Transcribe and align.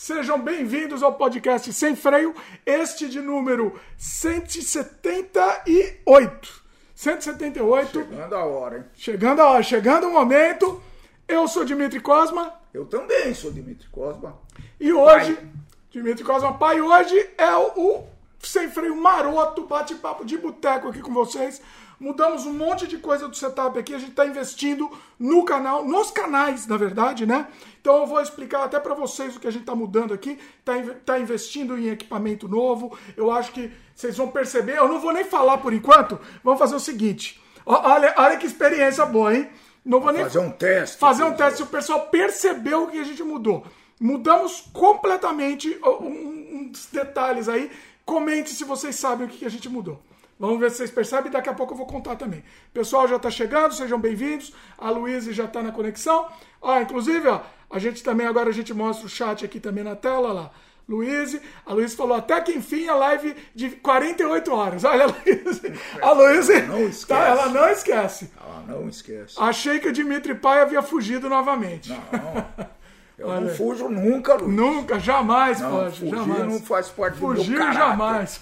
Sejam 0.00 0.40
bem-vindos 0.40 1.02
ao 1.02 1.14
podcast 1.14 1.72
Sem 1.72 1.96
Freio, 1.96 2.32
este 2.64 3.08
de 3.08 3.20
número 3.20 3.76
178. 3.96 6.62
178. 6.94 7.98
Chegando 7.98 8.36
a 8.36 8.44
hora, 8.44 8.78
hein? 8.78 8.84
Chegando 8.94 9.40
a 9.40 9.48
hora, 9.48 9.62
chegando 9.64 10.06
o 10.06 10.12
momento. 10.12 10.80
Eu 11.26 11.48
sou 11.48 11.64
Dimitri 11.64 11.98
Cosma. 11.98 12.54
Eu 12.72 12.86
também 12.86 13.34
sou 13.34 13.50
Dimitri 13.50 13.88
Cosma. 13.88 14.38
E 14.78 14.92
hoje, 14.92 15.34
pai. 15.34 15.50
Dimitri 15.90 16.22
Cosma 16.22 16.56
Pai, 16.56 16.80
hoje 16.80 17.30
é 17.36 17.56
o 17.56 18.04
Sem 18.38 18.70
Freio 18.70 18.94
Maroto, 18.94 19.66
bate-papo 19.66 20.24
de 20.24 20.38
boteco 20.38 20.90
aqui 20.90 21.00
com 21.00 21.12
vocês. 21.12 21.60
Mudamos 22.00 22.46
um 22.46 22.52
monte 22.52 22.86
de 22.86 22.96
coisa 22.96 23.26
do 23.26 23.36
setup 23.36 23.76
aqui. 23.78 23.92
A 23.92 23.98
gente 23.98 24.10
está 24.10 24.24
investindo 24.24 24.88
no 25.18 25.44
canal, 25.44 25.84
nos 25.84 26.10
canais, 26.12 26.66
na 26.66 26.76
verdade, 26.76 27.26
né? 27.26 27.48
Então 27.80 27.98
eu 27.98 28.06
vou 28.06 28.20
explicar 28.20 28.62
até 28.62 28.78
para 28.78 28.94
vocês 28.94 29.34
o 29.34 29.40
que 29.40 29.48
a 29.48 29.50
gente 29.50 29.62
está 29.62 29.74
mudando 29.74 30.14
aqui. 30.14 30.38
Está 30.60 30.74
tá 31.04 31.18
investindo 31.18 31.76
em 31.76 31.88
equipamento 31.88 32.46
novo. 32.46 32.96
Eu 33.16 33.32
acho 33.32 33.50
que 33.50 33.72
vocês 33.94 34.16
vão 34.16 34.28
perceber. 34.28 34.78
Eu 34.78 34.86
não 34.86 35.00
vou 35.00 35.12
nem 35.12 35.24
falar 35.24 35.58
por 35.58 35.72
enquanto. 35.72 36.20
Vamos 36.44 36.60
fazer 36.60 36.76
o 36.76 36.80
seguinte. 36.80 37.42
Olha, 37.66 38.14
olha 38.16 38.36
que 38.36 38.46
experiência 38.46 39.04
boa, 39.04 39.34
hein? 39.34 39.50
Não 39.84 40.00
vou 40.00 40.12
nem 40.12 40.22
fazer 40.22 40.38
um 40.38 40.50
teste. 40.50 40.98
Fazer 40.98 41.24
um 41.24 41.34
teste 41.34 41.56
se 41.56 41.62
o 41.62 41.66
pessoal 41.66 42.06
percebeu 42.08 42.84
o 42.84 42.88
que 42.88 42.98
a 42.98 43.04
gente 43.04 43.24
mudou. 43.24 43.66
Mudamos 44.00 44.68
completamente 44.72 45.76
uns 45.82 46.86
detalhes 46.92 47.48
aí. 47.48 47.70
Comente 48.04 48.50
se 48.50 48.64
vocês 48.64 48.94
sabem 48.94 49.26
o 49.26 49.30
que 49.30 49.44
a 49.44 49.50
gente 49.50 49.68
mudou. 49.68 50.00
Vamos 50.38 50.60
ver 50.60 50.70
se 50.70 50.76
vocês 50.76 50.90
percebem, 50.90 51.32
daqui 51.32 51.48
a 51.48 51.54
pouco 51.54 51.72
eu 51.72 51.76
vou 51.76 51.86
contar 51.86 52.14
também. 52.14 52.40
O 52.40 52.72
pessoal 52.72 53.08
já 53.08 53.16
está 53.16 53.30
chegando, 53.30 53.74
sejam 53.74 53.98
bem-vindos. 53.98 54.52
A 54.78 54.88
Luísa 54.90 55.32
já 55.32 55.46
está 55.46 55.62
na 55.62 55.72
conexão. 55.72 56.28
Ó, 56.62 56.80
inclusive, 56.80 57.26
ó, 57.26 57.40
a 57.68 57.78
gente 57.78 58.04
também, 58.04 58.26
agora 58.26 58.50
a 58.50 58.52
gente 58.52 58.72
mostra 58.72 59.06
o 59.06 59.08
chat 59.08 59.44
aqui 59.44 59.58
também 59.58 59.82
na 59.82 59.96
tela, 59.96 60.32
lá. 60.32 60.50
Luísa, 60.88 61.42
a 61.66 61.74
Luísa 61.74 61.96
falou 61.96 62.16
até 62.16 62.40
que 62.40 62.52
enfim 62.52 62.88
a 62.88 62.94
live 62.94 63.36
de 63.54 63.70
48 63.70 64.52
horas. 64.54 64.84
Olha 64.84 65.04
a 65.04 65.08
Luísa. 65.08 65.72
A 66.00 66.12
Luísa, 66.12 66.62
não 66.62 66.80
esquece. 66.88 67.06
Tá, 67.06 67.26
ela 67.26 67.48
não 67.48 67.68
esquece. 67.68 68.30
Ela 68.40 68.64
não 68.66 68.88
esquece. 68.88 69.34
Achei 69.38 69.80
que 69.80 69.88
o 69.88 69.92
Dimitri 69.92 70.34
Pai 70.36 70.60
havia 70.60 70.80
fugido 70.80 71.28
novamente. 71.28 71.90
Não. 71.90 72.68
Eu 73.18 73.28
Olha, 73.28 73.40
não 73.40 73.48
fujo 73.48 73.88
nunca, 73.88 74.34
Luiz. 74.34 74.54
Nunca, 74.54 75.00
jamais 75.00 75.60
não, 75.60 75.70
pode. 75.72 75.98
Fugir 75.98 76.14
jamais. 76.14 76.44
não 76.44 76.60
faz 76.60 76.88
parte 76.88 77.18
fugir 77.18 77.44
do 77.44 77.50
meu 77.50 77.58
caráter. 77.58 77.78
jamais. 77.78 78.40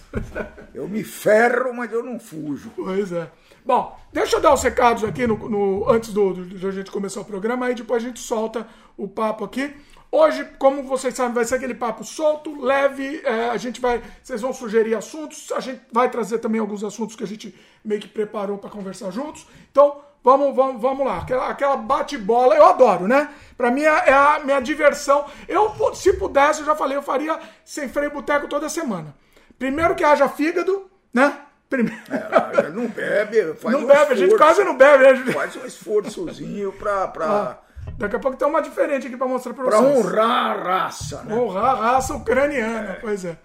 Eu 0.75 0.87
me 0.87 1.03
ferro, 1.03 1.73
mas 1.75 1.91
eu 1.91 2.03
não 2.03 2.21
fujo. 2.21 2.71
Pois 2.77 3.11
é. 3.11 3.31
Bom, 3.65 3.99
deixa 4.13 4.37
eu 4.37 4.41
dar 4.41 4.53
os 4.53 4.63
recados 4.63 5.03
aqui 5.03 5.27
no, 5.27 5.37
no 5.49 5.91
antes 5.91 6.13
do, 6.13 6.35
do, 6.35 6.69
a 6.69 6.71
gente 6.71 6.91
começar 6.91 7.23
o 7.23 7.25
programa, 7.25 7.67
aí 7.67 7.75
depois 7.75 8.05
a 8.05 8.07
gente 8.07 8.21
solta 8.21 8.67
o 8.99 9.09
papo 9.09 9.45
aqui. 9.45 9.75
Hoje, 10.13 10.45
como 10.59 10.83
vocês 10.83 11.15
sabem, 11.15 11.35
vai 11.35 11.45
ser 11.45 11.57
aquele 11.57 11.75
papo 11.75 12.05
solto, 12.05 12.63
leve. 12.63 13.21
É, 13.25 13.49
a 13.49 13.57
gente 13.57 13.81
vai. 13.81 14.03
Vocês 14.23 14.41
vão 14.41 14.53
sugerir 14.53 14.95
assuntos. 14.95 15.51
A 15.53 15.61
gente 15.61 15.81
vai 15.91 16.11
trazer 16.11 16.39
também 16.39 16.61
alguns 16.61 16.85
assuntos 16.85 17.17
que 17.17 17.25
a 17.25 17.27
gente 17.27 17.55
meio 17.85 18.01
que 18.01 18.09
preparou 18.09 18.57
para 18.59 18.71
conversar 18.71 19.11
juntos. 19.11 19.47
Então, 19.71 20.01
Vamos, 20.27 20.57
vamos, 20.57 20.83
vamos 20.83 21.07
lá. 21.07 21.19
Aquela, 21.19 21.49
aquela 21.49 21.77
bate-bola, 21.77 22.57
eu 22.57 22.67
adoro, 22.67 23.07
né? 23.07 23.31
Pra 23.57 23.71
mim 23.71 23.83
é, 23.83 24.11
é 24.11 24.13
a 24.13 24.41
minha 24.43 24.59
diversão. 24.59 25.25
Eu, 25.47 25.73
se 25.95 26.15
pudesse, 26.15 26.63
eu 26.63 26.67
já 26.67 26.75
falei, 26.75 26.97
eu 26.97 27.03
faria 27.03 27.39
sem 27.65 27.89
freio 27.89 28.11
boteco 28.11 28.49
toda 28.49 28.69
semana. 28.69 29.15
Primeiro 29.57 29.95
que 29.95 30.03
haja 30.03 30.29
fígado, 30.29 30.91
né? 31.15 31.33
Primeiro... 31.71 32.03
É, 32.11 32.69
não 32.71 32.89
bebe, 32.89 33.55
faz 33.63 33.73
Não 33.73 33.85
um 33.85 33.87
bebe, 33.87 34.01
esforço, 34.01 34.13
a 34.13 34.17
gente 34.17 34.37
quase 34.37 34.65
não 34.65 34.77
bebe, 34.77 35.05
né? 35.05 35.33
Faz 35.33 35.55
um 35.55 35.65
esforçozinho 35.65 36.73
pra. 36.73 37.07
pra... 37.07 37.27
Ah, 37.27 37.59
daqui 37.97 38.17
a 38.17 38.19
pouco 38.19 38.37
tem 38.37 38.49
uma 38.49 38.61
diferente 38.61 39.07
aqui 39.07 39.17
pra 39.17 39.29
mostrar 39.29 39.55
pra, 39.55 39.65
pra 39.65 39.79
vocês. 39.79 40.07
Pra 40.07 40.25
honrar 40.25 40.51
a 40.51 40.55
raça, 40.55 41.23
né? 41.23 41.37
Honrar 41.37 41.65
a 41.67 41.93
raça 41.93 42.17
ucraniana, 42.17 42.91
é. 42.91 42.95
pois 42.95 43.25
é. 43.25 43.39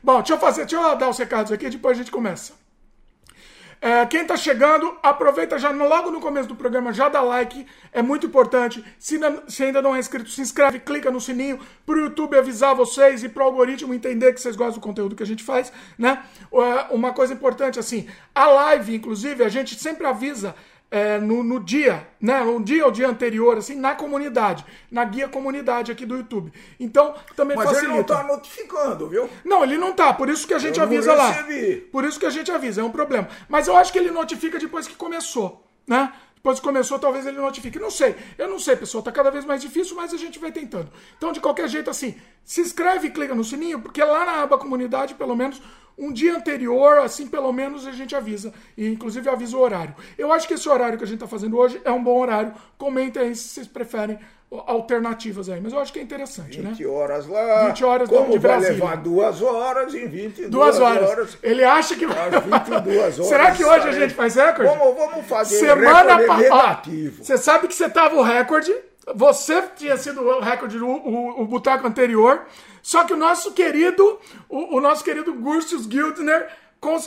Bom, 0.00 0.18
deixa 0.18 0.34
eu 0.34 0.38
fazer, 0.38 0.66
deixa 0.66 0.76
eu 0.76 0.96
dar 0.96 1.08
os 1.08 1.18
recados 1.18 1.50
aqui, 1.50 1.68
depois 1.68 1.96
a 1.96 2.00
gente 2.00 2.12
começa. 2.12 2.52
É, 3.80 4.04
quem 4.06 4.22
está 4.22 4.36
chegando, 4.36 4.96
aproveita 5.02 5.58
já 5.58 5.70
logo 5.70 6.10
no 6.10 6.20
começo 6.20 6.48
do 6.48 6.56
programa, 6.56 6.92
já 6.92 7.08
dá 7.08 7.20
like, 7.20 7.66
é 7.92 8.02
muito 8.02 8.26
importante. 8.26 8.84
Se, 8.98 9.18
se 9.46 9.64
ainda 9.64 9.80
não 9.80 9.94
é 9.94 9.98
inscrito, 9.98 10.30
se 10.30 10.40
inscreve, 10.40 10.80
clica 10.80 11.10
no 11.10 11.20
sininho 11.20 11.60
para 11.86 11.94
o 11.94 12.00
YouTube 12.00 12.36
avisar 12.36 12.74
vocês 12.74 13.22
e 13.22 13.28
para 13.28 13.44
o 13.44 13.46
algoritmo 13.46 13.94
entender 13.94 14.32
que 14.32 14.40
vocês 14.40 14.56
gostam 14.56 14.80
do 14.80 14.84
conteúdo 14.84 15.14
que 15.14 15.22
a 15.22 15.26
gente 15.26 15.44
faz, 15.44 15.72
né? 15.96 16.22
Uma 16.90 17.12
coisa 17.12 17.32
importante 17.32 17.78
assim, 17.78 18.08
a 18.34 18.46
live, 18.46 18.96
inclusive, 18.96 19.44
a 19.44 19.48
gente 19.48 19.78
sempre 19.78 20.06
avisa 20.06 20.54
é, 20.90 21.18
no, 21.18 21.42
no, 21.42 21.60
dia, 21.60 22.06
né? 22.20 22.40
Um 22.42 22.62
dia 22.62 22.84
ou 22.84 22.90
dia 22.90 23.08
anterior, 23.08 23.58
assim, 23.58 23.74
na 23.74 23.94
comunidade, 23.94 24.64
na 24.90 25.04
guia 25.04 25.28
comunidade 25.28 25.92
aqui 25.92 26.06
do 26.06 26.16
YouTube. 26.16 26.52
Então, 26.80 27.14
também 27.36 27.56
Mas 27.56 27.66
facilita. 27.66 27.92
ele 27.92 27.98
não 27.98 28.04
tá 28.04 28.22
notificando, 28.22 29.08
viu? 29.08 29.28
Não, 29.44 29.62
ele 29.62 29.76
não 29.76 29.92
tá, 29.92 30.14
por 30.14 30.28
isso 30.28 30.46
que 30.46 30.54
a 30.54 30.58
gente 30.58 30.78
eu 30.78 30.84
avisa 30.84 31.14
lá. 31.14 31.44
Por 31.92 32.04
isso 32.04 32.18
que 32.18 32.26
a 32.26 32.30
gente 32.30 32.50
avisa, 32.50 32.80
é 32.80 32.84
um 32.84 32.90
problema. 32.90 33.28
Mas 33.48 33.68
eu 33.68 33.76
acho 33.76 33.92
que 33.92 33.98
ele 33.98 34.10
notifica 34.10 34.58
depois 34.58 34.88
que 34.88 34.94
começou, 34.94 35.64
né? 35.86 36.12
Depois 36.38 36.60
que 36.60 36.64
começou, 36.64 36.98
talvez 37.00 37.26
ele 37.26 37.38
notifique. 37.38 37.78
Não 37.80 37.90
sei. 37.90 38.14
Eu 38.38 38.48
não 38.48 38.60
sei, 38.60 38.76
pessoal. 38.76 39.02
Tá 39.02 39.10
cada 39.10 39.28
vez 39.28 39.44
mais 39.44 39.60
difícil, 39.60 39.96
mas 39.96 40.14
a 40.14 40.16
gente 40.16 40.38
vai 40.38 40.52
tentando. 40.52 40.88
Então, 41.16 41.32
de 41.32 41.40
qualquer 41.40 41.68
jeito, 41.68 41.90
assim, 41.90 42.14
se 42.44 42.60
inscreve 42.60 43.08
e 43.08 43.10
clica 43.10 43.34
no 43.34 43.44
sininho, 43.44 43.80
porque 43.80 44.02
lá 44.02 44.24
na 44.24 44.42
aba 44.42 44.56
comunidade, 44.56 45.14
pelo 45.14 45.34
menos, 45.34 45.60
um 45.98 46.12
dia 46.12 46.36
anterior, 46.36 46.98
assim, 46.98 47.26
pelo 47.26 47.52
menos 47.52 47.86
a 47.86 47.92
gente 47.92 48.14
avisa. 48.14 48.52
E 48.76 48.86
inclusive 48.88 49.28
avisa 49.28 49.56
o 49.56 49.60
horário. 49.60 49.94
Eu 50.16 50.32
acho 50.32 50.46
que 50.46 50.54
esse 50.54 50.68
horário 50.68 50.96
que 50.96 51.04
a 51.04 51.06
gente 51.06 51.16
está 51.16 51.26
fazendo 51.26 51.58
hoje 51.58 51.80
é 51.84 51.90
um 51.90 52.02
bom 52.02 52.20
horário. 52.20 52.52
Comentem 52.76 53.22
aí 53.22 53.34
se 53.34 53.48
vocês 53.48 53.66
preferem 53.66 54.18
alternativas 54.50 55.48
aí, 55.50 55.60
mas 55.60 55.72
eu 55.74 55.78
acho 55.78 55.92
que 55.92 55.98
é 55.98 56.02
interessante, 56.02 56.60
20 56.60 56.82
né? 56.82 56.88
horas 56.88 57.26
lá. 57.26 57.66
20 57.66 57.84
horas 57.84 58.08
Como 58.08 58.30
de 58.30 58.38
vai 58.38 58.52
Brasília. 58.52 58.72
levar 58.72 58.96
duas 58.96 59.42
horas 59.42 59.94
em 59.94 60.06
22 60.06 60.50
Duas 60.50 60.80
horas. 60.80 61.10
horas. 61.10 61.38
Ele 61.42 61.62
acha 61.64 61.94
que 61.94 62.06
vai. 62.06 62.34
Às 62.34 62.44
22 62.44 63.18
horas. 63.18 63.26
Será 63.28 63.50
que 63.52 63.64
hoje 63.64 63.88
a 63.88 63.92
gente 63.92 64.14
faz 64.14 64.36
recorde? 64.36 64.74
Vamos, 64.74 64.96
vamos 64.96 65.26
fazer 65.26 65.58
Semana 65.58 66.16
recorde 66.16 66.48
passada. 66.48 66.82
Você 67.20 67.36
sabe 67.36 67.68
que 67.68 67.74
você 67.74 67.90
tava 67.90 68.14
o 68.16 68.22
recorde. 68.22 68.74
Você 69.14 69.62
tinha 69.76 69.96
sido 69.96 70.20
o 70.22 70.40
recorde 70.40 70.78
do 70.78 70.86
o, 70.86 71.42
o 71.42 71.46
boteco 71.46 71.86
anterior. 71.86 72.42
Só 72.82 73.04
que 73.04 73.12
o 73.12 73.16
nosso 73.16 73.52
querido, 73.52 74.18
o, 74.48 74.76
o 74.76 74.80
nosso 74.80 75.02
querido 75.04 75.32
Gurstius 75.34 75.84
Gildner 75.84 76.48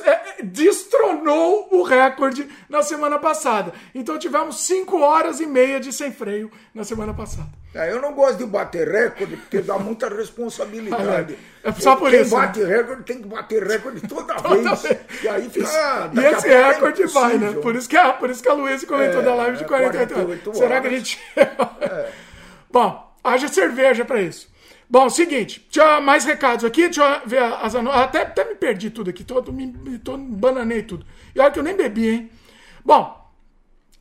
é, 0.03 0.09
é, 0.11 0.43
destronou 0.43 1.69
o 1.71 1.81
recorde 1.81 2.45
na 2.69 2.83
semana 2.83 3.17
passada. 3.17 3.71
Então 3.95 4.19
tivemos 4.19 4.61
5 4.65 4.99
horas 4.99 5.39
e 5.39 5.45
meia 5.45 5.79
de 5.79 5.93
sem 5.93 6.11
freio 6.11 6.51
na 6.75 6.83
semana 6.83 7.13
passada. 7.13 7.47
É, 7.73 7.89
eu 7.89 8.01
não 8.01 8.11
gosto 8.13 8.39
de 8.39 8.45
bater 8.45 8.85
recorde 8.85 9.37
porque 9.37 9.59
dá 9.61 9.79
muita 9.79 10.09
responsabilidade. 10.09 11.37
É 11.63 11.71
só 11.73 11.95
por 11.95 12.09
Quem 12.09 12.21
isso, 12.21 12.35
né? 12.35 12.41
bate 12.47 12.63
recorde 12.63 13.03
tem 13.03 13.21
que 13.21 13.27
bater 13.27 13.63
recorde 13.63 14.01
toda, 14.07 14.33
Toda 14.41 14.73
vez. 14.73 14.81
vez. 14.81 14.99
E 15.23 15.29
aí 15.29 15.47
fica. 15.47 15.69
E 16.11 16.15
daqui 16.15 16.25
a 16.27 16.31
esse 16.31 16.47
é 16.49 16.71
recorde 16.71 17.05
vai, 17.05 17.37
né? 17.37 17.53
Por 17.61 17.75
isso 17.75 17.87
que 17.87 17.95
a, 17.95 18.11
por 18.13 18.31
isso 18.31 18.41
que 18.41 18.49
a 18.49 18.53
Luísa 18.53 18.87
comentou 18.87 19.21
É, 19.21 19.23
da 19.23 19.35
live 19.35 19.57
de 19.57 19.63
é, 19.63 19.67
48 19.67 20.13
horas. 20.15 20.25
48 20.25 20.57
Será 20.57 20.81
que 20.81 20.87
a 20.87 20.89
horas. 20.89 21.07
gente. 21.07 21.19
Bom, 22.71 23.13
haja 23.23 23.47
cerveja 23.47 24.03
pra 24.03 24.19
isso. 24.21 24.50
Bom, 24.91 25.09
seguinte, 25.09 25.65
tinha 25.69 26.01
mais 26.01 26.25
recados 26.25 26.65
aqui, 26.65 26.81
deixa 26.81 27.01
eu 27.01 27.29
ver 27.29 27.41
as 27.41 27.73
ano... 27.75 27.89
até, 27.89 28.23
até 28.23 28.43
me 28.43 28.55
perdi 28.55 28.89
tudo 28.89 29.09
aqui, 29.09 29.23
tô, 29.23 29.41
me, 29.49 29.97
tô, 29.97 30.17
bananei 30.17 30.83
tudo. 30.83 31.05
E 31.33 31.39
olha 31.39 31.49
que 31.49 31.57
eu 31.57 31.63
nem 31.63 31.77
bebi, 31.77 32.09
hein? 32.09 32.29
Bom, 32.83 33.31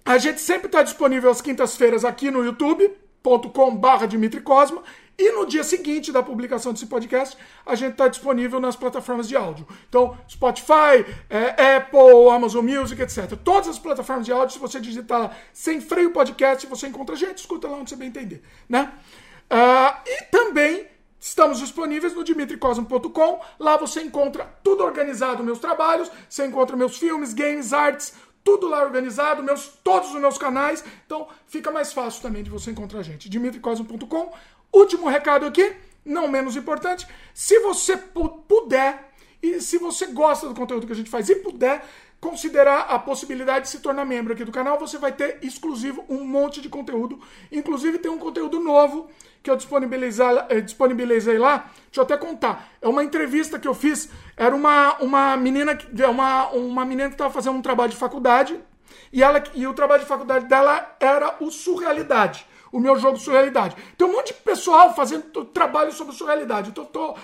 a 0.05 0.19
gente 0.19 0.41
sempre 0.41 0.67
está 0.67 0.83
disponível 0.83 1.31
às 1.31 1.41
quintas-feiras 1.41 2.05
aqui 2.05 2.29
no 2.29 2.45
youtube.com.br 2.45 4.07
Dimitri 4.09 4.41
Cosma. 4.41 4.83
E 5.17 5.31
no 5.31 5.47
dia 5.47 5.63
seguinte 5.63 6.11
da 6.11 6.25
publicação 6.25 6.73
desse 6.73 6.87
podcast, 6.87 7.37
a 7.65 7.77
gente 7.77 7.93
está 7.93 8.09
disponível 8.09 8.59
nas 8.59 8.75
plataformas 8.75 9.29
de 9.29 9.37
áudio. 9.37 9.69
Então, 9.89 10.19
Spotify, 10.29 11.05
é, 11.29 11.77
Apple, 11.77 12.31
Amazon 12.33 12.65
Music, 12.65 13.01
etc. 13.01 13.39
Todas 13.45 13.69
as 13.69 13.79
plataformas 13.79 14.27
de 14.27 14.33
áudio, 14.33 14.55
se 14.55 14.59
você 14.59 14.81
digitar 14.81 15.21
lá 15.21 15.37
sem 15.53 15.81
freio 15.81 16.11
podcast, 16.11 16.67
você 16.67 16.89
encontra 16.89 17.15
a 17.15 17.19
gente, 17.19 17.39
escuta 17.39 17.69
lá 17.69 17.77
onde 17.77 17.91
você 17.91 17.97
bem 17.97 18.09
entender. 18.09 18.43
Né? 18.69 18.91
Ah, 19.51 20.01
e 20.07 20.25
também 20.25 20.89
Estamos 21.23 21.59
disponíveis 21.59 22.15
no 22.15 22.25
dimitricosmo.com. 22.25 23.41
Lá 23.59 23.77
você 23.77 24.01
encontra 24.01 24.47
tudo 24.65 24.83
organizado, 24.83 25.45
meus 25.45 25.59
trabalhos, 25.59 26.11
você 26.27 26.47
encontra 26.47 26.75
meus 26.79 26.97
filmes, 26.97 27.35
games, 27.35 27.75
arts, 27.75 28.15
tudo 28.43 28.67
lá 28.67 28.83
organizado, 28.83 29.43
meus, 29.43 29.67
todos 29.85 30.15
os 30.15 30.19
meus 30.19 30.39
canais. 30.39 30.83
Então 31.05 31.29
fica 31.47 31.71
mais 31.71 31.93
fácil 31.93 32.23
também 32.23 32.43
de 32.43 32.49
você 32.49 32.71
encontrar 32.71 33.01
a 33.01 33.03
gente. 33.03 33.29
dimitricosmo.com. 33.29 34.33
Último 34.73 35.09
recado 35.09 35.45
aqui, 35.45 35.77
não 36.07 36.27
menos 36.27 36.57
importante, 36.57 37.07
se 37.35 37.59
você 37.61 37.99
pu- 37.99 38.43
puder 38.49 39.13
e 39.43 39.61
se 39.61 39.77
você 39.77 40.07
gosta 40.07 40.49
do 40.49 40.55
conteúdo 40.55 40.87
que 40.87 40.93
a 40.93 40.97
gente 40.97 41.11
faz 41.11 41.29
e 41.29 41.37
puder 41.37 41.85
considerar 42.21 42.81
a 42.83 42.99
possibilidade 42.99 43.65
de 43.65 43.71
se 43.71 43.81
tornar 43.81 44.05
membro 44.05 44.33
aqui 44.33 44.45
do 44.45 44.53
canal, 44.53 44.79
você 44.79 44.99
vai 44.99 45.11
ter 45.13 45.39
exclusivo 45.43 46.05
um 46.09 46.23
monte 46.23 46.61
de 46.61 46.69
conteúdo. 46.69 47.19
Inclusive 47.51 47.99
tem 47.99 48.11
um 48.11 48.19
conteúdo 48.19 48.61
novo 48.61 49.09
que 49.43 49.51
eu 49.51 49.55
eh, 49.55 50.61
disponibilizei 50.61 51.39
lá. 51.39 51.71
Deixa 51.87 52.01
eu 52.01 52.03
até 52.03 52.17
contar. 52.19 52.69
É 52.83 52.87
uma 52.87 53.03
entrevista 53.03 53.59
que 53.59 53.67
eu 53.67 53.75
fiz. 53.75 54.11
Era 54.37 54.55
uma, 54.55 54.97
uma 54.99 55.37
menina 55.37 55.75
que 55.75 56.05
uma, 56.05 56.51
uma 56.51 56.85
menina 56.85 57.09
que 57.09 57.15
estava 57.15 57.33
fazendo 57.33 57.57
um 57.57 57.63
trabalho 57.63 57.91
de 57.91 57.97
faculdade 57.97 58.61
e 59.13 59.23
ela 59.23 59.43
e 59.55 59.67
o 59.67 59.73
trabalho 59.73 60.03
de 60.03 60.09
faculdade 60.09 60.47
dela 60.47 60.97
era 61.01 61.37
o 61.41 61.51
surrealidade. 61.51 62.47
O 62.73 62.79
meu 62.79 62.97
jogo 62.97 63.17
de 63.19 63.25
surrealidade. 63.25 63.77
Tem 63.97 64.07
um 64.07 64.13
monte 64.13 64.29
de 64.29 64.35
pessoal 64.35 64.95
fazendo 64.95 65.45
trabalho 65.47 65.93
sobre 65.93 66.15
surrealidade. 66.15 66.69
Eu 66.69 66.75
tô, 66.75 66.85
tô- 66.85 67.15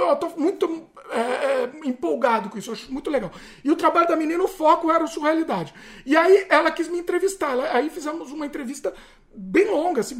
eu 0.00 0.16
tô 0.16 0.28
muito 0.36 0.88
é, 1.10 1.20
é, 1.20 1.70
empolgado 1.84 2.48
com 2.48 2.58
isso, 2.58 2.70
eu 2.70 2.74
acho 2.74 2.92
muito 2.92 3.08
legal. 3.10 3.30
E 3.62 3.70
o 3.70 3.76
trabalho 3.76 4.08
da 4.08 4.16
menina, 4.16 4.42
o 4.42 4.48
foco 4.48 4.90
era 4.90 5.04
o 5.04 5.08
surrealidade. 5.08 5.72
E 6.04 6.16
aí 6.16 6.46
ela 6.48 6.70
quis 6.70 6.88
me 6.88 6.98
entrevistar. 6.98 7.56
Aí 7.72 7.88
fizemos 7.90 8.32
uma 8.32 8.46
entrevista 8.46 8.92
bem 9.36 9.70
longa, 9.70 10.00
assim, 10.00 10.16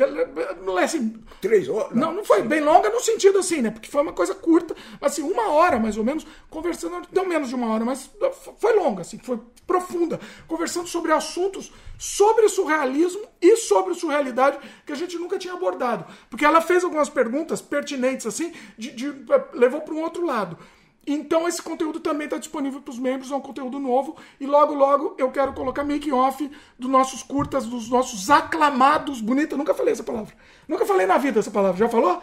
é 0.78 0.84
assim, 0.84 1.14
Três 1.40 1.68
horas? 1.68 1.92
não, 1.96 2.12
não 2.12 2.24
foi 2.24 2.42
bem 2.42 2.60
longa 2.60 2.90
no 2.90 3.00
sentido 3.00 3.38
assim, 3.38 3.62
né? 3.62 3.70
Porque 3.70 3.90
foi 3.90 4.02
uma 4.02 4.12
coisa 4.12 4.34
curta, 4.34 4.76
mas 5.00 5.12
assim, 5.12 5.22
uma 5.22 5.48
hora 5.50 5.78
mais 5.78 5.96
ou 5.96 6.04
menos, 6.04 6.26
conversando, 6.50 7.06
deu 7.10 7.26
menos 7.26 7.48
de 7.48 7.54
uma 7.54 7.72
hora, 7.72 7.84
mas 7.84 8.10
foi 8.58 8.74
longa, 8.74 9.02
assim, 9.02 9.18
foi 9.18 9.38
profunda, 9.66 10.20
conversando 10.46 10.86
sobre 10.86 11.12
assuntos 11.12 11.72
sobre 11.98 12.48
surrealismo 12.48 13.22
e 13.40 13.56
sobre 13.56 13.94
surrealidade 13.94 14.58
que 14.84 14.92
a 14.92 14.96
gente 14.96 15.16
nunca 15.18 15.38
tinha 15.38 15.54
abordado. 15.54 16.04
Porque 16.28 16.44
ela 16.44 16.60
fez 16.60 16.84
algumas 16.84 17.08
perguntas 17.08 17.62
pertinentes, 17.62 18.26
assim, 18.26 18.52
de, 18.76 18.90
de- 18.90 19.14
levou 19.54 19.80
para 19.80 19.94
um 19.94 20.02
outro 20.02 20.24
lado. 20.24 20.58
Então 21.06 21.46
esse 21.46 21.62
conteúdo 21.62 22.00
também 22.00 22.24
está 22.24 22.36
disponível 22.36 22.80
para 22.82 22.90
os 22.90 22.98
membros, 22.98 23.30
é 23.30 23.36
um 23.36 23.40
conteúdo 23.40 23.78
novo. 23.78 24.16
E 24.40 24.46
logo, 24.46 24.74
logo 24.74 25.14
eu 25.18 25.30
quero 25.30 25.52
colocar 25.52 25.84
making 25.84 26.10
off 26.12 26.50
dos 26.78 26.90
nossos 26.90 27.22
curtas, 27.22 27.64
dos 27.66 27.88
nossos 27.88 28.28
aclamados. 28.28 29.20
Bonita, 29.20 29.56
nunca 29.56 29.72
falei 29.72 29.92
essa 29.92 30.02
palavra. 30.02 30.34
Nunca 30.66 30.84
falei 30.84 31.06
na 31.06 31.16
vida 31.18 31.38
essa 31.38 31.50
palavra. 31.50 31.78
Já 31.78 31.88
falou? 31.88 32.20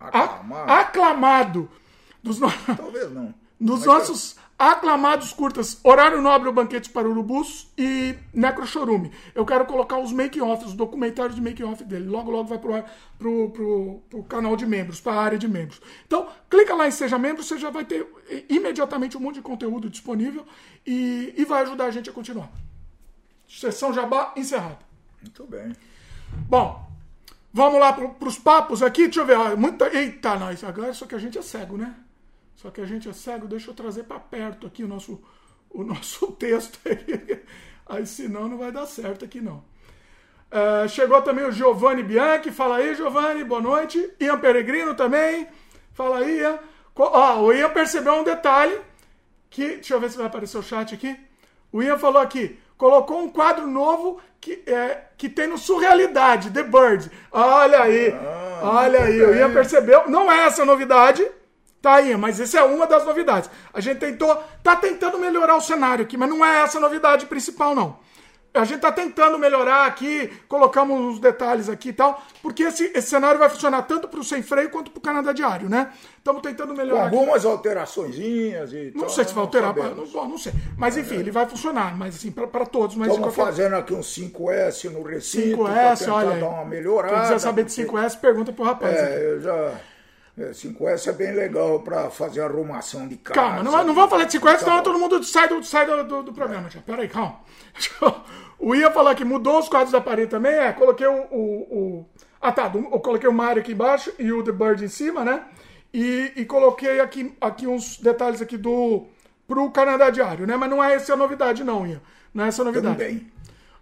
A- 0.00 0.06
Aclamado. 0.08 0.70
aclamado. 0.72 1.70
Dos, 2.22 2.38
no- 2.38 2.50
Talvez 2.76 3.12
não. 3.12 3.34
dos 3.60 3.80
Mas 3.80 3.86
nossos 3.86 4.36
aclamados 4.62 5.32
curtas 5.32 5.80
Horário 5.82 6.22
Nobre 6.22 6.46
ou 6.46 6.54
Banquete 6.54 6.88
para 6.88 7.08
Urubus 7.08 7.66
e 7.76 8.14
Necrochorume. 8.32 9.10
Eu 9.34 9.44
quero 9.44 9.66
colocar 9.66 9.98
os 9.98 10.12
make-offs, 10.12 10.68
os 10.68 10.74
documentários 10.74 11.34
de 11.34 11.40
make-off 11.40 11.82
dele. 11.82 12.08
Logo, 12.08 12.30
logo 12.30 12.48
vai 12.48 12.58
pro, 12.58 12.84
pro, 13.18 13.50
pro, 13.50 14.02
pro 14.08 14.22
canal 14.22 14.56
de 14.56 14.64
membros, 14.64 15.00
para 15.00 15.14
a 15.14 15.20
área 15.20 15.36
de 15.36 15.48
membros. 15.48 15.80
Então, 16.06 16.28
clica 16.48 16.76
lá 16.76 16.86
em 16.86 16.92
Seja 16.92 17.18
Membro, 17.18 17.42
você 17.42 17.58
já 17.58 17.70
vai 17.70 17.84
ter 17.84 18.06
eh, 18.30 18.44
imediatamente 18.48 19.16
um 19.16 19.20
monte 19.20 19.36
de 19.36 19.42
conteúdo 19.42 19.90
disponível 19.90 20.46
e, 20.86 21.34
e 21.36 21.44
vai 21.44 21.62
ajudar 21.62 21.86
a 21.86 21.90
gente 21.90 22.08
a 22.08 22.12
continuar. 22.12 22.48
Sessão 23.48 23.92
Jabá 23.92 24.32
encerrada. 24.36 24.78
Muito 25.20 25.44
bem. 25.44 25.72
Bom, 26.48 26.88
vamos 27.52 27.80
lá 27.80 27.92
para 27.92 28.28
os 28.28 28.38
papos 28.38 28.80
aqui. 28.80 29.04
Deixa 29.04 29.20
eu 29.20 29.26
ver. 29.26 29.36
ó, 29.36 29.56
Muita... 29.56 29.92
Eita, 29.92 30.36
nós. 30.36 30.62
Agora 30.62 30.94
só 30.94 31.04
que 31.04 31.16
a 31.16 31.18
gente 31.18 31.36
é 31.36 31.42
cego, 31.42 31.76
né? 31.76 31.96
Só 32.62 32.70
que 32.70 32.80
a 32.80 32.86
gente 32.86 33.08
é 33.08 33.12
cego. 33.12 33.48
Deixa 33.48 33.70
eu 33.70 33.74
trazer 33.74 34.04
para 34.04 34.20
perto 34.20 34.68
aqui 34.68 34.84
o 34.84 34.88
nosso, 34.88 35.20
o 35.68 35.82
nosso 35.82 36.28
texto. 36.38 36.78
Aí. 36.86 37.42
aí 37.84 38.06
senão 38.06 38.48
não 38.48 38.56
vai 38.56 38.70
dar 38.70 38.86
certo 38.86 39.24
aqui 39.24 39.40
não. 39.40 39.64
É, 40.48 40.86
chegou 40.86 41.20
também 41.22 41.44
o 41.44 41.50
Giovanni 41.50 42.04
Bianchi. 42.04 42.52
Fala 42.52 42.76
aí, 42.76 42.94
Giovanni. 42.94 43.42
Boa 43.42 43.60
noite. 43.60 44.14
Ian 44.20 44.38
Peregrino 44.38 44.94
também. 44.94 45.48
Fala 45.92 46.18
aí, 46.18 46.38
Ian. 46.38 46.60
Ó, 46.94 47.40
o 47.40 47.52
Ian 47.52 47.70
percebeu 47.70 48.14
um 48.14 48.22
detalhe 48.22 48.78
que. 49.50 49.66
Deixa 49.66 49.94
eu 49.94 50.00
ver 50.00 50.10
se 50.10 50.16
vai 50.16 50.26
aparecer 50.26 50.56
o 50.56 50.62
chat 50.62 50.94
aqui. 50.94 51.18
O 51.72 51.82
Ian 51.82 51.98
falou 51.98 52.22
aqui. 52.22 52.60
Colocou 52.76 53.20
um 53.20 53.28
quadro 53.28 53.66
novo 53.66 54.20
que, 54.40 54.62
é, 54.66 55.02
que 55.16 55.28
tem 55.28 55.48
no 55.48 55.58
Surrealidade, 55.58 56.50
The 56.52 56.62
Bird. 56.62 57.10
Olha 57.32 57.82
aí. 57.82 58.14
olha 58.62 59.02
aí. 59.02 59.20
O 59.20 59.34
Ian 59.34 59.52
percebeu. 59.52 60.08
Não 60.08 60.30
é 60.30 60.46
essa 60.46 60.64
novidade. 60.64 61.28
Tá 61.82 61.94
aí, 61.96 62.16
mas 62.16 62.38
essa 62.40 62.58
é 62.60 62.62
uma 62.62 62.86
das 62.86 63.04
novidades. 63.04 63.50
A 63.74 63.80
gente 63.80 63.98
tentou, 63.98 64.34
tá 64.62 64.76
tentando 64.76 65.18
melhorar 65.18 65.56
o 65.56 65.60
cenário 65.60 66.04
aqui, 66.04 66.16
mas 66.16 66.28
não 66.30 66.44
é 66.44 66.60
essa 66.62 66.78
a 66.78 66.80
novidade 66.80 67.26
principal, 67.26 67.74
não. 67.74 67.98
A 68.54 68.64
gente 68.66 68.80
tá 68.80 68.92
tentando 68.92 69.38
melhorar 69.38 69.86
aqui, 69.86 70.30
colocamos 70.46 71.00
uns 71.00 71.18
detalhes 71.18 71.70
aqui 71.70 71.88
e 71.88 71.92
tal, 71.94 72.22
porque 72.42 72.64
esse, 72.64 72.84
esse 72.94 73.08
cenário 73.08 73.38
vai 73.38 73.48
funcionar 73.48 73.80
tanto 73.82 74.06
pro 74.06 74.22
Sem 74.22 74.42
Freio 74.42 74.68
quanto 74.68 74.90
pro 74.90 75.00
Canadá 75.00 75.32
Diário, 75.32 75.70
né? 75.70 75.90
Estamos 76.18 76.42
tentando 76.42 76.68
Com 76.68 76.76
melhorar 76.76 77.06
aqui. 77.06 77.16
algumas 77.16 77.46
alteraçõezinhas 77.46 78.72
e 78.74 78.92
Não 78.94 79.00
tal, 79.02 79.10
sei 79.10 79.24
se 79.24 79.34
vai 79.34 79.42
alterar, 79.44 79.74
não, 79.74 80.28
não 80.28 80.38
sei. 80.38 80.52
Mas 80.76 80.96
enfim, 80.98 81.16
ele 81.16 81.30
vai 81.30 81.46
funcionar, 81.46 81.96
mas 81.96 82.14
assim, 82.16 82.30
para 82.30 82.66
todos. 82.66 82.94
Mas 82.94 83.08
Estamos 83.08 83.34
qualquer 83.34 83.52
fazendo 83.52 83.74
aqui 83.76 83.94
um 83.94 84.00
5S 84.00 84.90
no 84.90 85.02
recinto 85.02 85.62
5S, 85.62 85.72
para 85.72 85.96
tentar 85.96 86.14
olha. 86.14 86.36
dar 86.40 86.48
uma 86.48 86.64
melhorada. 86.64 87.14
Quem 87.14 87.22
quiser 87.22 87.38
saber 87.38 87.64
de 87.64 87.74
porque- 87.74 87.98
5S, 87.98 88.20
pergunta 88.20 88.52
pro 88.52 88.64
rapaz. 88.64 88.92
aqui. 88.94 89.02
É, 89.14 89.32
eu 89.32 89.40
já... 89.40 89.72
é, 90.42 90.50
5S 90.50 91.08
é 91.08 91.12
bem 91.12 91.32
legal 91.32 91.80
para 91.80 92.10
fazer 92.10 92.40
arrumação 92.42 93.06
de 93.08 93.16
casa. 93.16 93.40
Calma, 93.40 93.62
não, 93.62 93.84
não 93.84 93.94
vamos 93.94 94.10
falar 94.10 94.24
de 94.24 94.32
50, 94.32 94.58
Tá 94.58 94.64
senão 94.64 94.82
todo 94.82 94.98
mundo 94.98 95.22
sai 95.24 95.48
do, 95.48 95.62
sai 95.64 95.86
do, 95.86 96.04
do, 96.04 96.22
do 96.24 96.32
programa. 96.32 96.68
Já. 96.70 96.80
Pera 96.80 97.02
aí, 97.02 97.08
calma. 97.08 97.40
O 98.64 98.76
Ian 98.76 98.92
falou 98.92 99.12
que 99.12 99.24
mudou 99.24 99.58
os 99.58 99.68
quadros 99.68 99.90
da 99.90 100.00
parede 100.00 100.30
também. 100.30 100.52
É, 100.52 100.72
coloquei 100.72 101.04
o. 101.06 101.12
o, 101.32 101.44
o- 101.76 102.06
ah, 102.40 102.52
tá. 102.52 102.68
do- 102.68 102.78
eu 102.78 103.00
coloquei 103.00 103.28
o 103.28 103.32
Mario 103.32 103.60
aqui 103.60 103.72
embaixo 103.72 104.12
e 104.20 104.32
o 104.32 104.40
The 104.44 104.52
Bird 104.52 104.84
em 104.84 104.88
cima, 104.88 105.24
né? 105.24 105.42
E, 105.92 106.32
e 106.36 106.44
coloquei 106.44 107.00
aqui, 107.00 107.34
aqui 107.40 107.66
uns 107.66 107.98
detalhes 107.98 108.40
aqui 108.40 108.56
do. 108.56 109.06
pro 109.48 109.68
Canadá 109.72 110.10
Diário, 110.10 110.46
né? 110.46 110.56
Mas 110.56 110.70
não 110.70 110.82
é 110.82 110.94
essa 110.94 111.12
a 111.12 111.16
novidade, 111.16 111.64
não, 111.64 111.84
Ian. 111.84 112.00
Não 112.32 112.44
é 112.44 112.48
essa 112.48 112.62
a 112.62 112.64
novidade. 112.64 112.96
Também. 112.96 113.32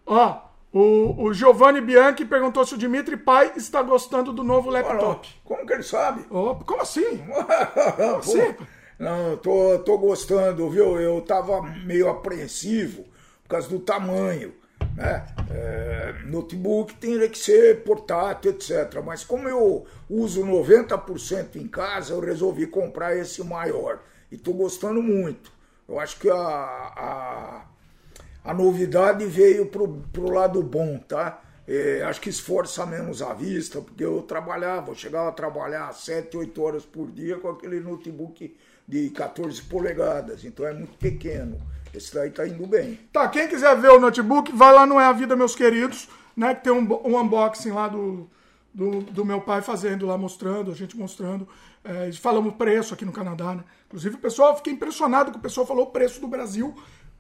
Ó, 0.07 0.39
o, 0.73 1.25
o 1.25 1.35
Giovanni 1.35 1.81
Bianchi 1.81 2.25
perguntou 2.25 2.65
se 2.65 2.75
o 2.75 2.79
Dimitri 2.79 3.17
Pai 3.17 3.53
está 3.57 3.83
gostando 3.83 4.33
do 4.33 4.45
novo 4.45 4.71
laptop. 4.71 5.29
Como 5.45 5.67
que 5.67 5.73
ele 5.73 5.83
sabe? 5.83 6.25
Ó, 6.31 6.55
como 6.55 6.83
assim? 6.83 7.19
Pô, 7.97 8.23
Sim. 8.23 8.55
Não, 8.99 9.37
tô, 9.39 9.79
tô 9.79 9.99
gostando, 9.99 10.69
viu? 10.69 11.01
Eu 11.01 11.21
tava 11.23 11.63
meio 11.63 12.09
apreensivo 12.09 13.05
por 13.43 13.49
causa 13.49 13.69
do 13.69 13.81
tamanho. 13.81 14.53
Né? 14.95 15.27
É, 15.51 16.15
notebook 16.27 16.95
tem 16.95 17.29
que 17.29 17.39
ser 17.39 17.83
portátil, 17.83 18.51
etc. 18.51 19.03
Mas 19.05 19.25
como 19.25 19.49
eu 19.49 19.87
uso 20.09 20.45
90% 20.45 21.57
em 21.57 21.67
casa, 21.67 22.13
eu 22.13 22.21
resolvi 22.21 22.67
comprar 22.67 23.17
esse 23.17 23.43
maior. 23.43 24.01
E 24.31 24.37
tô 24.37 24.53
gostando 24.53 25.03
muito. 25.03 25.51
Eu 25.89 25.99
acho 25.99 26.21
que 26.21 26.31
a, 26.31 26.37
a, 26.37 27.65
a 28.45 28.55
novidade 28.55 29.25
veio 29.27 29.67
pro, 29.67 30.03
pro 30.13 30.31
lado 30.31 30.63
bom, 30.63 30.99
tá? 30.99 31.43
É, 31.69 32.03
acho 32.03 32.21
que 32.21 32.31
esforça 32.31 32.85
menos 32.85 33.23
a 33.23 33.33
vista, 33.33 33.81
porque 33.81 34.05
eu 34.05 34.23
trabalhava, 34.23 34.91
eu 34.91 34.95
chegava 34.95 35.29
a 35.29 35.33
trabalhar 35.33 35.93
7, 35.93 36.37
8 36.37 36.63
horas 36.63 36.85
por 36.85 37.11
dia 37.11 37.39
com 37.39 37.49
aquele 37.49 37.79
notebook 37.79 38.57
de 38.89 39.11
14 39.11 39.63
polegadas, 39.63 40.45
então 40.45 40.67
é 40.67 40.73
muito 40.73 40.99
pequeno. 40.99 41.61
Esse 41.95 42.15
daí 42.15 42.31
tá 42.31 42.47
indo 42.47 42.67
bem. 42.67 42.99
Tá, 43.13 43.29
quem 43.29 43.49
quiser 43.49 43.77
ver 43.77 43.91
o 43.91 44.01
notebook, 44.01 44.53
vai 44.53 44.73
lá 44.73 44.87
no 44.87 44.99
É 44.99 45.05
a 45.05 45.13
Vida, 45.13 45.37
meus 45.37 45.55
queridos, 45.55 46.09
né? 46.37 46.55
Que 46.55 46.65
tem 46.65 46.73
um, 46.73 46.87
um 47.05 47.21
unboxing 47.21 47.71
lá 47.71 47.89
do, 47.89 48.29
do, 48.73 49.01
do 49.03 49.25
meu 49.25 49.41
pai 49.41 49.61
fazendo 49.61 50.07
lá, 50.07 50.17
mostrando, 50.17 50.71
a 50.71 50.75
gente 50.75 50.97
mostrando. 50.97 51.49
É, 51.85 52.13
falamos 52.13 52.55
preço 52.55 52.95
aqui 52.95 53.05
no 53.05 53.13
Canadá, 53.13 53.55
né? 53.55 53.65
Inclusive, 53.87 54.17
o 54.17 54.19
pessoal, 54.19 54.57
fiquei 54.57 54.73
impressionado 54.73 55.33
que 55.33 55.39
o 55.39 55.41
pessoal 55.41 55.67
falou 55.67 55.85
o 55.85 55.91
preço 55.91 56.21
do 56.21 56.29
Brasil. 56.29 56.75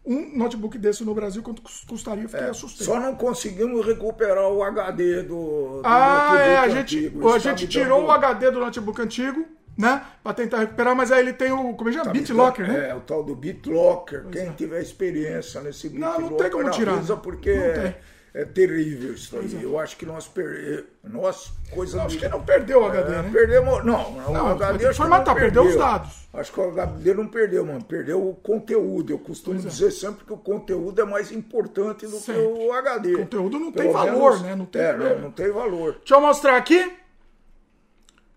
Um 0.05 0.37
notebook 0.39 0.79
desse 0.79 1.05
no 1.05 1.15
Brasil, 1.15 1.43
quanto 1.43 1.61
cus- 1.61 1.85
custaria? 1.87 2.27
Fiquei 2.29 2.47
assustado. 2.49 2.85
Só 2.87 2.99
não 2.99 3.15
conseguimos 3.15 3.85
recuperar 3.85 4.49
o 4.49 4.63
HD 4.63 5.23
do, 5.23 5.81
do 5.81 5.83
Ah, 5.85 6.31
notebook 6.33 6.49
é, 6.51 6.57
a 6.59 6.69
gente, 6.69 6.97
antigo. 7.07 7.29
a 7.33 7.39
gente 7.39 7.69
tirou 7.69 8.05
o 8.07 8.11
HD 8.11 8.51
do 8.51 8.61
notebook 8.61 9.01
antigo, 9.03 9.45
né? 9.77 10.03
Pra 10.23 10.33
tentar 10.33 10.59
recuperar, 10.61 10.97
mas 10.97 11.13
aí 11.13 11.21
ele 11.21 11.35
tem 11.35 11.53
o. 11.53 11.75
Como 11.75 11.91
é 11.91 11.93
que 11.93 11.99
chama? 11.99 12.05
tá 12.07 12.13
BitLocker, 12.13 12.67
dando- 12.67 12.79
né? 12.79 12.89
É, 12.89 12.95
o 12.95 13.01
tal 13.01 13.23
do 13.23 13.37
BitLocker. 13.37 14.25
Quem 14.33 14.51
tiver 14.53 14.81
experiência 14.81 15.61
nesse 15.61 15.91
Não, 15.91 15.99
não 16.09 16.17
BitLocker, 16.31 16.39
tem 16.39 16.51
como 16.51 16.71
tirar, 16.71 17.17
porque 17.19 17.55
Não 17.55 17.63
é, 17.63 17.73
tem. 17.73 17.97
É 18.33 18.45
terrível 18.45 19.15
isso 19.15 19.37
aí. 19.39 19.63
Eu 19.63 19.79
acho 19.79 19.97
que 19.97 20.07
nós 20.07 20.27
perdemos. 20.29 20.85
Nós, 21.03 21.53
coisa 21.73 22.03
Acho 22.03 22.11
de- 22.17 22.19
que 22.19 22.29
não 22.29 22.43
perdeu 22.43 22.83
o 22.83 22.85
HD, 22.87 23.13
É, 23.15 23.23
né? 23.23 23.31
Perdemos. 23.33 23.85
Não, 23.85 24.13
Não, 24.13 24.45
o 24.45 24.49
HD 24.53 24.79
que 24.79 24.85
acho 24.87 24.91
que 24.91 24.95
formatar, 24.97 25.35
não 25.35 25.41
perdeu 25.43 25.63
os 25.65 25.77
dados. 25.77 26.29
Acho 26.33 26.53
que 26.53 26.61
o 26.61 26.69
HD 26.71 27.15
não 27.15 27.27
perdeu, 27.27 27.67
mano. 27.67 27.83
Perdeu 27.85 28.29
o 28.29 28.35
conteúdo. 28.37 29.13
Eu 29.13 29.19
costumo 29.19 29.55
Pois 29.57 29.67
é. 29.67 29.69
dizer 29.69 29.91
sempre 29.91 30.25
que 30.25 30.33
o 30.33 30.37
conteúdo 30.37 31.01
é 31.01 31.05
mais 31.05 31.33
importante 31.33 32.07
do 32.07 32.19
Sempre. 32.19 32.43
que 32.43 32.49
o 32.49 32.73
HD. 32.73 33.15
O 33.15 33.19
conteúdo 33.21 33.59
não 33.59 33.73
tem 33.73 33.83
Pelo 33.83 33.93
valor, 33.95 34.31
menos- 34.33 34.43
né? 34.43 34.55
Não 34.55 34.67
tem- 34.67 34.83
é, 34.83 34.97
não, 34.97 35.19
não 35.19 35.31
tem 35.33 35.51
valor. 35.51 35.95
Deixa 35.99 36.15
eu 36.15 36.21
mostrar 36.21 36.57
aqui. 36.57 36.93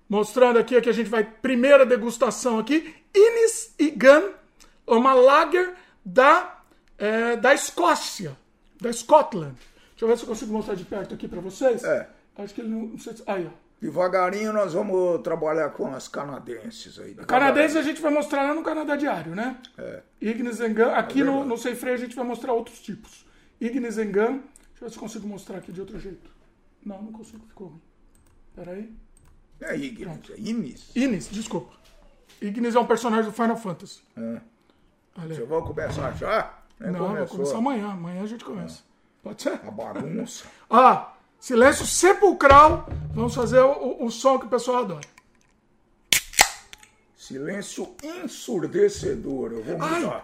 Mostrando 0.10 0.60
aqui 0.60 0.80
que 0.82 0.90
a 0.90 0.94
gente 0.94 1.10
vai. 1.10 1.24
Primeira 1.24 1.86
degustação 1.86 2.60
aqui. 2.60 2.96
Innis 3.16 3.74
e 3.80 3.92
Gun, 3.92 4.32
uma 4.88 5.14
lager 5.14 5.74
da, 6.06 6.62
é, 6.98 7.36
da 7.36 7.54
Escócia. 7.54 8.36
Da 8.82 8.92
Scotland. 8.92 9.56
Deixa 9.94 10.06
eu 10.06 10.08
ver 10.08 10.18
se 10.18 10.24
eu 10.24 10.28
consigo 10.28 10.54
mostrar 10.54 10.76
de 10.76 10.86
perto 10.86 11.14
aqui 11.14 11.28
pra 11.28 11.40
vocês. 11.40 11.84
É. 11.84 12.10
Acho 12.38 12.54
que 12.54 12.62
ele 12.62 12.70
não. 12.70 12.88
não 12.88 12.98
sei 12.98 13.16
se, 13.16 13.24
aí, 13.26 13.46
ó. 13.48 13.64
Devagarinho 13.80 14.54
nós 14.54 14.74
vamos 14.74 15.22
trabalhar 15.24 15.70
com 15.72 15.94
as 15.94 16.08
canadenses 16.08 16.98
aí. 17.00 17.14
Canadense 17.16 17.78
a 17.78 17.82
gente 17.82 18.02
vai 18.02 18.14
mostrar 18.14 18.44
lá 18.44 18.54
no 18.56 18.64
Canadá 18.64 18.96
Diário, 18.96 19.36
né? 19.36 19.58
É. 19.78 20.02
Ignis 20.22 20.62
and 20.62 20.74
Gun. 20.74 20.90
Aqui 20.96 21.20
no, 21.20 21.32
verdade. 21.32 21.50
no 21.50 21.58
Sem 21.58 21.76
Freio 21.76 21.96
a 21.96 22.00
gente 22.00 22.16
vai 22.16 22.24
mostrar 22.26 22.54
outros 22.54 22.80
tipos. 22.80 23.26
Ignis 23.60 23.98
and 23.98 24.12
Gun. 24.12 24.40
Deixa 24.40 24.42
eu 24.82 24.88
ver 24.88 24.90
se 24.90 24.96
eu 24.96 25.02
consigo 25.02 25.28
mostrar 25.28 25.58
aqui 25.58 25.72
de 25.74 25.82
outro 25.82 26.00
jeito. 26.00 26.30
Não, 26.86 27.02
não 27.02 27.12
consigo, 27.12 27.46
ficou 27.46 27.68
ruim. 27.68 27.82
Peraí. 28.56 28.94
É 29.62 29.76
Ignis, 29.76 30.30
é 30.96 31.00
Inis. 31.00 31.30
Desculpa. 31.30 31.74
Ignis 32.42 32.76
é 32.76 32.80
um 32.80 32.88
personagem 32.88 33.26
do 33.26 33.32
Final 33.34 33.58
Fantasy. 33.58 34.02
É. 34.18 34.42
Olha 35.18 35.36
Você 35.36 35.42
aí. 35.42 35.48
vai 35.48 35.62
começar 35.62 36.12
já? 36.12 36.60
Nem 36.80 36.92
Não, 36.92 37.08
começou. 37.08 37.28
começar 37.28 37.58
amanhã. 37.58 37.92
Amanhã 37.92 38.24
a 38.24 38.28
gente 38.28 38.44
começa. 38.44 38.82
Pode 39.24 39.42
ser? 39.42 39.54
A 39.66 39.72
bagunça. 39.72 40.46
Ah, 40.76 41.14
Silêncio 41.44 41.86
sepulcral. 41.86 42.88
Vamos 43.14 43.36
fazer 43.36 43.60
o, 43.60 44.06
o, 44.06 44.10
som 44.10 44.40
que 44.40 44.46
o 44.46 44.50
pessoal 44.50 44.78
adora. 44.84 45.06
Silêncio 47.18 47.94
ensurdecedor. 48.02 49.52
Eu 49.52 49.62
vou 49.62 49.74
mudar. 49.74 50.24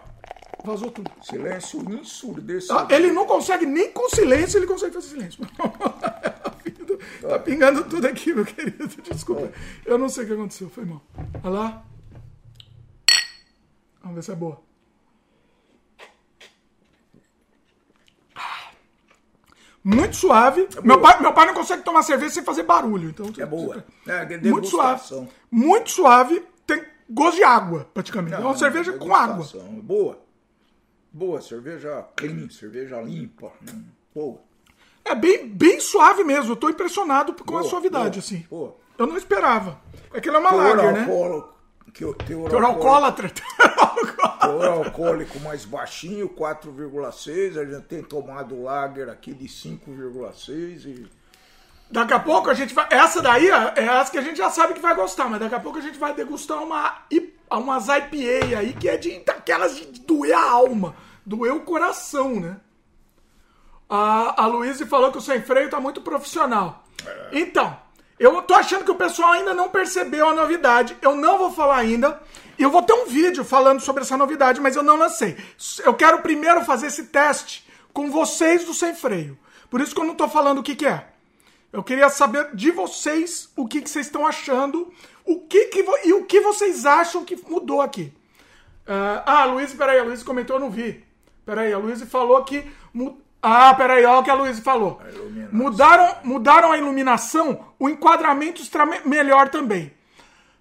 vazou 0.64 0.90
tudo. 0.90 1.10
Silêncio 1.22 1.78
ensurdecedor. 1.92 2.86
Ah, 2.90 2.94
ele 2.94 3.12
não 3.12 3.26
consegue 3.26 3.66
nem 3.66 3.92
com 3.92 4.08
silêncio, 4.08 4.58
ele 4.58 4.66
consegue 4.66 4.94
fazer 4.94 5.08
silêncio. 5.08 5.44
tá 7.20 7.38
pingando 7.38 7.84
tudo 7.84 8.06
aqui, 8.06 8.32
meu 8.32 8.46
querido. 8.46 8.88
Desculpa. 8.88 9.52
Eu 9.84 9.98
não 9.98 10.08
sei 10.08 10.24
o 10.24 10.26
que 10.26 10.32
aconteceu. 10.32 10.70
Foi 10.70 10.86
mal. 10.86 11.02
Olha 11.44 11.52
lá. 11.52 11.84
Vamos 14.00 14.16
ver 14.16 14.22
se 14.22 14.32
é 14.32 14.34
boa. 14.34 14.69
Muito 19.82 20.16
suave. 20.16 20.68
É 20.76 20.80
meu, 20.82 21.00
pai, 21.00 21.20
meu 21.20 21.32
pai 21.32 21.46
não 21.46 21.54
consegue 21.54 21.82
tomar 21.82 22.02
cerveja 22.02 22.34
sem 22.34 22.44
fazer 22.44 22.62
barulho. 22.62 23.08
Então, 23.08 23.32
é 23.38 23.46
boa. 23.46 23.84
É, 24.06 24.38
muito 24.38 24.68
suave. 24.68 25.28
Muito 25.50 25.90
suave. 25.90 26.44
Tem 26.66 26.84
gosto 27.08 27.36
de 27.36 27.44
água, 27.44 27.88
praticamente. 27.94 28.36
Não, 28.36 28.42
é 28.42 28.46
uma 28.46 28.56
cerveja 28.56 28.92
com 28.92 29.14
água. 29.14 29.46
Boa. 29.82 30.18
Boa. 31.10 31.40
Cerveja 31.40 32.06
clean, 32.14 32.48
cerveja 32.50 33.00
limpa. 33.00 33.52
Hum, 33.72 33.84
boa. 34.14 34.38
É 35.04 35.14
bem, 35.14 35.48
bem 35.48 35.80
suave 35.80 36.22
mesmo. 36.24 36.52
Eu 36.52 36.56
tô 36.56 36.68
impressionado 36.68 37.32
com 37.32 37.44
boa, 37.44 37.60
a 37.60 37.64
suavidade, 37.64 38.10
boa, 38.10 38.18
assim. 38.18 38.46
Boa. 38.50 38.76
Eu 38.98 39.06
não 39.06 39.16
esperava. 39.16 39.80
É 40.12 40.20
que 40.20 40.28
ela 40.28 40.38
é 40.38 40.40
uma 40.40 40.52
lager, 40.52 40.92
né? 40.92 41.06
Que, 41.92 42.04
teor, 42.24 42.48
teor 42.48 42.64
alcoólatra. 42.64 43.30
Teor 44.40 44.64
alcoólico 44.64 45.40
mais 45.40 45.64
baixinho, 45.64 46.28
4,6. 46.28 47.58
A 47.58 47.64
gente 47.64 47.84
tem 47.84 48.02
tomado 48.02 48.62
lager 48.62 49.08
aqui 49.08 49.32
de 49.32 49.46
5,6 49.46 50.84
e... 50.86 51.20
Daqui 51.90 52.14
a 52.14 52.20
pouco 52.20 52.48
a 52.48 52.54
gente 52.54 52.72
vai. 52.72 52.86
Essa 52.88 53.20
daí 53.20 53.48
é 53.48 53.84
essa 53.84 54.12
que 54.12 54.18
a 54.18 54.22
gente 54.22 54.36
já 54.36 54.48
sabe 54.48 54.74
que 54.74 54.80
vai 54.80 54.94
gostar, 54.94 55.28
mas 55.28 55.40
daqui 55.40 55.56
a 55.56 55.60
pouco 55.60 55.78
a 55.78 55.82
gente 55.82 55.98
vai 55.98 56.14
degustar 56.14 56.62
uma, 56.62 57.02
umas 57.50 57.88
IPA 57.88 58.58
aí 58.58 58.72
que 58.72 58.88
é 58.88 58.96
de 58.96 59.18
daquelas 59.24 59.76
de 59.76 60.00
doer 60.02 60.36
a 60.36 60.50
alma, 60.50 60.94
doer 61.26 61.52
o 61.52 61.60
coração, 61.60 62.38
né? 62.38 62.58
A, 63.88 64.44
a 64.44 64.46
Luísa 64.46 64.86
falou 64.86 65.10
que 65.10 65.18
o 65.18 65.20
sem 65.20 65.42
freio 65.42 65.68
tá 65.68 65.80
muito 65.80 66.00
profissional. 66.00 66.84
Então, 67.32 67.76
eu 68.20 68.42
tô 68.42 68.54
achando 68.54 68.84
que 68.84 68.90
o 68.90 68.96
pessoal 68.96 69.32
ainda 69.32 69.54
não 69.54 69.70
percebeu 69.70 70.28
a 70.28 70.34
novidade. 70.34 70.94
Eu 71.00 71.16
não 71.16 71.38
vou 71.38 71.50
falar 71.50 71.78
ainda. 71.78 72.20
Eu 72.58 72.70
vou 72.70 72.82
ter 72.82 72.92
um 72.92 73.06
vídeo 73.06 73.42
falando 73.42 73.80
sobre 73.80 74.02
essa 74.02 74.14
novidade, 74.14 74.60
mas 74.60 74.76
eu 74.76 74.82
não 74.82 74.98
lancei. 74.98 75.38
Eu 75.82 75.94
quero 75.94 76.20
primeiro 76.20 76.62
fazer 76.62 76.88
esse 76.88 77.04
teste 77.04 77.66
com 77.94 78.10
vocês 78.10 78.62
do 78.66 78.74
sem 78.74 78.94
freio. 78.94 79.38
Por 79.70 79.80
isso 79.80 79.94
que 79.94 80.00
eu 80.02 80.04
não 80.04 80.14
tô 80.14 80.28
falando 80.28 80.58
o 80.58 80.62
que, 80.62 80.76
que 80.76 80.86
é. 80.86 81.08
Eu 81.72 81.82
queria 81.82 82.10
saber 82.10 82.54
de 82.54 82.70
vocês 82.70 83.48
o 83.56 83.66
que, 83.66 83.80
que 83.80 83.88
vocês 83.88 84.04
estão 84.06 84.26
achando, 84.26 84.92
o 85.24 85.40
que, 85.40 85.66
que 85.66 85.82
e 86.04 86.12
o 86.12 86.26
que 86.26 86.40
vocês 86.40 86.84
acham 86.84 87.24
que 87.24 87.36
mudou 87.48 87.80
aqui. 87.80 88.12
Uh, 88.86 89.22
ah, 89.24 89.42
a 89.42 89.44
Luiz, 89.46 89.72
peraí, 89.72 89.98
a 89.98 90.02
Luiz 90.02 90.22
comentou, 90.22 90.56
eu 90.56 90.60
não 90.60 90.70
vi. 90.70 91.02
Peraí, 91.46 91.72
a 91.72 91.78
Luiz 91.78 92.02
falou 92.02 92.44
que 92.44 92.70
ah, 93.42 93.72
peraí, 93.74 94.04
olha 94.04 94.18
o 94.18 94.22
que 94.22 94.30
a 94.30 94.34
Luísa 94.34 94.60
falou. 94.62 95.00
A 95.00 95.54
mudaram, 95.54 96.16
mudaram 96.22 96.72
a 96.72 96.78
iluminação, 96.78 97.66
o 97.78 97.88
enquadramento 97.88 98.60
está 98.60 98.84
melhor 99.04 99.48
também. 99.48 99.92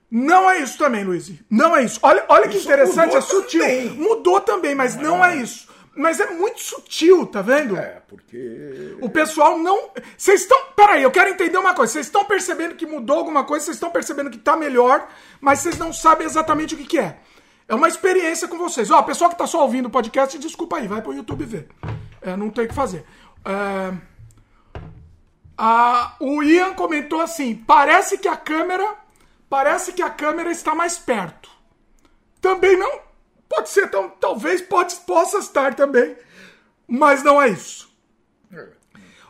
Não 0.10 0.50
é 0.50 0.60
isso 0.60 0.78
também, 0.78 1.04
Luiz. 1.04 1.32
Não 1.50 1.76
é 1.76 1.84
isso. 1.84 2.00
Olha, 2.02 2.26
olha 2.30 2.48
que 2.48 2.58
interessante, 2.58 3.16
é 3.16 3.22
sutil. 3.22 3.62
Também. 3.62 3.90
Mudou 3.92 4.42
também, 4.42 4.74
mas 4.74 4.96
não, 4.96 5.18
não 5.18 5.26
é 5.26 5.36
isso. 5.36 5.70
Mas 5.96 6.20
é 6.20 6.32
muito 6.32 6.62
sutil, 6.62 7.28
tá 7.28 7.42
vendo? 7.42 7.76
É, 7.76 8.02
porque. 8.08 8.98
O 9.02 9.10
pessoal 9.10 9.60
não. 9.60 9.92
Vocês 10.18 10.42
estão. 10.42 10.58
Peraí, 10.76 11.04
eu 11.04 11.12
quero 11.12 11.30
entender 11.30 11.58
uma 11.58 11.76
coisa. 11.76 11.94
Vocês 11.94 12.08
estão 12.08 12.26
percebendo 12.26 12.76
que 12.76 12.88
mudou 12.88 13.18
alguma 13.18 13.44
coisa, 13.44 13.66
vocês 13.66 13.76
estão 13.76 13.92
percebendo 13.92 14.30
que 14.32 14.38
tá 14.38 14.56
melhor, 14.56 15.08
mas 15.40 15.60
vocês 15.60 15.78
não 15.78 15.94
sabem 15.94 16.26
exatamente 16.26 16.74
o 16.74 16.78
que, 16.78 16.86
que 16.86 17.00
é. 17.00 17.18
É 17.68 17.76
uma 17.76 17.88
experiência 17.88 18.48
com 18.48 18.58
vocês. 18.58 18.90
Ó, 18.90 19.02
pessoal 19.04 19.30
que 19.30 19.38
tá 19.38 19.46
só 19.46 19.62
ouvindo 19.62 19.88
o 19.88 19.92
podcast, 19.92 20.40
desculpa 20.40 20.78
aí, 20.78 20.88
vai 20.88 21.02
pro 21.04 21.14
YouTube 21.14 21.46
ver. 21.46 21.68
É, 22.22 22.36
não 22.36 22.50
tem 22.50 22.66
o 22.66 22.68
que 22.68 22.74
fazer. 22.74 23.06
É, 23.46 23.94
o 26.20 26.44
Ian 26.44 26.74
comentou 26.74 27.22
assim: 27.22 27.56
parece 27.56 28.18
que 28.18 28.28
a 28.28 28.38
câmera. 28.38 28.96
Parece 29.50 29.94
que 29.94 30.02
a 30.04 30.10
câmera 30.12 30.52
está 30.52 30.76
mais 30.76 31.00
perto. 31.00 31.50
Também 32.40 32.78
não. 32.78 33.00
Pode 33.50 33.70
ser, 33.70 33.86
então, 33.86 34.10
talvez 34.20 34.62
pode, 34.62 34.96
possa 34.98 35.40
estar 35.40 35.74
também. 35.74 36.16
Mas 36.88 37.24
não 37.24 37.42
é 37.42 37.50
isso. 37.50 37.90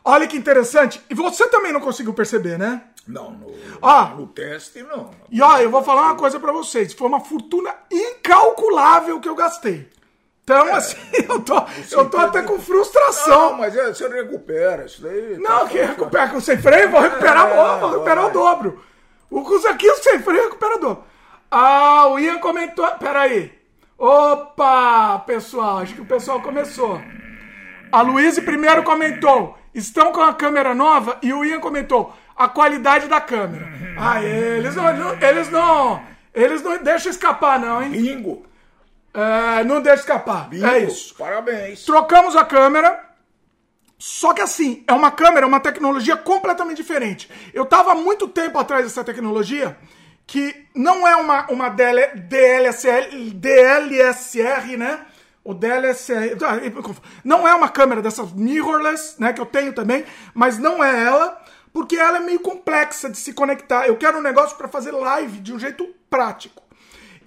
Olha 0.04 0.28
que 0.28 0.38
interessante. 0.38 1.02
E 1.10 1.14
você 1.14 1.48
também 1.48 1.72
não 1.72 1.80
conseguiu 1.80 2.14
perceber, 2.14 2.58
né? 2.60 2.84
Não, 3.08 3.32
no, 3.32 3.56
ah, 3.82 4.14
no 4.16 4.28
teste 4.28 4.84
não. 4.84 5.10
E 5.32 5.42
ó, 5.42 5.58
eu 5.58 5.70
vou 5.70 5.84
falar 5.84 6.04
uma 6.04 6.16
coisa 6.16 6.40
para 6.40 6.52
vocês. 6.52 6.94
Foi 6.94 7.08
uma 7.08 7.22
fortuna 7.22 7.74
incalculável 7.92 9.20
que 9.20 9.30
eu 9.30 9.36
gastei. 9.36 9.90
Então, 10.50 10.68
é, 10.68 10.72
assim, 10.72 10.98
eu 11.30 11.40
tô, 11.42 11.64
eu 11.92 12.10
tô 12.10 12.18
até 12.18 12.42
com 12.42 12.58
frustração. 12.58 13.52
Não, 13.52 13.58
mas 13.60 13.78
é, 13.78 13.94
você 13.94 14.08
recupera 14.08 14.84
isso 14.84 15.00
daí. 15.04 15.38
Não, 15.38 15.60
tá 15.60 15.68
que 15.68 15.78
recupera 15.78 16.30
com 16.30 16.40
sem 16.42 16.58
freio, 16.58 16.90
vou 16.90 17.02
recuperar, 17.02 17.48
é, 17.48 17.56
vou 17.80 17.92
recuperar 17.92 18.26
o 18.26 18.32
dobro. 18.32 18.84
O 19.30 19.42
aqui, 19.68 19.94
sem 19.98 20.20
freio, 20.20 20.46
recupera 20.46 20.78
o 20.78 20.80
dobro. 20.80 21.04
Ah, 21.52 22.08
o 22.08 22.18
Ian 22.18 22.40
comentou. 22.40 22.88
Peraí. 22.98 23.54
Opa, 23.96 25.20
pessoal, 25.20 25.80
acho 25.80 25.94
que 25.94 26.02
o 26.02 26.06
pessoal 26.06 26.42
começou. 26.42 27.00
A 27.92 28.02
Luísa 28.02 28.42
primeiro 28.42 28.82
comentou: 28.82 29.56
estão 29.72 30.12
com 30.12 30.22
a 30.22 30.34
câmera 30.34 30.74
nova? 30.74 31.20
E 31.22 31.32
o 31.32 31.46
Ian 31.46 31.60
comentou: 31.60 32.12
a 32.36 32.50
qualidade 32.50 33.08
da 33.08 33.22
câmera. 33.22 33.68
Ah, 34.00 34.24
eles 34.24 34.76
não, 34.76 34.90
eles 35.22 35.50
não, 35.52 36.02
eles 36.34 36.64
não 36.64 36.82
deixam 36.82 37.12
escapar, 37.12 37.60
não, 37.60 37.84
hein? 37.84 37.92
Bingo. 37.92 38.49
É, 39.14 39.64
não 39.64 39.82
deixa 39.82 40.02
escapar. 40.02 40.50
Bingo. 40.50 40.66
É 40.66 40.80
isso. 40.80 41.16
Parabéns. 41.16 41.84
Trocamos 41.84 42.36
a 42.36 42.46
câmera. 42.46 43.08
Só 43.98 44.34
que 44.34 44.42
assim, 44.42 44.84
é 44.88 44.94
uma 44.94 45.12
câmera, 45.12 45.46
uma 45.46 45.60
tecnologia 45.60 46.16
completamente 46.16 46.78
diferente. 46.78 47.30
Eu 47.54 47.66
tava 47.66 47.94
muito 47.94 48.30
tempo 48.30 48.58
atrás 48.58 48.86
dessa 48.86 49.04
tecnologia, 49.04 49.78
que 50.26 50.56
não 50.74 51.06
é 51.06 51.18
uma, 51.18 51.52
uma 51.52 51.68
DL, 51.68 52.16
DLSL, 52.16 53.32
DLSR, 53.34 54.78
né? 54.78 55.06
O 55.44 55.54
DLSR. 55.54 56.38
Não 57.26 57.46
é 57.46 57.54
uma 57.54 57.68
câmera 57.68 58.02
dessas 58.02 58.32
mirrorless, 58.32 59.20
né? 59.20 59.34
Que 59.34 59.42
eu 59.42 59.46
tenho 59.46 59.74
também, 59.74 60.06
mas 60.34 60.58
não 60.58 60.82
é 60.82 61.04
ela, 61.04 61.38
porque 61.74 61.98
ela 61.98 62.18
é 62.18 62.22
meio 62.22 62.40
complexa 62.40 63.10
de 63.10 63.18
se 63.18 63.34
conectar. 63.34 63.86
Eu 63.86 63.98
quero 63.98 64.20
um 64.20 64.22
negócio 64.22 64.56
para 64.56 64.70
fazer 64.70 64.92
live 64.92 65.40
de 65.40 65.54
um 65.54 65.60
jeito 65.60 65.86
prático. 66.10 66.69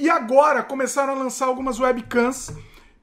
E 0.03 0.11
agora 0.11 0.65
começaram 0.65 1.13
a 1.13 1.17
lançar 1.17 1.47
algumas 1.47 1.79
webcams 1.79 2.53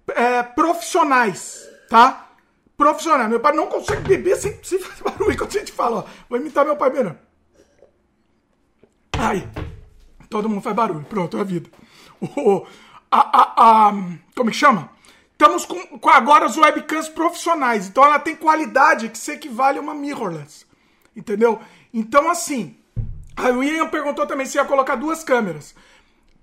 é, 0.10 0.44
profissionais, 0.44 1.66
tá? 1.90 2.28
Profissionais. 2.76 3.30
Meu 3.30 3.40
pai 3.40 3.54
não 3.54 3.68
consegue 3.68 4.02
beber 4.02 4.36
sem, 4.36 4.62
sem 4.62 4.80
fazer 4.80 5.02
barulho. 5.02 5.38
Quando 5.38 5.56
a 5.56 5.60
gente 5.60 5.72
fala, 5.72 6.00
ó, 6.00 6.04
vou 6.28 6.38
imitar 6.38 6.66
meu 6.66 6.76
pai 6.76 6.90
beber. 6.90 7.16
Aí, 9.18 9.48
todo 10.30 10.50
mundo 10.50 10.62
faz 10.62 10.76
barulho. 10.76 11.06
Pronto, 11.06 11.38
é 11.38 11.40
a 11.40 11.44
vida. 11.46 11.70
O, 12.20 12.68
a, 13.10 13.40
a, 13.42 13.88
a, 13.88 13.94
como 14.36 14.52
que 14.52 14.58
chama? 14.58 14.90
Estamos 15.32 15.66
com, 15.66 15.80
com 16.00 16.10
agora 16.10 16.48
as 16.48 16.58
webcams 16.58 17.08
profissionais. 17.08 17.88
Então 17.88 18.04
ela 18.04 18.20
tem 18.20 18.36
qualidade 18.36 19.08
que 19.08 19.18
se 19.18 19.32
equivale 19.32 19.78
a 19.78 19.82
uma 19.82 19.94
mirrorless. 19.94 20.66
Entendeu? 21.16 21.62
Então, 21.94 22.30
assim, 22.30 22.76
a 23.38 23.48
William 23.52 23.88
perguntou 23.88 24.28
também 24.28 24.46
se 24.46 24.58
ia 24.58 24.66
colocar 24.66 24.98
duas 24.98 25.24
câmeras. 25.24 25.74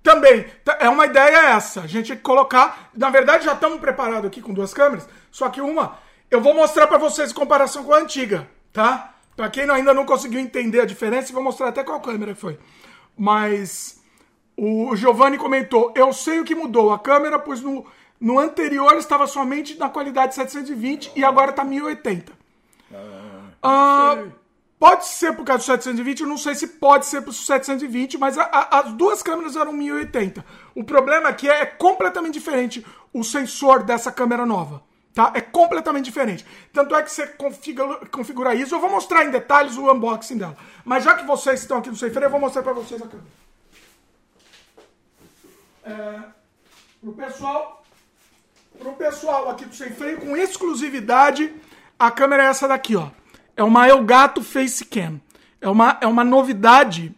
Também, 0.06 0.46
é 0.78 0.88
uma 0.88 1.04
ideia 1.04 1.56
essa. 1.56 1.80
A 1.80 1.86
gente 1.88 2.14
colocar. 2.14 2.90
Na 2.94 3.10
verdade, 3.10 3.44
já 3.44 3.54
estamos 3.54 3.80
preparados 3.80 4.26
aqui 4.26 4.40
com 4.40 4.54
duas 4.54 4.72
câmeras. 4.72 5.08
Só 5.32 5.48
que 5.48 5.60
uma, 5.60 5.98
eu 6.30 6.40
vou 6.40 6.54
mostrar 6.54 6.86
para 6.86 6.96
vocês 6.96 7.32
em 7.32 7.34
comparação 7.34 7.82
com 7.82 7.92
a 7.92 7.98
antiga, 7.98 8.48
tá? 8.72 9.14
Para 9.34 9.50
quem 9.50 9.68
ainda 9.68 9.92
não 9.92 10.06
conseguiu 10.06 10.38
entender 10.38 10.78
a 10.78 10.84
diferença, 10.84 11.32
vou 11.32 11.42
mostrar 11.42 11.70
até 11.70 11.82
qual 11.82 12.00
câmera 12.00 12.36
foi. 12.36 12.56
Mas 13.18 14.00
o 14.56 14.94
Giovanni 14.94 15.38
comentou: 15.38 15.92
eu 15.96 16.12
sei 16.12 16.38
o 16.38 16.44
que 16.44 16.54
mudou 16.54 16.92
a 16.92 17.00
câmera, 17.00 17.36
pois 17.36 17.60
no, 17.60 17.84
no 18.20 18.38
anterior 18.38 18.94
estava 18.98 19.26
somente 19.26 19.76
na 19.76 19.88
qualidade 19.88 20.36
720 20.36 21.14
e 21.16 21.24
agora 21.24 21.50
está 21.50 21.64
1080. 21.64 22.32
Ah, 22.94 23.50
ah 23.60 24.24
Pode 24.78 25.06
ser 25.06 25.34
por 25.34 25.44
causa 25.44 25.62
do 25.62 25.66
720, 25.66 26.20
eu 26.20 26.28
não 26.28 26.36
sei 26.36 26.54
se 26.54 26.66
pode 26.66 27.06
ser 27.06 27.22
por 27.22 27.32
720, 27.32 28.18
mas 28.18 28.36
a, 28.36 28.42
a, 28.42 28.80
as 28.80 28.92
duas 28.92 29.22
câmeras 29.22 29.56
eram 29.56 29.72
1080. 29.72 30.44
O 30.74 30.84
problema 30.84 31.30
aqui 31.30 31.48
é, 31.48 31.62
é 31.62 31.66
completamente 31.66 32.34
diferente 32.34 32.84
o 33.12 33.24
sensor 33.24 33.82
dessa 33.82 34.12
câmera 34.12 34.44
nova. 34.44 34.82
Tá? 35.14 35.32
É 35.34 35.40
completamente 35.40 36.04
diferente. 36.04 36.44
Tanto 36.74 36.94
é 36.94 37.02
que 37.02 37.10
você 37.10 37.26
configura, 37.26 38.04
configura 38.06 38.54
isso. 38.54 38.74
Eu 38.74 38.80
vou 38.80 38.90
mostrar 38.90 39.24
em 39.24 39.30
detalhes 39.30 39.78
o 39.78 39.90
unboxing 39.90 40.36
dela. 40.36 40.54
Mas 40.84 41.04
já 41.04 41.14
que 41.14 41.24
vocês 41.24 41.60
estão 41.60 41.78
aqui 41.78 41.88
no 41.88 41.96
Sem 41.96 42.10
Freio, 42.10 42.26
eu 42.26 42.30
vou 42.30 42.38
mostrar 42.38 42.62
para 42.62 42.74
vocês 42.74 43.00
a 43.00 43.06
câmera. 43.06 43.28
É, 45.84 46.20
pro 47.00 47.14
pessoal, 47.14 47.82
pro 48.78 48.92
pessoal 48.92 49.48
aqui 49.48 49.64
do 49.64 49.74
Sem 49.74 49.90
Freio, 49.90 50.20
com 50.20 50.36
exclusividade, 50.36 51.54
a 51.98 52.10
câmera 52.10 52.42
é 52.42 52.46
essa 52.48 52.68
daqui, 52.68 52.94
ó. 52.94 53.08
É 53.56 53.62
uma 53.64 53.88
Elgato 53.88 54.42
Facecam. 54.42 55.20
É 55.60 55.68
uma, 55.68 55.98
é 56.00 56.06
uma 56.06 56.22
novidade 56.22 57.14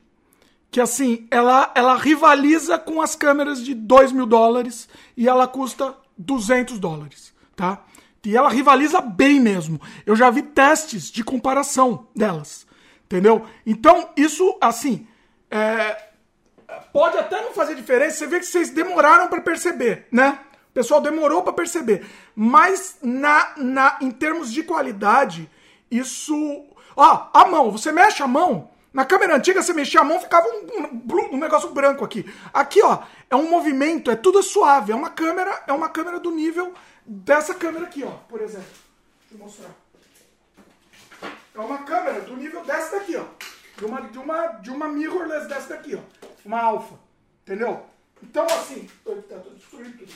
que, 0.71 0.81
assim, 0.81 1.27
ela, 1.31 1.73
ela 1.75 1.97
rivaliza 1.97 2.79
com 2.79 3.03
as 3.03 3.17
câmeras 3.17 3.63
de 3.65 3.75
2 3.75 4.13
mil 4.13 4.27
dólares 4.27 4.89
e 5.17 5.29
ela 5.29 5.49
custa 5.49 5.95
200 6.17 6.79
dólares, 6.79 7.35
tá? 7.57 7.85
E 8.25 8.37
ela 8.37 8.51
rivaliza 8.51 9.01
bem 9.01 9.41
mesmo. 9.41 9.81
Eu 10.05 10.15
já 10.15 10.29
vi 10.29 10.43
testes 10.43 11.11
de 11.11 11.25
comparação 11.25 12.07
delas, 12.15 12.67
entendeu? 13.05 13.47
Então, 13.65 14.11
isso, 14.17 14.57
assim, 14.61 15.07
é, 15.51 16.09
pode 16.93 17.17
até 17.17 17.41
não 17.41 17.53
fazer 17.53 17.75
diferença. 17.75 18.19
Você 18.19 18.27
vê 18.27 18.39
que 18.39 18.47
vocês 18.47 18.69
demoraram 18.69 19.29
para 19.29 19.41
perceber, 19.41 20.07
né? 20.13 20.41
O 20.71 20.73
pessoal 20.75 21.01
demorou 21.01 21.43
para 21.43 21.55
perceber. 21.55 22.07
Mas 22.37 22.99
na, 23.03 23.55
na, 23.57 23.99
em 24.03 24.11
termos 24.11 24.53
de 24.53 24.63
qualidade, 24.63 25.49
isso. 25.91 26.35
Ó, 26.97 27.29
a 27.33 27.47
mão, 27.47 27.71
você 27.71 27.93
mexe 27.93 28.23
a 28.23 28.27
mão. 28.27 28.71
Na 28.93 29.05
câmera 29.05 29.37
antiga, 29.37 29.63
você 29.63 29.73
mexia 29.73 30.01
a 30.01 30.05
mão, 30.05 30.21
ficava 30.21 30.49
um, 30.49 30.67
um, 30.83 31.35
um, 31.35 31.39
negócio 31.39 31.71
branco 31.71 32.05
aqui. 32.05 32.25
Aqui, 32.53 32.83
ó, 32.83 33.03
é 33.29 33.37
um 33.37 33.49
movimento, 33.49 34.11
é 34.11 34.17
tudo 34.17 34.43
suave. 34.43 34.93
É 34.93 34.95
uma 34.95 35.11
câmera, 35.11 35.63
é 35.67 35.73
uma 35.73 35.89
câmera 35.89 36.19
do 36.19 36.31
nível 36.31 36.73
dessa 37.07 37.55
câmera 37.55 37.85
aqui, 37.85 38.03
ó, 38.03 38.11
por 38.29 38.41
exemplo. 38.41 38.67
Deixa 39.31 39.35
eu 39.35 39.39
mostrar. 39.39 39.71
É 41.55 41.61
uma 41.61 41.79
câmera 41.79 42.21
do 42.23 42.37
nível 42.37 42.65
dessa 42.65 42.99
daqui, 42.99 43.17
ó. 43.17 43.25
De 43.77 43.85
uma, 43.85 44.01
de 44.01 44.19
uma, 44.19 44.47
de 44.47 44.71
uma 44.71 44.89
mirrorless 44.89 45.49
dessa 45.49 45.69
daqui, 45.69 45.95
ó. 45.95 46.29
Uma 46.45 46.61
alfa. 46.61 46.95
Entendeu? 47.43 47.85
Então, 48.23 48.45
assim. 48.47 48.89
Tá, 49.05 49.39
tô 49.39 49.51
destruindo 49.51 49.99
tudo. 49.99 50.13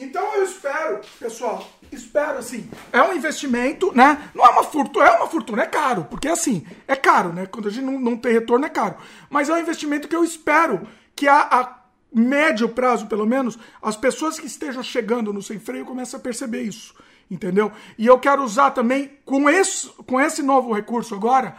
Então 0.00 0.32
eu 0.36 0.44
espero, 0.44 1.00
pessoal, 1.18 1.68
espero 1.90 2.38
assim, 2.38 2.70
é 2.92 3.02
um 3.02 3.12
investimento, 3.12 3.92
né? 3.92 4.30
Não 4.32 4.46
é 4.46 4.48
uma 4.50 4.62
fortuna, 4.62 5.06
é 5.06 5.10
uma 5.10 5.26
fortuna, 5.26 5.62
é 5.62 5.66
caro, 5.66 6.06
porque 6.08 6.28
assim, 6.28 6.64
é 6.86 6.94
caro, 6.94 7.32
né? 7.32 7.46
Quando 7.46 7.66
a 7.66 7.70
gente 7.70 7.84
não, 7.84 7.98
não 7.98 8.16
tem 8.16 8.32
retorno 8.32 8.64
é 8.64 8.68
caro. 8.68 8.94
Mas 9.28 9.48
é 9.48 9.54
um 9.54 9.58
investimento 9.58 10.06
que 10.06 10.14
eu 10.14 10.22
espero 10.22 10.86
que 11.16 11.26
a, 11.26 11.40
a 11.40 11.78
médio 12.14 12.68
prazo, 12.68 13.08
pelo 13.08 13.26
menos, 13.26 13.58
as 13.82 13.96
pessoas 13.96 14.38
que 14.38 14.46
estejam 14.46 14.84
chegando 14.84 15.32
no 15.32 15.42
sem 15.42 15.58
freio 15.58 15.84
comecem 15.84 16.16
a 16.16 16.22
perceber 16.22 16.62
isso, 16.62 16.94
entendeu? 17.28 17.72
E 17.98 18.06
eu 18.06 18.20
quero 18.20 18.44
usar 18.44 18.70
também, 18.70 19.10
com 19.24 19.50
esse, 19.50 19.88
com 20.06 20.20
esse 20.20 20.44
novo 20.44 20.72
recurso 20.72 21.12
agora, 21.12 21.56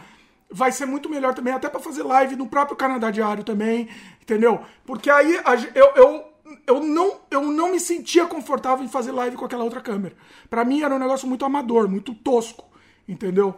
vai 0.50 0.72
ser 0.72 0.86
muito 0.86 1.10
melhor 1.10 1.34
também, 1.34 1.52
até 1.52 1.68
para 1.68 1.78
fazer 1.78 2.04
live 2.04 2.36
no 2.36 2.46
próprio 2.46 2.74
Canadá 2.74 3.10
Diário 3.10 3.44
também, 3.44 3.86
entendeu? 4.22 4.62
Porque 4.86 5.10
aí 5.10 5.38
eu, 5.74 5.92
eu 5.94 6.29
eu 6.66 6.80
não, 6.80 7.20
eu 7.30 7.42
não 7.42 7.70
me 7.70 7.80
sentia 7.80 8.26
confortável 8.26 8.84
em 8.84 8.88
fazer 8.88 9.12
live 9.12 9.36
com 9.36 9.44
aquela 9.44 9.64
outra 9.64 9.80
câmera. 9.80 10.14
Para 10.48 10.64
mim 10.64 10.82
era 10.82 10.94
um 10.94 10.98
negócio 10.98 11.28
muito 11.28 11.44
amador, 11.44 11.88
muito 11.88 12.14
tosco, 12.14 12.64
entendeu? 13.08 13.56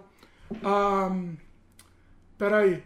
Um, 0.62 1.36
peraí. 2.38 2.82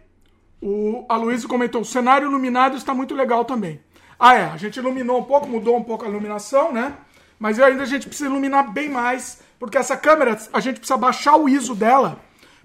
O 0.60 1.04
Aloysio 1.08 1.48
comentou: 1.48 1.82
o 1.82 1.84
cenário 1.84 2.28
iluminado 2.28 2.76
está 2.76 2.94
muito 2.94 3.14
legal 3.14 3.44
também. 3.44 3.80
Ah, 4.18 4.34
é, 4.34 4.44
a 4.44 4.56
gente 4.56 4.76
iluminou 4.76 5.20
um 5.20 5.24
pouco, 5.24 5.46
mudou 5.46 5.76
um 5.76 5.82
pouco 5.82 6.04
a 6.04 6.08
iluminação, 6.08 6.72
né? 6.72 6.96
Mas 7.38 7.60
ainda 7.60 7.82
a 7.82 7.86
gente 7.86 8.06
precisa 8.06 8.30
iluminar 8.30 8.72
bem 8.72 8.88
mais, 8.88 9.42
porque 9.58 9.76
essa 9.76 9.96
câmera, 9.96 10.38
a 10.52 10.60
gente 10.60 10.78
precisa 10.78 10.96
baixar 10.96 11.36
o 11.36 11.48
ISO 11.48 11.74
dela 11.74 12.18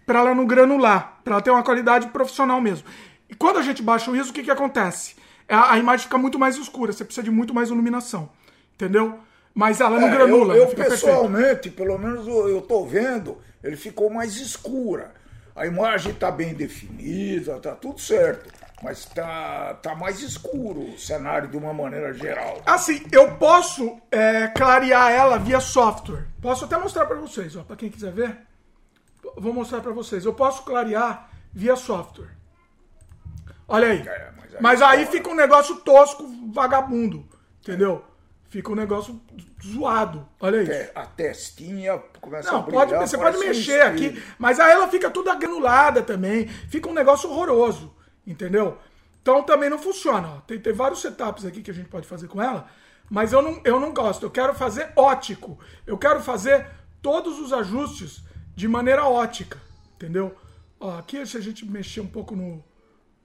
para 0.06 0.20
ela 0.20 0.34
não 0.34 0.46
granular, 0.46 1.20
para 1.24 1.34
ela 1.34 1.42
ter 1.42 1.52
uma 1.52 1.64
qualidade 1.64 2.08
profissional 2.08 2.62
mesmo. 2.62 2.88
E 3.30 3.36
quando 3.36 3.58
a 3.58 3.62
gente 3.62 3.82
baixa 3.82 4.10
o 4.10 4.16
ISO, 4.16 4.32
o 4.32 4.34
que, 4.34 4.44
que 4.44 4.52
acontece? 4.52 5.16
A, 5.52 5.74
a 5.74 5.78
imagem 5.78 6.06
fica 6.06 6.18
muito 6.18 6.40
mais 6.40 6.56
escura, 6.58 6.92
você 6.92 7.04
precisa 7.04 7.24
de 7.24 7.32
muito 7.32 7.54
mais 7.54 7.70
iluminação. 7.70 8.30
Entendeu? 8.74 9.20
Mas 9.54 9.82
ela 9.82 10.00
não 10.00 10.08
é, 10.08 10.12
granula. 10.12 10.56
Eu, 10.56 10.64
eu 10.64 10.76
pessoalmente, 10.76 11.70
perfeito. 11.70 11.76
pelo 11.76 11.98
menos 11.98 12.28
eu 12.28 12.60
estou 12.60 12.88
vendo, 12.88 13.38
ele 13.64 13.76
ficou 13.76 14.10
mais 14.10 14.38
escura. 14.38 15.14
A 15.56 15.66
imagem 15.66 16.14
está 16.14 16.32
bem 16.32 16.54
definida, 16.54 17.58
está 17.58 17.76
tudo 17.76 18.00
certo. 18.00 18.50
Mas 18.82 19.06
tá, 19.06 19.76
tá 19.76 19.94
mais 19.94 20.22
escuro 20.22 20.82
o 20.82 20.98
cenário 20.98 21.48
de 21.48 21.56
uma 21.56 21.72
maneira 21.72 22.14
geral. 22.14 22.62
Assim, 22.66 23.06
eu 23.12 23.36
posso 23.36 24.00
é, 24.10 24.48
clarear 24.48 25.12
ela 25.12 25.38
via 25.38 25.60
software. 25.60 26.26
Posso 26.42 26.66
até 26.66 26.78
mostrar 26.78 27.06
para 27.06 27.18
vocês, 27.18 27.56
ó, 27.56 27.62
para 27.62 27.76
quem 27.76 27.90
quiser 27.90 28.12
ver. 28.12 28.38
Vou 29.38 29.54
mostrar 29.54 29.82
para 29.82 29.92
vocês. 29.92 30.26
Eu 30.26 30.34
posso 30.34 30.64
clarear 30.64 31.30
via 31.54 31.76
software. 31.76 32.41
Olha 33.72 33.88
aí. 33.88 34.08
É, 34.08 34.32
mas 34.60 34.82
aí 34.82 35.06
fica 35.06 35.30
um 35.30 35.36
negócio 35.36 35.78
tosco, 35.78 36.28
vagabundo. 36.54 37.26
Entendeu? 37.62 38.04
Fica 38.50 38.70
um 38.70 38.76
negócio 38.76 39.20
zoado. 39.66 40.28
Olha 40.40 40.62
isso. 40.62 40.92
A 40.94 41.06
testinha 41.06 41.98
começa 42.20 42.52
Não, 42.52 42.60
a 42.60 42.62
brilhar, 42.64 42.88
pode, 42.88 43.10
você 43.10 43.18
pode 43.18 43.38
mexer 43.38 43.84
um 43.84 43.88
aqui, 43.88 44.24
mas 44.38 44.60
aí 44.60 44.72
ela 44.72 44.90
fica 44.90 45.10
toda 45.10 45.34
granulada 45.36 46.02
também. 46.02 46.48
Fica 46.48 46.90
um 46.90 46.94
negócio 46.94 47.30
horroroso. 47.30 47.96
Entendeu? 48.28 48.78
Então 49.22 49.42
também 49.44 49.70
não 49.70 49.80
funciona. 49.80 50.44
Tem, 50.46 50.60
tem 50.60 50.74
vários 50.74 51.02
setups 51.02 51.46
aqui 51.46 51.62
que 51.62 51.72
a 51.72 51.74
gente 51.74 51.88
pode 51.88 52.06
fazer 52.06 52.28
com 52.28 52.42
ela, 52.42 52.68
mas 53.10 53.32
eu 53.32 53.42
não, 53.42 53.62
eu 53.64 53.80
não 53.80 53.94
gosto. 53.94 54.26
Eu 54.26 54.32
quero 54.32 54.54
fazer 54.54 54.92
ótico. 54.98 55.58
Eu 55.88 55.98
quero 55.98 56.22
fazer 56.22 56.68
todos 57.02 57.40
os 57.40 57.54
ajustes 57.54 58.22
de 58.54 58.68
maneira 58.68 59.06
ótica. 59.06 59.58
Entendeu? 59.96 60.36
Ó, 60.80 60.98
aqui 60.98 61.26
se 61.26 61.38
a 61.38 61.42
gente 61.42 61.66
mexer 61.66 62.02
um 62.02 62.08
pouco 62.08 62.36
no, 62.36 62.64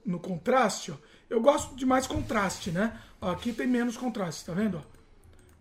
no 0.07 0.21
contraste, 0.21 0.92
ó, 0.92 0.95
eu 1.29 1.40
gosto 1.40 1.75
de 1.75 1.85
mais 1.85 2.07
contraste, 2.07 2.71
né? 2.71 2.97
Ó, 3.21 3.31
aqui 3.31 3.53
tem 3.53 3.66
menos 3.66 3.97
contraste, 3.97 4.47
tá 4.47 4.53
vendo? 4.53 4.83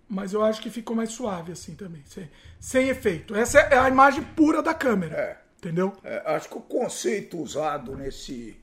Mas 0.08 0.34
eu 0.34 0.44
acho 0.44 0.62
que 0.62 0.70
ficou 0.70 0.96
mais 0.96 1.10
suave 1.10 1.52
assim 1.52 1.76
também, 1.76 2.04
sem, 2.06 2.30
sem 2.60 2.90
efeito. 2.90 3.36
Essa 3.36 3.60
é 3.60 3.78
a 3.78 3.90
imagem 3.90 4.24
pura 4.24 4.62
da 4.62 4.74
câmera, 4.74 5.16
é, 5.16 5.38
entendeu? 5.58 5.94
É, 6.04 6.22
acho 6.36 6.48
que 6.48 6.58
o 6.58 6.62
conceito 6.62 7.42
usado 7.42 7.96
nesse, 7.96 8.56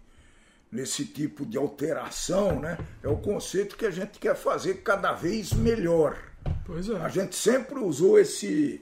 nesse 0.70 1.04
tipo 1.04 1.44
de 1.44 1.58
alteração, 1.58 2.60
né? 2.60 2.78
É 3.02 3.08
o 3.08 3.16
conceito 3.16 3.76
que 3.76 3.84
a 3.84 3.90
gente 3.90 4.20
quer 4.20 4.36
fazer 4.36 4.82
cada 4.82 5.12
vez 5.12 5.52
melhor. 5.52 6.16
Pois 6.64 6.88
é. 6.88 6.96
A 6.96 7.08
gente 7.08 7.34
sempre 7.34 7.80
usou 7.80 8.20
esse, 8.20 8.80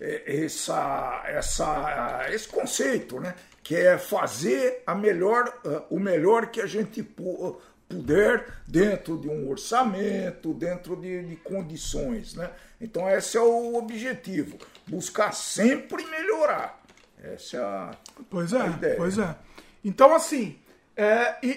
é, 0.00 0.44
essa, 0.44 1.22
essa, 1.26 2.26
esse 2.30 2.48
conceito, 2.48 3.20
né? 3.20 3.36
Que 3.72 3.76
é 3.76 3.96
fazer 3.96 4.82
a 4.86 4.94
melhor, 4.94 5.48
uh, 5.64 5.82
o 5.88 5.98
melhor 5.98 6.48
que 6.48 6.60
a 6.60 6.66
gente 6.66 7.02
pu 7.02 7.58
puder 7.88 8.46
dentro 8.68 9.16
de 9.16 9.30
um 9.30 9.48
orçamento, 9.48 10.52
dentro 10.52 10.94
de, 10.94 11.24
de, 11.24 11.36
condições. 11.36 12.34
Né? 12.34 12.50
Então, 12.78 13.08
esse 13.08 13.38
é 13.38 13.40
o 13.40 13.74
objetivo: 13.76 14.58
buscar 14.86 15.32
sempre 15.32 16.04
melhorar. 16.04 16.82
Essa 17.22 17.56
é 17.56 17.60
a, 17.60 17.90
pois 18.28 18.52
é, 18.52 18.60
a 18.60 18.66
ideia. 18.66 18.96
Pois 18.96 19.16
é. 19.16 19.34
Então, 19.82 20.14
assim. 20.14 20.58
É, 20.94 21.36
e, 21.42 21.48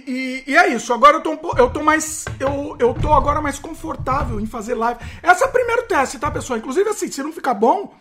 e, 0.48 0.52
e, 0.52 0.58
é 0.58 0.70
isso. 0.70 0.94
Agora 0.94 1.18
eu 1.18 1.22
tô, 1.22 1.58
eu 1.58 1.70
tô 1.70 1.84
mais. 1.84 2.24
Eu, 2.40 2.78
eu 2.80 2.94
tô 2.94 3.12
agora 3.12 3.42
mais 3.42 3.60
confortável 3.60 4.40
em 4.40 4.46
fazer 4.46 4.76
live. 4.76 5.02
Esse 5.22 5.44
é 5.44 5.48
o 5.48 5.52
primeiro 5.52 5.84
teste, 5.84 6.18
tá, 6.18 6.32
pessoal? 6.32 6.60
Inclusive, 6.60 6.90
assim, 6.90 7.12
se 7.12 7.22
não 7.22 7.34
ficar 7.34 7.54
bom, 7.54 7.94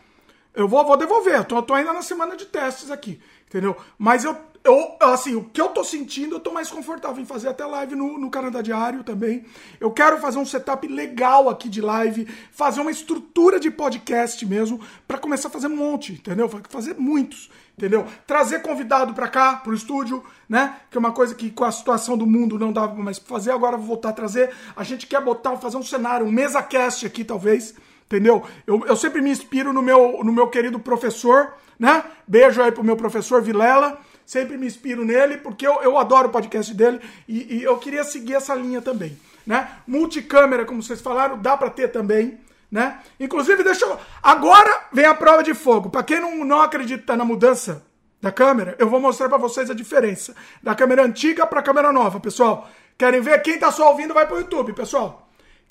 eu 0.55 0.69
vou, 0.69 0.85
vou 0.85 0.97
devolver. 0.97 1.37
Eu 1.37 1.45
tô, 1.45 1.63
tô 1.63 1.75
ainda 1.75 1.93
na 1.93 2.03
semana 2.03 2.37
de 2.37 2.47
testes 2.47 2.91
aqui. 2.91 3.21
Entendeu? 3.47 3.77
Mas 3.99 4.25
eu, 4.25 4.37
eu, 4.65 4.97
assim, 5.01 5.37
o 5.37 5.45
que 5.45 5.61
eu 5.61 5.69
tô 5.69 5.85
sentindo, 5.85 6.37
eu 6.37 6.41
tô 6.41 6.51
mais 6.51 6.71
confortável 6.71 7.23
em 7.23 7.27
fazer 7.27 7.49
até 7.49 7.65
live 7.65 7.95
no, 7.95 8.19
no 8.19 8.31
Canadá 8.31 8.63
Diário 8.63 9.05
também. 9.05 9.45
Eu 9.79 9.91
quero 9.91 10.19
fazer 10.19 10.39
um 10.39 10.47
setup 10.47 10.89
legal 10.89 11.49
aqui 11.49 11.69
de 11.69 11.81
live, 11.81 12.27
fazer 12.51 12.81
uma 12.81 12.91
estrutura 12.91 13.61
de 13.61 13.71
podcast 13.71 14.45
mesmo, 14.47 14.81
para 15.07 15.19
começar 15.19 15.49
a 15.49 15.51
fazer 15.51 15.67
um 15.67 15.77
monte, 15.77 16.15
entendeu? 16.15 16.49
Fazer 16.69 16.97
muitos, 16.99 17.51
entendeu? 17.77 18.07
Trazer 18.27 18.63
convidado 18.63 19.13
para 19.13 19.29
cá, 19.29 19.57
pro 19.57 19.75
estúdio, 19.75 20.25
né? 20.49 20.77
Que 20.91 20.97
é 20.97 21.01
uma 21.01 21.13
coisa 21.13 21.35
que 21.35 21.51
com 21.51 21.65
a 21.65 21.71
situação 21.71 22.17
do 22.17 22.27
mundo 22.27 22.59
não 22.59 22.73
dava 22.73 22.95
mais 22.95 23.19
pra 23.19 23.37
fazer, 23.37 23.53
agora 23.53 23.77
vou 23.77 23.87
voltar 23.87 24.09
a 24.09 24.15
trazer. 24.15 24.51
A 24.75 24.83
gente 24.83 25.07
quer 25.07 25.21
botar, 25.21 25.57
fazer 25.59 25.77
um 25.77 25.83
cenário, 25.83 26.27
um 26.27 26.33
mesa 26.33 26.63
cast 26.63 27.05
aqui, 27.07 27.23
talvez, 27.23 27.75
entendeu? 28.07 28.43
Eu, 28.67 28.85
eu 28.87 28.97
sempre 28.97 29.21
me 29.21 29.31
inspiro 29.31 29.73
no 29.73 29.83
meu, 29.83 30.21
no 30.23 30.33
meu 30.33 30.49
querido 30.49 30.79
professor, 30.79 31.55
né? 31.79 32.05
Beijo 32.27 32.63
aí 32.63 32.73
pro 32.73 32.85
meu 32.85 32.97
professor 32.97 33.43
Vilela. 33.43 33.99
Sempre 34.27 34.57
me 34.57 34.67
inspiro 34.67 35.05
nele, 35.05 35.37
porque 35.37 35.67
eu, 35.67 35.83
eu 35.83 35.99
adoro 35.99 36.29
o 36.29 36.33
podcast 36.33 36.73
dele 36.73 36.99
e, 37.29 37.59
e 37.59 37.63
eu 37.63 37.77
queria 37.77 38.03
seguir 38.05 38.35
essa 38.35 38.55
linha 38.55 38.81
também. 38.81 39.19
Né? 39.47 39.69
Multicâmera, 39.87 40.65
como 40.65 40.83
vocês 40.83 41.01
falaram, 41.01 41.39
dá 41.39 41.57
para 41.57 41.69
ter 41.69 41.89
também. 41.89 42.39
Né? 42.71 42.99
Inclusive, 43.21 43.63
deixa 43.63 43.85
eu... 43.85 43.99
Agora 44.23 44.87
vem 44.93 45.05
a 45.05 45.15
prova 45.15 45.43
de 45.43 45.53
fogo. 45.53 45.91
Para 45.91 46.03
quem 46.03 46.21
não, 46.21 46.43
não 46.43 46.63
acredita 46.63 47.15
na 47.15 47.25
mudança 47.25 47.85
da 48.21 48.33
câmera, 48.33 48.75
eu 48.79 48.89
vou 48.89 48.99
mostrar 48.99 49.29
para 49.29 49.37
vocês 49.37 49.71
a 49.71 49.75
diferença 49.75 50.35
da 50.63 50.75
câmera 50.75 51.05
antiga 51.05 51.47
para 51.47 51.61
a 51.61 51.63
câmera 51.63 51.93
nova, 51.93 52.19
pessoal. 52.19 52.67
Querem 52.97 53.21
ver? 53.21 53.43
Quem 53.43 53.59
tá 53.59 53.71
só 53.71 53.91
ouvindo 53.91 54.15
vai 54.15 54.27
pro 54.27 54.39
YouTube, 54.39 54.73
pessoal. 54.73 55.24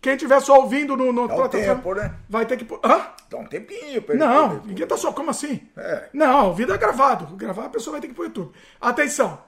Quem 0.03 0.13
estiver 0.15 0.39
só 0.41 0.57
ouvindo 0.59 0.97
no, 0.97 1.13
no 1.13 1.29
Dá 1.29 1.33
um 1.33 1.47
tempo, 1.47 1.95
né? 1.95 2.13
vai 2.29 2.45
ter 2.45 2.57
que. 2.57 2.67
Hã? 2.83 3.07
Dá 3.29 3.37
um 3.37 3.45
tempinho 3.45 4.01
pra 4.01 4.13
Não, 4.15 4.61
ninguém 4.65 4.85
tá 4.85 4.97
só. 4.97 5.13
Como 5.13 5.29
assim? 5.31 5.65
É. 5.77 6.09
Não, 6.11 6.49
o 6.49 6.53
vídeo 6.53 6.73
é 6.75 6.77
gravado. 6.77 7.25
Gravar 7.37 7.65
a 7.67 7.69
pessoa 7.69 7.93
vai 7.93 8.01
ter 8.01 8.07
que 8.07 8.11
ir 8.13 8.15
pro 8.15 8.25
YouTube. 8.25 8.51
Atenção. 8.81 9.39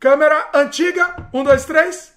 Câmera 0.00 0.48
antiga. 0.54 1.28
Um, 1.32 1.44
dois, 1.44 1.66
três. 1.66 2.14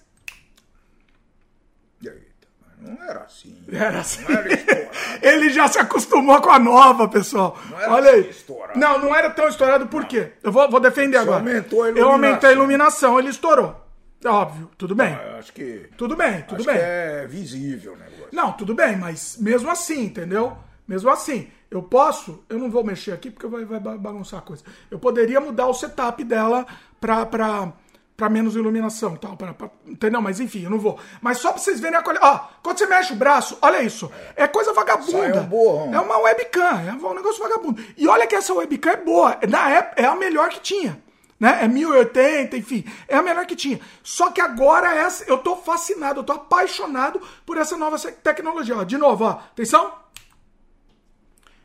Eita, 2.02 2.48
Não 2.80 3.02
era 3.06 3.20
assim. 3.20 3.62
Era 3.70 3.98
assim. 4.00 4.22
Não 4.22 4.30
era. 4.38 4.48
Ele 5.22 5.50
já 5.50 5.68
se 5.68 5.78
acostumou 5.78 6.40
com 6.40 6.50
a 6.50 6.58
nova, 6.58 7.06
pessoal. 7.08 7.58
Não 7.70 7.78
era 7.80 7.92
Olha 7.92 8.10
aí. 8.12 8.30
estourado. 8.30 8.78
Não, 8.78 8.98
não 8.98 9.14
era 9.14 9.28
tão 9.30 9.48
estourado, 9.48 9.86
por 9.88 10.06
quê? 10.06 10.32
Eu 10.42 10.50
vou, 10.50 10.68
vou 10.70 10.80
defender 10.80 11.18
agora. 11.18 11.38
aumentou 11.40 11.82
a 11.82 11.90
Eu 11.90 12.08
aumentei 12.08 12.50
a 12.50 12.52
iluminação. 12.52 13.10
iluminação, 13.12 13.18
ele 13.18 13.28
estourou. 13.28 13.85
Óbvio, 14.24 14.70
tudo 14.78 14.94
bem. 14.94 15.12
Eu 15.30 15.36
acho 15.38 15.52
que. 15.52 15.88
Tudo 15.96 16.16
bem, 16.16 16.42
tudo 16.42 16.64
bem. 16.64 16.74
que 16.74 16.80
é 16.82 17.26
visível 17.28 17.92
o 17.92 17.96
negócio. 17.96 18.28
Não, 18.32 18.52
tudo 18.52 18.74
bem, 18.74 18.96
mas 18.96 19.36
mesmo 19.38 19.70
assim, 19.70 20.04
entendeu? 20.06 20.56
Mesmo 20.88 21.10
assim, 21.10 21.48
eu 21.70 21.82
posso, 21.82 22.42
eu 22.48 22.58
não 22.58 22.70
vou 22.70 22.82
mexer 22.84 23.12
aqui 23.12 23.30
porque 23.30 23.46
vai, 23.46 23.64
vai 23.64 23.78
ba- 23.80 23.96
bagunçar 23.98 24.38
a 24.40 24.42
coisa. 24.42 24.64
Eu 24.90 24.98
poderia 24.98 25.40
mudar 25.40 25.66
o 25.66 25.74
setup 25.74 26.22
dela 26.24 26.64
pra, 27.00 27.26
pra, 27.26 27.72
pra 28.16 28.28
menos 28.28 28.56
iluminação 28.56 29.14
e 29.14 29.18
tal, 29.18 29.36
pra, 29.36 29.52
pra- 29.52 29.70
entendeu? 29.84 30.20
Mas 30.22 30.40
enfim, 30.40 30.62
eu 30.64 30.70
não 30.70 30.78
vou. 30.78 30.98
Mas 31.20 31.38
só 31.38 31.52
pra 31.52 31.60
vocês 31.60 31.78
verem 31.80 31.98
a 31.98 32.02
qualidade. 32.02 32.32
Ó, 32.34 32.48
quando 32.62 32.78
você 32.78 32.86
mexe 32.86 33.12
o 33.12 33.16
braço, 33.16 33.58
olha 33.60 33.82
isso. 33.82 34.10
É 34.34 34.46
coisa 34.48 34.72
vagabunda. 34.72 35.10
Sai 35.12 35.32
um. 35.32 35.34
É 35.94 36.00
uma 36.00 36.18
webcam, 36.18 36.80
é 36.88 36.92
um 36.92 37.14
negócio 37.14 37.42
vagabundo. 37.42 37.82
E 37.96 38.08
olha 38.08 38.26
que 38.26 38.34
essa 38.34 38.54
webcam 38.54 38.90
é 38.92 38.96
boa. 38.96 39.38
Na 39.48 39.70
época, 39.70 40.00
é 40.02 40.06
a 40.06 40.16
melhor 40.16 40.48
que 40.48 40.60
tinha. 40.60 41.00
Né? 41.38 41.58
É 41.62 41.68
1080, 41.68 42.56
enfim. 42.56 42.84
É 43.06 43.16
a 43.16 43.22
melhor 43.22 43.44
que 43.46 43.54
tinha. 43.54 43.78
Só 44.02 44.30
que 44.30 44.40
agora 44.40 44.94
essa, 44.94 45.24
eu 45.24 45.38
tô 45.38 45.56
fascinado, 45.56 46.20
eu 46.20 46.24
tô 46.24 46.32
apaixonado 46.32 47.20
por 47.44 47.58
essa 47.58 47.76
nova 47.76 47.98
tecnologia. 47.98 48.78
Ó, 48.78 48.84
de 48.84 48.96
novo, 48.96 49.24
ó. 49.24 49.30
Atenção. 49.30 49.92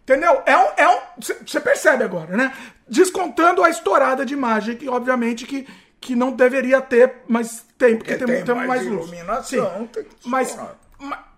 Entendeu? 0.04 0.42
É 0.46 0.58
um. 0.58 0.68
É 0.78 0.90
um 0.90 1.00
você 1.46 1.60
percebe 1.60 2.04
agora, 2.04 2.36
né? 2.36 2.54
Descontando 2.88 3.64
a 3.64 3.70
estourada 3.70 4.26
de 4.26 4.34
imagem, 4.34 4.76
que 4.76 4.90
obviamente 4.90 5.46
que, 5.46 5.66
que 6.02 6.16
não 6.16 6.32
deveria 6.32 6.82
ter, 6.82 7.22
mas 7.28 7.66
tem, 7.78 7.96
porque, 7.96 8.16
Porque 8.16 8.26
tem, 8.26 8.36
tem 8.38 8.46
tem 8.46 8.56
mais 8.56 8.68
mais, 8.68 8.86
luz. 8.86 9.08
iluminação, 9.08 9.88
tem 9.88 10.04
que 10.04 10.28
mas, 10.28 10.58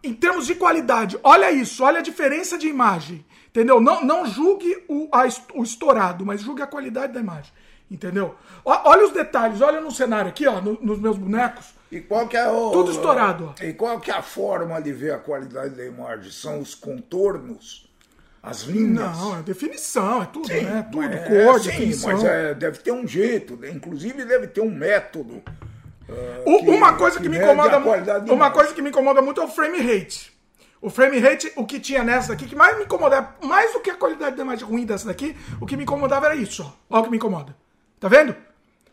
em 0.03 0.13
termos 0.13 0.47
de 0.47 0.55
qualidade, 0.55 1.19
olha 1.23 1.51
isso, 1.51 1.83
olha 1.83 1.99
a 1.99 2.01
diferença 2.01 2.57
de 2.57 2.67
imagem. 2.67 3.23
Entendeu? 3.47 3.79
Não, 3.79 4.03
não 4.03 4.25
julgue 4.25 4.83
o, 4.87 5.07
a 5.11 5.25
o 5.53 5.63
estourado, 5.63 6.25
mas 6.25 6.41
julgue 6.41 6.63
a 6.63 6.67
qualidade 6.67 7.13
da 7.13 7.19
imagem. 7.19 7.51
Entendeu? 7.93 8.33
Ó- 8.65 8.89
olha 8.89 9.05
os 9.05 9.11
detalhes, 9.13 9.61
olha 9.61 9.79
no 9.79 9.91
cenário 9.91 10.29
aqui, 10.29 10.47
ó, 10.47 10.59
no- 10.59 10.79
nos 10.81 10.99
meus 10.99 11.15
bonecos. 11.15 11.67
E 11.91 12.01
qual 12.01 12.27
que 12.27 12.35
é 12.35 12.49
o. 12.49 12.71
Tudo 12.71 12.91
estourado, 12.91 13.53
ó. 13.57 13.63
E 13.63 13.71
qual 13.73 13.99
que 13.99 14.09
é 14.09 14.15
a 14.15 14.21
forma 14.23 14.81
de 14.81 14.91
ver 14.91 15.13
a 15.13 15.19
qualidade 15.19 15.75
da 15.75 15.85
imagem? 15.85 16.31
São 16.31 16.59
os 16.59 16.73
contornos? 16.73 17.87
As 18.41 18.61
linhas? 18.63 19.15
Não, 19.17 19.37
é 19.39 19.41
definição, 19.43 20.23
é 20.23 20.25
tudo, 20.25 20.47
Sim, 20.47 20.61
né? 20.63 20.85
Tudo, 20.91 21.03
é, 21.05 21.45
cor, 21.45 21.59
sim, 21.61 21.69
definição. 21.69 22.11
Mas 22.11 22.23
é, 22.25 22.53
deve 22.55 22.79
ter 22.79 22.91
um 22.91 23.07
jeito, 23.07 23.55
né? 23.55 23.69
inclusive 23.69 24.25
deve 24.25 24.47
ter 24.47 24.59
um 24.61 24.71
método. 24.71 25.41
O- 26.45 26.59
que- 26.59 26.69
uma 26.71 26.93
coisa 26.93 27.17
que, 27.17 27.23
que 27.23 27.29
me 27.29 27.37
incomoda 27.37 27.79
muito, 27.79 28.33
uma 28.33 28.51
coisa 28.51 28.73
que 28.73 28.81
me 28.81 28.89
incomoda 28.89 29.21
muito 29.21 29.39
é 29.39 29.43
o 29.45 29.47
frame 29.47 29.79
rate. 29.79 30.33
O 30.81 30.89
frame 30.89 31.17
rate, 31.19 31.49
o 31.55 31.65
que 31.65 31.79
tinha 31.79 32.03
nessa 32.03 32.29
daqui, 32.33 32.45
que 32.45 32.55
mais 32.55 32.75
me 32.77 32.83
incomodava, 32.83 33.35
mais 33.41 33.71
do 33.71 33.79
que 33.79 33.89
a 33.89 33.95
qualidade 33.95 34.35
da 34.35 34.43
imagem 34.43 34.65
ruim 34.67 34.85
dessa 34.85 35.07
daqui, 35.07 35.33
o 35.61 35.65
que 35.65 35.77
me 35.77 35.83
incomodava 35.83 36.25
era 36.25 36.35
isso, 36.35 36.61
ó. 36.63 36.71
Olha 36.89 36.99
o 37.01 37.03
que 37.05 37.09
me 37.11 37.15
incomoda. 37.17 37.55
Tá 38.03 38.09
vendo? 38.09 38.35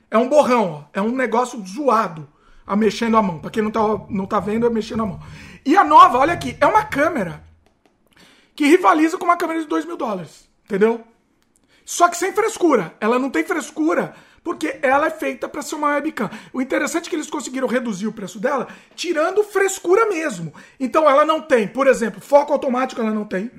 É 0.08 0.16
um 0.16 0.28
borrão, 0.28 0.70
ó. 0.70 0.84
É 0.92 1.02
um 1.02 1.10
negócio 1.10 1.60
zoado 1.66 2.28
a 2.64 2.76
mexendo 2.76 3.16
a 3.16 3.22
mão. 3.22 3.40
Pra 3.40 3.50
quem 3.50 3.60
não 3.60 3.72
tá, 3.72 3.80
não 4.08 4.24
tá 4.24 4.38
vendo, 4.38 4.68
é 4.68 4.70
mexendo 4.70 5.02
a 5.02 5.06
mão. 5.06 5.20
E 5.66 5.76
a 5.76 5.82
nova, 5.82 6.16
olha 6.18 6.32
aqui, 6.32 6.56
é 6.60 6.64
uma 6.64 6.84
câmera 6.84 7.42
que 8.54 8.68
rivaliza 8.68 9.18
com 9.18 9.24
uma 9.24 9.36
câmera 9.36 9.58
de 9.58 9.66
2 9.66 9.84
mil 9.84 9.96
dólares. 9.96 10.48
Entendeu? 10.64 11.02
Só 11.84 12.08
que 12.08 12.16
sem 12.16 12.32
frescura. 12.32 12.94
Ela 13.00 13.18
não 13.18 13.30
tem 13.30 13.42
frescura 13.42 14.14
porque 14.42 14.78
ela 14.82 15.06
é 15.06 15.10
feita 15.10 15.48
para 15.48 15.60
ser 15.62 15.74
uma 15.74 15.88
webcam. 15.94 16.30
O 16.52 16.62
interessante 16.62 17.06
é 17.06 17.10
que 17.10 17.16
eles 17.16 17.28
conseguiram 17.28 17.68
reduzir 17.68 18.06
o 18.06 18.12
preço 18.12 18.38
dela 18.38 18.68
tirando 18.96 19.42
frescura 19.44 20.06
mesmo. 20.06 20.52
Então 20.78 21.08
ela 21.08 21.24
não 21.24 21.40
tem, 21.40 21.68
por 21.68 21.86
exemplo, 21.86 22.20
foco 22.20 22.52
automático 22.52 23.00
ela 23.00 23.10
não 23.10 23.24
tem. 23.24 23.50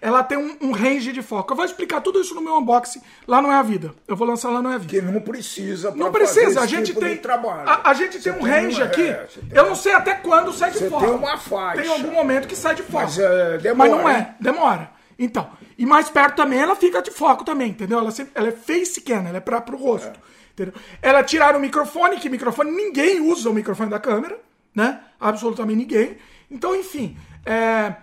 Ela 0.00 0.22
tem 0.22 0.38
um, 0.38 0.56
um 0.60 0.70
range 0.72 1.12
de 1.12 1.22
foco. 1.22 1.52
Eu 1.52 1.56
vou 1.56 1.64
explicar 1.64 2.00
tudo 2.00 2.20
isso 2.20 2.34
no 2.34 2.40
meu 2.40 2.56
unboxing 2.56 3.00
lá 3.26 3.42
não 3.42 3.50
é 3.50 3.56
a 3.56 3.62
vida. 3.62 3.92
Eu 4.06 4.16
vou 4.16 4.26
lançar 4.26 4.50
lá 4.50 4.62
não 4.62 4.70
é 4.70 4.74
a 4.76 4.78
vida. 4.78 4.90
Que 4.90 5.02
não 5.12 5.20
precisa 5.20 5.90
Não 5.90 6.12
fazer 6.12 6.12
precisa, 6.12 6.60
a 6.60 6.66
gente 6.66 6.86
tipo 6.86 7.00
tem. 7.00 7.20
A, 7.66 7.90
a 7.90 7.94
gente 7.94 8.20
Você 8.20 8.30
tem 8.32 8.40
um 8.40 8.44
range 8.44 8.80
uma- 8.80 8.86
aqui. 8.86 9.02
é, 9.08 9.26
eu 9.52 9.66
não 9.66 9.74
sei 9.74 9.92
até 9.92 10.14
quando 10.14 10.52
sai 10.52 10.70
de 10.70 10.88
foco. 10.88 11.04
tem 11.04 11.14
uma 11.14 11.36
faixa. 11.36 11.82
Tem 11.82 11.90
algum 11.90 12.12
momento 12.12 12.46
que 12.46 12.56
sai 12.56 12.74
de 12.74 12.82
foco. 12.82 13.04
Mas, 13.04 13.18
é, 13.18 13.58
demora, 13.58 13.90
Mas 13.90 14.00
não 14.00 14.08
é, 14.08 14.34
demora. 14.40 14.97
Então, 15.18 15.50
e 15.76 15.84
mais 15.84 16.08
perto 16.08 16.36
também 16.36 16.60
ela 16.60 16.76
fica 16.76 17.02
de 17.02 17.10
foco 17.10 17.44
também, 17.44 17.70
entendeu? 17.70 17.98
Ela, 17.98 18.10
sempre, 18.12 18.32
ela 18.36 18.48
é 18.48 18.52
face 18.52 19.00
cam, 19.00 19.26
ela 19.26 19.38
é 19.38 19.40
pra, 19.40 19.60
pro 19.60 19.76
rosto. 19.76 20.18
Entendeu? 20.52 20.74
Ela 21.02 21.24
tiraram 21.24 21.58
o 21.58 21.62
microfone, 21.62 22.18
que 22.18 22.28
microfone, 22.28 22.70
ninguém 22.70 23.20
usa 23.20 23.50
o 23.50 23.54
microfone 23.54 23.90
da 23.90 23.98
câmera, 23.98 24.40
né? 24.74 25.00
Absolutamente 25.18 25.78
ninguém. 25.78 26.18
Então, 26.48 26.74
enfim, 26.74 27.16
é, 27.44 27.96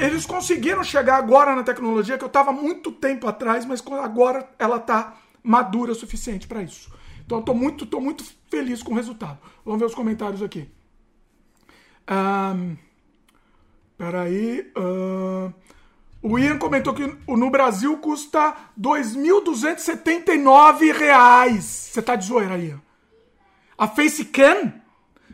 eles 0.00 0.26
conseguiram 0.26 0.84
chegar 0.84 1.16
agora 1.16 1.54
na 1.56 1.62
tecnologia 1.62 2.18
que 2.18 2.24
eu 2.24 2.28
estava 2.28 2.52
muito 2.52 2.92
tempo 2.92 3.26
atrás, 3.26 3.64
mas 3.64 3.82
agora 4.02 4.48
ela 4.58 4.78
tá 4.78 5.16
madura 5.42 5.92
o 5.92 5.94
suficiente 5.94 6.46
para 6.46 6.62
isso. 6.62 6.92
Então, 7.24 7.40
tô 7.42 7.54
muito, 7.54 7.86
tô 7.86 8.00
muito 8.00 8.24
feliz 8.50 8.82
com 8.82 8.92
o 8.92 8.96
resultado. 8.96 9.38
Vamos 9.64 9.80
ver 9.80 9.86
os 9.86 9.94
comentários 9.94 10.42
aqui. 10.42 10.70
Ahn, 12.06 12.76
Peraí. 13.98 14.70
ahn, 14.76 15.52
o 16.22 16.38
Ian 16.38 16.58
comentou 16.58 16.94
que 16.94 17.06
no 17.28 17.50
Brasil 17.50 17.96
custa 17.98 18.54
2.279 18.80 20.92
reais. 20.92 21.64
Você 21.64 22.02
tá 22.02 22.16
de 22.16 22.26
zoeira, 22.26 22.56
Ian? 22.58 22.80
A 23.76 23.86
Facecam? 23.86 24.72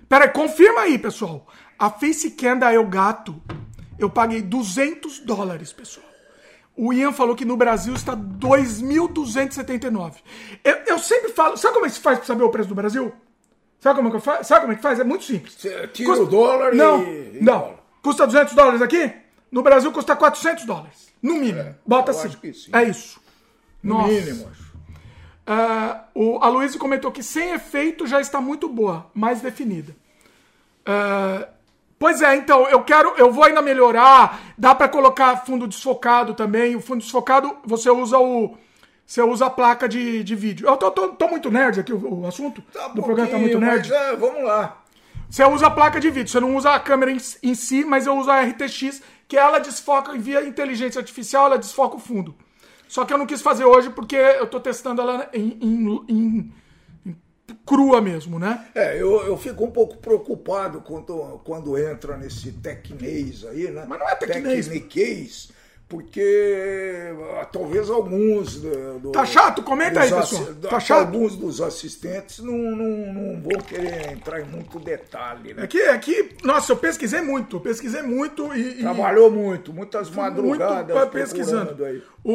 Peraí, 0.08 0.28
confirma 0.28 0.82
aí, 0.82 0.98
pessoal. 0.98 1.46
A 1.78 1.90
Facecam 1.90 2.58
da 2.58 2.72
Elgato, 2.72 3.40
eu 3.98 4.10
paguei 4.10 4.42
200 4.42 5.20
dólares, 5.20 5.72
pessoal. 5.72 6.06
O 6.76 6.92
Ian 6.92 7.12
falou 7.12 7.36
que 7.36 7.44
no 7.44 7.56
Brasil 7.56 7.94
está 7.94 8.16
2.279. 8.16 10.14
Eu, 10.62 10.74
eu 10.86 10.98
sempre 10.98 11.32
falo... 11.32 11.56
Sabe 11.56 11.74
como 11.74 11.86
é 11.86 11.88
que 11.88 11.94
se 11.94 12.00
faz 12.00 12.18
para 12.18 12.26
saber 12.26 12.42
o 12.42 12.50
preço 12.50 12.68
do 12.68 12.74
Brasil? 12.74 13.12
Sabe 13.78 13.96
como 13.96 14.08
é 14.08 14.12
que 14.12 14.20
faz? 14.20 14.46
Sabe 14.46 14.62
como 14.62 14.72
é 14.72 14.76
que 14.76 14.82
faz? 14.82 14.98
É 14.98 15.04
muito 15.04 15.24
simples. 15.24 15.56
Tira 15.92 16.12
o 16.12 16.26
dólar 16.26 16.74
e- 16.74 16.76
Não, 16.76 17.02
e 17.02 17.38
não. 17.40 17.74
Custa 18.02 18.26
200 18.26 18.54
dólares 18.54 18.82
aqui? 18.82 19.12
No 19.50 19.62
Brasil 19.62 19.90
custa 19.92 20.16
400 20.16 20.64
dólares. 20.64 21.12
No 21.22 21.34
mínimo. 21.34 21.74
Bota 21.86 22.12
eu 22.12 22.18
assim. 22.18 22.36
É 22.72 22.82
isso. 22.84 23.20
No 23.82 23.94
Nossa. 23.98 24.08
mínimo, 24.12 24.48
acho. 24.50 24.74
Ah, 25.46 26.04
o, 26.14 26.38
a 26.42 26.48
Luísa 26.48 26.78
comentou 26.78 27.12
que 27.12 27.22
sem 27.22 27.50
efeito 27.52 28.06
já 28.06 28.20
está 28.20 28.40
muito 28.40 28.68
boa, 28.68 29.06
mais 29.14 29.40
definida. 29.42 29.94
Ah, 30.86 31.48
pois 31.98 32.22
é, 32.22 32.34
então, 32.36 32.66
eu 32.68 32.82
quero, 32.82 33.14
eu 33.16 33.30
vou 33.32 33.44
ainda 33.44 33.62
melhorar. 33.62 34.40
Dá 34.56 34.74
para 34.74 34.88
colocar 34.88 35.44
fundo 35.44 35.66
desfocado 35.66 36.34
também. 36.34 36.74
O 36.76 36.80
fundo 36.80 37.00
desfocado, 37.00 37.56
você 37.64 37.90
usa 37.90 38.18
o. 38.18 38.56
Você 39.06 39.20
usa 39.20 39.46
a 39.46 39.50
placa 39.50 39.86
de, 39.86 40.24
de 40.24 40.34
vídeo. 40.34 40.66
Eu 40.66 40.78
tô, 40.78 40.90
tô- 40.90 41.08
tô 41.10 41.28
muito 41.28 41.50
nerd 41.50 41.78
aqui, 41.78 41.92
o, 41.92 42.20
o 42.22 42.26
assunto 42.26 42.62
Tá 42.72 42.88
do 42.88 43.02
programa 43.02 43.30
tá 43.30 43.38
muito 43.38 43.58
nerd. 43.60 43.86
Mas, 43.90 44.00
é, 44.00 44.16
vamos 44.16 44.42
lá. 44.44 44.78
Você 45.28 45.44
usa 45.44 45.66
a 45.66 45.70
placa 45.70 46.00
de 46.00 46.08
vídeo, 46.10 46.30
você 46.30 46.40
não 46.40 46.56
usa 46.56 46.70
a 46.72 46.80
câmera 46.80 47.10
em, 47.12 47.18
em 47.42 47.54
si, 47.54 47.84
mas 47.84 48.06
eu 48.06 48.16
uso 48.16 48.30
a 48.30 48.40
RTX, 48.40 49.02
que 49.28 49.36
ela 49.36 49.58
desfoca 49.58 50.12
via 50.18 50.44
inteligência 50.46 50.98
artificial, 50.98 51.46
ela 51.46 51.58
desfoca 51.58 51.96
o 51.96 52.00
fundo. 52.00 52.34
Só 52.88 53.04
que 53.04 53.12
eu 53.12 53.18
não 53.18 53.26
quis 53.26 53.42
fazer 53.42 53.64
hoje 53.64 53.90
porque 53.90 54.16
eu 54.16 54.46
tô 54.46 54.60
testando 54.60 55.00
ela 55.00 55.28
em, 55.32 55.58
em- 55.60 56.04
em- 56.08 56.52
em 57.06 57.22
crua 57.66 58.00
mesmo, 58.00 58.38
né? 58.38 58.66
É, 58.74 59.00
eu, 59.00 59.26
eu 59.26 59.36
fico 59.36 59.64
um 59.64 59.70
pouco 59.70 59.96
preocupado 59.98 60.80
quando, 60.80 61.40
quando 61.44 61.76
entra 61.78 62.16
nesse 62.16 62.52
tecnês 62.52 63.44
aí, 63.44 63.70
né? 63.70 63.84
Mas 63.88 63.98
não 63.98 64.08
é 64.08 64.14
tecnês. 64.14 64.66
Tecniquez, 64.68 65.48
porque 65.94 67.12
ah, 67.40 67.44
talvez 67.44 67.88
alguns. 67.88 68.56
Do, 68.60 68.98
do- 68.98 69.12
Tá 69.12 69.24
chato? 69.24 69.62
Comenta 69.62 70.00
aí, 70.00 70.10
pessoal. 70.12 70.44
Tá 70.68 70.80
chato? 70.80 71.00
Alguns 71.06 71.36
dos 71.36 71.60
assistentes 71.60 72.40
não, 72.40 72.56
não, 72.56 73.12
não 73.12 73.40
vão 73.40 73.60
querer 73.60 74.12
entrar 74.12 74.40
em 74.40 74.44
muito 74.44 74.78
detalhe, 74.80 75.54
né? 75.54 75.62
Aqui, 75.62 75.80
aqui, 75.82 76.30
nossa, 76.42 76.72
eu 76.72 76.76
pesquisei 76.76 77.20
muito, 77.20 77.60
pesquisei 77.60 78.02
muito 78.02 78.52
e. 78.54 78.80
e- 78.80 78.82
Trabalhou 78.82 79.30
muito, 79.30 79.72
muitas 79.72 80.08
muito 80.10 80.20
madrugadas 80.20 80.96
pa- 80.96 81.06
pesquisando 81.06 81.84
aí. 81.84 82.02
O, 82.24 82.32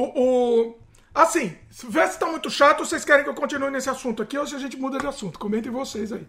o, 0.70 0.76
assim, 1.14 1.54
se 1.70 1.86
vê 1.88 2.08
se 2.08 2.18
tá 2.18 2.26
muito 2.28 2.50
chato, 2.50 2.86
vocês 2.86 3.04
querem 3.04 3.24
que 3.24 3.30
eu 3.30 3.34
continue 3.36 3.70
nesse 3.72 3.90
assunto 3.90 4.24
aqui 4.24 4.38
ou 4.38 4.48
se 4.48 4.56
a 4.56 4.60
gente 4.60 4.78
muda 4.78 4.98
de 4.98 5.08
assunto? 5.08 5.38
Comentem 5.38 5.72
vocês 5.72 6.12
aí. 6.14 6.26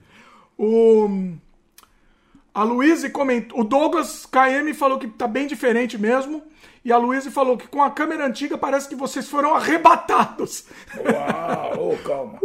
O, 0.58 1.32
a 2.54 2.62
Luíse 2.62 3.10
comentou. 3.10 3.60
O 3.60 3.64
Douglas 3.64 4.26
KM 4.26 4.72
falou 4.74 4.98
que 4.98 5.08
tá 5.08 5.26
bem 5.26 5.46
diferente 5.46 5.96
mesmo. 5.96 6.42
E 6.84 6.92
a 6.92 6.96
Luíse 6.96 7.30
falou 7.30 7.58
que 7.58 7.68
com 7.68 7.82
a 7.82 7.90
câmera 7.90 8.26
antiga 8.26 8.56
parece 8.56 8.88
que 8.88 8.94
vocês 8.94 9.28
foram 9.28 9.54
arrebatados. 9.54 10.64
Uau, 10.96 11.92
ô, 11.92 11.96
calma. 11.98 12.38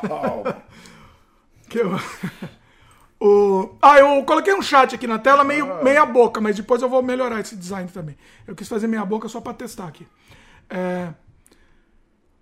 Calma. 0.00 0.62
Que 1.68 1.80
eu... 1.80 1.90
o... 3.20 3.76
Ah, 3.82 3.98
eu 3.98 4.24
coloquei 4.24 4.54
um 4.54 4.62
chat 4.62 4.94
aqui 4.94 5.06
na 5.06 5.18
tela, 5.18 5.42
meio 5.42 5.82
meia 5.82 6.06
boca, 6.06 6.40
mas 6.40 6.54
depois 6.54 6.80
eu 6.80 6.88
vou 6.88 7.02
melhorar 7.02 7.40
esse 7.40 7.56
design 7.56 7.90
também. 7.90 8.16
Eu 8.46 8.54
quis 8.54 8.68
fazer 8.68 8.86
meia 8.86 9.04
boca 9.04 9.28
só 9.28 9.40
para 9.40 9.54
testar 9.54 9.88
aqui. 9.88 10.06
É... 10.70 11.08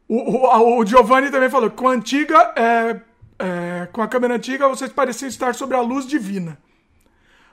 O, 0.06 0.16
o, 0.16 0.78
o 0.78 0.86
Giovanni 0.86 1.30
também 1.30 1.48
falou 1.48 1.70
que 1.70 1.76
com 1.76 1.88
a 1.88 1.92
antiga, 1.92 2.52
é, 2.54 3.00
é, 3.38 3.86
com 3.92 4.02
a 4.02 4.08
câmera 4.08 4.34
antiga, 4.34 4.68
vocês 4.68 4.92
pareciam 4.92 5.28
estar 5.28 5.54
sobre 5.54 5.76
a 5.76 5.80
luz 5.80 6.06
divina. 6.06 6.58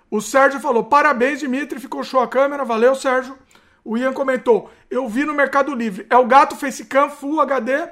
O 0.09 0.21
Sérgio 0.21 0.59
falou: 0.59 0.83
parabéns, 0.83 1.39
Dimitri, 1.39 1.79
ficou 1.79 2.03
show 2.03 2.21
a 2.21 2.27
câmera, 2.27 2.65
valeu, 2.65 2.95
Sérgio. 2.95 3.37
O 3.83 3.97
Ian 3.97 4.13
comentou: 4.13 4.69
eu 4.89 5.07
vi 5.07 5.23
no 5.23 5.33
Mercado 5.33 5.73
Livre. 5.73 6.05
É 6.09 6.17
o 6.17 6.25
gato 6.25 6.55
Facecam 6.55 7.09
Full 7.09 7.39
HD, 7.41 7.71
é, 7.73 7.89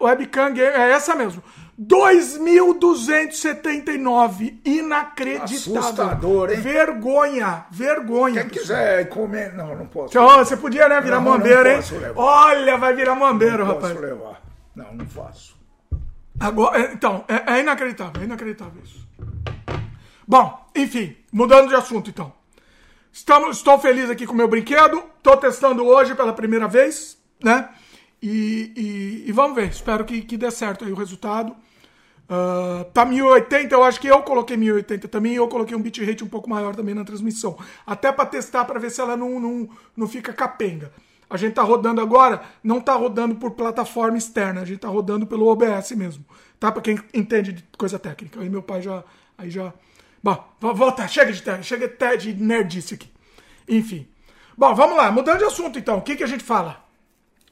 webcam 0.00 0.52
game, 0.52 0.68
é 0.68 0.90
essa 0.90 1.14
mesmo. 1.14 1.42
2.279. 1.80 4.58
Inacreditável. 4.64 5.78
Assustador, 5.78 6.50
hein? 6.50 6.60
Vergonha, 6.60 7.64
vergonha. 7.70 8.42
Quem 8.42 8.50
quiser 8.50 9.08
comer. 9.08 9.54
Não, 9.54 9.74
não 9.74 9.86
posso. 9.86 10.08
Então, 10.08 10.44
você 10.44 10.56
podia, 10.58 10.86
né, 10.88 11.00
virar 11.00 11.16
Não, 11.16 11.24
não 11.24 11.30
mambeiro, 11.32 11.68
hein? 11.68 11.76
posso 11.76 11.96
levar. 11.96 12.20
Olha, 12.20 12.76
vai 12.76 12.94
virar 12.94 13.14
mambeiro, 13.14 13.58
não 13.58 13.66
rapaz. 13.74 13.92
posso 13.94 14.04
levar. 14.04 14.42
Não, 14.76 14.92
não 14.94 15.06
faço. 15.06 15.58
Agora, 16.40 16.78
é, 16.80 16.92
então, 16.94 17.24
é, 17.28 17.58
é 17.58 17.60
inacreditável, 17.60 18.22
é 18.22 18.24
inacreditável 18.24 18.82
isso. 18.82 19.06
Bom, 20.26 20.66
enfim, 20.74 21.14
mudando 21.32 21.68
de 21.68 21.74
assunto 21.74 22.08
então. 22.10 22.32
Estamos, 23.12 23.58
estou 23.58 23.78
feliz 23.78 24.08
aqui 24.08 24.26
com 24.26 24.32
o 24.32 24.36
meu 24.36 24.48
brinquedo, 24.48 25.02
estou 25.18 25.36
testando 25.36 25.84
hoje 25.84 26.14
pela 26.14 26.32
primeira 26.32 26.66
vez, 26.66 27.18
né? 27.42 27.68
E, 28.22 28.72
e- 28.76 29.24
e 29.28 29.32
vamos 29.32 29.54
ver, 29.56 29.68
espero 29.68 30.04
que, 30.04 30.22
que 30.22 30.36
dê 30.36 30.50
certo 30.50 30.84
aí 30.84 30.92
o 30.92 30.96
resultado. 30.96 31.54
Ah, 32.28 32.86
tá 32.94 33.04
1080, 33.04 33.74
eu 33.74 33.82
acho 33.82 34.00
que 34.00 34.06
eu 34.06 34.22
coloquei 34.22 34.56
1080 34.56 35.08
também, 35.08 35.32
e 35.32 35.36
eu 35.36 35.48
coloquei 35.48 35.76
um 35.76 35.82
bitrate 35.82 36.22
um 36.22 36.28
pouco 36.28 36.48
maior 36.48 36.76
também 36.76 36.94
na 36.94 37.04
transmissão. 37.04 37.58
Até 37.84 38.12
para 38.12 38.24
testar, 38.26 38.64
para 38.64 38.78
ver 38.78 38.90
se 38.90 39.00
ela 39.00 39.16
não, 39.16 39.40
não, 39.40 39.68
não 39.96 40.06
fica 40.06 40.32
capenga. 40.32 40.92
A 41.30 41.36
gente 41.36 41.54
tá 41.54 41.62
rodando 41.62 42.00
agora, 42.00 42.42
não 42.62 42.80
tá 42.80 42.92
rodando 42.94 43.36
por 43.36 43.52
plataforma 43.52 44.18
externa, 44.18 44.62
a 44.62 44.64
gente 44.64 44.80
tá 44.80 44.88
rodando 44.88 45.24
pelo 45.26 45.46
OBS 45.46 45.92
mesmo. 45.92 46.24
Tá? 46.58 46.72
Para 46.72 46.82
quem 46.82 46.98
entende 47.14 47.52
de 47.52 47.64
coisa 47.78 47.98
técnica. 47.98 48.40
Aí 48.40 48.50
meu 48.50 48.62
pai 48.62 48.82
já. 48.82 49.04
Aí 49.38 49.48
já. 49.48 49.72
Bom, 50.22 50.44
vo- 50.60 50.74
volta, 50.74 51.06
chega 51.08 51.32
de, 51.32 51.40
te- 51.40 51.62
chega 51.62 51.86
até 51.86 52.16
de 52.16 52.34
nerdice 52.34 52.94
aqui. 52.94 53.10
Enfim. 53.68 54.06
Bom, 54.58 54.74
vamos 54.74 54.96
lá, 54.96 55.10
mudando 55.10 55.38
de 55.38 55.44
assunto 55.44 55.78
então. 55.78 55.98
O 55.98 56.02
que, 56.02 56.16
que 56.16 56.24
a 56.24 56.26
gente 56.26 56.42
fala? 56.44 56.84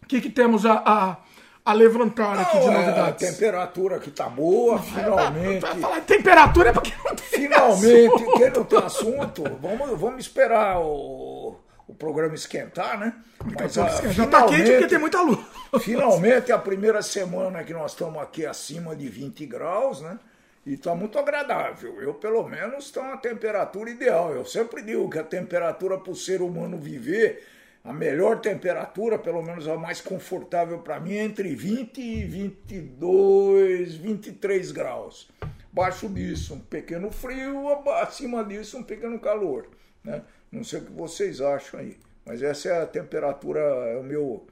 O 0.02 0.06
que, 0.06 0.20
que 0.20 0.28
temos 0.28 0.66
a, 0.66 0.82
a, 0.84 1.16
a 1.64 1.72
levantar 1.72 2.38
aqui 2.38 2.58
de 2.58 2.66
Não, 2.66 2.72
é, 2.72 2.76
a 2.76 2.80
novidades? 2.80 3.30
temperatura 3.30 3.96
aqui 3.96 4.10
tá 4.10 4.28
boa, 4.28 4.78
finalmente. 4.80 5.60
Vai 5.60 5.78
falar 5.78 6.00
de 6.00 6.06
temperatura 6.06 6.70
é 6.70 6.72
porque 6.72 6.92
não 7.04 7.14
tem 7.14 7.26
Finalmente, 7.28 8.14
assunto. 8.14 8.32
quem 8.38 8.50
não 8.50 8.64
tem 8.64 8.78
assunto, 8.80 9.44
vamos, 9.62 9.98
vamos 10.00 10.18
esperar 10.18 10.78
o, 10.80 11.56
o 11.88 11.94
programa 11.94 12.34
esquentar, 12.34 13.00
né? 13.00 13.14
Mas, 13.58 13.72
Já 14.14 14.26
tá 14.26 14.46
quente 14.46 14.70
porque 14.70 14.86
tem 14.86 14.98
muita 14.98 15.22
luz. 15.22 15.40
Finalmente, 15.80 16.52
é 16.52 16.54
a 16.54 16.58
primeira 16.58 17.00
semana 17.00 17.64
que 17.64 17.72
nós 17.72 17.92
estamos 17.92 18.22
aqui 18.22 18.44
acima 18.44 18.94
de 18.94 19.08
20 19.08 19.46
graus, 19.46 20.02
né? 20.02 20.18
E 20.66 20.74
está 20.74 20.94
muito 20.94 21.18
agradável. 21.18 22.00
Eu, 22.02 22.12
pelo 22.12 22.46
menos, 22.46 22.84
estou 22.86 23.02
na 23.02 23.16
temperatura 23.16 23.88
ideal. 23.88 24.34
Eu 24.34 24.44
sempre 24.44 24.82
digo 24.82 25.08
que 25.08 25.18
a 25.18 25.24
temperatura 25.24 25.96
para 25.96 26.12
o 26.12 26.14
ser 26.14 26.42
humano 26.42 26.76
viver, 26.76 27.42
a 27.82 27.92
melhor 27.92 28.40
temperatura, 28.40 29.18
pelo 29.18 29.42
menos 29.42 29.66
a 29.66 29.76
mais 29.76 30.02
confortável 30.02 30.80
para 30.80 31.00
mim, 31.00 31.14
é 31.14 31.24
entre 31.24 31.54
20 31.54 31.98
e 31.98 32.24
22, 32.24 33.94
23 33.94 34.72
graus. 34.72 35.30
Abaixo 35.72 36.06
disso, 36.08 36.54
um 36.54 36.60
pequeno 36.60 37.10
frio, 37.10 37.66
acima 38.02 38.44
disso, 38.44 38.76
um 38.76 38.82
pequeno 38.82 39.18
calor. 39.18 39.68
Né? 40.04 40.22
Não 40.50 40.64
sei 40.64 40.80
o 40.80 40.84
que 40.84 40.92
vocês 40.92 41.40
acham 41.40 41.80
aí. 41.80 41.96
Mas 42.24 42.42
essa 42.42 42.68
é 42.68 42.82
a 42.82 42.86
temperatura, 42.86 43.60
é 43.60 43.96
o 43.96 44.02
meu 44.02 44.46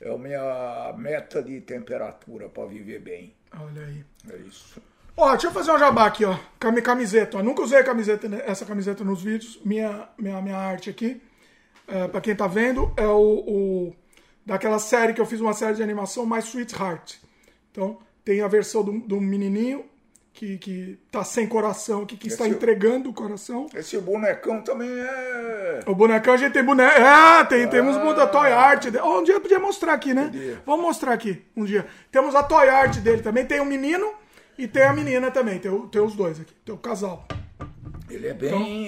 é 0.00 0.12
a 0.12 0.16
minha 0.16 0.94
meta 0.96 1.42
de 1.42 1.60
temperatura 1.60 2.48
para 2.48 2.66
viver 2.66 3.00
bem. 3.00 3.34
Olha 3.58 3.82
aí. 3.84 4.04
É 4.30 4.36
isso. 4.36 4.80
Ó, 5.16 5.30
deixa 5.32 5.48
eu 5.48 5.52
fazer 5.52 5.72
um 5.72 5.78
jabá 5.78 6.06
aqui, 6.06 6.24
ó. 6.24 6.38
Camiseta. 6.60 7.38
ó. 7.38 7.42
Nunca 7.42 7.62
usei 7.62 7.82
camiseta, 7.82 8.28
né, 8.28 8.42
essa 8.46 8.64
camiseta 8.64 9.02
nos 9.02 9.20
vídeos. 9.22 9.58
Minha, 9.64 10.08
minha, 10.16 10.40
minha 10.40 10.56
arte 10.56 10.88
aqui. 10.90 11.20
É, 11.88 12.06
pra 12.06 12.20
quem 12.20 12.36
tá 12.36 12.46
vendo, 12.46 12.92
é 12.96 13.06
o, 13.06 13.44
o- 13.46 13.96
Daquela 14.46 14.78
série 14.78 15.12
que 15.12 15.20
eu 15.20 15.26
fiz 15.26 15.40
uma 15.40 15.52
série 15.52 15.74
de 15.74 15.82
animação, 15.82 16.24
My 16.24 16.38
Sweetheart. 16.38 17.16
Então, 17.70 17.98
tem 18.24 18.40
a 18.40 18.48
versão 18.48 18.82
do, 18.82 18.98
do 19.00 19.20
menininho 19.20 19.84
que, 20.38 20.56
que 20.56 20.98
tá 21.10 21.24
sem 21.24 21.48
coração 21.48 22.02
aqui, 22.02 22.16
que 22.16 22.28
está 22.28 22.44
Esse- 22.46 22.54
entregando 22.54 23.10
o 23.10 23.12
coração. 23.12 23.66
Esse 23.74 23.98
bonecão 23.98 24.62
também 24.62 24.88
é. 24.88 25.80
O 25.84 25.96
bonecão 25.96 26.34
a 26.34 26.36
gente 26.36 26.52
tem 26.52 26.62
boneco. 26.62 26.96
É, 27.00 27.44
tem, 27.46 27.66
temos 27.68 27.96
muita 27.96 28.24
toy 28.24 28.52
art. 28.52 28.84
um 28.86 29.24
dia 29.24 29.34
eu 29.34 29.40
podia 29.40 29.58
mostrar 29.58 29.94
aqui, 29.94 30.14
né? 30.14 30.26
Podia. 30.26 30.62
Vamos 30.64 30.82
mostrar 30.86 31.12
aqui 31.12 31.42
um 31.56 31.64
dia. 31.64 31.84
Temos 32.12 32.36
a 32.36 32.42
toy 32.44 32.68
art 32.68 32.98
dele 32.98 33.20
também. 33.20 33.44
Tem 33.44 33.58
o 33.58 33.64
menino 33.64 34.12
e 34.56 34.68
tem 34.68 34.84
a 34.84 34.92
menina 34.92 35.28
também. 35.32 35.58
Tem, 35.58 35.76
tem 35.88 36.00
os 36.00 36.14
dois 36.14 36.40
aqui. 36.40 36.54
Tem 36.64 36.72
o 36.72 36.78
casal. 36.78 37.26
Ele 38.08 38.28
é 38.28 38.32
bem. 38.34 38.86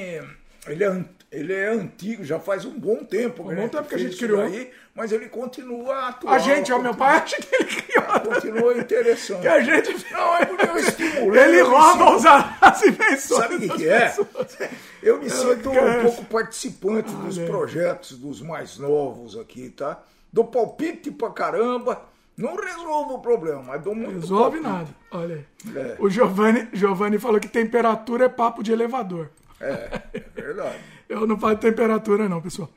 Ele, 0.69 0.85
é, 0.85 1.05
ele 1.31 1.53
é 1.55 1.69
antigo, 1.69 2.25
já 2.25 2.41
faz 2.41 2.65
um 2.65 2.79
bom 2.79 3.05
tempo. 3.05 3.43
Um 3.49 3.55
bom 3.55 3.69
tempo 3.69 3.89
que 3.89 3.95
a 3.95 3.99
gente 3.99 4.17
criou. 4.17 4.39
daí, 4.39 4.71
mas 4.95 5.13
ele 5.13 5.29
continua 5.29 6.09
atual. 6.09 6.35
A 6.35 6.39
gente, 6.39 6.73
ó, 6.73 6.79
meu 6.81 6.95
pai 6.95 7.17
acha 7.19 7.37
que 7.37 7.55
ele 7.55 7.65
criou. 7.65 8.21
Continua 8.35 8.75
interessante. 8.79 9.43
Que 9.43 9.49
a 9.49 9.61
gente. 9.61 10.07
Não, 10.13 10.37
é 10.37 10.45
porque 10.47 10.67
eu 10.67 10.77
estimulei. 10.79 11.43
Ele 11.45 11.61
eu 11.61 11.71
rouba 11.71 11.93
sinto- 11.93 12.17
os, 12.17 12.27
as 12.61 12.83
invenções. 12.83 13.41
Sabe 13.43 13.55
o 13.67 13.77
que, 13.77 13.89
é? 13.89 14.01
pessoas. 14.09 14.59
Eu 15.03 15.19
me 15.23 15.31
sinto 15.31 15.71
cara. 15.71 15.99
um 16.01 16.03
pouco 16.03 16.25
participante 16.25 17.13
dos 17.13 17.37
Olha 17.39 17.47
aí. 17.47 17.51
projetos 17.51 18.19
dos 18.19 18.43
mais 18.43 18.77
novos 18.79 19.39
aqui, 19.39 19.71
tá? 19.71 20.03
Dou 20.33 20.45
palpite 20.45 21.11
pra 21.11 21.31
caramba. 21.31 22.03
Não 22.37 22.57
resolvo 22.57 23.15
o 23.17 23.19
problema, 23.19 23.63
mas 23.63 23.83
dou 23.83 23.95
muito 23.95 24.15
Resolve 24.21 24.61
palpite. 24.61 24.63
nada. 24.63 24.89
Olha 25.11 25.35
aí. 25.37 25.77
É. 25.77 25.97
O 25.99 26.09
Giovanni, 26.09 26.69
Giovanni 26.73 27.19
falou 27.19 27.39
que 27.39 27.49
temperatura 27.49 28.25
é 28.25 28.29
papo 28.31 28.63
de 28.63 28.73
elevador. 28.73 29.31
É, 29.61 30.01
é 30.15 30.41
verdade. 30.41 30.79
Eu 31.09 31.27
não 31.27 31.39
falo 31.39 31.57
temperatura, 31.57 32.29
não, 32.29 32.41
pessoal. 32.41 32.71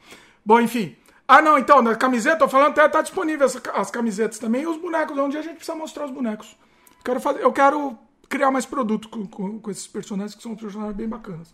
Bom, 0.43 0.59
enfim. 0.59 0.95
Ah, 1.27 1.41
não, 1.41 1.57
então, 1.57 1.81
na 1.81 1.95
camiseta, 1.95 2.37
tô 2.37 2.47
falando 2.49 2.71
até 2.71 2.87
tá 2.89 3.01
disponível 3.01 3.45
as, 3.45 3.55
as 3.73 3.89
camisetas 3.89 4.39
também 4.39 4.63
e 4.63 4.67
os 4.67 4.77
bonecos. 4.77 5.17
Um 5.17 5.29
dia 5.29 5.39
a 5.39 5.43
gente 5.43 5.55
precisa 5.55 5.77
mostrar 5.77 6.05
os 6.05 6.11
bonecos. 6.11 6.55
Quero 7.03 7.19
fazer, 7.19 7.41
eu 7.41 7.51
quero 7.51 7.97
criar 8.27 8.51
mais 8.51 8.65
produto 8.65 9.07
com, 9.09 9.25
com, 9.25 9.59
com 9.59 9.71
esses 9.71 9.87
personagens, 9.87 10.35
que 10.35 10.43
são 10.43 10.55
personagens 10.55 10.95
bem 10.95 11.07
bacanas. 11.07 11.53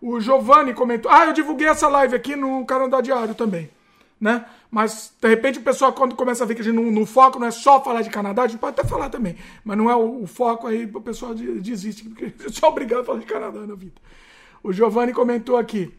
O 0.00 0.20
Giovanni 0.20 0.74
comentou. 0.74 1.10
Ah, 1.10 1.26
eu 1.26 1.32
divulguei 1.32 1.68
essa 1.68 1.88
live 1.88 2.14
aqui 2.16 2.34
no 2.34 2.64
Canadá 2.66 3.00
Diário 3.00 3.34
também. 3.34 3.70
Né? 4.20 4.44
Mas, 4.70 5.14
de 5.20 5.28
repente, 5.28 5.58
o 5.58 5.62
pessoal, 5.62 5.92
quando 5.92 6.14
começa 6.14 6.44
a 6.44 6.46
ver 6.46 6.54
que 6.54 6.60
a 6.60 6.64
gente 6.64 6.74
não, 6.74 6.90
não 6.90 7.06
foco, 7.06 7.38
não 7.38 7.46
é 7.46 7.50
só 7.50 7.82
falar 7.82 8.02
de 8.02 8.10
Canadá, 8.10 8.42
a 8.42 8.48
gente 8.48 8.60
pode 8.60 8.78
até 8.78 8.88
falar 8.88 9.08
também. 9.08 9.36
Mas 9.64 9.78
não 9.78 9.88
é 9.90 9.96
o, 9.96 10.22
o 10.22 10.26
foco 10.26 10.66
aí, 10.66 10.84
o 10.84 11.00
pessoal 11.00 11.34
de- 11.34 11.60
desiste, 11.60 12.04
porque 12.04 12.32
eu 12.44 12.52
sou 12.52 12.68
obrigado 12.68 13.00
a 13.00 13.04
falar 13.04 13.20
de 13.20 13.26
Canadá 13.26 13.60
na 13.60 13.74
vida. 13.74 13.94
O 14.62 14.72
Giovanni 14.72 15.12
comentou 15.12 15.56
aqui. 15.56 15.92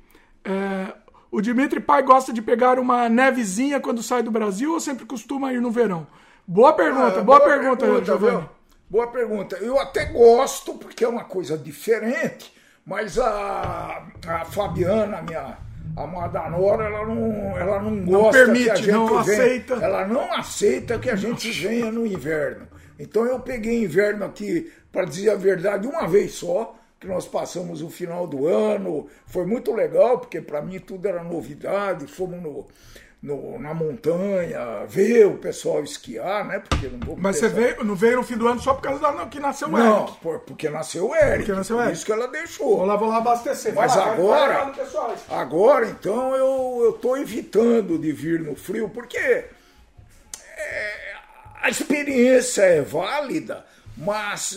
é, 0.43 0.93
o 1.32 1.39
Dimitri 1.41 1.80
Pai 1.80 2.04
gosta 2.04 2.34
de 2.34 2.41
pegar 2.41 2.78
uma 2.78 3.08
nevezinha 3.08 3.80
quando 3.80 4.04
sai 4.04 4.21
do 4.21 4.30
Brasil 4.32 4.74
ou 4.74 4.80
sempre 4.80 5.06
costuma 5.06 5.54
ir 5.54 5.62
no 5.62 5.71
verão? 5.71 6.06
Boa 6.45 6.74
pergunta, 6.74 7.19
Ah, 7.19 7.24
boa, 7.24 7.39
pergunta, 7.39 7.86
Giovanni. 8.04 8.38
viu? 8.39 8.50
Boa 8.89 9.08
pergunta. 9.08 9.56
Eu 9.58 9.80
até 9.80 10.06
gosto, 10.06 10.74
porque 10.74 11.06
é 11.06 11.08
uma 11.08 11.24
coisa 11.24 11.58
diferente, 11.58 12.54
mas 12.86 13.17
a, 13.17 14.04
a 14.28 14.43
Fabiana, 14.45 15.21
minha 15.21 15.58
amada 15.95 16.50
Nora, 16.50 16.84
ela 16.86 17.06
não, 17.06 17.58
ela 17.58 17.82
não 17.82 18.04
gosta 18.04 18.32
permite, 18.43 18.65
que 18.65 18.69
a 18.71 18.76
gente 18.76 18.91
não 18.91 19.24
venha- 19.24 19.41
aceita. 19.43 19.74
Ela 19.76 20.06
não 20.08 20.34
aceita 20.34 21.00
que 21.00 21.10
a 21.10 21.15
gente 21.15 21.50
venha 21.52 21.89
no 21.91 22.06
inverno. 22.06 22.67
Então 23.00 23.26
eu 23.26 23.39
peguei 23.39 23.82
inverno 23.84 24.26
aqui, 24.26 24.69
para 24.91 25.06
dizer 25.06 25.30
a 25.30 25.36
verdade, 25.36 25.88
uma 25.88 26.06
vez 26.08 26.34
só, 26.34 26.76
que 27.01 27.07
nós 27.07 27.27
passamos 27.27 27.81
o 27.81 27.89
final 27.89 28.25
do 28.27 28.47
ano. 28.47 29.07
Foi 29.25 29.45
muito 29.45 29.73
legal, 29.73 30.19
porque 30.19 30.39
para 30.39 30.61
mim 30.61 30.79
tudo 30.79 31.07
era 31.07 31.23
novidade. 31.23 32.05
Fomos 32.05 32.39
no, 32.41 32.67
no- 33.23 33.57
na 33.59 33.73
montanha, 33.73 34.85
ver 34.87 35.25
o 35.25 35.37
pessoal 35.39 35.83
esquiar, 35.83 36.45
né? 36.45 36.59
Porque 36.59 36.87
não 36.87 36.99
vou 36.99 37.17
Mas 37.17 37.37
você 37.37 37.49
veio, 37.49 37.83
não 37.83 37.95
veio 37.95 38.17
no 38.17 38.23
fim 38.23 38.37
do 38.37 38.47
ano 38.47 38.61
só 38.61 38.75
por 38.75 38.83
causa 38.83 38.99
da 39.01 39.25
que 39.25 39.39
nasceu 39.39 39.67
o 39.67 39.71
Não, 39.71 40.03
Eric. 40.03 40.17
por- 40.19 40.39
porque 40.41 40.69
nasceu 40.69 41.09
o 41.09 41.15
Eric. 41.15 41.37
Porque 41.37 41.53
nasceu 41.53 41.75
o 41.75 41.79
por 41.79 41.85
Eric. 41.85 41.97
isso 41.97 42.05
que 42.05 42.11
ela 42.11 42.23
Vou 42.23 42.31
deixou. 42.31 42.85
lá, 42.85 42.95
vou 42.95 43.09
lá 43.09 43.17
abastecer. 43.17 43.73
Mas 43.73 43.95
lá, 43.95 44.11
agora, 44.13 44.71
agora 45.29 45.87
então 45.87 46.35
eu 46.35 46.81
eu 46.85 46.93
tô 46.93 47.17
evitando 47.17 47.97
de 47.97 48.11
vir 48.11 48.39
no 48.41 48.55
frio, 48.55 48.89
porque 48.89 49.17
é, 49.17 49.45
a 51.61 51.69
experiência 51.69 52.61
é 52.63 52.81
válida, 52.81 53.65
mas 54.05 54.55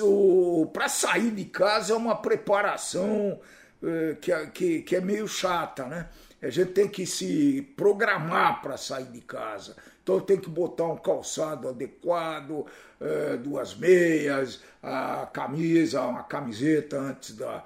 para 0.72 0.88
sair 0.88 1.30
de 1.30 1.44
casa 1.44 1.92
é 1.92 1.96
uma 1.96 2.16
preparação 2.16 3.38
eh, 3.82 4.16
que, 4.20 4.32
é- 4.32 4.46
que, 4.46 4.82
que 4.82 4.96
é 4.96 5.00
meio 5.00 5.28
chata, 5.28 5.84
né? 5.86 6.08
A 6.42 6.50
gente 6.50 6.72
tem 6.72 6.88
que 6.88 7.06
se 7.06 7.62
programar 7.76 8.60
para 8.62 8.76
sair 8.76 9.06
de 9.06 9.20
casa. 9.20 9.76
Então 10.02 10.20
tem 10.20 10.36
que 10.38 10.48
botar 10.50 10.84
um 10.84 10.96
calçado 10.96 11.68
adequado, 11.68 12.66
eh, 13.00 13.36
duas 13.38 13.74
meias, 13.74 14.60
a 14.82 15.26
camisa, 15.32 16.02
uma 16.02 16.22
camiseta 16.24 16.98
antes 16.98 17.34
da, 17.36 17.64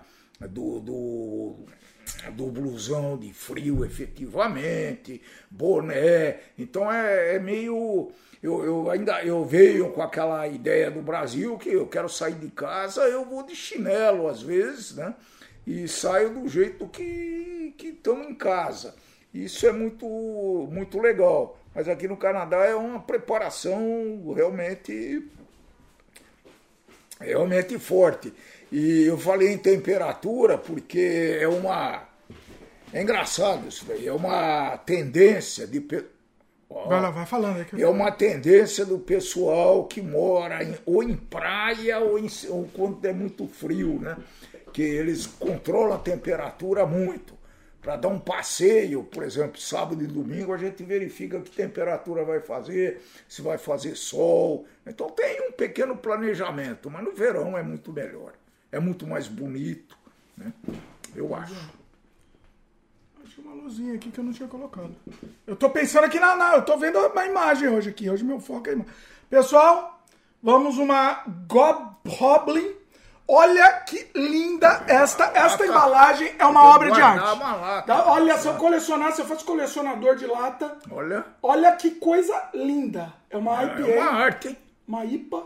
do, 0.49 0.79
do, 0.81 1.55
do 2.33 2.47
blusão 2.47 3.17
de 3.19 3.33
frio 3.33 3.85
efetivamente, 3.85 5.21
boné. 5.51 6.39
Então 6.59 6.91
é, 6.93 7.37
é 7.37 7.39
meio. 7.39 8.11
Eu, 8.43 8.65
eu 8.65 8.91
ainda 8.91 9.25
eu 9.25 9.45
venho 9.45 9.91
com 9.91 10.03
aquela 10.03 10.47
ideia 10.47 10.91
do 10.91 11.03
Brasil 11.03 11.59
que 11.59 11.71
eu 11.71 11.87
quero 11.87 12.09
sair 12.09 12.35
de 12.35 12.49
casa, 12.49 13.03
eu 13.03 13.25
vou 13.25 13.43
de 13.43 13.57
chinelo 13.57 14.29
às 14.29 14.41
vezes, 14.41 14.95
né? 14.95 15.15
e 15.69 15.87
saio 15.87 16.31
do 16.31 16.49
jeito 16.49 16.89
que 16.89 17.75
estamos 17.79 18.27
em 18.27 18.35
casa. 18.35 18.95
Isso 19.35 19.67
é 19.67 19.73
muito, 19.73 20.07
muito 20.73 20.99
legal. 20.99 21.59
Mas 21.75 21.87
aqui 21.89 22.09
no 22.09 22.17
Canadá 22.17 22.65
é 22.65 22.75
uma 22.75 22.99
preparação 23.01 24.33
realmente, 24.35 25.29
realmente 27.21 27.79
forte. 27.79 28.33
E 28.73 29.05
eu 29.05 29.19
falei 29.19 29.53
em 29.53 29.59
temperatura 29.59 30.57
porque 30.57 31.39
é 31.39 31.47
uma. 31.47 32.09
É 32.91 33.03
engraçado 33.03 33.69
isso 33.69 33.85
daí, 33.85 34.07
é 34.07 34.13
uma 34.13 34.79
tendência 34.79 35.67
de. 35.67 35.87
Vai 36.69 37.01
lá, 37.01 37.11
vai 37.11 37.27
falando 37.27 37.57
aí. 37.57 37.83
É 37.83 37.89
uma 37.89 38.11
tendência 38.11 38.85
do 38.85 38.99
pessoal 38.99 39.85
que 39.85 40.03
mora 40.03 40.63
em, 40.63 40.77
ou 40.85 41.03
em 41.03 41.17
praia 41.17 41.99
ou, 41.99 42.19
em, 42.19 42.29
ou 42.49 42.69
quando 42.75 43.05
é 43.05 43.13
muito 43.13 43.47
frio, 43.47 43.99
né? 44.01 44.17
que 44.73 44.83
eles 44.83 45.27
controlam 45.27 45.95
a 45.95 45.99
temperatura 45.99 46.87
muito. 46.87 47.37
Para 47.81 47.97
dar 47.97 48.09
um 48.09 48.19
passeio, 48.19 49.03
por 49.05 49.23
exemplo, 49.23 49.59
sábado 49.59 50.03
e 50.03 50.07
domingo, 50.07 50.53
a 50.53 50.59
gente 50.59 50.83
verifica 50.83 51.41
que 51.41 51.51
temperatura 51.51 52.25
vai 52.25 52.41
fazer, 52.41 53.01
se 53.29 53.41
vai 53.41 53.57
fazer 53.57 53.97
sol. 53.97 54.67
Então 54.87 55.09
tem 55.09 55.41
um 55.49 55.53
pequeno 55.53 55.97
planejamento, 55.97 56.91
mas 56.91 57.05
no 57.05 57.13
verão 57.13 57.57
é 57.57 57.63
muito 57.63 57.93
melhor. 57.93 58.35
É 58.71 58.79
muito 58.79 59.07
mais 59.07 59.29
bonito, 59.29 59.97
né? 60.37 60.53
Eu 61.15 61.35
acho. 61.35 61.55
Uma 63.49 63.63
luzinha 63.63 63.95
aqui 63.95 64.11
que 64.11 64.21
eu 64.21 64.25
não 64.25 64.33
tinha 64.33 64.49
colocado. 64.49 64.95
Eu 65.47 65.57
tô 65.57 65.71
pensando 65.71 66.05
aqui 66.05 66.21
na. 66.21 66.37
na 66.37 66.57
eu 66.57 66.65
tô 66.65 66.77
vendo 66.77 66.99
uma 66.99 67.27
imagem 67.27 67.69
hoje 67.69 67.89
aqui. 67.89 68.11
Hoje 68.11 68.23
meu 68.23 68.39
foco 68.39 68.69
é 68.69 68.75
imagem. 68.75 68.93
Pessoal, 69.31 70.03
vamos 70.43 70.77
uma 70.77 71.25
Goblin 71.47 72.77
Olha 73.31 73.81
que 73.81 74.11
linda 74.15 74.85
esta 74.87 75.25
esta 75.35 75.67
embalagem 75.67 76.35
é 76.39 76.45
uma 76.47 76.65
obra 76.65 76.91
de 76.91 77.01
arte. 77.01 77.39
Tá? 77.87 78.11
Olha, 78.11 78.39
se 78.39 78.49
eu 78.49 78.55
colecionar, 78.55 79.13
se 79.13 79.21
eu 79.21 79.27
fosse 79.27 79.45
colecionador 79.45 80.17
de 80.17 80.27
lata, 80.27 80.79
olha, 80.91 81.27
olha 81.43 81.73
que 81.77 81.93
coisa 81.93 82.49
linda. 82.55 83.13
É 83.31 83.37
uma 83.37 83.63
IPA, 83.65 83.81
é 83.81 84.01
uma 84.01 84.11
arte, 84.11 84.59
uma 84.87 85.05
IPA. 85.05 85.43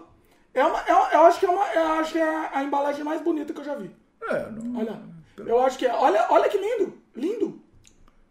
É 0.54 0.64
uma, 0.64 0.80
é, 0.80 1.16
eu 1.16 1.22
acho 1.22 1.40
que 1.40 1.46
é 1.46 1.50
uma, 1.50 1.66
eu 1.72 1.92
acho 1.94 2.12
que 2.12 2.18
é 2.18 2.50
a 2.52 2.62
embalagem 2.62 3.04
mais 3.04 3.20
bonita 3.20 3.52
que 3.52 3.60
eu 3.60 3.64
já 3.64 3.74
vi. 3.74 3.90
É, 4.28 4.50
não, 4.50 4.80
olha, 4.80 5.00
eu 5.38 5.60
acho 5.64 5.76
que 5.76 5.86
é. 5.86 5.92
Olha, 5.92 6.26
olha 6.30 6.48
que 6.48 6.58
lindo, 6.58 6.96
lindo. 7.16 7.60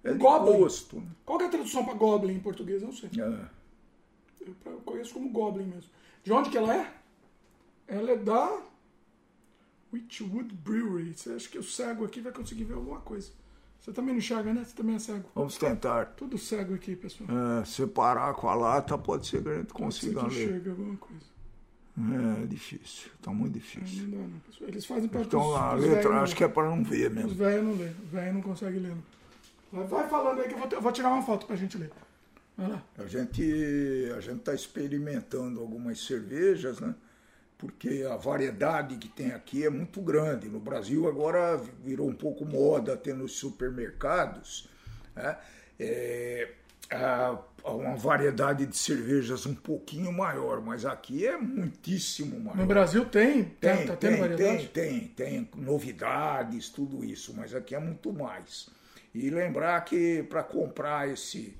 É 0.04 0.14
Goblin. 0.14 0.58
Gosto. 0.60 1.04
Qual 1.26 1.40
é 1.42 1.46
a 1.46 1.50
tradução 1.50 1.86
para 1.86 1.94
Goblin 1.94 2.34
em 2.34 2.40
português? 2.40 2.82
Eu 2.82 2.88
não 2.88 2.96
sei. 2.96 3.10
É. 3.20 3.46
Eu 4.66 4.78
conheço 4.84 5.14
como 5.14 5.30
Goblin 5.30 5.66
mesmo. 5.66 5.90
De 6.24 6.32
onde 6.32 6.50
que 6.50 6.58
ela 6.58 6.76
é? 6.76 6.94
Ela 7.88 8.12
é 8.12 8.16
da 8.18 8.62
Witchwood 9.94 10.54
Brewery. 10.56 11.14
Você 11.14 11.32
acha 11.32 11.50
que 11.50 11.60
o 11.60 11.64
cego 11.64 12.06
aqui 12.06 12.22
vai 12.22 12.32
conseguir 12.32 12.64
ver 12.64 12.76
alguma 12.76 13.00
coisa? 13.02 13.32
Você 13.80 13.92
também 13.92 14.14
não 14.14 14.20
enxerga, 14.20 14.54
né? 14.54 14.64
Você 14.64 14.76
também 14.76 14.96
é 14.96 15.00
cego. 15.00 15.30
Vamos 15.34 15.58
tentar. 15.58 16.06
Tudo 16.16 16.38
cego 16.38 16.76
aqui, 16.76 16.96
pessoal. 16.96 17.30
É, 17.60 17.66
separar 17.66 18.34
com 18.36 18.48
a 18.48 18.54
lata 18.56 18.98
pode 18.98 19.28
ser 19.28 19.42
que 19.42 19.50
a 19.50 19.58
gente 19.58 19.74
consiga 19.74 20.22
pode 20.22 20.34
ser 20.36 20.40
que 20.40 20.46
ler. 20.46 20.50
enxerga 20.58 20.72
alguma 20.72 20.98
coisa. 20.98 21.32
É 22.42 22.46
difícil, 22.46 23.12
tá 23.22 23.32
muito 23.32 23.54
difícil. 23.56 24.06
É, 24.06 24.08
não 24.08 24.22
dá, 24.22 24.28
não. 24.60 24.68
Eles 24.68 24.86
fazem 24.86 25.10
para 25.10 25.22
Então 25.22 25.56
a 25.56 25.74
letra 25.74 26.22
acho 26.22 26.36
que 26.36 26.44
é 26.44 26.48
para 26.48 26.70
não 26.70 26.84
ver 26.84 27.10
mesmo. 27.12 27.30
Os 27.30 27.36
velhos 27.36 27.66
não 27.66 27.74
lê, 27.76 27.90
os 27.90 28.10
velhos 28.10 28.34
não 28.34 28.42
conseguem 28.42 28.80
ler. 28.80 28.96
Vai, 29.72 29.88
vai 29.88 30.10
falando 30.10 30.42
aí 30.42 30.48
que 30.48 30.54
eu 30.54 30.60
vou, 30.60 30.70
eu 30.70 30.82
vou 30.82 30.92
tirar 30.92 31.10
uma 31.10 31.24
foto 31.24 31.46
pra 31.46 31.56
gente 31.56 31.78
ler. 31.78 31.92
Vai 32.58 32.70
lá. 32.70 32.84
A 32.98 33.06
gente 33.06 34.12
a 34.16 34.20
gente 34.20 34.40
está 34.40 34.54
experimentando 34.54 35.60
algumas 35.60 36.06
cervejas, 36.06 36.80
né? 36.80 36.94
porque 37.62 38.04
a 38.12 38.16
variedade 38.16 38.98
que 38.98 39.08
tem 39.08 39.34
aqui 39.34 39.64
é 39.64 39.70
muito 39.70 40.02
grande. 40.02 40.50
No 40.50 40.60
Brasil 40.60 41.08
agora 41.08 41.62
virou 41.84 42.10
um 42.10 42.16
pouco 42.16 42.44
moda 42.44 42.98
ter 42.98 43.14
nos 43.14 43.34
supermercados 43.34 44.68
né? 45.16 45.38
é, 45.80 46.50
uma 47.64 47.96
variedade 47.96 48.66
de 48.66 48.76
cervejas 48.76 49.46
um 49.46 49.54
pouquinho 49.54 50.12
maior, 50.12 50.60
mas 50.60 50.86
aqui 50.86 51.28
é 51.28 51.38
muitíssimo 51.38 52.40
maior. 52.40 52.58
No 52.58 52.66
Brasil 52.66 53.06
tem? 53.06 53.44
Tem, 53.44 53.86
tá, 53.86 53.96
tem, 53.96 54.36
tem, 54.36 54.66
tem, 54.68 55.08
tem 55.10 55.50
novidades, 55.56 56.70
tudo 56.70 57.06
isso, 57.06 57.32
mas 57.38 57.54
aqui 57.54 57.76
é 57.76 57.80
muito 57.80 58.12
mais. 58.12 58.70
E 59.14 59.30
lembrar 59.30 59.80
que 59.82 60.24
para 60.24 60.44
comprar 60.44 61.10
esse 61.10 61.58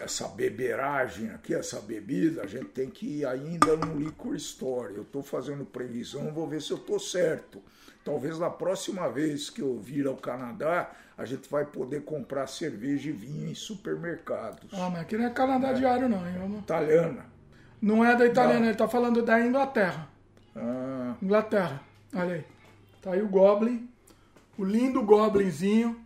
essa 0.00 0.28
beberagem 0.28 1.30
aqui, 1.30 1.54
essa 1.54 1.80
bebida, 1.80 2.42
a 2.42 2.46
gente 2.46 2.66
tem 2.66 2.88
que 2.88 3.18
ir 3.18 3.26
ainda 3.26 3.76
no 3.76 3.98
liquor 3.98 4.34
store. 4.36 4.94
Eu 4.94 5.02
estou 5.02 5.22
fazendo 5.22 5.64
previsão, 5.64 6.32
vou 6.32 6.46
ver 6.46 6.62
se 6.62 6.70
eu 6.70 6.76
estou 6.76 6.98
certo. 7.00 7.62
Talvez 8.04 8.38
na 8.38 8.48
próxima 8.48 9.08
vez 9.08 9.50
que 9.50 9.60
eu 9.60 9.78
vir 9.78 10.06
ao 10.06 10.16
Canadá, 10.16 10.90
a 11.16 11.24
gente 11.24 11.48
vai 11.50 11.64
poder 11.64 12.04
comprar 12.04 12.46
cerveja 12.46 13.10
e 13.10 13.12
vinho 13.12 13.50
em 13.50 13.54
supermercados. 13.54 14.70
Ah, 14.72 14.88
mas 14.88 15.02
aqui 15.02 15.16
não 15.16 15.26
é 15.26 15.30
Canadá 15.30 15.68
é. 15.70 15.74
diário, 15.74 16.08
não, 16.08 16.26
hein? 16.26 16.34
Vamos... 16.38 16.60
Italiana. 16.60 17.26
Não 17.80 18.04
é 18.04 18.16
da 18.16 18.26
italiana, 18.26 18.60
não. 18.60 18.66
ele 18.66 18.72
está 18.72 18.88
falando 18.88 19.22
da 19.22 19.40
Inglaterra. 19.40 20.08
Ah. 20.54 21.14
Inglaterra. 21.20 21.82
Olha 22.14 22.34
aí. 22.34 22.44
Tá 23.02 23.12
aí 23.12 23.22
o 23.22 23.28
Goblin. 23.28 23.88
O 24.56 24.64
lindo 24.64 25.02
Goblinzinho. 25.02 26.04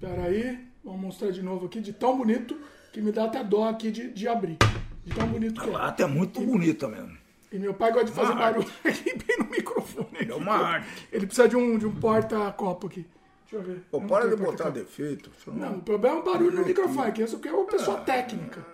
Peraí. 0.00 0.66
Vou 0.82 0.96
mostrar 0.96 1.30
de 1.30 1.42
novo 1.42 1.66
aqui, 1.66 1.80
de 1.80 1.92
tão 1.92 2.16
bonito 2.16 2.58
que 2.92 3.00
me 3.00 3.12
dá 3.12 3.24
até 3.24 3.44
dó 3.44 3.68
aqui 3.68 3.90
de, 3.90 4.10
de 4.10 4.28
abrir. 4.28 4.56
De 5.04 5.14
tão 5.14 5.26
bonito 5.26 5.60
que 5.60 5.68
é. 5.68 5.74
A 5.74 5.94
é 5.98 6.06
muito 6.06 6.40
e, 6.40 6.46
bonita 6.46 6.88
mesmo. 6.88 7.16
E 7.52 7.58
meu 7.58 7.74
pai 7.74 7.92
gosta 7.92 8.06
de 8.06 8.12
fazer 8.12 8.34
barulho 8.34 8.68
aqui 8.84 9.16
bem 9.16 9.38
no 9.38 9.50
microfone. 9.50 10.28
É 10.28 10.34
uma 10.34 10.54
arte. 10.54 11.08
Ele 11.12 11.26
precisa 11.26 11.48
de 11.48 11.56
um, 11.56 11.76
de 11.78 11.86
um 11.86 11.94
porta-copo 11.94 12.86
aqui. 12.86 13.06
Deixa 13.42 13.56
eu 13.56 13.62
ver. 13.62 13.82
Pô, 13.90 14.00
para 14.02 14.28
de 14.28 14.36
botar 14.36 14.70
defeito. 14.70 15.30
Não, 15.46 15.76
o 15.76 15.82
problema 15.82 16.16
é 16.16 16.20
o 16.20 16.24
barulho 16.24 16.52
no 16.52 16.66
microfone, 16.66 17.12
que 17.12 17.22
isso 17.22 17.36
aqui 17.36 17.48
é 17.48 17.52
uma 17.52 17.66
pessoa 17.66 17.98
ah, 17.98 18.02
técnica. 18.02 18.64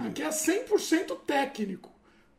Aqui 0.00 0.22
é 0.22 0.28
100% 0.28 1.18
técnico. 1.26 1.90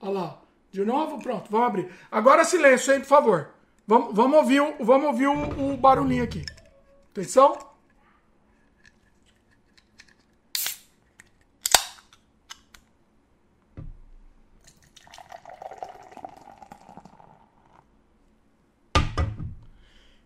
Olha 0.02 0.12
lá. 0.12 0.42
De 0.72 0.86
novo, 0.86 1.22
pronto, 1.22 1.50
vamos 1.50 1.68
abrir. 1.68 1.88
Agora 2.12 2.44
silêncio, 2.44 2.94
hein, 2.94 3.00
por 3.00 3.08
favor. 3.08 3.50
Vamos, 3.88 4.16
vamos 4.16 4.38
ouvir, 4.38 4.62
vamos 4.80 5.08
ouvir 5.08 5.28
o, 5.28 5.74
o 5.74 5.78
barulhinho 5.78 6.24
aqui. 6.24 6.46
Atenção. 7.12 7.69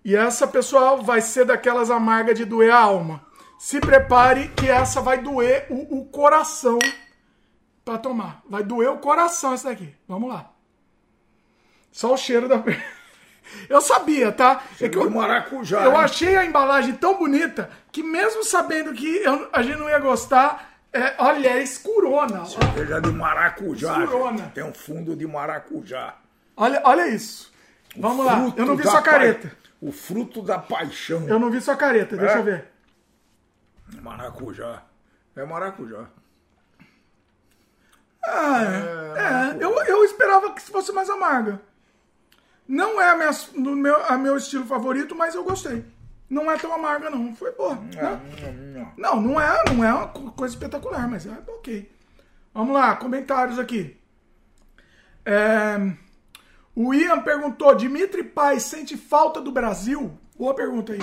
E 0.03 0.15
essa, 0.15 0.45
pessoal, 0.45 1.01
vai 1.01 1.21
ser 1.21 1.45
daquelas 1.45 1.89
amargas 1.89 2.37
de 2.37 2.43
doer 2.43 2.71
a 2.71 2.79
alma. 2.79 3.25
Se 3.57 3.79
prepare 3.79 4.49
que 4.49 4.69
essa 4.69 4.99
vai 4.99 5.21
doer 5.21 5.65
o, 5.69 5.99
o 5.99 6.05
coração 6.05 6.77
para 7.85 7.97
tomar. 7.97 8.41
Vai 8.49 8.63
doer 8.63 8.91
o 8.91 8.97
coração 8.97 9.53
essa 9.53 9.69
daqui. 9.69 9.95
Vamos 10.07 10.27
lá. 10.27 10.51
Só 11.89 12.13
o 12.13 12.17
cheiro 12.17 12.49
da. 12.49 12.61
Eu 13.69 13.79
sabia, 13.81 14.31
tá? 14.31 14.63
é 14.79 14.87
que 14.87 14.97
eu, 14.97 15.09
maracujá, 15.09 15.83
eu 15.83 15.97
achei 15.97 16.37
a 16.37 16.45
embalagem 16.45 16.95
tão 16.95 17.17
bonita 17.17 17.69
que 17.91 18.01
mesmo 18.01 18.41
sabendo 18.41 18.93
que 18.93 19.17
eu, 19.17 19.49
a 19.51 19.61
gente 19.61 19.77
não 19.77 19.89
ia 19.89 19.99
gostar, 19.99 20.79
é, 20.93 21.13
olha, 21.19 21.49
é 21.49 21.61
escurona. 21.61 22.45
Cerveja 22.45 23.01
de 23.01 23.11
maracujá. 23.11 24.01
Escurona. 24.01 24.49
Tem 24.55 24.63
um 24.63 24.73
fundo 24.73 25.13
de 25.13 25.27
maracujá. 25.27 26.15
Olha, 26.55 26.81
olha 26.85 27.09
isso. 27.09 27.51
Vamos 27.97 28.25
lá. 28.25 28.53
Eu 28.55 28.65
não 28.65 28.77
vi 28.77 28.83
sua 28.83 29.01
careta 29.01 29.51
o 29.83 29.91
fruto 29.91 30.41
da 30.41 30.57
paixão. 30.57 31.27
Eu 31.27 31.37
não 31.37 31.51
vi 31.51 31.59
sua 31.59 31.75
careta, 31.75 32.15
é? 32.15 32.17
deixa 32.17 32.37
eu 32.37 32.43
ver. 32.43 32.71
Maracujá. 34.01 34.81
É 35.35 35.43
maracujá. 35.43 36.07
Ah, 38.25 38.63
é. 38.63 39.57
é. 39.57 39.63
Eu, 39.63 39.77
eu 39.83 40.05
esperava 40.05 40.53
que 40.53 40.61
fosse 40.61 40.93
mais 40.93 41.09
amarga. 41.09 41.61
Não 42.65 43.01
é 43.01 43.09
a 43.09 43.17
minha, 43.17 43.31
no 43.55 43.75
meu, 43.75 44.05
a 44.05 44.17
meu 44.17 44.37
estilo 44.37 44.65
favorito, 44.65 45.13
mas 45.15 45.35
eu 45.35 45.43
gostei. 45.43 45.83
Não 46.29 46.49
é 46.49 46.57
tão 46.57 46.73
amarga, 46.73 47.09
não. 47.09 47.35
Foi 47.35 47.51
boa. 47.51 47.75
Né? 47.75 48.93
Não, 48.97 49.19
não 49.19 49.41
é, 49.41 49.63
não 49.69 49.83
é 49.83 49.93
uma 49.93 50.07
coisa 50.07 50.53
espetacular, 50.55 51.09
mas 51.09 51.25
é 51.25 51.37
ok. 51.45 51.91
Vamos 52.53 52.73
lá, 52.73 52.95
comentários 52.95 53.59
aqui. 53.59 53.99
É, 55.25 55.77
o 56.75 56.93
Ian 56.93 57.21
perguntou: 57.21 57.75
Dimitri 57.75 58.23
Paz 58.23 58.63
sente 58.63 58.97
falta 58.97 59.39
do 59.39 59.51
Brasil? 59.51 60.11
Boa 60.37 60.53
pergunta 60.53 60.93
aí. 60.93 60.99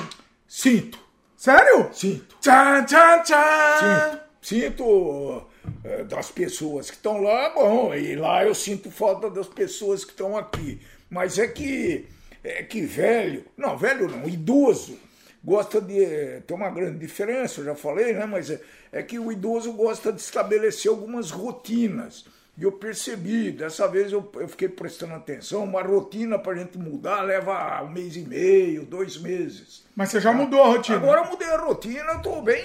Sinto. 0.47 0.99
Sério? 1.37 1.89
Sinto. 1.93 2.37
Tchan, 2.41 2.85
tchan, 2.85 3.23
tchan. 3.23 4.11
Sinto. 4.11 4.31
Sinto 4.43 5.47
é, 5.85 6.05
das 6.05 6.31
pessoas 6.31 6.91
que 6.91 6.97
estão 6.97 7.21
lá, 7.21 7.51
bom, 7.51 7.95
e 7.95 8.17
lá 8.17 8.45
eu 8.45 8.55
sinto 8.55 8.91
falta 8.91 9.31
das 9.31 9.47
pessoas 9.47 10.05
que 10.05 10.11
estão 10.11 10.37
aqui. 10.37 10.81
Mas 11.09 11.39
é 11.39 11.47
que, 11.47 12.07
é 12.43 12.63
que 12.63 12.81
velho, 12.83 13.45
não, 13.57 13.77
velho 13.77 14.09
não, 14.09 14.27
idoso, 14.29 14.99
gosta 15.45 15.81
de. 15.81 16.03
É, 16.03 16.41
tem 16.47 16.57
uma 16.57 16.71
grande 16.71 16.99
diferença, 16.99 17.61
eu 17.61 17.67
já 17.67 17.75
falei, 17.75 18.13
né? 18.13 18.27
Mas 18.27 18.51
é, 18.51 18.61
é 18.91 19.03
que 19.03 19.19
o 19.19 19.31
idoso 19.31 19.73
gosta 19.73 20.13
de 20.13 20.21
estabelecer 20.21 20.91
algumas 20.91 21.31
rotinas 21.31 22.25
E 22.61 22.63
eu 22.63 22.73
percebi, 22.73 23.51
dessa 23.51 23.89
vez 23.89 24.13
eu, 24.13 24.31
eu 24.35 24.47
fiquei 24.47 24.69
prestando 24.69 25.15
atenção, 25.15 25.65
uma 25.65 25.81
rotina 25.81 26.39
para 26.39 26.53
a 26.53 26.57
gente 26.57 26.77
mudar 26.77 27.23
leva 27.23 27.83
um 27.83 27.89
mês 27.89 28.15
e 28.17 28.21
meio, 28.21 28.85
dois 28.85 29.17
meses. 29.17 29.83
Mas 29.97 30.11
você 30.11 30.21
já 30.21 30.31
mudou 30.31 30.63
a 30.63 30.67
rotina? 30.67 30.99
Agora 30.99 31.23
eu 31.23 31.31
mudei 31.31 31.49
a 31.49 31.57
rotina, 31.57 32.13
estou 32.17 32.43
bem 32.43 32.63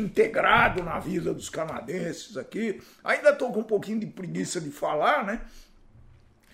integrado 0.00 0.84
na 0.84 1.00
vida 1.00 1.34
dos 1.34 1.50
canadenses 1.50 2.36
aqui. 2.36 2.80
Ainda 3.02 3.30
estou 3.30 3.52
com 3.52 3.58
um 3.58 3.64
pouquinho 3.64 3.98
de 3.98 4.06
preguiça 4.06 4.60
de 4.60 4.70
falar, 4.70 5.26
né? 5.26 5.40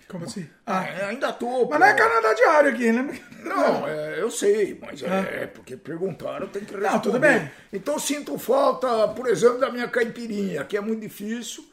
Como 0.07 0.25
assim? 0.25 0.49
Ah, 0.65 0.79
ainda 0.79 1.31
tô. 1.31 1.67
Mas 1.69 1.79
não 1.79 1.85
é 1.85 1.93
Canadá 1.93 2.33
diário 2.33 2.71
aqui, 2.71 2.91
né? 2.91 3.19
Não, 3.43 3.87
é, 3.87 4.19
eu 4.19 4.31
sei, 4.31 4.75
mas 4.81 5.03
é, 5.03 5.43
é, 5.43 5.45
porque 5.45 5.77
perguntaram, 5.77 6.47
tem 6.47 6.65
que 6.65 6.71
responder. 6.73 6.91
Não, 6.91 6.99
tudo 6.99 7.19
bem. 7.19 7.51
Então 7.71 7.99
sinto 7.99 8.35
falta, 8.39 9.09
por 9.09 9.27
exemplo, 9.27 9.59
da 9.59 9.69
minha 9.69 9.87
caipirinha, 9.87 10.65
que 10.65 10.75
é 10.75 10.81
muito 10.81 11.01
difícil, 11.01 11.63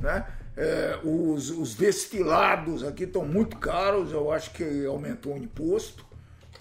né? 0.00 0.24
É, 0.56 0.98
os, 1.02 1.50
os 1.50 1.74
destilados 1.74 2.84
aqui 2.84 3.04
estão 3.04 3.24
muito 3.24 3.56
caros, 3.56 4.12
eu 4.12 4.30
acho 4.30 4.50
que 4.52 4.84
aumentou 4.84 5.34
o 5.34 5.38
imposto, 5.38 6.04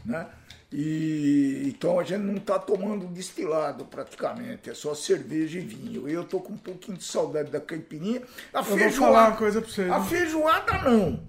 né? 0.05 0.27
E 0.71 1.63
então 1.65 1.99
a 1.99 2.03
gente 2.03 2.21
não 2.21 2.37
está 2.37 2.57
tomando 2.57 3.05
destilado 3.07 3.83
praticamente, 3.83 4.69
é 4.69 4.73
só 4.73 4.95
cerveja 4.95 5.59
e 5.59 5.61
vinho. 5.61 6.07
E 6.07 6.13
eu 6.13 6.23
tô 6.23 6.39
com 6.39 6.53
um 6.53 6.57
pouquinho 6.57 6.97
de 6.97 7.03
saudade 7.03 7.51
da 7.51 7.59
caipirinha. 7.59 8.21
A 8.53 8.59
Eu 8.59 8.63
feijoada, 8.63 8.89
vou 8.91 9.07
falar 9.07 9.27
uma 9.27 9.37
coisa 9.37 9.61
pra 9.61 9.69
vocês. 9.69 9.91
a 9.91 9.99
né? 9.99 10.05
feijoada 10.05 10.77
não. 10.89 11.23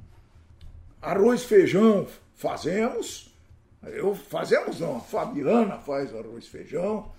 Arroz, 1.00 1.42
feijão 1.42 2.06
fazemos. 2.36 3.34
Eu 3.82 4.14
fazemos 4.14 4.78
não, 4.78 4.98
a 4.98 5.00
Fabiana 5.00 5.76
faz 5.78 6.14
arroz, 6.14 6.46
feijão. 6.46 7.10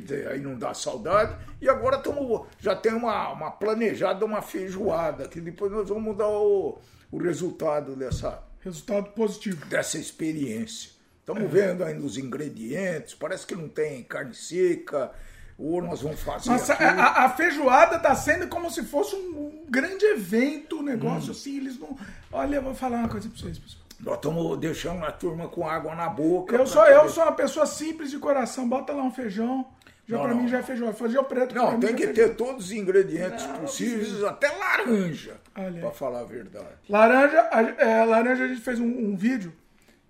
Dizer, 0.00 0.28
aí 0.28 0.40
não 0.40 0.56
dá 0.58 0.72
saudade. 0.74 1.36
E 1.60 1.68
agora 1.68 1.98
tamo, 1.98 2.46
já 2.58 2.74
tem 2.74 2.92
uma, 2.92 3.30
uma 3.32 3.50
planejada, 3.50 4.24
uma 4.24 4.40
feijoada, 4.42 5.28
que 5.28 5.40
depois 5.40 5.70
nós 5.70 5.88
vamos 5.88 6.16
dar 6.16 6.28
o, 6.28 6.78
o 7.10 7.18
resultado 7.18 7.94
dessa, 7.94 8.42
Resultado 8.60 9.10
positivo. 9.10 9.64
dessa 9.66 9.98
experiência. 9.98 10.90
É. 10.90 10.92
Estamos 11.20 11.50
vendo 11.50 11.84
ainda 11.84 12.04
os 12.04 12.16
ingredientes, 12.18 13.14
parece 13.14 13.46
que 13.46 13.54
não 13.54 13.68
tem 13.68 14.02
carne 14.02 14.34
seca, 14.34 15.12
ou 15.58 15.80
nós 15.80 16.02
vamos 16.02 16.20
fazer 16.20 16.50
Nossa, 16.50 16.74
a, 16.74 17.24
a 17.24 17.28
feijoada 17.30 17.98
tá 17.98 18.14
sendo 18.14 18.48
como 18.48 18.68
se 18.70 18.82
fosse 18.82 19.14
um 19.14 19.64
grande 19.68 20.04
evento, 20.06 20.78
um 20.78 20.82
negócio 20.82 21.28
Hum. 21.28 21.32
assim, 21.32 21.56
eles 21.58 21.78
não... 21.78 21.96
Olha, 22.32 22.56
eu 22.56 22.62
vou 22.62 22.74
falar 22.74 22.98
uma 22.98 23.08
coisa 23.08 23.28
pra 23.28 23.38
vocês, 23.38 23.58
pessoal. 23.58 23.82
Nós 24.00 24.16
estamos 24.16 24.58
deixando 24.58 25.04
a 25.04 25.12
turma 25.12 25.46
com 25.48 25.68
água 25.68 25.94
na 25.94 26.08
boca. 26.08 26.56
Eu 26.56 26.66
sou, 26.66 26.84
eu 26.86 27.08
sou 27.08 27.22
uma 27.22 27.32
pessoa 27.32 27.66
simples 27.66 28.10
de 28.10 28.18
coração, 28.18 28.68
bota 28.68 28.92
lá 28.92 29.04
um 29.04 29.12
feijão, 29.12 29.64
já 30.12 30.18
Não, 30.18 30.24
pra 30.24 30.34
não, 30.34 30.42
mim 30.42 30.48
já 30.48 30.58
é 30.58 30.62
feijoada. 30.62 30.94
Feijão 30.94 31.24
preto 31.24 31.54
pra 31.54 31.62
Não, 31.62 31.80
tem 31.80 31.90
é 31.90 31.92
que 31.94 32.06
feijão. 32.06 32.28
ter 32.28 32.34
todos 32.34 32.66
os 32.66 32.72
ingredientes 32.72 33.44
possíveis, 33.46 34.22
até 34.24 34.48
laranja, 34.50 35.36
para 35.54 35.90
falar 35.90 36.20
a 36.20 36.24
verdade. 36.24 36.66
Laranja, 36.88 37.48
a, 37.50 37.62
é, 37.62 38.04
laranja 38.04 38.44
a 38.44 38.48
gente 38.48 38.60
fez 38.60 38.78
um, 38.78 38.86
um 38.86 39.16
vídeo 39.16 39.52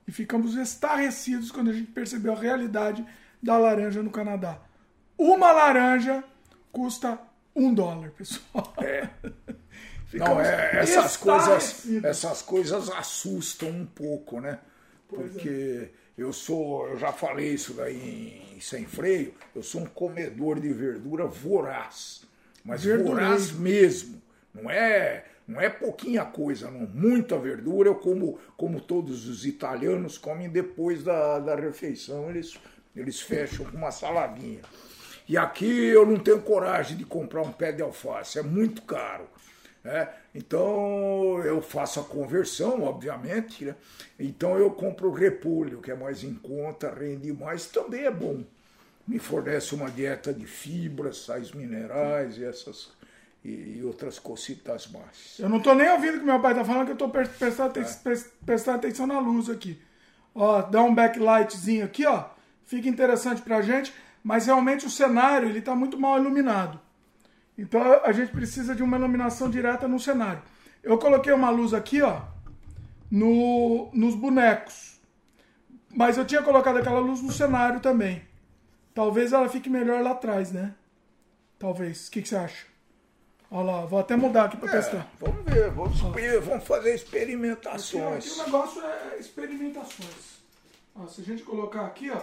e 0.07 0.13
ficamos 0.13 0.57
estarrecidos 0.57 1.51
quando 1.51 1.71
a 1.71 1.73
gente 1.73 1.91
percebeu 1.93 2.33
a 2.33 2.37
realidade 2.39 3.05
da 3.43 3.57
laranja 3.57 4.03
no 4.03 4.11
Canadá. 4.11 4.59
Uma 5.17 5.53
laranja 5.53 6.25
custa 6.71 7.19
um 7.55 7.73
dólar, 7.73 8.11
pessoal. 8.11 8.75
É. 8.79 9.09
Não, 10.15 10.39
é, 10.41 10.77
essas 10.81 11.17
coisas, 11.17 11.87
essas 12.05 12.43
coisas 12.43 12.91
assustam 12.91 13.71
um 13.71 13.87
pouco, 13.87 14.41
né? 14.41 14.59
Porque 15.09 15.91
eu 16.17 16.33
sou, 16.33 16.89
eu 16.89 16.99
já 16.99 17.13
falei 17.13 17.55
isso 17.55 17.75
daí 17.75 18.43
em 18.55 18.61
sem 18.61 18.87
freio, 18.87 19.35
eu 19.55 19.63
sou 19.63 19.83
um 19.83 19.87
comedor 19.87 20.61
de 20.61 20.73
verdura 20.73 21.27
voraz, 21.27 22.23
mas 22.65 22.85
Verdureiro. 22.85 23.17
voraz 23.17 23.51
mesmo. 23.53 24.23
Não 24.55 24.71
é, 24.71 25.25
não 25.49 25.61
é 25.61 25.69
pouquinha 25.69 26.25
coisa, 26.25 26.71
não. 26.71 26.87
Muita 26.87 27.39
verdura. 27.39 27.89
Eu 27.89 27.97
como, 27.97 28.39
como 28.57 28.81
todos 28.81 29.27
os 29.29 29.45
italianos 29.45 30.19
comem 30.19 30.49
depois 30.49 31.03
da, 31.03 31.39
da 31.39 31.57
refeição, 31.57 32.31
eles, 32.31 32.59
eles 32.95 33.21
fecham 33.21 33.67
com 33.67 33.77
uma 33.77 33.91
saladinha. 33.91 34.61
E 35.29 35.37
aqui 35.37 35.87
eu 35.87 36.05
não 36.05 36.19
tenho 36.19 36.43
coragem 36.43 36.97
de 36.97 37.05
comprar 37.05 37.43
um 37.43 37.53
pé 37.53 37.73
de 37.73 37.83
alface, 37.83 38.39
é 38.39 38.43
muito 38.43 38.83
caro. 38.83 39.27
Né? 39.85 40.09
Então 40.35 41.39
eu 41.45 41.61
faço 41.63 42.01
a 42.01 42.05
conversão, 42.05 42.83
obviamente. 42.83 43.65
Né? 43.65 43.75
Então 44.19 44.57
eu 44.59 44.71
compro 44.71 45.09
o 45.11 45.13
repolho, 45.15 45.81
que 45.81 45.91
é 45.91 45.95
mais 45.95 46.23
em 46.23 46.35
conta, 46.35 46.93
rende 46.93 47.33
mais, 47.33 47.67
também 47.67 48.05
é 48.05 48.11
bom. 48.11 48.43
Me 49.07 49.19
fornece 49.19 49.75
uma 49.75 49.91
dieta 49.91 50.33
de 50.33 50.47
fibras, 50.47 51.19
sais 51.25 51.53
minerais 51.53 52.39
e 52.39 52.45
essas 52.45 52.91
e, 53.45 53.79
e 53.79 53.83
outras 53.85 54.21
cositas 54.21 54.87
mais. 54.87 55.37
Eu 55.41 55.49
não 55.49 55.59
tô 55.61 55.75
nem 55.75 55.91
ouvindo 55.91 56.17
o 56.17 56.21
que 56.21 56.25
meu 56.27 56.41
pai 56.41 56.55
tá 56.55 56.65
falando, 56.65 56.87
que 56.87 56.93
eu 56.93 56.97
tô 56.97 57.09
pre- 57.09 57.27
prestando, 57.27 57.79
É. 57.81 57.83
pre- 57.83 58.25
prestando 58.47 58.77
atenção 58.79 59.07
na 59.07 59.19
luz 59.19 59.51
aqui. 59.51 59.81
Ó, 60.35 60.63
dá 60.63 60.83
um 60.83 60.95
backlightzinho 60.95 61.85
aqui, 61.85 62.07
ó. 62.07 62.27
Fica 62.65 62.89
interessante 62.89 63.43
pra 63.43 63.61
gente, 63.61 63.93
mas 64.23 64.47
realmente 64.47 64.87
o 64.87 64.91
cenário, 64.91 65.49
ele 65.49 65.61
tá 65.61 65.75
muito 65.75 65.99
mal 65.99 66.17
iluminado. 66.19 66.81
Então 67.63 67.81
a 68.05 68.11
gente 68.11 68.33
precisa 68.33 68.75
de 68.75 68.83
uma 68.83 68.97
iluminação 68.97 69.49
direta 69.49 69.87
no 69.87 70.01
cenário. 70.01 70.43
Eu 70.83 70.99
coloquei 70.99 71.33
uma 71.33 71.49
luz 71.49 71.73
aqui, 71.73 72.03
ó, 72.03 72.23
no, 73.09 73.89
nos 73.95 74.17
bonecos. 74.17 75.01
Mas 75.95 76.19
eu 76.19 76.25
tinha 76.25 76.43
colocado 76.43 76.79
aquela 76.79 76.99
luz 76.99 77.23
no 77.23 77.31
cenário 77.31 77.79
também. 77.79 78.21
Talvez 78.93 79.33
ela 79.33 79.49
fique 79.49 79.71
melhor 79.71 80.03
lá 80.03 80.11
atrás, 80.11 80.51
né? 80.51 80.75
Talvez. 81.57 82.09
O 82.09 82.11
que, 82.11 82.23
que 82.23 82.29
você 82.29 82.35
acha? 82.37 82.67
Olha 83.49 83.65
lá, 83.71 83.81
vou 83.87 84.01
até 84.01 84.17
mudar 84.17 84.47
aqui 84.47 84.57
pra 84.57 84.69
É, 84.69 84.73
testar. 84.73 85.07
vamos 85.21 85.45
ver, 85.45 85.71
vamos, 85.71 86.01
vamos 86.01 86.65
fazer 86.67 86.89
Aqui, 86.95 87.05
experimentações. 87.05 88.27
aqui 88.33 88.41
o 88.41 88.45
negócio 88.45 88.83
é 88.83 89.19
experimentações. 89.21 90.41
Ó, 90.97 91.07
se 91.07 91.21
a 91.21 91.25
gente 91.25 91.43
colocar 91.45 91.87
aqui, 91.87 92.11
ó, 92.11 92.21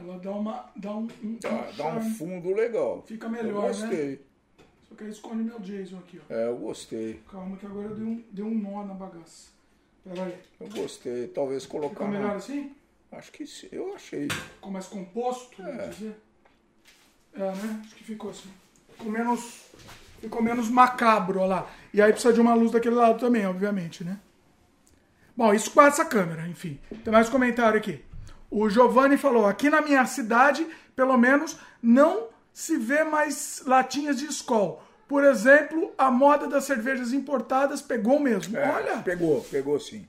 ela 0.00 0.18
dá 0.18 0.30
uma, 0.32 0.70
dá 0.76 0.90
um, 0.92 1.08
um, 1.22 1.38
Dá, 1.40 1.50
um 1.50 1.76
dá 1.76 1.86
um 1.96 2.14
fundo 2.14 2.54
legal. 2.54 3.02
Fica 3.06 3.26
Eu 3.26 3.30
melhor, 3.30 3.62
né? 3.62 3.68
gostei. 3.68 4.26
Só 4.88 4.94
que 4.94 5.04
aí 5.04 5.10
esconde 5.10 5.42
meu 5.44 5.60
Jason 5.60 5.98
aqui, 5.98 6.20
ó. 6.28 6.32
É, 6.34 6.48
eu 6.48 6.56
gostei. 6.56 7.22
Calma 7.30 7.56
que 7.56 7.66
agora 7.66 7.88
deu 7.90 8.06
um, 8.06 8.24
deu 8.32 8.46
um 8.46 8.54
nó 8.58 8.84
na 8.84 8.94
bagaça. 8.94 9.50
Pera 10.04 10.24
aí. 10.24 10.34
Eu 10.60 10.68
gostei. 10.68 11.28
Talvez 11.28 11.66
colocar. 11.66 11.90
Ficou 11.94 12.08
melhor 12.08 12.36
assim? 12.36 12.74
Acho 13.12 13.30
que 13.32 13.46
sim. 13.46 13.68
Eu 13.70 13.94
achei. 13.94 14.28
Ficou 14.28 14.70
mais 14.72 14.86
composto, 14.86 15.62
É. 15.62 15.88
dizer? 15.88 16.16
É, 17.34 17.38
né? 17.38 17.82
Acho 17.84 17.94
que 17.94 18.04
ficou 18.04 18.30
assim. 18.30 18.48
Ficou 18.92 19.12
menos, 19.12 19.66
ficou 20.20 20.42
menos 20.42 20.68
macabro, 20.68 21.40
ó 21.40 21.46
lá. 21.46 21.70
E 21.94 22.02
aí 22.02 22.12
precisa 22.12 22.32
de 22.34 22.40
uma 22.40 22.54
luz 22.54 22.70
daquele 22.72 22.94
lado 22.96 23.18
também, 23.18 23.46
obviamente, 23.46 24.02
né? 24.04 24.18
Bom, 25.36 25.54
isso 25.54 25.70
com 25.70 25.80
essa 25.82 26.04
câmera, 26.04 26.46
enfim. 26.48 26.78
Tem 27.04 27.12
mais 27.12 27.28
comentário 27.28 27.78
aqui. 27.78 28.04
O 28.50 28.68
Giovanni 28.68 29.16
falou: 29.16 29.46
aqui 29.46 29.70
na 29.70 29.80
minha 29.80 30.04
cidade, 30.06 30.66
pelo 30.96 31.16
menos, 31.16 31.56
não 31.82 32.28
se 32.52 32.76
vê 32.76 33.04
mais 33.04 33.62
latinhas 33.64 34.18
de 34.18 34.26
Skol. 34.26 34.82
Por 35.06 35.24
exemplo, 35.24 35.92
a 35.98 36.10
moda 36.10 36.46
das 36.46 36.64
cervejas 36.64 37.12
importadas 37.12 37.80
pegou 37.82 38.18
mesmo. 38.20 38.56
É, 38.56 38.68
Olha, 38.70 38.96
Pegou, 38.98 39.40
pegou 39.50 39.78
sim. 39.80 40.06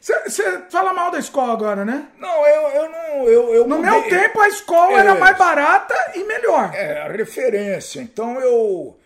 você 0.00 0.62
fala 0.70 0.92
mal 0.92 1.10
da 1.10 1.18
Skol 1.18 1.50
agora, 1.50 1.84
né? 1.84 2.06
Não, 2.18 2.46
eu, 2.46 2.62
eu 2.68 2.90
não. 2.90 3.28
Eu, 3.28 3.54
eu 3.54 3.66
No 3.66 3.76
mudei- 3.78 3.90
meu 3.90 4.08
tempo, 4.08 4.40
a 4.40 4.48
Skol 4.48 4.90
É. 4.92 5.00
era 5.00 5.14
mais 5.14 5.36
barata 5.36 5.94
e 6.14 6.24
melhor. 6.24 6.70
É, 6.74 7.02
a 7.02 7.08
referência. 7.12 8.00
Então 8.00 8.40
eu. 8.40 8.96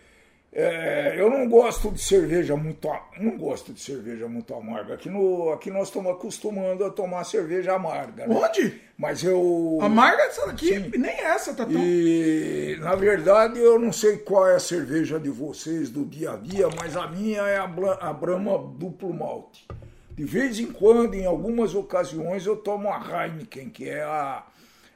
É, 0.57 1.15
eu 1.19 1.29
não 1.29 1.49
gosto 1.49 1.91
de 1.91 1.99
cerveja 2.01 2.55
muito. 2.55 2.87
Não 3.19 3.37
gosto 3.37 3.73
de 3.73 3.81
cerveja 3.81 4.25
muito 4.29 4.53
amarga. 4.53 4.93
Aqui, 4.93 5.09
no, 5.09 5.51
aqui 5.51 5.69
nós 5.69 5.89
estamos 5.89 6.09
acostumando 6.13 6.85
a 6.85 6.89
tomar 6.89 7.25
cerveja 7.25 7.73
amarga. 7.73 8.25
né? 8.25 8.33
Onde? 8.33 8.81
Mas 8.97 9.21
eu. 9.21 9.77
Amarga 9.81 10.23
essa 10.23 10.47
daqui, 10.47 10.67
Sim. 10.67 10.91
nem 10.97 11.11
essa 11.19 11.53
tá 11.53 11.65
tão. 11.65 11.73
E 11.75 12.77
na 12.79 12.95
verdade 12.95 13.59
eu 13.59 13.77
não 13.77 13.91
sei 13.91 14.17
qual 14.19 14.47
é 14.47 14.55
a 14.55 14.59
cerveja 14.59 15.19
de 15.19 15.29
vocês 15.29 15.89
do 15.89 16.05
dia 16.05 16.31
a 16.31 16.37
dia, 16.37 16.67
mas 16.79 16.95
a 16.95 17.05
minha 17.07 17.41
é 17.41 17.57
a, 17.57 17.67
Bla- 17.67 17.97
a 17.99 18.13
Brahma 18.13 18.57
duplo 18.57 19.13
malte. 19.13 19.67
De 20.11 20.23
vez 20.23 20.57
em 20.57 20.67
quando, 20.71 21.13
em 21.15 21.25
algumas 21.25 21.75
ocasiões, 21.75 22.45
eu 22.45 22.55
tomo 22.55 22.87
a 22.87 23.25
Heineken, 23.25 23.67
que 23.69 23.89
é 23.89 24.01
a, 24.03 24.45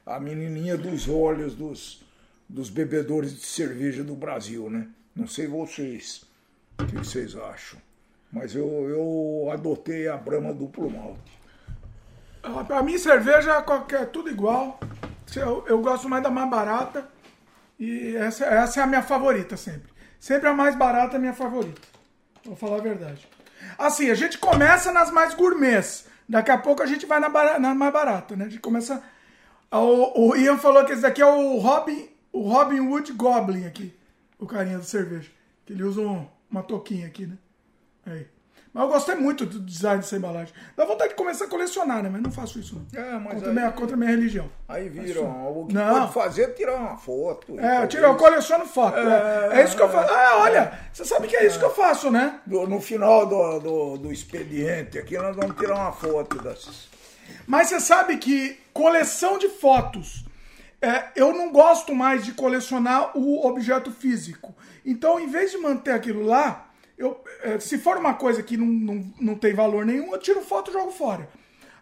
a 0.06 0.18
menininha 0.18 0.78
dos 0.78 1.06
olhos 1.06 1.54
dos, 1.54 2.02
dos 2.48 2.70
bebedores 2.70 3.34
de 3.38 3.44
cerveja 3.44 4.02
do 4.02 4.14
Brasil, 4.14 4.70
né? 4.70 4.86
Não 5.14 5.26
sei 5.26 5.46
vocês, 5.46 6.24
o 6.78 6.86
que 6.86 6.96
vocês 6.96 7.34
acham. 7.36 7.80
Mas 8.32 8.54
eu, 8.54 8.66
eu 8.88 9.50
adotei 9.52 10.08
a 10.08 10.16
Brahma 10.16 10.52
duplo 10.54 10.88
malte. 10.90 11.38
Ah, 12.42 12.64
Pra 12.64 12.82
mim, 12.82 12.96
cerveja 12.96 13.60
qualquer, 13.62 14.06
tudo 14.10 14.30
igual. 14.30 14.78
Eu, 15.34 15.64
eu 15.66 15.80
gosto 15.80 16.08
mais 16.08 16.22
da 16.22 16.30
mais 16.30 16.48
barata. 16.48 17.08
E 17.78 18.14
essa, 18.16 18.44
essa 18.44 18.80
é 18.80 18.82
a 18.82 18.86
minha 18.86 19.02
favorita 19.02 19.56
sempre. 19.56 19.90
Sempre 20.18 20.48
a 20.48 20.54
mais 20.54 20.74
barata 20.76 21.14
é 21.14 21.18
a 21.18 21.20
minha 21.20 21.32
favorita. 21.34 21.80
Vou 22.44 22.54
falar 22.56 22.76
a 22.76 22.82
verdade. 22.82 23.26
Assim, 23.78 24.10
a 24.10 24.14
gente 24.14 24.38
começa 24.38 24.92
nas 24.92 25.10
mais 25.10 25.34
gourmets. 25.34 26.06
Daqui 26.28 26.50
a 26.50 26.58
pouco 26.58 26.82
a 26.82 26.86
gente 26.86 27.06
vai 27.06 27.18
na, 27.20 27.28
bara- 27.28 27.58
na 27.58 27.74
mais 27.74 27.92
barata, 27.92 28.36
né? 28.36 28.44
A 28.44 28.48
gente 28.48 28.60
começa. 28.60 29.02
O, 29.72 30.28
o 30.30 30.36
Ian 30.36 30.56
falou 30.58 30.84
que 30.84 30.92
esse 30.92 31.02
daqui 31.02 31.20
é 31.22 31.26
o 31.26 31.58
Robin, 31.58 32.08
o 32.32 32.42
Robin 32.48 32.80
Hood 32.80 33.12
Goblin 33.12 33.66
aqui. 33.66 33.94
O 34.40 34.46
carinha 34.46 34.78
da 34.78 34.84
cerveja. 34.84 35.30
Que 35.66 35.72
ele 35.74 35.82
usa 35.84 36.00
um- 36.00 36.26
uma 36.50 36.62
touquinha 36.62 37.06
aqui, 37.06 37.26
né? 37.26 37.36
Aí. 38.06 38.26
Mas 38.72 38.84
eu 38.84 38.88
gostei 38.88 39.14
muito 39.16 39.44
do 39.44 39.58
design 39.58 40.00
dessa 40.00 40.16
embalagem. 40.16 40.54
Dá 40.76 40.84
vontade 40.84 41.10
de 41.10 41.16
começar 41.16 41.46
a 41.46 41.48
colecionar, 41.48 42.04
né? 42.04 42.08
Mas 42.08 42.22
não 42.22 42.30
faço 42.30 42.58
isso, 42.60 42.76
não. 42.76 43.00
É, 43.02 43.18
mas 43.18 43.34
contra, 43.34 43.48
aí- 43.48 43.54
minha, 43.54 43.72
contra 43.72 43.96
minha 43.96 44.10
religião. 44.10 44.48
Aí 44.68 44.88
viram, 44.88 45.24
o 45.62 45.66
que 45.66 45.74
Não. 45.74 45.92
pode 46.00 46.12
fazer 46.14 46.42
é 46.42 46.46
tirar 46.52 46.76
uma 46.76 46.96
foto. 46.96 47.58
É, 47.58 47.82
eu, 47.82 47.88
tiro, 47.88 48.04
eu 48.04 48.16
coleciono 48.16 48.64
foto. 48.66 48.96
É, 48.96 49.60
é 49.60 49.64
isso 49.64 49.74
que 49.76 49.82
eu 49.82 49.88
faço. 49.88 50.12
Ah, 50.14 50.36
olha, 50.42 50.78
você 50.92 51.04
sabe 51.04 51.26
que 51.26 51.34
é 51.36 51.44
isso 51.46 51.58
que 51.58 51.64
eu 51.64 51.74
faço, 51.74 52.12
né? 52.12 52.38
No, 52.46 52.64
no 52.66 52.80
final 52.80 53.26
do, 53.26 53.58
do, 53.58 53.98
do 53.98 54.12
expediente 54.12 54.98
aqui, 55.00 55.18
nós 55.18 55.34
vamos 55.34 55.56
tirar 55.56 55.74
uma 55.74 55.92
foto 55.92 56.38
dessas. 56.40 56.88
Mas 57.48 57.68
você 57.68 57.80
sabe 57.80 58.18
que 58.18 58.56
coleção 58.72 59.36
de 59.36 59.48
fotos, 59.48 60.24
é, 60.80 61.10
eu 61.14 61.32
não 61.32 61.52
gosto 61.52 61.94
mais 61.94 62.24
de 62.24 62.32
colecionar 62.32 63.16
o 63.16 63.46
objeto 63.46 63.90
físico. 63.92 64.54
Então, 64.84 65.20
em 65.20 65.28
vez 65.28 65.50
de 65.50 65.58
manter 65.58 65.92
aquilo 65.92 66.24
lá, 66.24 66.70
eu, 66.96 67.22
é, 67.42 67.58
se 67.58 67.78
for 67.78 67.96
uma 67.96 68.14
coisa 68.14 68.42
que 68.42 68.56
não, 68.56 68.66
não, 68.66 69.14
não 69.20 69.34
tem 69.34 69.54
valor 69.54 69.84
nenhum, 69.84 70.12
eu 70.12 70.18
tiro 70.18 70.40
foto 70.40 70.70
e 70.70 70.74
jogo 70.74 70.90
fora. 70.90 71.28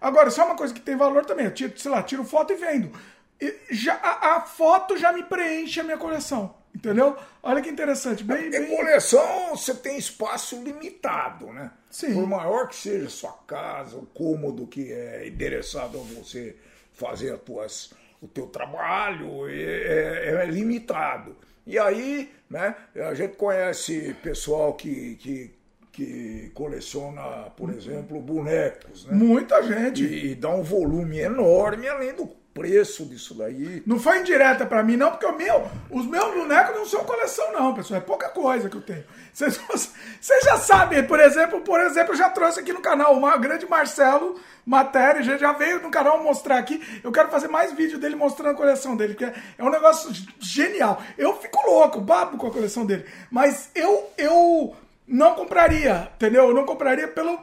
Agora, 0.00 0.30
se 0.30 0.40
é 0.40 0.44
uma 0.44 0.56
coisa 0.56 0.72
que 0.74 0.80
tem 0.80 0.96
valor 0.96 1.24
também, 1.24 1.46
eu 1.46 1.54
tiro, 1.54 1.78
sei 1.78 1.90
lá, 1.90 2.02
tiro 2.02 2.24
foto 2.24 2.52
e 2.52 2.56
vendo. 2.56 2.92
E 3.40 3.54
já, 3.70 3.94
a, 3.94 4.36
a 4.36 4.40
foto 4.40 4.96
já 4.96 5.12
me 5.12 5.22
preenche 5.22 5.80
a 5.80 5.84
minha 5.84 5.98
coleção. 5.98 6.56
Entendeu? 6.74 7.16
Olha 7.42 7.60
que 7.60 7.68
interessante. 7.68 8.22
Bem, 8.22 8.46
Em 8.46 8.50
bem... 8.50 8.76
coleção, 8.76 9.56
você 9.56 9.74
tem 9.74 9.98
espaço 9.98 10.62
limitado, 10.62 11.52
né? 11.52 11.72
Sim. 11.90 12.14
Por 12.14 12.26
maior 12.26 12.68
que 12.68 12.76
seja 12.76 13.06
a 13.06 13.10
sua 13.10 13.32
casa, 13.46 13.96
o 13.96 14.06
cômodo 14.06 14.66
que 14.66 14.92
é 14.92 15.26
endereçado 15.26 15.98
a 15.98 16.02
você 16.02 16.56
fazer 16.92 17.32
as 17.32 17.40
tuas, 17.40 17.90
o 18.20 18.26
teu 18.28 18.46
trabalho, 18.46 19.48
é, 19.48 19.52
é- 19.54 20.42
é 20.42 20.46
limitado. 20.46 21.36
E 21.66 21.78
aí, 21.78 22.32
né, 22.48 22.74
a 22.96 23.14
gente 23.14 23.36
conhece 23.36 24.14
pessoal 24.22 24.72
que, 24.74 25.16
que, 25.16 25.54
que 25.92 26.50
coleciona, 26.54 27.50
por 27.56 27.70
exemplo, 27.70 28.20
bonecos, 28.20 29.04
né? 29.06 29.12
Muita 29.14 29.62
gente. 29.62 30.02
E, 30.04 30.32
e 30.32 30.34
dá 30.34 30.48
um 30.50 30.62
volume 30.62 31.18
enorme, 31.18 31.86
além 31.88 32.14
do 32.14 32.26
preço 32.58 33.04
disso 33.04 33.34
daí. 33.34 33.82
Não 33.86 33.98
foi 33.98 34.18
indireta 34.18 34.66
pra 34.66 34.82
mim, 34.82 34.96
não, 34.96 35.10
porque 35.12 35.26
o 35.26 35.36
meu, 35.36 35.70
os 35.90 36.04
meus 36.04 36.34
bonecos 36.34 36.74
não 36.74 36.84
são 36.84 37.04
coleção, 37.04 37.52
não, 37.52 37.72
pessoal. 37.72 37.98
É 37.98 38.02
pouca 38.02 38.28
coisa 38.28 38.68
que 38.68 38.76
eu 38.76 38.82
tenho. 38.82 39.04
Vocês, 39.32 39.60
já 40.44 40.58
sabem, 40.58 41.04
por 41.04 41.20
exemplo, 41.20 41.60
por 41.60 41.80
exemplo, 41.80 42.12
eu 42.12 42.18
já 42.18 42.28
trouxe 42.28 42.58
aqui 42.58 42.72
no 42.72 42.80
canal 42.80 43.16
o 43.16 43.38
grande 43.38 43.66
Marcelo 43.66 44.40
Matéria, 44.66 45.22
já, 45.22 45.38
já 45.38 45.52
veio 45.52 45.80
no 45.80 45.90
canal 45.90 46.22
mostrar 46.22 46.58
aqui. 46.58 46.82
Eu 47.02 47.12
quero 47.12 47.30
fazer 47.30 47.48
mais 47.48 47.72
vídeo 47.72 47.98
dele 47.98 48.16
mostrando 48.16 48.50
a 48.50 48.54
coleção 48.54 48.96
dele, 48.96 49.14
porque 49.14 49.32
é 49.56 49.64
um 49.64 49.70
negócio 49.70 50.10
genial. 50.40 51.00
Eu 51.16 51.34
fico 51.36 51.64
louco, 51.64 52.00
babo 52.00 52.36
com 52.36 52.48
a 52.48 52.50
coleção 52.50 52.84
dele. 52.84 53.06
Mas 53.30 53.70
eu, 53.74 54.10
eu 54.18 54.76
não 55.06 55.34
compraria, 55.34 56.10
entendeu? 56.16 56.48
Eu 56.48 56.54
não 56.54 56.66
compraria 56.66 57.08
pelo. 57.08 57.38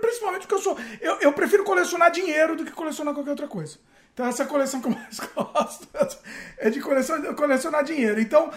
Principalmente 0.00 0.42
porque 0.42 0.54
eu 0.54 0.60
sou. 0.60 0.78
Eu, 1.00 1.18
eu 1.20 1.32
prefiro 1.32 1.62
colecionar 1.62 2.10
dinheiro 2.10 2.56
do 2.56 2.64
que 2.64 2.72
colecionar 2.72 3.12
qualquer 3.12 3.30
outra 3.30 3.46
coisa. 3.46 3.78
Então 4.14 4.26
essa 4.26 4.44
é 4.44 4.46
coleção 4.46 4.80
que 4.80 4.86
eu 4.86 4.92
mais 4.92 5.18
gosto 5.34 5.88
é 6.58 6.70
de 6.70 6.80
colecionar, 6.80 7.34
colecionar 7.34 7.84
dinheiro. 7.84 8.20
Então, 8.20 8.50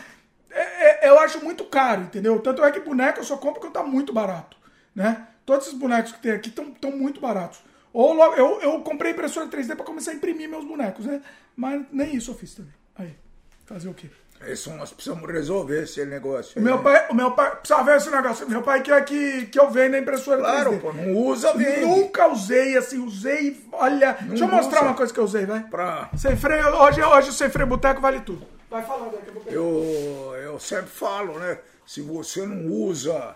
é- 0.52 1.08
é- 1.08 1.10
eu 1.10 1.20
acho 1.20 1.44
muito 1.44 1.66
caro, 1.66 2.04
entendeu? 2.04 2.40
Tanto 2.40 2.64
é 2.64 2.72
que 2.72 2.80
boneco 2.80 3.20
eu 3.20 3.24
só 3.24 3.38
compro 3.38 3.60
quando 3.60 3.74
tá 3.74 3.84
muito 3.84 4.14
barato, 4.14 4.56
né? 4.96 5.28
Todos 5.46 5.68
esses 5.68 5.78
bonecos 5.78 6.12
que 6.12 6.20
tem 6.20 6.32
aqui 6.32 6.50
estão 6.50 6.92
muito 6.92 7.20
baratos. 7.20 7.60
Ou 7.92 8.14
logo, 8.14 8.36
eu, 8.36 8.62
eu 8.62 8.82
comprei 8.82 9.12
impressora 9.12 9.48
3D 9.48 9.76
para 9.76 9.86
começar 9.86 10.12
a 10.12 10.14
imprimir 10.14 10.48
meus 10.48 10.64
bonecos, 10.66 11.06
né? 11.06 11.22
Mas 11.56 11.84
nem 11.92 12.16
isso 12.16 12.32
eu 12.32 12.36
fiz 12.36 12.54
também. 12.54 12.74
Aí, 12.96 13.16
fazer 13.66 13.90
o 13.90 13.94
quê? 13.94 14.10
Nós 14.78 14.92
precisamos 14.94 15.30
resolver 15.32 15.84
esse 15.84 16.06
negócio. 16.06 16.60
O 16.60 16.64
meu 16.64 16.80
pai, 16.80 17.08
o 17.10 17.16
meu 17.16 17.32
pai, 17.32 17.56
precisa 17.56 17.84
ver 17.84 17.98
esse 17.98 18.10
negócio. 18.10 18.50
Meu 18.50 18.62
pai 18.62 18.82
quer 18.82 19.04
que, 19.04 19.48
que 19.48 19.60
eu 19.60 19.70
venda 19.70 19.98
a 19.98 20.00
impressora 20.00 20.40
Claro, 20.40 20.72
3D. 20.74 20.80
pô, 20.80 20.94
não 20.94 21.16
usa, 21.16 21.54
vende. 21.54 21.82
Nunca 21.82 22.28
usei, 22.32 22.78
assim, 22.78 23.00
usei. 23.00 23.66
Olha, 23.72 24.18
deixa 24.22 24.44
eu 24.44 24.48
mostrar 24.48 24.80
usa. 24.80 24.90
uma 24.90 24.96
coisa 24.96 25.14
que 25.14 25.20
eu 25.20 25.24
usei, 25.24 25.46
vai. 25.46 25.64
Pra... 25.64 26.10
Sem 26.18 26.36
freio, 26.38 26.68
hoje, 26.68 27.02
hoje 27.02 27.30
o 27.30 27.34
sem 27.34 27.50
freio 27.50 27.68
boteco 27.68 28.00
vale 28.00 28.22
tudo. 28.22 28.46
Vai 28.70 28.84
falando 28.84 29.16
aí 29.16 29.22
que 29.22 29.30
eu 29.30 29.34
vou 29.34 29.44
pegar. 29.44 29.56
Eu, 29.56 30.36
eu 30.54 30.60
sempre 30.60 30.90
falo, 30.92 31.40
né? 31.40 31.58
Se 31.86 32.02
você 32.02 32.46
não 32.46 32.72
usa, 32.72 33.36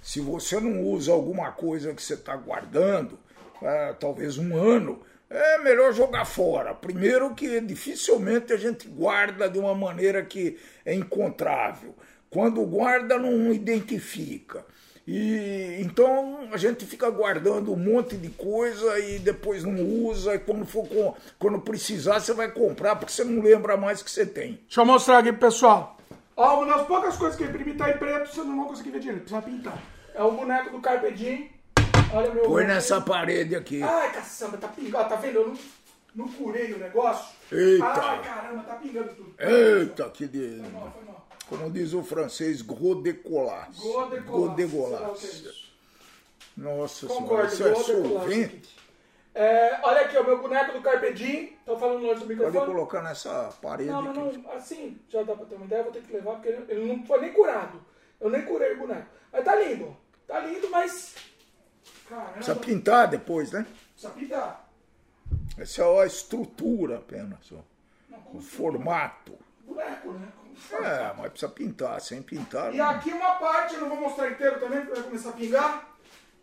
se 0.00 0.20
você 0.20 0.60
não 0.60 0.82
usa 0.82 1.12
alguma 1.12 1.52
coisa 1.52 1.94
que 1.94 2.02
você 2.02 2.14
está 2.14 2.36
guardando, 2.36 3.18
é, 3.62 3.92
talvez 3.94 4.38
um 4.38 4.56
ano, 4.56 5.00
é 5.32 5.58
melhor 5.58 5.92
jogar 5.92 6.24
fora. 6.24 6.74
Primeiro 6.74 7.34
que 7.34 7.60
dificilmente 7.60 8.52
a 8.52 8.56
gente 8.56 8.86
guarda 8.88 9.48
de 9.48 9.58
uma 9.58 9.74
maneira 9.74 10.22
que 10.24 10.58
é 10.84 10.94
encontrável. 10.94 11.94
Quando 12.30 12.64
guarda, 12.64 13.18
não 13.18 13.52
identifica. 13.52 14.64
E 15.06 15.78
então 15.80 16.48
a 16.52 16.56
gente 16.56 16.86
fica 16.86 17.10
guardando 17.10 17.72
um 17.72 17.76
monte 17.76 18.16
de 18.16 18.28
coisa 18.28 18.98
e 19.00 19.18
depois 19.18 19.64
não 19.64 19.82
usa, 20.06 20.36
e 20.36 20.38
quando 20.38 20.64
for 20.64 20.86
com- 20.88 21.14
quando 21.40 21.60
precisar, 21.60 22.20
você 22.20 22.32
vai 22.32 22.50
comprar, 22.52 22.94
porque 22.94 23.12
você 23.12 23.24
não 23.24 23.42
lembra 23.42 23.76
mais 23.76 24.00
que 24.02 24.10
você 24.10 24.24
tem. 24.24 24.60
Deixa 24.66 24.80
eu 24.80 24.86
mostrar 24.86 25.18
aqui 25.18 25.32
pro 25.32 25.48
pessoal. 25.48 25.96
Ó, 26.36 26.62
uma 26.62 26.76
das 26.76 26.86
poucas 26.86 27.16
coisas 27.16 27.36
que 27.36 27.42
eu 27.42 27.48
imprimi 27.48 27.74
tá 27.74 27.90
em 27.90 27.98
preto, 27.98 28.32
vocês 28.32 28.46
não 28.46 28.56
vão 28.56 28.66
conseguir 28.68 28.90
ver 28.90 29.00
direito, 29.00 29.22
precisa 29.22 29.42
pintar. 29.42 29.78
É 30.14 30.22
o 30.22 30.30
boneco 30.30 30.70
do 30.70 30.80
Carpe 30.80 31.10
Diem. 31.12 31.50
Olha 32.12 32.30
meu. 32.34 32.44
Põe 32.44 32.66
nessa 32.66 33.00
parede 33.00 33.56
aqui. 33.56 33.82
Ai, 33.82 34.12
caçamba, 34.12 34.58
tá 34.58 34.68
pingando. 34.68 35.08
Tá 35.08 35.16
vendo? 35.16 35.36
Eu 35.36 35.48
não, 35.48 35.58
não 36.14 36.28
curei 36.28 36.72
o 36.72 36.78
negócio. 36.78 37.34
Eita. 37.50 37.84
Ai, 37.84 38.22
caramba, 38.22 38.62
tá 38.64 38.74
pingando 38.76 39.14
tudo. 39.14 39.34
Eita, 39.38 40.10
que 40.10 40.26
de... 40.26 40.60
Foi 40.60 40.70
mal, 40.70 40.92
foi 40.92 41.04
mal. 41.04 41.26
Como 41.48 41.70
diz 41.70 41.92
o 41.92 42.02
francês, 42.02 42.60
o 42.60 42.64
que 42.64 42.78
é. 45.48 45.62
Nossa 46.56 47.06
senhora, 47.06 47.22
Concordo, 47.22 47.52
isso 47.52 47.66
é 47.66 47.74
solvente. 47.74 48.76
É, 49.34 49.80
olha 49.82 50.02
aqui, 50.02 50.18
o 50.18 50.24
meu 50.24 50.42
boneco 50.42 50.72
do 50.72 50.82
Carpe 50.82 51.12
Diem. 51.14 51.56
Tô 51.64 51.78
falando 51.78 52.02
longe 52.02 52.20
do 52.20 52.26
Pode 52.26 52.34
microfone. 52.34 52.66
colocar 52.66 53.02
nessa 53.02 53.48
parede 53.62 53.88
Não, 53.90 54.02
mas 54.02 54.14
não, 54.14 54.52
assim, 54.52 55.00
já 55.08 55.22
dá 55.22 55.34
pra 55.34 55.46
ter 55.46 55.54
uma 55.54 55.64
ideia, 55.64 55.82
vou 55.82 55.92
ter 55.92 56.02
que 56.02 56.12
levar, 56.12 56.32
porque 56.34 56.48
ele, 56.48 56.86
não 56.86 57.04
foi 57.06 57.20
nem 57.22 57.32
curado. 57.32 57.82
Eu 58.20 58.28
nem 58.28 58.42
curei 58.42 58.74
o 58.74 58.78
boneco. 58.80 59.06
Mas 59.32 59.44
tá 59.44 59.56
lindo. 59.56 59.96
Tá 60.26 60.40
lindo, 60.40 60.68
mas. 60.70 61.14
Caramba, 62.12 62.32
Precisa 62.32 62.56
pintar 62.56 63.08
depois, 63.08 63.52
né? 63.52 63.66
precisa 63.92 64.12
pintar. 64.12 64.68
Essa 65.58 65.82
é 65.82 66.02
a 66.02 66.06
estrutura 66.06 66.96
apenas, 66.96 67.50
ó. 67.52 67.60
o 68.34 68.40
formato. 68.40 69.38
Boneco, 69.64 70.12
né? 70.12 70.28
É, 70.72 71.12
mas 71.16 71.30
precisa 71.30 71.50
pintar, 71.50 72.00
sem 72.00 72.20
pintar. 72.22 72.74
E 72.74 72.76
não- 72.76 72.90
aqui 72.90 73.10
uma 73.10 73.36
parte, 73.36 73.74
eu 73.74 73.80
não 73.80 73.88
vou 73.88 74.00
mostrar 74.00 74.30
inteiro 74.30 74.60
também, 74.60 74.80
porque 74.80 74.94
vai 75.00 75.02
começar 75.04 75.30
a 75.30 75.32
pingar. 75.32 75.88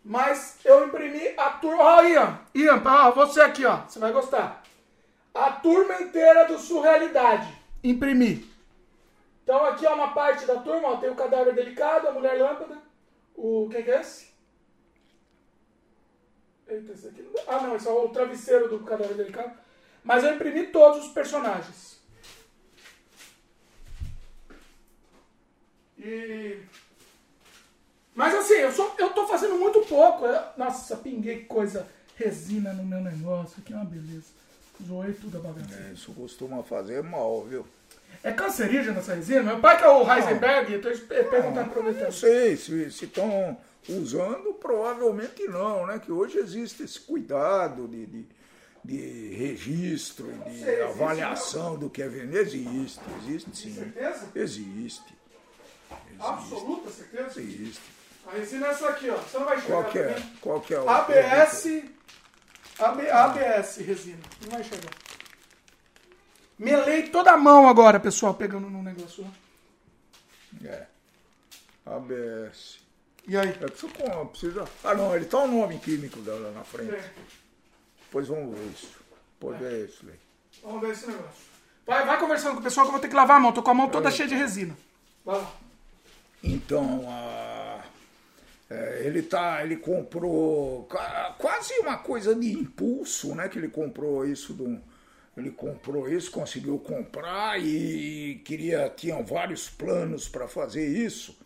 Mas 0.04 0.58
eu 0.64 0.86
imprimi 0.86 1.28
a 1.38 1.50
turma. 1.50 1.82
Ó, 1.84 2.02
Ian, 2.02 2.38
Ian, 2.54 2.82
ó, 2.84 3.10
você 3.12 3.40
aqui, 3.42 3.64
ó. 3.66 3.82
Você 3.86 3.98
vai 3.98 4.10
gostar. 4.12 4.62
A 5.34 5.52
turma 5.52 6.00
inteira 6.02 6.46
do 6.46 6.58
Surrealidade. 6.58 7.52
Imprimi. 7.84 8.50
Então 9.44 9.64
aqui 9.66 9.86
é 9.86 9.90
uma 9.90 10.12
parte 10.12 10.44
da 10.46 10.56
turma, 10.56 10.88
ó, 10.88 10.96
tem 10.96 11.10
o 11.10 11.14
cadáver 11.14 11.54
delicado, 11.54 12.08
a 12.08 12.12
mulher 12.12 12.40
lâmpada. 12.40 12.78
O 13.36 13.68
que 13.70 13.82
que 13.82 13.90
é 13.90 14.00
esse? 14.00 14.29
Eita, 16.70 16.92
esse 16.92 17.08
aqui 17.08 17.22
não 17.22 17.32
dá. 17.32 17.42
Ah, 17.48 17.60
não, 17.62 17.76
esse 17.76 17.88
é 17.88 17.90
o 17.90 18.08
travesseiro 18.08 18.68
do 18.68 18.80
cadáver 18.80 19.14
delicado. 19.16 19.52
Mas 20.04 20.22
eu 20.24 20.34
imprimi 20.34 20.68
todos 20.68 21.06
os 21.06 21.12
personagens. 21.12 21.98
E. 25.98 26.58
Mas 28.14 28.34
assim, 28.34 28.54
eu, 28.54 28.72
sou, 28.72 28.94
eu 28.98 29.10
tô 29.10 29.26
fazendo 29.26 29.56
muito 29.56 29.80
pouco. 29.80 30.24
Eu- 30.26 30.42
nossa, 30.56 30.96
pinguei 30.96 31.44
coisa, 31.44 31.86
resina 32.16 32.72
no 32.72 32.84
meu 32.84 33.00
negócio. 33.00 33.56
Aqui 33.60 33.72
é 33.72 33.76
uma 33.76 33.84
beleza. 33.84 34.28
Zoei 34.86 35.12
tudo 35.12 35.38
a 35.38 35.40
bagaça. 35.40 35.74
É, 35.74 35.92
Isso 35.92 36.12
costuma 36.14 36.62
fazer 36.62 37.02
mal, 37.02 37.42
viu? 37.44 37.66
É 38.22 38.32
cancerígena 38.32 38.98
essa 39.00 39.14
resina? 39.14 39.42
Meu 39.42 39.60
pai 39.60 39.76
que 39.78 39.84
é 39.84 39.88
o 39.88 40.10
Heisenberg, 40.10 40.72
eu 40.74 40.82
tô 40.82 40.90
espe- 40.90 41.22
perguntando 41.24 41.54
Não 41.54 41.62
aproveitando. 41.64 42.12
sei 42.12 42.56
se 42.56 42.86
estão 42.88 43.56
usando, 43.88 44.54
provavelmente 44.54 45.46
não, 45.48 45.86
né? 45.86 45.98
Que 45.98 46.12
hoje 46.12 46.38
existe 46.38 46.82
esse 46.82 47.00
cuidado 47.00 47.88
de, 47.88 48.06
de, 48.06 48.26
de 48.84 49.34
registro, 49.34 50.26
de 50.26 50.58
sei, 50.60 50.82
existe, 50.82 50.82
avaliação 50.82 51.78
do 51.78 51.88
que 51.88 52.02
é 52.02 52.08
veneno. 52.08 52.38
Existe, 52.38 53.00
existe 53.22 53.56
sim. 53.56 53.74
Certeza? 53.74 54.28
Existe, 54.34 55.20
Absoluta 56.18 56.90
certeza? 56.90 57.40
existe. 57.40 57.80
A 58.26 58.32
resina 58.32 58.66
é 58.66 58.70
essa 58.70 58.88
aqui, 58.88 59.08
ó. 59.08 59.16
Você 59.16 59.38
não 59.38 59.46
vai 59.46 59.56
enxergar. 59.56 59.82
Qual 59.82 59.96
é? 60.04 60.22
Qual 60.40 60.64
é 60.68 61.34
ABS. 61.34 61.66
AB, 62.78 63.10
ABS 63.10 63.76
resina. 63.78 64.22
Não 64.42 64.50
vai 64.50 64.60
enxergar. 64.60 64.90
Melei 66.58 67.08
toda 67.08 67.32
a 67.32 67.36
mão 67.38 67.66
agora, 67.66 67.98
pessoal, 67.98 68.34
pegando 68.34 68.68
no 68.68 68.82
negócio. 68.82 69.26
É. 70.64 70.86
ABS. 71.86 72.80
E 73.26 73.36
aí? 73.36 73.48
É 73.48 73.52
preciso, 73.52 73.92
precisa. 74.30 74.64
Ah 74.82 74.94
não, 74.94 75.14
ele 75.14 75.24
tá 75.24 75.38
o 75.38 75.48
nome 75.48 75.78
químico 75.78 76.20
dela 76.20 76.50
na 76.52 76.64
frente. 76.64 76.94
É. 76.94 77.10
Depois 78.00 78.28
vamos 78.28 78.58
ver 78.58 78.66
isso. 78.66 78.90
Depois 79.38 79.58
ver 79.58 79.88
isso 79.88 80.04
aí. 80.08 80.18
Vamos 80.62 80.80
ver 80.80 80.90
esse 80.90 81.06
negócio. 81.06 81.50
Vai, 81.86 82.06
vai 82.06 82.18
conversando 82.18 82.54
com 82.54 82.60
o 82.60 82.62
pessoal 82.62 82.86
que 82.86 82.88
eu 82.88 82.92
vou 82.92 83.00
ter 83.00 83.08
que 83.08 83.14
lavar 83.14 83.36
a 83.36 83.40
mão. 83.40 83.52
Tô 83.52 83.62
com 83.62 83.70
a 83.70 83.74
mão 83.74 83.88
toda 83.88 84.10
cheia 84.10 84.28
de 84.28 84.34
resina. 84.34 84.76
Vai 85.24 85.38
lá. 85.38 85.52
Então, 86.42 87.04
a, 87.08 87.84
é, 88.70 89.02
ele 89.04 89.22
tá, 89.22 89.62
ele 89.62 89.76
comprou 89.76 90.88
quase 91.38 91.74
uma 91.80 91.98
coisa 91.98 92.34
de 92.34 92.52
impulso, 92.52 93.34
né? 93.34 93.48
Que 93.48 93.58
ele 93.58 93.68
comprou 93.68 94.24
isso 94.24 94.52
do, 94.52 94.80
ele 95.36 95.50
comprou 95.50 96.08
isso, 96.08 96.30
conseguiu 96.30 96.78
comprar 96.78 97.60
e 97.60 98.40
queria 98.44 98.88
tinha 98.88 99.22
vários 99.22 99.68
planos 99.68 100.28
para 100.28 100.46
fazer 100.46 100.86
isso. 100.86 101.36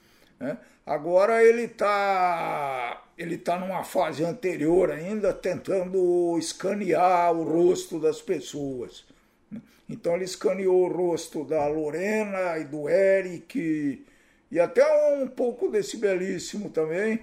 Né? 0.45 0.59
Agora 0.85 1.43
ele 1.43 1.63
está 1.63 3.03
ele 3.17 3.39
tá 3.39 3.59
numa 3.59 3.83
fase 3.83 4.23
anterior 4.23 4.91
ainda, 4.91 5.33
tentando 5.33 6.37
escanear 6.39 7.33
o 7.33 7.45
rosto 7.45 7.99
das 7.99 8.21
pessoas. 8.21 9.07
Então 9.89 10.15
ele 10.15 10.25
escaneou 10.25 10.85
o 10.85 10.93
rosto 10.93 11.45
da 11.45 11.67
Lorena 11.67 12.59
e 12.59 12.65
do 12.65 12.91
Eric 12.91 14.05
e 14.51 14.61
até 14.61 14.85
um 15.15 15.27
pouco 15.27 15.71
desse 15.71 15.97
belíssimo 15.97 16.69
também, 16.69 17.21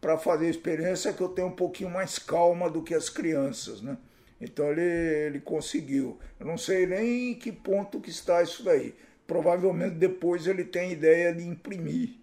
para 0.00 0.16
fazer 0.16 0.48
experiência 0.48 1.12
que 1.12 1.20
eu 1.20 1.28
tenho 1.28 1.48
um 1.48 1.56
pouquinho 1.56 1.90
mais 1.90 2.20
calma 2.20 2.70
do 2.70 2.82
que 2.82 2.94
as 2.94 3.08
crianças, 3.10 3.82
né? 3.82 3.98
Então 4.40 4.70
ele, 4.70 4.80
ele 4.80 5.40
conseguiu. 5.40 6.18
Eu 6.38 6.46
não 6.46 6.56
sei 6.56 6.86
nem 6.86 7.32
em 7.32 7.34
que 7.34 7.50
ponto 7.50 8.00
que 8.00 8.10
está 8.10 8.40
isso 8.42 8.62
daí. 8.62 8.94
Provavelmente 9.26 9.96
depois 9.96 10.46
ele 10.46 10.64
tem 10.64 10.92
ideia 10.92 11.34
de 11.34 11.42
imprimir 11.42 12.19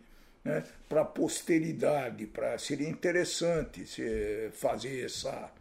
né, 0.48 0.64
para 0.88 1.02
a 1.02 1.06
posteridade, 1.06 2.26
para 2.26 2.58
seria 2.58 2.88
interessante 2.88 3.86
se 3.86 4.50
fazer 4.54 5.06
essa 5.06 5.52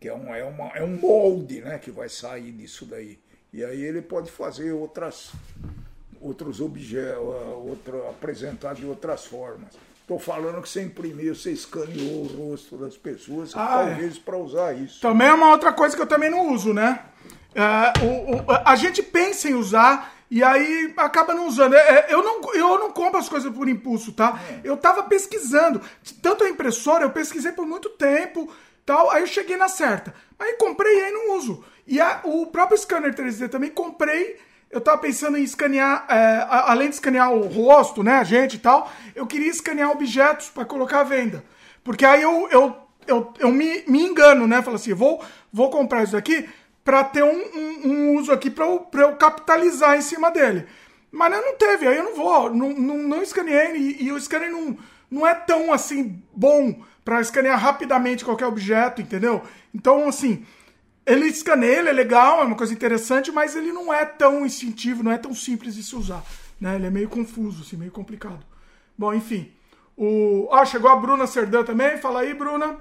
que 0.00 0.08
é 0.08 0.14
um, 0.14 0.34
é, 0.34 0.44
uma, 0.44 0.68
é 0.74 0.82
um 0.82 0.98
molde 0.98 1.62
né, 1.62 1.78
que 1.78 1.90
vai 1.90 2.10
sair 2.10 2.52
disso 2.52 2.84
daí. 2.84 3.18
E 3.52 3.64
aí 3.64 3.82
ele 3.82 4.02
pode 4.02 4.30
fazer 4.30 4.72
outras 4.72 5.32
outros 6.20 6.60
objetos, 6.60 7.18
outro, 7.18 8.08
apresentar 8.08 8.74
de 8.74 8.84
outras 8.84 9.26
formas. 9.26 9.68
Estou 10.00 10.18
falando 10.18 10.60
que 10.60 10.68
você 10.68 10.82
imprimiu, 10.82 11.34
você 11.34 11.52
escaneou 11.52 12.24
o 12.24 12.50
rosto 12.50 12.76
das 12.76 12.96
pessoas, 12.96 13.54
ah, 13.54 13.86
talvez 13.86 14.16
é. 14.16 14.20
para 14.20 14.36
usar 14.36 14.72
isso. 14.74 15.00
Também 15.00 15.28
é 15.28 15.32
uma 15.32 15.50
outra 15.50 15.72
coisa 15.72 15.94
que 15.94 16.02
eu 16.02 16.06
também 16.06 16.30
não 16.30 16.52
uso, 16.52 16.74
né? 16.74 17.00
É, 17.54 18.04
o, 18.04 18.36
o, 18.36 18.44
a 18.64 18.74
gente 18.76 19.02
pensa 19.02 19.48
em 19.48 19.54
usar 19.54 20.14
e 20.34 20.42
aí 20.42 20.92
acaba 20.96 21.32
não 21.32 21.46
usando. 21.46 21.74
É, 21.74 21.78
é, 21.78 22.06
eu, 22.08 22.20
não, 22.20 22.54
eu 22.54 22.76
não 22.76 22.90
compro 22.90 23.20
as 23.20 23.28
coisas 23.28 23.54
por 23.54 23.68
impulso, 23.68 24.10
tá? 24.10 24.36
É. 24.50 24.68
Eu 24.68 24.76
tava 24.76 25.04
pesquisando. 25.04 25.80
Tanto 26.20 26.42
a 26.42 26.48
impressora, 26.48 27.04
eu 27.04 27.10
pesquisei 27.10 27.52
por 27.52 27.64
muito 27.64 27.88
tempo, 27.90 28.52
tal. 28.84 29.12
Aí 29.12 29.22
eu 29.22 29.28
cheguei 29.28 29.56
na 29.56 29.68
certa. 29.68 30.12
Aí 30.36 30.54
comprei 30.54 30.92
e 30.92 31.04
aí 31.04 31.12
não 31.12 31.36
uso. 31.36 31.64
E 31.86 32.00
a, 32.00 32.22
o 32.24 32.46
próprio 32.46 32.76
scanner 32.76 33.14
3D 33.14 33.48
também 33.48 33.70
comprei 33.70 34.36
eu 34.72 34.80
tava 34.80 34.98
pensando 34.98 35.38
em 35.38 35.44
escanear, 35.44 36.04
é, 36.10 36.46
além 36.48 36.88
de 36.88 36.96
escanear 36.96 37.32
o 37.32 37.46
rosto, 37.46 38.02
né, 38.02 38.14
a 38.14 38.24
gente 38.24 38.56
e 38.56 38.58
tal, 38.58 38.90
eu 39.14 39.24
queria 39.24 39.48
escanear 39.48 39.92
objetos 39.92 40.48
para 40.48 40.64
colocar 40.64 40.98
à 40.98 41.04
venda. 41.04 41.44
Porque 41.84 42.04
aí 42.04 42.22
eu, 42.22 42.48
eu, 42.50 42.76
eu, 43.06 43.32
eu 43.38 43.52
me, 43.52 43.84
me 43.86 44.02
engano, 44.02 44.48
né? 44.48 44.60
Falo 44.62 44.74
assim, 44.74 44.92
vou, 44.92 45.22
vou 45.52 45.70
comprar 45.70 46.02
isso 46.02 46.16
aqui 46.16 46.48
para 46.84 47.02
ter 47.02 47.24
um, 47.24 47.28
um, 47.30 47.88
um, 47.88 48.16
uso 48.16 48.30
aqui 48.30 48.50
para 48.50 48.66
eu, 48.66 48.86
eu 48.92 49.16
capitalizar 49.16 49.96
em 49.96 50.02
cima 50.02 50.30
dele. 50.30 50.66
Mas 51.10 51.32
não 51.32 51.56
teve, 51.56 51.88
aí 51.88 51.96
eu 51.96 52.04
não 52.04 52.14
vou, 52.14 52.54
não, 52.54 52.70
não, 52.74 52.98
não 52.98 53.22
escaneei 53.22 53.76
e, 53.76 54.04
e 54.04 54.12
o 54.12 54.20
scanner 54.20 54.50
não, 54.50 54.76
não 55.10 55.26
é 55.26 55.34
tão 55.34 55.72
assim 55.72 56.22
bom 56.34 56.82
para 57.04 57.20
escanear 57.20 57.58
rapidamente 57.58 58.24
qualquer 58.24 58.46
objeto, 58.46 59.00
entendeu? 59.00 59.42
Então, 59.72 60.08
assim, 60.08 60.44
ele 61.06 61.26
escaneia, 61.26 61.78
ele 61.78 61.90
é 61.90 61.92
legal, 61.92 62.40
é 62.40 62.44
uma 62.44 62.56
coisa 62.56 62.72
interessante, 62.72 63.30
mas 63.30 63.54
ele 63.54 63.72
não 63.72 63.92
é 63.92 64.04
tão 64.04 64.44
instintivo, 64.44 65.02
não 65.02 65.12
é 65.12 65.18
tão 65.18 65.34
simples 65.34 65.74
de 65.74 65.82
se 65.82 65.94
usar. 65.94 66.24
Né? 66.60 66.76
Ele 66.76 66.86
é 66.86 66.90
meio 66.90 67.08
confuso, 67.08 67.62
assim, 67.62 67.76
meio 67.76 67.90
complicado. 67.90 68.44
Bom, 68.96 69.12
enfim. 69.12 69.52
O... 69.96 70.48
Ah, 70.50 70.64
chegou 70.64 70.90
a 70.90 70.96
Bruna 70.96 71.26
Serdã 71.26 71.62
também. 71.62 71.98
Fala 71.98 72.20
aí, 72.20 72.32
Bruna. 72.32 72.78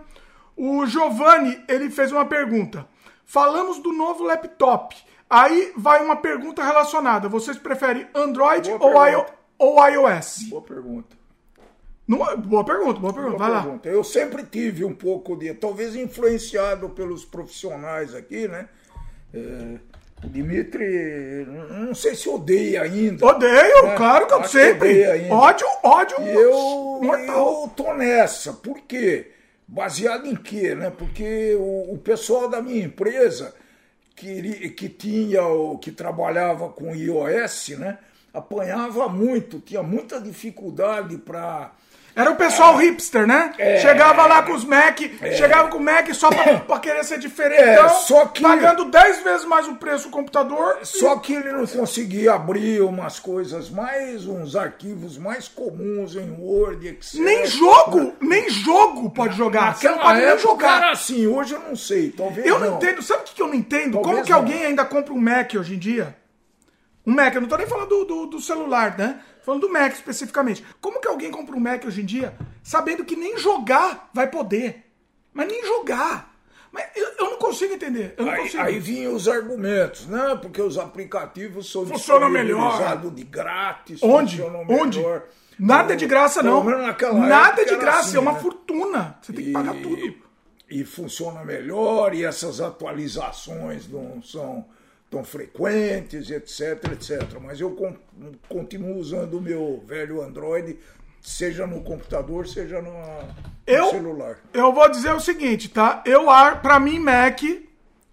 O 0.55 0.85
Giovanni, 0.85 1.61
ele 1.67 1.89
fez 1.89 2.11
uma 2.11 2.25
pergunta. 2.25 2.87
Falamos 3.25 3.79
do 3.79 3.91
novo 3.91 4.23
laptop. 4.23 4.95
Aí 5.29 5.73
vai 5.75 6.03
uma 6.03 6.15
pergunta 6.15 6.63
relacionada. 6.63 7.27
Vocês 7.27 7.57
preferem 7.57 8.07
Android 8.13 8.69
ou, 8.79 9.07
I... 9.07 9.25
ou 9.57 9.87
iOS? 9.87 10.43
Boa 10.49 10.61
pergunta. 10.61 11.23
Numa, 12.07 12.35
boa 12.35 12.65
pergunta, 12.65 12.99
boa 12.99 13.13
pergunta. 13.13 13.37
Boa 13.37 13.49
Vai 13.49 13.61
pergunta. 13.61 13.89
lá. 13.89 13.95
Eu 13.95 14.03
sempre 14.03 14.43
tive 14.43 14.83
um 14.83 14.93
pouco 14.93 15.35
de, 15.35 15.53
talvez 15.53 15.95
influenciado 15.95 16.89
pelos 16.89 17.23
profissionais 17.23 18.13
aqui, 18.13 18.47
né? 18.47 18.67
É, 19.33 19.79
Dimitri, 20.27 21.45
não 21.87 21.95
sei 21.95 22.15
se 22.15 22.29
odeia 22.29 22.83
ainda. 22.83 23.25
Odeio, 23.25 23.85
né? 23.85 23.95
claro 23.95 24.27
que 24.27 24.33
eu 24.33 24.43
sempre. 24.43 25.29
Ódio, 25.29 25.67
ódio. 25.81 26.17
E 26.21 26.29
eu, 26.29 27.01
eu 27.27 27.71
tô 27.75 27.93
nessa. 27.93 28.53
Por 28.53 28.79
quê? 28.81 29.31
Baseado 29.73 30.27
em 30.27 30.35
quê? 30.35 30.75
Né? 30.75 30.91
Porque 30.91 31.55
o, 31.55 31.93
o 31.93 31.97
pessoal 31.97 32.47
da 32.47 32.61
minha 32.61 32.85
empresa, 32.85 33.55
que, 34.15 34.69
que 34.69 34.87
tinha, 34.87 35.41
que 35.81 35.91
trabalhava 35.91 36.69
com 36.69 36.95
iOS, 36.95 37.69
né? 37.79 37.97
Apanhava 38.31 39.09
muito, 39.09 39.59
tinha 39.59 39.81
muita 39.81 40.21
dificuldade 40.21 41.17
para 41.17 41.71
era 42.15 42.29
o 42.29 42.35
pessoal 42.35 42.79
é. 42.79 42.85
hipster, 42.85 43.25
né? 43.25 43.53
É. 43.57 43.79
Chegava 43.79 44.25
lá 44.27 44.43
com 44.43 44.53
os 44.53 44.63
Mac, 44.63 44.99
é. 45.21 45.31
chegava 45.31 45.69
com 45.69 45.77
o 45.77 45.81
Mac 45.81 46.13
só 46.13 46.29
pra, 46.29 46.59
pra 46.59 46.79
querer 46.79 47.03
ser 47.03 47.17
diferente. 47.17 47.61
É, 47.61 47.89
só 47.89 48.27
que... 48.27 48.41
Pagando 48.41 48.85
10 48.85 49.23
vezes 49.23 49.45
mais 49.45 49.67
o 49.67 49.75
preço 49.75 50.07
do 50.07 50.11
computador. 50.11 50.77
Só 50.83 51.15
e... 51.15 51.19
que 51.21 51.33
ele 51.33 51.51
não 51.51 51.65
conseguia 51.65 52.33
abrir 52.33 52.81
umas 52.81 53.19
coisas 53.19 53.69
mais, 53.69 54.27
uns 54.27 54.55
arquivos 54.55 55.17
mais 55.17 55.47
comuns 55.47 56.15
em 56.15 56.35
Word, 56.39 56.87
Excel. 56.87 57.23
Nem 57.23 57.45
jogo, 57.47 58.13
nem 58.21 58.49
jogo 58.49 59.09
pode 59.09 59.35
jogar. 59.35 59.75
Você 59.75 59.89
não 59.89 59.97
pode 59.97 60.21
nem 60.21 60.37
jogar. 60.37 60.77
Era 60.77 60.91
assim, 60.91 61.25
hoje 61.25 61.53
eu 61.53 61.59
não 61.59 61.75
sei, 61.75 62.11
talvez 62.11 62.45
Eu 62.45 62.59
não, 62.59 62.71
não 62.71 62.77
entendo, 62.77 63.01
sabe 63.01 63.23
o 63.23 63.25
que 63.25 63.41
eu 63.41 63.47
não 63.47 63.55
entendo? 63.55 63.93
Talvez 63.93 64.13
Como 64.13 64.25
que 64.25 64.31
não. 64.31 64.37
alguém 64.39 64.65
ainda 64.65 64.85
compra 64.85 65.13
um 65.13 65.19
Mac 65.19 65.53
hoje 65.55 65.75
em 65.75 65.79
dia? 65.79 66.15
Um 67.05 67.13
Mac, 67.13 67.33
eu 67.33 67.41
não 67.41 67.49
tô 67.49 67.57
nem 67.57 67.67
falando 67.67 67.89
do, 67.89 68.05
do, 68.05 68.25
do 68.27 68.39
celular, 68.39 68.97
né? 68.97 69.19
Falando 69.43 69.61
do 69.61 69.71
Mac 69.71 69.93
especificamente. 69.93 70.65
Como 70.81 70.99
que 70.99 71.07
alguém 71.07 71.29
compra 71.29 71.55
um 71.55 71.59
Mac 71.59 71.85
hoje 71.85 72.01
em 72.01 72.05
dia 72.05 72.33
sabendo 72.63 73.03
que 73.03 73.15
nem 73.15 73.37
jogar 73.37 74.09
vai 74.13 74.27
poder? 74.29 74.85
Mas 75.33 75.47
nem 75.47 75.65
jogar. 75.65 76.33
Mas 76.71 76.85
eu, 76.95 77.07
eu 77.19 77.29
não 77.31 77.37
consigo 77.37 77.73
entender. 77.73 78.15
Eu 78.17 78.25
não 78.25 78.31
aí, 78.31 78.41
consigo. 78.41 78.63
aí 78.63 78.79
vinham 78.79 79.13
os 79.13 79.27
argumentos, 79.27 80.07
né? 80.07 80.39
Porque 80.41 80.61
os 80.61 80.77
aplicativos 80.77 81.71
são 81.71 81.85
Funciona 81.85 82.27
melhor. 82.27 82.97
de 83.13 83.23
grátis. 83.23 84.01
Onde? 84.01 84.41
Onde? 84.41 84.97
Melhor. 84.99 85.23
Nada 85.59 85.93
é 85.93 85.95
de 85.95 86.07
graça, 86.07 86.41
não. 86.41 86.63
Nada 86.63 87.63
de 87.63 87.75
graça, 87.75 88.09
assim, 88.09 88.17
é 88.17 88.19
uma 88.19 88.33
né? 88.33 88.39
fortuna. 88.39 89.17
Você 89.21 89.33
tem 89.33 89.45
que 89.45 89.51
pagar 89.51 89.75
tudo. 89.75 90.15
E 90.69 90.83
funciona 90.83 91.43
melhor, 91.43 92.15
e 92.15 92.23
essas 92.25 92.59
atualizações 92.59 93.87
não 93.87 94.23
são 94.23 94.65
tão 95.13 95.23
frequentes, 95.23 96.31
etc, 96.31 96.91
etc. 96.91 97.39
Mas 97.39 97.61
eu 97.61 97.77
continuo 98.49 98.97
usando 98.97 99.37
o 99.37 99.41
meu 99.41 99.83
velho 99.85 100.23
Android, 100.23 100.79
seja 101.21 101.67
no 101.67 101.83
computador, 101.83 102.47
seja 102.47 102.81
no, 102.81 102.91
eu, 103.67 103.91
celular. 103.91 104.39
Eu 104.51 104.73
vou 104.73 104.89
dizer 104.89 105.13
o 105.13 105.19
seguinte, 105.19 105.69
tá? 105.69 106.01
Eu, 106.03 106.25
para 106.63 106.79
mim, 106.79 106.97
Mac, 106.97 107.41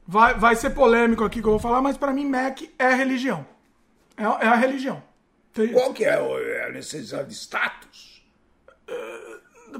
vai, 0.06 0.34
vai 0.34 0.54
ser 0.54 0.70
polêmico 0.70 1.24
aqui 1.24 1.40
que 1.40 1.48
eu 1.48 1.52
vou 1.52 1.58
falar, 1.58 1.80
mas 1.80 1.96
para 1.96 2.12
mim, 2.12 2.26
Mac 2.26 2.60
é 2.78 2.94
religião. 2.94 3.46
É, 4.14 4.24
é 4.24 4.48
a 4.48 4.54
religião. 4.54 5.02
Qual 5.72 5.94
que 5.94 6.04
é, 6.04 6.10
é 6.10 6.66
a 6.66 6.70
necessidade 6.70 7.28
de 7.28 7.34
status? 7.34 8.22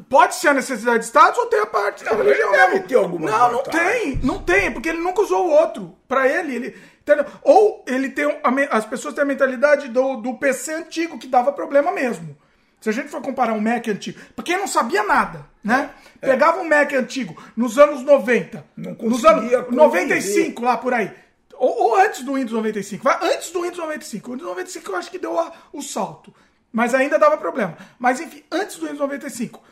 Pode 0.08 0.36
ser 0.36 0.48
a 0.48 0.54
necessidade 0.54 1.00
de 1.00 1.04
status 1.06 1.38
ou 1.38 1.46
tem 1.46 1.60
a 1.60 1.66
parte 1.66 2.04
não, 2.04 2.16
da 2.16 2.22
religião. 2.22 2.52
Deve 2.52 2.80
ter 2.80 2.94
alguma 2.94 3.30
Não, 3.30 3.52
não 3.52 3.62
tem. 3.62 4.16
Não 4.22 4.42
tem, 4.42 4.72
porque 4.72 4.88
ele 4.88 5.00
nunca 5.00 5.22
usou 5.22 5.48
o 5.48 5.50
outro. 5.50 5.96
Para 6.06 6.28
ele, 6.28 6.54
ele, 6.54 6.76
Entendeu? 7.12 7.32
Ou 7.42 7.84
ele 7.86 8.10
tem. 8.10 8.26
As 8.70 8.84
pessoas 8.86 9.14
têm 9.14 9.22
a 9.22 9.26
mentalidade 9.26 9.88
do, 9.88 10.16
do 10.16 10.34
PC 10.34 10.74
antigo, 10.74 11.18
que 11.18 11.26
dava 11.26 11.52
problema 11.52 11.90
mesmo. 11.90 12.36
Se 12.80 12.88
a 12.88 12.92
gente 12.92 13.08
for 13.08 13.20
comparar 13.20 13.52
um 13.52 13.60
Mac 13.60 13.86
antigo, 13.88 14.18
pra 14.34 14.44
quem 14.44 14.56
não 14.56 14.66
sabia 14.66 15.02
nada, 15.02 15.44
né? 15.62 15.90
É. 16.22 16.28
Pegava 16.28 16.60
um 16.60 16.68
Mac 16.68 16.92
antigo 16.94 17.36
nos 17.54 17.78
anos 17.78 18.02
90, 18.02 18.64
não 18.74 18.92
nos 18.94 19.24
anos 19.24 19.70
95 19.70 20.62
lá 20.62 20.78
por 20.78 20.94
aí. 20.94 21.12
Ou, 21.54 21.78
ou, 21.78 21.96
antes 21.96 22.22
do 22.22 22.34
Windows 22.34 22.52
95. 22.52 23.04
Vai, 23.04 23.18
antes 23.34 23.50
do 23.50 23.60
Windows 23.60 23.78
95. 23.78 24.30
O 24.30 24.32
Windows 24.32 24.48
95 24.48 24.90
eu 24.90 24.96
acho 24.96 25.10
que 25.10 25.18
deu 25.18 25.38
a, 25.38 25.52
o 25.74 25.82
salto. 25.82 26.34
Mas 26.72 26.94
ainda 26.94 27.18
dava 27.18 27.36
problema. 27.36 27.76
Mas 27.98 28.18
enfim, 28.18 28.42
antes 28.50 28.76
do 28.76 28.86
Windows 28.86 29.00
95. 29.00 29.62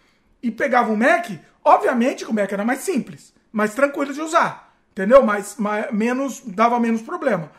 E 0.42 0.50
pegava 0.50 0.92
um 0.92 0.96
Mac, 0.96 1.30
obviamente 1.64 2.26
que 2.26 2.30
o 2.30 2.34
Mac 2.34 2.52
era 2.52 2.64
mais 2.64 2.80
simples, 2.80 3.32
mais 3.50 3.72
tranquilo 3.74 4.12
de 4.12 4.20
usar 4.20 4.67
entendeu? 4.98 5.22
Mas, 5.22 5.54
mas 5.56 5.92
menos 5.92 6.42
dava 6.44 6.80
menos 6.80 7.00
problema. 7.02 7.52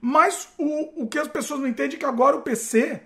Mas 0.00 0.48
o, 0.58 1.04
o 1.04 1.08
que 1.08 1.18
as 1.18 1.28
pessoas 1.28 1.60
não 1.60 1.66
entendem 1.66 1.96
é 1.96 1.98
que 1.98 2.04
agora 2.04 2.36
o 2.36 2.42
PC 2.42 3.00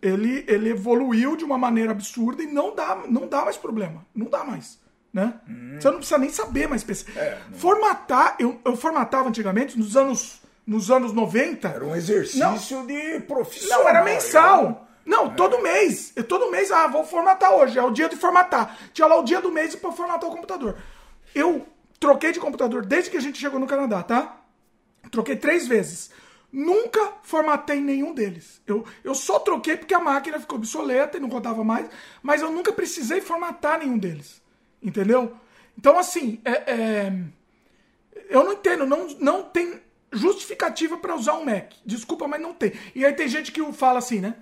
ele, 0.00 0.44
ele 0.48 0.70
evoluiu 0.70 1.36
de 1.36 1.44
uma 1.44 1.56
maneira 1.56 1.92
absurda 1.92 2.42
e 2.42 2.46
não 2.46 2.74
dá, 2.74 3.04
não 3.08 3.28
dá 3.28 3.44
mais 3.44 3.56
problema. 3.56 4.04
Não 4.12 4.26
dá 4.26 4.42
mais. 4.42 4.80
Né? 5.12 5.34
Hum. 5.48 5.76
Você 5.78 5.88
não 5.88 5.98
precisa 5.98 6.18
nem 6.18 6.30
saber 6.30 6.68
mais 6.68 6.82
PC. 6.82 7.06
É, 7.16 7.38
Formatar, 7.52 8.34
eu, 8.40 8.60
eu 8.64 8.76
formatava 8.76 9.28
antigamente 9.28 9.78
nos 9.78 9.96
anos, 9.96 10.42
nos 10.66 10.90
anos 10.90 11.12
90. 11.12 11.68
Era 11.68 11.84
um 11.84 11.94
exercício 11.94 12.78
não, 12.78 12.86
de 12.86 13.20
profissional. 13.20 13.82
Não, 13.82 13.88
era 13.88 14.02
mensal. 14.02 14.88
Não, 15.06 15.30
todo 15.30 15.62
mês. 15.62 16.12
Eu, 16.16 16.24
todo 16.24 16.50
mês, 16.50 16.72
ah, 16.72 16.88
vou 16.88 17.04
formatar 17.04 17.52
hoje. 17.52 17.78
É 17.78 17.82
o 17.82 17.90
dia 17.90 18.08
de 18.08 18.16
formatar. 18.16 18.76
Tinha 18.92 19.06
lá 19.06 19.16
o 19.16 19.22
dia 19.22 19.40
do 19.40 19.52
mês 19.52 19.76
para 19.76 19.92
formatar 19.92 20.28
o 20.28 20.32
computador. 20.32 20.76
Eu 21.34 21.66
troquei 22.02 22.32
de 22.32 22.40
computador 22.40 22.84
desde 22.84 23.10
que 23.10 23.16
a 23.16 23.20
gente 23.20 23.38
chegou 23.38 23.60
no 23.60 23.66
Canadá, 23.66 24.02
tá? 24.02 24.40
Troquei 25.08 25.36
três 25.36 25.68
vezes. 25.68 26.10
Nunca 26.52 27.12
formatei 27.22 27.80
nenhum 27.80 28.12
deles. 28.12 28.60
Eu, 28.66 28.84
eu 29.04 29.14
só 29.14 29.38
troquei 29.38 29.76
porque 29.76 29.94
a 29.94 30.00
máquina 30.00 30.40
ficou 30.40 30.58
obsoleta 30.58 31.16
e 31.16 31.20
não 31.20 31.28
rodava 31.28 31.62
mais, 31.62 31.88
mas 32.20 32.42
eu 32.42 32.50
nunca 32.50 32.72
precisei 32.72 33.20
formatar 33.20 33.78
nenhum 33.78 33.96
deles. 33.96 34.42
Entendeu? 34.82 35.36
Então, 35.78 35.96
assim, 35.96 36.40
é, 36.44 36.50
é, 36.50 37.12
eu 38.28 38.42
não 38.42 38.52
entendo, 38.52 38.84
não, 38.84 39.06
não 39.20 39.44
tem 39.44 39.80
justificativa 40.10 40.96
para 40.96 41.14
usar 41.14 41.34
um 41.34 41.44
Mac. 41.44 41.72
Desculpa, 41.86 42.26
mas 42.26 42.40
não 42.40 42.52
tem. 42.52 42.72
E 42.96 43.06
aí 43.06 43.12
tem 43.12 43.28
gente 43.28 43.52
que 43.52 43.72
fala 43.72 44.00
assim, 44.00 44.20
né? 44.20 44.34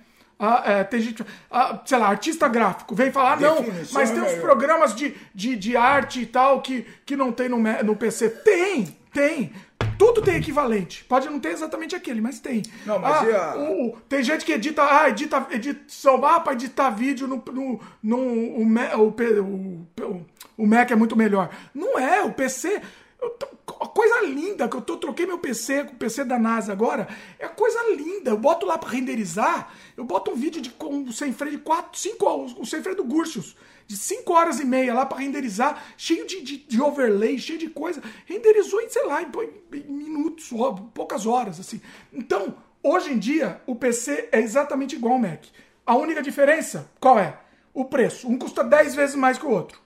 Ah, 0.43 0.63
é, 0.65 0.83
tem 0.83 0.99
gente, 0.99 1.23
ah, 1.51 1.79
sei 1.85 1.99
lá, 1.99 2.07
artista 2.07 2.47
gráfico, 2.47 2.95
vem 2.95 3.11
falar, 3.11 3.39
não, 3.39 3.63
mas 3.91 4.09
tem 4.09 4.21
uns 4.23 4.39
programas 4.39 4.95
de, 4.95 5.13
de, 5.35 5.55
de 5.55 5.77
arte 5.77 6.21
e 6.21 6.25
tal 6.25 6.63
que, 6.63 6.83
que 7.05 7.15
não 7.15 7.31
tem 7.31 7.47
no, 7.47 7.59
no 7.59 7.95
PC. 7.95 8.27
Tem, 8.27 8.97
tem. 9.13 9.53
Tudo 9.99 10.19
tem 10.19 10.37
equivalente. 10.37 11.03
Pode 11.03 11.29
não 11.29 11.39
ter 11.39 11.49
exatamente 11.49 11.95
aquele, 11.95 12.21
mas 12.21 12.39
tem. 12.39 12.63
Não, 12.87 12.97
mas 12.97 13.17
ah, 13.31 13.51
a... 13.51 13.57
o, 13.59 13.95
tem 14.09 14.23
gente 14.23 14.43
que 14.43 14.53
edita, 14.53 14.81
ah, 14.81 15.09
edita 15.09 15.45
edição, 15.51 16.25
ah, 16.25 16.39
para 16.39 16.53
editar 16.53 16.89
vídeo 16.89 17.27
no, 17.27 17.43
no, 17.51 17.79
no 18.01 18.17
o, 18.17 18.63
o, 18.63 19.87
o, 20.01 20.25
o 20.57 20.65
Mac 20.65 20.89
é 20.89 20.95
muito 20.95 21.15
melhor. 21.15 21.51
Não 21.71 21.99
é, 21.99 22.23
o 22.23 22.33
PC 22.33 22.81
Tô, 23.29 23.47
coisa 23.93 24.21
linda 24.25 24.67
que 24.67 24.75
eu 24.75 24.81
tô, 24.81 24.97
troquei 24.97 25.25
meu 25.25 25.37
PC 25.37 25.83
com 25.83 25.93
o 25.93 25.95
PC 25.95 26.23
da 26.23 26.39
NASA 26.39 26.71
agora. 26.71 27.07
É 27.37 27.47
coisa 27.47 27.79
linda. 27.95 28.31
Eu 28.31 28.37
boto 28.37 28.65
lá 28.65 28.77
para 28.77 28.89
renderizar. 28.89 29.71
Eu 29.95 30.03
boto 30.03 30.31
um 30.31 30.35
vídeo 30.35 30.61
de 30.61 30.71
com 30.71 31.11
sem 31.11 31.31
freio 31.31 31.57
de 31.57 31.63
4, 31.63 31.99
5 31.99 32.25
o 32.59 32.65
sem 32.65 32.81
freio 32.81 32.97
do 32.97 33.03
Gursius, 33.03 33.55
de 33.85 33.95
5 33.95 34.33
horas 34.33 34.59
e 34.59 34.65
meia 34.65 34.93
lá 34.93 35.05
para 35.05 35.19
renderizar, 35.19 35.83
cheio 35.97 36.25
de, 36.25 36.41
de, 36.41 36.57
de, 36.57 36.81
overlay, 36.81 37.37
cheio 37.37 37.59
de 37.59 37.69
coisa. 37.69 38.01
Renderizou 38.25 38.81
em, 38.81 38.89
sei 38.89 39.05
lá, 39.05 39.21
em, 39.21 39.27
em 39.73 39.91
minutos, 39.91 40.49
poucas 40.93 41.25
horas, 41.25 41.59
assim. 41.59 41.81
Então, 42.11 42.55
hoje 42.81 43.11
em 43.11 43.19
dia, 43.19 43.61
o 43.67 43.75
PC 43.75 44.29
é 44.31 44.39
exatamente 44.39 44.95
igual 44.95 45.13
ao 45.13 45.19
Mac. 45.19 45.43
A 45.85 45.95
única 45.95 46.21
diferença, 46.21 46.89
qual 46.99 47.19
é? 47.19 47.37
O 47.73 47.85
preço. 47.85 48.27
Um 48.27 48.37
custa 48.37 48.63
10 48.63 48.95
vezes 48.95 49.15
mais 49.15 49.37
que 49.37 49.45
o 49.45 49.49
outro. 49.49 49.79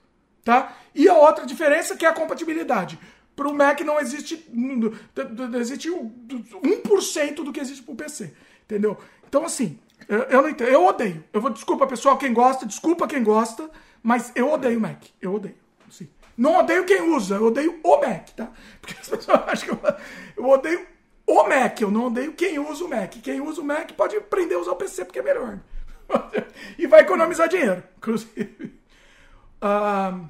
Tá? 0.44 0.78
E 0.94 1.10
a 1.10 1.16
outra 1.16 1.46
diferença 1.46 1.96
que 1.96 2.06
é 2.06 2.10
a 2.10 2.14
compatibilidade. 2.14 3.00
Para 3.36 3.48
o 3.48 3.54
Mac 3.54 3.82
não 3.82 4.00
existe, 4.00 4.48
não 4.52 5.60
existe 5.60 5.90
1% 5.90 7.36
do 7.36 7.52
que 7.52 7.60
existe 7.60 7.84
para 7.84 7.94
o 7.94 7.98
PC. 7.98 8.34
Entendeu? 8.64 8.98
Então, 9.28 9.44
assim, 9.44 9.78
eu, 10.08 10.42
não 10.42 10.50
entendo. 10.50 10.70
Eu 10.70 10.86
odeio. 10.86 11.24
Eu 11.34 11.42
vou, 11.42 11.50
desculpa, 11.50 11.88
pessoal, 11.88 12.18
quem 12.18 12.34
gosta, 12.34 12.66
desculpa 12.66 13.08
quem 13.08 13.24
gosta, 13.24 13.70
mas 14.02 14.32
eu 14.36 14.52
odeio 14.52 14.80
Mac. 14.80 15.04
Eu 15.22 15.34
odeio. 15.34 15.56
Sim. 15.90 16.08
Não 16.38 16.60
odeio 16.60 16.86
quem 16.86 17.02
usa, 17.02 17.36
eu 17.36 17.46
odeio 17.46 17.80
o 17.84 17.98
Mac, 17.98 18.30
tá? 18.30 18.52
Porque 18.82 18.96
as 19.00 19.10
pessoas 19.10 19.42
acham 19.48 19.76
que 19.76 19.86
eu, 19.86 19.96
eu 20.38 20.50
odeio 20.50 20.88
o 21.28 21.44
Mac, 21.44 21.82
eu 21.82 21.90
não 21.90 22.08
odeio 22.08 22.34
quem 22.34 22.60
usa 22.60 22.86
o 22.86 22.90
Mac. 22.90 23.16
Quem 23.22 23.42
usa 23.42 23.62
o 23.62 23.66
Mac 23.66 23.92
pode 23.94 24.16
aprender 24.16 24.56
a 24.56 24.60
usar 24.60 24.72
o 24.72 24.76
PC 24.76 25.06
porque 25.06 25.20
é 25.20 25.24
melhor. 25.24 25.60
e 26.78 26.86
vai 26.88 27.02
economizar 27.02 27.50
dinheiro, 27.50 27.84
inclusive. 27.98 28.76
Uh, 29.56 30.30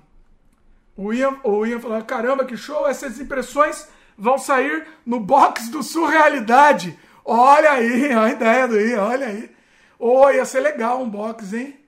o 0.97 1.13
Ian, 1.13 1.39
o 1.43 1.65
Ian 1.65 1.79
falou: 1.79 2.01
caramba, 2.03 2.45
que 2.45 2.55
show! 2.55 2.87
Essas 2.87 3.19
impressões 3.19 3.87
vão 4.17 4.37
sair 4.37 4.87
no 5.05 5.19
box 5.19 5.69
do 5.69 5.83
Surrealidade. 5.83 6.97
Olha 7.23 7.71
aí, 7.71 8.11
a 8.13 8.29
ideia 8.29 8.67
do 8.67 8.79
Ian, 8.79 9.03
olha 9.03 9.27
aí. 9.27 9.55
Oh, 9.99 10.29
ia 10.29 10.45
ser 10.45 10.61
legal 10.61 11.01
um 11.01 11.09
box, 11.09 11.53
hein? 11.53 11.79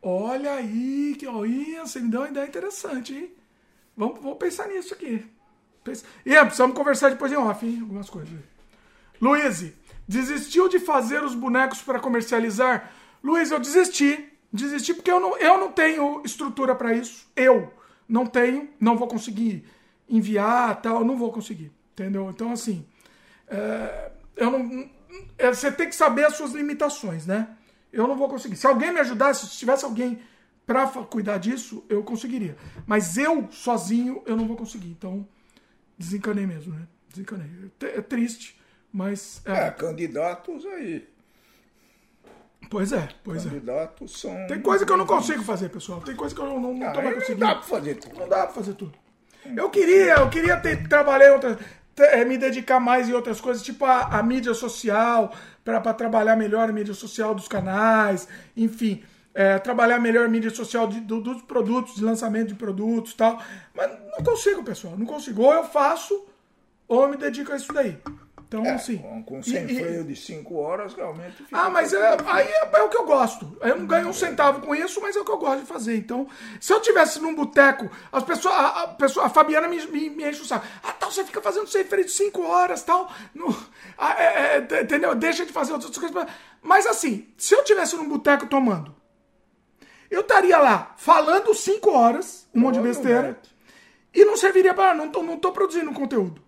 Olha 0.00 0.54
aí, 0.54 1.16
que 1.18 1.26
oh, 1.26 1.44
Ian, 1.44 1.86
você 1.86 2.00
me 2.00 2.08
deu 2.08 2.20
uma 2.20 2.28
ideia 2.28 2.46
interessante, 2.46 3.14
hein? 3.14 3.32
Vamos, 3.96 4.20
vamos 4.20 4.38
pensar 4.38 4.68
nisso 4.68 4.94
aqui. 4.94 5.24
Pensa... 5.82 6.04
Ian, 6.24 6.44
precisamos 6.46 6.76
conversar 6.76 7.10
depois 7.10 7.32
em 7.32 7.36
off, 7.36 7.66
hein? 7.66 7.78
Algumas 7.80 8.08
coisas. 8.08 8.32
Luiz, 9.20 9.72
desistiu 10.06 10.68
de 10.68 10.78
fazer 10.78 11.22
os 11.22 11.34
bonecos 11.34 11.82
para 11.82 11.98
comercializar? 11.98 12.92
Luiz, 13.22 13.50
eu 13.50 13.58
desisti. 13.58 14.32
Desisti 14.52 14.94
porque 14.94 15.10
eu 15.10 15.20
não, 15.20 15.36
eu 15.36 15.58
não 15.58 15.72
tenho 15.72 16.22
estrutura 16.24 16.74
para 16.74 16.94
isso. 16.94 17.28
Eu 17.34 17.72
não 18.08 18.26
tenho, 18.26 18.68
não 18.80 18.96
vou 18.96 19.06
conseguir 19.06 19.64
enviar, 20.08 20.80
tal, 20.80 21.04
não 21.04 21.16
vou 21.16 21.30
conseguir, 21.30 21.70
entendeu? 21.92 22.30
Então, 22.30 22.52
assim, 22.52 22.86
é, 23.46 24.10
eu 24.36 24.50
não, 24.50 24.88
é, 25.36 25.48
você 25.48 25.70
tem 25.70 25.88
que 25.88 25.94
saber 25.94 26.24
as 26.24 26.36
suas 26.36 26.52
limitações, 26.52 27.26
né? 27.26 27.48
Eu 27.92 28.06
não 28.06 28.16
vou 28.16 28.28
conseguir. 28.28 28.56
Se 28.56 28.66
alguém 28.66 28.92
me 28.92 29.00
ajudasse, 29.00 29.46
se 29.46 29.58
tivesse 29.58 29.84
alguém 29.84 30.20
para 30.66 30.86
cuidar 30.86 31.38
disso, 31.38 31.84
eu 31.88 32.02
conseguiria. 32.02 32.56
Mas 32.86 33.16
eu, 33.16 33.48
sozinho, 33.50 34.22
eu 34.26 34.36
não 34.36 34.46
vou 34.46 34.56
conseguir. 34.56 34.88
Então, 34.88 35.26
desencanei 35.96 36.46
mesmo, 36.46 36.74
né? 36.74 36.86
Desencanei. 37.08 37.50
É 37.80 38.02
triste, 38.02 38.60
mas... 38.92 39.40
É, 39.46 39.68
é 39.68 39.70
candidatos 39.70 40.66
aí. 40.66 41.08
Pois 42.70 42.92
é, 42.92 43.08
pois 43.24 43.46
é. 43.46 43.48
Candidatos 43.48 44.14
é. 44.14 44.18
são. 44.18 44.46
Tem 44.46 44.60
coisa 44.60 44.84
que 44.84 44.92
eu 44.92 44.96
não 44.96 45.06
consigo 45.06 45.42
fazer, 45.42 45.68
pessoal. 45.70 46.00
Tem 46.00 46.14
coisa 46.14 46.34
que 46.34 46.40
eu 46.40 46.46
não, 46.46 46.60
não, 46.60 46.74
não 46.74 46.92
tô 46.92 47.02
mais 47.02 47.14
conseguindo. 47.14 47.40
Não 47.40 47.48
dá 47.48 47.54
pra 47.54 47.64
fazer 47.64 47.94
tudo. 47.94 48.18
Não 48.18 48.28
dá 48.28 48.36
pra 48.44 48.54
fazer 48.54 48.72
tudo. 48.74 48.92
Eu 49.56 49.70
queria, 49.70 50.14
eu 50.16 50.28
queria 50.28 50.56
ter, 50.58 50.86
trabalhar 50.88 51.28
em 51.28 51.32
outras. 51.32 51.58
Ter, 51.94 52.24
me 52.26 52.36
dedicar 52.36 52.78
mais 52.78 53.08
em 53.08 53.12
outras 53.12 53.40
coisas, 53.40 53.62
tipo 53.62 53.84
a, 53.84 54.18
a 54.18 54.22
mídia 54.22 54.52
social, 54.54 55.32
para 55.64 55.80
trabalhar 55.94 56.36
melhor 56.36 56.68
a 56.68 56.72
mídia 56.72 56.94
social 56.94 57.34
dos 57.34 57.48
canais, 57.48 58.28
enfim. 58.56 59.02
É, 59.34 59.58
trabalhar 59.58 59.98
melhor 60.00 60.26
a 60.26 60.28
mídia 60.28 60.50
social 60.50 60.86
de, 60.88 61.00
do, 61.00 61.20
dos 61.20 61.42
produtos, 61.42 61.94
de 61.94 62.04
lançamento 62.04 62.48
de 62.48 62.54
produtos 62.54 63.14
tal. 63.14 63.40
Mas 63.74 63.90
não 63.90 64.24
consigo, 64.24 64.62
pessoal. 64.62 64.96
Não 64.96 65.06
consigo. 65.06 65.42
Ou 65.42 65.54
eu 65.54 65.64
faço, 65.64 66.26
ou 66.86 67.02
eu 67.04 67.08
me 67.08 67.16
dedico 67.16 67.52
a 67.52 67.56
isso 67.56 67.72
daí. 67.72 67.98
Então, 68.48 68.64
é, 68.64 68.70
assim. 68.70 68.96
Com, 69.26 69.42
sem 69.42 69.66
e, 69.66 69.74
freio 69.74 70.02
de 70.02 70.16
5 70.16 70.56
horas, 70.56 70.94
realmente. 70.94 71.44
ah, 71.52 71.68
mas 71.68 71.92
é, 71.92 72.16
aí 72.26 72.48
é, 72.48 72.70
é, 72.72 72.82
o 72.82 72.88
que 72.88 72.96
eu 72.96 73.04
gosto. 73.04 73.58
Eu 73.60 73.76
não 73.76 73.86
ganho 73.86 74.08
um 74.08 74.12
centavo 74.12 74.62
com 74.62 74.74
isso, 74.74 75.02
mas 75.02 75.14
é 75.14 75.20
o 75.20 75.24
que 75.24 75.30
eu 75.30 75.36
gosto 75.36 75.60
de 75.60 75.66
fazer. 75.66 75.96
Então, 75.98 76.26
se 76.58 76.72
eu 76.72 76.80
tivesse 76.80 77.20
num 77.20 77.34
boteco, 77.34 77.90
as 78.10 78.24
pessoas, 78.24 78.54
a, 78.54 78.84
a, 78.84 78.88
pessoa, 78.88 79.26
a 79.26 79.28
Fabiana 79.28 79.68
me, 79.68 79.86
me, 79.88 80.08
me 80.08 80.30
enche 80.30 80.40
o 80.40 80.46
saco. 80.46 80.66
Ah, 80.82 80.92
tal, 80.92 81.12
você 81.12 81.24
fica 81.24 81.42
fazendo 81.42 81.66
sem 81.66 81.84
freio 81.84 82.06
de 82.06 82.10
5 82.10 82.40
horas, 82.40 82.82
tal. 82.82 83.12
No, 83.34 83.54
ah, 83.98 84.14
é, 84.18 84.66
é, 84.70 84.82
entendeu? 84.82 85.14
Deixa 85.14 85.44
de 85.44 85.52
fazer 85.52 85.74
outras 85.74 85.96
coisas. 85.98 86.26
Mas 86.62 86.86
assim, 86.86 87.28
se 87.36 87.54
eu 87.54 87.62
tivesse 87.62 87.96
num 87.96 88.08
boteco 88.08 88.46
tomando, 88.46 88.96
eu 90.10 90.22
estaria 90.22 90.56
lá 90.56 90.94
falando 90.96 91.54
5 91.54 91.90
horas, 91.90 92.48
um 92.54 92.60
monte 92.60 92.76
de 92.76 92.80
besteira, 92.80 93.38
e 94.14 94.24
não 94.24 94.38
serviria 94.38 94.72
para. 94.72 94.94
Não 94.94 95.10
tô, 95.10 95.22
não 95.22 95.36
tô 95.36 95.52
produzindo 95.52 95.92
conteúdo. 95.92 96.47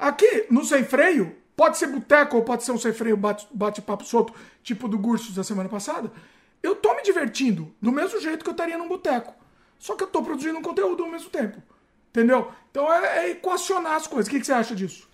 Aqui, 0.00 0.46
no 0.50 0.64
sem 0.64 0.82
freio, 0.82 1.36
pode 1.54 1.76
ser 1.76 1.88
boteco 1.88 2.38
ou 2.38 2.42
pode 2.42 2.64
ser 2.64 2.72
um 2.72 2.78
sem 2.78 2.90
freio 2.90 3.18
bate-papo 3.18 4.02
solto, 4.02 4.32
tipo 4.62 4.88
do 4.88 4.98
Gursos 4.98 5.34
da 5.34 5.44
semana 5.44 5.68
passada. 5.68 6.10
Eu 6.62 6.74
tô 6.74 6.94
me 6.94 7.02
divertindo 7.02 7.70
do 7.82 7.92
mesmo 7.92 8.18
jeito 8.18 8.42
que 8.42 8.48
eu 8.48 8.52
estaria 8.52 8.78
num 8.78 8.88
boteco. 8.88 9.34
Só 9.78 9.94
que 9.94 10.02
eu 10.02 10.08
tô 10.08 10.22
produzindo 10.22 10.58
um 10.58 10.62
conteúdo 10.62 11.04
ao 11.04 11.10
mesmo 11.10 11.28
tempo. 11.28 11.62
Entendeu? 12.08 12.50
Então 12.70 12.90
é, 12.90 13.26
é 13.26 13.30
equacionar 13.32 13.92
as 13.92 14.06
coisas. 14.06 14.26
O 14.26 14.30
que, 14.30 14.40
que 14.40 14.46
você 14.46 14.54
acha 14.54 14.74
disso? 14.74 15.06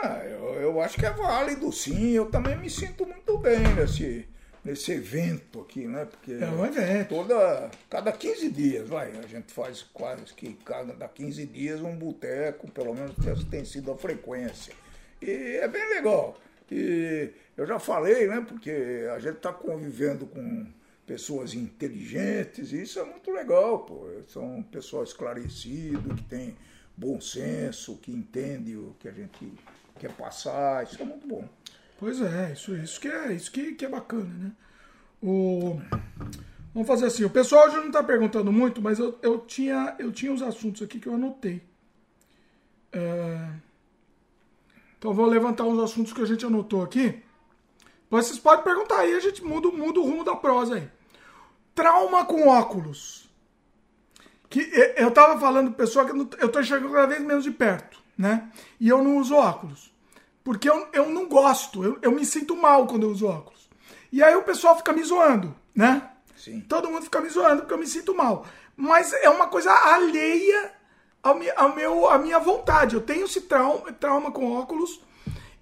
Ah, 0.00 0.20
eu, 0.24 0.54
eu, 0.60 0.80
acho 0.80 0.96
que 0.96 1.04
é 1.04 1.10
válido, 1.10 1.72
sim. 1.72 2.12
Eu 2.12 2.26
também 2.26 2.56
me 2.56 2.70
sinto 2.70 3.04
muito 3.04 3.36
bem 3.38 3.58
nesse, 3.74 4.28
nesse 4.68 4.92
evento 4.92 5.62
aqui, 5.62 5.86
né? 5.86 6.04
Porque 6.04 6.32
é 6.32 6.46
um 6.46 6.64
evento. 6.64 7.08
Toda, 7.08 7.70
cada 7.88 8.12
15 8.12 8.50
dias, 8.50 8.86
vai, 8.86 9.16
a 9.16 9.26
gente 9.26 9.52
faz 9.52 9.82
quase 9.82 10.34
que 10.34 10.52
cada 10.64 11.08
15 11.08 11.46
dias 11.46 11.80
um 11.80 11.96
boteco, 11.96 12.70
pelo 12.70 12.94
menos 12.94 13.14
essa 13.26 13.44
tem 13.46 13.64
sido 13.64 13.90
a 13.90 13.96
frequência. 13.96 14.74
E 15.22 15.58
é 15.62 15.66
bem 15.66 15.88
legal. 15.88 16.38
E 16.70 17.30
eu 17.56 17.66
já 17.66 17.78
falei, 17.78 18.28
né? 18.28 18.44
Porque 18.46 19.06
a 19.14 19.18
gente 19.18 19.36
está 19.36 19.52
convivendo 19.52 20.26
com 20.26 20.66
pessoas 21.06 21.54
inteligentes, 21.54 22.72
e 22.72 22.82
isso 22.82 23.00
é 23.00 23.04
muito 23.04 23.30
legal, 23.30 23.80
pô. 23.80 24.06
São 24.26 24.62
pessoas 24.70 25.08
esclarecidas, 25.08 26.14
que 26.14 26.24
têm 26.24 26.54
bom 26.94 27.18
senso, 27.18 27.96
que 27.96 28.12
entendem 28.12 28.76
o 28.76 28.94
que 28.98 29.08
a 29.08 29.12
gente 29.12 29.50
quer 29.98 30.12
passar, 30.12 30.84
isso 30.84 31.00
é 31.00 31.04
muito 31.06 31.26
bom. 31.26 31.48
Pois 31.98 32.22
é, 32.22 32.52
isso, 32.52 32.74
isso 32.76 33.00
que 33.00 33.08
é 33.08 33.32
isso 33.32 33.50
que, 33.50 33.74
que 33.74 33.84
é 33.84 33.88
bacana, 33.88 34.32
né? 34.32 34.52
O... 35.20 35.80
Vamos 36.72 36.86
fazer 36.86 37.06
assim, 37.06 37.24
o 37.24 37.30
pessoal 37.30 37.66
hoje 37.66 37.76
não 37.76 37.88
está 37.88 38.04
perguntando 38.04 38.52
muito, 38.52 38.80
mas 38.80 39.00
eu, 39.00 39.18
eu, 39.20 39.40
tinha, 39.40 39.96
eu 39.98 40.12
tinha 40.12 40.32
os 40.32 40.40
assuntos 40.40 40.80
aqui 40.80 41.00
que 41.00 41.08
eu 41.08 41.14
anotei. 41.14 41.60
É... 42.92 43.50
Então 44.96 45.12
vou 45.12 45.26
levantar 45.26 45.64
os 45.64 45.78
assuntos 45.82 46.12
que 46.12 46.22
a 46.22 46.26
gente 46.26 46.46
anotou 46.46 46.84
aqui. 46.84 47.20
Mas 48.08 48.26
vocês 48.26 48.38
podem 48.38 48.64
perguntar 48.64 49.00
aí, 49.00 49.14
a 49.14 49.20
gente 49.20 49.44
muda, 49.44 49.68
muda 49.68 49.98
o 49.98 50.04
rumo 50.04 50.22
da 50.22 50.36
prosa 50.36 50.76
aí. 50.76 50.88
Trauma 51.74 52.24
com 52.24 52.46
óculos. 52.46 53.28
Que 54.48 54.60
eu 54.96 55.10
tava 55.10 55.38
falando, 55.38 55.72
pessoal, 55.72 56.06
que 56.06 56.12
eu 56.12 56.48
tô 56.48 56.60
enxergando 56.60 56.94
cada 56.94 57.08
vez 57.08 57.20
menos 57.20 57.42
de 57.42 57.50
perto, 57.50 58.00
né? 58.16 58.50
E 58.78 58.88
eu 58.88 59.02
não 59.02 59.18
uso 59.18 59.34
óculos. 59.34 59.92
Porque 60.48 60.66
eu, 60.70 60.88
eu 60.94 61.10
não 61.10 61.28
gosto, 61.28 61.84
eu, 61.84 61.98
eu 62.00 62.10
me 62.10 62.24
sinto 62.24 62.56
mal 62.56 62.86
quando 62.86 63.02
eu 63.02 63.10
uso 63.10 63.26
óculos. 63.26 63.68
E 64.10 64.22
aí 64.22 64.34
o 64.34 64.42
pessoal 64.44 64.74
fica 64.78 64.94
me 64.94 65.02
zoando, 65.04 65.54
né? 65.74 66.08
Sim. 66.34 66.62
Todo 66.62 66.88
mundo 66.90 67.02
fica 67.02 67.20
me 67.20 67.28
zoando 67.28 67.60
porque 67.60 67.74
eu 67.74 67.78
me 67.78 67.86
sinto 67.86 68.14
mal. 68.14 68.46
Mas 68.74 69.12
é 69.12 69.28
uma 69.28 69.48
coisa 69.48 69.70
alheia 69.70 70.72
ao, 71.22 71.38
ao 71.54 71.74
meu, 71.76 72.08
à 72.08 72.16
minha 72.16 72.38
vontade. 72.38 72.94
Eu 72.94 73.02
tenho 73.02 73.26
esse 73.26 73.42
trauma, 73.42 73.92
trauma 73.92 74.30
com 74.32 74.50
óculos 74.56 75.02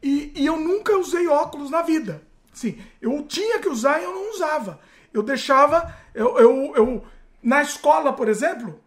e, 0.01 0.31
e 0.37 0.47
eu 0.47 0.57
nunca 0.57 0.97
usei 0.97 1.27
óculos 1.27 1.69
na 1.69 1.83
vida. 1.83 2.23
Sim, 2.53 2.81
eu 3.03 3.25
tinha 3.25 3.59
que 3.59 3.69
usar 3.69 4.01
e 4.01 4.05
eu 4.05 4.15
não 4.15 4.31
usava. 4.35 4.79
Eu 5.13 5.21
deixava. 5.25 5.93
Eu, 6.15 6.39
eu, 6.39 6.73
eu- 6.77 7.05
na 7.43 7.61
escola, 7.61 8.13
por 8.13 8.29
exemplo. 8.29 8.81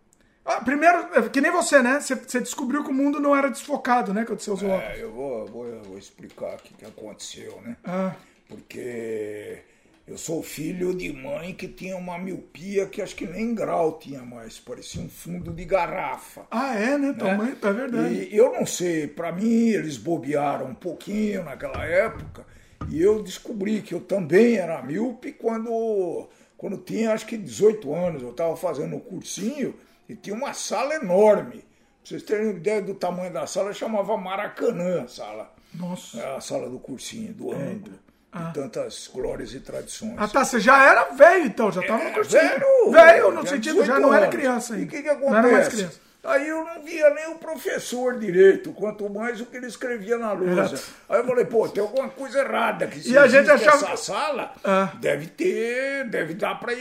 Ah, 0.50 0.62
Primeiro, 0.62 0.98
é 1.14 1.30
que 1.30 1.42
nem 1.42 1.52
você, 1.52 1.82
né? 1.82 2.00
Você, 2.00 2.16
você 2.16 2.40
descobriu 2.40 2.84
que 2.84 2.90
o 2.90 2.94
mundo 2.94 3.20
não 3.20 3.36
era 3.36 3.50
desfocado, 3.50 4.14
né? 4.14 4.26
Quando 4.26 4.40
você 4.40 4.52
usou 4.52 4.70
óculos. 4.70 4.98
É, 4.98 5.04
eu 5.04 5.12
vou, 5.12 5.46
vou, 5.46 5.68
eu 5.68 5.82
vou 5.84 5.98
explicar 5.98 6.56
o 6.56 6.58
que, 6.58 6.74
que 6.74 6.86
aconteceu, 6.86 7.62
né? 7.64 7.78
Ah. 7.84 8.16
Porque 8.48 9.62
eu 10.08 10.18
sou 10.18 10.42
filho 10.42 10.92
de 10.96 11.14
mãe 11.14 11.54
que 11.54 11.68
tinha 11.68 11.96
uma 11.96 12.18
miopia 12.18 12.88
que 12.88 13.00
acho 13.00 13.16
que 13.16 13.28
nem 13.28 13.54
grau 13.54 14.00
tinha 14.00 14.24
mais, 14.24 14.58
parecia 14.58 15.00
um 15.04 15.08
fundo 15.08 15.54
de 15.54 15.64
garrafa. 15.66 16.48
Ah, 16.50 16.74
é, 16.74 16.98
né? 16.98 17.14
Tua 17.14 17.28
né? 17.28 17.38
mãe, 17.38 17.58
é 17.62 17.74
verdade. 17.74 18.14
E 18.32 18.36
eu 18.36 18.52
não 18.52 18.66
sei, 18.66 19.08
para 19.08 19.32
mim 19.32 19.70
eles 19.70 19.98
bobearam 19.98 20.66
um 20.66 20.74
pouquinho 20.74 21.44
naquela 21.44 21.86
época 21.86 22.44
e 22.90 23.00
eu 23.00 23.22
descobri 23.22 23.84
que 23.84 23.94
eu 23.94 24.00
também 24.00 24.56
era 24.56 24.82
míope 24.82 25.32
quando, 25.32 26.28
quando 26.58 26.78
tinha 26.78 27.14
acho 27.14 27.28
que 27.28 27.38
18 27.38 27.94
anos. 27.94 28.24
Eu 28.24 28.32
estava 28.32 28.58
fazendo 28.58 28.96
um 28.96 29.00
cursinho 29.00 29.76
e 30.10 30.16
tinha 30.16 30.36
uma 30.36 30.54
sala 30.54 30.96
enorme. 30.96 31.60
Pra 31.60 31.68
vocês 32.04 32.24
terem 32.24 32.50
ideia 32.50 32.82
do 32.82 32.94
tamanho 32.96 33.32
da 33.32 33.46
sala, 33.48 33.72
chamava 33.74 34.18
Maracanã 34.18 35.04
a 35.04 35.08
sala. 35.08 35.54
Nossa. 35.74 36.20
É 36.20 36.36
a 36.36 36.42
sala 36.42 36.68
do 36.70 36.80
cursinho, 36.80 37.32
do 37.34 37.52
ângulo. 37.54 38.00
De 38.34 38.54
tantas 38.54 39.10
glórias 39.12 39.54
e 39.54 39.60
tradições. 39.60 40.14
Ah, 40.18 40.28
tá. 40.28 40.44
Você 40.46 40.60
já 40.60 40.84
era 40.84 41.06
velho, 41.16 41.46
então. 41.46 41.72
Já 41.72 41.82
tava 41.82 42.04
no 42.04 42.12
cursinho. 42.14 42.42
É, 42.42 42.48
Velho, 42.60 42.92
Velho, 42.92 43.32
no 43.32 43.42
sentido, 43.48 43.82
18 43.84 43.86
já 43.88 44.00
não 44.00 44.14
era 44.14 44.28
criança 44.28 44.74
E 44.74 44.78
ainda. 44.80 44.88
o 44.88 44.90
que, 44.96 45.02
que 45.04 45.10
acontece? 45.10 45.32
Não 45.32 45.38
era 45.40 45.52
mais 45.52 45.68
criança. 45.68 46.00
Aí 46.24 46.48
eu 46.50 46.64
não 46.66 46.84
via 46.84 47.10
nem 47.12 47.28
o 47.32 47.36
professor 47.36 48.20
direito, 48.20 48.72
quanto 48.74 49.10
mais 49.10 49.40
o 49.42 49.46
que 49.46 49.56
ele 49.58 49.66
escrevia 49.68 50.18
na 50.18 50.34
lousa. 50.34 50.80
Aí 51.08 51.18
eu 51.20 51.26
falei, 51.26 51.46
pô, 51.46 51.68
tem 51.70 51.82
alguma 51.82 52.10
coisa 52.10 52.40
errada 52.42 52.86
aqui. 52.86 53.00
Se 53.02 53.12
E 53.14 53.18
a 53.18 53.26
gente 53.26 53.50
achava- 53.50 53.86
essa 53.94 53.96
sala, 53.98 54.54
Ah. 54.64 54.92
deve 55.00 55.28
ter, 55.28 56.08
deve 56.10 56.34
dar 56.34 56.60
pra 56.60 56.74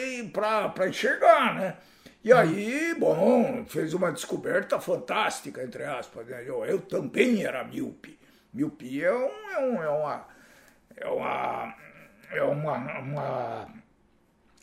enxergar, 0.89 1.55
né? 1.55 1.77
E 2.25 2.33
aí, 2.33 2.95
bom, 2.99 3.65
fez 3.67 3.95
uma 3.95 4.11
descoberta 4.13 4.81
fantástica, 4.81 5.63
entre 5.63 5.85
aspas. 5.85 6.27
Né? 6.27 6.43
Eu, 6.45 6.65
eu 6.65 6.81
também 6.81 7.45
era 7.45 7.63
míope. 7.65 8.19
Miopia 8.53 9.07
é, 9.07 9.15
um, 9.15 9.51
é, 9.53 9.59
um, 9.61 9.83
é 9.83 9.89
uma... 9.89 10.27
É 10.97 11.09
uma... 11.09 11.75
É 12.31 12.43
uma, 12.43 12.99
uma 13.01 13.69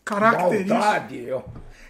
Característica. 0.04 0.74
maldade, 0.76 1.30
é, 1.30 1.44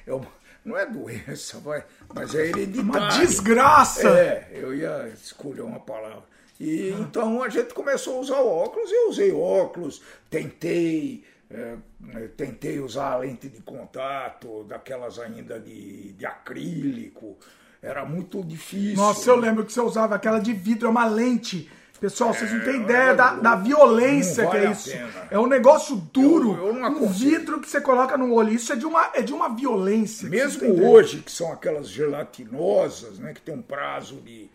é 0.07 0.13
uma- 0.13 0.31
não 0.63 0.77
é 0.77 0.85
doença, 0.85 1.59
vai, 1.59 1.83
mas 2.13 2.33
é 2.33 2.47
hereditário. 2.47 2.81
Uma 2.83 3.07
desgraça. 3.09 4.07
É, 4.09 4.47
eu 4.53 4.73
ia 4.73 5.11
escolher 5.13 5.61
uma 5.63 5.81
palavra. 5.81 6.23
E 6.57 6.91
então 6.91 7.43
a 7.43 7.49
gente 7.49 7.73
começou 7.73 8.15
a 8.15 8.19
usar 8.21 8.39
óculos, 8.39 8.89
eu 8.89 9.09
usei 9.09 9.33
óculos, 9.33 10.01
tentei, 10.29 11.25
é, 11.49 11.75
é, 12.15 12.27
tentei 12.35 12.79
usar 12.79 13.11
a 13.13 13.17
lente 13.17 13.47
de 13.49 13.61
contato, 13.61 14.63
daquelas 14.63 15.19
ainda 15.19 15.59
de, 15.59 16.13
de 16.13 16.25
acrílico, 16.25 17.37
era 17.81 18.03
muito 18.05 18.43
difícil. 18.43 18.95
Nossa, 18.97 19.29
eu 19.29 19.35
lembro 19.35 19.63
que 19.63 19.71
você 19.71 19.81
usava 19.81 20.15
aquela 20.15 20.39
de 20.39 20.53
vidro, 20.53 20.87
é 20.87 20.89
uma 20.91 21.05
lente. 21.05 21.69
Pessoal, 21.99 22.33
vocês 22.33 22.51
não 22.51 22.59
têm 22.61 22.73
É, 22.73 22.77
ideia 22.83 23.09
é 23.11 23.15
da, 23.15 23.35
da 23.35 23.55
violência 23.55 24.43
Não 24.43 24.51
que 24.51 24.57
vale 24.57 24.67
é 24.67 24.71
isso. 24.71 24.89
É 25.31 25.39
um 25.39 25.47
negócio 25.47 25.95
duro, 25.95 26.53
Eu- 26.57 26.67
eu 26.67 26.73
não 26.73 27.03
um 27.03 27.07
vidro 27.07 27.61
que 27.61 27.69
você 27.69 27.79
coloca 27.79 28.17
no 28.17 28.33
olho. 28.33 28.51
Isso 28.51 28.73
é 28.73 28.75
de 28.75 28.85
uma, 28.85 29.11
é 29.13 29.21
de 29.21 29.33
uma 29.33 29.47
violência. 29.55 30.27
Mesmo 30.27 30.85
hoje, 30.85 31.19
que 31.21 31.31
são 31.31 31.51
aquelas 31.53 31.87
gelatinosas, 31.87 33.17
né, 33.17 33.33
que 33.33 33.41
tem 33.41 33.55
um 33.55 33.61
prazo 33.61 34.15
de, 34.17 34.49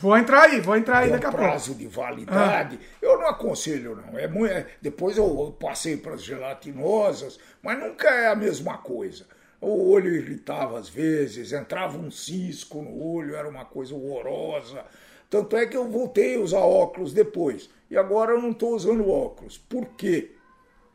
Vou 0.00 0.16
entrar 0.16 0.42
aí, 0.42 0.60
vou 0.60 0.76
entrar 0.76 0.98
aí 0.98 1.10
daqui 1.10 1.26
a 1.26 1.30
pouco. 1.30 1.44
prazo 1.44 1.74
de 1.74 1.86
validade. 1.86 2.78
Eu 3.00 3.18
não 3.18 3.28
aconselho, 3.28 3.96
não. 3.96 4.18
É 4.18 4.24
é- 4.50 4.66
depois 4.82 5.16
eu 5.16 5.56
passei 5.58 5.96
para 5.96 6.14
as 6.14 6.22
gelatinosas, 6.22 7.38
mas 7.62 7.78
nunca 7.78 8.08
é 8.08 8.28
a 8.28 8.34
mesma 8.34 8.78
coisa. 8.78 9.26
O 9.60 9.90
olho 9.90 10.14
irritava 10.14 10.78
às 10.78 10.88
vezes, 10.88 11.52
entrava 11.52 11.96
um 11.96 12.10
cisco 12.10 12.82
no 12.82 13.02
olho, 13.02 13.34
era 13.36 13.48
uma 13.48 13.64
coisa 13.64 13.94
horrorosa. 13.94 14.84
Tanto 15.30 15.56
é 15.56 15.66
que 15.66 15.76
eu 15.76 15.88
voltei 15.88 16.36
a 16.36 16.40
usar 16.40 16.58
óculos 16.60 17.12
depois. 17.12 17.70
E 17.90 17.96
agora 17.96 18.32
eu 18.32 18.42
não 18.42 18.50
estou 18.50 18.74
usando 18.74 19.08
óculos. 19.08 19.56
Por 19.56 19.86
quê? 19.96 20.32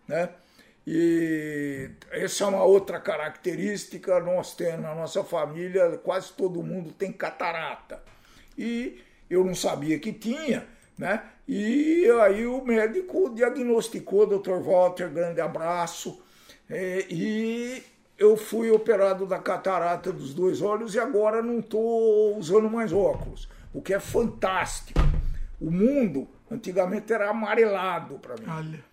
né? 0.10 0.30
E 0.86 1.92
essa 2.12 2.44
é 2.44 2.48
uma 2.48 2.64
outra 2.64 3.00
característica 3.00 4.20
nós 4.20 4.56
temos 4.56 4.82
na 4.82 4.96
nossa 4.96 5.24
família, 5.24 5.98
quase 6.04 6.34
todo 6.34 6.64
mundo 6.64 6.92
tem 6.92 7.12
catarata. 7.12 8.02
E 8.60 9.00
eu 9.30 9.46
não 9.46 9.56
sabia 9.56 9.98
que 9.98 10.12
tinha, 10.12 10.68
né? 10.98 11.24
E 11.48 12.06
aí 12.22 12.46
o 12.46 12.64
médico 12.64 13.30
diagnosticou, 13.34 14.28
Dr. 14.28 14.60
Walter, 14.62 15.10
grande 15.10 15.40
abraço, 15.40 16.22
é, 16.70 17.06
e 17.10 17.82
eu 18.18 18.36
fui 18.36 18.70
operado 18.70 19.26
da 19.26 19.40
catarata 19.40 20.12
dos 20.12 20.34
dois 20.34 20.62
olhos 20.62 20.94
e 20.94 21.00
agora 21.00 21.42
não 21.42 21.60
estou 21.60 22.38
usando 22.38 22.70
mais 22.70 22.92
óculos, 22.92 23.48
o 23.74 23.82
que 23.82 23.94
é 23.94 24.00
fantástico. 24.00 25.00
O 25.60 25.72
mundo 25.72 26.28
antigamente 26.52 27.14
era 27.14 27.30
amarelado 27.30 28.20
para 28.20 28.36
mim. 28.36 28.46
Olha. 28.48 28.84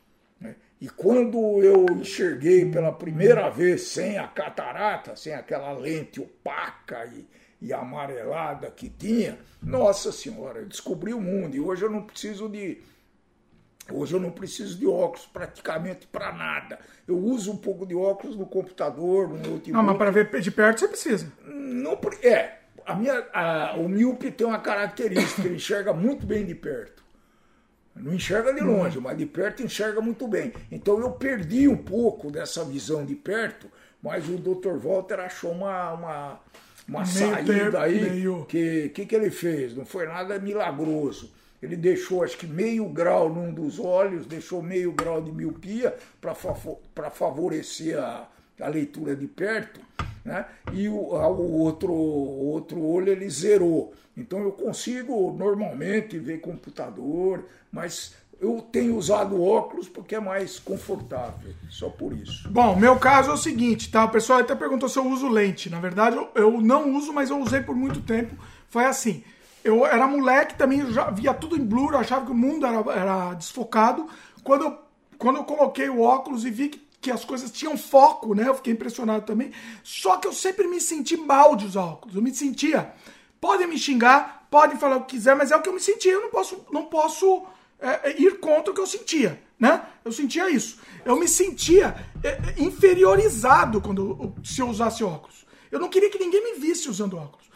né? 0.40 0.54
E 0.80 0.88
quando 0.88 1.62
eu 1.62 1.86
enxerguei 1.90 2.70
pela 2.70 2.92
primeira 2.92 3.48
vez 3.50 3.82
sem 3.82 4.16
a 4.16 4.28
catarata, 4.28 5.16
sem 5.16 5.34
aquela 5.34 5.72
lente 5.72 6.20
opaca 6.20 7.04
e, 7.06 7.26
e 7.60 7.72
amarelada 7.72 8.70
que 8.70 8.88
tinha, 8.88 9.38
nossa 9.62 10.12
senhora, 10.12 10.60
eu 10.60 10.66
descobri 10.66 11.14
o 11.14 11.20
mundo. 11.20 11.56
E 11.56 11.60
hoje 11.60 11.84
eu 11.84 11.90
não 11.90 12.02
preciso 12.02 12.48
de. 12.48 12.78
Hoje 13.90 14.14
eu 14.14 14.20
não 14.20 14.30
preciso 14.32 14.76
de 14.78 14.86
óculos 14.86 15.26
praticamente 15.26 16.06
para 16.08 16.32
nada. 16.32 16.78
Eu 17.06 17.16
uso 17.18 17.52
um 17.52 17.56
pouco 17.56 17.86
de 17.86 17.94
óculos 17.94 18.36
no 18.36 18.44
computador, 18.44 19.28
no 19.28 19.36
notebook. 19.36 19.70
Não, 19.72 19.82
mas 19.82 19.96
para 19.96 20.10
ver 20.10 20.28
de 20.40 20.50
perto 20.50 20.80
você 20.80 20.88
precisa. 20.88 21.32
Não, 21.46 21.96
é, 22.22 22.58
a 22.84 22.94
minha, 22.96 23.24
a- 23.32 23.74
o 23.76 23.88
míope 23.88 24.32
tem 24.32 24.44
uma 24.46 24.58
característica, 24.58 25.42
ele 25.46 25.54
enxerga 25.56 25.92
muito 25.92 26.26
bem 26.26 26.44
de 26.44 26.54
perto. 26.54 27.04
Não 27.94 28.12
enxerga 28.12 28.52
de 28.52 28.60
longe, 28.60 29.00
mas 29.00 29.16
de 29.16 29.24
perto 29.24 29.62
enxerga 29.62 30.00
muito 30.00 30.26
bem. 30.28 30.52
Então 30.70 30.98
eu 31.00 31.12
perdi 31.12 31.66
um 31.68 31.76
pouco 31.78 32.30
dessa 32.30 32.64
visão 32.64 33.06
de 33.06 33.14
perto, 33.14 33.70
mas 34.02 34.28
o 34.28 34.36
Dr. 34.36 34.76
Walter 34.78 35.20
achou 35.20 35.52
uma, 35.52 35.92
uma, 35.92 36.40
uma 36.88 37.00
Meio 37.00 37.08
saída 37.10 37.80
aí. 37.82 38.00
meio- 38.10 38.44
Que 38.46 38.88
que, 38.90 39.06
que 39.06 39.14
ele 39.16 39.30
fez? 39.30 39.76
Não 39.76 39.84
foi 39.84 40.06
nada 40.06 40.38
milagroso. 40.38 41.32
Ele 41.62 41.74
deixou, 41.74 42.22
acho 42.22 42.36
que 42.36 42.46
meio 42.46 42.86
grau 42.88 43.28
num 43.32 43.52
dos 43.52 43.80
olhos, 43.80 44.26
deixou 44.26 44.62
meio 44.62 44.92
grau 44.92 45.22
de 45.22 45.32
miopia 45.32 45.94
para 46.20 47.10
favorecer 47.10 47.98
a, 47.98 48.28
a 48.60 48.68
leitura 48.68 49.16
de 49.16 49.26
perto, 49.26 49.80
né? 50.24 50.44
E 50.72 50.86
o, 50.88 50.94
o 50.94 51.52
outro, 51.58 51.90
o 51.92 52.46
outro 52.50 52.80
olho 52.82 53.10
ele 53.10 53.28
zerou. 53.28 53.94
Então 54.16 54.40
eu 54.40 54.52
consigo 54.52 55.32
normalmente 55.32 56.18
ver 56.18 56.40
computador, 56.40 57.44
mas 57.72 58.14
eu 58.40 58.60
tenho 58.70 58.96
usado 58.96 59.42
óculos 59.42 59.88
porque 59.88 60.14
é 60.14 60.20
mais 60.20 60.58
confortável, 60.58 61.54
só 61.70 61.88
por 61.88 62.12
isso. 62.12 62.48
Bom, 62.50 62.76
meu 62.76 62.98
caso 62.98 63.30
é 63.30 63.34
o 63.34 63.38
seguinte, 63.38 63.90
tá? 63.90 64.04
O 64.04 64.10
pessoal 64.10 64.40
até 64.40 64.54
perguntou 64.54 64.88
se 64.88 64.98
eu 64.98 65.06
uso 65.06 65.28
lente. 65.28 65.70
Na 65.70 65.80
verdade, 65.80 66.16
eu, 66.16 66.28
eu 66.34 66.60
não 66.60 66.94
uso, 66.94 67.12
mas 67.12 67.30
eu 67.30 67.38
usei 67.38 67.60
por 67.62 67.74
muito 67.74 68.00
tempo. 68.02 68.34
Foi 68.68 68.84
assim. 68.84 69.24
Eu 69.64 69.84
era 69.86 70.06
moleque 70.06 70.54
também, 70.54 70.92
já 70.92 71.10
via 71.10 71.34
tudo 71.34 71.56
em 71.56 71.64
blur, 71.64 71.96
achava 71.96 72.26
que 72.26 72.30
o 72.30 72.34
mundo 72.34 72.66
era, 72.66 72.92
era 72.92 73.34
desfocado. 73.34 74.06
Quando 74.44 74.64
eu, 74.64 74.78
quando 75.18 75.36
eu 75.36 75.44
coloquei 75.44 75.88
o 75.88 76.02
óculos 76.02 76.44
e 76.44 76.50
vi 76.50 76.68
que, 76.68 76.86
que 77.00 77.10
as 77.10 77.24
coisas 77.24 77.50
tinham 77.50 77.76
foco, 77.76 78.34
né? 78.34 78.46
Eu 78.46 78.54
fiquei 78.54 78.74
impressionado 78.74 79.24
também. 79.24 79.50
Só 79.82 80.18
que 80.18 80.28
eu 80.28 80.32
sempre 80.32 80.68
me 80.68 80.80
senti 80.80 81.16
mal 81.16 81.56
de 81.56 81.66
usar 81.66 81.82
óculos. 81.82 82.14
Eu 82.14 82.22
me 82.22 82.34
sentia. 82.34 82.92
Podem 83.40 83.66
me 83.66 83.78
xingar, 83.78 84.46
podem 84.50 84.76
falar 84.76 84.96
o 84.96 85.04
que 85.04 85.16
quiser, 85.16 85.34
mas 85.34 85.50
é 85.50 85.56
o 85.56 85.62
que 85.62 85.68
eu 85.68 85.74
me 85.74 85.80
sentia. 85.80 86.12
Eu 86.12 86.22
não 86.22 86.30
posso, 86.30 86.64
não 86.70 86.84
posso 86.84 87.46
é, 87.80 88.10
é, 88.10 88.20
ir 88.20 88.38
contra 88.40 88.70
o 88.70 88.74
que 88.74 88.80
eu 88.80 88.86
sentia, 88.86 89.38
né? 89.58 89.82
Eu 90.04 90.12
sentia 90.12 90.50
isso. 90.50 90.78
Eu 91.04 91.16
me 91.16 91.28
sentia 91.28 91.94
é, 92.22 92.28
é, 92.28 92.54
inferiorizado 92.58 93.80
quando 93.80 94.34
se 94.44 94.60
eu 94.60 94.68
usasse 94.68 95.02
óculos. 95.04 95.46
Eu 95.70 95.78
não 95.80 95.88
queria 95.88 96.10
que 96.10 96.18
ninguém 96.18 96.42
me 96.42 96.58
visse 96.60 96.88
usando 96.88 97.16
óculos. 97.16 97.46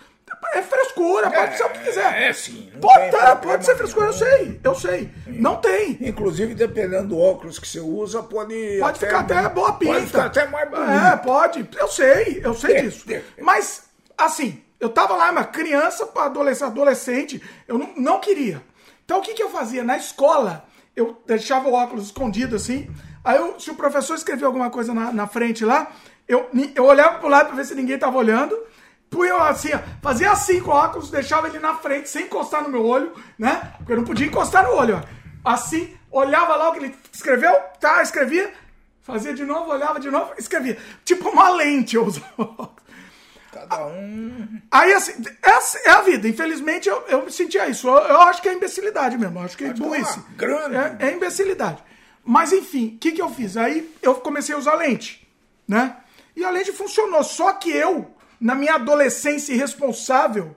É 0.54 0.62
frescura, 0.62 1.28
pode 1.30 1.56
ser 1.56 1.64
o 1.64 1.70
que 1.70 1.78
quiser. 1.80 2.22
é 2.22 2.32
sim, 2.32 2.70
não 2.72 2.80
Pode, 2.80 3.10
tá, 3.10 3.36
pode 3.36 3.64
ser 3.64 3.76
frescura, 3.76 4.06
eu 4.06 4.12
sei, 4.12 4.60
eu 4.62 4.74
sei. 4.74 5.10
Não 5.26 5.56
tem. 5.56 5.98
Inclusive, 6.00 6.54
dependendo 6.54 7.08
do 7.08 7.18
óculos 7.18 7.58
que 7.58 7.66
você 7.66 7.80
usa, 7.80 8.22
pode. 8.22 8.78
Pode 8.78 8.98
ficar 8.98 9.20
até 9.20 9.48
boa 9.48 9.72
pinta. 9.72 9.92
Pode 9.94 10.06
ficar 10.06 10.24
até 10.26 10.46
mais 10.46 10.70
bonito. 10.70 10.88
É, 10.90 11.16
pode. 11.16 11.68
Eu 11.76 11.88
sei, 11.88 12.40
eu 12.44 12.54
sei 12.54 12.76
É, 12.76 12.82
disso. 12.82 13.12
é. 13.12 13.22
Mas, 13.40 13.84
assim, 14.16 14.62
eu 14.78 14.88
tava 14.88 15.14
lá, 15.16 15.30
uma 15.30 15.44
criança 15.44 16.06
para 16.06 16.26
adolescente, 16.26 16.68
adolescente, 16.68 17.42
eu 17.66 17.76
não, 17.76 17.92
não 17.96 18.20
queria. 18.20 18.62
Então, 19.10 19.18
o 19.18 19.22
que, 19.22 19.34
que 19.34 19.42
eu 19.42 19.50
fazia? 19.50 19.82
Na 19.82 19.96
escola, 19.96 20.64
eu 20.94 21.20
deixava 21.26 21.68
o 21.68 21.72
óculos 21.72 22.04
escondido 22.04 22.54
assim, 22.54 22.88
Aí 23.24 23.38
eu, 23.38 23.58
se 23.58 23.68
o 23.68 23.74
professor 23.74 24.14
escrevia 24.14 24.46
alguma 24.46 24.70
coisa 24.70 24.94
na, 24.94 25.12
na 25.12 25.26
frente 25.26 25.64
lá, 25.64 25.90
eu, 26.28 26.48
eu 26.76 26.84
olhava 26.84 27.18
pro 27.18 27.28
lado 27.28 27.48
pra 27.48 27.56
ver 27.56 27.64
se 27.64 27.74
ninguém 27.74 27.98
tava 27.98 28.16
olhando. 28.16 28.56
Punha 29.10 29.34
assim, 29.48 29.70
fazia 30.00 30.30
assim 30.30 30.60
com 30.60 30.70
o 30.70 30.74
óculos, 30.74 31.10
deixava 31.10 31.48
ele 31.48 31.58
na 31.58 31.74
frente, 31.74 32.08
sem 32.08 32.26
encostar 32.26 32.62
no 32.62 32.68
meu 32.68 32.86
olho, 32.86 33.12
né? 33.36 33.74
Porque 33.78 33.92
eu 33.92 33.96
não 33.96 34.04
podia 34.04 34.28
encostar 34.28 34.62
no 34.62 34.76
olho, 34.76 35.02
ó. 35.02 35.52
Assim, 35.52 35.92
olhava 36.08 36.54
lá 36.54 36.68
o 36.68 36.72
que 36.72 36.78
ele 36.78 36.94
escreveu, 37.12 37.52
tá, 37.80 38.00
escrevia, 38.02 38.52
fazia 39.02 39.34
de 39.34 39.44
novo, 39.44 39.72
olhava 39.72 39.98
de 39.98 40.08
novo, 40.08 40.34
escrevia. 40.38 40.78
Tipo 41.04 41.30
uma 41.30 41.50
lente 41.50 41.96
eu 41.96 42.06
usava. 42.06 42.70
Cada 43.52 43.86
um. 43.86 44.60
Aí, 44.70 44.92
assim, 44.92 45.14
essa 45.42 45.78
é 45.78 45.90
a 45.90 46.02
vida. 46.02 46.28
Infelizmente, 46.28 46.88
eu, 46.88 47.00
eu 47.08 47.30
sentia 47.30 47.68
isso. 47.68 47.88
Eu, 47.88 47.94
eu 47.94 48.20
acho 48.22 48.40
que 48.40 48.48
é 48.48 48.52
imbecilidade 48.54 49.18
mesmo. 49.18 49.38
Eu 49.38 49.42
acho 49.44 49.56
que 49.56 49.64
é 49.64 49.68
é 49.68 49.72
burrice. 49.74 50.20
grande- 50.36 50.76
É, 50.76 50.96
é 51.08 51.12
imbecilidade. 51.14 51.82
Mas, 52.24 52.52
enfim, 52.52 52.94
o 52.94 52.98
que, 52.98 53.12
que 53.12 53.20
eu 53.22 53.28
fiz? 53.30 53.56
Aí 53.56 53.92
eu 54.02 54.14
comecei 54.16 54.54
a 54.54 54.58
usar 54.58 54.74
lente, 54.74 55.26
né? 55.66 55.96
E 56.36 56.44
a 56.44 56.50
lente 56.50 56.72
funcionou. 56.72 57.24
Só 57.24 57.52
que 57.54 57.70
eu, 57.70 58.14
na 58.40 58.54
minha 58.54 58.74
adolescência 58.76 59.52
irresponsável, 59.52 60.54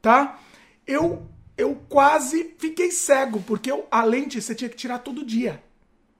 tá? 0.00 0.38
Eu, 0.86 1.26
eu 1.58 1.74
quase 1.90 2.54
fiquei 2.58 2.90
cego, 2.90 3.42
porque 3.46 3.70
eu- 3.70 3.86
a 3.90 4.02
lente 4.02 4.40
você 4.40 4.54
tinha 4.54 4.70
que 4.70 4.76
tirar 4.76 5.00
todo 5.00 5.24
dia, 5.26 5.62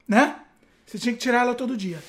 né? 0.07 0.37
Você 0.85 0.99
tinha 0.99 1.12
que 1.14 1.21
tirar 1.21 1.41
ela 1.43 1.55
todo 1.55 1.77
dia. 1.77 2.03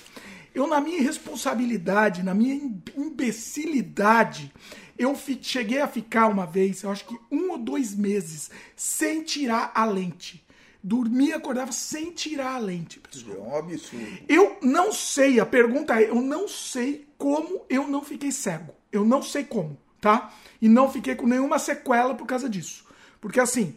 Eu, 0.54 0.68
na 0.68 0.82
minha 0.82 0.97
irresponsabilidade, 0.97 2.24
na 2.24 2.34
minha 2.34 2.56
im- 2.56 2.82
imbecilidade, 2.97 4.52
eu 4.97 5.16
cheguei 5.41 5.80
a 5.82 5.88
ficar 5.88 6.28
uma 6.28 6.45
vez, 6.45 6.84
eu 6.84 6.89
acho 6.91 7.06
que 7.06 7.18
um 7.32 7.52
ou 7.52 7.58
dois 7.58 7.95
meses, 7.95 8.49
sem 8.76 9.24
tirar 9.24 9.72
a 9.74 9.86
lente. 9.86 10.45
Dormia, 10.84 11.36
acordava 11.38 11.72
sem 11.72 12.12
tirar 12.12 12.56
a 12.56 12.58
lente. 12.58 12.99
pessoal. 12.99 13.36
É 13.36 13.39
um 13.39 13.56
absurdo. 13.56 14.18
Eu 14.28 14.58
não 14.62 14.91
sei, 14.91 15.39
a 15.39 15.45
pergunta 15.45 15.99
é, 16.02 16.10
eu 16.10 16.16
não 16.22 16.47
sei 16.47 17.08
como 17.18 17.62
eu 17.70 17.88
não 17.88 18.04
fiquei 18.04 18.32
cego. 18.32 18.74
Eu 18.91 19.06
não 19.06 19.22
sei 19.22 19.43
como, 19.43 19.78
tá? 20.02 20.34
E 20.62 20.68
não 20.68 20.91
fiquei 20.91 21.16
com 21.16 21.28
nenhuma 21.28 21.60
sequela 21.60 22.14
por 22.16 22.26
causa 22.26 22.49
disso. 22.49 22.84
Porque 23.22 23.39
assim, 23.39 23.76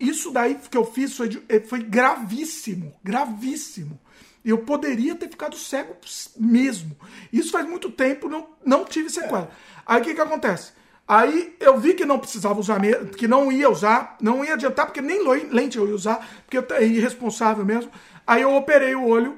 isso 0.00 0.30
daí 0.30 0.54
que 0.70 0.76
eu 0.76 0.84
fiz 0.84 1.14
foi, 1.14 1.28
de- 1.28 1.42
eh, 1.48 1.60
foi 1.60 1.82
gravíssimo, 1.82 2.92
gravíssimo. 3.04 4.00
Eu 4.46 4.58
poderia 4.58 5.16
ter 5.16 5.28
ficado 5.28 5.56
cego 5.56 5.96
mesmo. 6.36 6.96
Isso 7.32 7.50
faz 7.50 7.68
muito 7.68 7.90
tempo, 7.90 8.28
não, 8.28 8.46
não 8.64 8.84
tive 8.84 9.10
sequela. 9.10 9.50
Aí 9.84 10.00
o 10.00 10.04
que 10.04 10.14
que 10.14 10.20
acontece? 10.20 10.72
Aí 11.08 11.56
eu 11.58 11.78
vi 11.78 11.94
que 11.94 12.04
não 12.04 12.18
precisava 12.18 12.58
usar, 12.58 12.80
que 13.16 13.26
não 13.26 13.50
ia 13.50 13.68
usar, 13.68 14.16
não 14.20 14.44
ia 14.44 14.54
adiantar, 14.54 14.86
porque 14.86 15.00
nem 15.00 15.20
lente 15.50 15.76
eu 15.76 15.88
ia 15.88 15.94
usar, 15.94 16.26
porque 16.44 16.58
eu 16.58 16.76
é 16.76 16.84
irresponsável 16.84 17.64
mesmo. 17.64 17.90
Aí 18.24 18.42
eu 18.42 18.54
operei 18.54 18.94
o 18.94 19.06
olho, 19.06 19.36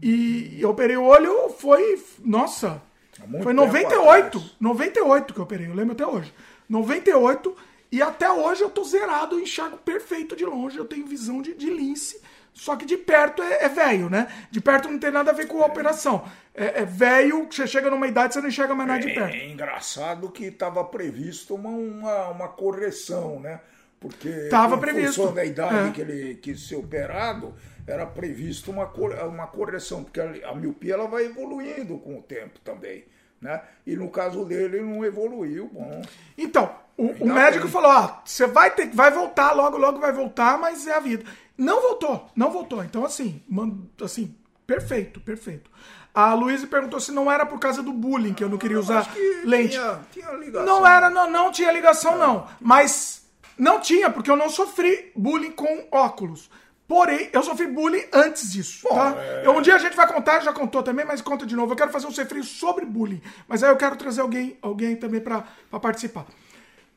e 0.00 0.58
eu 0.60 0.70
operei 0.70 0.96
o 0.96 1.04
olho, 1.04 1.48
foi, 1.50 2.00
nossa, 2.20 2.82
muito 3.26 3.42
foi 3.42 3.54
tempo 3.54 3.66
98, 3.66 4.38
atrás. 4.38 4.56
98 4.60 5.34
que 5.34 5.40
eu 5.40 5.44
operei, 5.44 5.66
eu 5.66 5.74
lembro 5.74 5.92
até 5.92 6.06
hoje. 6.06 6.32
98, 6.68 7.56
e 7.90 8.02
até 8.02 8.30
hoje 8.30 8.62
eu 8.62 8.70
tô 8.70 8.84
zerado, 8.84 9.36
eu 9.36 9.40
enxergo 9.40 9.76
perfeito 9.78 10.36
de 10.36 10.44
longe, 10.44 10.76
eu 10.76 10.84
tenho 10.84 11.06
visão 11.06 11.40
de, 11.40 11.54
de 11.54 11.70
lince, 11.70 12.20
só 12.58 12.74
que 12.74 12.86
de 12.86 12.96
perto 12.96 13.42
é 13.42 13.64
é 13.64 13.68
velho, 13.68 14.08
né? 14.08 14.26
De 14.50 14.60
perto 14.60 14.88
não 14.88 14.98
tem 14.98 15.10
nada 15.10 15.30
a 15.30 15.34
ver 15.34 15.46
com 15.46 15.62
a 15.62 15.66
operação. 15.66 16.24
É 16.54 16.80
é 16.82 16.84
velho, 16.86 17.46
você 17.50 17.66
chega 17.66 17.90
numa 17.90 18.06
idade, 18.08 18.32
você 18.34 18.40
não 18.40 18.48
enxerga 18.48 18.74
mais 18.74 18.88
nada 18.88 19.00
de 19.00 19.12
perto. 19.12 19.34
É 19.36 19.46
engraçado 19.48 20.30
que 20.30 20.46
estava 20.46 20.82
previsto 20.84 21.54
uma, 21.54 21.68
uma, 21.70 22.28
uma 22.28 22.48
correção, 22.48 23.38
né? 23.40 23.60
Porque 24.00 24.48
Tava 24.50 24.76
em 24.76 24.80
previsto. 24.80 25.16
função 25.20 25.34
da 25.34 25.44
idade 25.44 25.88
É. 25.88 25.92
que 25.92 26.00
ele 26.00 26.34
quis 26.36 26.66
ser 26.68 26.76
operado, 26.76 27.54
era 27.86 28.04
previsto 28.06 28.70
uma, 28.70 28.86
cor- 28.86 29.14
uma 29.26 29.46
correção, 29.46 30.02
porque 30.04 30.20
a, 30.20 30.50
a 30.50 30.54
miopia 30.54 30.94
ela 30.94 31.06
vai 31.08 31.24
evoluindo 31.26 31.98
com 31.98 32.18
o 32.18 32.22
tempo 32.22 32.58
também. 32.64 33.04
Né? 33.40 33.60
E 33.86 33.94
no 33.96 34.08
caso 34.10 34.44
dele 34.46 34.80
não 34.80 35.04
evoluiu, 35.04 35.68
bom. 35.72 36.00
Então, 36.38 36.74
o, 36.96 37.06
o 37.22 37.26
médico 37.26 37.64
bem. 37.64 37.72
falou: 37.72 37.90
ó, 37.90 38.20
você 38.24 38.46
vai 38.46 38.70
ter, 38.70 38.88
vai 38.88 39.10
voltar, 39.10 39.52
logo, 39.52 39.76
logo 39.76 39.98
vai 39.98 40.10
voltar, 40.12 40.58
mas 40.58 40.86
é 40.86 40.94
a 40.94 41.00
vida. 41.00 41.24
Não 41.56 41.80
voltou, 41.80 42.30
não 42.36 42.50
voltou. 42.50 42.82
Então, 42.84 43.04
assim, 43.04 43.42
man- 43.48 43.78
assim, 44.02 44.34
perfeito, 44.66 45.20
perfeito. 45.20 45.70
A 46.14 46.32
Luísa 46.34 46.66
perguntou 46.66 46.98
se 47.00 47.12
não 47.12 47.30
era 47.30 47.44
por 47.44 47.58
causa 47.58 47.82
do 47.82 47.92
bullying 47.92 48.32
que 48.34 48.42
eu 48.42 48.48
não 48.48 48.56
queria 48.58 48.78
usar 48.80 49.00
Acho 49.00 49.12
que 49.12 49.42
lente. 49.44 49.72
Tinha, 49.72 50.00
tinha 50.12 50.32
ligação. 50.32 50.64
Não 50.66 50.86
era, 50.86 51.10
não, 51.10 51.30
não 51.30 51.52
tinha 51.52 51.70
ligação, 51.72 52.16
não. 52.16 52.46
Mas 52.60 53.26
não 53.58 53.80
tinha, 53.80 54.10
porque 54.10 54.30
eu 54.30 54.36
não 54.36 54.48
sofri 54.48 55.12
bullying 55.14 55.52
com 55.52 55.86
óculos. 55.92 56.48
Porém, 56.88 57.28
eu 57.32 57.42
sofri 57.42 57.66
bullying 57.66 58.04
antes 58.12 58.52
disso, 58.52 58.88
tá? 58.88 59.14
é. 59.18 59.50
Um 59.50 59.60
dia 59.60 59.74
a 59.74 59.78
gente 59.78 59.96
vai 59.96 60.06
contar, 60.06 60.40
já 60.40 60.52
contou 60.52 60.82
também, 60.84 61.04
mas 61.04 61.20
conta 61.20 61.44
de 61.44 61.56
novo. 61.56 61.72
Eu 61.72 61.76
quero 61.76 61.90
fazer 61.90 62.06
um 62.06 62.10
refri 62.12 62.42
sobre 62.44 62.84
bullying. 62.86 63.20
Mas 63.48 63.62
aí 63.64 63.70
eu 63.70 63.76
quero 63.76 63.96
trazer 63.96 64.20
alguém, 64.20 64.56
alguém 64.62 64.94
também 64.94 65.20
pra 65.20 65.42
participar. 65.82 66.24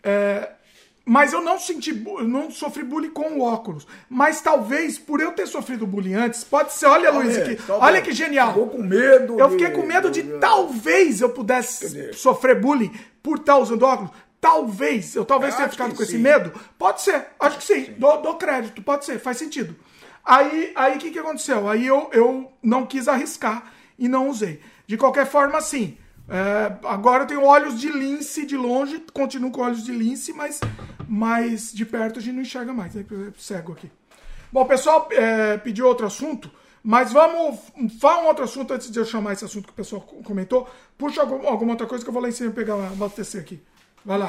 É, 0.04 0.52
mas 1.10 1.34
eu 1.34 1.42
não 1.42 1.58
senti, 1.58 1.92
não 1.92 2.52
sofri 2.52 2.84
bullying 2.84 3.10
com 3.10 3.40
o 3.40 3.42
óculos. 3.42 3.88
Mas 4.08 4.42
talvez, 4.42 5.00
por 5.00 5.20
eu 5.20 5.32
ter 5.32 5.48
sofrido 5.48 5.88
bullying 5.88 6.14
antes, 6.14 6.44
pode 6.44 6.72
ser, 6.74 6.86
olha, 6.86 7.10
Luiz, 7.10 7.36
aqui, 7.36 7.56
Talvez, 7.56 7.84
olha 7.90 8.02
que 8.02 8.12
genial. 8.12 8.50
Ficou 8.54 8.68
com 8.68 8.84
medo. 8.84 9.40
Eu 9.40 9.50
fiquei 9.50 9.72
com 9.72 9.82
medo 9.82 10.12
de 10.12 10.22
de- 10.22 10.38
talvez 10.38 11.20
eu 11.22 11.30
pudesse 11.30 11.86
dizer- 11.88 12.14
sofrer 12.14 12.62
bullying 12.62 12.92
por 13.24 13.38
estar 13.40 13.58
usando 13.58 13.82
óculos. 13.84 14.12
Talvez, 14.40 15.16
eu 15.16 15.26
talvez 15.26 15.54
Eu 15.54 15.58
tenha 15.58 15.70
ficado 15.70 15.96
com 15.96 16.04
esse 16.04 16.12
sim. 16.14 16.18
medo. 16.20 16.54
Pode 16.78 17.02
ser, 17.02 17.26
acho 17.40 17.58
que 17.58 17.64
sim. 17.64 17.94
Dou, 17.98 18.22
dou 18.22 18.36
crédito, 18.36 18.82
pode 18.82 19.04
ser, 19.04 19.20
faz 19.20 19.38
sentido. 19.38 19.76
Aí, 20.24 20.72
aí 20.76 20.96
o 20.96 21.00
que, 21.00 21.10
que 21.12 21.18
aconteceu? 21.20 21.68
Aí 21.68 21.88
eu, 21.88 22.10
eu 22.14 22.52
não 22.62 22.86
quis 22.86 23.08
arriscar 23.08 23.64
e 23.98 24.08
não 24.08 24.30
usei. 24.30 24.60
De 24.86 24.96
qualquer 24.96 25.26
forma, 25.26 25.60
sim. 25.60 25.98
É, 26.30 26.74
agora 26.88 27.24
eu 27.24 27.28
tenho 27.28 27.44
olhos 27.44 27.80
de 27.80 27.90
lince 27.90 28.46
de 28.46 28.56
longe, 28.56 29.04
continuo 29.14 29.52
com 29.52 29.62
olhos 29.62 29.84
de 29.84 29.92
lince, 29.92 30.32
mas, 30.34 30.60
mas 31.08 31.72
de 31.74 31.86
perto 31.86 32.20
a 32.20 32.22
gente 32.22 32.36
não 32.36 32.42
enxerga 32.42 32.72
mais. 32.74 32.96
É 32.96 33.04
cego 33.38 33.74
aqui. 33.74 33.90
Bom, 34.52 34.62
o 34.62 34.66
pessoal 34.66 35.08
é, 35.12 35.58
pediu 35.58 35.86
outro 35.88 36.06
assunto, 36.08 36.52
mas 36.84 37.12
vamos. 37.12 37.60
Fala 38.00 38.24
um 38.24 38.28
outro 38.28 38.44
assunto 38.44 38.74
antes 38.74 38.90
de 38.90 38.98
eu 39.00 39.06
chamar 39.06 39.34
esse 39.34 39.46
assunto 39.46 39.66
que 39.68 39.72
o 39.74 39.76
pessoal 39.76 40.02
co- 40.02 40.18
comentou. 40.24 40.68
Puxa 40.98 41.22
algum- 41.22 41.48
alguma 41.48 41.72
outra 41.72 41.86
coisa 41.88 42.04
que 42.04 42.10
eu 42.10 42.14
vou 42.14 42.22
lá 42.22 42.30
em 42.30 42.32
cima 42.32 42.52
pegar, 42.52 42.74
abastecer 42.76 43.42
aqui. 43.42 43.62
Vai 44.06 44.18
lá. 44.18 44.28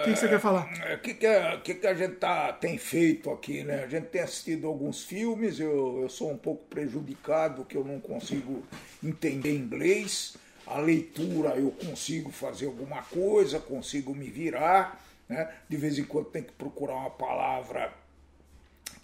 O 0.00 0.04
que, 0.04 0.12
que 0.14 0.18
você 0.18 0.28
quer 0.28 0.40
falar? 0.40 0.66
O 0.94 0.98
que, 1.02 1.14
que, 1.14 1.26
a- 1.26 1.60
que, 1.62 1.74
que 1.74 1.86
a 1.86 1.94
gente 1.94 2.14
tá, 2.16 2.52
tem 2.54 2.78
feito 2.78 3.30
aqui, 3.30 3.62
né? 3.62 3.84
A 3.84 3.86
gente 3.86 4.06
tem 4.06 4.22
assistido 4.22 4.66
alguns 4.66 5.04
filmes, 5.04 5.60
eu, 5.60 6.00
eu 6.02 6.08
sou 6.08 6.30
um 6.32 6.38
pouco 6.38 6.64
prejudicado, 6.70 7.64
que 7.64 7.76
eu 7.76 7.84
não 7.84 8.00
consigo 8.00 8.62
entender 9.04 9.54
inglês. 9.54 10.36
A 10.70 10.78
leitura 10.78 11.56
eu 11.56 11.72
consigo 11.72 12.30
fazer 12.30 12.66
alguma 12.66 13.02
coisa, 13.02 13.58
consigo 13.58 14.14
me 14.14 14.30
virar. 14.30 15.04
Né? 15.28 15.52
De 15.68 15.76
vez 15.76 15.98
em 15.98 16.04
quando 16.04 16.26
tem 16.26 16.44
que 16.44 16.52
procurar 16.52 16.94
uma 16.94 17.10
palavra 17.10 17.92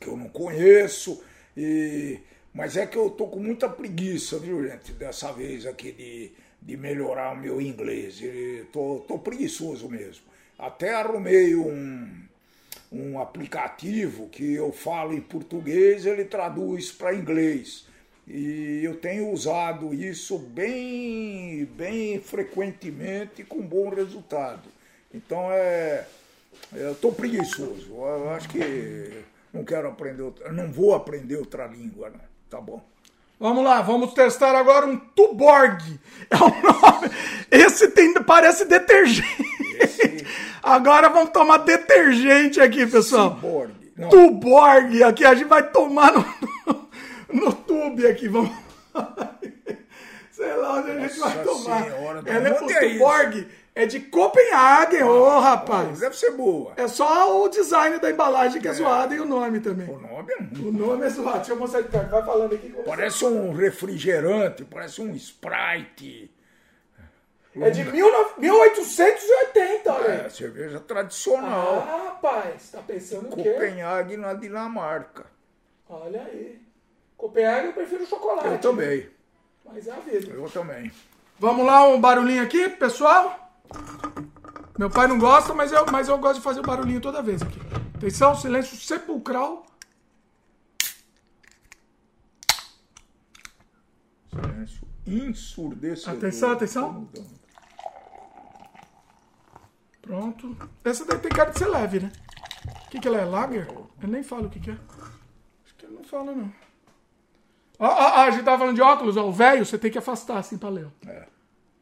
que 0.01 0.07
eu 0.07 0.17
não 0.17 0.29
conheço. 0.29 1.23
E... 1.57 2.21
Mas 2.55 2.77
é 2.77 2.87
que 2.87 2.97
eu 2.97 3.11
tô 3.11 3.27
com 3.27 3.41
muita 3.41 3.69
preguiça, 3.69 4.39
viu, 4.39 4.67
gente, 4.67 4.93
dessa 4.93 5.33
vez 5.33 5.67
aqui 5.67 5.93
de, 5.93 6.33
de 6.63 6.77
melhorar 6.77 7.35
o 7.35 7.37
meu 7.37 7.61
inglês. 7.61 8.21
Tô, 8.73 9.05
tô 9.07 9.19
preguiçoso 9.19 9.89
mesmo. 9.89 10.25
Até 10.59 10.95
arrumei 10.95 11.55
um, 11.55 12.09
um 12.91 13.21
aplicativo 13.21 14.29
que 14.29 14.55
eu 14.55 14.73
falo 14.73 15.13
em 15.13 15.21
português, 15.21 16.07
ele 16.07 16.25
traduz 16.25 16.93
para 16.93 17.13
inglês. 17.13 17.87
E 18.27 18.81
eu 18.83 18.97
tenho 18.97 19.31
usado 19.31 19.95
isso 19.95 20.37
bem, 20.39 21.65
bem 21.77 22.21
frequentemente 22.21 23.45
com 23.45 23.61
bom 23.61 23.89
resultado. 23.89 24.69
Então 25.15 25.49
é. 25.51 26.05
Eu 26.73 26.93
estou 26.93 27.13
preguiçoso. 27.13 27.93
Eu 27.93 28.31
acho 28.31 28.49
que 28.49 29.23
não 29.53 29.65
quero 29.65 29.89
aprender 29.89 30.23
outra, 30.23 30.53
não 30.53 30.73
vou 30.73 30.95
aprender 30.95 31.37
outra 31.37 31.67
língua, 31.67 32.11
não. 32.11 32.21
Tá 32.51 32.61
bom. 32.61 32.83
Vamos 33.39 33.65
lá, 33.65 33.83
vamos 33.83 34.15
testar 34.15 34.55
agora 34.57 34.87
um 34.87 34.97
Tuborg. 34.97 35.81
É 36.29 36.37
o 36.37 36.49
nome. 36.49 37.11
Esse 37.51 37.89
tem, 37.89 38.13
parece 38.15 38.65
detergente. 38.65 40.27
Agora 40.61 41.09
vamos 41.09 41.31
tomar 41.31 41.59
detergente 41.59 42.61
aqui, 42.61 42.85
pessoal. 42.87 43.39
Não, 43.97 44.09
Tuborg. 44.09 45.05
Aqui 45.05 45.25
a 45.25 45.35
gente 45.35 45.47
vai 45.47 45.71
tomar 45.71 46.13
no, 46.13 46.25
no 47.33 47.53
tube 47.53 48.07
aqui. 48.07 48.29
Vamos. 48.29 48.51
Sei 50.31 50.55
lá 50.55 50.75
onde 50.75 50.91
a 50.91 51.01
gente 51.01 51.19
vai 51.19 51.43
tomar. 51.43 51.85
Senhora, 51.85 52.23
Ela 52.27 52.49
é, 52.49 52.53
o 52.53 52.63
onde 52.65 52.73
é 52.75 52.81
Tuborg 52.93 53.47
é 53.75 53.87
de 53.87 54.01
Copenhague, 54.01 55.03
ô 55.03 55.39
rapaz. 55.39 55.99
deve 55.99 56.17
ser 56.17 56.33
boa. 56.33 56.73
É 56.77 56.87
só 56.89 57.43
o 57.43 57.49
design 57.49 57.99
da 57.99 58.11
embalagem 58.11 58.61
que 58.61 58.69
é 58.69 58.73
zoado 58.73 59.15
e 59.15 59.21
o 59.21 59.25
nome 59.25 59.61
também. 59.61 59.89
O 59.89 59.99
nome 59.99 60.33
é 60.33 60.41
muito. 60.41 60.69
O 60.69 60.73
nome 60.73 61.07
é 61.07 61.09
zoado. 61.11 61.37
Deixa 61.39 61.53
eu 61.53 61.57
mostrar 61.57 61.81
de 61.83 61.89
perto. 61.89 62.11
Vai 62.11 62.23
falando 62.25 62.55
aqui. 62.55 62.75
Parece 62.85 63.25
um 63.25 63.53
refrigerante, 63.53 64.65
parece 64.65 65.01
um 65.01 65.15
Sprite. 65.15 66.31
É 67.59 67.71
de 67.71 67.85
19 67.85 68.35
1880, 68.39 69.91
olha 69.93 70.13
É, 70.13 70.29
cerveja 70.29 70.79
tradicional. 70.81 71.87
Ah, 71.89 72.05
rapaz, 72.09 72.71
tá 72.71 72.81
pensando 72.87 73.33
o 73.33 73.37
quê? 73.37 73.51
Copenhague, 73.51 74.19
na 74.19 74.35
Dinamarca. 74.35 75.25
Olha 75.89 76.23
aí. 76.23 76.61
Copenhague 77.17 77.69
eu 77.69 77.73
prefiro 77.73 78.07
chocolate. 78.07 78.49
Eu 78.49 78.59
também. 78.61 79.09
Mas 79.65 79.87
é 79.87 79.93
a 79.93 80.01
vida. 80.01 80.33
Eu 80.33 80.49
também. 80.51 80.93
Vamos 81.39 81.67
lá, 81.67 81.87
um 81.89 82.01
barulhinho 82.01 82.43
aqui, 82.43 82.69
pessoal. 82.69 83.53
Meu 84.79 84.91
pai 84.91 85.07
não 85.07 85.19
gosta, 85.19 85.55
mas 85.55 85.73
eu, 85.73 85.85
mas 85.91 86.09
eu 86.09 86.19
gosto 86.19 86.37
de 86.37 86.45
fazer 86.45 86.61
o 86.61 86.63
barulhinho 86.63 87.01
toda 87.01 87.23
vez 87.23 87.43
aqui. 87.43 87.59
Atenção, 87.95 88.35
silêncio 88.35 88.77
sepulcral. 88.77 89.67
Silêncio 94.31 94.89
ensurdecedor. 95.07 96.19
Atenção, 96.19 96.51
atenção. 96.53 97.09
Pronto. 100.03 100.57
Essa 100.85 101.05
daí 101.05 101.19
tem 101.19 101.33
cara 101.33 101.51
de 101.51 101.59
ser 101.59 101.67
leve, 101.67 102.01
né? 102.01 102.13
O 102.87 102.91
que, 102.91 103.01
que 103.01 103.09
ela 103.09 103.19
é? 103.19 103.25
Lager? 103.25 103.67
Eu 103.69 104.09
nem 104.09 104.23
falo 104.23 104.47
o 104.47 104.51
que, 104.51 104.61
que 104.61 104.71
é. 104.71 104.79
Acho 105.65 105.75
que 105.77 105.87
ele 105.87 105.95
não 105.95 106.05
fala, 106.05 106.33
não. 106.33 106.53
Ó, 107.79 107.87
ó, 107.87 107.89
ó, 107.89 108.23
a 108.23 108.31
gente 108.31 108.45
tava 108.45 108.59
falando 108.59 108.75
de 108.75 108.83
óculos, 108.83 109.17
ó. 109.17 109.27
O 109.27 109.33
velho 109.33 109.65
você 109.65 109.79
tem 109.79 109.91
que 109.91 109.99
afastar 109.99 110.39
assim 110.39 110.57
pra 110.57 110.69
ler. 110.69 110.87
É. 111.07 111.25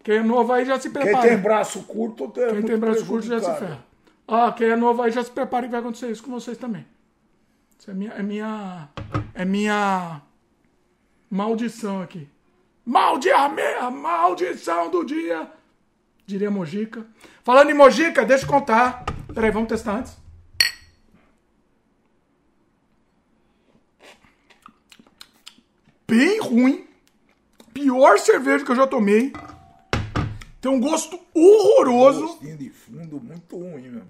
Quem 0.02 0.16
é 0.16 0.22
novo 0.22 0.52
aí 0.52 0.64
já 0.64 0.78
se 0.78 0.90
Quem 0.90 1.02
prepara. 1.02 1.28
tem 1.28 1.38
braço 1.38 1.82
curto 1.84 2.28
tem 2.28 2.48
Quem 2.48 2.62
tem 2.62 2.76
braço 2.76 3.06
curto 3.06 3.26
já 3.26 3.40
se 3.40 3.58
ferra. 3.58 3.84
Ó, 4.26 4.52
quem 4.52 4.68
é 4.68 4.76
novo 4.76 5.02
aí 5.02 5.10
já 5.10 5.22
se 5.22 5.30
prepara 5.30 5.66
que 5.66 5.70
vai 5.72 5.80
acontecer 5.80 6.10
isso 6.10 6.22
com 6.22 6.30
vocês 6.30 6.58
também. 6.58 6.86
Isso 7.78 7.90
é 7.90 7.94
minha. 7.94 8.12
É 8.12 8.22
minha. 8.22 8.88
É 9.34 9.44
minha. 9.44 10.20
Maldição 11.30 12.02
aqui. 12.02 12.28
Maldi 12.84 13.30
a 13.30 13.90
maldição 13.90 14.90
do 14.90 15.04
dia. 15.04 15.48
Diria 16.26 16.50
Mojica. 16.50 17.06
Falando 17.42 17.70
em 17.70 17.74
Mojica, 17.74 18.24
deixa 18.24 18.44
eu 18.44 18.48
contar. 18.48 19.04
Peraí, 19.32 19.50
vamos 19.50 19.68
testar 19.68 19.98
antes. 19.98 20.16
Bem 26.06 26.40
ruim. 26.40 26.86
Pior 27.72 28.18
cerveja 28.18 28.64
que 28.64 28.70
eu 28.70 28.76
já 28.76 28.86
tomei. 28.86 29.32
Tem 30.60 30.70
um 30.70 30.80
gosto 30.80 31.18
horroroso. 31.34 32.26
Gostinho 32.28 32.56
de 32.56 32.70
fundo 32.70 33.20
muito 33.20 33.56
ruim 33.56 33.88
mesmo. 33.88 34.08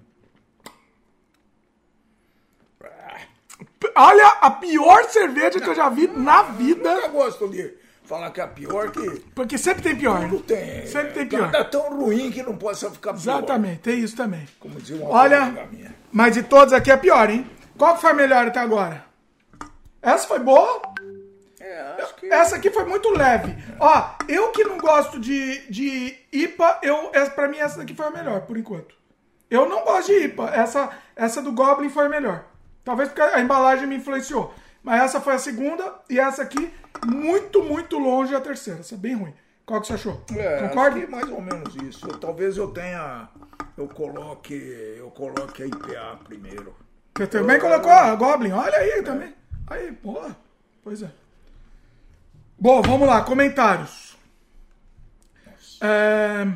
Olha 3.95 4.27
a 4.41 4.51
pior 4.51 5.05
cerveja 5.09 5.59
que 5.59 5.69
eu 5.69 5.75
já 5.75 5.89
vi 5.89 6.07
na 6.07 6.43
vida. 6.43 6.89
Eu 6.89 7.11
gosto 7.11 7.47
de 7.47 7.73
falar 8.03 8.29
que 8.31 8.41
é 8.41 8.47
pior 8.47 8.91
que 8.91 9.21
Porque 9.33 9.57
sempre 9.57 9.83
tem 9.83 9.95
pior. 9.95 10.29
tudo 10.29 10.35
né? 10.37 10.43
tem. 10.81 10.87
Sempre 10.87 11.13
tem 11.13 11.27
pior. 11.27 11.51
Nada 11.51 11.63
tão 11.65 11.97
ruim 11.97 12.29
que 12.31 12.43
não 12.43 12.57
possa 12.57 12.91
ficar 12.91 13.13
pior. 13.13 13.21
Exatamente, 13.21 13.79
tem 13.79 13.99
isso 13.99 14.15
também. 14.15 14.45
Como 14.59 14.79
dizia 14.79 14.97
uma 14.97 15.09
Olha, 15.09 15.69
mas 16.11 16.33
de 16.33 16.43
todos 16.43 16.73
aqui 16.73 16.91
é 16.91 16.97
pior, 16.97 17.29
hein? 17.29 17.49
Qual 17.77 17.95
que 17.95 18.01
foi 18.01 18.11
a 18.11 18.13
melhor 18.13 18.47
até 18.47 18.59
agora? 18.59 19.05
Essa 20.01 20.27
foi 20.27 20.39
boa? 20.39 20.81
É, 22.05 22.07
acho 22.07 22.15
que... 22.15 22.25
Essa 22.31 22.55
aqui 22.55 22.69
foi 22.69 22.85
muito 22.85 23.09
leve. 23.09 23.55
Ó, 23.79 24.09
eu 24.27 24.51
que 24.51 24.63
não 24.63 24.77
gosto 24.77 25.19
de, 25.19 25.69
de 25.69 26.15
IPA, 26.31 26.79
eu, 26.83 27.09
essa, 27.13 27.31
pra 27.31 27.47
mim 27.47 27.57
essa 27.57 27.77
daqui 27.77 27.93
foi 27.93 28.05
a 28.05 28.11
melhor, 28.11 28.41
por 28.41 28.57
enquanto. 28.57 28.95
Eu 29.49 29.67
não 29.67 29.83
gosto 29.83 30.07
de 30.07 30.25
IPA. 30.25 30.49
Essa, 30.55 30.89
essa 31.15 31.41
do 31.41 31.51
Goblin 31.51 31.89
foi 31.89 32.05
a 32.05 32.09
melhor. 32.09 32.45
Talvez 32.83 33.09
porque 33.09 33.21
a 33.21 33.39
embalagem 33.39 33.87
me 33.87 33.95
influenciou. 33.95 34.53
Mas 34.83 35.01
essa 35.01 35.19
foi 35.19 35.33
a 35.33 35.39
segunda 35.39 35.95
e 36.09 36.19
essa 36.19 36.43
aqui, 36.43 36.71
muito, 37.05 37.63
muito 37.63 37.97
longe 37.97 38.35
a 38.35 38.41
terceira. 38.41 38.81
Essa 38.81 38.95
é 38.95 38.97
bem 38.97 39.15
ruim. 39.15 39.33
Qual 39.65 39.81
que 39.81 39.87
você 39.87 39.93
achou? 39.93 40.21
É, 40.35 40.67
Concorda? 40.67 40.99
acho 40.99 41.09
mais 41.09 41.29
ou 41.29 41.41
menos 41.41 41.75
isso. 41.77 42.07
Talvez 42.19 42.55
eu 42.57 42.67
tenha... 42.71 43.27
Eu 43.75 43.87
coloque, 43.87 44.53
eu 44.97 45.09
coloque 45.11 45.63
a 45.63 45.65
IPA 45.65 46.19
primeiro. 46.23 46.75
Você 47.17 47.27
também 47.27 47.59
colocou 47.59 47.91
a 47.91 48.13
Goblin. 48.15 48.51
Olha 48.51 48.77
aí 48.77 49.01
também. 49.01 49.33
Aí, 49.67 49.91
porra. 49.91 50.35
Pois 50.83 51.01
é. 51.01 51.09
Bom, 52.57 52.81
vamos 52.81 53.07
lá. 53.07 53.21
Comentários. 53.21 54.17
É... 55.81 56.47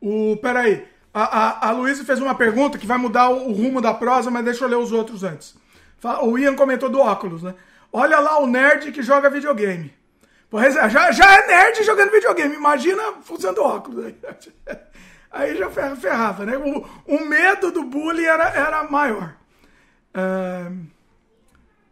O, 0.00 0.36
peraí. 0.36 0.86
A, 1.12 1.22
a, 1.22 1.68
a 1.68 1.70
Luísa 1.72 2.04
fez 2.04 2.20
uma 2.20 2.34
pergunta 2.34 2.78
que 2.78 2.86
vai 2.86 2.98
mudar 2.98 3.28
o, 3.28 3.48
o 3.48 3.52
rumo 3.52 3.80
da 3.80 3.92
prosa, 3.92 4.30
mas 4.30 4.44
deixa 4.44 4.64
eu 4.64 4.68
ler 4.68 4.76
os 4.76 4.92
outros 4.92 5.24
antes. 5.24 5.56
O 6.22 6.38
Ian 6.38 6.54
comentou 6.54 6.88
do 6.88 7.00
óculos, 7.00 7.42
né? 7.42 7.54
Olha 7.92 8.20
lá 8.20 8.38
o 8.38 8.46
nerd 8.46 8.92
que 8.92 9.02
joga 9.02 9.30
videogame. 9.30 9.92
É, 10.52 10.88
já, 10.88 11.10
já 11.10 11.34
é 11.38 11.46
nerd 11.46 11.82
jogando 11.82 12.10
videogame. 12.12 12.54
Imagina 12.54 13.02
usando 13.28 13.58
óculos. 13.62 14.14
Aí, 15.30 15.56
já 15.58 15.68
fer- 15.70 15.96
ferrava, 15.96 16.46
né? 16.46 16.56
O, 16.56 16.86
o 17.06 17.24
medo 17.26 17.72
do 17.72 17.82
bullying 17.82 18.24
era, 18.24 18.48
era 18.50 18.84
maior. 18.84 19.34
É... 20.14 20.70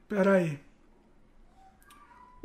Peraí. 0.08 0.60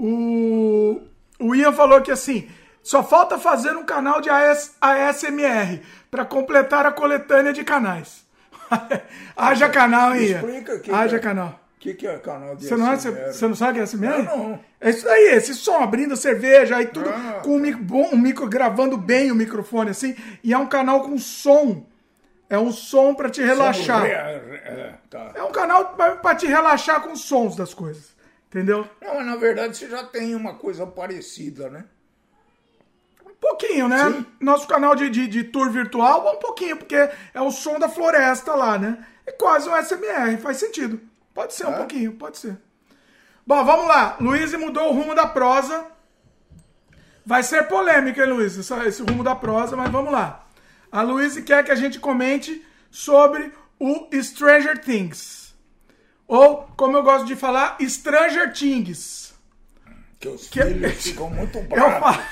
O, 0.04 1.00
o 1.40 1.54
Ian 1.54 1.72
falou 1.72 2.02
que 2.02 2.10
assim, 2.12 2.50
só 2.82 3.04
falta 3.04 3.38
fazer 3.38 3.76
um 3.78 3.86
canal 3.86 4.20
de 4.20 4.32
AS, 4.32 4.76
ASMR 4.82 5.80
para 6.10 6.26
completar 6.26 6.88
a 6.88 6.92
coletânea 6.92 7.54
de 7.54 7.64
canais. 7.64 8.26
Haja 9.38 9.70
canal, 9.70 10.16
Ian? 10.16 10.38
Explica 10.38 10.74
aqui, 10.74 10.92
Haja 10.92 11.20
cara. 11.20 11.22
canal. 11.36 11.60
O 11.78 11.80
que, 11.82 11.94
que 11.94 12.08
é 12.08 12.18
canal 12.18 12.56
de 12.56 12.68
Você 12.68 12.76
não, 12.76 12.88
é, 12.88 12.94
ASMR? 12.94 13.34
você 13.34 13.48
não 13.48 13.56
sabe 13.56 13.72
o 13.72 13.74
que 13.76 13.80
é 13.80 13.84
ASMR? 13.84 14.18
Eu 14.18 14.24
não. 14.24 14.60
É 14.80 14.90
isso 14.90 15.08
aí, 15.08 15.36
esse 15.36 15.54
som, 15.54 15.78
abrindo 15.84 16.16
cerveja, 16.16 16.78
aí 16.78 16.88
tudo 16.88 17.10
Ah. 17.10 17.42
com 17.44 17.56
um 17.56 17.60
micro, 17.60 17.84
bom, 17.84 18.10
um 18.12 18.18
micro 18.18 18.48
gravando 18.48 18.98
bem 18.98 19.32
o 19.32 19.36
microfone, 19.36 19.92
assim. 19.92 20.16
E 20.44 20.52
é 20.52 20.58
um 20.58 20.66
canal 20.68 21.02
com 21.02 21.18
som. 21.20 21.86
É 22.50 22.58
um 22.58 22.72
som 22.72 23.14
para 23.14 23.30
te 23.30 23.42
relaxar. 23.44 24.06
É, 24.06 24.12
é, 24.12 24.94
tá. 25.12 25.32
É 25.36 25.44
um 25.44 25.52
canal 25.52 25.96
para 26.22 26.36
te 26.36 26.48
relaxar 26.48 27.02
com 27.02 27.14
os 27.14 27.22
sons 27.22 27.56
das 27.56 27.74
coisas. 27.74 28.20
Entendeu? 28.52 28.86
Não, 29.02 29.16
mas 29.16 29.26
na 29.26 29.38
verdade 29.38 29.78
você 29.78 29.88
já 29.88 30.04
tem 30.04 30.36
uma 30.36 30.56
coisa 30.56 30.86
parecida, 30.86 31.70
né? 31.70 31.86
Um 33.26 33.34
pouquinho, 33.40 33.88
né? 33.88 34.26
Nosso 34.42 34.68
canal 34.68 34.94
de, 34.94 35.10
de, 35.10 35.26
de 35.26 35.46
tour 35.46 35.72
virtual, 35.72 36.36
um 36.36 36.38
pouquinho, 36.40 36.76
porque 36.76 36.96
é 37.34 37.40
o 37.42 37.50
som 37.50 37.80
da 37.80 37.88
floresta 37.88 38.54
lá, 38.54 38.78
né? 38.78 39.06
É 39.26 39.32
quase 39.32 39.70
um 39.70 39.76
SMR, 39.82 40.38
faz 40.42 40.58
sentido. 40.58 41.00
Pode 41.34 41.54
ser 41.54 41.66
um 41.66 41.72
É? 41.74 41.78
pouquinho, 41.78 42.12
pode 42.14 42.38
ser. 42.40 42.58
Bom, 43.48 43.64
vamos 43.64 43.88
lá. 43.88 44.18
Luiz 44.20 44.54
mudou 44.54 44.90
o 44.90 44.94
rumo 44.94 45.16
da 45.16 45.28
prosa. 45.28 45.88
Vai 47.26 47.44
ser 47.44 47.70
polêmica, 47.70 48.22
hein, 48.22 48.30
Luiz, 48.34 48.58
esse 48.58 49.02
rumo 49.04 49.24
da 49.24 49.34
prosa, 49.34 49.78
mas 49.78 49.90
vamos 49.90 50.12
lá. 50.12 50.46
A 50.92 51.02
Luiz 51.02 51.40
quer 51.40 51.64
que 51.64 51.72
a 51.72 51.76
gente 51.76 52.00
comente 52.00 52.66
sobre 52.90 53.54
o 53.80 54.10
Stranger 54.22 54.78
Things. 54.80 55.41
Ou, 56.34 56.66
como 56.78 56.96
eu 56.96 57.04
gosto 57.04 57.26
de 57.26 57.36
falar, 57.36 57.76
Stranger 57.82 58.54
Things. 58.54 59.34
Que 60.18 60.30
os 60.30 60.48
Que- 60.48 60.64
filhos 60.64 61.04
ficam 61.04 61.30
muito 61.30 61.58
Eu 61.60 61.64
bravos. 61.68 62.00
falo, 62.00 62.24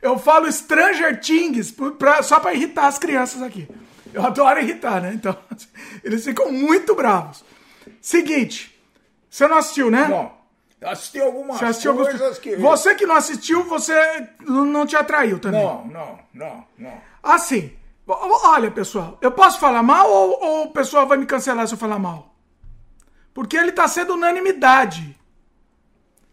eu 0.00 0.18
falo 0.18 0.50
Stranger 0.52 1.20
Things 1.20 1.70
pra- 1.98 2.22
só 2.22 2.40
pra 2.40 2.54
irritar 2.54 2.86
as 2.86 2.98
crianças 2.98 3.42
aqui. 3.42 3.68
Eu 4.14 4.24
adoro 4.24 4.58
irritar, 4.60 5.02
né? 5.02 5.12
Então, 5.12 5.36
eles 6.02 6.24
ficam 6.24 6.50
muito 6.50 6.94
bravos. 6.94 7.44
Seguinte, 8.00 8.74
você 9.28 9.46
não 9.46 9.58
assistiu, 9.58 9.90
né? 9.90 10.04
Bom, 10.06 10.34
assisti 10.82 11.20
algumas 11.20 11.58
Você 11.58 11.64
assistiu 11.66 11.90
alguns- 11.90 12.08
coisas 12.08 12.38
que... 12.38 12.56
Você 12.56 12.94
que 12.94 13.04
não 13.04 13.16
assistiu, 13.16 13.64
você 13.64 14.28
não 14.40 14.86
te 14.86 14.96
atraiu 14.96 15.38
também. 15.38 15.62
Não, 15.62 15.84
não, 15.88 16.18
não, 16.32 16.64
não. 16.78 17.00
Assim, 17.22 17.70
olha, 18.06 18.70
pessoal, 18.70 19.18
eu 19.20 19.30
posso 19.32 19.58
falar 19.60 19.82
mal 19.82 20.08
ou, 20.10 20.42
ou 20.42 20.64
o 20.68 20.70
pessoal 20.70 21.06
vai 21.06 21.18
me 21.18 21.26
cancelar 21.26 21.66
se 21.68 21.74
eu 21.74 21.78
falar 21.78 21.98
mal? 21.98 22.34
Porque 23.36 23.54
ele 23.54 23.70
tá 23.70 23.86
sendo 23.86 24.14
unanimidade. 24.14 25.14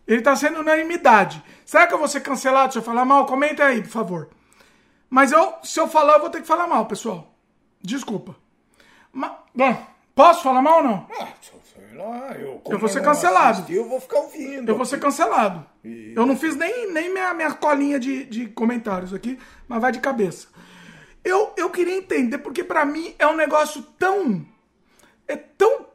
Ele 0.08 0.22
tá 0.22 0.38
sendo 0.38 0.62
unanimidade. 0.62 1.44
Será 1.66 1.86
que 1.86 1.94
eu 1.94 1.98
vou 1.98 2.08
ser 2.08 2.22
cancelado 2.22 2.72
se 2.72 2.80
eu 2.80 2.84
falar 2.84 3.04
mal? 3.04 3.26
Comenta 3.26 3.66
aí, 3.66 3.82
por 3.82 3.90
favor. 3.90 4.30
Mas 5.10 5.34
eu, 5.34 5.54
se 5.64 5.78
eu 5.82 5.86
falar, 5.90 6.14
eu 6.14 6.22
vou 6.22 6.30
ter 6.30 6.40
que 6.40 6.48
falar 6.48 6.66
mal, 6.66 6.86
pessoal. 6.86 7.36
Desculpa. 7.82 8.38
Bom, 9.54 9.86
posso 10.16 10.44
falar 10.44 10.62
mal 10.62 10.78
ou 10.78 10.84
não? 10.86 11.08
Ah, 11.20 11.28
sei 11.42 11.98
lá, 11.98 12.32
eu, 12.40 12.62
Eu 12.70 12.80
vou 12.80 12.88
ser 12.88 13.04
cancelado. 13.04 13.50
assisti, 13.58 13.74
eu 13.74 13.88
vou 13.90 14.00
ficar 14.00 14.20
ouvindo. 14.20 14.70
Eu 14.70 14.78
vou 14.78 14.86
ser 14.86 15.00
cancelado. 15.02 15.66
E- 15.84 16.14
Eu 16.16 16.26
não 16.26 16.38
fiz 16.38 16.56
nem, 16.56 16.90
nem 16.94 17.12
minha, 17.12 17.34
minha 17.34 17.52
colinha 17.54 18.00
de, 18.00 18.24
de 18.24 18.48
comentários 18.48 19.14
aqui, 19.14 19.38
mas 19.68 19.82
vai 19.82 19.92
de 19.92 20.00
cabeça. 20.00 20.48
Eu, 21.22 21.52
eu 21.58 21.70
queria 21.70 21.98
entender, 21.98 22.38
porque 22.38 22.64
pra 22.64 22.86
mim 22.86 23.14
é 23.20 23.28
um 23.28 23.36
negócio 23.36 23.82
tão. 24.00 24.46
É 25.28 25.36
tão. 25.36 25.92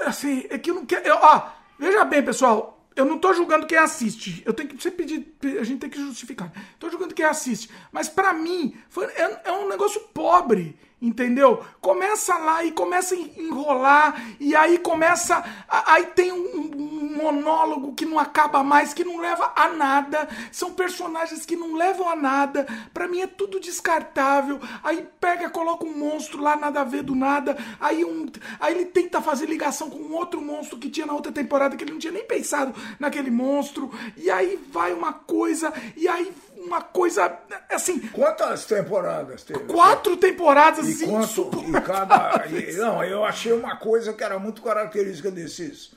Assim, 0.00 0.44
é 0.50 0.58
que 0.58 0.72
não 0.72 0.84
quero. 0.86 1.06
eu- 1.06 1.16
Ó, 1.20 1.48
veja 1.78 2.04
bem, 2.04 2.22
pessoal. 2.22 2.74
Eu 2.94 3.04
não 3.04 3.18
tô 3.18 3.32
julgando 3.32 3.66
quem 3.66 3.78
assiste. 3.78 4.42
Eu 4.44 4.52
tenho 4.52 4.68
que 4.70 4.82
sempre 4.82 5.04
pedir. 5.04 5.58
A 5.60 5.64
gente 5.64 5.78
tem 5.80 5.88
que 5.90 5.98
justificar. 6.00 6.52
Tô 6.80 6.90
julgando 6.90 7.14
quem 7.14 7.24
assiste. 7.24 7.70
Mas 7.92 8.08
pra 8.08 8.32
mim, 8.32 8.76
foi, 8.88 9.04
é, 9.06 9.42
é 9.44 9.52
um 9.52 9.68
negócio 9.68 10.00
pobre. 10.12 10.76
Entendeu? 11.00 11.64
Começa 11.80 12.36
lá 12.38 12.64
e 12.64 12.72
começa 12.72 13.14
a 13.14 13.18
enrolar. 13.18 14.20
E 14.40 14.56
aí 14.56 14.78
começa. 14.78 15.44
Aí 15.68 16.06
tem 16.06 16.32
um, 16.32 16.72
um 16.76 17.16
monólogo 17.22 17.94
que 17.94 18.04
não 18.04 18.18
acaba 18.18 18.64
mais, 18.64 18.92
que 18.92 19.04
não 19.04 19.18
leva 19.18 19.52
a 19.54 19.68
nada. 19.68 20.28
São 20.50 20.72
personagens 20.72 21.46
que 21.46 21.54
não 21.54 21.74
levam 21.74 22.08
a 22.08 22.16
nada. 22.16 22.66
Para 22.92 23.06
mim 23.06 23.20
é 23.20 23.28
tudo 23.28 23.60
descartável. 23.60 24.60
Aí 24.82 25.06
pega, 25.20 25.48
coloca 25.48 25.84
um 25.84 25.96
monstro 25.96 26.42
lá, 26.42 26.56
nada 26.56 26.80
a 26.80 26.84
ver 26.84 27.04
do 27.04 27.14
nada. 27.14 27.56
Aí, 27.80 28.04
um, 28.04 28.26
aí 28.58 28.74
ele 28.74 28.86
tenta 28.86 29.22
fazer 29.22 29.46
ligação 29.46 29.88
com 29.88 30.12
outro 30.12 30.40
monstro 30.40 30.78
que 30.78 30.90
tinha 30.90 31.06
na 31.06 31.12
outra 31.12 31.30
temporada 31.30 31.76
que 31.76 31.84
ele 31.84 31.92
não 31.92 31.98
tinha 31.98 32.12
nem 32.12 32.24
pensado 32.24 32.74
naquele 32.98 33.30
monstro. 33.30 33.90
E 34.16 34.28
aí 34.30 34.58
vai 34.72 34.92
uma 34.92 35.12
coisa, 35.12 35.72
e 35.96 36.08
aí 36.08 36.32
uma 36.68 36.82
coisa 36.82 37.36
assim. 37.68 37.98
Quantas 38.08 38.64
temporadas 38.64 39.42
teve? 39.42 39.60
Quatro 39.60 40.16
temporadas 40.16 41.00
e 41.00 41.06
quanto, 41.06 41.50
e 41.66 41.80
cada 41.80 42.46
e, 42.46 42.72
Não, 42.76 43.02
eu 43.02 43.24
achei 43.24 43.52
uma 43.52 43.76
coisa 43.76 44.12
que 44.12 44.22
era 44.22 44.38
muito 44.38 44.62
característica 44.62 45.30
desses 45.30 45.96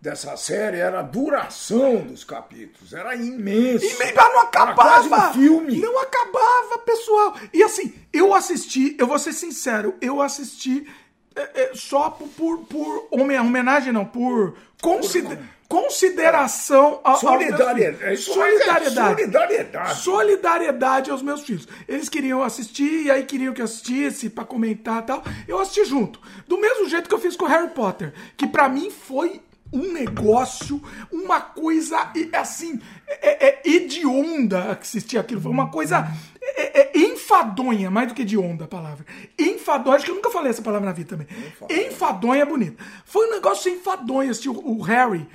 dessa 0.00 0.36
série 0.36 0.78
era 0.78 0.98
a 0.98 1.02
duração 1.02 1.98
dos 1.98 2.24
capítulos. 2.24 2.92
Era 2.92 3.14
imenso. 3.14 3.84
E 3.84 3.98
mas 3.98 4.14
não 4.14 4.40
acabava. 4.40 5.16
Era 5.16 5.28
um 5.28 5.32
filme. 5.32 5.78
Não 5.78 5.96
acabava, 6.00 6.78
pessoal. 6.84 7.36
E 7.52 7.62
assim, 7.62 7.94
eu 8.12 8.34
assisti, 8.34 8.96
eu 8.98 9.06
vou 9.06 9.18
ser 9.18 9.32
sincero, 9.32 9.94
eu 10.00 10.20
assisti 10.20 10.88
é, 11.36 11.62
é, 11.62 11.70
só 11.74 12.10
por, 12.10 12.28
por, 12.28 12.58
por 12.66 13.08
homenagem, 13.10 13.92
não, 13.92 14.04
por 14.04 14.54
consider, 14.82 15.38
consideração 15.72 17.00
ao, 17.02 17.16
solidariedade. 17.16 18.10
Aos 18.10 18.24
solidariedade. 18.24 18.94
Solidariedade. 18.94 20.00
Solidariedade 20.00 21.10
aos 21.10 21.22
meus 21.22 21.40
filhos. 21.40 21.66
Eles 21.88 22.10
queriam 22.10 22.42
assistir, 22.42 23.06
e 23.06 23.10
aí 23.10 23.24
queriam 23.24 23.54
que 23.54 23.62
eu 23.62 23.64
assistisse 23.64 24.28
para 24.28 24.44
comentar 24.44 25.02
e 25.02 25.06
tal. 25.06 25.24
Eu 25.48 25.58
assisti 25.58 25.86
junto. 25.86 26.20
Do 26.46 26.58
mesmo 26.58 26.86
jeito 26.90 27.08
que 27.08 27.14
eu 27.14 27.18
fiz 27.18 27.36
com 27.36 27.46
Harry 27.46 27.70
Potter, 27.70 28.12
que 28.36 28.46
para 28.46 28.68
mim 28.68 28.90
foi 28.90 29.40
um 29.72 29.90
negócio, 29.90 30.78
uma 31.10 31.40
coisa 31.40 32.12
assim, 32.34 32.78
é, 33.08 33.48
é, 33.48 33.62
hedionda 33.64 34.78
assistir 34.78 35.16
aquilo. 35.16 35.40
Foi 35.40 35.50
uma 35.50 35.70
coisa 35.70 36.06
é, 36.42 36.82
é, 36.82 36.98
enfadonha, 36.98 37.90
mais 37.90 38.08
do 38.08 38.14
que 38.14 38.24
de 38.24 38.36
onda 38.36 38.66
a 38.66 38.68
palavra. 38.68 39.06
Enfadonha, 39.38 39.96
acho 39.96 40.04
que 40.04 40.10
eu 40.10 40.16
nunca 40.16 40.28
falei 40.28 40.50
essa 40.50 40.60
palavra 40.60 40.86
na 40.86 40.92
vida 40.92 41.16
também. 41.16 41.26
Enfadonha, 41.46 41.86
enfadonha 41.86 42.42
é 42.42 42.44
bonita. 42.44 42.84
Foi 43.06 43.26
um 43.28 43.30
negócio 43.30 43.72
enfadonho 43.72 44.30
assistir 44.30 44.50
o, 44.50 44.78
o 44.78 44.82
Harry, 44.82 45.26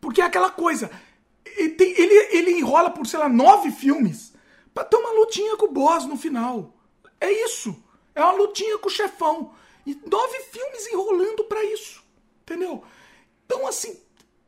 porque 0.00 0.20
é 0.20 0.24
aquela 0.24 0.50
coisa. 0.50 0.90
Ele, 1.44 1.70
tem, 1.70 1.92
ele, 1.92 2.14
ele 2.36 2.50
enrola 2.58 2.90
por, 2.90 3.06
sei 3.06 3.18
lá, 3.18 3.28
nove 3.28 3.70
filmes 3.70 4.34
pra 4.74 4.84
ter 4.84 4.96
uma 4.96 5.12
lutinha 5.12 5.56
com 5.56 5.66
o 5.66 5.72
boss 5.72 6.04
no 6.06 6.16
final. 6.16 6.74
É 7.20 7.30
isso. 7.30 7.82
É 8.14 8.22
uma 8.22 8.32
lutinha 8.32 8.78
com 8.78 8.88
o 8.88 8.92
chefão. 8.92 9.54
E 9.86 9.94
nove 10.08 10.38
filmes 10.50 10.86
enrolando 10.88 11.44
para 11.44 11.64
isso. 11.64 12.04
Entendeu? 12.42 12.82
Então, 13.44 13.66
assim, 13.66 13.98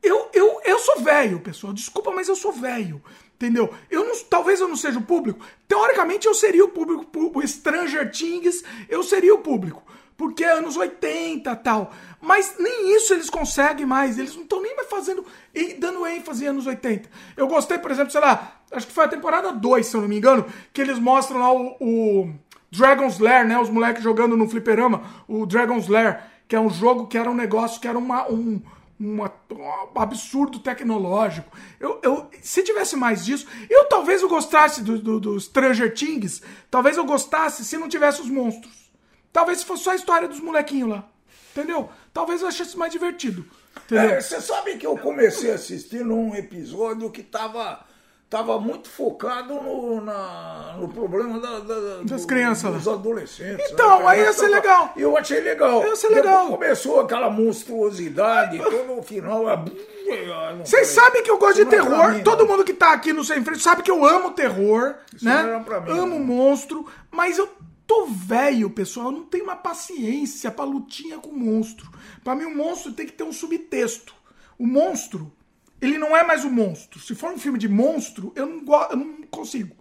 eu, 0.03 0.29
eu, 0.33 0.61
eu 0.65 0.79
sou 0.79 1.01
velho, 1.01 1.41
pessoal. 1.41 1.73
Desculpa, 1.73 2.11
mas 2.11 2.29
eu 2.29 2.37
sou 2.37 2.53
velho. 2.53 3.03
Entendeu? 3.35 3.73
Eu 3.89 4.05
não, 4.05 4.19
talvez 4.25 4.61
eu 4.61 4.67
não 4.67 4.77
seja 4.77 4.99
o 4.99 5.05
público. 5.05 5.45
Teoricamente 5.69 6.27
eu 6.27 6.35
seria 6.35 6.65
o 6.65 6.71
público. 6.71 7.07
O 7.35 7.47
Stranger 7.47 8.11
Things, 8.11 8.65
eu 8.89 9.03
seria 9.03 9.35
o 9.35 9.39
público. 9.39 9.83
Porque 10.19 10.43
é 10.43 10.51
anos 10.51 10.77
80 10.77 11.55
tal. 11.57 11.93
Mas 12.21 12.57
nem 12.59 12.97
isso 12.97 13.15
eles 13.15 13.31
conseguem 13.31 13.87
mais. 13.87 14.19
Eles 14.19 14.35
não 14.35 14.43
estão 14.43 14.61
nem 14.61 14.75
mais 14.75 14.91
fazendo. 14.91 15.25
e 15.55 15.75
dando 15.75 16.05
ênfase 16.05 16.45
em 16.45 16.49
anos 16.49 16.67
80. 16.67 17.09
Eu 17.37 17.47
gostei, 17.47 17.79
por 17.79 17.93
exemplo, 17.93 18.11
sei 18.11 18.21
lá. 18.21 18.61
Acho 18.73 18.89
que 18.89 18.93
foi 18.93 19.05
a 19.05 19.09
temporada 19.09 19.53
2, 19.53 19.87
se 19.87 19.97
eu 19.97 20.01
não 20.01 20.09
me 20.09 20.19
engano. 20.19 20.45
Que 20.73 20.81
eles 20.81 20.99
mostram 20.99 21.39
lá 21.39 21.53
o, 21.53 21.77
o 21.81 22.35
Dragon's 22.69 23.21
Lair, 23.21 23.47
né? 23.47 23.61
Os 23.61 23.71
moleques 23.71 24.03
jogando 24.03 24.37
no 24.37 24.49
fliperama. 24.49 25.05
O 25.29 25.47
Dragon's 25.47 25.87
Lair. 25.87 26.21
Que 26.49 26.57
é 26.57 26.61
um 26.61 26.69
jogo 26.69 27.07
que 27.07 27.17
era 27.17 27.31
um 27.31 27.35
negócio 27.35 27.81
que 27.81 27.87
era 27.87 27.97
uma. 27.97 28.29
Um, 28.29 28.61
uma, 28.99 29.33
um 29.53 30.01
absurdo 30.01 30.59
tecnológico. 30.59 31.57
Eu, 31.79 32.01
eu, 32.03 32.29
se 32.43 32.65
tivesse 32.65 32.97
mais 32.97 33.25
disso, 33.25 33.47
eu 33.71 33.85
talvez 33.85 34.23
eu 34.23 34.29
gostasse 34.29 34.83
do, 34.83 34.99
do, 34.99 35.21
do, 35.21 35.41
Stranger 35.41 35.95
Things, 35.95 36.43
talvez 36.69 36.97
eu 36.97 37.05
gostasse 37.05 37.65
se 37.65 37.79
não 37.79 37.89
tivesse 37.89 38.21
os 38.21 38.29
monstros. 38.29 38.88
Talvez 39.33 39.59
se 39.59 39.65
fosse 39.65 39.85
só 39.85 39.91
a 39.91 39.97
história 39.97 40.29
dos 40.29 40.41
molequinhos 40.41 40.91
lá. 40.91 41.05
Entendeu? 41.53 41.91
Talvez 42.13 42.43
eu 42.43 42.49
achasse 42.49 42.77
mais 42.77 42.93
divertido. 42.93 43.45
É, 43.91 44.21
você 44.21 44.41
sabe 44.41 44.77
que 44.77 44.87
eu 44.87 44.97
comecei 44.99 45.51
a 45.51 45.55
assistir 45.55 46.05
num 46.05 46.35
episódio 46.35 47.11
que 47.11 47.23
tava 47.23 47.87
estava 48.29 48.61
muito 48.61 48.91
focado 48.91 49.55
no, 49.55 50.03
na, 50.03 50.77
no 50.79 50.87
problema 50.89 51.41
da, 51.41 51.61
da, 51.61 51.75
das 52.05 52.21
do, 52.21 52.27
crianças, 52.27 52.75
dos 52.75 52.87
adolescentes. 52.87 53.71
Então, 53.71 54.01
né? 54.01 54.07
aí 54.07 54.21
ia 54.21 54.33
ser 54.35 54.49
legal. 54.49 54.93
Eu 54.95 55.17
achei 55.17 55.41
legal. 55.41 55.83
Ia 55.83 55.97
ser 55.97 56.09
legal. 56.09 56.45
Depois 56.45 56.61
começou 56.61 57.01
aquela 57.01 57.31
monstruosidade, 57.31 58.59
todo 58.61 58.97
no 58.97 59.03
final. 59.03 59.45
Vocês 60.63 60.89
sabem 60.89 61.23
que 61.23 61.31
eu 61.31 61.39
gosto 61.39 61.57
de 61.57 61.71
terror. 61.71 62.13
Mim, 62.13 62.23
Todo 62.23 62.47
mundo 62.47 62.65
que 62.65 62.75
tá 62.75 62.93
aqui 62.93 63.15
no 63.15 63.25
Sem 63.25 63.43
Frente 63.43 63.63
sabe 63.63 63.83
que 63.83 63.91
eu 63.91 64.05
amo 64.05 64.33
terror, 64.33 64.95
Isso 65.15 65.25
né? 65.25 65.43
Mim, 65.87 65.99
amo 65.99 66.19
né? 66.19 66.25
monstro, 66.25 66.87
mas 67.11 67.39
eu 67.39 67.49
tô 67.89 68.07
velho, 68.07 68.71
pessoal. 68.71 69.07
Eu 69.07 69.13
não 69.13 69.25
tenho 69.25 69.43
uma 69.43 69.57
paciência 69.57 70.53
pra 70.53 70.65
lutinha 70.65 71.19
com 71.19 71.33
monstro. 71.33 71.91
Pra 72.23 72.37
mim, 72.37 72.45
o 72.45 72.51
um 72.51 72.57
monstro 72.57 72.93
tem 72.93 73.07
que 73.07 73.13
ter 73.13 73.25
um 73.25 73.33
subtexto. 73.33 74.15
O 74.57 74.67
monstro 74.67 75.33
ele 75.81 75.99
não 75.99 76.17
é 76.17 76.23
mais 76.25 76.45
o 76.45 76.51
monstro. 76.51 76.99
Se 77.01 77.15
for 77.15 77.33
um 77.33 77.39
filme 77.39 77.59
de 77.59 77.69
monstro, 77.69 78.33
eu 78.35 78.47
não, 78.47 78.83
eu 78.91 78.97
não 78.97 79.23
consigo. 79.31 79.75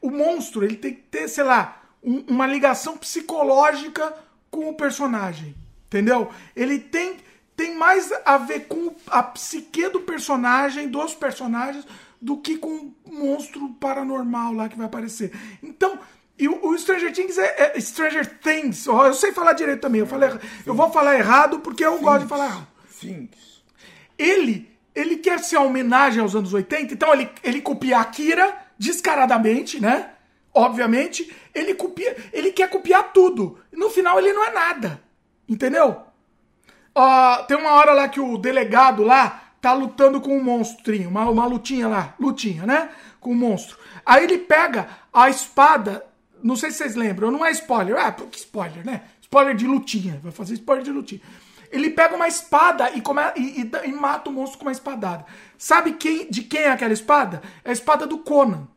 O 0.00 0.10
monstro, 0.10 0.64
ele 0.64 0.76
tem 0.76 0.94
que 0.94 1.02
ter, 1.02 1.28
sei 1.28 1.44
lá, 1.44 1.82
um, 2.02 2.24
uma 2.28 2.46
ligação 2.46 2.96
psicológica 2.96 4.14
com 4.50 4.68
o 4.68 4.74
personagem. 4.74 5.54
Entendeu? 5.86 6.30
Ele 6.54 6.78
tem, 6.78 7.16
tem 7.56 7.76
mais 7.76 8.12
a 8.24 8.36
ver 8.38 8.66
com 8.66 8.94
a 9.06 9.22
psique 9.22 9.88
do 9.88 10.00
personagem, 10.00 10.88
dos 10.88 11.14
personagens, 11.14 11.86
do 12.20 12.38
que 12.38 12.58
com 12.58 12.92
o 13.04 13.12
monstro 13.12 13.68
paranormal 13.74 14.52
lá 14.52 14.68
que 14.68 14.76
vai 14.76 14.86
aparecer. 14.86 15.32
Então, 15.62 15.98
e 16.38 16.48
o, 16.48 16.68
o 16.68 16.78
Stranger 16.78 17.12
Things 17.12 17.38
é, 17.38 17.72
é, 17.74 17.80
Stranger 17.80 18.38
Things. 18.38 18.86
Eu 18.86 19.14
sei 19.14 19.32
falar 19.32 19.54
direito 19.54 19.80
também. 19.80 20.00
Eu, 20.00 20.06
falei, 20.06 20.30
eu 20.64 20.74
vou 20.74 20.90
falar 20.90 21.18
errado 21.18 21.60
porque 21.60 21.84
eu 21.84 21.92
Things. 21.92 22.04
gosto 22.04 22.22
de 22.22 22.28
falar 22.28 22.46
errado. 22.46 22.68
Things. 23.00 23.62
Ele 24.18 24.76
ele 24.96 25.18
quer 25.18 25.38
ser 25.40 25.58
uma 25.58 25.66
homenagem 25.66 26.22
aos 26.22 26.34
anos 26.34 26.54
80, 26.54 26.94
então 26.94 27.12
ele, 27.12 27.28
ele 27.44 27.60
copia 27.60 27.98
Akira 27.98 28.56
descaradamente, 28.78 29.78
né? 29.78 30.12
Obviamente, 30.54 31.30
ele 31.54 31.74
copia, 31.74 32.16
ele 32.32 32.50
quer 32.50 32.70
copiar 32.70 33.12
tudo. 33.12 33.58
No 33.70 33.90
final 33.90 34.18
ele 34.18 34.32
não 34.32 34.42
é 34.42 34.50
nada. 34.50 35.02
Entendeu? 35.46 36.00
Uh, 36.96 37.46
tem 37.46 37.58
uma 37.58 37.72
hora 37.72 37.92
lá 37.92 38.08
que 38.08 38.18
o 38.18 38.38
delegado 38.38 39.04
lá 39.04 39.52
tá 39.60 39.74
lutando 39.74 40.18
com 40.18 40.34
um 40.34 40.42
monstrinho, 40.42 41.10
uma, 41.10 41.28
uma 41.28 41.44
lutinha 41.44 41.88
lá, 41.88 42.14
lutinha, 42.18 42.64
né? 42.64 42.88
Com 43.20 43.32
um 43.32 43.34
monstro. 43.34 43.76
Aí 44.04 44.24
ele 44.24 44.38
pega 44.38 44.88
a 45.12 45.28
espada, 45.28 46.05
não 46.42 46.56
sei 46.56 46.70
se 46.70 46.78
vocês 46.78 46.94
lembram, 46.94 47.30
não 47.30 47.44
é 47.44 47.50
spoiler, 47.50 47.96
ah, 47.98 48.12
que 48.12 48.38
spoiler, 48.38 48.84
né? 48.84 49.02
Spoiler 49.20 49.54
de 49.54 49.66
lutinha, 49.66 50.20
vai 50.22 50.32
fazer 50.32 50.54
spoiler 50.54 50.84
de 50.84 50.92
lutinha. 50.92 51.20
Ele 51.70 51.90
pega 51.90 52.14
uma 52.14 52.28
espada 52.28 52.90
e, 52.90 53.00
come, 53.00 53.20
e, 53.36 53.62
e, 53.62 53.70
e, 53.88 53.92
mata 53.92 54.30
o 54.30 54.32
monstro 54.32 54.58
com 54.58 54.66
uma 54.66 54.72
espadada. 54.72 55.26
Sabe 55.58 55.94
quem, 55.94 56.30
de 56.30 56.42
quem 56.42 56.60
é 56.60 56.70
aquela 56.70 56.92
espada? 56.92 57.42
É 57.64 57.70
a 57.70 57.72
espada 57.72 58.06
do 58.06 58.18
Conan. 58.18 58.68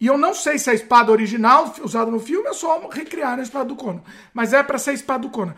E 0.00 0.06
eu 0.06 0.16
não 0.16 0.32
sei 0.32 0.58
se 0.58 0.70
é 0.70 0.72
a 0.72 0.74
espada 0.74 1.12
original 1.12 1.74
usada 1.82 2.10
no 2.10 2.18
filme 2.18 2.48
é 2.48 2.54
só 2.54 2.88
recriar 2.88 3.38
a 3.38 3.42
espada 3.42 3.66
do 3.66 3.76
Conan. 3.76 4.02
Mas 4.32 4.54
é 4.54 4.62
para 4.62 4.78
ser 4.78 4.92
a 4.92 4.94
espada 4.94 5.20
do 5.20 5.30
Conan. 5.30 5.54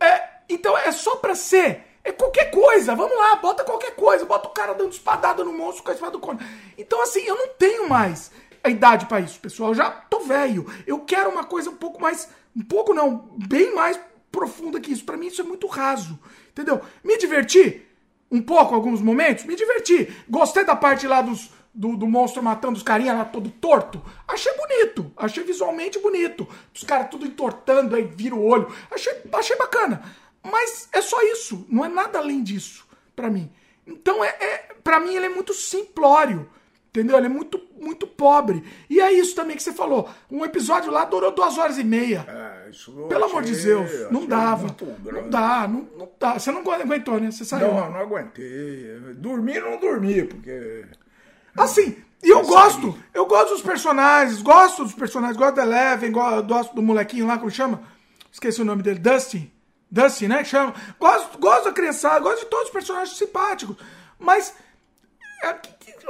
É, 0.00 0.22
então 0.48 0.76
é 0.78 0.90
só 0.90 1.16
para 1.16 1.34
ser. 1.34 1.84
É 2.02 2.10
qualquer 2.10 2.50
coisa. 2.50 2.94
Vamos 2.94 3.16
lá, 3.16 3.36
bota 3.36 3.64
qualquer 3.64 3.94
coisa. 3.94 4.24
Bota 4.24 4.48
o 4.48 4.52
cara 4.52 4.72
dando 4.72 4.92
espadada 4.92 5.44
no 5.44 5.52
monstro 5.52 5.84
com 5.84 5.90
a 5.90 5.94
espada 5.94 6.12
do 6.12 6.18
Conan. 6.18 6.38
Então, 6.78 7.02
assim, 7.02 7.20
eu 7.20 7.36
não 7.36 7.48
tenho 7.48 7.86
mais 7.86 8.30
a 8.62 8.68
idade 8.68 9.06
para 9.06 9.20
isso, 9.20 9.38
pessoal. 9.40 9.70
Eu 9.70 9.74
já 9.74 9.90
tô 9.90 10.20
velho. 10.20 10.66
Eu 10.86 11.00
quero 11.00 11.30
uma 11.30 11.44
coisa 11.44 11.70
um 11.70 11.76
pouco 11.76 12.00
mais. 12.00 12.28
Um 12.56 12.62
pouco 12.62 12.92
não, 12.94 13.28
bem 13.46 13.74
mais 13.74 13.98
profunda 14.30 14.80
que 14.80 14.92
isso. 14.92 15.04
Para 15.04 15.16
mim 15.16 15.26
isso 15.26 15.40
é 15.40 15.44
muito 15.44 15.66
raso, 15.66 16.18
entendeu? 16.50 16.80
Me 17.02 17.16
diverti 17.18 17.82
um 18.30 18.42
pouco 18.42 18.74
alguns 18.74 19.00
momentos, 19.00 19.44
me 19.44 19.56
diverti. 19.56 20.12
Gostei 20.28 20.64
da 20.64 20.76
parte 20.76 21.06
lá 21.06 21.22
dos 21.22 21.50
do, 21.74 21.96
do 21.96 22.08
monstro 22.08 22.42
matando 22.42 22.76
os 22.76 22.82
carinha 22.82 23.14
lá 23.14 23.24
todo 23.24 23.50
torto. 23.50 24.02
Achei 24.26 24.52
bonito, 24.54 25.12
achei 25.16 25.44
visualmente 25.44 25.98
bonito. 26.00 26.46
Os 26.74 26.82
caras 26.82 27.08
tudo 27.08 27.26
entortando, 27.26 27.94
aí 27.94 28.02
vira 28.02 28.34
o 28.34 28.44
olho. 28.44 28.72
Achei, 28.90 29.12
achei 29.32 29.56
bacana. 29.56 30.02
Mas 30.42 30.88
é 30.92 31.00
só 31.00 31.22
isso, 31.22 31.64
não 31.68 31.84
é 31.84 31.88
nada 31.88 32.18
além 32.18 32.42
disso 32.42 32.86
para 33.14 33.30
mim. 33.30 33.50
Então 33.86 34.24
é, 34.24 34.28
é 34.28 34.74
para 34.82 35.00
mim 35.00 35.14
ele 35.14 35.26
é 35.26 35.30
muito 35.30 35.54
simplório. 35.54 36.50
Entendeu? 36.88 37.16
Ele 37.16 37.26
é 37.26 37.30
muito, 37.30 37.60
muito 37.78 38.06
pobre. 38.06 38.64
E 38.88 39.00
é 39.00 39.12
isso 39.12 39.34
também 39.34 39.56
que 39.56 39.62
você 39.62 39.72
falou. 39.72 40.08
Um 40.30 40.44
episódio 40.44 40.90
lá 40.90 41.04
durou 41.04 41.30
duas 41.32 41.58
horas 41.58 41.78
e 41.78 41.84
meia. 41.84 42.24
É, 42.28 42.70
isso 42.70 42.92
Pelo 43.08 43.24
achei, 43.24 43.38
amor 43.38 43.42
de 43.42 43.62
Deus, 43.62 44.10
não 44.10 44.26
dava. 44.26 44.74
Não 45.04 45.28
dá, 45.28 45.68
não, 45.68 45.88
não 45.96 46.10
dá. 46.18 46.38
Você 46.38 46.50
não 46.50 46.60
aguentou, 46.60 47.20
né? 47.20 47.30
Você 47.30 47.44
saiu. 47.44 47.68
Não, 47.68 47.90
não 47.90 48.00
aguentei. 48.00 48.98
Dormi 49.16 49.60
não 49.60 49.78
dormi, 49.78 50.24
porque. 50.24 50.86
Assim, 51.56 51.96
e 52.22 52.30
eu 52.30 52.42
gosto. 52.42 52.96
Eu 53.14 53.26
gosto 53.26 53.50
dos 53.50 53.62
personagens, 53.62 54.42
gosto 54.42 54.84
dos 54.84 54.94
personagens, 54.94 55.36
gosto 55.36 55.56
da 55.56 55.62
Eleven, 55.62 56.10
gosto 56.10 56.74
do 56.74 56.82
molequinho 56.82 57.26
lá, 57.26 57.38
como 57.38 57.50
chama? 57.50 57.82
Esqueci 58.32 58.60
o 58.60 58.64
nome 58.64 58.82
dele, 58.82 58.98
Dustin. 58.98 59.50
Dusty, 59.90 60.28
né? 60.28 60.44
Chama. 60.44 60.74
Gosto, 60.98 61.38
gosto 61.38 61.64
da 61.64 61.72
criançada, 61.72 62.20
gosto 62.20 62.40
de 62.40 62.46
todos 62.46 62.66
os 62.66 62.72
personagens 62.72 63.16
simpáticos. 63.16 63.76
Mas. 64.18 64.54
É, 65.42 65.54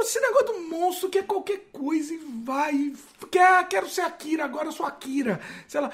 esse 0.00 0.20
negócio 0.20 0.46
do 0.46 0.60
monstro 0.68 1.08
que 1.08 1.18
é 1.18 1.22
qualquer 1.22 1.68
coisa 1.72 2.12
e 2.12 2.18
vai. 2.44 2.92
Quer, 3.30 3.68
quero 3.68 3.88
ser 3.88 4.02
Akira, 4.02 4.44
agora 4.44 4.70
sou 4.70 4.86
Akira. 4.86 5.40
Sei 5.66 5.80
lá. 5.80 5.90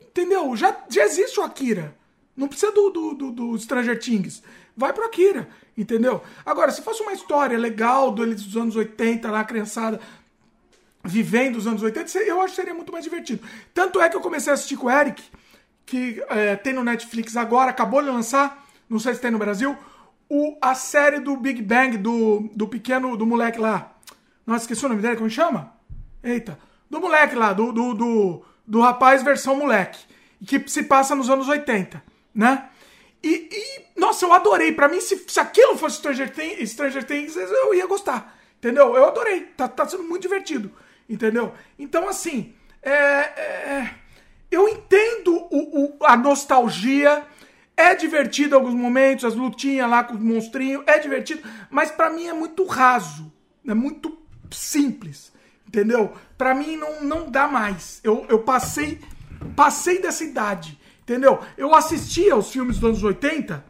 Entendeu? 0.00 0.56
Já, 0.56 0.76
já 0.88 1.04
existe 1.04 1.38
o 1.38 1.42
Akira. 1.42 1.94
Não 2.36 2.48
precisa 2.48 2.72
do, 2.72 2.90
do, 2.90 3.14
do, 3.14 3.30
do 3.30 3.58
Stranger 3.58 3.98
Things. 3.98 4.42
Vai 4.76 4.92
pro 4.92 5.04
Akira. 5.04 5.48
Entendeu? 5.76 6.22
Agora, 6.44 6.70
se 6.70 6.82
fosse 6.82 7.02
uma 7.02 7.12
história 7.12 7.56
legal 7.56 8.10
do, 8.10 8.26
dos 8.26 8.56
anos 8.56 8.76
80, 8.76 9.30
lá, 9.30 9.40
a 9.40 9.44
criançada 9.44 10.00
vivendo 11.02 11.56
os 11.56 11.66
anos 11.66 11.82
80, 11.82 12.18
eu 12.18 12.40
acho 12.40 12.50
que 12.50 12.56
seria 12.56 12.74
muito 12.74 12.92
mais 12.92 13.04
divertido. 13.04 13.42
Tanto 13.72 14.00
é 14.00 14.08
que 14.08 14.16
eu 14.16 14.20
comecei 14.20 14.50
a 14.50 14.54
assistir 14.54 14.76
com 14.76 14.86
o 14.86 14.90
Eric, 14.90 15.22
que 15.86 16.22
é, 16.28 16.56
tem 16.56 16.72
no 16.72 16.84
Netflix 16.84 17.36
agora, 17.36 17.70
acabou 17.70 18.02
de 18.02 18.10
lançar, 18.10 18.66
não 18.88 18.98
sei 18.98 19.14
se 19.14 19.20
tem 19.20 19.30
no 19.30 19.38
Brasil, 19.38 19.76
o, 20.30 20.56
a 20.62 20.76
série 20.76 21.18
do 21.18 21.36
Big 21.36 21.60
Bang, 21.60 21.98
do, 21.98 22.48
do 22.54 22.68
pequeno, 22.68 23.16
do 23.16 23.26
moleque 23.26 23.58
lá. 23.58 23.96
Nossa, 24.46 24.62
esqueci 24.62 24.86
o 24.86 24.88
nome 24.88 25.02
dele, 25.02 25.16
como 25.16 25.28
chama? 25.28 25.74
Eita. 26.22 26.56
Do 26.88 27.00
moleque 27.00 27.34
lá, 27.34 27.52
do, 27.52 27.72
do, 27.72 27.94
do, 27.94 28.44
do 28.64 28.80
rapaz 28.80 29.24
versão 29.24 29.56
moleque. 29.56 29.98
Que 30.46 30.62
se 30.68 30.84
passa 30.84 31.16
nos 31.16 31.28
anos 31.28 31.48
80, 31.48 32.02
né? 32.32 32.68
E, 33.22 33.48
e 33.50 34.00
nossa, 34.00 34.24
eu 34.24 34.32
adorei. 34.32 34.72
Para 34.72 34.88
mim, 34.88 35.00
se, 35.00 35.24
se 35.26 35.40
aquilo 35.40 35.76
fosse 35.76 35.96
Stranger 35.96 36.32
Things, 36.32 36.70
Stranger 36.70 37.04
Things, 37.04 37.36
eu 37.36 37.74
ia 37.74 37.86
gostar. 37.86 38.38
Entendeu? 38.58 38.94
Eu 38.94 39.06
adorei. 39.06 39.42
Tá, 39.56 39.66
tá 39.68 39.86
sendo 39.86 40.04
muito 40.04 40.22
divertido. 40.22 40.70
Entendeu? 41.08 41.52
Então, 41.76 42.08
assim, 42.08 42.54
é, 42.80 42.92
é, 42.92 43.94
eu 44.50 44.68
entendo 44.68 45.34
o, 45.50 45.98
o, 45.98 46.06
a 46.06 46.16
nostalgia. 46.16 47.26
É 47.80 47.94
divertido 47.94 48.54
em 48.54 48.58
alguns 48.58 48.74
momentos, 48.74 49.24
as 49.24 49.34
lutinhas 49.34 49.88
lá 49.88 50.04
com 50.04 50.14
os 50.14 50.20
monstrinhos, 50.20 50.84
é 50.86 50.98
divertido, 50.98 51.42
mas 51.70 51.90
para 51.90 52.10
mim 52.10 52.26
é 52.26 52.32
muito 52.34 52.66
raso, 52.66 53.32
é 53.66 53.72
muito 53.72 54.18
simples, 54.50 55.32
entendeu? 55.66 56.12
Para 56.36 56.54
mim 56.54 56.76
não, 56.76 57.02
não 57.02 57.30
dá 57.30 57.48
mais. 57.48 57.98
Eu, 58.04 58.26
eu 58.28 58.40
passei 58.40 59.00
passei 59.56 59.98
dessa 59.98 60.22
idade, 60.22 60.78
entendeu? 61.02 61.40
Eu 61.56 61.74
assistia 61.74 62.36
os 62.36 62.52
filmes 62.52 62.78
dos 62.78 62.90
anos 62.90 63.02
80 63.02 63.64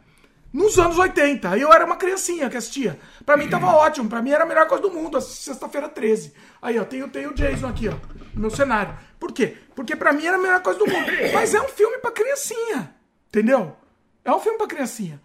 nos 0.51 0.77
anos 0.77 0.97
80. 0.97 1.49
Aí 1.49 1.61
eu 1.61 1.71
era 1.71 1.85
uma 1.85 1.95
criancinha 1.95 2.49
que 2.49 2.57
assistia. 2.57 2.99
Pra 3.25 3.37
mim 3.37 3.47
tava 3.47 3.67
ótimo, 3.77 4.09
pra 4.09 4.21
mim 4.21 4.31
era 4.31 4.43
a 4.43 4.47
melhor 4.47 4.67
coisa 4.67 4.81
do 4.81 4.91
mundo, 4.91 5.21
sexta-feira 5.21 5.87
13. 5.87 6.33
Aí, 6.61 6.77
ó, 6.77 6.83
tem, 6.83 7.07
tem 7.07 7.27
o 7.27 7.33
Jason 7.33 7.67
aqui, 7.67 7.87
ó, 7.87 7.93
no 8.33 8.41
meu 8.41 8.49
cenário. 8.49 8.93
Por 9.17 9.31
quê? 9.31 9.55
Porque 9.73 9.95
pra 9.95 10.11
mim 10.11 10.25
era 10.25 10.35
a 10.35 10.41
melhor 10.41 10.61
coisa 10.61 10.77
do 10.77 10.85
mundo. 10.85 11.07
Mas 11.33 11.53
é 11.53 11.61
um 11.61 11.69
filme 11.69 11.97
pra 11.99 12.11
criancinha, 12.11 12.93
entendeu? 13.29 13.77
É 14.23 14.31
um 14.31 14.39
filme 14.39 14.57
pra 14.57 14.67
criancinha. 14.67 15.21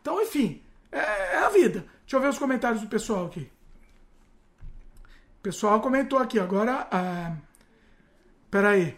Então, 0.00 0.20
enfim, 0.20 0.62
é, 0.90 0.98
é 1.34 1.38
a 1.38 1.48
vida. 1.48 1.84
Deixa 2.02 2.16
eu 2.16 2.20
ver 2.20 2.28
os 2.28 2.38
comentários 2.38 2.82
do 2.82 2.88
pessoal 2.88 3.26
aqui. 3.26 3.50
O 5.38 5.42
pessoal 5.42 5.80
comentou 5.80 6.18
aqui, 6.18 6.38
agora. 6.38 6.86
Ah, 6.90 7.36
peraí. 8.50 8.96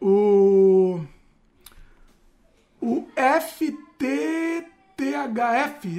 O. 0.00 1.00
O 2.80 3.08
FTTHF, 3.16 4.02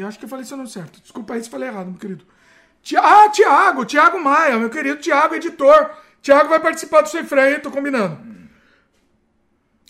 acho 0.04 0.20
que 0.20 0.26
eu 0.26 0.30
falei 0.30 0.46
seu 0.46 0.56
nome 0.58 0.70
certo. 0.70 1.02
Desculpa 1.02 1.34
aí 1.34 1.44
se 1.44 1.50
falei 1.50 1.68
errado, 1.68 1.90
meu 1.90 2.00
querido. 2.00 2.26
Ah, 2.98 3.30
Tiago, 3.30 3.86
Tiago 3.86 4.20
Maia, 4.20 4.58
meu 4.58 4.70
querido 4.70 5.02
Tiago, 5.02 5.36
editor. 5.36 5.92
Tiago 6.22 6.50
vai 6.50 6.60
participar 6.60 7.02
do 7.02 7.10
Sem 7.10 7.26
Freio, 7.26 7.62
tô 7.62 7.72
combinando. 7.72 8.20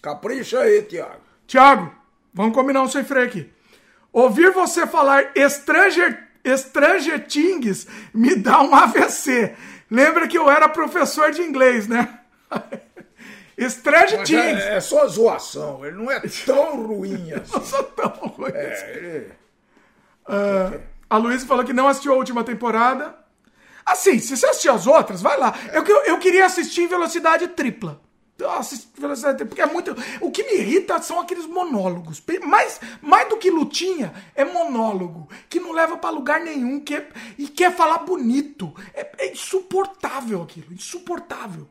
Capricha 0.01 0.59
aí, 0.59 0.81
Tiago. 0.83 1.28
Tiago, 1.49 1.91
vamos 2.31 2.53
combinar 2.53 2.83
um 2.83 2.87
Sem 2.87 3.03
Freio 3.03 3.25
aqui. 3.25 3.51
Ouvir 4.13 4.51
você 4.51 4.85
falar 4.85 5.31
Stranger, 5.49 6.27
Stranger 6.45 7.25
Things 7.27 7.87
me 8.13 8.35
dá 8.35 8.61
um 8.61 8.75
AVC. 8.75 9.55
Lembra 9.89 10.27
que 10.27 10.37
eu 10.37 10.47
era 10.47 10.69
professor 10.69 11.31
de 11.31 11.41
inglês, 11.41 11.87
né? 11.87 12.19
Stranger 13.67 14.23
Things. 14.23 14.61
É, 14.61 14.75
é, 14.75 14.79
só 14.79 15.07
zoação, 15.07 15.83
ele 15.83 15.97
não 15.97 16.11
é 16.11 16.19
tão 16.45 16.85
ruim 16.85 17.33
assim. 17.33 17.51
não 17.51 17.65
sou 17.65 17.83
tão 17.83 18.09
ruim 18.09 18.51
é, 18.53 18.71
assim. 18.71 18.85
Ele... 18.85 19.31
Uh, 20.27 20.81
a 21.09 21.17
Luísa 21.17 21.47
falou 21.47 21.65
que 21.65 21.73
não 21.73 21.87
assistiu 21.87 22.13
a 22.13 22.17
última 22.17 22.43
temporada. 22.43 23.15
Assim, 23.83 24.19
se 24.19 24.37
você 24.37 24.45
assistir 24.45 24.69
as 24.69 24.85
outras, 24.85 25.19
vai 25.19 25.35
lá. 25.35 25.55
Eu, 25.73 25.83
eu, 25.83 26.03
eu 26.03 26.19
queria 26.19 26.45
assistir 26.45 26.81
em 26.81 26.87
velocidade 26.87 27.47
tripla. 27.47 27.99
Porque 29.45 29.61
é 29.61 29.65
muito. 29.65 29.95
O 30.21 30.31
que 30.31 30.43
me 30.43 30.53
irrita 30.55 31.01
são 31.01 31.19
aqueles 31.19 31.45
monólogos. 31.45 32.21
Mais, 32.43 32.79
mais 33.01 33.27
do 33.29 33.37
que 33.37 33.49
lutinha, 33.49 34.13
é 34.35 34.45
monólogo. 34.45 35.27
Que 35.49 35.59
não 35.59 35.71
leva 35.71 35.97
para 35.97 36.09
lugar 36.09 36.39
nenhum 36.39 36.79
que 36.79 36.95
é, 36.95 37.09
e 37.37 37.47
quer 37.47 37.75
falar 37.75 37.99
bonito. 37.99 38.73
É, 38.93 39.25
é 39.25 39.31
insuportável 39.31 40.41
aquilo. 40.41 40.73
Insuportável. 40.73 41.67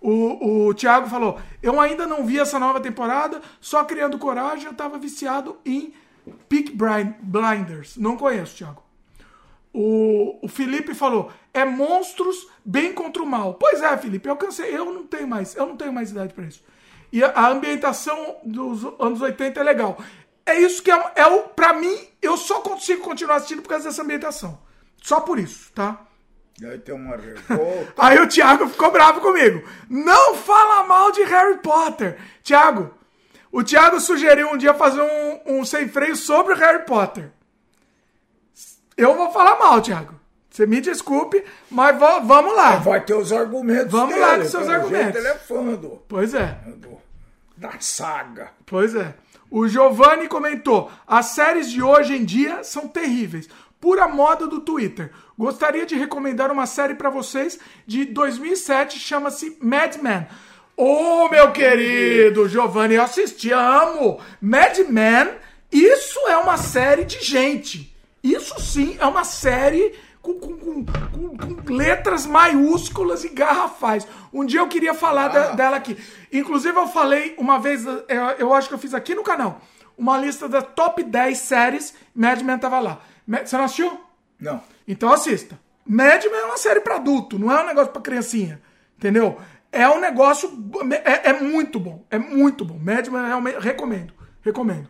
O, 0.00 0.68
o 0.68 0.74
Thiago 0.74 1.08
falou: 1.08 1.38
Eu 1.62 1.80
ainda 1.80 2.06
não 2.06 2.24
vi 2.24 2.38
essa 2.38 2.58
nova 2.58 2.80
temporada, 2.80 3.42
só 3.60 3.84
criando 3.84 4.18
coragem, 4.18 4.66
eu 4.66 4.74
tava 4.74 4.98
viciado 4.98 5.58
em 5.64 5.92
Peak 6.48 6.72
Blinders. 6.72 7.96
Não 7.96 8.16
conheço, 8.16 8.56
Thiago. 8.56 8.87
O, 9.80 10.40
o 10.42 10.48
Felipe 10.48 10.92
falou: 10.92 11.30
é 11.54 11.64
monstros 11.64 12.48
bem 12.64 12.92
contra 12.92 13.22
o 13.22 13.26
mal. 13.26 13.54
Pois 13.54 13.80
é, 13.80 13.96
Felipe, 13.96 14.28
eu 14.28 14.34
cansei, 14.34 14.76
eu 14.76 14.84
não 14.86 15.06
tenho 15.06 15.28
mais, 15.28 15.54
eu 15.54 15.66
não 15.66 15.76
tenho 15.76 15.92
mais 15.92 16.10
idade 16.10 16.34
para 16.34 16.46
isso. 16.46 16.64
E 17.12 17.22
a, 17.22 17.28
a, 17.28 17.48
ambientação 17.50 18.38
dos 18.44 18.84
anos 18.98 19.22
80 19.22 19.60
é 19.60 19.62
legal. 19.62 19.96
É 20.44 20.58
isso 20.58 20.82
que 20.82 20.90
é, 20.90 21.12
é 21.14 21.26
o. 21.28 21.42
Pra 21.50 21.74
mim, 21.74 21.96
eu 22.20 22.36
só 22.36 22.60
consigo 22.60 23.02
continuar 23.02 23.36
assistindo 23.36 23.62
por 23.62 23.68
causa 23.68 23.84
dessa 23.84 24.02
ambientação. 24.02 24.58
Só 25.00 25.20
por 25.20 25.38
isso, 25.38 25.70
tá? 25.72 26.04
Aí 26.60 26.78
tem 26.80 26.96
uma 26.96 27.14
revolta. 27.14 27.94
Aí 28.02 28.18
o 28.18 28.26
Thiago 28.26 28.66
ficou 28.66 28.90
bravo 28.90 29.20
comigo. 29.20 29.62
Não 29.88 30.34
fala 30.34 30.88
mal 30.88 31.12
de 31.12 31.22
Harry 31.22 31.58
Potter. 31.58 32.18
Thiago, 32.42 32.92
o 33.52 33.62
Thiago 33.62 34.00
sugeriu 34.00 34.50
um 34.50 34.56
dia 34.56 34.74
fazer 34.74 35.02
um, 35.02 35.60
um 35.60 35.64
sem 35.64 35.88
freio 35.88 36.16
sobre 36.16 36.54
o 36.54 36.56
Harry 36.56 36.84
Potter. 36.84 37.30
Eu 38.98 39.16
vou 39.16 39.30
falar 39.30 39.56
mal, 39.56 39.80
Thiago. 39.80 40.18
Você 40.50 40.66
me 40.66 40.80
desculpe, 40.80 41.44
mas 41.70 41.96
vamos 41.96 42.56
lá. 42.56 42.76
Vai 42.76 43.00
ter 43.04 43.14
os 43.14 43.32
argumentos 43.32 43.92
Vamos 43.92 44.14
dele, 44.14 44.26
lá 44.26 44.38
com 44.38 44.44
seus 44.44 44.68
argumentos. 44.68 45.14
Ele 45.14 45.28
é 45.28 45.34
fã 45.34 45.74
do, 45.74 46.02
pois 46.08 46.34
é. 46.34 46.58
Do, 46.66 46.98
da 47.56 47.74
saga. 47.78 48.50
Pois 48.66 48.96
é. 48.96 49.14
O 49.48 49.68
Giovanni 49.68 50.26
comentou: 50.26 50.90
as 51.06 51.26
séries 51.26 51.70
de 51.70 51.80
hoje 51.80 52.16
em 52.16 52.24
dia 52.24 52.64
são 52.64 52.88
terríveis. 52.88 53.48
Pura 53.80 54.08
moda 54.08 54.48
do 54.48 54.60
Twitter. 54.60 55.12
Gostaria 55.38 55.86
de 55.86 55.94
recomendar 55.94 56.50
uma 56.50 56.66
série 56.66 56.96
para 56.96 57.08
vocês 57.08 57.60
de 57.86 58.04
2007, 58.06 58.98
chama-se 58.98 59.56
Mad 59.62 59.94
Men. 60.02 60.26
Ô, 60.76 61.26
oh, 61.26 61.28
meu 61.28 61.52
querido 61.52 62.48
Giovanni, 62.48 62.94
eu 62.94 63.02
assisti, 63.02 63.52
amo. 63.52 64.20
Mad 64.40 64.76
Men, 64.88 65.30
isso 65.70 66.18
é 66.26 66.36
uma 66.36 66.56
série 66.56 67.04
de 67.04 67.24
gente. 67.24 67.96
Isso 68.22 68.60
sim 68.60 68.96
é 68.98 69.06
uma 69.06 69.24
série 69.24 69.94
com, 70.20 70.34
com, 70.34 70.84
com, 70.84 70.84
com 71.36 71.72
letras 71.72 72.26
maiúsculas 72.26 73.24
e 73.24 73.28
garrafais. 73.28 74.06
Um 74.32 74.44
dia 74.44 74.60
eu 74.60 74.68
queria 74.68 74.94
falar 74.94 75.26
ah. 75.26 75.28
da, 75.28 75.50
dela 75.52 75.76
aqui. 75.76 75.96
Inclusive, 76.32 76.76
eu 76.76 76.88
falei 76.88 77.34
uma 77.38 77.58
vez, 77.58 77.86
eu, 77.86 78.04
eu 78.38 78.52
acho 78.52 78.68
que 78.68 78.74
eu 78.74 78.78
fiz 78.78 78.94
aqui 78.94 79.14
no 79.14 79.22
canal, 79.22 79.60
uma 79.96 80.18
lista 80.18 80.48
da 80.48 80.60
top 80.62 81.02
10 81.02 81.38
séries. 81.38 81.94
Mad 82.14 82.40
Men 82.42 82.58
tava 82.58 82.78
lá. 82.78 83.00
Você 83.44 83.56
não 83.56 83.64
assistiu? 83.64 84.00
Não. 84.40 84.62
Então 84.86 85.12
assista. 85.12 85.58
Mad 85.86 86.22
Men 86.24 86.40
é 86.40 86.44
uma 86.44 86.58
série 86.58 86.80
para 86.80 86.96
adulto, 86.96 87.38
não 87.38 87.50
é 87.50 87.62
um 87.62 87.66
negócio 87.66 87.92
para 87.92 88.02
criancinha. 88.02 88.60
Entendeu? 88.96 89.38
É 89.70 89.88
um 89.88 90.00
negócio. 90.00 90.50
É, 91.04 91.30
é, 91.30 91.40
muito 91.40 91.78
bom. 91.78 92.04
É 92.10 92.18
muito 92.18 92.64
bom. 92.64 92.78
Mad 92.78 93.08
Men 93.08 93.26
realmente 93.26 93.58
recomendo. 93.58 94.12
Recomendo. 94.42 94.88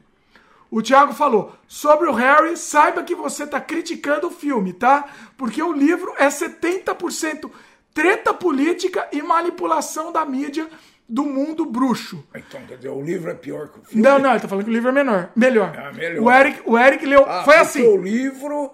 O 0.71 0.83
Thiago 0.83 1.13
falou: 1.13 1.55
sobre 1.67 2.09
o 2.09 2.13
Harry, 2.13 2.57
saiba 2.57 3.03
que 3.03 3.15
você 3.15 3.45
está 3.45 3.61
criticando 3.61 4.29
o 4.29 4.31
filme, 4.31 4.73
tá? 4.73 5.07
Porque 5.37 5.63
o 5.63 5.73
livro 5.73 6.15
é 6.19 6.29
70% 6.29 7.51
treta 7.95 8.33
política 8.33 9.09
e 9.11 9.21
manipulação 9.23 10.13
da 10.13 10.25
mídia 10.25 10.69
do 11.09 11.25
mundo 11.25 11.65
bruxo. 11.65 12.23
Então, 12.35 12.61
quer 12.67 12.77
dizer, 12.77 12.91
o 12.91 13.03
livro 13.03 13.31
é 13.31 13.35
pior 13.35 13.69
que 13.69 13.81
o 13.81 13.83
filme? 13.83 14.03
Não, 14.03 14.19
não, 14.19 14.31
ele 14.31 14.41
tá 14.41 14.47
falando 14.47 14.65
que 14.65 14.71
o 14.71 14.73
livro 14.73 14.91
é 14.91 14.93
menor. 14.93 15.31
Melhor. 15.35 15.75
É 15.75 15.93
melhor. 15.93 16.23
O 16.23 16.31
Eric, 16.31 16.63
o 16.67 16.79
Eric 16.79 17.07
leu. 17.07 17.25
Ah, 17.27 17.43
foi 17.45 17.57
assim. 17.57 17.83
O 17.83 17.97
livro. 17.97 18.71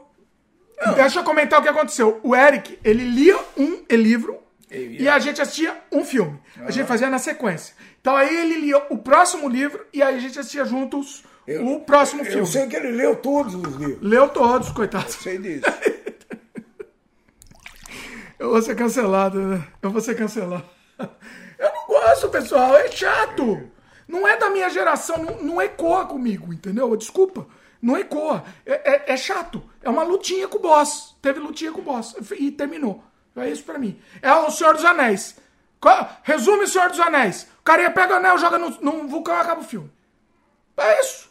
Não. 0.84 0.94
Deixa 0.94 1.20
eu 1.20 1.24
comentar 1.24 1.60
o 1.60 1.62
que 1.62 1.68
aconteceu. 1.68 2.20
O 2.22 2.34
Eric, 2.34 2.78
ele 2.82 3.04
lia 3.04 3.38
um 3.56 3.84
livro 3.90 4.38
e 4.70 5.08
a 5.08 5.18
gente 5.18 5.40
assistia 5.40 5.76
um 5.92 6.04
filme. 6.04 6.40
A 6.60 6.70
gente 6.70 6.86
fazia 6.86 7.08
na 7.08 7.18
sequência. 7.18 7.74
Então 8.00 8.16
aí 8.16 8.36
ele 8.36 8.60
lia 8.60 8.78
o 8.90 8.98
próximo 8.98 9.48
livro 9.48 9.86
e 9.92 10.02
aí 10.02 10.16
a 10.16 10.18
gente 10.18 10.38
assistia 10.38 10.64
juntos 10.64 11.24
eu, 11.46 11.66
o 11.66 11.80
próximo 11.80 12.22
eu 12.22 12.26
filme. 12.26 12.40
Eu 12.40 12.46
sei 12.46 12.66
que 12.66 12.76
ele 12.76 12.92
leu 12.92 13.16
todos 13.16 13.54
os 13.54 13.74
livros. 13.74 13.98
Leu 14.00 14.28
todos, 14.28 14.70
coitado. 14.70 15.06
Eu 15.06 15.12
sei 15.12 15.38
disso. 15.38 15.64
eu 18.38 18.50
vou 18.50 18.62
ser 18.62 18.74
cancelado, 18.74 19.40
né? 19.40 19.66
Eu 19.82 19.90
vou 19.90 20.00
ser 20.00 20.16
cancelado. 20.16 20.64
Eu 21.58 21.72
não 21.72 21.86
gosto, 21.86 22.28
pessoal. 22.28 22.76
É 22.76 22.90
chato. 22.90 23.70
Não 24.06 24.26
é 24.26 24.36
da 24.36 24.50
minha 24.50 24.68
geração, 24.68 25.16
não, 25.18 25.42
não 25.42 25.62
ecoa 25.62 26.04
comigo, 26.04 26.52
entendeu? 26.52 26.94
Desculpa. 26.96 27.46
Não 27.80 27.96
ecoa. 27.96 28.44
É, 28.66 28.92
é, 28.92 29.12
é, 29.12 29.16
chato. 29.16 29.62
É 29.82 29.88
uma 29.88 30.02
lutinha 30.02 30.48
com 30.48 30.58
o 30.58 30.60
boss. 30.60 31.16
Teve 31.22 31.40
lutinha 31.40 31.72
com 31.72 31.80
o 31.80 31.84
boss. 31.84 32.14
E 32.38 32.50
terminou. 32.50 33.02
É 33.36 33.48
isso 33.48 33.64
pra 33.64 33.78
mim. 33.78 34.00
É 34.22 34.32
o 34.32 34.50
Senhor 34.50 34.74
dos 34.74 34.84
Anéis. 34.84 35.36
Resume 36.22 36.64
o 36.64 36.68
Senhor 36.68 36.88
dos 36.88 37.00
Anéis. 37.00 37.46
O 37.60 37.62
cara 37.62 37.90
pega 37.90 38.14
o 38.14 38.16
anel, 38.16 38.38
joga 38.38 38.58
no, 38.58 38.70
no 38.80 39.08
vulcão 39.08 39.34
e 39.34 39.40
acaba 39.40 39.60
o 39.60 39.64
filme. 39.64 39.90
É 40.76 41.00
isso. 41.00 41.30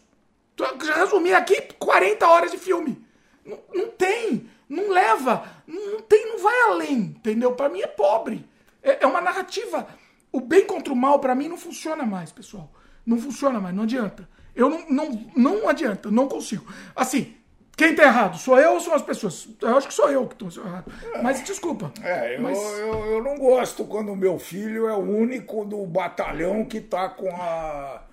Já 0.58 0.96
resumi 0.96 1.34
aqui 1.34 1.62
40 1.80 2.28
horas 2.28 2.52
de 2.52 2.58
filme. 2.58 3.04
Não, 3.46 3.60
não 3.74 3.88
tem. 3.90 4.50
Não 4.70 4.90
leva. 4.90 5.44
Não 5.68 6.02
tem, 6.02 6.28
não 6.28 6.40
vai 6.40 6.62
além. 6.70 6.98
Entendeu? 6.98 7.54
Pra 7.54 7.70
mim 7.70 7.82
é 7.82 7.88
pobre. 7.88 8.48
É, 8.82 9.04
é 9.04 9.08
uma 9.08 9.22
narrativa. 9.22 9.88
O 10.32 10.40
bem 10.40 10.66
contra 10.66 10.92
o 10.92 10.96
mal, 10.96 11.20
pra 11.20 11.36
mim, 11.36 11.48
não 11.48 11.58
funciona 11.58 12.06
mais, 12.06 12.32
pessoal. 12.32 12.72
Não 13.06 13.18
funciona 13.18 13.60
mais, 13.60 13.76
não 13.76 13.84
adianta. 13.84 14.28
Eu 14.56 14.70
não, 14.70 14.90
não, 14.90 15.32
não 15.36 15.70
adianta, 15.70 16.12
não 16.12 16.28
consigo. 16.28 16.66
Assim, 16.96 17.36
quem 17.76 17.96
tá 17.96 18.04
errado? 18.04 18.38
Sou 18.38 18.60
eu 18.60 18.74
ou 18.74 18.80
são 18.80 18.94
as 18.94 19.02
pessoas? 19.02 19.48
Eu 19.60 19.78
acho 19.78 19.88
que 19.88 19.94
sou 19.94 20.10
eu 20.10 20.28
que 20.28 20.36
tô 20.36 20.48
errado. 20.48 20.92
Mas 21.24 21.44
desculpa. 21.44 21.92
É, 22.04 22.38
eu, 22.38 22.42
mas... 22.42 22.58
eu, 22.58 23.06
eu, 23.14 23.24
não 23.24 23.36
gosto 23.36 23.84
quando 23.86 24.12
o 24.12 24.16
meu 24.16 24.38
filho 24.38 24.88
é 24.88 24.94
o 24.94 25.00
único 25.00 25.66
do 25.66 25.86
batalhão 25.86 26.66
que 26.66 26.80
tá 26.80 27.10
com 27.10 27.30
a. 27.30 28.04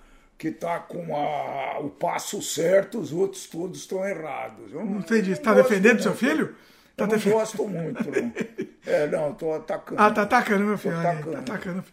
que 0.41 0.49
tá 0.49 0.79
com 0.79 1.15
a, 1.15 1.79
o 1.81 1.91
passo 1.91 2.41
certo, 2.41 2.97
os 2.97 3.13
outros 3.13 3.45
todos 3.45 3.81
estão 3.81 4.03
errados. 4.03 4.73
Eu 4.73 4.83
não, 4.83 4.97
entendi. 4.97 5.35
Você 5.35 5.39
tá 5.39 5.53
defendendo 5.53 6.01
seu 6.01 6.15
filho? 6.15 6.55
Tá 6.97 7.03
eu 7.03 7.09
não 7.09 7.31
gosto 7.31 7.67
muito. 7.67 8.03
Não. 8.09 8.33
É, 8.83 9.05
não, 9.05 9.31
tô 9.31 9.53
atacando. 9.53 10.01
Ah, 10.01 10.09
tá 10.09 10.23
atacando, 10.23 10.65
meu 10.65 10.75
filho. 10.75 10.95
Tá 10.95 11.11
atacando. 11.11 11.31
Tá 11.33 11.39
atacando. 11.53 11.83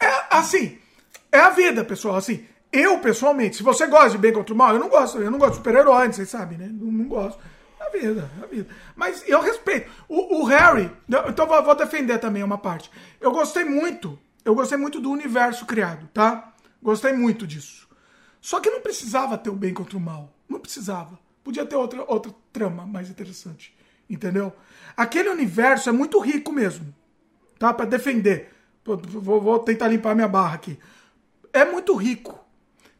É, 0.00 0.06
assim, 0.30 0.78
é 1.30 1.38
a 1.38 1.50
vida, 1.50 1.84
pessoal. 1.84 2.16
Assim, 2.16 2.46
eu, 2.72 2.98
pessoalmente, 3.00 3.56
se 3.56 3.62
você 3.62 3.86
gosta 3.86 4.12
de 4.12 4.16
bem 4.16 4.32
contra 4.32 4.54
o 4.54 4.56
mal, 4.56 4.72
eu 4.72 4.80
não 4.80 4.88
gosto. 4.88 5.18
Eu 5.18 5.30
não 5.30 5.38
gosto 5.38 5.50
de 5.50 5.56
super-herói, 5.58 6.10
vocês 6.10 6.30
sabem, 6.30 6.56
né? 6.56 6.66
Não, 6.72 6.90
não 6.90 7.04
gosto. 7.06 7.38
É 7.78 7.84
a 7.84 7.90
vida, 7.90 8.30
é 8.40 8.44
a 8.44 8.46
vida. 8.46 8.74
Mas 8.96 9.22
eu 9.28 9.42
respeito. 9.42 9.90
O, 10.08 10.40
o 10.40 10.44
Harry, 10.46 10.90
então 11.28 11.46
vou, 11.46 11.62
vou 11.62 11.74
defender 11.74 12.16
também 12.16 12.42
uma 12.42 12.56
parte. 12.56 12.90
Eu 13.20 13.32
gostei 13.32 13.64
muito, 13.64 14.18
eu 14.42 14.54
gostei 14.54 14.78
muito 14.78 14.98
do 14.98 15.10
universo 15.10 15.66
criado, 15.66 16.08
tá? 16.14 16.54
Gostei 16.82 17.12
muito 17.12 17.46
disso. 17.46 17.89
Só 18.40 18.60
que 18.60 18.70
não 18.70 18.80
precisava 18.80 19.36
ter 19.36 19.50
o 19.50 19.54
bem 19.54 19.74
contra 19.74 19.96
o 19.96 20.00
mal. 20.00 20.32
Não 20.48 20.58
precisava. 20.58 21.18
Podia 21.44 21.66
ter 21.66 21.76
outra, 21.76 22.04
outra 22.06 22.34
trama 22.52 22.86
mais 22.86 23.10
interessante. 23.10 23.76
Entendeu? 24.08 24.52
Aquele 24.96 25.28
universo 25.28 25.88
é 25.88 25.92
muito 25.92 26.18
rico 26.18 26.52
mesmo. 26.52 26.94
Tá? 27.58 27.72
Para 27.72 27.86
defender. 27.86 28.52
Vou, 28.84 29.40
vou 29.40 29.58
tentar 29.58 29.88
limpar 29.88 30.14
minha 30.14 30.28
barra 30.28 30.54
aqui. 30.54 30.78
É 31.52 31.64
muito 31.64 31.94
rico. 31.94 32.38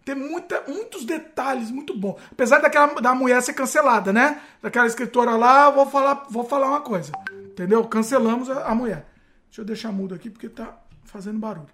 Tem 0.04 0.14
muita, 0.14 0.62
muitos 0.66 1.04
detalhes 1.04 1.70
muito 1.70 1.96
bons. 1.96 2.16
Apesar 2.30 2.58
daquela 2.58 3.00
da 3.00 3.14
mulher 3.14 3.40
ser 3.42 3.52
cancelada, 3.52 4.12
né? 4.12 4.40
Daquela 4.62 4.86
escritora 4.86 5.36
lá, 5.36 5.70
vou 5.70 5.86
falar, 5.86 6.26
vou 6.30 6.44
falar 6.44 6.68
uma 6.68 6.80
coisa. 6.80 7.12
Entendeu? 7.32 7.84
Cancelamos 7.84 8.50
a, 8.50 8.66
a 8.66 8.74
mulher. 8.74 9.06
Deixa 9.46 9.60
eu 9.60 9.64
deixar 9.64 9.92
mudo 9.92 10.14
aqui 10.14 10.30
porque 10.30 10.48
tá 10.48 10.78
fazendo 11.04 11.38
barulho. 11.38 11.68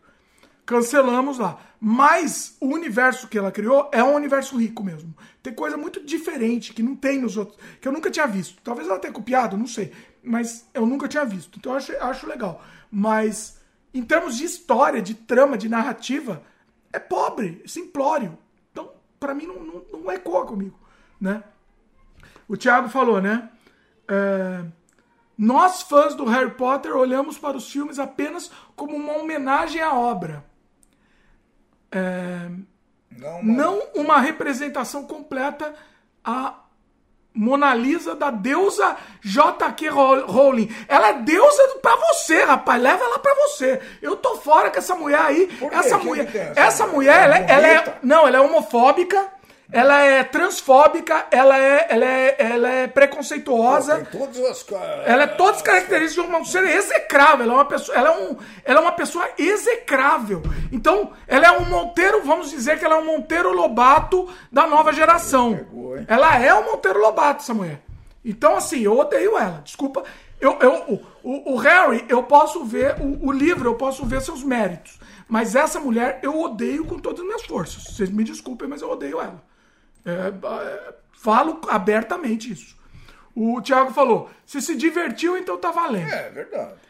Cancelamos 0.66 1.38
lá. 1.38 1.59
Mas 1.80 2.56
o 2.60 2.66
universo 2.66 3.28
que 3.28 3.38
ela 3.38 3.52
criou 3.52 3.88
é 3.93 4.02
um 4.02 4.14
universo 4.14 4.59
rico 4.59 4.82
mesmo. 4.82 5.14
Tem 5.43 5.55
coisa 5.55 5.76
muito 5.76 6.05
diferente 6.05 6.74
que 6.74 6.82
não 6.82 6.97
tem 6.97 7.20
nos 7.20 7.36
outros, 7.36 7.56
que 7.80 7.86
eu 7.86 7.93
nunca 7.93 8.10
tinha 8.10 8.26
visto. 8.26 8.60
Talvez 8.62 8.88
ela 8.88 8.98
tenha 8.98 9.12
copiado, 9.12 9.56
não 9.56 9.66
sei. 9.66 9.93
Mas 10.22 10.68
eu 10.74 10.84
nunca 10.84 11.06
tinha 11.06 11.24
visto. 11.24 11.59
Então 11.59 11.72
eu 11.72 11.78
acho, 11.78 11.97
acho 11.98 12.26
legal. 12.26 12.62
Mas 12.90 13.60
em 13.94 14.02
termos 14.02 14.36
de 14.36 14.44
história, 14.44 15.01
de 15.01 15.14
trama, 15.14 15.56
de 15.56 15.68
narrativa, 15.68 16.43
é 16.93 16.98
pobre, 16.98 17.62
é 17.64 17.68
simplório. 17.68 18.36
Então, 18.72 18.90
para 19.20 19.34
mim, 19.34 19.47
não, 19.47 19.62
não, 19.62 20.01
não 20.01 20.12
ecoa 20.12 20.44
comigo, 20.44 20.78
né? 21.20 21.44
O 22.48 22.56
Thiago 22.56 22.88
falou, 22.88 23.20
né? 23.20 23.48
É, 24.09 24.64
nós, 25.36 25.82
fãs 25.82 26.14
do 26.14 26.24
Harry 26.24 26.52
Potter, 26.52 26.97
olhamos 26.97 27.38
para 27.38 27.56
os 27.56 27.70
filmes 27.70 27.98
apenas 27.98 28.51
como 28.74 28.97
uma 28.97 29.18
homenagem 29.18 29.80
à 29.80 29.93
obra. 29.94 30.44
É, 31.90 32.48
não, 33.10 33.42
não 33.42 33.82
uma 33.94 34.20
representação 34.20 35.04
completa 35.06 35.74
à 36.24 36.54
Mona 37.36 37.74
Lisa 37.74 38.14
da 38.14 38.30
deusa 38.30 38.96
J.K. 39.20 39.90
Rowling. 39.90 40.74
Ela 40.88 41.08
é 41.10 41.12
deusa 41.14 41.78
pra 41.82 41.94
você, 41.96 42.42
rapaz. 42.42 42.82
Leva 42.82 43.04
ela 43.04 43.18
pra 43.18 43.34
você. 43.34 43.80
Eu 44.00 44.16
tô 44.16 44.36
fora 44.36 44.70
com 44.70 44.78
essa 44.78 44.94
mulher 44.94 45.20
aí. 45.20 45.58
Essa 45.70 45.98
mulher, 45.98 46.34
essa, 46.34 46.60
essa 46.60 46.86
mulher, 46.86 47.24
ela, 47.24 47.38
é, 47.38 47.46
ela 47.48 47.66
é. 47.66 47.98
Não, 48.02 48.26
ela 48.26 48.38
é 48.38 48.40
homofóbica 48.40 49.35
ela 49.72 50.01
é 50.01 50.22
transfóbica, 50.22 51.26
ela 51.30 51.59
é, 51.59 51.86
ela 51.88 52.05
é, 52.05 52.36
ela 52.38 52.68
é 52.68 52.86
preconceituosa. 52.86 53.97
Tem 53.97 54.20
todas 54.20 54.38
as 54.38 54.66
Ela 55.05 55.24
é 55.24 55.26
todas 55.26 55.56
as 55.56 55.62
características 55.62 56.24
de 56.24 56.30
uma 56.30 56.44
ser 56.44 56.64
execrável. 56.64 57.44
Ela 57.44 57.52
é 57.52 57.56
uma 57.56 57.64
pessoa, 57.64 57.98
ela 57.98 58.09
é, 58.09 58.16
um, 58.16 58.36
ela 58.64 58.78
é 58.78 58.82
uma 58.82 58.93
pessoa 58.93 59.28
execrável. 59.36 60.43
Então, 60.70 61.12
ela 61.26 61.47
é 61.47 61.51
um 61.51 61.64
Monteiro, 61.64 62.22
vamos 62.22 62.51
dizer 62.51 62.78
que 62.78 62.84
ela 62.84 62.97
é 62.97 62.98
um 62.98 63.06
Monteiro 63.06 63.52
Lobato 63.52 64.28
da 64.52 64.66
nova 64.66 64.93
geração. 64.93 65.59
Ela 66.06 66.38
é 66.38 66.55
um 66.55 66.64
Monteiro 66.64 67.01
Lobato, 67.01 67.43
essa 67.43 67.55
mulher. 67.55 67.82
Então, 68.24 68.56
assim, 68.56 68.80
eu 68.80 68.97
odeio 68.97 69.36
ela. 69.36 69.62
Desculpa. 69.64 70.05
Eu, 70.40 70.59
eu, 70.60 71.01
o, 71.24 71.55
o 71.55 71.56
Harry, 71.56 72.05
eu 72.09 72.22
posso 72.22 72.64
ver, 72.64 72.97
o, 73.01 73.28
o 73.28 73.32
livro, 73.32 73.70
eu 73.70 73.74
posso 73.74 74.05
ver 74.05 74.20
seus 74.20 74.44
méritos. 74.44 74.98
Mas 75.28 75.56
essa 75.56 75.80
mulher 75.80 76.20
eu 76.22 76.40
odeio 76.40 76.84
com 76.84 76.98
todas 76.98 77.20
as 77.20 77.26
minhas 77.26 77.43
forças. 77.43 77.82
Vocês 77.84 78.10
me 78.10 78.22
desculpem, 78.22 78.68
mas 78.68 78.80
eu 78.80 78.90
odeio 78.90 79.20
ela. 79.20 79.43
É, 80.07 80.28
é, 80.28 80.95
falo 81.12 81.61
abertamente 81.69 82.53
isso. 82.53 82.77
O 83.35 83.61
Thiago 83.61 83.93
falou: 83.93 84.31
se 84.47 84.62
se 84.62 84.77
divertiu, 84.77 85.37
então 85.37 85.59
tá 85.59 85.70
valendo. 85.70 86.11
É 86.11 86.31
verdade. 86.31 86.87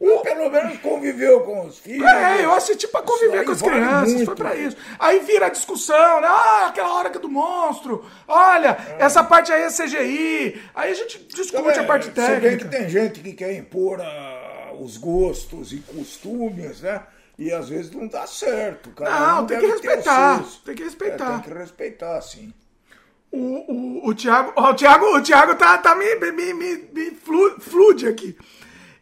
Ou 0.00 0.20
pelo 0.20 0.50
menos 0.50 0.78
conviveu 0.78 1.42
com 1.42 1.66
os 1.66 1.78
filhos. 1.78 2.06
É, 2.06 2.42
eu 2.42 2.54
assisti 2.54 2.88
pra 2.88 3.02
conviver 3.02 3.44
com 3.44 3.52
as 3.52 3.60
crianças, 3.60 4.14
muito. 4.14 4.24
foi 4.24 4.34
pra 4.34 4.56
isso. 4.56 4.74
Aí 4.98 5.20
vira 5.20 5.46
a 5.46 5.50
discussão, 5.50 6.22
né? 6.22 6.26
Ah, 6.26 6.68
aquela 6.68 6.94
hora 6.94 7.10
que 7.10 7.18
é 7.18 7.20
do 7.20 7.28
monstro. 7.28 8.02
Olha, 8.26 8.78
é. 8.98 9.04
essa 9.04 9.22
parte 9.22 9.52
aí 9.52 9.62
é 9.62 9.68
CGI. 9.68 10.62
Aí 10.74 10.90
a 10.90 10.94
gente 10.94 11.18
discute 11.34 11.78
a 11.78 11.84
parte 11.84 12.10
técnica. 12.12 12.40
Você 12.40 12.48
vê 12.48 12.56
que 12.56 12.64
tem 12.64 12.88
gente 12.88 13.20
que 13.20 13.34
quer 13.34 13.52
impor 13.54 14.00
uh, 14.00 14.82
os 14.82 14.96
gostos 14.96 15.70
e 15.70 15.80
costumes, 15.80 16.80
né? 16.80 17.02
E 17.40 17.50
às 17.50 17.70
vezes 17.70 17.90
não 17.90 18.06
dá 18.06 18.26
certo, 18.26 18.90
cara. 18.90 19.36
Não, 19.36 19.46
tem 19.46 19.58
que 19.58 19.66
respeitar. 19.66 20.44
Tem 20.62 20.74
que 20.74 20.84
respeitar. 20.84 21.24
É, 21.24 21.32
tem 21.32 21.40
que 21.40 21.58
respeitar, 21.58 22.20
sim. 22.20 22.52
O, 23.32 23.38
o, 23.38 24.08
o 24.10 24.14
Thiago, 24.14 24.52
o 24.60 24.74
Thiago, 24.74 25.06
o 25.06 25.22
Thiago 25.22 25.54
tá, 25.54 25.78
tá 25.78 25.94
me, 25.94 26.16
me, 26.16 26.52
me, 26.52 26.76
me 26.92 27.10
flude 27.58 28.06
aqui. 28.06 28.36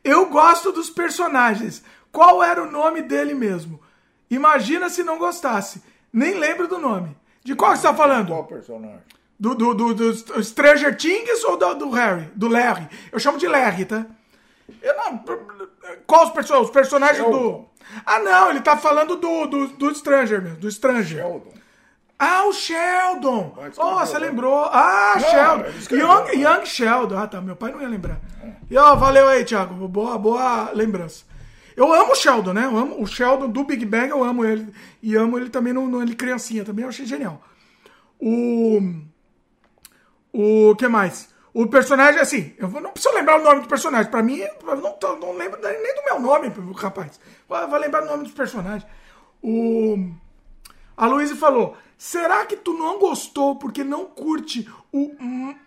Eu 0.05 0.27
gosto 0.27 0.71
dos 0.71 0.89
personagens. 0.89 1.83
Qual 2.13 2.41
era 2.41 2.63
o 2.63 2.71
nome 2.71 3.03
dele 3.03 3.35
mesmo? 3.35 3.81
Imagina 4.31 4.89
se 4.89 5.03
não 5.03 5.19
gostasse. 5.19 5.83
Nem 6.13 6.35
lembro 6.35 6.69
do 6.69 6.79
nome. 6.79 7.17
De 7.43 7.57
qual 7.57 7.75
você 7.75 7.83
tá 7.83 7.95
falando? 7.95 8.29
Qual 8.29 8.45
personagem? 8.45 9.03
Do, 9.37 9.57
do, 9.57 9.75
do, 9.75 9.95
do 9.95 10.45
Stranger 10.45 10.97
Things 10.97 11.43
ou 11.43 11.57
do, 11.57 11.75
do 11.75 11.91
Harry? 11.91 12.31
Do 12.37 12.47
Larry? 12.47 12.89
Eu 13.11 13.19
chamo 13.19 13.37
de 13.37 13.49
Larry, 13.49 13.85
tá? 13.85 14.07
Eu 14.83 14.97
não. 14.97 15.25
Qual 16.07 16.27
os, 16.27 16.31
perso 16.31 16.61
os 16.61 16.71
personagens 16.71 17.25
do. 17.25 17.67
Ah, 18.05 18.19
não, 18.19 18.51
ele 18.51 18.61
tá 18.61 18.77
falando 18.77 19.17
do, 19.17 19.47
do, 19.47 19.67
do 19.69 19.95
Stranger 19.95 20.43
mesmo, 20.43 20.59
do 20.59 20.71
Stranger. 20.71 21.23
Sheldon. 21.23 21.53
Ah, 22.19 22.45
o 22.47 22.53
Sheldon! 22.53 23.57
Oh, 23.77 23.95
você 24.01 24.19
lembrou? 24.19 24.65
Ah, 24.73 25.15
não, 25.15 25.31
Sheldon. 25.31 25.97
Young, 25.97 26.43
Young 26.43 26.67
Sheldon. 26.67 27.17
Ah, 27.17 27.29
tá. 27.29 27.41
Meu 27.41 27.55
pai 27.55 27.71
não 27.71 27.81
ia 27.81 27.89
lembrar. 27.89 28.21
E 28.69 28.77
ó, 28.77 28.97
valeu 28.97 29.29
aí, 29.29 29.45
Thiago. 29.45 29.87
Boa, 29.87 30.19
boa 30.19 30.71
lembrança. 30.73 31.25
Eu 31.77 31.93
amo 31.93 32.11
o 32.11 32.17
Sheldon, 32.17 32.53
né? 32.53 32.65
Eu 32.65 32.77
amo 32.77 33.01
o 33.01 33.07
Sheldon 33.07 33.49
do 33.49 33.63
Big 33.63 33.87
Bang, 33.87 34.11
eu 34.11 34.25
amo 34.25 34.45
ele. 34.45 34.75
E 35.01 35.15
amo 35.15 35.39
ele 35.39 35.49
também 35.49 35.73
no, 35.73 35.87
no 35.87 36.03
ele 36.03 36.17
criancinha 36.17 36.65
também, 36.65 36.83
eu 36.83 36.89
achei 36.89 37.07
genial. 37.07 37.41
O. 38.19 38.81
O 40.33 40.75
que 40.75 40.89
mais? 40.89 41.33
O 41.59 41.67
personagem, 41.67 42.21
assim, 42.21 42.55
eu 42.57 42.69
não 42.69 42.93
preciso 42.93 43.13
lembrar 43.17 43.41
o 43.41 43.43
nome 43.43 43.63
do 43.63 43.67
personagem. 43.67 44.09
Pra 44.09 44.23
mim, 44.23 44.39
eu 44.39 44.77
não, 44.77 44.97
não 45.19 45.33
lembro 45.33 45.61
nem 45.61 45.93
do 45.93 46.05
meu 46.05 46.21
nome, 46.21 46.53
rapaz. 46.77 47.19
Vai 47.49 47.81
lembrar 47.81 48.05
o 48.05 48.07
nome 48.07 48.23
dos 48.23 48.33
personagens. 48.33 48.87
O... 49.43 50.09
A 50.97 51.07
Luísa 51.09 51.35
falou: 51.35 51.77
será 51.97 52.47
que 52.47 52.55
tu 52.55 52.75
não 52.75 53.01
gostou 53.01 53.57
porque 53.57 53.83
não 53.83 54.05
curte 54.05 54.71
o 54.93 55.17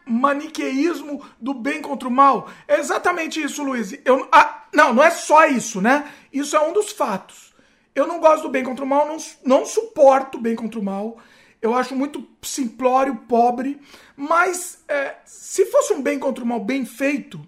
maniqueísmo 0.05 1.25
do 1.41 1.53
bem 1.53 1.81
contra 1.81 2.07
o 2.07 2.11
mal? 2.11 2.47
É 2.69 2.79
exatamente 2.79 3.43
isso, 3.43 3.61
Luísa. 3.61 3.99
Eu, 4.05 4.29
ah, 4.31 4.63
não, 4.73 4.93
não 4.93 5.03
é 5.03 5.11
só 5.11 5.45
isso, 5.47 5.81
né? 5.81 6.09
Isso 6.31 6.55
é 6.55 6.59
um 6.61 6.71
dos 6.71 6.93
fatos. 6.93 7.53
Eu 7.93 8.07
não 8.07 8.21
gosto 8.21 8.43
do 8.43 8.49
bem 8.49 8.63
contra 8.63 8.85
o 8.85 8.87
mal, 8.87 9.05
não, 9.05 9.17
não 9.43 9.65
suporto 9.65 10.37
o 10.37 10.41
bem 10.41 10.55
contra 10.55 10.79
o 10.79 10.83
mal. 10.83 11.17
Eu 11.61 11.75
acho 11.75 11.95
muito 11.95 12.27
simplório, 12.41 13.15
pobre. 13.27 13.79
Mas 14.15 14.83
é, 14.87 15.15
se 15.25 15.65
fosse 15.65 15.93
um 15.93 16.01
bem 16.01 16.17
contra 16.17 16.43
o 16.43 16.47
mal 16.47 16.59
bem 16.59 16.85
feito, 16.85 17.39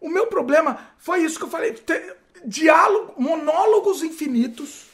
o 0.00 0.08
meu 0.08 0.26
problema 0.26 0.78
foi 0.98 1.24
isso 1.24 1.38
que 1.38 1.44
eu 1.44 1.50
falei. 1.50 1.74
Diálogo, 2.44 3.14
monólogos 3.16 4.02
infinitos. 4.02 4.86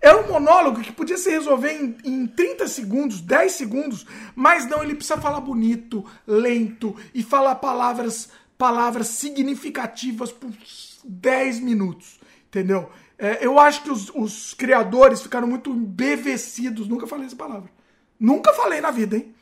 Era 0.00 0.20
um 0.20 0.32
monólogo 0.32 0.80
que 0.80 0.92
podia 0.92 1.16
se 1.16 1.30
resolver 1.30 1.72
em, 1.72 1.96
em 2.04 2.26
30 2.26 2.66
segundos, 2.66 3.20
10 3.20 3.52
segundos, 3.52 4.04
mas 4.34 4.66
não, 4.66 4.82
ele 4.82 4.96
precisa 4.96 5.20
falar 5.20 5.40
bonito, 5.40 6.04
lento 6.26 6.96
e 7.14 7.22
falar 7.22 7.54
palavras, 7.54 8.28
palavras 8.58 9.06
significativas 9.06 10.32
por 10.32 10.50
10 11.04 11.60
minutos, 11.60 12.18
entendeu? 12.48 12.90
É, 13.16 13.46
eu 13.46 13.60
acho 13.60 13.84
que 13.84 13.90
os, 13.92 14.10
os 14.12 14.54
criadores 14.54 15.22
ficaram 15.22 15.46
muito 15.46 15.70
embevecidos, 15.70 16.88
nunca 16.88 17.06
falei 17.06 17.26
essa 17.26 17.36
palavra. 17.36 17.70
Nunca 18.22 18.52
falei 18.54 18.80
na 18.80 18.90
vida, 18.90 19.16
hein? 19.16 19.34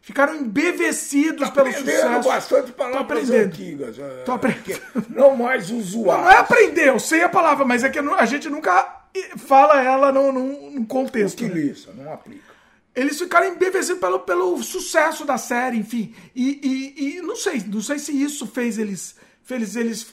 Ficaram 0.00 0.36
embevecidos 0.36 1.48
Tá 1.48 1.54
pelo 1.54 1.68
aprendendo 1.68 1.96
sucesso. 2.00 2.28
bastante 2.28 2.72
palavras 2.72 3.30
antigas. 3.30 3.98
é, 3.98 4.22
Tô 4.24 4.32
aprendendo. 4.32 4.80
Não 5.10 5.36
mais 5.36 5.70
usuárias. 5.70 6.24
não 6.24 6.32
é 6.32 6.36
aprender, 6.38 6.88
eu 6.88 6.98
sei 7.00 7.22
a 7.22 7.28
palavra, 7.28 7.64
mas 7.66 7.82
é 7.84 7.88
que 7.90 7.98
a 7.98 8.26
gente 8.26 8.48
nunca 8.48 9.02
fala 9.36 9.82
ela 9.82 10.12
no, 10.12 10.70
no 10.70 10.86
contexto. 10.86 11.42
né? 11.42 11.48
Utiliza, 11.50 11.92
não 11.94 12.12
aplica. 12.12 12.44
Eles 12.94 13.18
ficaram 13.18 13.48
embevecidos 13.48 14.00
pelo, 14.00 14.20
pelo 14.20 14.62
sucesso 14.62 15.24
da 15.24 15.36
série, 15.36 15.76
enfim. 15.78 16.14
E, 16.34 16.94
e- 16.96 17.16
e 17.18 17.22
não 17.22 17.36
sei, 17.36 17.62
não 17.66 17.80
sei 17.80 17.98
se 17.98 18.10
isso 18.12 18.46
fez 18.46 18.78
eles, 18.78 19.14
fez 19.44 19.76
eles. 19.76 20.06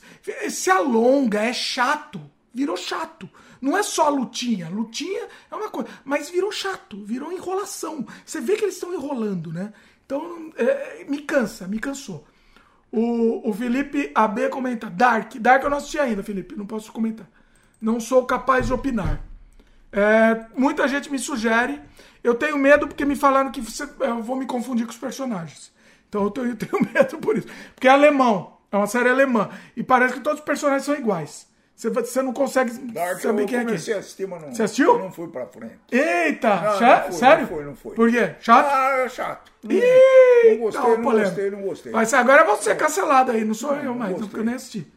Se 0.50 0.70
alonga, 0.70 1.40
é 1.42 1.54
chato. 1.54 2.20
Virou 2.54 2.76
chato. 2.78 3.30
Não 3.62 3.78
é 3.78 3.84
só 3.84 4.10
lutinha. 4.10 4.70
Lutinha 4.70 5.28
é 5.52 5.56
uma 5.56 5.70
coisa. 5.70 5.90
Mas 6.04 6.30
virou 6.30 6.52
chato, 6.52 7.04
virou 7.04 7.32
enrolação. 7.32 8.06
Você 8.26 8.40
vê 8.42 8.56
que 8.56 8.64
eles 8.66 8.76
estão 8.76 8.94
enrolando, 8.94 9.52
né? 9.52 9.74
Então, 10.06 10.52
é, 10.56 11.06
me 11.08 11.20
cansa, 11.22 11.68
me 11.68 11.80
cansou. 11.80 12.26
O, 12.92 13.50
o 13.50 13.54
Felipe 13.54 14.12
AB 14.14 14.50
comenta: 14.50 14.90
Dark. 14.90 15.36
Dark 15.36 15.64
eu 15.64 15.70
não 15.70 15.78
assisti 15.78 16.00
ainda, 16.00 16.24
Felipe. 16.24 16.56
Não 16.56 16.66
posso 16.66 16.92
comentar. 16.92 17.28
Não 17.82 18.00
sou 18.00 18.26
capaz 18.26 18.68
de 18.68 18.74
opinar. 18.74 19.22
É, 19.92 20.46
muita 20.56 20.88
gente 20.88 21.10
me 21.12 21.20
sugere. 21.20 21.82
Eu 22.24 22.36
tenho 22.36 22.58
medo 22.58 22.88
porque 22.88 23.06
me 23.06 23.16
falaram 23.16 23.52
que 23.52 23.62
você- 23.62 23.88
eu 24.00 24.22
vou 24.22 24.36
me 24.36 24.46
confundir 24.46 24.86
com 24.86 24.92
os 24.92 24.98
personagens. 24.98 25.72
Então 26.10 26.24
eu 26.24 26.32
tenho, 26.32 26.48
eu 26.50 26.56
tenho 26.58 26.84
medo 26.94 27.18
por 27.20 27.38
isso. 27.38 27.48
Porque 27.74 27.88
é 27.88 27.92
alemão. 27.92 28.58
É 28.72 28.78
uma 28.78 28.88
série 28.88 29.10
alemã. 29.10 29.50
E 29.76 29.84
parece 29.84 30.16
que 30.16 30.20
todos 30.20 30.40
os 30.40 30.46
personagens 30.46 30.84
são 30.86 30.96
iguais. 30.96 31.45
Você, 31.76 31.90
você 31.90 32.22
não 32.22 32.32
consegue 32.32 32.72
Dark 32.94 33.20
saber 33.20 33.42
eu 33.44 33.46
quem 33.48 33.56
é 33.56 33.60
quem. 33.60 33.68
comecei 33.68 33.94
a 33.94 33.98
assistir, 33.98 34.26
mas 34.28 34.42
não, 34.42 34.54
Você 34.56 34.64
assistiu? 34.64 34.94
eu 34.94 35.00
não 35.00 35.12
fui 35.12 35.28
pra 35.28 35.46
frente. 35.46 35.76
Eita! 35.92 36.56
Não, 36.56 36.80
não 36.80 37.02
foi, 37.04 37.12
sério? 37.12 37.42
não 37.42 37.48
foi, 37.50 37.66
não 37.66 37.76
foi. 37.76 37.96
Por 37.96 38.10
quê? 38.10 38.36
Chato? 38.40 38.66
Ah, 38.72 38.92
é 39.00 39.10
chato. 39.10 39.52
Ih, 39.70 40.52
não 40.52 40.58
gostei, 40.60 40.82
não 40.90 41.02
polêmica. 41.04 41.30
gostei, 41.30 41.52
não 41.52 41.62
gostei. 41.64 41.92
Mas 41.92 42.14
agora 42.14 42.44
eu 42.44 42.46
vou 42.46 42.56
ser 42.56 42.78
cancelado 42.78 43.32
aí, 43.32 43.44
não 43.44 43.54
sou 43.54 43.74
eu 43.76 43.94
mais, 43.94 44.18
porque 44.18 44.40
eu 44.40 44.44
nem 44.46 44.56
assisti. 44.56 44.88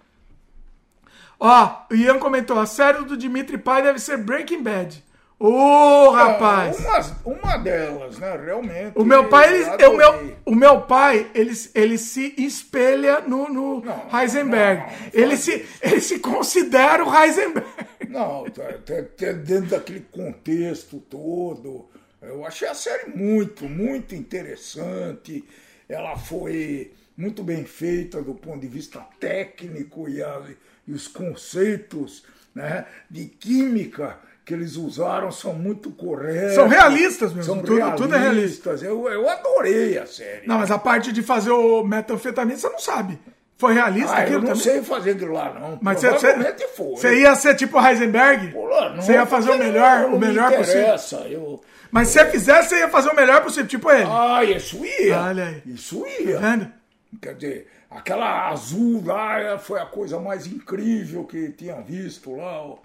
Ó, 1.40 1.70
o 1.90 1.94
Ian 1.94 2.18
comentou, 2.18 2.59
a 2.59 2.66
série 2.66 3.05
do 3.05 3.16
Dimitri 3.16 3.59
Pai 3.59 3.82
deve 3.82 3.98
ser 3.98 4.16
Breaking 4.18 4.62
Bad. 4.62 5.05
Ô, 5.40 6.10
rapaz! 6.10 6.78
Uma, 6.81 7.35
uma 7.36 7.56
delas, 7.59 8.19
né? 8.19 8.36
Realmente. 8.44 8.93
O 8.98 9.05
meu 9.05 9.28
pai, 9.28 9.55
ele, 9.55 9.86
o 9.86 9.97
meu, 9.97 10.36
o 10.47 10.55
meu 10.55 10.81
pai, 10.82 11.31
ele, 11.32 11.52
ele 11.77 11.97
se 11.97 12.35
espelha 12.36 13.20
no, 13.20 13.48
no 13.48 13.81
Não, 13.81 14.06
Heisenberg. 14.20 14.81
não, 14.81 14.89
não 14.89 14.94
ele, 15.12 15.36
se, 15.36 15.65
ele 15.81 16.01
se 16.01 16.19
considera 16.19 17.05
o 17.05 17.15
Heisenberg. 17.15 17.69
Não, 18.09 18.44
tá, 18.51 18.65
tá- 18.85 19.02
tá 19.16 19.32
dentro 19.32 19.70
daquele 19.70 20.01
contexto 20.10 20.98
todo. 21.09 21.89
Eu 22.20 22.44
achei 22.44 22.66
a 22.66 22.74
série 22.74 23.09
muito, 23.16 23.69
muito 23.69 24.16
interessante. 24.16 25.44
Ela 25.89 26.16
foi 26.16 26.93
muito 27.16 27.44
bem 27.44 27.65
feita 27.65 28.20
do 28.20 28.35
ponto 28.35 28.59
de 28.60 28.66
vista 28.66 29.06
técnico 29.20 30.09
e, 30.09 30.20
a- 30.20 30.43
e 30.86 30.93
os 30.93 31.06
conceitos 31.06 32.24
né, 32.52 32.86
de 33.09 33.27
química 33.27 34.19
que 34.49 34.55
eles 34.55 34.77
usaram 34.77 35.31
são 35.31 35.53
muito 35.53 35.91
corretos. 35.91 36.55
São 36.55 36.66
realistas 36.66 37.35
mesmo, 37.35 37.45
São 37.55 37.62
tudo- 37.62 37.93
tudo 37.97 38.15
é 38.15 38.19
realista. 38.19 38.70
realistas. 38.70 38.83
Eu, 38.83 39.07
eu 39.09 39.29
adorei 39.29 39.99
a 39.99 40.07
série. 40.07 40.47
Não, 40.47 40.59
mas 40.59 40.70
a 40.70 40.79
parte 40.79 41.12
de 41.12 41.23
fazer 41.23 41.51
o 41.51 41.85
metanfetamina, 41.85 42.57
você 42.59 42.69
não 42.70 42.79
sabe. 42.79 43.19
Foi 43.59 43.75
realista 43.75 44.15
Ah, 44.15 44.20
eu 44.20 44.23
aquilo 44.25 44.39
não 44.41 44.47
também? 44.49 44.62
sei 44.62 44.83
fazer 44.83 45.11
aquilo 45.11 45.33
lá, 45.35 45.53
não. 45.53 45.79
Mas 45.83 46.01
você, 46.01 46.09
Provavelmente 46.09 46.59
você, 46.62 46.69
foi. 46.69 46.87
você 46.97 47.20
ia 47.20 47.35
ser 47.35 47.55
tipo 47.57 47.79
Heisenberg? 47.79 48.49
Pô, 48.53 48.69
não, 48.69 48.97
você 49.03 49.12
ia 49.12 49.27
fazer 49.27 49.51
o 49.51 49.59
melhor, 49.59 50.01
não 50.03 50.15
o 50.15 50.19
melhor 50.19 50.51
me 50.51 50.57
possível. 50.57 50.97
Eu... 51.29 51.61
Mas 51.91 52.09
se 52.09 52.15
você 52.15 52.25
fizesse, 52.27 52.69
você 52.70 52.79
ia 52.79 52.89
fazer 52.89 53.11
o 53.11 53.16
melhor 53.16 53.43
possível, 53.43 53.66
tipo 53.66 53.91
ele. 53.91 54.07
Ah, 54.11 54.43
isso 54.45 54.81
ia. 54.85 55.20
Olha 55.20 55.45
aí. 55.45 55.62
Isso 55.66 56.01
Tá 56.01 56.23
ia. 56.23 56.39
vendo? 56.39 56.73
Quer 57.20 57.35
dizer, 57.35 57.66
aquela 57.90 58.48
azul 58.48 59.02
lá 59.05 59.59
foi 59.59 59.81
a 59.81 59.86
coisa 59.86 60.19
mais 60.19 60.47
incrível 60.47 61.24
que 61.24 61.51
tinha 61.52 61.81
visto 61.81 62.35
lá. 62.36 62.66
O, 62.66 62.78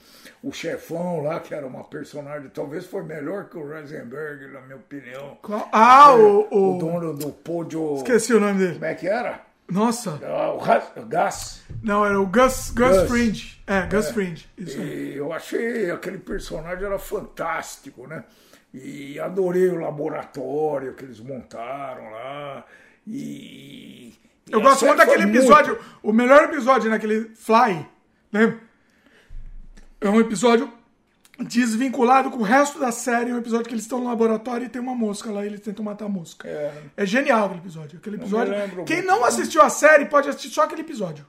o 0.43 0.51
chefão 0.51 1.21
lá, 1.21 1.39
que 1.39 1.53
era 1.53 1.65
uma 1.67 1.84
personagem, 1.84 2.49
talvez 2.49 2.85
foi 2.85 3.03
melhor 3.03 3.45
que 3.49 3.57
o 3.57 3.73
Heisenberg, 3.77 4.47
na 4.53 4.61
minha 4.61 4.75
opinião. 4.77 5.38
Qual- 5.41 5.69
Ah, 5.71 6.13
o, 6.13 6.47
O 6.51 6.75
o... 6.75 6.80
dono 6.80 7.13
do 7.13 7.30
pódio. 7.31 7.95
Esqueci 7.97 8.34
o 8.34 8.39
nome 8.39 8.59
dele. 8.59 8.73
Como 8.73 8.85
é 8.85 8.95
que 8.95 9.07
era? 9.07 9.41
Nossa. 9.69 10.19
Ah, 10.23 10.51
O 10.53 11.05
Gas. 11.05 11.63
Não, 11.81 12.05
era 12.05 12.19
o 12.19 12.27
Gus, 12.27 12.69
Gus, 12.71 12.97
Gus. 12.97 13.09
Fringe. 13.09 13.61
É, 13.65 13.81
Gus 13.88 14.09
Fringe. 14.11 14.45
Isso. 14.57 14.77
E 14.81 15.15
eu 15.15 15.31
achei 15.31 15.89
aquele 15.89 16.17
personagem 16.17 16.84
era 16.85 16.99
fantástico, 16.99 18.05
né? 18.05 18.23
E 18.73 19.17
adorei 19.19 19.69
o 19.69 19.80
laboratório 19.80 20.93
que 20.93 21.05
eles 21.05 21.19
montaram 21.21 22.11
lá. 22.11 22.65
E. 23.07 24.13
Eu 24.49 24.61
gosto 24.61 24.85
muito 24.85 24.97
daquele 24.97 25.23
foi 25.23 25.25
muito- 25.25 25.37
episódio. 25.39 25.79
O 26.01 26.11
melhor 26.11 26.43
episódio 26.43 26.89
naquele 26.89 27.31
Fly, 27.35 27.85
lembra? 28.31 28.59
É 30.01 30.09
um 30.09 30.19
episódio 30.19 30.71
desvinculado 31.39 32.29
com 32.29 32.37
o 32.39 32.43
resto 32.43 32.79
da 32.79 32.91
série. 32.91 33.31
É 33.31 33.33
um 33.33 33.37
episódio 33.37 33.67
que 33.67 33.73
eles 33.73 33.83
estão 33.83 33.99
no 33.99 34.05
laboratório 34.07 34.65
e 34.65 34.69
tem 34.69 34.81
uma 34.81 34.93
mosca 34.95 35.31
lá 35.31 35.43
e 35.43 35.47
eles 35.47 35.61
tentam 35.61 35.83
matar 35.83 36.05
a 36.05 36.09
mosca. 36.09 36.47
É, 36.47 37.05
genial 37.05 37.45
aquele 37.45 37.59
episódio. 37.61 37.97
Aquele 37.99 38.15
episódio. 38.17 38.53
lembro 38.53 38.85
Quem 38.85 39.01
não 39.01 39.23
assistiu 39.25 39.61
a 39.61 39.69
série 39.69 40.05
pode 40.05 40.29
assistir 40.29 40.49
só 40.49 40.63
aquele 40.63 40.81
episódio. 40.81 41.25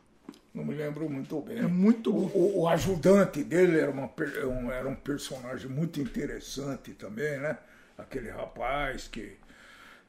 Não 0.52 0.64
me 0.64 0.74
lembro 0.74 1.08
muito 1.10 1.40
bem. 1.40 1.58
É 1.58 1.62
muito 1.62 2.12
bom. 2.12 2.30
O, 2.34 2.60
o 2.62 2.68
ajudante 2.68 3.42
dele 3.42 3.78
era, 3.78 3.90
uma, 3.90 4.08
um, 4.46 4.70
era 4.70 4.88
um 4.88 4.94
personagem 4.94 5.68
muito 5.68 6.00
interessante 6.00 6.92
também, 6.92 7.38
né? 7.40 7.58
Aquele 7.98 8.30
rapaz 8.30 9.08
que, 9.08 9.36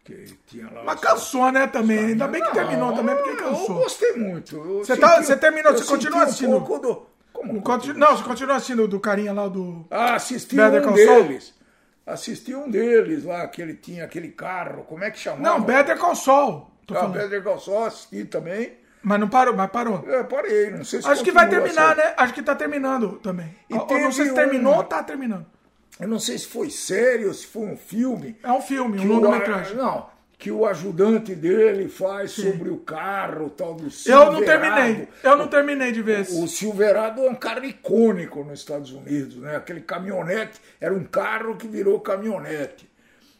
que 0.06 0.38
tinha 0.48 0.70
lá. 0.72 0.84
Mas 0.86 1.00
cansou, 1.02 1.52
né, 1.52 1.68
também. 1.68 1.98
Ainda 2.00 2.28
bem 2.28 2.42
que 2.44 2.52
terminou 2.54 2.94
também, 2.94 3.16
porque 3.16 3.32
Eu 3.32 3.38
cansou. 3.38 3.76
gostei 3.80 4.14
muito. 4.14 4.56
Eu 4.56 4.78
Você 4.86 4.96
tá- 4.96 5.16
senti- 5.16 5.26
você 5.26 5.36
terminou, 5.36 5.72
eu 5.74 5.78
você 5.78 5.84
continua 5.86 6.12
senti 6.12 6.20
um 6.20 6.24
assistindo? 6.24 6.52
pouco 6.62 6.80
do- 6.80 7.08
como 7.34 7.54
Não, 7.98 8.16
você 8.18 8.24
continua 8.24 8.56
assistindo 8.56 8.88
do 8.88 9.00
carinha 9.00 9.34
lá 9.34 9.48
do. 9.50 9.86
Ah, 9.92 10.16
assisti 10.16 10.56
Better 10.56 10.82
um 10.82 10.86
Call 10.86 10.98
Saul? 10.98 11.24
deles. 11.24 11.54
Assisti 12.06 12.54
um 12.56 12.70
deles 12.70 13.24
lá, 13.26 13.48
que 13.48 13.62
ele 13.62 13.74
tinha 13.74 14.06
aquele 14.06 14.30
carro. 14.30 14.84
Como 14.84 15.04
é 15.04 15.10
que 15.12 15.18
chamava? 15.20 15.42
Não, 15.44 15.60
Better 15.62 15.98
Call 15.98 16.16
Saul. 16.16 16.70
Tô 16.86 16.94
Ah, 16.94 17.00
falando. 17.00 17.14
Better 17.14 17.44
Call 17.44 17.60
Saul, 17.60 17.86
assisti 17.86 18.26
também. 18.26 18.78
Mas 19.02 19.20
não 19.20 19.28
parou, 19.28 19.56
mas 19.56 19.70
parou. 19.72 20.04
É, 20.08 20.24
parei, 20.24 20.72
não 20.72 20.84
sei 20.84 21.02
se 21.02 21.08
Acho 21.08 21.24
que 21.24 21.32
vai 21.32 21.46
continua 21.46 21.64
terminar, 21.66 21.96
né? 21.96 22.14
Acho 22.18 22.34
que 22.34 22.42
tá 22.44 22.56
terminando 22.56 23.20
também. 23.24 23.56
E 23.70 23.74
Eu 23.76 23.86
não 23.88 24.12
sei 24.12 24.28
se 24.28 24.34
terminou 24.34 24.74
um- 24.74 24.78
ou 24.78 24.84
tá 24.84 25.02
terminando. 25.04 25.46
Eu 26.00 26.08
não 26.08 26.20
sei 26.20 26.38
se 26.38 26.48
foi 26.48 26.70
sério, 26.70 27.34
se 27.34 27.48
foi 27.48 27.64
um 27.64 27.78
filme. 27.78 28.36
É 28.44 28.52
um 28.52 28.62
filme, 28.62 29.00
um 29.00 29.08
longa-metragem. 29.08 29.78
Não, 29.78 30.08
que 30.38 30.52
o 30.52 30.66
ajudante 30.66 31.34
dele 31.34 31.88
faz 31.88 32.32
sobre 32.32 32.70
o 32.70 32.78
carro, 32.78 33.50
tal 33.50 33.74
do 33.74 33.86
Eu 33.86 33.90
Silverado. 33.92 34.32
não 34.34 34.44
terminei. 34.44 35.08
Eu 35.24 35.38
não 35.38 35.48
terminei 35.48 35.92
de 35.94 36.02
ver. 36.02 36.22
O 36.30 36.48
Silverado 36.48 37.24
é 37.26 37.30
um 37.30 37.36
carro 37.36 37.64
icônico 37.66 38.44
nos 38.44 38.60
Estados 38.60 38.92
Unidos, 38.92 39.38
né? 39.38 39.56
Aquele 39.56 39.80
caminhonete, 39.82 40.60
era 40.82 40.94
um 40.94 41.04
carro 41.06 41.56
que 41.56 41.68
virou 41.68 42.00
caminhonete. 42.02 42.90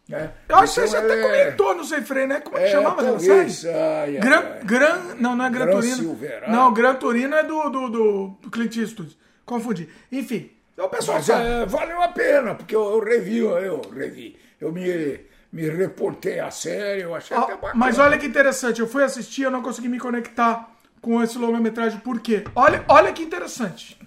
Né? 0.08 0.32
Eu 0.48 0.58
acho 0.58 0.76
que 0.76 0.80
Então 0.82 0.92
você 0.92 0.98
até 0.98 1.14
ele 1.14 1.22
comentou 1.24 1.76
no 1.76 1.84
Sem 1.84 2.02
Freio, 2.04 2.28
né? 2.28 2.40
Como 2.40 2.58
é 2.58 2.62
que 2.62 2.68
É, 2.68 2.72
chamava 2.72 3.04
talvez, 3.04 3.66
ai, 3.66 3.74
ai, 3.74 4.12
Gran, 4.20 4.38
ai. 4.40 4.60
Gran, 4.64 5.00
não, 5.20 5.36
não 5.36 5.46
é 5.46 5.50
Gran, 5.50 5.66
Gran 5.66 5.76
Turino. 5.76 5.96
Silverado. 5.96 6.52
Não, 6.52 6.74
Gran 6.74 6.96
Turino 6.96 7.36
é 7.36 7.44
do, 7.44 7.70
do, 7.70 7.90
do, 7.90 8.28
do 8.42 8.52
Clint 8.52 8.78
Eastwood. 8.78 9.18
Confundi. 9.46 9.90
Enfim, 10.12 10.52
então 10.76 10.88
o 10.88 10.90
pessoal 10.90 11.18
Mas 11.18 11.30
é, 11.30 11.66
valeu 11.66 12.02
a 12.02 12.10
pena, 12.10 12.54
porque 12.54 12.76
eu, 12.76 12.84
eu 12.84 13.00
revi, 13.00 13.38
eu 13.38 13.82
revi. 13.92 14.38
Eu 14.60 14.74
me, 14.74 15.22
me 15.52 15.70
reportei 15.70 16.42
a 16.42 16.52
série, 16.52 17.02
eu 17.02 17.16
achei 17.16 17.36
Ó, 17.36 17.44
até 17.44 17.54
bacana. 17.54 17.74
Mas 17.76 17.98
olha 17.98 18.18
que 18.18 18.26
interessante, 18.26 18.82
eu 18.82 18.88
fui 18.88 19.02
assistir, 19.02 19.44
eu 19.44 19.52
não 19.52 19.62
consegui 19.62 19.88
me 19.88 19.98
conectar 19.98 20.70
com 21.02 21.24
esse 21.24 21.38
longa-metragem, 21.38 22.00
por 22.00 22.20
quê? 22.20 22.44
Olha, 22.54 22.84
olha 22.90 23.14
que 23.14 23.24
interessante. 23.24 23.98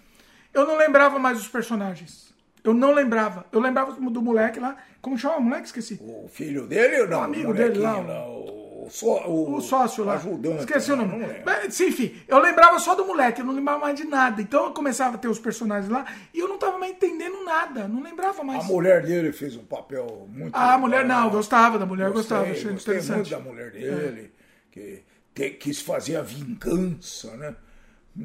Eu 0.52 0.66
não 0.66 0.76
lembrava 0.76 1.18
mais 1.18 1.38
dos 1.38 1.48
personagens. 1.48 2.34
Eu 2.62 2.74
não 2.74 2.92
lembrava. 2.92 3.46
Eu 3.50 3.60
lembrava 3.60 3.92
do 3.92 4.20
moleque 4.20 4.60
lá. 4.60 4.76
Como 5.00 5.16
chama 5.16 5.36
o 5.36 5.40
moleque? 5.40 5.66
Esqueci. 5.66 5.98
O 6.02 6.28
filho 6.28 6.66
dele 6.66 7.02
ou 7.02 7.08
não? 7.08 7.20
O 7.20 7.22
amigo 7.22 7.50
o 7.50 7.54
dele 7.54 7.78
lá, 7.78 7.94
molequinho 7.94 8.18
o, 8.28 8.67
o, 8.88 8.90
só- 8.90 9.28
o, 9.28 9.54
O 9.56 9.60
sócio 9.60 10.02
lá. 10.04 10.14
Ajudante. 10.14 10.60
Esqueci 10.60 10.90
o 10.92 10.96
não, 10.96 11.06
nome. 11.06 11.26
Não. 11.26 11.34
Mas, 11.44 11.78
enfim, 11.80 12.20
eu 12.26 12.38
lembrava 12.38 12.78
só 12.78 12.94
do 12.94 13.04
moleque, 13.06 13.40
eu 13.40 13.46
não 13.46 13.54
lembrava 13.54 13.78
mais 13.80 13.96
de 13.96 14.04
nada. 14.04 14.42
Então 14.42 14.64
eu 14.66 14.72
começava 14.72 15.14
a 15.14 15.18
ter 15.18 15.28
os 15.28 15.38
personagens 15.38 15.90
lá 15.90 16.04
e 16.34 16.38
eu 16.40 16.48
não 16.48 16.58
tava 16.58 16.78
mais 16.78 16.92
entendendo 16.92 17.44
nada. 17.44 17.86
Não 17.86 18.02
lembrava 18.02 18.42
mais. 18.42 18.64
A 18.64 18.66
mulher 18.66 19.02
dele 19.04 19.32
fez 19.32 19.54
um 19.56 19.64
papel 19.64 20.26
muito 20.28 20.54
Ah, 20.56 20.74
a 20.74 20.78
mulher 20.78 21.04
não, 21.04 21.24
eu 21.26 21.30
gostava 21.30 21.78
da 21.78 21.86
mulher, 21.86 22.10
Gostei, 22.10 22.36
gostava, 22.38 22.50
achei 22.58 22.72
gostei 22.72 22.94
interessante. 22.96 23.16
muito 23.16 23.30
da 23.30 23.38
mulher 23.40 23.70
dele, 23.70 24.32
que 24.72 25.02
te- 25.34 25.50
quis 25.50 25.80
fazer 25.80 26.16
a 26.16 26.22
vingança, 26.22 27.36
né? 27.36 27.54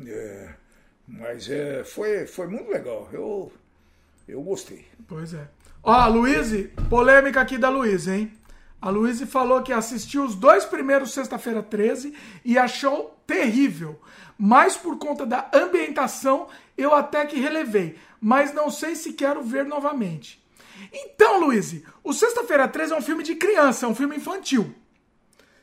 É, 0.07 0.49
mas 1.07 1.49
é, 1.49 1.83
foi, 1.83 2.25
foi 2.25 2.47
muito 2.47 2.71
legal. 2.71 3.07
Eu, 3.11 3.51
Eu 4.27 4.41
gostei. 4.41 4.85
Pois 5.07 5.33
é. 5.33 5.47
Ó, 5.83 6.07
Luíse, 6.07 6.71
polêmica 6.89 7.41
aqui 7.41 7.57
da 7.57 7.67
Luíse, 7.69 8.09
hein? 8.09 8.31
A 8.85 8.89
Luíse 8.89 9.25
falou 9.25 9.61
que 9.63 9.71
assistiu 9.71 10.25
os 10.25 10.35
dois 10.35 10.65
primeiros 10.65 11.13
Sexta-feira 11.13 11.63
13 11.63 12.13
e 12.43 12.57
achou 12.57 13.17
terrível. 13.25 13.97
Mas 14.37 14.75
por 14.75 14.97
conta 14.97 15.25
da 15.25 15.49
ambientação, 15.53 16.47
eu 16.77 16.93
até 16.93 17.25
que 17.25 17.39
relevei. 17.39 17.97
Mas 18.19 18.53
não 18.53 18.69
sei 18.69 18.95
se 18.95 19.13
quero 19.13 19.41
ver 19.41 19.63
novamente. 19.63 20.43
Então, 20.91 21.39
Luíse, 21.39 21.85
o 22.03 22.11
Sexta-feira 22.11 22.67
13 22.67 22.91
é 22.91 22.97
um 22.97 23.01
filme 23.01 23.23
de 23.23 23.35
criança, 23.35 23.85
é 23.85 23.89
um 23.89 23.95
filme 23.95 24.17
infantil. 24.17 24.75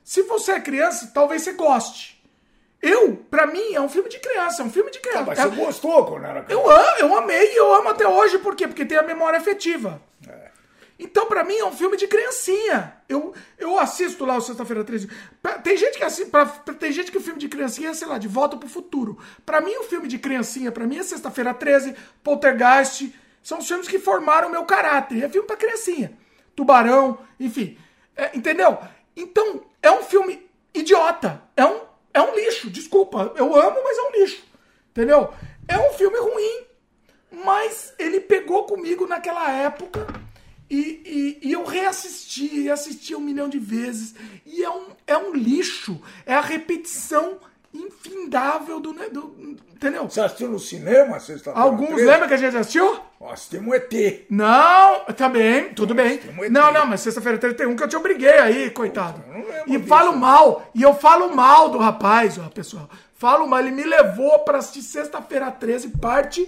Se 0.03 0.23
você 0.23 0.53
é 0.53 0.61
criança, 0.61 1.11
talvez 1.13 1.43
você 1.43 1.53
goste. 1.53 2.25
Eu, 2.81 3.17
pra 3.31 3.47
mim, 3.47 3.75
é 3.75 3.81
um 3.83 3.89
filme 3.91 4.09
de 4.09 4.19
criança, 4.19 4.63
é 4.63 4.65
um 4.65 4.71
filme 4.71 4.91
de 4.91 4.99
criança. 4.99 5.21
Ah, 5.21 5.27
mas 5.27 5.39
É- 5.39 5.47
você 5.47 5.57
gostou 5.57 6.07
quando 6.07 6.25
era 6.25 6.43
criança? 6.43 6.65
eu 6.67 6.71
amo, 6.71 6.97
eu 7.01 7.19
amei 7.19 7.53
e 7.53 7.57
eu 7.59 7.75
amo 7.75 7.91
até 7.91 8.09
hoje, 8.09 8.39
por 8.39 8.57
quê? 8.57 8.67
Porque 8.67 8.87
tem 8.87 8.97
a 8.97 9.03
memória 9.03 9.39
afetiva. 9.39 10.01
Então, 11.03 11.27
pra 11.27 11.43
mim, 11.43 11.57
é 11.57 11.65
um 11.65 11.73
filme 11.73 11.97
de 11.97 12.07
criancinha. 12.07 12.95
Eu, 13.09 13.33
eu 13.59 13.79
assisto 13.79 14.27
lá 14.27 14.37
o 14.37 14.41
Sexta-feira 14.43 14.85
13. 14.85 15.09
Pra- 15.43 15.59
Tem 15.59 15.75
gente 15.75 15.97
que 15.97 16.05
assim, 16.05 16.27
pra- 16.29 16.45
tem 16.45 16.93
gente 16.93 17.11
que 17.11 17.17
o 17.17 17.21
filme 17.23 17.39
de 17.41 17.49
criancinha 17.49 17.89
é, 17.89 17.95
sei 17.95 18.07
lá, 18.07 18.19
de 18.19 18.29
volta 18.29 18.55
pro 18.57 18.69
futuro. 18.69 19.19
Pra 19.47 19.63
mim, 19.63 19.75
o 19.77 19.85
filme 19.85 20.07
de 20.07 20.19
criancinha, 20.19 20.71
pra 20.71 20.87
mim, 20.87 20.99
é 20.99 21.03
Sexta-feira 21.03 21.55
13, 21.55 21.95
Poltergeist. 22.23 23.15
São 23.43 23.59
os 23.61 23.67
filmes 23.67 23.89
que 23.89 23.99
formaram 23.99 24.51
meu 24.51 24.65
caráter. 24.65 25.25
É 25.25 25.29
filme 25.31 25.47
pra 25.47 25.57
criancinha. 25.57 26.13
Tubarão, 26.55 27.19
enfim. 27.39 27.79
É, 28.15 28.37
entendeu? 28.37 28.77
Então, 29.17 29.63
é 29.83 29.91
um 29.91 30.03
filme 30.03 30.47
idiota. 30.75 31.43
É 31.57 31.65
um, 31.65 31.81
é 32.13 32.21
um 32.21 32.35
lixo, 32.35 32.69
desculpa. 32.69 33.33
Eu 33.37 33.57
amo, 33.57 33.79
mas 33.83 33.97
é 33.97 34.03
um 34.03 34.13
lixo. 34.21 34.45
Entendeu? 34.91 35.33
É 35.67 35.79
um 35.79 35.95
filme 35.95 36.19
ruim. 36.19 36.65
Mas 37.33 37.95
ele 37.99 38.21
pegou 38.21 38.65
comigo 38.65 39.07
naquela 39.07 39.51
época 39.51 40.07
e, 40.71 41.39
e- 41.43 41.49
e 41.49 41.53
eu 41.53 41.65
reassisti, 41.65 42.61
e 42.61 42.71
assisti 42.71 43.15
um 43.15 43.21
milhão 43.21 43.49
de 43.49 43.59
vezes. 43.59 44.15
E 44.47 44.63
é 44.63 44.71
um, 44.71 44.87
é 45.07 45.17
um 45.19 45.33
lixo. 45.35 46.01
É 46.25 46.35
a 46.35 46.41
repetição 46.41 47.39
infindável 47.73 48.81
do. 48.81 48.93
né, 48.93 49.09
do 49.09 49.35
entendeu? 49.73 50.09
Você 50.09 50.21
assistiu 50.21 50.49
no 50.49 50.59
cinema 50.59 51.19
sexta-feira? 51.21 51.59
Alguns 51.61 51.89
13? 51.91 52.05
lembram 52.07 52.29
que 52.29 52.35
a 52.35 52.37
gente 52.37 52.57
assistiu? 52.57 53.01
Assistimos 53.31 53.75
ET. 53.75 54.27
Não, 54.31 55.05
tudo 55.75 55.95
bem. 55.95 56.21
um 56.39 56.45
ET. 56.45 56.51
Não, 56.51 56.73
não, 56.73 56.87
mas 56.87 57.01
sexta-feira 57.01 57.39
31 57.39 57.77
que 57.77 57.83
eu 57.83 57.89
te 57.89 57.97
obriguei 57.97 58.39
aí, 58.39 58.71
coitado. 58.71 59.23
não 59.29 59.37
lembro 59.41 59.63
E 59.67 59.77
disso. 59.77 59.89
falo 59.89 60.17
mal, 60.17 60.71
e 60.75 60.83
eu 60.83 60.95
falo 60.95 61.35
mal 61.35 61.69
do 61.69 61.79
rapaz, 61.79 62.39
ó, 62.39 62.49
pessoal. 62.49 62.89
Falo 63.15 63.47
mal, 63.47 63.61
ele 63.61 63.71
me 63.71 63.85
levou 63.85 64.39
pra 64.41 64.59
assistir 64.59 64.83
sexta-feira 64.83 65.51
13, 65.51 65.91
parte, 65.99 66.47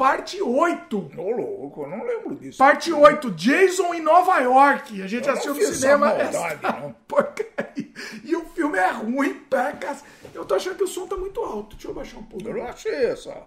parte 0.00 0.40
8. 0.40 1.10
Ô, 1.18 1.30
louco, 1.30 1.82
eu 1.82 1.88
não 1.88 2.02
lembro 2.04 2.34
disso. 2.34 2.56
Parte 2.56 2.90
8, 2.90 3.30
Jason 3.32 3.92
em 3.92 4.00
Nova 4.00 4.38
York. 4.38 5.02
A 5.02 5.06
gente 5.06 5.26
Eu 5.26 5.32
assistiu 5.34 5.54
no 5.54 5.60
cinema. 5.74 6.10
essa 6.12 6.40
maldade, 6.40 6.60
essa. 6.64 6.90
E 8.24 8.34
o 8.34 8.44
filme 8.46 8.78
é 8.78 8.90
ruim, 8.90 9.34
pecas. 9.50 10.02
Eu 10.34 10.46
tô 10.46 10.54
achando 10.54 10.76
que 10.76 10.84
o 10.84 10.88
som 10.88 11.06
tá 11.06 11.16
muito 11.16 11.38
alto. 11.40 11.76
Deixa 11.76 11.88
eu 11.88 11.94
baixar 11.94 12.18
um 12.18 12.22
pouco. 12.22 12.48
Eu 12.48 12.54
não 12.54 12.66
achei 12.66 12.94
essa. 12.94 13.42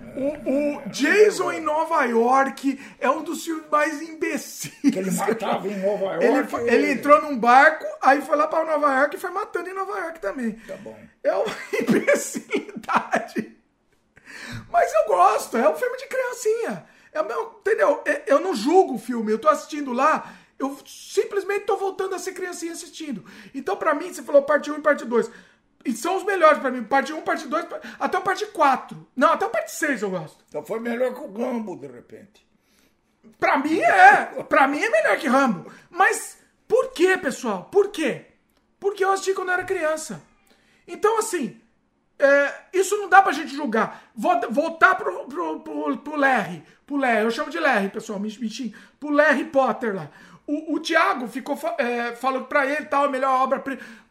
O, 0.00 0.78
o 0.78 0.88
Jason 0.90 1.52
em 1.52 1.60
Nova 1.60 2.04
York 2.04 2.80
é 2.98 3.08
um 3.08 3.22
dos 3.22 3.44
filmes 3.44 3.64
mais 3.70 4.02
imbecis. 4.02 4.72
Que 4.80 4.98
ele 4.98 5.10
matava 5.12 5.68
em 5.68 5.76
Nova 5.80 6.04
York. 6.24 6.54
Ele, 6.56 6.70
ele 6.74 6.92
entrou 6.92 7.22
num 7.22 7.38
barco, 7.38 7.84
aí 8.02 8.20
foi 8.22 8.36
lá 8.36 8.48
pra 8.48 8.64
Nova 8.64 8.94
York 8.98 9.14
e 9.16 9.18
foi 9.20 9.30
matando 9.30 9.68
em 9.68 9.74
Nova 9.74 9.96
York 9.98 10.20
também. 10.20 10.52
Tá 10.66 10.76
bom. 10.78 10.96
É 11.22 11.32
uma 11.34 11.46
imbecilidade. 11.80 13.57
Mas 14.70 14.92
eu 14.94 15.06
gosto, 15.06 15.56
é 15.56 15.68
um 15.68 15.74
filme 15.76 15.96
de 15.98 16.06
criancinha. 16.06 16.86
É 17.12 17.22
meu, 17.22 17.56
entendeu? 17.60 18.02
É- 18.04 18.22
Eu 18.26 18.40
não 18.40 18.54
julgo 18.54 18.94
o 18.94 18.98
filme, 18.98 19.32
eu 19.32 19.38
tô 19.38 19.48
assistindo 19.48 19.92
lá, 19.92 20.32
eu 20.58 20.76
simplesmente 20.86 21.64
tô 21.64 21.76
voltando 21.76 22.14
a 22.14 22.18
ser 22.18 22.32
criancinha 22.32 22.72
assistindo. 22.72 23.24
Então, 23.54 23.76
pra 23.76 23.94
mim, 23.94 24.12
você 24.12 24.22
falou 24.22 24.42
parte 24.42 24.70
1 24.70 24.76
e 24.78 24.80
parte 24.80 25.04
2. 25.04 25.30
E 25.84 25.92
são 25.92 26.16
os 26.16 26.24
melhores 26.24 26.58
pra 26.58 26.70
mim. 26.70 26.82
Parte 26.84 27.12
1, 27.12 27.22
parte 27.22 27.46
2, 27.46 27.64
pa- 27.66 27.80
até 28.00 28.18
o 28.18 28.22
parte 28.22 28.44
4. 28.46 29.06
Não, 29.16 29.32
até 29.32 29.46
o 29.46 29.50
parte 29.50 29.70
6 29.72 30.02
eu 30.02 30.10
gosto. 30.10 30.44
Então 30.48 30.62
foi 30.64 30.80
melhor 30.80 31.14
que 31.14 31.20
o 31.20 31.28
Gambo, 31.28 31.76
de 31.76 31.86
repente. 31.86 32.46
Pra 33.38 33.56
mim 33.58 33.78
é. 33.80 34.42
Pra 34.44 34.66
mim 34.66 34.80
é 34.82 34.90
melhor 34.90 35.16
que 35.18 35.28
Rambo. 35.28 35.70
Mas 35.88 36.38
por 36.66 36.92
quê, 36.92 37.16
pessoal? 37.16 37.64
Por 37.70 37.88
quê? 37.90 38.26
Porque 38.80 39.04
eu 39.04 39.12
assisti 39.12 39.32
quando 39.34 39.48
eu 39.48 39.54
era 39.54 39.64
criança. 39.64 40.20
Então, 40.86 41.18
assim, 41.18 41.60
é, 42.18 42.54
isso 42.72 42.96
não 42.96 43.08
dá 43.08 43.22
pra 43.22 43.32
gente 43.32 43.54
julgar. 43.54 44.10
Vou 44.14 44.40
voltar 44.50 44.94
pro, 44.96 45.26
pro, 45.26 45.60
pro, 45.60 45.96
pro 45.98 46.16
Larry. 46.16 46.62
Pro 46.86 46.96
Larry. 46.96 47.24
Eu 47.24 47.30
chamo 47.30 47.50
de 47.50 47.58
Larry, 47.58 47.88
pessoal. 47.90 48.18
Me, 48.18 48.28
me, 48.38 48.74
pro 48.98 49.10
Larry 49.10 49.44
Potter 49.44 49.94
lá. 49.94 50.10
O, 50.46 50.74
o 50.74 50.80
Thiago 50.80 51.28
ficou 51.28 51.58
é, 51.78 52.14
falando 52.16 52.46
pra 52.46 52.66
ele 52.66 52.86
tal, 52.86 53.04
a 53.04 53.08
melhor 53.08 53.42
obra. 53.42 53.62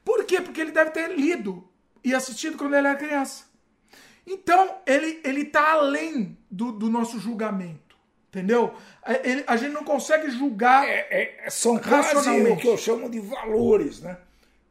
Por 0.06 0.24
quê? 0.26 0.40
Porque 0.40 0.62
ele 0.62 0.72
deve 0.72 0.92
ter 0.92 1.08
lido 1.18 1.68
e 2.04 2.14
assistido 2.14 2.58
quando 2.58 2.76
ele 2.76 2.88
era 2.88 2.96
criança. 2.96 3.46
Então, 4.26 4.76
ele, 4.86 5.20
ele 5.24 5.46
tá 5.46 5.72
além 5.72 6.38
do, 6.50 6.72
do 6.72 6.90
nosso 6.90 7.20
julgamento. 7.20 7.98
Entendeu? 8.30 8.74
É, 9.06 9.30
ele- 9.30 9.44
a 9.48 9.56
gente 9.58 9.72
não 9.72 9.84
consegue 9.84 10.30
julgar. 10.30 10.88
É, 10.88 11.40
é, 11.46 11.50
são 11.50 11.78
quase 11.80 12.14
o 12.52 12.58
que 12.58 12.68
eu 12.68 12.78
chamo 12.78 13.10
de 13.10 13.20
valores, 13.20 14.02
né? 14.02 14.18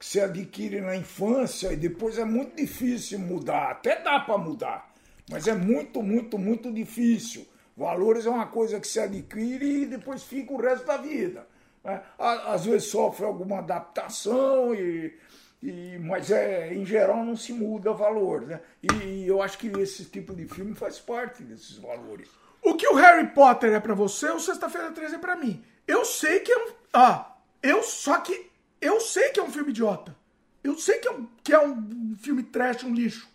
Que 0.06 0.12
se 0.12 0.20
adquire 0.20 0.80
na 0.80 0.94
infância 0.94 1.72
e 1.72 1.76
depois 1.76 2.16
é 2.16 2.24
muito 2.24 2.54
difícil 2.54 3.18
mudar. 3.18 3.72
Até 3.72 4.00
dá 4.00 4.20
para 4.20 4.38
mudar, 4.38 4.94
mas 5.28 5.48
é 5.48 5.54
muito, 5.54 6.00
muito, 6.00 6.38
muito 6.38 6.72
difícil. 6.72 7.44
Valores 7.76 8.24
é 8.24 8.30
uma 8.30 8.46
coisa 8.46 8.78
que 8.78 8.86
se 8.86 9.00
adquire 9.00 9.82
e 9.82 9.86
depois 9.86 10.22
fica 10.22 10.52
o 10.52 10.58
resto 10.62 10.86
da 10.86 10.96
vida. 10.96 11.44
né? 11.82 12.02
Às 12.18 12.64
vezes 12.66 12.88
sofre 12.88 13.24
alguma 13.26 13.58
adaptação, 13.58 14.72
e, 14.76 15.12
e- 15.60 15.98
mas 15.98 16.30
é, 16.30 16.72
em 16.72 16.86
geral 16.86 17.24
não 17.24 17.34
se 17.36 17.52
muda 17.52 17.92
valor. 17.92 18.42
Né? 18.42 18.60
E 18.82 19.26
eu 19.26 19.42
acho 19.42 19.58
que 19.58 19.66
esse 19.80 20.04
tipo 20.04 20.34
de 20.36 20.46
filme 20.46 20.74
faz 20.76 21.00
parte 21.00 21.42
desses 21.42 21.78
valores. 21.78 22.28
O 22.62 22.74
que 22.74 22.86
o 22.86 22.94
Harry 22.94 23.26
Potter 23.34 23.72
é 23.72 23.80
pra 23.80 23.94
você, 23.94 24.30
o 24.30 24.38
Sexta-feira 24.38 24.92
13 24.92 25.16
é 25.16 25.18
pra 25.18 25.34
mim. 25.34 25.64
Eu 25.86 26.04
sei 26.04 26.38
que 26.40 26.52
é 26.52 26.58
um. 26.58 26.70
Ah, 26.92 27.36
eu 27.60 27.82
só 27.82 28.18
que. 28.20 28.54
Eu 28.86 29.00
sei 29.00 29.30
que 29.30 29.40
é 29.40 29.42
um 29.42 29.50
filme 29.50 29.70
idiota. 29.70 30.16
Eu 30.62 30.76
sei 30.78 30.98
que 30.98 31.08
é 31.08 31.10
um, 31.12 31.26
que 31.44 31.52
é 31.52 31.60
um 31.60 32.16
filme 32.20 32.42
trash, 32.42 32.84
um 32.84 32.94
lixo. 32.94 33.28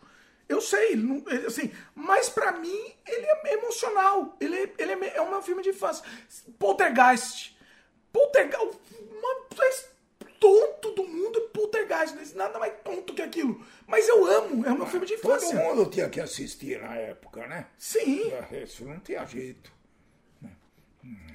Eu 0.49 0.60
sei, 0.61 0.95
não- 0.98 1.23
é, 1.30 1.45
assim, 1.48 1.72
mas 1.95 2.28
pra 2.30 2.52
mim 2.53 2.94
ele 3.07 3.26
é 3.26 3.53
emocional. 3.53 4.36
Ele, 4.40 4.56
é- 4.56 4.73
ele 4.78 4.91
é, 5.06 5.15
é 5.18 5.22
um 5.22 5.41
filme 5.41 5.64
de 5.64 5.69
infância. 5.69 6.03
Poltergeist. 6.60 7.56
Poltergeist. 8.11 8.57
O 8.61 9.57
mais 9.57 9.88
tonto 10.40 10.91
do 10.91 11.03
mundo 11.07 11.38
é 11.40 11.48
Poltergeist. 11.57 12.15
Existe 12.18 12.38
nada 12.38 12.60
mais 12.60 12.73
tonto 12.84 13.14
que 13.14 13.22
aquilo. 13.22 13.65
Mas 13.88 14.07
eu 14.07 14.26
amo, 14.26 14.65
é 14.65 14.72
um 14.72 14.86
filme 14.86 15.06
de 15.06 15.18
Todo 15.18 15.36
infância. 15.38 15.56
mundo 15.57 15.90
tinha 15.90 16.10
que 16.10 16.19
assistir 16.19 16.82
na 16.82 16.95
época, 16.95 17.48
né? 17.48 17.68
Sim. 17.78 18.32
Isso 18.64 18.84
não 18.86 18.99
tinha 18.99 19.26
jeito. 19.26 19.72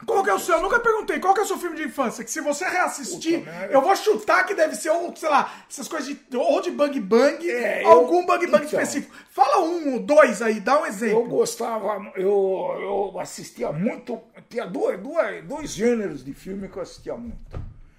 Qual 0.06 0.22
que 0.22 0.30
é 0.30 0.34
o 0.34 0.38
seu? 0.38 0.56
Eu 0.56 0.62
nunca 0.62 0.78
perguntei. 0.78 1.18
Qual 1.18 1.34
que 1.34 1.40
é 1.40 1.42
o 1.42 1.46
seu 1.46 1.58
filme 1.58 1.76
de 1.76 1.82
infância? 1.84 2.22
Que 2.22 2.30
se 2.30 2.40
você 2.40 2.64
reassistir, 2.64 3.40
Puta 3.40 3.50
eu 3.72 3.80
vou 3.80 3.96
chutar 3.96 4.44
que 4.46 4.54
deve 4.54 4.76
ser, 4.76 4.90
ou, 4.90 5.14
sei 5.16 5.28
lá, 5.28 5.52
essas 5.68 5.88
coisas 5.88 6.06
de. 6.08 6.36
Ou 6.36 6.60
de 6.60 6.70
Bang 6.70 7.00
Bang, 7.00 7.50
É, 7.50 7.82
eu- 7.82 7.88
algum 7.88 8.24
Bang 8.24 8.46
Bang 8.46 8.64
então. 8.66 8.80
específico. 8.80 9.12
Fala 9.30 9.62
um 9.64 9.94
ou 9.94 10.00
dois 10.00 10.42
aí, 10.42 10.60
dá 10.60 10.76
um 10.76 10.80
Eu 10.82 10.86
exemplo. 10.86 11.24
gostava, 11.28 12.12
eu, 12.14 12.76
eu 13.12 13.18
assistia 13.20 13.72
muito, 13.72 14.20
tinha 14.48 14.66
dois, 14.66 15.00
dois, 15.00 15.44
dois 15.44 15.70
gêneros 15.70 16.24
de 16.24 16.32
filme 16.32 16.68
que 16.68 16.76
eu 16.76 16.82
assistia 16.82 17.16
muito. 17.16 17.36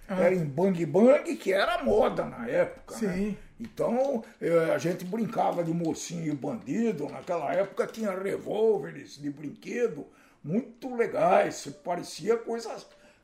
Era 0.08 0.34
em 0.34 0.46
Bang 0.46 0.86
Bang, 0.86 1.36
que 1.36 1.52
era 1.52 1.84
moda 1.84 2.24
na 2.24 2.48
época. 2.48 2.96
né? 3.02 3.14
Sim. 3.14 3.38
Então 3.60 4.24
eh, 4.40 4.72
a 4.74 4.78
gente 4.78 5.04
brincava 5.04 5.62
de 5.64 5.74
mocinho 5.74 6.32
e 6.32 6.36
bandido. 6.36 7.10
Naquela 7.10 7.52
época 7.54 7.86
tinha 7.88 8.12
revólveres 8.12 9.18
de 9.22 9.30
brinquedo 9.30 10.06
muito 10.48 10.96
legais. 10.96 11.68
Parecia 11.84 12.38
coisa, 12.38 12.74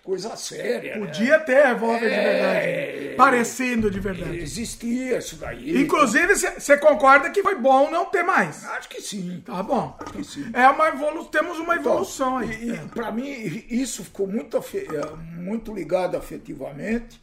coisa 0.03 0.35
séria. 0.35 0.97
né? 0.97 1.05
Podia 1.05 1.39
ter 1.39 1.65
revólver 1.65 2.09
de 2.09 2.15
É. 2.15 2.33
verdade. 2.91 3.15
Parecendo 3.15 3.89
de 3.89 3.99
verdade. 3.99 4.37
Existia 4.39 5.17
isso 5.19 5.35
daí. 5.37 5.81
Inclusive, 5.81 6.35
você 6.35 6.77
concorda 6.77 7.29
que 7.29 7.41
foi 7.41 7.55
bom 7.55 7.89
não 7.89 8.05
ter 8.05 8.23
mais. 8.23 8.65
Acho 8.65 8.89
que 8.89 9.01
sim. 9.01 9.41
Tá 9.45 9.61
bom. 9.63 9.97
que 10.11 10.23
sim. 10.23 10.49
É 10.53 10.67
uma 10.67 10.87
evolu 10.89 11.25
temos 11.25 11.57
uma 11.59 11.75
evolução 11.75 12.37
aí. 12.39 12.69
E, 12.69 12.71
É. 12.71 12.77
para 12.93 13.11
mim, 13.11 13.25
isso 13.69 14.03
ficou 14.03 14.27
muito, 14.27 14.57
eh, 14.57 15.15
muito 15.39 15.73
ligado 15.73 16.17
afetivamente. 16.17 17.21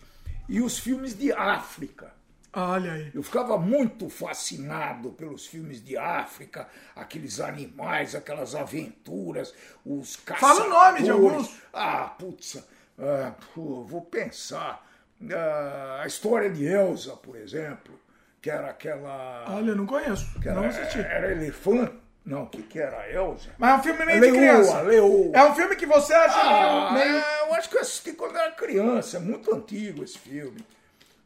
E 0.49 0.61
os 0.61 0.79
filmes 0.79 1.17
de 1.17 1.33
África. 1.33 2.13
Olha 2.53 2.93
aí. 2.93 3.11
Eu 3.15 3.23
ficava 3.23 3.57
muito 3.57 4.09
fascinado 4.09 5.11
pelos 5.13 5.47
filmes 5.47 5.83
de 5.85 5.97
África, 5.97 6.67
aqueles 6.97 7.39
animais, 7.41 8.15
aquelas 8.15 8.55
aventuras, 8.55 9.55
os 9.87 10.17
Fala 10.17 10.65
o 10.67 10.69
nome 10.69 10.99
de 11.03 11.07
caçadores. 11.09 11.11
alguns. 11.11 11.57
Ah, 11.73 12.15
putz, 12.19 12.57
ah, 12.99 13.33
pô, 13.55 13.85
vou 13.85 14.03
pensar. 14.03 14.85
Ah, 15.33 16.01
a 16.03 16.07
história 16.07 16.51
de 16.51 16.65
Elsa, 16.67 17.13
por 17.17 17.37
exemplo, 17.37 17.99
que 18.43 18.51
era 18.51 18.71
aquela. 18.71 19.45
Olha, 19.49 19.71
eu 19.71 19.77
não 19.77 19.87
conheço. 19.87 20.27
era, 20.45 20.55
Não 20.55 20.65
assisti. 20.65 20.99
era 20.99 21.31
elefante, 21.31 21.93
Não, 22.25 22.43
o 22.43 22.47
que, 22.49 22.63
que 22.63 22.79
era? 22.81 23.09
Elza? 23.13 23.51
Mas 23.59 23.71
é 23.71 23.75
um 23.79 23.83
filme 23.83 24.05
meio 24.07 24.21
Leoa, 24.21 24.33
de 24.33 24.39
criança. 24.39 24.81
Leoa. 24.83 25.33
É 25.37 25.45
um 25.45 25.55
filme 25.55 25.77
que 25.77 25.87
você 25.87 26.13
acha 26.15 26.39
Ah, 26.41 26.93
meio... 26.95 27.17
é, 27.17 27.41
eu 27.49 27.55
acho 27.55 27.69
que 27.71 27.77
eu 27.77 27.81
assisti 27.81 28.13
quando 28.13 28.37
era 28.37 28.51
criança. 28.53 29.19
É 29.19 29.21
muito 29.21 29.55
antigo 29.55 30.03
esse 30.03 30.19
filme. 30.19 30.65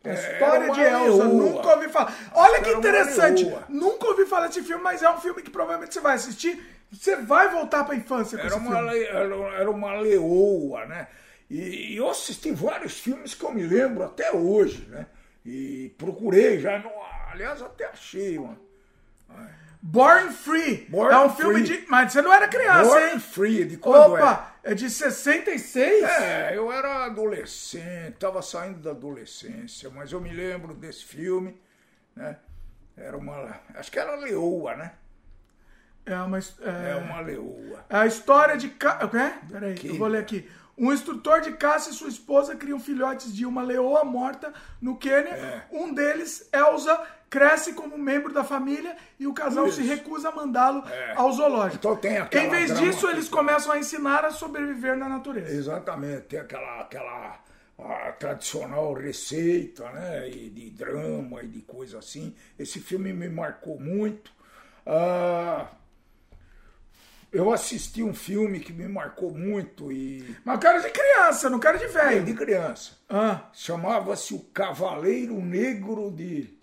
É, 0.05 0.13
História 0.13 0.65
era 0.65 0.65
uma 0.67 0.75
de 0.75 0.81
Elsa, 0.83 1.25
leoa. 1.25 1.25
nunca 1.25 1.75
ouvi 1.77 1.89
falar. 1.89 2.15
Olha 2.35 2.61
que 2.63 2.71
interessante, 2.71 3.45
nunca 3.69 4.07
ouvi 4.09 4.27
falar 4.27 4.49
desse 4.49 4.63
filme, 4.63 4.83
mas 4.83 5.03
é 5.03 5.11
um 5.11 5.19
filme 5.19 5.43
que 5.43 5.51
provavelmente 5.51 5.95
você 5.95 6.01
vai 6.01 6.15
assistir, 6.15 6.63
você 6.93 7.17
vai 7.17 7.49
voltar 7.49 7.85
pra 7.85 7.95
infância 7.97 8.37
com 8.39 8.45
Era 8.47 8.57
uma, 8.57 8.81
le- 8.81 9.05
era, 9.05 9.35
era 9.59 9.71
uma 9.71 9.95
leoa, 9.95 10.85
né? 10.87 11.09
E, 11.51 11.95
e 11.95 11.97
eu 11.97 12.09
assisti 12.11 12.51
vários 12.53 12.99
filmes 13.01 13.35
que 13.35 13.45
eu 13.45 13.53
me 13.53 13.63
lembro 13.63 14.05
até 14.05 14.31
hoje, 14.33 14.87
né? 14.91 15.07
E 15.45 15.95
procurei 15.99 16.59
já, 16.61 16.83
aliás, 17.33 17.61
até 17.63 17.87
achei 17.87 18.39
uma. 18.39 18.59
Born 19.87 20.33
Free. 20.33 20.87
Born 20.89 21.13
é 21.13 21.19
um 21.19 21.29
filme 21.29 21.63
Free. 21.67 21.81
de... 21.83 21.87
Mas 21.91 22.11
você 22.13 22.23
não 22.23 22.33
era 22.33 22.49
criança, 22.49 22.89
Born 22.89 23.13
hein? 23.13 23.21
Free, 23.21 23.65
de 23.67 23.77
quando 23.77 24.17
é? 24.17 24.23
Opa, 24.23 24.55
é 24.65 24.73
de 24.75 24.89
66? 24.89 26.03
É, 26.05 26.57
eu 26.57 26.73
era 26.73 27.05
adolescente, 27.05 28.15
estava 28.15 28.41
saindo 28.41 28.79
da 28.79 28.93
adolescência, 28.93 29.91
mas 29.91 30.11
eu 30.11 30.23
me 30.23 30.33
lembro 30.33 30.73
desse 30.75 31.05
filme, 31.05 31.61
né? 32.17 32.39
Era 32.97 33.15
uma. 33.19 33.61
Acho 33.75 33.93
que 33.93 33.99
era 33.99 34.15
leoa, 34.17 34.75
né? 34.75 34.93
É, 36.07 36.17
uma... 36.17 36.39
É 36.39 36.43
É, 36.91 36.95
uma 36.97 37.21
leoa. 37.21 37.85
é 37.91 37.97
a 37.97 38.07
história 38.07 38.57
de... 38.57 38.69
Ca... 38.71 39.05
O 39.05 39.09
quê? 39.11 39.33
Peraí, 39.51 39.75
Que? 39.75 39.89
eu 39.89 39.99
vou 39.99 40.09
ler 40.09 40.19
aqui. 40.21 40.51
Um 40.77 40.93
instrutor 40.93 41.41
de 41.41 41.53
caça 41.53 41.91
e 41.91 41.93
sua 41.93 42.09
esposa 42.09 42.57
criam 42.57 42.81
filhotes 42.81 43.33
de 43.35 43.47
uma 43.47 43.63
leoa 43.63 44.05
morta 44.05 44.53
no 44.81 44.97
Quênia. 44.97 45.31
É. 45.31 45.63
Um 45.71 45.93
deles, 45.95 46.49
Elsa, 46.53 47.01
cresce 47.31 47.73
como 47.75 47.97
membro 47.99 48.33
da 48.33 48.43
família 48.45 48.97
e 49.19 49.27
o 49.27 49.33
casal 49.33 49.71
se 49.71 49.83
recusa 49.83 50.29
a 50.31 50.33
mandá-lo 50.33 50.83
É. 50.89 51.15
ao 51.17 51.33
zoológico. 51.33 51.77
Então 51.77 51.97
tem 51.97 52.19
aquela 52.19 52.45
Em 52.45 52.51
vez 52.51 52.77
disso, 52.79 53.09
eles 53.09 53.25
que- 53.27 53.31
começam 53.31 53.73
a 53.73 53.79
ensinar 53.79 54.25
a 54.25 54.31
sobreviver 54.31 54.97
na 54.97 55.09
natureza. 55.09 55.53
Exatamente, 55.55 56.23
tem 56.23 56.39
aquela, 56.41 56.81
aquela 56.81 57.39
a 57.79 58.13
tradicional 58.13 58.93
receita, 58.95 59.89
né? 59.91 60.29
E 60.29 60.49
de 60.51 60.71
drama 60.71 61.43
e 61.43 61.49
de 61.49 61.61
coisa 61.63 61.99
assim. 61.99 62.35
Esse 62.59 62.79
filme 62.81 63.13
me 63.13 63.29
marcou 63.29 63.79
muito. 63.81 64.31
Ah, 64.87 65.67
eu 67.35 67.53
assisti 67.53 68.03
um 68.03 68.15
filme 68.15 68.61
que 68.61 68.73
me 68.73 68.87
marcou 68.89 69.31
muito 69.35 69.91
e 69.93 70.35
Mas 70.45 70.55
eu 70.55 70.61
quero 70.61 70.83
de 70.83 70.91
criança, 70.91 71.51
não 71.51 71.59
quero 71.59 71.79
de 71.79 71.85
é 71.85 71.89
velho. 71.89 72.25
de 72.25 72.35
criança. 72.35 72.93
Ah, 73.09 73.51
Chamava-se 73.53 74.33
O 74.35 74.39
Cavaleiro 74.41 75.35
Negro 75.43 76.11
de 76.11 76.57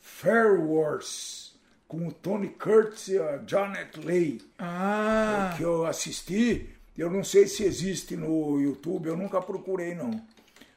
Fairworth, 0.00 1.54
com 1.88 2.06
o 2.08 2.12
Tony 2.12 2.48
Curtis 2.48 3.08
e 3.08 3.18
a 3.18 3.40
Janet 3.46 3.98
Leigh. 4.00 4.40
ah, 4.58 5.54
que 5.56 5.62
eu 5.62 5.86
assisti, 5.86 6.68
eu 6.96 7.10
não 7.10 7.24
sei 7.24 7.46
se 7.46 7.64
existe 7.64 8.16
no 8.16 8.60
YouTube, 8.60 9.06
eu 9.08 9.16
nunca 9.16 9.40
procurei 9.40 9.94
não. 9.94 10.10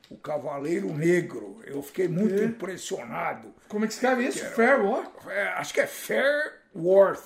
O 0.10 0.18
Cavaleiro 0.18 0.94
Negro, 0.94 1.60
eu 1.66 1.82
fiquei 1.82 2.08
muito 2.08 2.36
Que? 2.36 2.44
impressionado. 2.44 3.54
como 3.68 3.84
é 3.84 3.88
que 3.88 3.94
escreve 3.94 4.28
isso? 4.28 4.46
Fair 4.52 4.84
War? 4.84 5.12
É, 5.28 5.48
acho 5.54 5.74
que 5.74 5.82
é 5.82 5.88
Fairworth, 5.88 7.24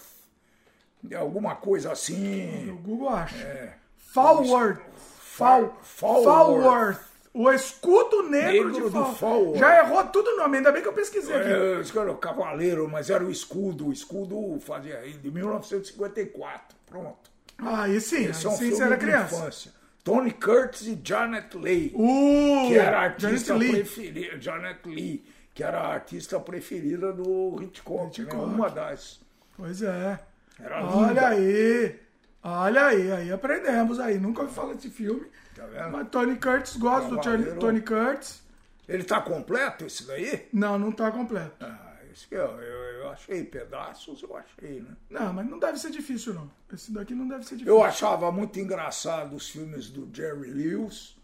alguma 1.15 1.55
coisa 1.55 1.91
assim. 1.91 2.69
O 2.69 2.77
Google 2.77 3.09
acha. 3.09 3.73
Falworth. 3.97 4.79
Fal, 5.19 5.77
Falworth. 5.83 6.23
Falworth. 6.25 7.07
O 7.33 7.51
escudo 7.51 8.23
negro, 8.23 8.51
Negro 8.69 8.71
de 8.73 8.79
do 8.81 8.89
Fal. 8.89 9.13
Falworth. 9.15 9.59
Já 9.59 9.77
errou 9.83 10.03
tudo 10.05 10.31
o 10.31 10.37
nome, 10.37 10.57
ainda 10.57 10.71
bem 10.71 10.81
que 10.81 10.87
eu 10.87 10.93
pesquisei 10.93 11.35
aqui. 11.35 11.49
É, 11.49 11.81
isso 11.81 11.99
era 11.99 12.11
o 12.11 12.17
Cavaleiro, 12.17 12.89
mas 12.89 13.09
era 13.11 13.23
o 13.23 13.29
escudo. 13.29 13.87
O 13.87 13.93
escudo 13.93 14.59
fazia 14.59 14.99
de 15.01 15.29
1954. 15.31 16.75
Pronto. 16.87 17.29
Ah, 17.59 17.83
aí 17.83 17.99
sim, 18.01 18.25
Esse 18.25 18.45
é 18.45 18.49
um 18.49 18.53
sim 18.53 18.69
filme 18.69 18.83
era 18.83 18.95
de 18.97 19.05
criança. 19.05 19.35
infância. 19.35 19.71
Tony 20.03 20.31
Curtis 20.31 20.87
e 20.87 20.99
Janet 21.03 21.55
Leigh. 21.57 21.93
Uh, 21.95 22.67
que 22.69 22.75
era 22.77 22.99
a 22.99 23.01
artista 23.03 23.53
Janet 23.53 23.59
Leigh. 23.71 23.83
preferida, 23.83 24.41
Janet 24.41 24.79
Lee, 24.87 25.25
que 25.53 25.63
era 25.63 25.79
a 25.79 25.93
artista 25.93 26.39
preferida 26.39 27.11
do 27.11 27.61
Hitchcock, 27.61 28.07
Hitchcock. 28.21 28.35
Né? 28.35 28.41
uma 28.55 28.69
das. 28.69 29.19
Pois 29.57 29.81
é. 29.81 30.19
Era 30.59 30.83
Olha 30.85 31.07
linda. 31.09 31.27
aí. 31.29 31.99
Olha 32.43 32.85
aí, 32.87 33.11
aí 33.11 33.31
aprendemos 33.31 33.99
aí. 33.99 34.17
Nunca 34.19 34.41
ouvi 34.43 34.53
falar 34.53 34.73
desse 34.73 34.89
filme. 34.89 35.27
Tá 35.55 35.65
vendo? 35.65 35.91
Mas 35.91 36.07
Tony 36.09 36.35
Curtis, 36.37 36.77
gosto 36.77 37.09
do 37.15 37.59
Tony, 37.59 37.81
Curtis. 37.81 38.41
Ele 38.87 39.03
tá 39.03 39.19
completo 39.21 39.85
esse 39.85 40.05
daí? 40.07 40.47
Não, 40.53 40.79
não 40.79 40.91
tá 40.91 41.11
completo. 41.11 41.55
Ah, 41.65 41.95
esse 42.13 42.25
que 42.27 42.35
eu, 42.35 42.45
eu, 42.61 42.83
eu 43.01 43.09
achei 43.09 43.43
pedaços, 43.43 44.21
eu 44.23 44.35
achei, 44.37 44.79
né? 44.81 44.95
Não, 45.09 45.33
mas 45.33 45.49
não 45.49 45.59
deve 45.59 45.77
ser 45.77 45.91
difícil, 45.91 46.33
não. 46.33 46.49
Esse 46.73 46.91
daqui 46.93 47.13
não 47.13 47.27
deve 47.27 47.43
ser 47.43 47.55
difícil. 47.55 47.73
Eu 47.75 47.83
achava 47.83 48.31
muito 48.31 48.57
engraçado 48.59 49.35
os 49.35 49.49
filmes 49.49 49.89
do 49.89 50.09
Jerry 50.15 50.49
Lewis, 50.51 51.17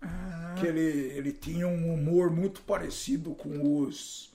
Ah. 0.00 0.54
que 0.58 0.66
ele, 0.66 0.80
ele 1.16 1.32
tinha 1.32 1.66
um 1.68 1.92
humor 1.92 2.30
muito 2.30 2.62
parecido 2.62 3.34
com 3.34 3.80
os, 3.80 4.32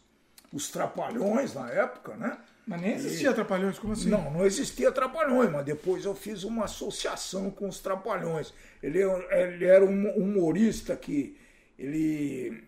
os 0.54 0.70
Trapalhões 0.70 1.54
na 1.56 1.70
época, 1.72 2.16
né? 2.18 2.38
Mas 2.70 2.82
nem 2.82 2.94
existia 2.94 3.34
Trapalhões, 3.34 3.80
como 3.80 3.94
assim? 3.94 4.10
Não, 4.10 4.30
não 4.30 4.46
existia 4.46 4.92
Trapalhões, 4.92 5.52
mas 5.52 5.66
depois 5.66 6.06
eu 6.06 6.14
fiz 6.14 6.44
uma 6.44 6.66
associação 6.66 7.50
com 7.50 7.68
os 7.68 7.80
Trapalhões. 7.80 8.54
Ele, 8.84 9.00
ele 9.32 9.66
era 9.66 9.84
um 9.84 10.08
humorista 10.12 10.96
que 10.96 11.36
ele, 11.80 12.64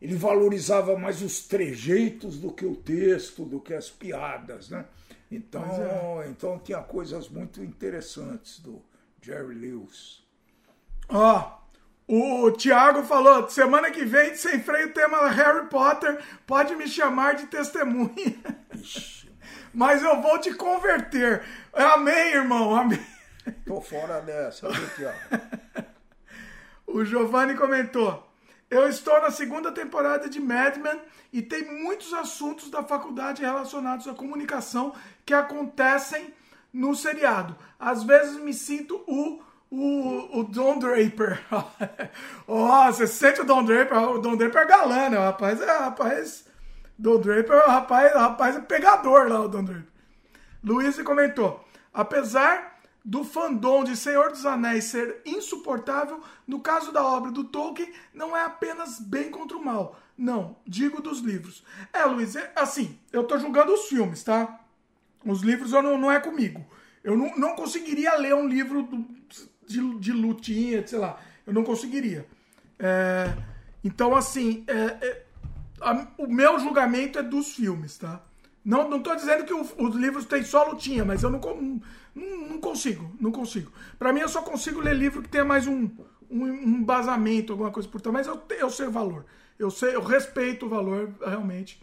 ele 0.00 0.14
valorizava 0.14 0.96
mais 0.96 1.20
os 1.20 1.46
trejeitos 1.46 2.38
do 2.38 2.50
que 2.50 2.64
o 2.64 2.74
texto, 2.74 3.44
do 3.44 3.60
que 3.60 3.74
as 3.74 3.90
piadas, 3.90 4.70
né? 4.70 4.86
Então, 5.30 6.22
é. 6.22 6.28
então 6.28 6.58
tinha 6.58 6.80
coisas 6.80 7.28
muito 7.28 7.62
interessantes 7.62 8.60
do 8.60 8.82
Jerry 9.20 9.54
Lewis. 9.54 10.22
Ó, 11.06 11.58
o 12.06 12.50
Thiago 12.52 13.02
falou, 13.02 13.46
semana 13.50 13.90
que 13.90 14.06
vem, 14.06 14.34
sem 14.34 14.58
freio, 14.62 14.94
tema 14.94 15.28
Harry 15.28 15.66
Potter, 15.66 16.18
pode 16.46 16.74
me 16.74 16.88
chamar 16.88 17.34
de 17.34 17.46
testemunha. 17.48 18.10
Ixi, 18.74 19.17
Mas 19.78 20.02
eu 20.02 20.20
vou 20.20 20.36
te 20.40 20.52
converter. 20.54 21.40
Amém, 21.72 22.32
irmão, 22.32 22.74
amém. 22.74 23.00
tô 23.64 23.80
fora 23.80 24.20
dessa, 24.20 24.68
viu, 24.68 24.88
Tiago? 24.96 25.18
O 26.84 27.04
Giovanni 27.04 27.54
comentou: 27.54 28.28
Eu 28.68 28.88
estou 28.88 29.22
na 29.22 29.30
segunda 29.30 29.70
temporada 29.70 30.28
de 30.28 30.40
Mad 30.40 30.78
Men 30.78 31.00
e 31.32 31.40
tem 31.40 31.64
muitos 31.80 32.12
assuntos 32.12 32.72
da 32.72 32.82
faculdade 32.82 33.40
relacionados 33.42 34.08
à 34.08 34.14
comunicação 34.14 34.92
que 35.24 35.32
acontecem 35.32 36.34
no 36.72 36.96
seriado. 36.96 37.56
Às 37.78 38.02
vezes 38.02 38.36
me 38.40 38.52
sinto 38.52 38.96
o, 39.06 39.40
o, 39.70 40.40
o 40.40 40.42
Don 40.42 40.80
Draper. 40.80 41.40
Ó, 42.48 42.86
você 42.86 43.06
sente 43.06 43.42
o 43.42 43.44
Don 43.44 43.62
Draper? 43.62 43.96
O 43.96 44.18
Don 44.18 44.34
Draper 44.34 44.62
é 44.62 44.66
galã, 44.66 45.08
né? 45.08 45.18
O 45.20 45.22
rapaz 45.22 45.60
é 45.60 45.70
rapaz. 45.70 46.47
Don 46.98 47.20
Draper 47.20 47.52
é 47.56 47.64
o 47.66 47.70
rapaz, 47.70 48.14
o 48.14 48.18
rapaz 48.18 48.56
é 48.56 48.60
pegador 48.60 49.28
lá, 49.28 49.40
o 49.40 49.48
Don 49.48 49.64
Draper. 49.64 49.84
Luiz 50.64 51.00
comentou: 51.02 51.64
apesar 51.94 52.78
do 53.04 53.24
fandom 53.24 53.84
de 53.84 53.96
Senhor 53.96 54.30
dos 54.30 54.44
Anéis 54.44 54.84
ser 54.84 55.22
insuportável, 55.24 56.20
no 56.46 56.60
caso 56.60 56.92
da 56.92 57.02
obra 57.04 57.30
do 57.30 57.44
Tolkien, 57.44 57.90
não 58.12 58.36
é 58.36 58.44
apenas 58.44 58.98
bem 59.00 59.30
contra 59.30 59.56
o 59.56 59.64
mal. 59.64 59.98
Não, 60.16 60.56
digo 60.66 61.00
dos 61.00 61.20
livros. 61.20 61.64
É, 61.92 62.04
Luiz, 62.04 62.34
é, 62.34 62.52
assim, 62.56 62.98
eu 63.12 63.22
tô 63.24 63.38
julgando 63.38 63.72
os 63.72 63.84
filmes, 63.88 64.24
tá? 64.24 64.60
Os 65.24 65.42
livros 65.42 65.72
eu 65.72 65.80
não, 65.82 65.96
não 65.96 66.10
é 66.10 66.18
comigo. 66.18 66.66
Eu 67.04 67.16
não, 67.16 67.34
não 67.36 67.54
conseguiria 67.54 68.16
ler 68.16 68.34
um 68.34 68.48
livro 68.48 68.82
do- 68.82 69.06
de, 69.66 69.94
de 70.00 70.12
lutinha, 70.12 70.84
sei 70.86 70.98
lá. 70.98 71.18
Eu 71.46 71.52
não 71.54 71.62
conseguiria. 71.62 72.26
É, 72.78 73.32
então, 73.84 74.14
assim, 74.16 74.64
é, 74.66 75.06
é, 75.06 75.22
a- 75.80 76.06
o 76.18 76.26
meu 76.26 76.58
julgamento 76.58 77.18
é 77.18 77.22
dos 77.22 77.54
filmes, 77.54 77.96
tá? 77.98 78.20
Não, 78.64 78.88
não 78.88 79.00
tô 79.00 79.14
dizendo 79.14 79.44
que 79.44 79.54
o- 79.54 79.66
os 79.78 79.94
livros 79.94 80.24
têm 80.26 80.42
só 80.42 80.64
lutinha, 80.64 81.04
mas 81.04 81.22
eu 81.22 81.30
não, 81.30 81.38
não, 81.40 81.80
não 82.50 82.60
consigo, 82.60 83.10
não 83.20 83.30
consigo. 83.32 83.72
Pra 83.98 84.12
mim, 84.12 84.20
eu 84.20 84.28
só 84.28 84.42
consigo 84.42 84.80
ler 84.80 84.94
livro 84.96 85.22
que 85.22 85.28
tenha 85.28 85.44
mais 85.44 85.66
um, 85.66 85.88
um, 86.30 86.44
um 86.44 86.76
embasamento, 86.78 87.52
alguma 87.52 87.70
coisa 87.70 87.88
por 87.88 88.00
trás. 88.00 88.12
Mas 88.14 88.26
eu, 88.26 88.42
eu 88.58 88.70
sei 88.70 88.86
o 88.86 88.90
valor. 88.90 89.24
Eu 89.58 89.70
sei, 89.70 89.94
eu 89.94 90.02
respeito 90.02 90.66
o 90.66 90.68
valor, 90.68 91.12
realmente. 91.24 91.82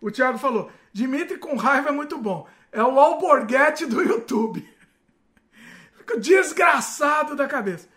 O 0.00 0.10
Thiago 0.10 0.36
falou, 0.38 0.70
Dimitri 0.92 1.38
com 1.38 1.56
raiva 1.56 1.88
é 1.88 1.92
muito 1.92 2.18
bom. 2.18 2.46
É 2.72 2.82
o 2.82 2.98
alborguete 2.98 3.86
do 3.86 4.02
YouTube. 4.02 4.68
Fico 5.98 6.18
desgraçado 6.20 7.34
da 7.36 7.46
cabeça. 7.46 7.88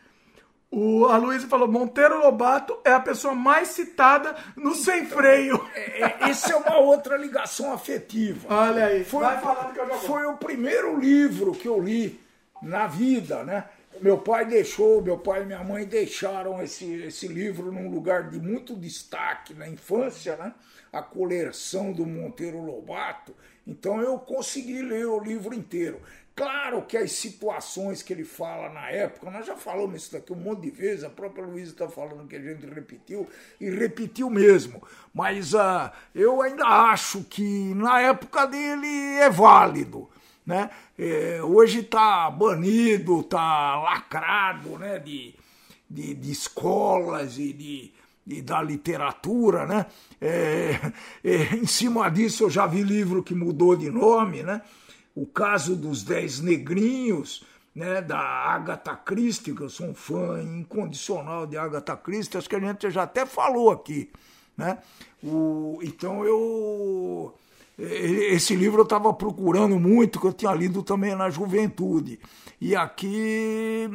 O, 0.70 1.06
a 1.06 1.18
Luísa 1.18 1.48
falou: 1.48 1.68
Monteiro 1.68 2.20
Lobato 2.20 2.78
é 2.84 2.92
a 2.92 3.00
pessoa 3.00 3.34
mais 3.34 3.70
citada 3.70 4.36
no 4.56 4.76
Sem 4.76 5.06
Freio. 5.06 5.66
É, 5.74 6.30
Essa 6.30 6.54
é 6.54 6.56
uma 6.56 6.78
outra 6.78 7.16
ligação 7.16 7.72
afetiva. 7.72 8.54
Olha 8.54 8.86
aí, 8.88 9.04
Foi, 9.04 9.22
vai 9.24 9.40
falando 9.40 9.74
que 9.74 9.80
eu 9.80 9.88
já 9.88 9.94
vou. 9.94 10.02
foi 10.02 10.26
o 10.26 10.38
primeiro 10.38 11.00
livro 11.00 11.54
que 11.54 11.68
eu 11.68 11.80
li 11.80 12.20
na 12.62 12.88
vida, 12.88 13.44
né? 13.44 13.66
meu 14.02 14.18
pai 14.18 14.46
deixou, 14.46 15.02
meu 15.02 15.18
pai 15.18 15.44
e 15.44 15.46
minha 15.46 15.64
mãe 15.64 15.86
deixaram 15.86 16.62
esse, 16.62 16.86
esse 17.04 17.28
livro 17.28 17.72
num 17.72 17.90
lugar 17.90 18.30
de 18.30 18.40
muito 18.40 18.76
destaque 18.76 19.54
na 19.54 19.68
infância, 19.68 20.36
né? 20.36 20.54
A 20.92 21.02
coleção 21.02 21.92
do 21.92 22.06
Monteiro 22.06 22.62
Lobato. 22.62 23.36
Então 23.66 24.02
eu 24.02 24.18
consegui 24.20 24.82
ler 24.82 25.06
o 25.06 25.20
livro 25.20 25.54
inteiro. 25.54 26.00
Claro 26.38 26.84
que 26.84 26.96
as 26.96 27.14
situações 27.14 28.04
que 28.04 28.14
ele 28.14 28.24
fala 28.24 28.70
na 28.70 28.92
época, 28.92 29.32
nós 29.32 29.44
já 29.44 29.56
falamos 29.56 30.04
isso 30.04 30.12
daqui 30.12 30.32
um 30.32 30.36
monte 30.36 30.62
de 30.62 30.70
vezes, 30.70 31.04
a 31.04 31.10
própria 31.10 31.44
Luísa 31.44 31.72
está 31.72 31.90
falando 31.90 32.28
que 32.28 32.36
a 32.36 32.40
gente 32.40 32.64
repetiu, 32.68 33.28
e 33.60 33.72
repetiu 33.72 34.30
mesmo. 34.30 34.84
Mas 35.12 35.56
uh, 35.56 35.90
eu 36.14 36.40
ainda 36.44 36.64
acho 36.64 37.24
que 37.24 37.74
na 37.74 38.02
época 38.02 38.46
dele 38.46 38.88
é 39.20 39.32
válido. 39.32 40.08
Né? 40.46 40.70
É, 40.96 41.42
hoje 41.42 41.80
está 41.80 42.30
banido, 42.30 43.22
está 43.22 43.82
lacrado 43.82 44.78
né? 44.78 45.00
de, 45.00 45.34
de, 45.90 46.14
de 46.14 46.32
escolas 46.32 47.40
e 47.40 47.52
de, 47.52 47.92
de, 48.24 48.44
da 48.44 48.62
literatura. 48.62 49.66
Né? 49.66 49.88
É, 50.22 50.92
é, 51.24 51.56
em 51.56 51.66
cima 51.66 52.08
disso 52.10 52.44
eu 52.44 52.50
já 52.52 52.68
vi 52.68 52.84
livro 52.84 53.24
que 53.24 53.34
mudou 53.34 53.76
de 53.76 53.90
nome, 53.90 54.44
né? 54.44 54.62
O 55.18 55.26
caso 55.26 55.76
dos 55.76 56.04
Dez 56.04 56.40
Negrinhos, 56.40 57.44
né, 57.74 58.04
da 58.04 58.20
Agatha 58.20 58.96
Christie, 58.96 59.56
que 59.56 59.62
eu 59.62 59.70
sou 59.70 59.88
um 59.88 59.94
fã 59.96 60.40
incondicional 60.44 61.48
de 61.48 61.58
Agatha 61.58 61.98
Christie, 61.98 62.38
acho 62.38 62.48
que 62.48 62.56
a 62.56 62.60
gente 62.60 62.92
já 62.92 63.02
até 63.02 63.26
falou 63.26 63.72
aqui. 63.72 64.12
Né? 64.56 64.78
O, 65.24 65.80
então 65.82 66.24
eu. 66.24 67.34
Esse 67.80 68.56
livro 68.56 68.80
eu 68.80 68.84
estava 68.84 69.12
procurando 69.12 69.80
muito, 69.80 70.20
que 70.20 70.28
eu 70.28 70.34
tinha 70.34 70.54
lido 70.54 70.84
também 70.84 71.16
na 71.16 71.32
juventude. 71.32 72.20
E 72.62 72.76
aqui, 72.76 73.90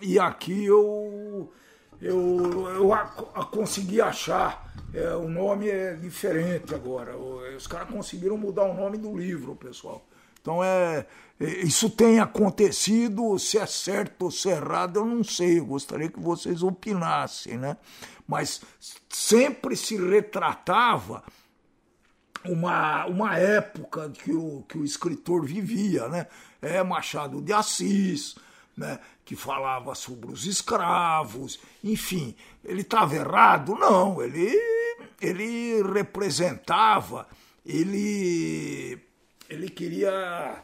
e 0.00 0.18
aqui 0.18 0.64
eu, 0.64 1.52
eu, 2.00 2.68
eu 2.68 2.92
a, 2.92 3.02
a 3.34 3.44
consegui 3.44 4.00
achar. 4.00 4.72
É, 4.92 5.14
o 5.14 5.28
nome 5.28 5.68
é 5.68 5.94
diferente 5.94 6.74
agora. 6.74 7.16
Os 7.16 7.66
caras 7.66 7.88
conseguiram 7.88 8.36
mudar 8.36 8.64
o 8.64 8.74
nome 8.74 8.98
do 8.98 9.16
livro, 9.16 9.56
pessoal. 9.56 10.04
Então 10.44 10.62
é, 10.62 11.06
é, 11.40 11.44
isso 11.64 11.88
tem 11.88 12.20
acontecido, 12.20 13.38
se 13.38 13.56
é 13.56 13.64
certo 13.64 14.24
ou 14.26 14.30
se 14.30 14.50
é 14.50 14.56
errado, 14.56 14.98
eu 14.98 15.06
não 15.06 15.24
sei, 15.24 15.58
eu 15.58 15.64
gostaria 15.64 16.10
que 16.10 16.20
vocês 16.20 16.62
opinassem, 16.62 17.56
né? 17.56 17.78
Mas 18.28 18.60
sempre 19.08 19.74
se 19.74 19.96
retratava 19.96 21.24
uma, 22.44 23.06
uma 23.06 23.38
época 23.38 24.10
que 24.10 24.32
o, 24.32 24.62
que 24.68 24.76
o 24.76 24.84
escritor 24.84 25.46
vivia, 25.46 26.08
né? 26.08 26.26
É 26.60 26.82
Machado 26.82 27.40
de 27.40 27.50
Assis, 27.50 28.34
né? 28.76 29.00
que 29.24 29.34
falava 29.34 29.94
sobre 29.94 30.30
os 30.30 30.44
escravos, 30.44 31.58
enfim, 31.82 32.36
ele 32.62 32.82
estava 32.82 33.14
errado? 33.14 33.74
Não, 33.74 34.22
ele, 34.22 34.54
ele 35.22 35.82
representava, 35.90 37.26
ele 37.64 39.02
ele 39.54 39.68
queria 39.68 40.62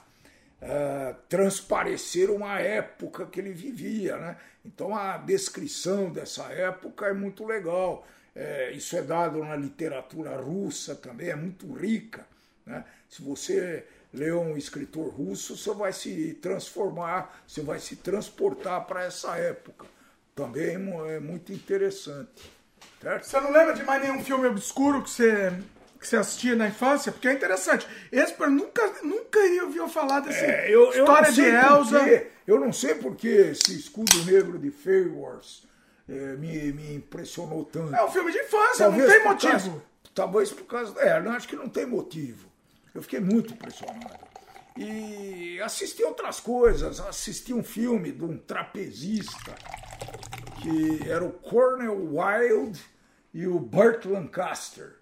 uh, 0.62 1.16
transparecer 1.28 2.30
uma 2.30 2.60
época 2.60 3.26
que 3.26 3.40
ele 3.40 3.52
vivia, 3.52 4.16
né? 4.16 4.36
Então 4.64 4.94
a 4.94 5.16
descrição 5.16 6.12
dessa 6.12 6.44
época 6.52 7.06
é 7.06 7.12
muito 7.12 7.46
legal. 7.46 8.06
É, 8.34 8.70
isso 8.72 8.96
é 8.96 9.02
dado 9.02 9.42
na 9.44 9.56
literatura 9.56 10.36
russa 10.36 10.94
também, 10.94 11.30
é 11.30 11.36
muito 11.36 11.72
rica. 11.72 12.26
Né? 12.64 12.84
Se 13.08 13.22
você 13.22 13.84
lê 14.12 14.32
um 14.32 14.56
escritor 14.56 15.08
russo, 15.08 15.56
você 15.56 15.72
vai 15.74 15.92
se 15.92 16.34
transformar, 16.34 17.42
você 17.46 17.60
vai 17.60 17.78
se 17.80 17.96
transportar 17.96 18.86
para 18.86 19.04
essa 19.04 19.36
época. 19.36 19.86
Também 20.34 20.76
é 21.08 21.20
muito 21.20 21.52
interessante. 21.52 22.50
Certo? 23.00 23.24
Você 23.24 23.40
não 23.40 23.50
lembra 23.50 23.74
de 23.74 23.82
mais 23.82 24.02
nenhum 24.02 24.22
filme 24.22 24.46
obscuro 24.46 25.02
que 25.02 25.10
você 25.10 25.52
que 26.00 26.08
você 26.08 26.16
assistia 26.16 26.56
na 26.56 26.68
infância, 26.68 27.12
porque 27.12 27.28
é 27.28 27.34
interessante. 27.34 27.86
Esse 28.10 28.34
nunca, 28.48 28.82
nunca 29.02 29.38
ouvir 29.60 29.86
falar 29.88 30.20
dessa 30.20 30.42
é, 30.42 30.74
eu, 30.74 30.88
história 30.88 31.28
eu 31.28 31.32
de 31.32 31.42
Elsa. 31.42 31.98
Porque, 31.98 32.26
eu 32.46 32.58
não 32.58 32.72
sei 32.72 32.94
porque 32.94 33.28
esse 33.28 33.78
escudo 33.78 34.24
negro 34.24 34.58
de 34.58 34.72
Wars 35.10 35.68
é, 36.08 36.36
me, 36.36 36.72
me 36.72 36.94
impressionou 36.94 37.66
tanto. 37.66 37.94
É 37.94 38.02
um 38.02 38.10
filme 38.10 38.32
de 38.32 38.38
infância, 38.38 38.86
talvez 38.86 39.08
não 39.08 39.14
tem 39.14 39.24
motivo. 39.24 39.52
Causa, 39.52 39.82
talvez 40.14 40.52
por 40.52 40.64
causa. 40.64 41.00
É, 41.00 41.18
acho 41.18 41.46
que 41.46 41.56
não 41.56 41.68
tem 41.68 41.84
motivo. 41.84 42.48
Eu 42.94 43.02
fiquei 43.02 43.20
muito 43.20 43.52
impressionado. 43.52 44.30
E 44.78 45.60
assisti 45.60 46.02
outras 46.02 46.40
coisas. 46.40 46.98
Assisti 46.98 47.52
um 47.52 47.62
filme 47.62 48.10
de 48.10 48.24
um 48.24 48.38
trapezista 48.38 49.54
que 50.62 51.10
era 51.10 51.22
o 51.22 51.30
Cornel 51.30 52.14
Wilde 52.14 52.80
e 53.34 53.46
o 53.46 53.58
Burt 53.58 54.06
Lancaster 54.06 54.99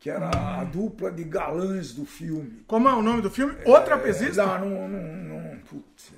que 0.00 0.08
era 0.08 0.30
a 0.30 0.64
dupla 0.64 1.12
de 1.12 1.22
galãs 1.22 1.92
do 1.92 2.06
filme. 2.06 2.64
Como 2.66 2.88
é 2.88 2.94
o 2.94 3.02
nome 3.02 3.20
do 3.20 3.30
filme? 3.30 3.54
O 3.66 3.76
é, 3.76 3.80
Trapezista? 3.80 4.46
Não, 4.58 4.66
não, 4.66 4.88
não, 4.88 5.42
não 5.44 5.58
putz. 5.58 6.10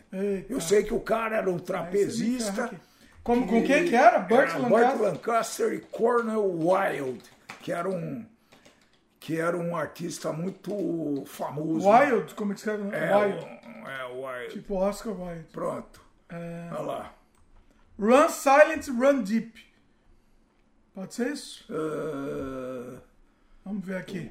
Eu 0.49 0.61
sei 0.61 0.85
que 0.85 0.95
o 0.95 1.01
cara 1.01 1.39
era 1.39 1.51
um 1.51 1.59
trapezista. 1.59 2.71
Como, 3.25 3.47
com 3.47 3.63
quem 3.65 3.89
que 3.89 3.95
era? 3.95 4.21
Burt 4.21 4.51
era 4.51 4.59
Lancaster? 4.59 4.99
Burt 4.99 5.01
Lancaster 5.01 5.73
e 5.73 5.81
Cornel 5.81 6.45
Wilde, 6.45 7.25
que 7.61 7.73
era 7.73 7.89
um 7.89 8.25
que 9.19 9.39
era 9.39 9.57
um 9.57 9.77
artista 9.77 10.33
muito 10.33 11.25
famoso. 11.27 11.89
Wild, 11.89 12.35
como 12.35 12.53
é 12.53 12.55
que 12.55 12.61
escreve? 12.61 12.89
É, 12.95 13.17
Wild. 13.17 13.45
É, 13.45 14.05
Wild. 14.13 14.53
Tipo 14.53 14.75
Oscar 14.75 15.13
Wilde. 15.13 15.47
Pronto. 15.53 16.01
É... 16.29 16.69
Olha 16.73 16.81
lá. 16.81 17.15
Run 17.99 18.29
Silent, 18.29 18.89
Run 18.89 19.23
Deep. 19.23 19.65
Pode 20.93 21.15
ser 21.15 21.33
isso? 21.33 21.65
Uh... 21.73 23.12
Vamos 23.65 23.87
ver 23.87 23.97
aqui. 23.97 24.31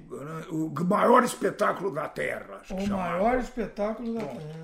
O, 0.49 0.65
o 0.65 0.85
maior 0.85 1.23
espetáculo 1.23 1.91
da 1.91 2.07
Terra. 2.07 2.61
O 2.69 2.87
maior 2.87 3.39
espetáculo 3.39 4.13
da 4.13 4.21
Bom. 4.21 4.35
Terra. 4.35 4.63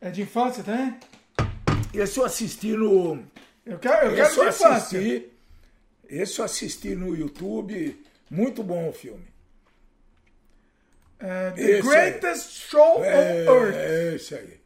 É 0.00 0.10
de 0.10 0.22
infância 0.22 0.64
também? 0.64 0.98
Esse 1.94 2.18
eu 2.18 2.24
assisti 2.24 2.72
no. 2.72 3.22
Eu 3.64 3.78
quero, 3.78 4.10
eu 4.10 4.16
quero 4.16 4.34
de 4.34 4.48
infância. 4.48 5.24
esse 6.08 6.38
eu 6.38 6.44
assisti 6.44 6.94
no 6.96 7.14
YouTube. 7.14 8.04
Muito 8.28 8.62
bom 8.64 8.88
o 8.88 8.92
filme. 8.92 9.24
É, 11.20 11.50
The 11.52 11.62
esse 11.62 11.88
Greatest 11.88 12.46
aí. 12.46 12.68
Show 12.70 13.04
é, 13.04 13.50
on 13.50 13.54
Earth. 13.54 13.74
É 13.76 14.14
esse 14.14 14.34
aí. 14.34 14.60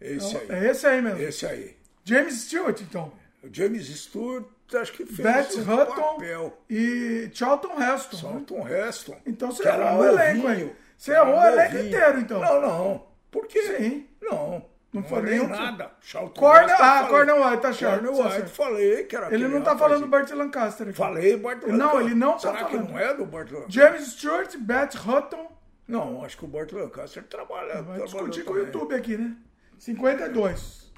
Esse 0.00 0.36
aí. 0.36 0.46
É 0.50 0.70
esse 0.70 0.86
aí 0.86 1.02
mesmo. 1.02 1.20
Esse 1.20 1.46
aí. 1.46 1.76
James 2.04 2.34
Stewart, 2.42 2.80
então. 2.80 3.12
O 3.42 3.52
James 3.52 3.88
Stewart 3.88 4.46
acho 4.76 4.92
que 4.92 5.06
fez 5.06 5.18
Beth 5.18 5.60
Hutton 5.62 6.14
papel. 6.14 6.58
e 6.68 7.30
Charlton 7.32 7.80
Heston. 7.80 8.16
Charlton 8.16 8.68
Heston. 8.68 9.16
Então 9.26 9.50
você 9.50 9.66
errou 9.66 10.00
o 10.00 10.04
elenco 10.04 10.46
aí. 10.46 10.76
Você 10.96 11.12
errou 11.12 11.38
o 11.38 11.44
elenco 11.44 11.76
inteiro, 11.78 12.20
então. 12.20 12.40
Não, 12.40 12.60
não. 12.60 13.06
Por 13.30 13.46
quê? 13.46 13.62
Sim. 13.62 14.08
Não. 14.20 14.64
Não, 14.90 15.02
não 15.02 15.08
falei 15.08 15.46
nada. 15.46 15.90
Charlton 16.00 16.40
Corner, 16.40 16.76
ah, 16.80 17.06
Cornel 17.08 17.44
White, 17.44 17.62
tá 17.62 17.72
certo. 17.74 18.04
Cornel 18.04 18.24
White, 18.24 18.48
falei 18.48 19.04
que 19.04 19.16
era 19.16 19.34
Ele 19.34 19.46
não 19.46 19.60
tá 19.60 19.76
falando 19.76 20.00
do 20.00 20.06
Burt 20.06 20.30
Lancaster 20.30 20.88
aqui. 20.88 20.96
Falei 20.96 21.36
Burt 21.36 21.62
Lancaster. 21.62 21.76
Não, 21.76 22.00
ele 22.00 22.14
não 22.14 22.38
Será 22.38 22.52
tá 22.54 22.58
falando. 22.66 22.86
que 22.86 22.92
não 22.92 22.98
é 22.98 23.14
do 23.14 23.26
Burt 23.26 23.50
Lancaster? 23.50 23.70
James 23.70 24.12
Stewart, 24.12 24.56
Beth 24.56 24.90
Hutton. 25.06 25.52
Não, 25.86 26.24
acho 26.24 26.38
que 26.38 26.44
o 26.44 26.48
Burt 26.48 26.72
Lancaster 26.72 27.22
trabalha. 27.24 27.82
Vai 27.82 28.00
discutir 28.02 28.44
com 28.44 28.54
o 28.54 28.58
YouTube 28.58 28.94
aqui, 28.94 29.16
né? 29.18 29.36
52. 29.78 30.92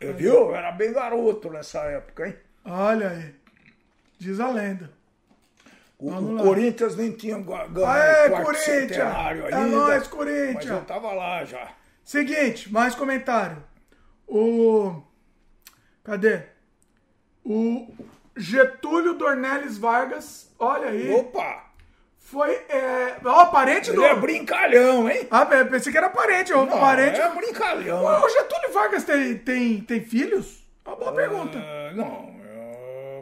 Eu, 0.00 0.14
viu? 0.14 0.32
Eu 0.34 0.54
era 0.54 0.72
bem 0.72 0.92
garoto 0.92 1.50
nessa 1.50 1.80
época, 1.84 2.26
hein? 2.26 2.36
Olha 2.64 3.10
aí. 3.10 3.34
Diz 4.18 4.38
a 4.40 4.48
lenda. 4.48 4.90
O, 5.98 6.10
o 6.10 6.42
Corinthians 6.42 6.96
nem 6.96 7.12
tinha 7.12 7.38
ganho 7.38 7.86
Aê, 7.86 8.30
o 8.30 8.54
centenário 8.54 9.42
é 9.46 9.54
ainda. 9.54 9.58
É 9.58 9.64
nóis, 9.66 10.06
Corinthians. 10.08 10.54
Mas 10.54 10.66
eu 10.66 10.84
tava 10.84 11.12
lá 11.12 11.44
já. 11.44 11.68
Seguinte, 12.02 12.72
mais 12.72 12.94
comentário. 12.94 13.62
O... 14.26 15.02
Cadê? 16.02 16.42
O 17.44 17.86
Getúlio 18.36 19.14
Dornelles 19.14 19.76
Vargas, 19.76 20.50
olha 20.58 20.88
aí. 20.88 21.12
Opa! 21.12 21.70
Foi. 22.18 22.52
É... 22.68 23.16
Ó, 23.24 23.46
parente 23.46 23.92
do. 23.92 24.02
Ele 24.02 24.12
é 24.12 24.14
brincalhão, 24.14 25.10
hein? 25.10 25.26
Ah, 25.30 25.44
pensei 25.44 25.90
que 25.90 25.98
era 25.98 26.08
parente. 26.08 26.52
Não, 26.52 26.66
parente. 26.66 27.20
É 27.20 27.28
brincalhão. 27.28 28.04
O 28.04 28.28
Getúlio 28.28 28.72
Vargas 28.72 29.04
tem, 29.04 29.36
tem, 29.36 29.80
tem 29.80 30.00
filhos? 30.00 30.64
Uma 30.86 30.96
boa 30.96 31.10
uh, 31.10 31.14
pergunta. 31.14 31.58
Não, 31.92 32.39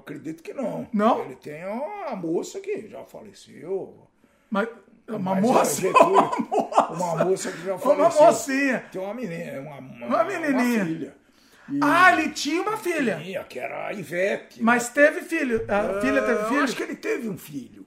acredito 0.09 0.43
que 0.43 0.55
não. 0.55 0.89
Não? 0.93 1.25
Ele 1.25 1.37
tem 1.37 1.65
uma 1.67 2.17
moça 2.17 2.61
que 2.61 2.89
já 2.89 3.05
faleceu. 3.05 4.09
Mas. 4.51 4.69
Uma 5.07 5.35
moça, 5.35 5.89
uma 6.05 6.31
moça. 6.39 6.93
Uma 6.93 7.25
moça 7.25 7.53
que 7.53 7.65
já 7.65 7.79
faleceu. 7.79 7.93
Uma 7.93 8.27
mocinha. 8.27 8.85
Tem 8.93 9.01
uma 9.01 9.15
menina, 9.15 9.61
uma, 9.61 9.79
uma, 9.79 10.07
uma 10.07 10.25
menininha. 10.25 10.83
Uma 10.83 10.87
filha. 10.87 11.17
E 11.71 11.79
ah, 11.83 12.13
ele 12.13 12.31
tinha 12.31 12.63
uma 12.63 12.77
filha. 12.77 13.19
Tinha, 13.19 13.45
que 13.45 13.59
era 13.59 13.87
a 13.87 13.93
Ivete. 13.93 14.63
Mas 14.63 14.89
né? 14.89 14.95
teve 14.95 15.21
filho. 15.23 15.65
A 15.69 16.01
filha 16.01 16.23
teve 16.23 16.45
filho? 16.49 16.63
Acho 16.63 16.77
que 16.77 16.83
ele 16.83 16.97
teve 16.97 17.29
um 17.29 17.39
filho. 17.39 17.87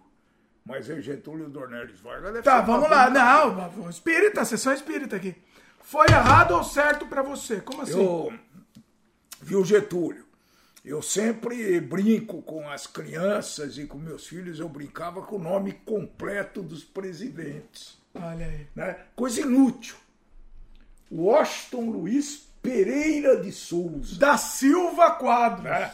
Mas 0.66 0.88
o 0.90 1.02
Getúlio 1.02 1.50
Dornelles 1.50 2.00
Vargas 2.00 2.34
deve 2.34 2.44
Tá, 2.44 2.62
vamos 2.62 2.90
lá. 2.90 3.10
Não, 3.10 3.90
espírita, 3.90 4.46
sessão 4.46 4.74
espírita 4.74 5.16
aqui. 5.16 5.36
Foi 5.82 6.06
errado 6.08 6.52
ou 6.52 6.64
certo 6.64 7.08
para 7.08 7.22
você? 7.22 7.60
Como 7.60 7.82
assim? 7.82 8.00
Eu, 8.00 8.32
Viu, 9.42 9.66
Getúlio? 9.66 10.26
Eu 10.84 11.02
sempre 11.02 11.80
brinco 11.80 12.42
com 12.42 12.68
as 12.68 12.88
crianças 12.88 13.78
e 13.78 13.86
com 13.86 14.00
meus 14.00 14.26
filhos, 14.28 14.60
eu 14.60 14.68
brincava 14.68 15.22
com 15.22 15.36
o 15.36 15.42
nome 15.42 15.74
completo 15.74 16.64
dos 16.64 16.84
presidentes. 16.84 18.00
Olha 18.16 18.46
aí. 18.46 18.68
Né? 18.76 18.98
Coisa 19.16 19.42
inútil. 19.42 19.96
Washington 21.12 21.92
Luiz 21.92 22.48
Pereira 22.62 23.42
de 23.42 23.52
Souza. 23.52 24.18
Da 24.20 24.38
Silva 24.38 25.12
Quadros. 25.12 25.64
Né? 25.64 25.94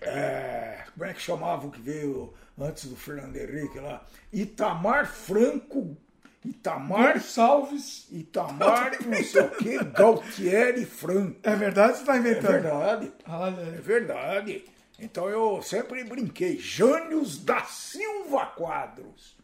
É, 0.00 0.84
como 0.92 1.06
é 1.06 1.14
que 1.14 1.22
chamava 1.22 1.66
o 1.66 1.70
que 1.70 1.80
veio 1.80 2.34
antes 2.58 2.84
do 2.84 2.96
Fernando 2.96 3.36
Henrique 3.36 3.78
lá? 3.78 4.04
Itamar 4.30 5.06
Franco 5.06 5.96
Itamar 6.44 7.20
Salves. 7.20 8.06
Itamar, 8.10 8.92
não 9.06 9.22
sei 9.24 9.42
o 9.42 9.50
que, 9.50 9.78
Galtieri 9.84 10.84
Franco. 10.84 11.38
É 11.42 11.54
verdade 11.56 11.94
você 11.94 12.00
está 12.00 12.16
É 12.16 12.18
inventando? 12.18 12.52
verdade. 12.52 13.12
Olha 13.26 13.60
É 13.60 13.80
verdade. 13.80 14.64
Então 14.98 15.28
eu 15.28 15.60
sempre 15.62 16.04
brinquei. 16.04 16.58
Jânios 16.58 17.38
da 17.42 17.62
Silva 17.64 18.46
Quadros. 18.46 19.36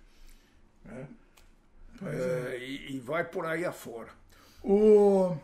Né? 0.84 1.06
É, 2.04 2.58
e, 2.60 2.96
e 2.96 2.98
vai 3.00 3.24
por 3.24 3.44
aí 3.46 3.64
afora. 3.64 4.08
O, 4.62 5.36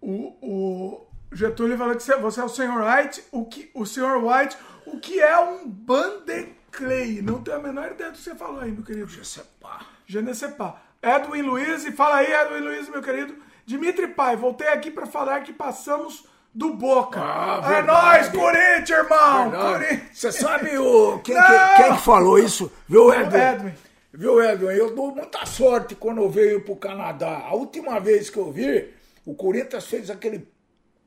o, 0.00 0.36
o 0.40 1.06
Getúlio 1.32 1.76
falou 1.76 1.94
que 1.96 2.02
você, 2.02 2.12
é 2.12 2.44
o 2.44 2.48
Sr. 2.48 2.70
White. 2.78 3.24
O, 3.32 3.44
que, 3.46 3.70
o 3.74 3.84
Sr. 3.86 4.16
White, 4.22 4.56
o 4.86 4.98
que 4.98 5.20
é 5.20 5.38
um 5.38 5.68
Bandeclay? 5.68 7.20
Não 7.22 7.42
tenho 7.42 7.56
a 7.58 7.62
menor 7.62 7.92
ideia 7.92 8.10
do 8.10 8.16
que 8.16 8.22
você 8.22 8.34
falou 8.34 8.60
aí, 8.60 8.70
meu 8.72 8.82
querido. 8.84 9.08
Je 9.08 9.24
sais 9.24 9.46
pas. 9.60 9.84
Je 10.10 10.18
ne 10.20 10.34
sais 10.34 10.50
pas. 10.56 10.74
Edwin 11.00 11.42
Luiz, 11.42 11.84
e 11.84 11.92
fala 11.92 12.16
aí, 12.16 12.32
Edwin 12.32 12.62
Luiz, 12.62 12.88
meu 12.88 13.00
querido. 13.00 13.32
Dimitri 13.64 14.08
Pai, 14.08 14.34
voltei 14.34 14.66
aqui 14.66 14.90
para 14.90 15.06
falar 15.06 15.40
que 15.42 15.52
passamos 15.52 16.26
do 16.52 16.74
Boca. 16.74 17.20
Ah, 17.22 17.60
é 17.78 17.82
nóis, 17.82 18.28
Corinthians, 18.28 18.90
irmão! 18.90 19.52
Corinthians! 19.52 20.02
Você 20.12 20.32
sabe 20.32 20.76
o, 20.76 21.20
quem, 21.20 21.36
Não! 21.36 21.46
quem, 21.46 21.84
quem 21.84 21.94
que 21.94 22.02
falou 22.02 22.40
isso? 22.40 22.72
Viu, 22.88 23.14
Edwin? 23.14 23.38
Edwin. 23.38 23.74
Viu, 24.12 24.42
Edwin? 24.42 24.74
Eu 24.74 24.92
dou 24.96 25.14
muita 25.14 25.46
sorte 25.46 25.94
quando 25.94 26.20
eu 26.20 26.28
venho 26.28 26.60
pro 26.64 26.74
Canadá. 26.74 27.44
A 27.46 27.54
última 27.54 28.00
vez 28.00 28.28
que 28.28 28.38
eu 28.38 28.50
vi, 28.50 28.92
o 29.24 29.32
Corinthians 29.36 29.86
fez 29.86 30.10
aquele 30.10 30.48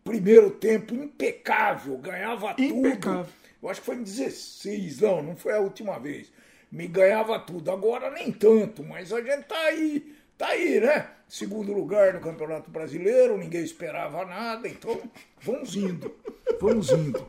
primeiro 0.02 0.50
tempo 0.52 0.94
impecável, 0.94 1.98
ganhava 1.98 2.56
Impecável. 2.58 3.24
tudo. 3.26 3.28
Eu 3.62 3.70
acho 3.70 3.82
que 3.82 3.86
foi 3.86 3.96
em 3.96 4.04
16, 4.04 5.02
não, 5.02 5.22
não 5.22 5.36
foi 5.36 5.52
a 5.54 5.60
última 5.60 6.00
vez. 6.00 6.32
Me 6.74 6.88
ganhava 6.88 7.38
tudo. 7.38 7.70
Agora 7.70 8.10
nem 8.10 8.32
tanto, 8.32 8.84
mas 8.84 9.14
a 9.14 9.22
gente 9.22 9.44
tá 9.44 9.56
aí, 9.56 10.16
tá 10.36 10.48
aí, 10.48 10.80
né? 10.80 11.08
Segundo 11.30 11.72
lugar 11.72 12.16
no 12.16 12.20
Campeonato 12.20 12.72
Brasileiro, 12.72 13.38
ninguém 13.38 13.64
esperava 13.64 14.26
nada, 14.26 14.68
então 14.68 15.00
vamos 15.40 15.76
indo, 15.76 16.12
vamos 16.60 16.90
indo. 16.90 17.24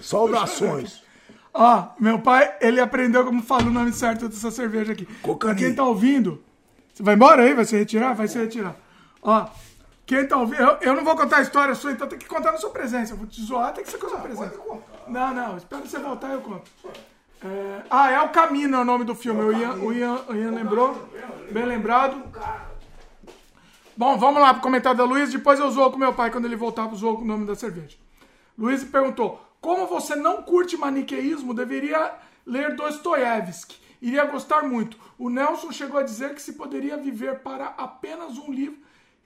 Saudações. 0.00 1.04
Ó, 1.54 1.86
meu 2.00 2.18
pai, 2.18 2.52
ele 2.60 2.80
aprendeu 2.80 3.24
como 3.24 3.44
fala 3.44 3.68
o 3.68 3.70
nome 3.70 3.92
certo 3.92 4.28
dessa 4.28 4.50
cerveja 4.50 4.92
aqui. 4.92 5.06
Quem 5.56 5.72
tá 5.72 5.84
ouvindo, 5.84 6.42
você 6.92 7.04
vai 7.04 7.14
embora 7.14 7.44
aí? 7.44 7.54
Vai 7.54 7.64
se 7.64 7.76
retirar? 7.76 8.12
Vai 8.12 8.26
se 8.26 8.36
retirar. 8.36 8.74
Ó, 9.22 9.46
quem 10.04 10.26
tá 10.26 10.36
ouvindo, 10.36 10.60
eu, 10.60 10.78
eu 10.80 10.96
não 10.96 11.04
vou 11.04 11.14
contar 11.14 11.36
a 11.36 11.42
história 11.42 11.76
sua, 11.76 11.92
então 11.92 12.08
tem 12.08 12.18
que 12.18 12.26
contar 12.26 12.50
na 12.50 12.58
sua 12.58 12.70
presença. 12.70 13.12
Eu 13.12 13.18
vou 13.18 13.26
te 13.28 13.40
zoar, 13.40 13.72
tem 13.72 13.84
que 13.84 13.90
ser 13.92 13.98
com 13.98 14.06
a 14.06 14.10
sua 14.10 14.18
presença. 14.18 14.60
Não, 15.06 15.32
não, 15.32 15.56
espera 15.56 15.80
você 15.86 15.98
voltar 16.00 16.32
eu 16.32 16.40
conto. 16.40 16.68
É, 17.44 17.82
ah, 17.90 18.10
é 18.10 18.20
o 18.22 18.30
Camino 18.30 18.74
é 18.74 18.80
o 18.80 18.84
nome 18.86 19.04
do 19.04 19.14
filme. 19.14 19.42
O 19.42 19.52
Ian, 19.52 19.74
o 19.74 19.92
Ian, 19.92 20.24
o 20.28 20.34
Ian 20.34 20.50
lembrou. 20.50 21.08
Bem 21.50 21.66
lembrado. 21.66 22.22
Bom, 23.94 24.16
vamos 24.16 24.40
lá 24.40 24.54
pro 24.54 24.62
comentário 24.62 24.96
da 24.96 25.04
Luiz. 25.04 25.30
Depois 25.30 25.60
eu 25.60 25.70
zoo 25.70 25.90
com 25.90 25.98
meu 25.98 26.14
pai 26.14 26.30
quando 26.30 26.46
ele 26.46 26.56
voltar 26.56 26.88
pro 26.88 26.96
zoo 26.96 27.16
com 27.16 27.22
o 27.22 27.26
nome 27.26 27.46
da 27.46 27.54
cerveja. 27.54 27.98
Luiz 28.56 28.82
perguntou: 28.82 29.38
Como 29.60 29.86
você 29.86 30.16
não 30.16 30.42
curte 30.42 30.74
maniqueísmo, 30.78 31.52
deveria 31.52 32.12
ler 32.46 32.74
Dostoiévski. 32.76 33.76
Iria 34.00 34.24
gostar 34.24 34.62
muito. 34.62 34.96
O 35.18 35.28
Nelson 35.28 35.70
chegou 35.70 36.00
a 36.00 36.02
dizer 36.02 36.34
que 36.34 36.40
se 36.40 36.54
poderia 36.54 36.96
viver 36.96 37.40
para 37.40 37.66
apenas 37.76 38.38
um 38.38 38.50
livro. 38.50 38.78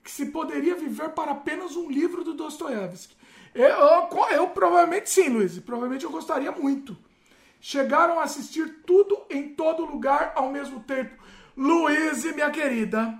Que 0.03 0.11
se 0.11 0.25
poderia 0.25 0.75
viver 0.75 1.09
para 1.09 1.31
apenas 1.31 1.77
um 1.77 1.89
livro 1.89 2.25
do 2.25 2.33
Dostoiévski. 2.33 3.15
Eu, 3.55 3.65
eu, 3.65 4.09
eu 4.31 4.47
provavelmente 4.49 5.09
sim, 5.09 5.29
Luiz. 5.29 5.57
Provavelmente 5.59 6.03
eu 6.03 6.11
gostaria 6.11 6.51
muito. 6.51 6.97
Chegaram 7.59 8.19
a 8.19 8.23
assistir 8.23 8.83
tudo 8.85 9.25
em 9.29 9.49
todo 9.49 9.85
lugar 9.85 10.31
ao 10.35 10.49
mesmo 10.49 10.79
tempo. 10.81 11.21
Luiz, 11.55 12.23
minha 12.33 12.49
querida, 12.49 13.19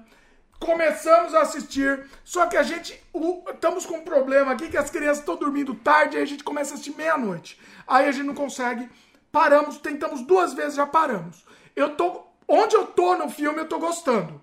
começamos 0.60 1.34
a 1.34 1.42
assistir, 1.42 2.06
só 2.24 2.46
que 2.48 2.56
a 2.56 2.64
gente 2.64 3.02
estamos 3.54 3.86
com 3.86 3.98
um 3.98 4.04
problema 4.04 4.52
aqui 4.52 4.70
que 4.70 4.78
as 4.78 4.90
crianças 4.90 5.20
estão 5.20 5.36
dormindo 5.36 5.76
tarde 5.76 6.18
e 6.18 6.22
a 6.22 6.26
gente 6.26 6.44
começa 6.44 6.72
a 6.72 6.74
assistir 6.76 6.96
meia-noite. 6.96 7.60
Aí 7.86 8.08
a 8.08 8.12
gente 8.12 8.28
não 8.28 8.36
consegue. 8.36 8.90
Paramos, 9.32 9.78
tentamos 9.78 10.22
duas 10.22 10.54
vezes, 10.54 10.76
já 10.76 10.86
paramos. 10.86 11.46
Eu 11.76 11.96
tô 11.96 12.24
onde 12.48 12.76
eu 12.76 12.88
tô 12.88 13.16
no 13.16 13.30
filme, 13.30 13.60
eu 13.60 13.68
tô 13.68 13.78
gostando. 13.78 14.42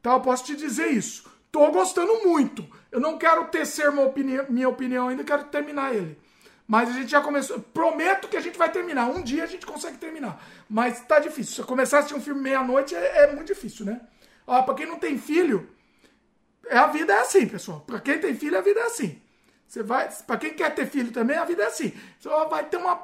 Tá, 0.00 0.12
eu 0.12 0.20
posso 0.20 0.44
te 0.44 0.54
dizer 0.54 0.88
isso. 0.88 1.24
Tô 1.50 1.70
gostando 1.70 2.26
muito. 2.26 2.66
Eu 2.92 3.00
não 3.00 3.16
quero 3.16 3.46
tecer 3.46 3.88
uma 3.88 4.02
opinião, 4.02 4.44
minha 4.48 4.68
opinião 4.68 5.08
ainda, 5.08 5.24
quero 5.24 5.44
terminar 5.44 5.94
ele. 5.94 6.18
Mas 6.66 6.88
a 6.88 6.92
gente 6.92 7.10
já 7.10 7.20
começou. 7.20 7.60
Prometo 7.60 8.28
que 8.28 8.36
a 8.36 8.40
gente 8.40 8.56
vai 8.56 8.70
terminar. 8.70 9.06
Um 9.06 9.22
dia 9.22 9.44
a 9.44 9.46
gente 9.46 9.66
consegue 9.66 9.98
terminar. 9.98 10.42
Mas 10.68 11.00
tá 11.00 11.18
difícil. 11.18 11.54
Se 11.54 11.60
eu 11.60 11.66
começar 11.66 11.98
a 11.98 12.00
assistir 12.00 12.16
um 12.16 12.22
filme 12.22 12.40
meia-noite, 12.40 12.94
é, 12.94 13.24
é 13.24 13.32
muito 13.32 13.48
difícil, 13.48 13.84
né? 13.84 14.00
Ó, 14.46 14.62
pra 14.62 14.74
quem 14.74 14.86
não 14.86 14.98
tem 14.98 15.18
filho, 15.18 15.68
é, 16.66 16.76
a 16.76 16.86
vida 16.86 17.12
é 17.12 17.20
assim, 17.20 17.46
pessoal. 17.46 17.80
Pra 17.80 18.00
quem 18.00 18.18
tem 18.18 18.34
filho, 18.34 18.56
a 18.56 18.62
vida 18.62 18.80
é 18.80 18.84
assim. 18.84 19.20
Você 19.66 19.82
vai. 19.82 20.08
Pra 20.26 20.36
quem 20.36 20.54
quer 20.54 20.74
ter 20.74 20.86
filho 20.86 21.12
também, 21.12 21.36
a 21.36 21.44
vida 21.44 21.62
é 21.62 21.66
assim. 21.66 21.92
Você 22.18 22.28
vai 22.28 22.64
ter 22.64 22.76
uma 22.76 22.96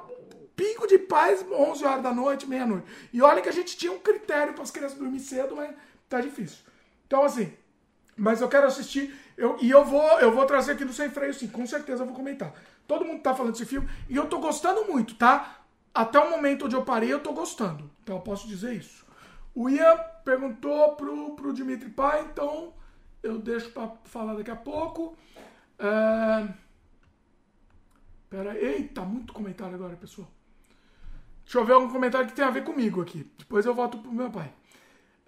pico 0.57 0.87
de 0.87 0.99
paz 0.99 1.45
11 1.51 1.85
horas 1.85 2.03
da 2.03 2.13
noite, 2.13 2.47
meia-noite. 2.47 2.87
E 3.13 3.23
olha 3.23 3.41
que 3.41 3.49
a 3.49 3.53
gente 3.53 3.77
tinha 3.77 3.93
um 3.93 3.99
critério 3.99 4.53
para 4.53 4.63
as 4.63 4.71
crianças 4.71 4.99
dormir 4.99 5.21
cedo, 5.21 5.57
mas 5.57 5.75
tá 6.09 6.21
difícil. 6.21 6.59
Então, 7.07 7.25
assim, 7.25 7.53
mas 8.17 8.41
eu 8.41 8.49
quero 8.49 8.67
assistir. 8.67 9.15
Eu, 9.37 9.57
e 9.61 9.71
eu 9.71 9.85
vou, 9.85 10.21
eu 10.21 10.31
vou 10.31 10.45
trazer 10.45 10.73
aqui 10.73 10.85
no 10.85 10.93
Sem 10.93 11.09
Freio, 11.09 11.33
sim. 11.33 11.49
Com 11.49 11.67
certeza 11.67 12.03
eu 12.03 12.07
vou 12.07 12.15
comentar. 12.15 12.53
Todo 12.91 13.05
mundo 13.05 13.23
tá 13.23 13.33
falando 13.33 13.53
desse 13.53 13.65
filme. 13.65 13.89
E 14.09 14.17
eu 14.17 14.27
tô 14.27 14.41
gostando 14.41 14.85
muito, 14.85 15.15
tá? 15.15 15.61
Até 15.95 16.19
o 16.19 16.29
momento 16.29 16.65
onde 16.65 16.75
eu 16.75 16.83
parei, 16.83 17.13
eu 17.13 17.21
tô 17.21 17.33
gostando. 17.33 17.89
Então 18.03 18.17
eu 18.17 18.21
posso 18.21 18.49
dizer 18.49 18.75
isso. 18.75 19.07
O 19.55 19.71
Ian 19.71 19.97
perguntou 20.25 20.97
pro, 20.97 21.37
pro 21.37 21.53
Dimitri 21.53 21.89
Pai, 21.89 22.27
então 22.29 22.75
eu 23.23 23.39
deixo 23.39 23.71
pra 23.71 23.93
falar 24.07 24.35
daqui 24.35 24.51
a 24.51 24.57
pouco. 24.57 25.17
É... 25.79 26.49
Pera. 28.29 28.59
Eita, 28.61 29.03
muito 29.03 29.33
comentário 29.33 29.77
agora, 29.77 29.95
pessoal. 29.95 30.27
Deixa 31.45 31.59
eu 31.61 31.65
ver 31.65 31.75
algum 31.75 31.93
comentário 31.93 32.27
que 32.27 32.35
tem 32.35 32.45
a 32.45 32.51
ver 32.51 32.65
comigo 32.65 33.01
aqui. 33.01 33.31
Depois 33.39 33.65
eu 33.67 33.73
volto 33.73 33.99
pro 33.99 34.11
meu 34.11 34.33
pai. 34.33 34.53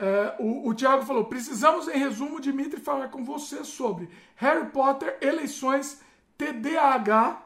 É, 0.00 0.34
o, 0.40 0.68
o 0.68 0.74
Thiago 0.74 1.04
falou: 1.04 1.26
precisamos, 1.26 1.86
em 1.86 1.96
resumo, 1.96 2.40
Dimitri, 2.40 2.80
falar 2.80 3.06
com 3.06 3.24
você 3.24 3.62
sobre 3.62 4.08
Harry 4.34 4.66
Potter, 4.70 5.16
eleições, 5.20 6.02
TDAH, 6.36 7.41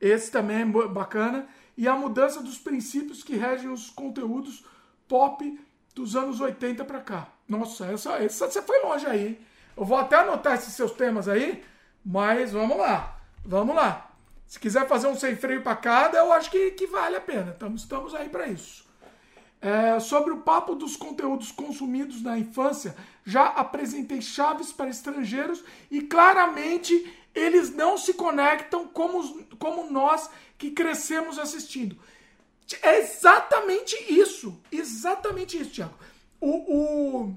esse 0.00 0.30
também 0.30 0.62
é 0.62 0.64
bacana, 0.64 1.46
e 1.76 1.86
a 1.86 1.94
mudança 1.94 2.42
dos 2.42 2.58
princípios 2.58 3.22
que 3.22 3.36
regem 3.36 3.68
os 3.68 3.90
conteúdos 3.90 4.64
pop 5.06 5.60
dos 5.94 6.16
anos 6.16 6.40
80 6.40 6.84
pra 6.84 7.00
cá. 7.00 7.28
Nossa, 7.48 7.86
essa, 7.86 8.12
essa 8.22 8.50
você 8.50 8.62
foi 8.62 8.82
longe 8.82 9.06
aí. 9.06 9.40
Eu 9.76 9.84
vou 9.84 9.98
até 9.98 10.16
anotar 10.16 10.54
esses 10.54 10.74
seus 10.74 10.92
temas 10.92 11.28
aí, 11.28 11.62
mas 12.04 12.52
vamos 12.52 12.76
lá. 12.76 13.18
Vamos 13.44 13.76
lá. 13.76 14.10
Se 14.46 14.58
quiser 14.58 14.86
fazer 14.86 15.08
um 15.08 15.16
sem 15.16 15.36
freio 15.36 15.62
pra 15.62 15.76
cada, 15.76 16.18
eu 16.18 16.32
acho 16.32 16.50
que, 16.50 16.70
que 16.72 16.86
vale 16.86 17.16
a 17.16 17.20
pena. 17.20 17.50
Estamos, 17.50 17.82
estamos 17.82 18.14
aí 18.14 18.28
pra 18.28 18.46
isso. 18.46 18.86
É, 19.60 19.98
sobre 19.98 20.32
o 20.32 20.38
papo 20.38 20.74
dos 20.74 20.96
conteúdos 20.96 21.50
consumidos 21.50 22.22
na 22.22 22.38
infância, 22.38 22.94
já 23.24 23.46
apresentei 23.46 24.20
chaves 24.20 24.72
para 24.72 24.88
estrangeiros 24.88 25.64
e 25.90 26.02
claramente 26.02 27.12
eles 27.36 27.70
não 27.74 27.96
se 27.98 28.14
conectam 28.14 28.88
como, 28.88 29.44
como 29.58 29.90
nós 29.90 30.28
que 30.58 30.70
crescemos 30.70 31.38
assistindo. 31.38 31.96
É 32.82 32.98
exatamente 32.98 33.94
isso. 34.12 34.60
Exatamente 34.72 35.60
isso, 35.60 35.70
Thiago. 35.70 35.94
O, 36.40 36.50
o, 37.28 37.36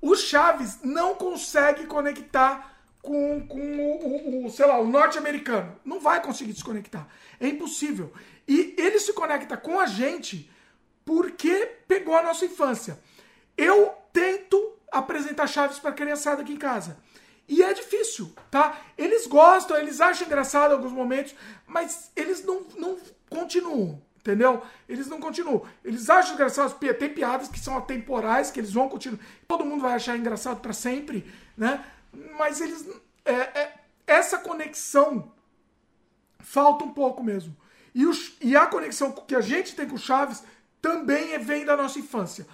o 0.00 0.14
Chaves 0.16 0.78
não 0.82 1.14
consegue 1.14 1.86
conectar 1.86 2.78
com, 3.02 3.46
com 3.48 3.58
o, 3.58 4.42
o- 4.42 4.46
o, 4.46 4.50
sei 4.50 4.66
lá, 4.66 4.78
o 4.78 4.86
norte-americano. 4.86 5.74
Não 5.84 5.98
vai 5.98 6.22
conseguir 6.22 6.52
se 6.54 6.62
conectar. 6.62 7.08
É 7.40 7.48
impossível. 7.48 8.12
E 8.46 8.74
ele 8.78 9.00
se 9.00 9.12
conecta 9.12 9.56
com 9.56 9.80
a 9.80 9.86
gente 9.86 10.50
porque 11.04 11.66
pegou 11.88 12.14
a 12.14 12.22
nossa 12.22 12.44
infância. 12.44 12.98
Eu 13.56 13.92
tento 14.12 14.74
apresentar 14.92 15.46
Chaves 15.46 15.78
para 15.78 15.90
a 15.90 15.94
criançada 15.94 16.42
aqui 16.42 16.52
em 16.52 16.56
casa. 16.58 16.98
E 17.50 17.64
é 17.64 17.74
difícil, 17.74 18.32
tá? 18.48 18.80
Eles 18.96 19.26
gostam, 19.26 19.76
eles 19.76 20.00
acham 20.00 20.24
engraçado 20.24 20.70
alguns 20.70 20.92
momentos, 20.92 21.34
mas 21.66 22.12
eles 22.14 22.44
não, 22.44 22.60
não 22.78 22.96
continuam, 23.28 24.00
entendeu? 24.20 24.62
Eles 24.88 25.08
não 25.08 25.18
continuam. 25.18 25.66
Eles 25.84 26.08
acham 26.08 26.34
engraçado, 26.34 26.78
tem 26.78 27.12
piadas 27.12 27.48
que 27.48 27.58
são 27.58 27.76
atemporais, 27.76 28.52
que 28.52 28.60
eles 28.60 28.72
vão 28.72 28.88
continuar. 28.88 29.18
Todo 29.48 29.64
mundo 29.64 29.82
vai 29.82 29.94
achar 29.94 30.16
engraçado 30.16 30.60
para 30.60 30.72
sempre, 30.72 31.28
né? 31.56 31.84
Mas 32.38 32.60
eles. 32.60 32.88
É, 33.24 33.32
é, 33.32 33.74
essa 34.06 34.38
conexão 34.38 35.32
falta 36.38 36.84
um 36.84 36.92
pouco 36.92 37.20
mesmo. 37.20 37.56
E, 37.92 38.06
os, 38.06 38.36
e 38.40 38.56
a 38.56 38.64
conexão 38.68 39.10
que 39.10 39.34
a 39.34 39.40
gente 39.40 39.74
tem 39.74 39.88
com 39.88 39.96
o 39.96 39.98
Chaves 39.98 40.44
também 40.80 41.32
é, 41.32 41.38
vem 41.38 41.64
da 41.64 41.76
nossa 41.76 41.98
infância. 41.98 42.46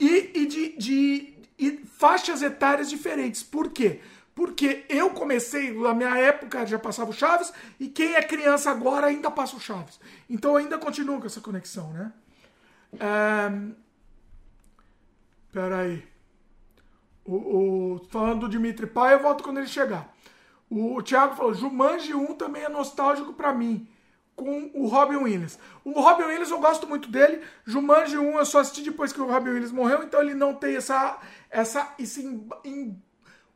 E, 0.00 0.30
e 0.34 0.46
de, 0.46 0.78
de 0.78 1.38
e 1.58 1.84
faixas 1.84 2.40
etárias 2.40 2.88
diferentes. 2.88 3.42
Por 3.42 3.70
quê? 3.70 4.00
Porque 4.38 4.84
eu 4.88 5.10
comecei, 5.10 5.76
na 5.76 5.92
minha 5.92 6.16
época 6.16 6.64
já 6.64 6.78
passava 6.78 7.10
o 7.10 7.12
Chaves, 7.12 7.52
e 7.80 7.88
quem 7.88 8.14
é 8.14 8.22
criança 8.22 8.70
agora 8.70 9.08
ainda 9.08 9.32
passa 9.32 9.56
o 9.56 9.60
Chaves. 9.60 9.98
Então 10.30 10.54
ainda 10.54 10.78
continuo 10.78 11.18
com 11.18 11.26
essa 11.26 11.40
conexão, 11.40 11.92
né? 11.92 12.12
Um, 13.50 13.74
peraí. 15.52 16.06
O, 17.24 17.34
o, 17.34 18.06
falando 18.10 18.42
do 18.42 18.48
Dimitri 18.48 18.86
Pai, 18.86 19.14
eu 19.14 19.22
volto 19.22 19.42
quando 19.42 19.58
ele 19.58 19.66
chegar. 19.66 20.14
O, 20.70 20.94
o 20.94 21.02
Thiago 21.02 21.34
falou: 21.34 21.52
Jumanji 21.52 22.14
1 22.14 22.34
também 22.34 22.62
é 22.62 22.68
nostálgico 22.68 23.32
para 23.32 23.52
mim 23.52 23.88
com 24.36 24.70
o 24.72 24.86
Robin 24.86 25.16
Williams. 25.16 25.58
O 25.84 26.00
Robin 26.00 26.22
Williams 26.22 26.52
eu 26.52 26.60
gosto 26.60 26.86
muito 26.86 27.10
dele. 27.10 27.42
Jumanji 27.66 28.16
1 28.16 28.38
eu 28.38 28.46
só 28.46 28.60
assisti 28.60 28.82
depois 28.82 29.12
que 29.12 29.20
o 29.20 29.26
Robin 29.26 29.50
Williams 29.50 29.72
morreu, 29.72 30.04
então 30.04 30.22
ele 30.22 30.34
não 30.34 30.54
tem 30.54 30.76
essa 30.76 31.18
essa 31.50 31.92
esse 31.98 32.40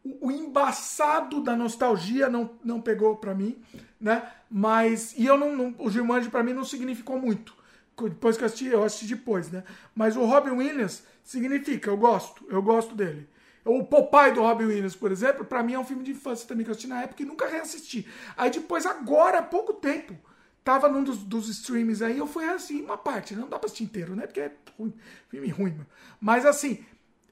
o 0.05 0.31
embaçado 0.31 1.41
da 1.41 1.57
nostalgia 1.57 2.29
não, 2.29 2.51
não 2.65 2.81
pegou 2.81 3.17
para 3.17 3.35
mim, 3.35 3.63
né? 4.01 4.31
Mas 4.51 5.15
e 5.17 5.27
eu 5.27 5.39
não, 5.39 5.57
não 5.57 5.75
o 5.79 5.91
Jumanji 5.91 6.29
para 6.29 6.43
mim 6.43 6.53
não 6.53 6.65
significou 6.65 7.19
muito. 7.19 7.55
Depois 7.97 8.37
que 8.37 8.43
eu 8.43 8.47
assisti, 8.47 8.67
eu 8.67 8.83
assisti 8.83 9.15
depois, 9.15 9.51
né? 9.51 9.63
Mas 9.95 10.17
o 10.17 10.25
Robin 10.25 10.51
Williams 10.51 11.05
significa, 11.23 11.89
eu 11.91 11.97
gosto, 11.97 12.45
eu 12.49 12.61
gosto 12.61 12.95
dele. 12.95 13.29
O 13.65 13.85
Popeye 13.85 14.33
do 14.33 14.41
Robin 14.41 14.65
Williams, 14.65 14.97
por 14.97 15.13
exemplo, 15.13 15.45
para 15.45 15.63
mim 15.63 15.75
é 15.75 15.79
um 15.79 15.85
filme 15.85 16.03
de 16.03 16.11
infância 16.11 16.49
também 16.49 16.65
que 16.65 16.71
eu 16.71 16.73
assisti 16.73 16.89
na 16.89 17.03
época 17.03 17.23
e 17.23 17.27
nunca 17.27 17.47
reassisti. 17.47 18.09
Aí 18.37 18.51
depois, 18.51 18.87
agora, 18.87 19.39
há 19.39 19.43
pouco 19.43 19.75
tempo, 19.75 20.19
Tava 20.65 20.89
num 20.89 21.03
dos, 21.03 21.19
dos 21.19 21.49
streams 21.49 22.03
aí, 22.05 22.19
eu 22.19 22.27
fui 22.27 22.45
assim, 22.45 22.83
uma 22.83 22.97
parte, 22.97 23.35
não 23.35 23.49
dá 23.49 23.59
pra 23.59 23.67
assistir 23.67 23.83
inteiro, 23.83 24.15
né? 24.15 24.27
Porque 24.27 24.41
é 24.41 24.53
ruim, 24.79 24.95
filme 25.29 25.49
ruim, 25.49 25.73
mano. 25.73 25.87
Mas 26.21 26.47
assim, 26.47 26.85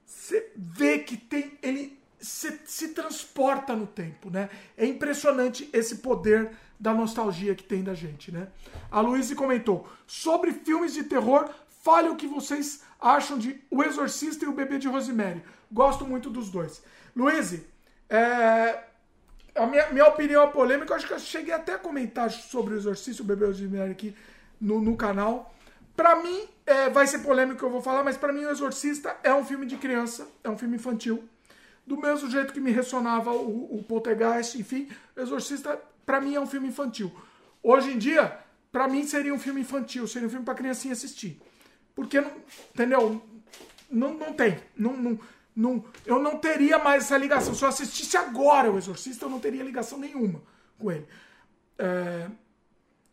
você 0.04 0.50
vê 0.56 0.98
que 0.98 1.16
tem. 1.16 1.56
Ele 1.62 1.99
se, 2.20 2.60
se 2.66 2.88
transporta 2.88 3.74
no 3.74 3.86
tempo, 3.86 4.30
né? 4.30 4.50
É 4.76 4.86
impressionante 4.86 5.68
esse 5.72 5.96
poder 5.96 6.50
da 6.78 6.94
nostalgia 6.94 7.54
que 7.54 7.64
tem 7.64 7.82
da 7.82 7.94
gente, 7.94 8.30
né? 8.30 8.48
A 8.90 9.00
Luísa 9.00 9.34
comentou: 9.34 9.88
sobre 10.06 10.52
filmes 10.52 10.94
de 10.94 11.04
terror, 11.04 11.48
fale 11.82 12.08
o 12.08 12.16
que 12.16 12.26
vocês 12.26 12.82
acham 13.00 13.38
de 13.38 13.60
O 13.70 13.82
Exorcista 13.82 14.44
e 14.44 14.48
o 14.48 14.52
Bebê 14.52 14.78
de 14.78 14.88
Rosemary. 14.88 15.42
Gosto 15.72 16.06
muito 16.06 16.28
dos 16.28 16.50
dois. 16.50 16.82
Luísa, 17.16 17.60
é, 18.08 18.84
a 19.54 19.66
minha, 19.66 19.90
minha 19.90 20.06
opinião 20.06 20.42
é 20.42 20.46
polêmica, 20.46 20.92
eu 20.92 20.96
acho 20.96 21.06
que 21.06 21.12
eu 21.12 21.18
cheguei 21.18 21.54
até 21.54 21.74
a 21.74 21.78
comentar 21.78 22.30
sobre 22.30 22.74
o 22.74 22.76
Exorcista, 22.76 23.22
o 23.22 23.26
Bebê 23.26 23.50
de 23.52 23.66
Mary 23.66 23.90
aqui 23.90 24.14
no, 24.60 24.80
no 24.80 24.96
canal. 24.96 25.54
Pra 25.96 26.16
mim, 26.16 26.44
é, 26.64 26.88
vai 26.88 27.06
ser 27.06 27.18
polêmico 27.20 27.58
que 27.58 27.64
eu 27.64 27.70
vou 27.70 27.82
falar, 27.82 28.02
mas 28.02 28.16
pra 28.16 28.32
mim 28.32 28.44
o 28.44 28.50
Exorcista 28.50 29.16
é 29.22 29.34
um 29.34 29.44
filme 29.44 29.66
de 29.66 29.76
criança, 29.76 30.28
é 30.42 30.48
um 30.48 30.56
filme 30.56 30.76
infantil. 30.76 31.22
Do 31.90 31.96
mesmo 31.96 32.30
jeito 32.30 32.52
que 32.52 32.60
me 32.60 32.70
ressonava 32.70 33.32
o, 33.32 33.78
o 33.78 33.82
Poltergeist, 33.82 34.56
enfim, 34.56 34.88
Exorcista 35.16 35.76
pra 36.06 36.20
mim 36.20 36.36
é 36.36 36.40
um 36.40 36.46
filme 36.46 36.68
infantil. 36.68 37.12
Hoje 37.60 37.90
em 37.90 37.98
dia, 37.98 38.38
pra 38.70 38.86
mim 38.86 39.04
seria 39.04 39.34
um 39.34 39.38
filme 39.40 39.62
infantil, 39.62 40.06
seria 40.06 40.28
um 40.28 40.30
filme 40.30 40.44
pra 40.44 40.54
criancinha 40.54 40.92
assistir. 40.92 41.42
Porque, 41.92 42.20
não, 42.20 42.30
entendeu? 42.72 43.20
Não, 43.90 44.14
não 44.14 44.32
tem. 44.32 44.62
Não, 44.76 44.96
não, 44.96 45.18
não, 45.56 45.84
eu 46.06 46.22
não 46.22 46.38
teria 46.38 46.78
mais 46.78 47.06
essa 47.06 47.18
ligação. 47.18 47.56
Se 47.56 47.64
eu 47.64 47.68
assistisse 47.68 48.16
agora 48.16 48.70
o 48.70 48.78
Exorcista, 48.78 49.24
eu 49.24 49.28
não 49.28 49.40
teria 49.40 49.64
ligação 49.64 49.98
nenhuma 49.98 50.40
com 50.78 50.92
ele. 50.92 51.08
É, 51.76 52.30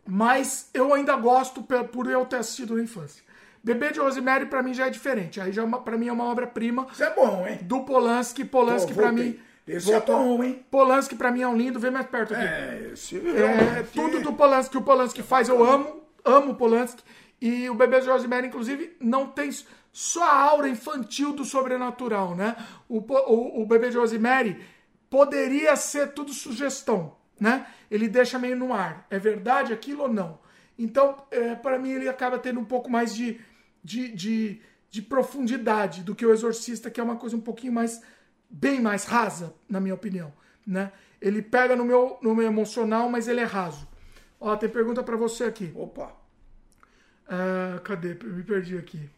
mas 0.06 0.70
eu 0.72 0.94
ainda 0.94 1.16
gosto 1.16 1.64
por 1.64 2.08
eu 2.08 2.28
ter 2.28 2.36
assistido 2.36 2.76
na 2.76 2.84
infância. 2.84 3.24
Bebê 3.68 3.92
de 3.92 4.00
Rosemary 4.00 4.46
para 4.46 4.64
mim 4.64 4.74
já 4.74 4.88
é 4.88 4.90
diferente. 4.90 5.42
Aí 5.42 5.52
já 5.52 5.64
é 5.64 5.68
para 5.68 5.98
mim 5.98 6.08
é 6.08 6.12
uma 6.12 6.26
obra-prima. 6.26 6.88
Isso 6.92 7.04
é 7.04 7.14
bom, 7.14 7.46
hein? 7.48 7.60
Do 7.62 7.82
Polanski. 7.82 8.46
Polanski 8.46 8.94
para 8.94 9.12
mim. 9.12 9.40
Esse 9.68 9.92
é 9.92 10.00
bom, 10.00 10.44
hein? 10.44 10.66
Polanski 10.72 11.16
para 11.16 11.32
mim 11.32 11.42
é 11.42 11.48
um 11.48 11.56
lindo. 11.56 11.80
Vem 11.80 11.92
mais 11.92 12.08
perto 12.08 12.34
aqui. 12.34 12.44
É, 12.44 12.92
esse 12.94 13.18
é, 13.18 13.80
é 13.80 13.84
tudo 13.94 14.22
do 14.22 14.34
Polanski 14.34 14.72
que 14.72 14.78
o 14.78 14.82
Polanski 14.82 15.22
faz 15.22 15.50
eu 15.50 15.64
amo. 15.64 16.02
Amo 16.24 16.52
o 16.52 16.56
Polanski. 16.56 17.04
E 17.42 17.70
o 17.70 17.76
Bebê 17.76 18.00
de 18.00 18.10
Rosemary, 18.10 18.48
inclusive, 18.48 18.96
não 19.00 19.28
tem 19.28 19.52
só 19.92 20.24
a 20.24 20.42
aura 20.42 20.70
infantil 20.70 21.34
do 21.34 21.44
sobrenatural, 21.44 22.36
né? 22.36 22.56
O, 22.88 23.00
o, 23.00 23.64
o 23.64 23.66
bebê 23.66 23.90
de 23.90 23.98
Rosemary 23.98 24.60
poderia 25.10 25.76
ser 25.76 26.14
tudo 26.14 26.32
sugestão, 26.34 27.16
né? 27.40 27.66
Ele 27.90 28.08
deixa 28.08 28.38
meio 28.38 28.56
no 28.56 28.74
ar. 28.74 29.08
É 29.10 29.18
verdade 29.18 29.74
aquilo 29.74 30.04
ou 30.04 30.14
não? 30.14 30.40
Então, 30.78 31.16
é, 31.32 31.56
para 31.56 31.80
mim, 31.80 31.90
ele 31.90 32.08
acaba 32.08 32.38
tendo 32.38 32.60
um 32.60 32.66
pouco 32.66 32.92
mais 32.92 33.16
de, 33.16 33.42
de, 33.88 34.10
de, 34.10 34.62
de, 34.90 35.02
profundidade 35.02 36.04
do 36.04 36.14
que 36.14 36.26
o 36.26 36.34
Exorcista, 36.34 36.92
que 36.92 37.00
é 37.00 37.04
uma 37.04 37.16
coisa 37.16 37.38
um 37.38 37.42
pouquinho 37.42 37.72
mais, 37.72 38.02
bem 38.50 38.82
mais 38.82 39.06
rasa, 39.06 39.54
na 39.70 39.80
minha 39.80 39.96
opinião, 39.96 40.34
né? 40.66 40.92
Ele 41.22 41.42
pega 41.42 41.74
no 41.74 41.86
meu, 41.86 42.18
no 42.22 42.36
meu 42.36 42.46
emocional, 42.46 43.10
mas 43.10 43.30
ele 43.30 43.40
é 43.40 43.46
raso. 43.46 43.88
Ó, 44.40 44.56
tem 44.58 44.70
pergunta 44.70 45.02
para 45.02 45.16
você 45.16 45.46
aqui. 45.46 45.72
Opa. 45.74 46.12
Uh, 47.28 47.80
cadê? 47.82 48.14
Me 48.14 48.44
perdi 48.44 48.78
aqui. 48.78 49.10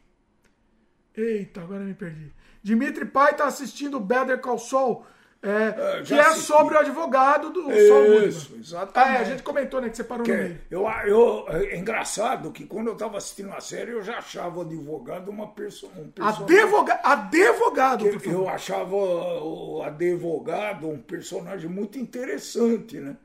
Eita, 1.17 1.61
agora 1.61 1.83
me 1.83 1.95
perdi. 1.95 2.31
Dimitri 2.61 3.05
Pai 3.05 3.35
tá 3.35 3.47
assistindo 3.47 3.99
Better 3.99 4.39
Call 4.39 4.59
Saul, 4.59 5.05
é, 5.41 6.03
que 6.03 6.13
é 6.13 6.33
sobre 6.33 6.75
o 6.75 6.79
advogado 6.79 7.49
do 7.49 7.61
Saul 7.63 8.23
Isso, 8.27 8.53
exatamente. 8.59 9.15
É, 9.15 9.19
a 9.19 9.23
gente 9.23 9.41
comentou, 9.41 9.79
né, 9.79 9.89
que 9.89 9.95
você 9.95 10.03
parou 10.03 10.25
que, 10.25 10.31
no 10.33 10.37
meio. 10.37 10.61
Eu, 10.69 10.85
eu, 11.05 11.45
é 11.47 11.77
engraçado 11.77 12.51
que 12.51 12.65
quando 12.65 12.87
eu 12.87 12.95
tava 12.95 13.17
assistindo 13.17 13.53
a 13.53 13.61
série, 13.61 13.91
eu 13.91 14.03
já 14.03 14.17
achava 14.17 14.59
o 14.59 14.61
advogado 14.63 15.29
uma 15.29 15.47
perso 15.47 15.89
um 15.97 16.09
personagem... 16.09 16.43
Advoga 16.43 16.99
advogado, 17.01 18.05
Eu 18.25 18.49
achava 18.49 18.93
o 18.93 19.81
advogado 19.81 20.89
um 20.89 21.01
personagem 21.01 21.69
muito 21.69 21.97
interessante, 21.97 22.97
né? 22.97 23.15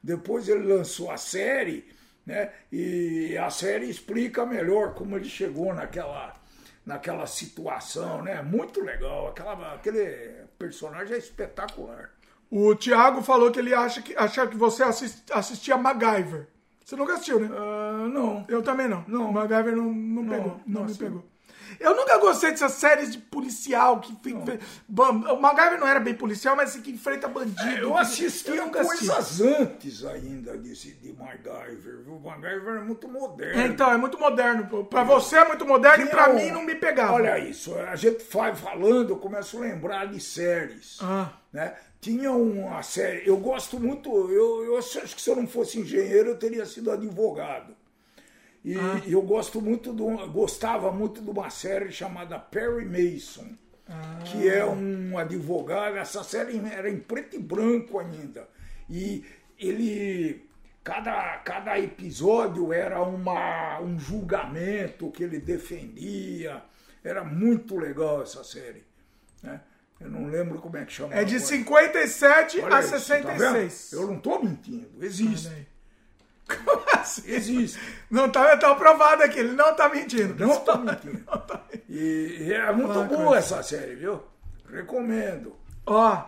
Depois 0.00 0.48
ele 0.48 0.72
lançou 0.72 1.10
a 1.10 1.16
série, 1.16 1.88
né? 2.24 2.50
E 2.70 3.36
a 3.36 3.50
série 3.50 3.90
explica 3.90 4.46
melhor 4.46 4.94
como 4.94 5.16
ele 5.16 5.28
chegou 5.28 5.74
naquela 5.74 6.34
naquela 6.84 7.26
situação, 7.26 8.22
né? 8.22 8.42
Muito 8.42 8.80
legal. 8.82 9.28
Aquela, 9.28 9.74
aquele 9.74 10.46
personagem 10.58 11.14
é 11.14 11.18
espetacular. 11.18 12.10
O 12.50 12.74
Thiago 12.74 13.22
falou 13.22 13.50
que 13.50 13.58
ele 13.58 13.74
acha 13.74 14.02
que, 14.02 14.14
acha 14.16 14.46
que 14.46 14.56
você 14.56 14.82
assist, 14.82 15.24
assistia 15.32 15.76
MacGyver. 15.76 16.46
Você 16.84 16.96
nunca 16.96 17.14
assistiu, 17.14 17.40
né? 17.40 17.48
Uh, 17.48 18.08
não. 18.08 18.44
Eu 18.48 18.62
também 18.62 18.86
não. 18.86 19.04
Não. 19.08 19.32
MacGyver 19.32 19.74
não, 19.74 19.84
não, 19.84 20.22
não 20.22 20.28
pegou. 20.28 20.60
Não, 20.66 20.80
não 20.80 20.84
me 20.84 20.94
pegou. 20.94 21.24
Eu 21.80 21.96
nunca 21.96 22.18
gostei 22.18 22.50
dessas 22.50 22.72
séries 22.72 23.12
de 23.12 23.18
policial 23.18 24.00
que 24.00 24.14
fica. 24.22 24.58
O 24.88 25.36
MacGyver 25.36 25.78
não 25.78 25.86
era 25.86 26.00
bem 26.00 26.14
policial, 26.14 26.56
mas 26.56 26.70
assim, 26.70 26.82
que 26.82 26.90
enfrenta 26.90 27.28
bandido. 27.28 27.62
É, 27.62 27.82
eu 27.82 27.96
assistia 27.96 28.54
eu 28.54 28.70
coisas 28.70 29.10
assisti. 29.10 29.42
antes 29.42 30.04
ainda 30.04 30.56
desse, 30.56 30.92
de 30.94 31.12
MacGyver. 31.12 32.08
O 32.08 32.20
MacGyver 32.20 32.76
é 32.76 32.84
muito 32.84 33.08
moderno. 33.08 33.60
É, 33.60 33.66
então, 33.66 33.92
é 33.92 33.96
muito 33.96 34.18
moderno. 34.18 34.84
Pra 34.84 35.04
você 35.04 35.36
é 35.36 35.46
muito 35.46 35.66
moderno 35.66 36.04
e 36.04 36.08
pra 36.08 36.30
um... 36.30 36.34
mim 36.34 36.50
não 36.50 36.62
me 36.62 36.74
pegava. 36.74 37.14
Olha 37.14 37.38
isso, 37.38 37.74
a 37.74 37.96
gente 37.96 38.24
vai 38.32 38.54
falando, 38.54 39.10
eu 39.10 39.16
começo 39.16 39.58
a 39.58 39.60
lembrar 39.60 40.06
de 40.06 40.20
séries. 40.20 40.98
Ah. 41.00 41.32
Né? 41.52 41.74
Tinha 42.00 42.32
uma 42.32 42.82
série, 42.82 43.26
eu 43.26 43.36
gosto 43.38 43.80
muito, 43.80 44.10
eu, 44.30 44.64
eu 44.64 44.78
acho 44.78 45.00
que 45.00 45.22
se 45.22 45.30
eu 45.30 45.36
não 45.36 45.46
fosse 45.46 45.78
engenheiro, 45.78 46.30
eu 46.30 46.36
teria 46.36 46.66
sido 46.66 46.90
advogado. 46.90 47.74
E 48.64 48.78
ah. 48.78 49.02
eu 49.06 49.20
gosto 49.20 49.60
muito 49.60 49.92
do, 49.92 50.06
gostava 50.28 50.90
muito 50.90 51.20
de 51.20 51.28
uma 51.28 51.50
série 51.50 51.92
chamada 51.92 52.38
Perry 52.38 52.86
Mason, 52.86 53.48
ah. 53.86 54.20
que 54.24 54.48
é 54.48 54.64
um 54.64 55.18
advogado. 55.18 55.96
Essa 55.96 56.24
série 56.24 56.58
era 56.72 56.88
em 56.88 56.98
preto 56.98 57.36
e 57.36 57.38
branco 57.38 57.98
ainda. 57.98 58.48
E 58.88 59.22
ele 59.58 60.48
cada, 60.82 61.38
cada 61.38 61.78
episódio 61.78 62.72
era 62.72 63.02
uma, 63.02 63.80
um 63.80 63.98
julgamento 63.98 65.10
que 65.10 65.24
ele 65.24 65.38
defendia. 65.38 66.62
Era 67.02 67.22
muito 67.22 67.76
legal 67.76 68.22
essa 68.22 68.42
série. 68.42 68.82
Né? 69.42 69.60
Eu 70.00 70.10
não 70.10 70.26
lembro 70.26 70.58
como 70.58 70.76
é 70.78 70.84
que 70.86 70.92
chama. 70.92 71.14
É 71.14 71.22
de 71.22 71.36
agora. 71.36 71.50
57 71.50 72.60
Olha 72.60 72.76
a 72.76 72.80
isso, 72.80 72.90
66. 72.90 73.90
Tá 73.90 73.96
eu 73.96 74.06
não 74.06 74.16
estou 74.16 74.42
mentindo, 74.42 75.04
existe. 75.04 75.68
Como 76.46 76.82
assim? 76.92 77.22
Existe. 77.26 77.80
Não 78.10 78.26
está 78.26 78.56
tá 78.56 78.74
provado 78.74 79.22
aqui, 79.22 79.38
ele 79.40 79.52
não 79.52 79.70
está 79.70 79.88
mentindo. 79.88 80.46
Não 80.46 80.54
está 80.54 80.76
mentindo. 80.76 81.22
Não 81.26 81.38
tá 81.38 81.60
mentindo. 81.70 81.84
E, 81.88 82.46
e, 82.48 82.52
é 82.52 82.72
muito 82.72 82.98
ah, 82.98 83.04
boa 83.04 83.38
essa 83.38 83.62
série, 83.62 83.94
viu? 83.94 84.22
Recomendo. 84.70 85.54
Ó, 85.86 86.22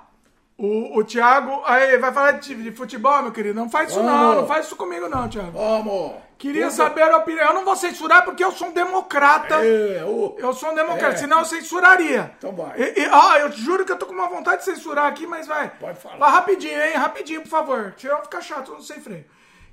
o, 0.59 0.99
o 0.99 1.05
Thiago 1.05 1.63
aí 1.67 1.99
vai 1.99 2.13
falar 2.13 2.33
de, 2.33 2.55
de, 2.55 2.73
futebol, 2.73 3.23
meu 3.23 3.33
querido. 3.33 3.55
Não 3.55 3.69
faz 3.69 3.91
isso 3.91 4.03
Vamos. 4.03 4.13
não, 4.13 4.35
não 4.37 4.47
faz 4.47 4.67
isso 4.67 4.77
comigo 4.77 5.09
não, 5.09 5.29
Thiago. 5.29 5.53
Vamos. 5.53 6.15
Queria 6.39 6.71
saber 6.71 7.03
a 7.03 7.17
opinião. 7.17 7.49
Eu 7.49 7.55
não 7.55 7.65
vou 7.65 7.77
censurar 7.77 8.25
porque 8.25 8.45
eu 8.45 8.53
sou 8.53 8.69
um 8.69 8.73
democrata. 8.73 9.57
É, 9.65 10.05
ô, 10.05 10.35
Eu 10.39 10.53
sou 10.53 10.71
um 10.71 10.75
democrata, 10.75 11.15
É. 11.15 11.17
senão 11.17 11.41
eu 11.41 11.45
censuraria. 11.45 12.33
Então 12.39 12.53
vai. 12.53 12.79
E, 12.79 13.03
e- 13.03 13.09
ó, 13.09 13.37
eu 13.37 13.51
te 13.51 13.61
juro 13.61 13.85
que 13.85 13.93
eu 13.93 13.99
tô 13.99 14.07
com 14.07 14.13
uma 14.13 14.29
vontade 14.29 14.59
de 14.59 14.65
censurar 14.65 15.07
aqui, 15.07 15.27
mas 15.27 15.47
vai. 15.47 15.71
Pode 15.71 15.99
falar. 15.99 16.17
Vai 16.17 16.31
rapidinho, 16.31 16.81
hein? 16.81 16.93
Rapidinho, 16.95 17.43
por 17.43 17.49
favor. 17.49 17.95
Senão 17.97 18.23
fica 18.23 18.41
chato, 18.41 18.71
eu 18.71 18.75
não 18.75 18.83
sei 18.83 19.01
freio. 19.01 19.25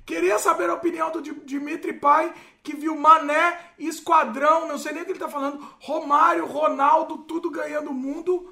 Queria 0.06 0.38
saber 0.38 0.68
a 0.68 0.74
opinião 0.74 1.10
do 1.10 1.22
Di- 1.22 1.40
Dimitri 1.44 1.92
Pai, 1.94 2.32
que 2.62 2.74
viu 2.76 2.94
Mané, 2.96 3.58
Esquadrão, 3.78 4.68
não 4.68 4.76
sei 4.78 4.92
nem 4.92 5.02
o 5.02 5.04
que 5.06 5.12
ele 5.12 5.18
tá 5.18 5.28
falando, 5.28 5.66
Romário, 5.80 6.44
Ronaldo, 6.46 7.18
tudo 7.18 7.50
ganhando 7.50 7.90
o 7.90 7.94
mundo. 7.94 8.50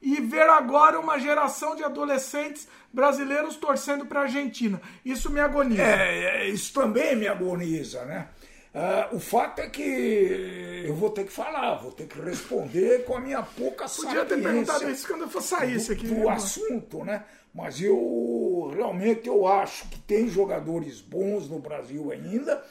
E 0.00 0.20
ver 0.20 0.48
agora 0.50 1.00
uma 1.00 1.18
geração 1.18 1.74
de 1.74 1.82
adolescentes 1.82 2.68
brasileiros 2.92 3.56
torcendo 3.56 4.04
pra 4.04 4.20
Argentina. 4.22 4.78
Isso 5.02 5.30
me 5.30 5.40
agoniza. 5.40 5.82
É, 5.82 6.42
é, 6.42 6.48
isso 6.50 6.74
também 6.74 7.16
me 7.16 7.26
agoniza, 7.26 8.04
né? 8.04 8.28
Ah, 8.74 9.08
o 9.12 9.18
fato 9.20 9.60
é 9.60 9.68
que 9.70 10.84
eu 10.86 10.94
vou 10.94 11.08
ter 11.10 11.24
que 11.24 11.32
falar, 11.32 11.76
vou 11.76 11.90
ter 11.92 12.06
que 12.06 12.20
responder 12.20 13.04
com 13.04 13.16
a 13.16 13.20
minha 13.20 13.42
pouca 13.42 13.86
Podia 13.88 14.24
ter 14.26 14.34
sapiência 14.34 14.42
perguntado 14.42 14.90
isso 14.90 15.06
quando 15.06 15.22
eu 15.22 15.28
for 15.28 15.40
sair 15.42 15.76
isso 15.76 15.92
aqui. 15.92 16.06
do 16.06 16.28
assunto, 16.28 17.02
né? 17.04 17.24
Mas 17.54 17.80
eu 17.80 18.72
realmente 18.74 19.28
eu 19.28 19.46
acho 19.46 19.88
que 19.88 19.98
tem 20.00 20.28
jogadores 20.28 21.00
bons 21.00 21.48
no 21.48 21.58
Brasil 21.58 22.10
ainda, 22.10 22.62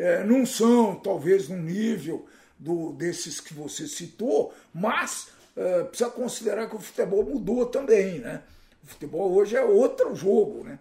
É, 0.00 0.22
não 0.22 0.46
são 0.46 0.94
talvez 0.94 1.48
no 1.48 1.56
nível 1.56 2.24
do, 2.56 2.92
desses 2.92 3.40
que 3.40 3.52
você 3.52 3.84
citou, 3.88 4.54
mas 4.72 5.30
é, 5.56 5.82
precisa 5.82 6.08
considerar 6.08 6.68
que 6.68 6.76
o 6.76 6.78
futebol 6.78 7.24
mudou 7.24 7.66
também, 7.66 8.20
né? 8.20 8.42
O 8.84 8.86
futebol 8.86 9.32
hoje 9.32 9.56
é 9.56 9.60
outro 9.64 10.14
jogo, 10.14 10.62
né? 10.62 10.78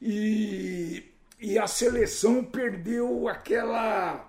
E, 0.00 1.02
e 1.40 1.58
a 1.58 1.66
seleção 1.66 2.44
perdeu 2.44 3.26
aquela 3.26 4.24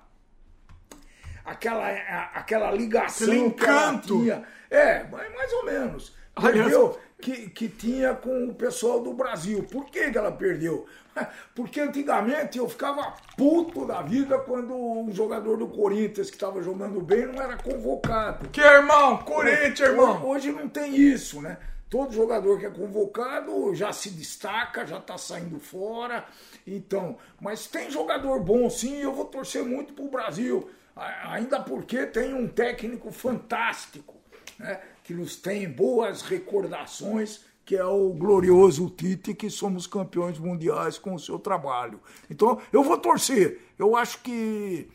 aquela, 1.45 1.87
aquela 2.33 2.71
ligação 2.71 3.27
Aquele 3.27 3.51
que 3.51 3.63
ela 3.63 3.91
encanto. 3.93 4.19
tinha. 4.21 4.43
É, 4.71 5.03
mais 5.03 5.53
ou 5.53 5.65
menos. 5.65 6.13
Perdeu 6.41 6.99
que, 7.21 7.49
que 7.49 7.69
tinha 7.69 8.13
com 8.15 8.45
o 8.45 8.55
pessoal 8.55 8.99
do 9.01 9.13
Brasil. 9.13 9.63
Por 9.71 9.85
que, 9.85 10.11
que 10.11 10.17
ela 10.17 10.31
perdeu? 10.31 10.85
Porque 11.55 11.79
antigamente 11.79 12.57
eu 12.57 12.67
ficava 12.67 13.13
puto 13.37 13.85
da 13.85 14.01
vida 14.01 14.39
quando 14.39 14.73
um 14.73 15.13
jogador 15.13 15.57
do 15.57 15.67
Corinthians 15.67 16.29
que 16.29 16.35
estava 16.35 16.61
jogando 16.61 16.99
bem 16.99 17.27
não 17.27 17.41
era 17.41 17.55
convocado. 17.55 18.49
Que 18.49 18.61
irmão, 18.61 19.19
Corinthians, 19.19 19.79
irmão. 19.79 20.25
Hoje 20.25 20.51
não 20.51 20.67
tem 20.67 20.95
isso, 20.95 21.41
né? 21.41 21.57
Todo 21.89 22.13
jogador 22.13 22.57
que 22.57 22.65
é 22.65 22.69
convocado 22.69 23.75
já 23.75 23.91
se 23.91 24.09
destaca, 24.09 24.85
já 24.85 24.97
está 24.97 25.17
saindo 25.17 25.59
fora. 25.59 26.25
Então, 26.65 27.17
mas 27.39 27.67
tem 27.67 27.91
jogador 27.91 28.39
bom 28.39 28.69
sim, 28.69 29.01
eu 29.01 29.13
vou 29.13 29.25
torcer 29.25 29.63
muito 29.63 29.93
pro 29.93 30.09
Brasil. 30.09 30.69
Ainda 30.95 31.59
porque 31.59 32.05
tem 32.05 32.33
um 32.33 32.47
técnico 32.47 33.11
fantástico, 33.11 34.15
né? 34.57 34.79
Que 35.03 35.13
nos 35.13 35.35
tem 35.35 35.69
boas 35.69 36.21
recordações, 36.21 37.41
que 37.65 37.75
é 37.75 37.85
o 37.85 38.09
glorioso 38.09 38.89
Tite, 38.89 39.33
que 39.33 39.49
somos 39.49 39.87
campeões 39.87 40.37
mundiais 40.37 40.97
com 40.97 41.15
o 41.15 41.19
seu 41.19 41.39
trabalho. 41.39 41.99
Então, 42.29 42.59
eu 42.71 42.83
vou 42.83 42.97
torcer. 42.97 43.59
Eu 43.77 43.95
acho 43.95 44.21
que 44.21 44.89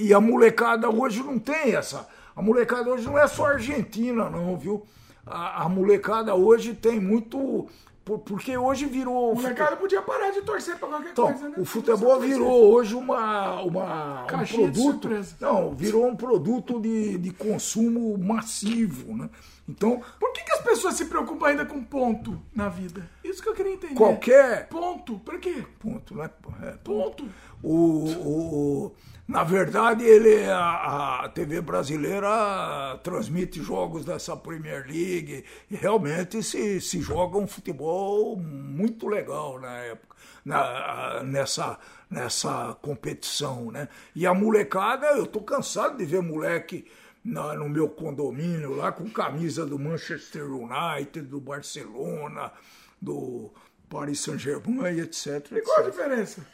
e, 0.00 0.12
a 0.12 0.20
molecada 0.20 0.90
hoje 0.90 1.22
não 1.22 1.38
tem 1.38 1.74
essa. 1.74 2.08
A 2.34 2.42
molecada 2.42 2.90
hoje 2.90 3.06
não 3.06 3.18
é 3.18 3.26
só 3.26 3.46
argentina, 3.46 4.28
não, 4.28 4.56
viu? 4.56 4.84
A, 5.24 5.64
a 5.64 5.68
molecada 5.68 6.34
hoje 6.34 6.74
tem 6.74 7.00
muito. 7.00 7.68
Por- 8.04 8.18
Porque 8.20 8.56
hoje 8.56 8.86
virou. 8.86 9.32
O 9.32 9.40
mercado 9.42 9.76
podia 9.76 10.02
parar 10.02 10.30
de 10.30 10.42
torcer 10.42 10.76
pra 10.78 10.88
qualquer 10.88 11.10
Então, 11.12 11.26
coisa, 11.32 11.48
né? 11.48 11.54
o 11.58 11.64
futebol 11.64 12.20
virou 12.20 12.72
hoje 12.72 12.94
uma, 12.94 13.62
uma, 13.62 14.22
um 14.24 14.26
produto. 14.46 15.08
Não, 15.40 15.74
virou 15.74 16.06
um 16.06 16.14
produto 16.16 16.80
de, 16.80 17.16
de 17.18 17.30
consumo 17.32 18.16
massivo, 18.18 19.16
né? 19.16 19.28
Então, 19.66 20.02
Por 20.20 20.30
que, 20.34 20.42
que 20.44 20.52
as 20.52 20.60
pessoas 20.60 20.94
se 20.94 21.06
preocupam 21.06 21.46
ainda 21.46 21.64
com 21.64 21.82
ponto 21.82 22.38
na 22.54 22.68
vida? 22.68 23.08
Isso 23.24 23.42
que 23.42 23.48
eu 23.48 23.54
queria 23.54 23.72
entender. 23.72 23.94
qualquer 23.94 24.68
Ponto. 24.68 25.18
Pra 25.20 25.38
quê? 25.38 25.64
ponto, 25.78 26.14
né? 26.14 26.28
É, 26.64 26.72
Ponto. 26.84 27.24
O, 27.62 27.72
o- 27.74 28.84
o- 28.86 28.92
na 29.26 29.42
verdade, 29.42 30.04
ele, 30.04 30.44
a, 30.50 31.24
a 31.24 31.28
TV 31.30 31.60
brasileira 31.62 32.98
transmite 33.02 33.62
jogos 33.62 34.04
dessa 34.04 34.36
Premier 34.36 34.84
League 34.86 35.44
e 35.70 35.74
realmente 35.76 36.42
se, 36.42 36.78
se 36.80 37.00
joga 37.00 37.38
um 37.38 37.46
futebol 37.46 38.36
muito 38.36 39.08
legal 39.08 39.58
na 39.58 39.78
época, 39.78 40.14
na, 40.44 41.22
nessa, 41.22 41.78
nessa 42.10 42.76
competição. 42.82 43.70
Né? 43.70 43.88
E 44.14 44.26
a 44.26 44.34
molecada, 44.34 45.06
eu 45.16 45.26
tô 45.26 45.40
cansado 45.40 45.96
de 45.96 46.04
ver 46.04 46.20
moleque 46.20 46.86
na- 47.24 47.54
no 47.54 47.66
meu 47.68 47.88
condomínio 47.88 48.76
lá 48.76 48.92
com 48.92 49.08
camisa 49.08 49.64
do 49.64 49.78
Manchester 49.78 50.44
United, 50.52 51.22
do 51.22 51.40
Barcelona, 51.40 52.52
do 53.00 53.50
Paris 53.88 54.20
Saint-Germain, 54.20 54.98
etc. 55.00 55.50
E 55.52 55.62
qual 55.62 55.78
a 55.78 55.80
etc. 55.80 55.92
diferença? 55.92 56.46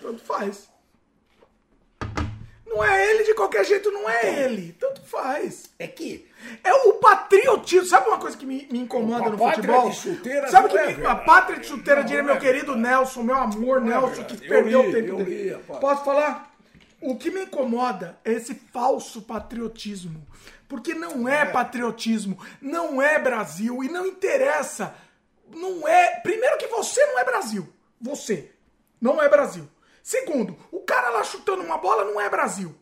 Tanto 0.00 0.22
faz. 0.22 0.70
Não 2.68 2.84
é 2.84 3.10
ele 3.10 3.24
de 3.24 3.34
qualquer 3.34 3.64
jeito, 3.64 3.90
não 3.90 4.08
é 4.08 4.44
ele. 4.44 4.76
Tanto 4.78 5.00
faz. 5.02 5.70
É 5.78 5.86
que 5.88 6.28
É 6.62 6.72
o 6.72 6.94
patriotismo. 6.94 7.86
Sabe 7.88 8.08
uma 8.08 8.18
coisa 8.18 8.36
que 8.36 8.44
me, 8.46 8.68
me 8.70 8.80
incomoda 8.80 9.30
no 9.30 9.38
futebol? 9.38 9.90
de 9.90 9.96
chuteira 9.96 10.48
Sabe 10.48 10.68
que 10.68 10.78
é 10.78 10.94
me- 10.96 11.06
a 11.06 11.16
pátria 11.16 11.58
de 11.58 11.66
chuteira, 11.66 12.02
diria 12.04 12.22
não 12.22 12.26
meu 12.28 12.36
é 12.36 12.40
querido 12.40 12.76
Nelson, 12.76 13.22
meu 13.22 13.36
amor, 13.36 13.80
Nelson, 13.80 14.06
verdade. 14.16 14.36
que 14.36 14.44
Eu 14.44 14.48
perdeu 14.48 14.82
li, 14.82 14.88
o 14.88 14.92
tempo 14.92 15.16
dele. 15.24 15.50
li. 15.50 15.58
Posso 15.80 16.04
falar? 16.04 16.54
O 17.00 17.16
que 17.16 17.30
me 17.30 17.42
incomoda 17.44 18.18
é 18.24 18.32
esse 18.32 18.54
falso 18.54 19.22
patriotismo. 19.22 20.26
Porque 20.68 20.92
não 20.94 21.26
é, 21.28 21.46
patriotismo, 21.46 22.38
não 22.60 23.00
é 23.00 23.18
Brasil 23.18 23.82
e 23.82 23.88
não 23.88 24.04
interessa. 24.06 24.94
Não 25.50 25.88
é. 25.88 26.20
Primeiro 26.20 26.58
que 26.58 26.66
você 26.66 27.04
não 27.06 27.18
é 27.18 27.24
Brasil. 27.24 27.66
Você 28.00 28.50
não 29.00 29.22
é 29.22 29.28
Brasil. 29.28 29.66
Segundo, 30.08 30.56
o 30.72 30.80
cara 30.80 31.10
lá 31.10 31.22
chutando 31.22 31.62
uma 31.62 31.76
bola 31.76 32.02
não 32.02 32.18
é 32.18 32.30
Brasil. 32.30 32.74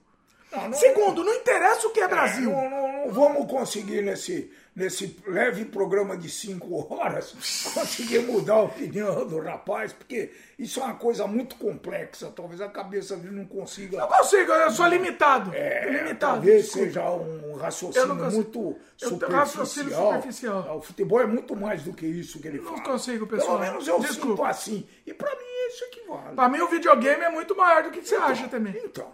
Não, 0.53 0.69
não- 0.69 0.79
Segundo, 0.79 1.25
não 1.25 1.35
interessa 1.35 1.89
o 1.89 1.91
que 1.91 1.99
é 1.99 2.07
Brasil. 2.07 2.53
Não, 2.53 2.71
não- 2.71 2.93
não 3.07 3.13
vamos 3.13 3.51
conseguir 3.51 4.01
nesse, 4.01 4.49
nesse 4.77 5.17
leve 5.27 5.65
programa 5.65 6.19
de 6.19 6.29
cinco 6.29 6.93
horas 6.95 7.35
conseguir 7.73 8.19
mudar 8.21 8.55
a 8.57 8.63
opinião 8.65 9.27
do 9.27 9.41
rapaz, 9.41 9.95
porque 9.95 10.31
isso 10.59 10.79
é 10.81 10.85
uma 10.85 10.95
coisa 10.95 11.27
muito 11.27 11.57
complexa. 11.57 12.31
Talvez 12.37 12.61
a 12.61 12.69
cabeça 12.69 13.17
dele 13.17 13.35
não 13.37 13.47
consiga. 13.47 13.97
Não 13.97 14.07
consigo, 14.07 14.53
eu 14.53 14.71
sou 14.71 14.87
limitado. 14.87 15.51
É, 15.55 15.91
limitado. 15.91 16.35
talvez 16.35 16.65
desculpa. 16.67 16.87
seja 16.89 17.11
um 17.11 17.51
Eu 17.53 17.57
raciocínio 17.57 18.09
não 18.15 18.31
muito 18.31 18.59
Eu 19.01 19.09
superficial. 19.09 19.31
raciocínio 19.41 19.97
superficial. 19.97 20.77
O 20.79 20.83
futebol 20.83 21.21
é 21.23 21.27
muito 21.27 21.57
mais 21.57 21.83
do 21.83 21.95
que 21.95 22.07
isso 22.07 22.39
que 22.39 22.47
ele 22.49 22.59
Não 22.59 22.73
fala. 22.73 22.83
consigo, 22.83 23.27
pessoal. 23.27 23.59
Pelo 23.59 23.71
menos 23.71 23.89
eu 23.89 23.99
Desculpa. 23.99 24.31
sinto 24.37 24.45
assim. 24.45 24.87
E 25.07 25.15
pra 25.15 25.31
mim 25.31 25.69
isso 25.69 25.85
equivale. 25.87 26.35
Pra 26.37 26.49
mim 26.51 26.61
o 26.61 26.69
videogame 26.69 27.23
é 27.25 27.31
muito 27.31 27.57
maior 27.57 27.83
do 27.85 27.91
que 27.91 28.03
você 28.07 28.15
acha 28.15 28.47
também. 28.49 28.75
Então, 28.85 29.11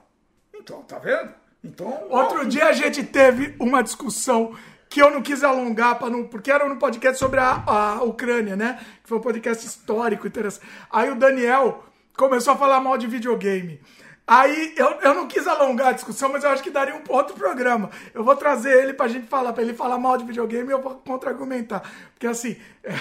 então, 0.52 0.82
tá 0.82 0.98
vendo? 0.98 1.32
Então, 1.64 2.08
Outro 2.10 2.44
dia 2.48 2.66
a 2.66 2.72
gente 2.72 3.04
teve 3.04 3.54
uma 3.60 3.82
discussão 3.82 4.52
que 4.92 5.00
eu 5.00 5.10
não 5.10 5.22
quis 5.22 5.42
alongar, 5.42 5.98
pra 5.98 6.10
não, 6.10 6.24
porque 6.24 6.50
era 6.50 6.68
no 6.68 6.76
podcast 6.76 7.18
sobre 7.18 7.40
a, 7.40 7.62
a 7.66 8.02
Ucrânia, 8.02 8.54
né? 8.56 8.78
Que 9.02 9.08
foi 9.08 9.18
um 9.18 9.22
podcast 9.22 9.66
histórico, 9.66 10.26
interessante. 10.26 10.66
Aí 10.90 11.10
o 11.10 11.14
Daniel 11.14 11.84
começou 12.16 12.52
a 12.52 12.56
falar 12.56 12.78
mal 12.80 12.98
de 12.98 13.06
videogame. 13.06 13.80
Aí 14.26 14.74
eu, 14.76 14.86
eu 15.00 15.14
não 15.14 15.26
quis 15.26 15.46
alongar 15.46 15.88
a 15.88 15.92
discussão, 15.92 16.30
mas 16.30 16.44
eu 16.44 16.50
acho 16.50 16.62
que 16.62 16.70
daria 16.70 16.94
um 16.94 17.02
outro 17.08 17.34
programa. 17.34 17.90
Eu 18.14 18.22
vou 18.22 18.36
trazer 18.36 18.82
ele 18.82 18.92
pra 18.92 19.08
gente 19.08 19.26
falar, 19.26 19.52
pra 19.52 19.62
ele 19.62 19.74
falar 19.74 19.98
mal 19.98 20.16
de 20.18 20.24
videogame 20.24 20.68
e 20.68 20.72
eu 20.72 20.80
vou 20.82 20.94
contra-argumentar. 20.96 21.82
Porque 22.12 22.26
assim, 22.26 22.56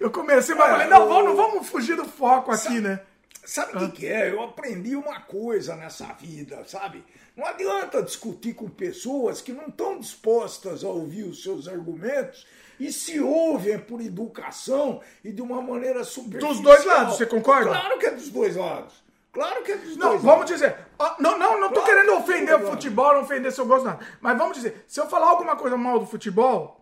eu 0.00 0.10
comecei, 0.10 0.54
mas 0.54 0.66
É, 0.66 0.70
falei, 0.72 0.86
não, 0.88 1.04
o- 1.04 1.08
vamos, 1.08 1.24
não 1.26 1.36
vamos 1.36 1.68
fugir 1.68 1.96
do 1.96 2.04
foco 2.04 2.50
aqui, 2.50 2.80
né? 2.80 3.00
Sabe 3.44 3.76
o 3.76 3.78
que, 3.80 3.88
que 4.00 4.06
é? 4.06 4.30
Eu 4.30 4.42
aprendi 4.42 4.96
uma 4.96 5.20
coisa 5.20 5.76
nessa 5.76 6.06
vida, 6.18 6.62
sabe? 6.66 7.04
Não 7.36 7.46
adianta 7.46 8.02
discutir 8.02 8.54
com 8.54 8.68
pessoas 8.68 9.40
que 9.40 9.52
não 9.52 9.66
estão 9.66 9.98
dispostas 9.98 10.84
a 10.84 10.88
ouvir 10.88 11.24
os 11.24 11.42
seus 11.42 11.66
argumentos 11.66 12.46
e 12.78 12.92
se 12.92 13.18
ouvem 13.20 13.78
por 13.78 14.00
educação 14.00 15.00
e 15.24 15.32
de 15.32 15.42
uma 15.42 15.60
maneira 15.60 16.04
superficial. 16.04 16.52
Dos 16.52 16.60
dois 16.62 16.84
lados, 16.84 17.16
você 17.16 17.26
concorda? 17.26 17.70
Claro 17.70 17.98
que 17.98 18.06
é 18.06 18.10
dos 18.12 18.28
dois 18.30 18.54
lados. 18.56 19.02
Claro 19.32 19.64
que 19.64 19.72
é 19.72 19.76
dos 19.76 19.96
Não, 19.96 20.10
dois 20.10 20.22
vamos 20.22 20.38
lados. 20.48 20.50
dizer. 20.52 20.76
Não, 21.18 21.36
não, 21.36 21.58
não 21.60 21.68
tô 21.70 21.80
Claro, 21.80 21.86
querendo 21.86 22.06
tudo 22.12 22.18
ofender 22.22 22.54
o 22.62 22.70
futebol, 22.70 23.14
não 23.14 23.22
ofender 23.22 23.50
seu 23.50 23.66
gosto, 23.66 23.84
nada. 23.84 23.98
Mas 24.20 24.38
vamos 24.38 24.56
dizer, 24.56 24.84
se 24.86 25.00
eu 25.00 25.08
falar 25.08 25.26
alguma 25.26 25.56
coisa 25.56 25.76
mal 25.76 25.98
do 25.98 26.06
futebol, 26.06 26.80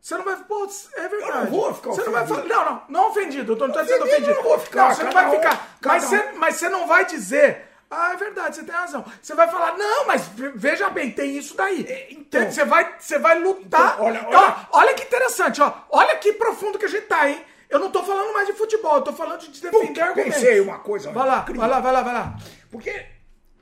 você 0.00 0.16
não 0.16 0.24
vai. 0.24 0.34
Pô, 0.42 0.68
é 0.96 1.08
verdade. 1.08 1.30
Eu 1.32 1.34
não 1.36 1.46
vou 1.46 1.72
ficar 1.72 1.90
Você 1.90 2.02
não 2.02 2.12
vai 2.12 2.26
falar. 2.26 2.40
ofendido. 2.40 2.54
Não, 2.58 2.64
não, 2.64 2.82
não 2.88 3.10
ofendido. 3.10 3.52
Eu 3.52 3.56
tô, 3.56 3.66
não 3.68 3.74
tô 3.74 3.80
Ofendido 3.80 4.04
ofendido. 4.04 4.30
eu 4.30 4.34
não 4.34 4.42
vou 4.42 4.58
ficar, 4.58 4.88
Não, 4.88 4.94
você 4.96 5.02
não 5.04 5.12
vai 5.12 5.28
um- 5.28 5.30
ficar. 5.30 5.76
Mas, 5.84 6.04
um. 6.04 6.08
você, 6.08 6.32
mas 6.32 6.54
você 6.56 6.68
não 6.68 6.86
vai 6.88 7.06
dizer. 7.06 7.68
Ah, 7.96 8.12
é 8.14 8.16
verdade, 8.16 8.56
você 8.56 8.64
tem 8.64 8.74
razão. 8.74 9.04
Você 9.22 9.34
vai 9.34 9.48
falar, 9.50 9.76
não, 9.76 10.06
mas 10.06 10.26
ve- 10.28 10.52
veja 10.54 10.90
bem, 10.90 11.10
tem 11.10 11.36
isso 11.36 11.56
daí. 11.56 11.80
então- 12.10 12.42
Tem- 12.42 12.50
você, 12.50 12.64
vai, 12.64 12.96
você 12.98 13.18
vai 13.18 13.38
lutar. 13.38 13.94
Então, 13.94 14.04
olha, 14.06 14.26
olha- 14.28 14.68
olha 14.72 14.94
que 14.94 15.04
interessante, 15.04 15.60
ó. 15.62 15.72
Olha 15.90 16.16
que 16.16 16.32
profundo 16.32 16.78
que 16.78 16.84
a 16.86 16.88
gente 16.88 17.06
tá, 17.06 17.28
hein? 17.30 17.40
Eu 17.70 17.78
não 17.78 17.90
tô 17.90 18.02
falando 18.04 18.32
mais 18.32 18.46
de 18.46 18.52
futebol, 18.52 18.96
eu 18.96 19.02
tô 19.02 19.12
falando 19.12 19.40
de 19.40 19.60
defender 19.60 20.00
argumentos. 20.00 20.34
pensei 20.40 20.60
uma 20.60 20.78
coisa. 20.78 21.10
Vai 21.10 21.26
lá, 21.26 21.38
incrível. 21.40 21.60
vai 21.60 21.70
lá, 21.70 21.80
vai 21.80 21.92
lá, 21.92 22.02
vai 22.02 22.14
lá. 22.14 22.36
Porque 22.70 22.90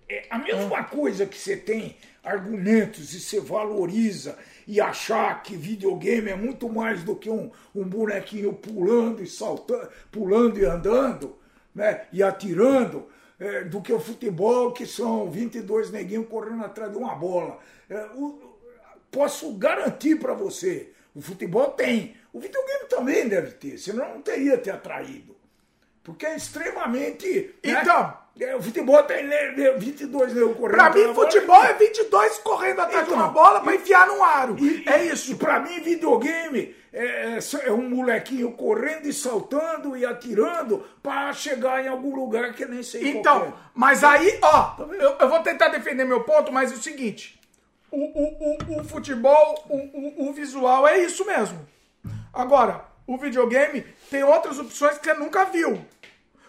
é 0.09 0.27
a 0.31 0.39
mesma 0.39 0.85
coisa 0.85 1.25
que 1.27 1.39
você 1.39 1.57
tem 1.57 1.97
argumentos 2.23 3.15
e 3.15 3.21
você 3.21 3.41
valoriza 3.41 4.39
e 4.67 4.81
achar 4.81 5.43
que 5.43 5.57
videogame 5.57 6.31
é 6.31 6.37
muito 6.37 6.69
mais 6.69 7.03
do 7.03 7.17
que 7.17 7.29
um, 7.31 7.51
um 7.75 7.85
bonequinho 7.85 8.53
pulando 8.53 9.23
e 9.23 9.27
saltando, 9.27 9.89
pulando 10.11 10.59
e 10.59 10.65
andando, 10.65 11.37
né? 11.75 12.03
E 12.13 12.23
atirando, 12.23 13.09
é, 13.45 13.65
do 13.65 13.81
que 13.81 13.93
o 13.93 13.99
futebol, 14.01 14.73
que 14.73 14.87
são 14.87 15.31
22 15.31 15.91
neguinhos 15.91 16.29
correndo 16.29 16.65
atrás 16.65 16.91
de 16.93 16.99
uma 16.99 17.15
bola. 17.15 17.59
É, 17.91 18.07
o- 18.15 18.39
posso 19.11 19.53
garantir 19.55 20.17
para 20.19 20.33
você, 20.35 20.91
o 21.15 21.21
futebol 21.21 21.71
tem. 21.71 22.15
O 22.33 22.41
videogame 22.41 22.85
também 22.89 23.29
deve 23.29 23.51
ter, 23.53 23.77
senão 23.79 24.09
não 24.15 24.23
teria 24.23 24.57
te 24.57 24.71
atraído. 24.71 25.37
Porque 26.03 26.25
é 26.27 26.37
extremamente. 26.37 27.55
né? 27.65 27.81
Então. 27.83 28.23
É, 28.41 28.57
o 28.57 28.63
futebol 28.63 29.03
tem 29.03 29.27
né, 29.27 29.53
né, 29.53 29.73
22 29.73 30.33
negros 30.33 30.57
correndo. 30.57 30.77
Pra 30.77 30.91
mim, 30.91 31.03
bola. 31.13 31.15
futebol 31.15 31.65
é 31.65 31.75
22 31.75 32.39
correndo 32.39 32.81
atrás 32.81 33.05
de 33.07 33.13
Então, 33.13 33.23
uma 33.23 33.29
bola 33.33 33.61
pra 33.61 33.75
e- 33.75 33.77
enfiar 33.77 34.07
num 34.09 34.25
aro. 34.25 34.57
E, 34.59 34.89
é 34.89 35.05
isso. 35.05 35.33
E 35.33 35.35
pra 35.35 35.61
mim, 35.61 35.81
videogame 35.81 36.75
é, 36.93 37.39
é 37.39 37.39
é 37.65 37.73
um 37.73 37.89
molequinho 37.89 38.53
correndo 38.53 39.07
e 39.07 39.13
saltando 39.13 39.97
e 39.97 40.05
atirando 40.05 40.85
pra 41.03 41.33
chegar 41.33 41.85
em 41.85 41.89
algum 41.89 42.15
lugar 42.15 42.53
que 42.53 42.67
nem 42.67 42.83
sei 42.83 43.09
Então, 43.09 43.45
é. 43.45 43.53
mas 43.75 44.05
aí, 44.05 44.39
ó, 44.43 44.63
Tá 44.63 44.85
eu, 44.85 45.17
eu 45.19 45.29
vou 45.29 45.41
tentar 45.41 45.69
defender 45.69 46.05
meu 46.05 46.23
ponto, 46.25 46.53
mas 46.53 46.71
é 46.71 46.75
o 46.75 46.83
seguinte: 46.83 47.41
o, 47.91 47.97
o, 47.97 48.77
o, 48.77 48.81
o 48.81 48.85
futebol, 48.85 49.65
o, 49.69 50.29
o, 50.29 50.33
visual 50.33 50.87
é 50.87 50.99
isso 50.99 51.25
mesmo. 51.25 51.67
Agora, 52.33 52.85
o 53.07 53.17
videogame 53.17 53.87
tem 54.11 54.23
outras 54.23 54.59
opções 54.59 54.99
que 54.99 55.05
você 55.05 55.15
nunca 55.15 55.45
viu. 55.45 55.83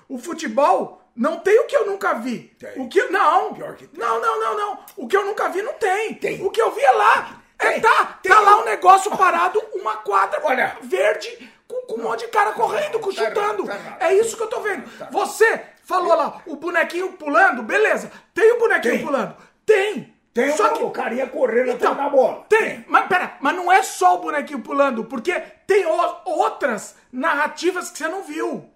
O 0.09 0.17
futebol 0.17 1.01
não 1.15 1.39
tem 1.39 1.59
o 1.59 1.65
que 1.65 1.75
eu 1.75 1.85
nunca 1.85 2.13
vi. 2.13 2.53
Tem. 2.59 2.81
O 2.81 2.87
que 2.87 3.03
não. 3.05 3.53
Pior 3.53 3.75
que 3.75 3.87
tem. 3.87 3.99
Não, 3.99 4.19
não, 4.19 4.39
não, 4.39 4.57
não. 4.57 4.79
O 4.97 5.07
que 5.07 5.15
eu 5.15 5.25
nunca 5.25 5.49
vi 5.49 5.61
não 5.61 5.73
tem. 5.73 6.13
Tem. 6.15 6.45
O 6.45 6.49
que 6.49 6.61
eu 6.61 6.71
vi 6.73 6.81
é 6.81 6.91
lá. 6.91 7.43
É, 7.59 7.71
Tem. 7.73 7.81
tá, 7.81 8.19
Tem. 8.21 8.31
tá 8.31 8.39
lá 8.41 8.61
um 8.61 8.65
negócio 8.65 9.15
parado, 9.15 9.61
uma 9.83 9.97
quadra 9.97 10.39
Olha. 10.43 10.75
verde 10.81 11.51
com, 11.67 11.85
com 11.85 11.99
um 11.99 12.03
monte 12.03 12.21
de 12.21 12.27
cara 12.29 12.53
correndo, 12.53 12.99
com, 12.99 13.13
Tá 13.13 13.25
chutando. 13.25 13.39
errado, 13.39 13.65
tá 13.67 13.75
errado. 13.75 14.01
É 14.01 14.13
isso 14.15 14.35
que 14.35 14.43
eu 14.43 14.47
tô 14.47 14.59
vendo. 14.61 14.83
Você 15.11 15.61
falou 15.83 16.15
lá, 16.15 16.41
o 16.47 16.55
bonequinho 16.55 17.13
pulando, 17.13 17.61
beleza. 17.63 18.11
Tem 18.33 18.51
o 18.53 18.59
bonequinho 18.59 18.95
Tem. 18.95 19.05
pulando? 19.05 19.35
Tem. 19.65 20.13
Tem 20.33 20.51
Só 20.57 20.69
que 20.69 20.81
o 20.83 20.89
carinha 20.89 21.27
correndo 21.27 21.69
então, 21.71 21.91
atrás 21.91 22.09
da 22.11 22.17
bola. 22.17 22.43
tem, 22.49 22.83
mas 22.87 23.05
pera, 23.07 23.37
mas 23.39 23.55
não 23.55 23.71
é 23.71 23.83
só 23.83 24.15
o 24.15 24.17
bonequinho 24.17 24.61
pulando, 24.61 25.05
porque 25.05 25.31
tem 25.67 25.85
o- 25.85 26.17
outras 26.25 26.95
narrativas 27.11 27.91
que 27.91 27.99
você 27.99 28.07
não 28.07 28.23
viu. 28.23 28.67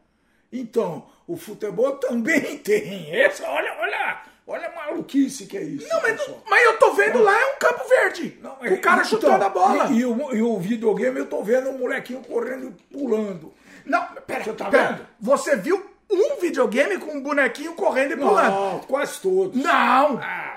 Então, 0.53 1.07
o 1.25 1.35
futebol 1.35 1.93
também 1.97 2.57
tem. 2.59 3.09
Essa, 3.19 3.49
olha, 3.49 3.75
olha, 3.79 4.21
olha 4.47 4.67
a 4.67 4.75
maluquice 4.75 5.45
que 5.45 5.57
é 5.57 5.63
isso. 5.63 5.87
Não, 5.89 6.01
mas, 6.01 6.21
mas 6.49 6.63
eu 6.63 6.77
tô 6.79 6.93
vendo 6.93 7.21
lá 7.21 7.37
é 7.39 7.45
um 7.53 7.59
campo 7.59 7.87
verde. 7.89 8.39
Não, 8.41 8.53
o 8.53 8.81
cara 8.81 8.97
então, 8.97 9.03
chutando 9.05 9.43
a 9.43 9.49
bola. 9.49 9.85
E, 9.91 9.99
e 9.99 10.05
o, 10.05 10.33
e 10.35 10.41
o 10.41 10.57
videogame 10.59 11.19
eu 11.19 11.25
tô 11.27 11.43
vendo 11.43 11.69
um 11.69 11.77
molequinho 11.77 12.21
correndo 12.21 12.67
e 12.67 12.97
pulando. 12.97 13.53
Não, 13.85 14.05
pera, 14.25 14.43
Você 14.43 14.53
tá 14.53 14.65
pera. 14.65 14.93
vendo? 14.93 15.07
Você 15.19 15.55
viu 15.55 15.85
um 16.09 16.39
videogame 16.39 16.97
com 16.97 17.11
um 17.17 17.21
bonequinho 17.21 17.73
correndo 17.73 18.13
e 18.13 18.17
pulando? 18.17 18.51
Não, 18.55 18.79
quase 18.79 19.19
todos. 19.19 19.61
Não. 19.61 20.19
Ah, 20.21 20.56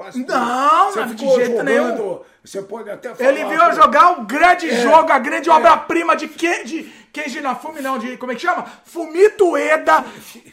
quase 0.00 0.24
Não. 0.26 0.90
Você 0.92 1.00
não, 1.00 1.14
de 1.14 1.26
jeito 1.28 1.46
jogando, 1.50 1.64
nenhum. 1.64 2.20
Você 2.42 2.62
pode 2.62 2.88
até 2.90 3.14
falar. 3.14 3.28
Ele 3.30 3.44
que- 3.44 3.74
jogar 3.74 4.18
o 4.18 4.24
grande 4.24 4.66
É. 4.70 4.76
jogo, 4.82 5.12
a 5.12 5.18
grande 5.18 5.50
obra-prima 5.50 6.16
de, 6.16 6.26
Ke, 6.26 6.64
de 6.64 6.82
Kenji 7.12 7.38
Nafume, 7.42 7.82
não, 7.82 7.98
de 7.98 8.16
como 8.16 8.32
é 8.32 8.34
que 8.34 8.40
chama? 8.40 8.64
Fumito 8.84 9.50
Ueda. 9.50 10.02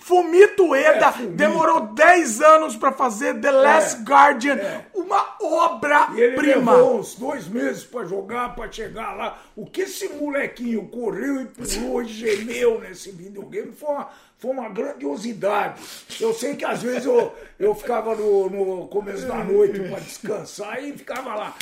Fumito 0.01 0.65
Ueda 0.71 1.05
É, 1.07 1.11
Fumito. 1.13 1.33
demorou 1.35 1.79
10 1.93 2.41
anos 2.41 2.75
pra 2.75 2.91
fazer 2.91 3.39
The 3.39 3.51
Last 3.51 4.01
É, 4.01 4.03
Guardian, 4.03 4.55
é. 4.55 4.85
uma 4.93 5.25
obra-prima. 5.41 6.73
levou 6.75 6.99
uns 6.99 7.15
dois 7.15 7.47
meses 7.47 7.83
pra 7.85 8.03
jogar, 8.03 8.53
pra 8.53 8.69
chegar 8.69 9.13
lá. 9.15 9.37
O 9.55 9.65
que 9.65 9.81
esse 9.83 10.09
molequinho 10.09 10.87
correu 10.89 11.41
e 11.41 11.45
pulou 11.45 12.01
e 12.01 12.05
gemeu 12.05 12.81
nesse 12.81 13.11
videogame 13.11 13.71
foi 13.71 13.89
uma, 13.89 14.09
foi 14.37 14.51
uma 14.51 14.69
grandiosidade. 14.69 15.81
Eu 16.19 16.33
sei 16.33 16.55
que 16.55 16.65
às 16.65 16.81
vezes 16.83 17.05
eu, 17.05 17.35
eu 17.57 17.73
ficava 17.73 18.15
no, 18.15 18.49
no 18.49 18.87
começo 18.87 19.25
da 19.25 19.43
noite 19.43 19.79
pra 19.79 19.99
descansar 19.99 20.83
e 20.83 20.97
ficava 20.97 21.35
lá. 21.35 21.55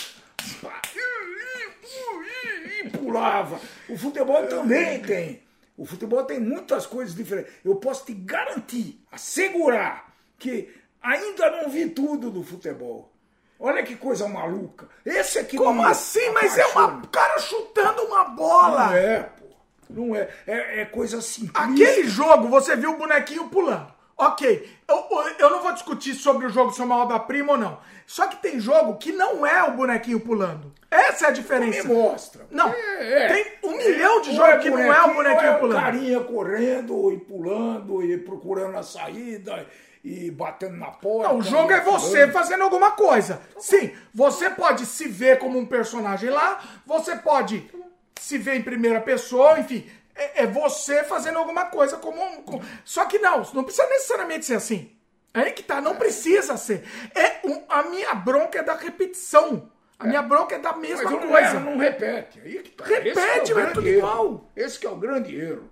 E 2.83 2.89
pulava. 2.89 3.59
O 3.89 3.97
futebol 3.97 4.45
também 4.47 5.01
tem. 5.01 5.43
O 5.77 5.85
futebol 5.85 6.23
tem 6.23 6.39
muitas 6.39 6.85
coisas 6.85 7.15
diferentes. 7.15 7.53
Eu 7.63 7.75
posso 7.75 8.05
te 8.05 8.13
garantir, 8.13 9.01
assegurar, 9.11 10.13
que 10.37 10.69
ainda 11.01 11.49
não 11.51 11.69
vi 11.69 11.89
tudo 11.89 12.29
do 12.29 12.43
futebol. 12.43 13.11
Olha 13.59 13.83
que 13.83 13.95
coisa 13.95 14.27
maluca. 14.27 14.87
Esse 15.05 15.39
aqui 15.39 15.57
Como 15.57 15.85
assim? 15.85 16.29
Mas 16.31 16.57
é 16.57 16.65
uma 16.67 16.85
apaixona. 16.85 17.07
cara 17.07 17.39
chutando 17.39 18.03
uma 18.03 18.23
bola. 18.25 18.87
Não 18.87 18.95
é, 18.95 19.19
pô. 19.23 19.44
Não 19.89 20.15
é. 20.15 20.27
É, 20.47 20.81
é 20.81 20.85
coisa 20.85 21.21
simplista. 21.21 21.61
Aquele 21.61 22.07
jogo, 22.07 22.47
você 22.47 22.75
viu 22.75 22.91
o 22.91 22.97
bonequinho 22.97 23.47
pulando. 23.49 23.93
Ok, 24.17 24.69
eu, 24.87 25.05
eu 25.39 25.49
não 25.49 25.61
vou 25.61 25.73
discutir 25.73 26.13
sobre 26.13 26.45
o 26.45 26.49
jogo 26.49 26.71
ser 26.71 26.83
uma 26.83 26.95
obra-prima 27.03 27.51
ou 27.51 27.57
não. 27.57 27.77
Só 28.07 28.27
que 28.27 28.37
tem 28.37 28.61
jogo 28.61 28.95
que 28.95 29.11
não 29.11 29.45
é 29.45 29.61
o 29.63 29.71
bonequinho 29.71 30.21
pulando. 30.21 30.71
Essa 30.89 31.25
é 31.25 31.27
a 31.27 31.31
Me 31.31 31.35
diferença. 31.35 31.85
mostra. 31.87 32.45
Não, 32.49 32.69
É, 32.69 33.23
é. 33.25 33.27
tem 33.27 33.45
um 33.69 33.75
milhão 33.75 34.21
de 34.21 34.29
Ou 34.29 34.35
jogos 34.37 34.63
que 34.63 34.69
não 34.69 34.79
é 34.93 35.03
o 35.03 35.13
bonequinho 35.13 35.49
é 35.51 35.55
pulando. 35.55 35.81
carinha 35.81 36.19
correndo 36.21 37.11
e 37.11 37.17
pulando 37.17 38.01
e 38.03 38.17
procurando 38.19 38.77
a 38.77 38.83
saída 38.83 39.67
e 40.01 40.31
batendo 40.31 40.77
na 40.77 40.91
porta. 40.91 41.27
Não, 41.33 41.39
o 41.39 41.43
jogo 41.43 41.73
é 41.73 41.81
você 41.81 42.07
atirando. 42.19 42.31
fazendo 42.31 42.63
alguma 42.63 42.91
coisa. 42.91 43.41
Sim, 43.59 43.91
você 44.13 44.49
pode 44.49 44.85
se 44.85 45.09
ver 45.09 45.39
como 45.39 45.59
um 45.59 45.65
personagem 45.65 46.29
lá, 46.29 46.61
você 46.85 47.17
pode 47.17 47.69
se 48.19 48.37
ver 48.37 48.55
em 48.55 48.61
primeira 48.61 49.01
pessoa, 49.01 49.59
enfim. 49.59 49.89
É, 50.15 50.43
é 50.43 50.47
você 50.47 51.03
fazendo 51.03 51.37
alguma 51.37 51.65
coisa 51.65 51.97
como 51.97 52.23
um. 52.23 52.41
com- 52.43 52.61
Só 52.83 53.05
que 53.05 53.19
não, 53.19 53.41
não 53.53 53.63
precisa 53.63 53.87
necessariamente 53.87 54.45
ser 54.45 54.55
assim. 54.55 54.91
É 55.33 55.41
aí 55.41 55.51
que 55.51 55.61
tá, 55.63 55.81
não 55.81 55.95
precisa 55.97 56.55
ser. 56.55 56.83
É 57.13 57.45
um- 57.45 57.63
a 57.67 57.83
minha 57.83 58.13
bronca 58.15 58.59
é 58.59 58.63
da 58.63 58.75
repetição. 58.75 59.69
A 59.99 60.07
minha 60.07 60.21
bronca 60.21 60.55
é 60.55 60.59
da 60.59 60.71
Mas 60.73 60.81
mesma 60.89 61.09
não, 61.11 61.19
coisa. 61.27 61.57
é, 61.57 61.59
não 61.59 61.77
repete. 61.77 62.39
Aí 62.41 62.59
que 62.63 62.69
tá. 62.71 62.85
Repete, 62.85 63.09
é 63.09 63.13
mas 63.15 63.49
é 63.49 63.53
grande 63.53 63.73
tudo 63.73 63.87
erro. 63.87 63.97
igual. 63.97 64.51
Esse 64.55 64.79
que 64.79 64.85
é 64.87 64.89
o 64.89 64.95
grande 64.95 65.35
erro. 65.35 65.69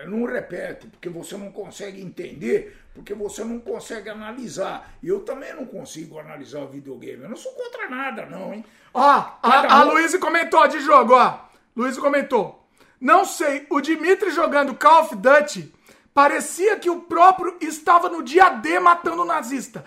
É, 0.00 0.06
não 0.06 0.24
repete, 0.24 0.86
porque 0.86 1.08
você 1.08 1.36
não 1.36 1.50
consegue 1.50 2.00
entender, 2.00 2.76
porque 2.98 3.14
você 3.14 3.44
não 3.44 3.60
consegue 3.60 4.08
analisar. 4.10 4.92
E 5.02 5.08
eu 5.08 5.20
também 5.20 5.54
não 5.54 5.64
consigo 5.64 6.18
analisar 6.18 6.60
o 6.60 6.68
videogame. 6.68 7.22
Eu 7.22 7.28
não 7.28 7.36
sou 7.36 7.52
contra 7.52 7.88
nada, 7.88 8.26
não, 8.26 8.52
hein? 8.52 8.64
Ó, 8.92 9.00
a, 9.00 9.38
a 9.42 9.84
um- 9.84 9.92
Luiz 9.92 10.14
comentou 10.16 10.66
de 10.66 10.80
jogo, 10.80 11.14
ó. 11.14 11.38
Luiz 11.76 11.96
comentou. 11.96 12.68
Não 13.00 13.24
sei, 13.24 13.66
o 13.70 13.80
Dimitri 13.80 14.30
jogando 14.32 14.74
Call 14.74 15.02
of 15.02 15.14
Duty 15.14 15.72
parecia 16.12 16.76
que 16.76 16.90
o 16.90 17.02
próprio 17.02 17.56
estava 17.60 18.08
no 18.08 18.22
dia 18.24 18.48
D 18.50 18.80
matando 18.80 19.22
o 19.22 19.24
nazista. 19.24 19.84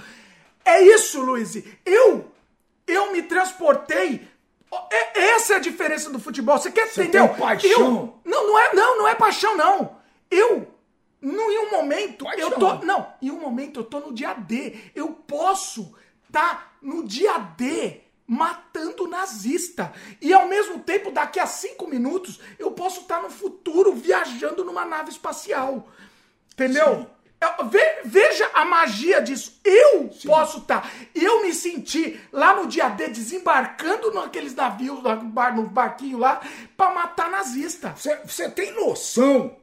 É 0.63 0.81
isso, 0.81 1.21
Luiz. 1.21 1.61
Eu, 1.85 2.31
eu 2.87 3.11
me 3.11 3.21
transportei. 3.23 4.25
É- 4.89 5.19
Essa 5.31 5.53
é 5.53 5.55
a 5.57 5.59
diferença 5.59 6.09
do 6.09 6.19
futebol. 6.19 6.57
Você 6.57 6.71
quer 6.71 6.87
Você 6.87 7.03
entender? 7.03 7.27
tem 7.27 7.37
paixão. 7.37 7.69
Eu, 7.69 8.31
não, 8.31 8.47
não 8.47 8.57
é, 8.59 8.73
não, 8.73 8.97
não 8.99 9.07
é 9.09 9.15
paixão, 9.15 9.57
não. 9.57 9.97
Eu, 10.29 10.70
não, 11.21 11.51
em 11.51 11.59
um 11.67 11.71
momento, 11.71 12.25
Paixão. 12.25 12.49
eu 12.49 12.57
tô, 12.59 12.75
não, 12.85 13.13
em 13.21 13.29
um 13.31 13.39
momento 13.39 13.79
eu 13.79 13.83
tô 13.83 13.99
no 13.99 14.13
dia 14.13 14.33
D. 14.33 14.75
Eu 14.95 15.09
posso 15.09 15.93
tá 16.31 16.71
no 16.81 17.03
dia 17.05 17.37
D 17.37 18.01
matando 18.25 19.07
nazista. 19.07 19.91
E 20.21 20.31
ao 20.33 20.47
mesmo 20.47 20.79
tempo, 20.79 21.11
daqui 21.11 21.39
a 21.39 21.45
cinco 21.45 21.87
minutos, 21.87 22.39
eu 22.57 22.71
posso 22.71 23.01
estar 23.01 23.21
no 23.21 23.29
futuro 23.29 23.93
viajando 23.93 24.63
numa 24.63 24.85
nave 24.85 25.11
espacial. 25.11 25.87
Entendeu? 26.53 26.95
Sim. 26.95 27.07
Eu- 27.59 27.65
ve- 27.65 28.01
veja 28.05 28.49
a 28.53 28.63
magia 28.63 29.19
disso. 29.19 29.59
Eu 29.65 30.09
posso 30.25 30.59
estar. 30.59 30.89
Eu 31.13 31.41
me 31.41 31.53
senti 31.53 32.21
lá 32.31 32.55
no 32.55 32.67
dia 32.67 32.87
D 32.87 33.07
desembarcando 33.09 34.13
naqueles 34.13 34.53
navios, 34.53 35.01
no, 35.01 35.15
bar, 35.25 35.55
no 35.55 35.63
barquinho 35.63 36.19
lá, 36.19 36.39
pra 36.77 36.91
matar 36.91 37.29
nazista. 37.31 37.95
Você 38.25 38.49
tem 38.51 38.71
noção, 38.73 39.57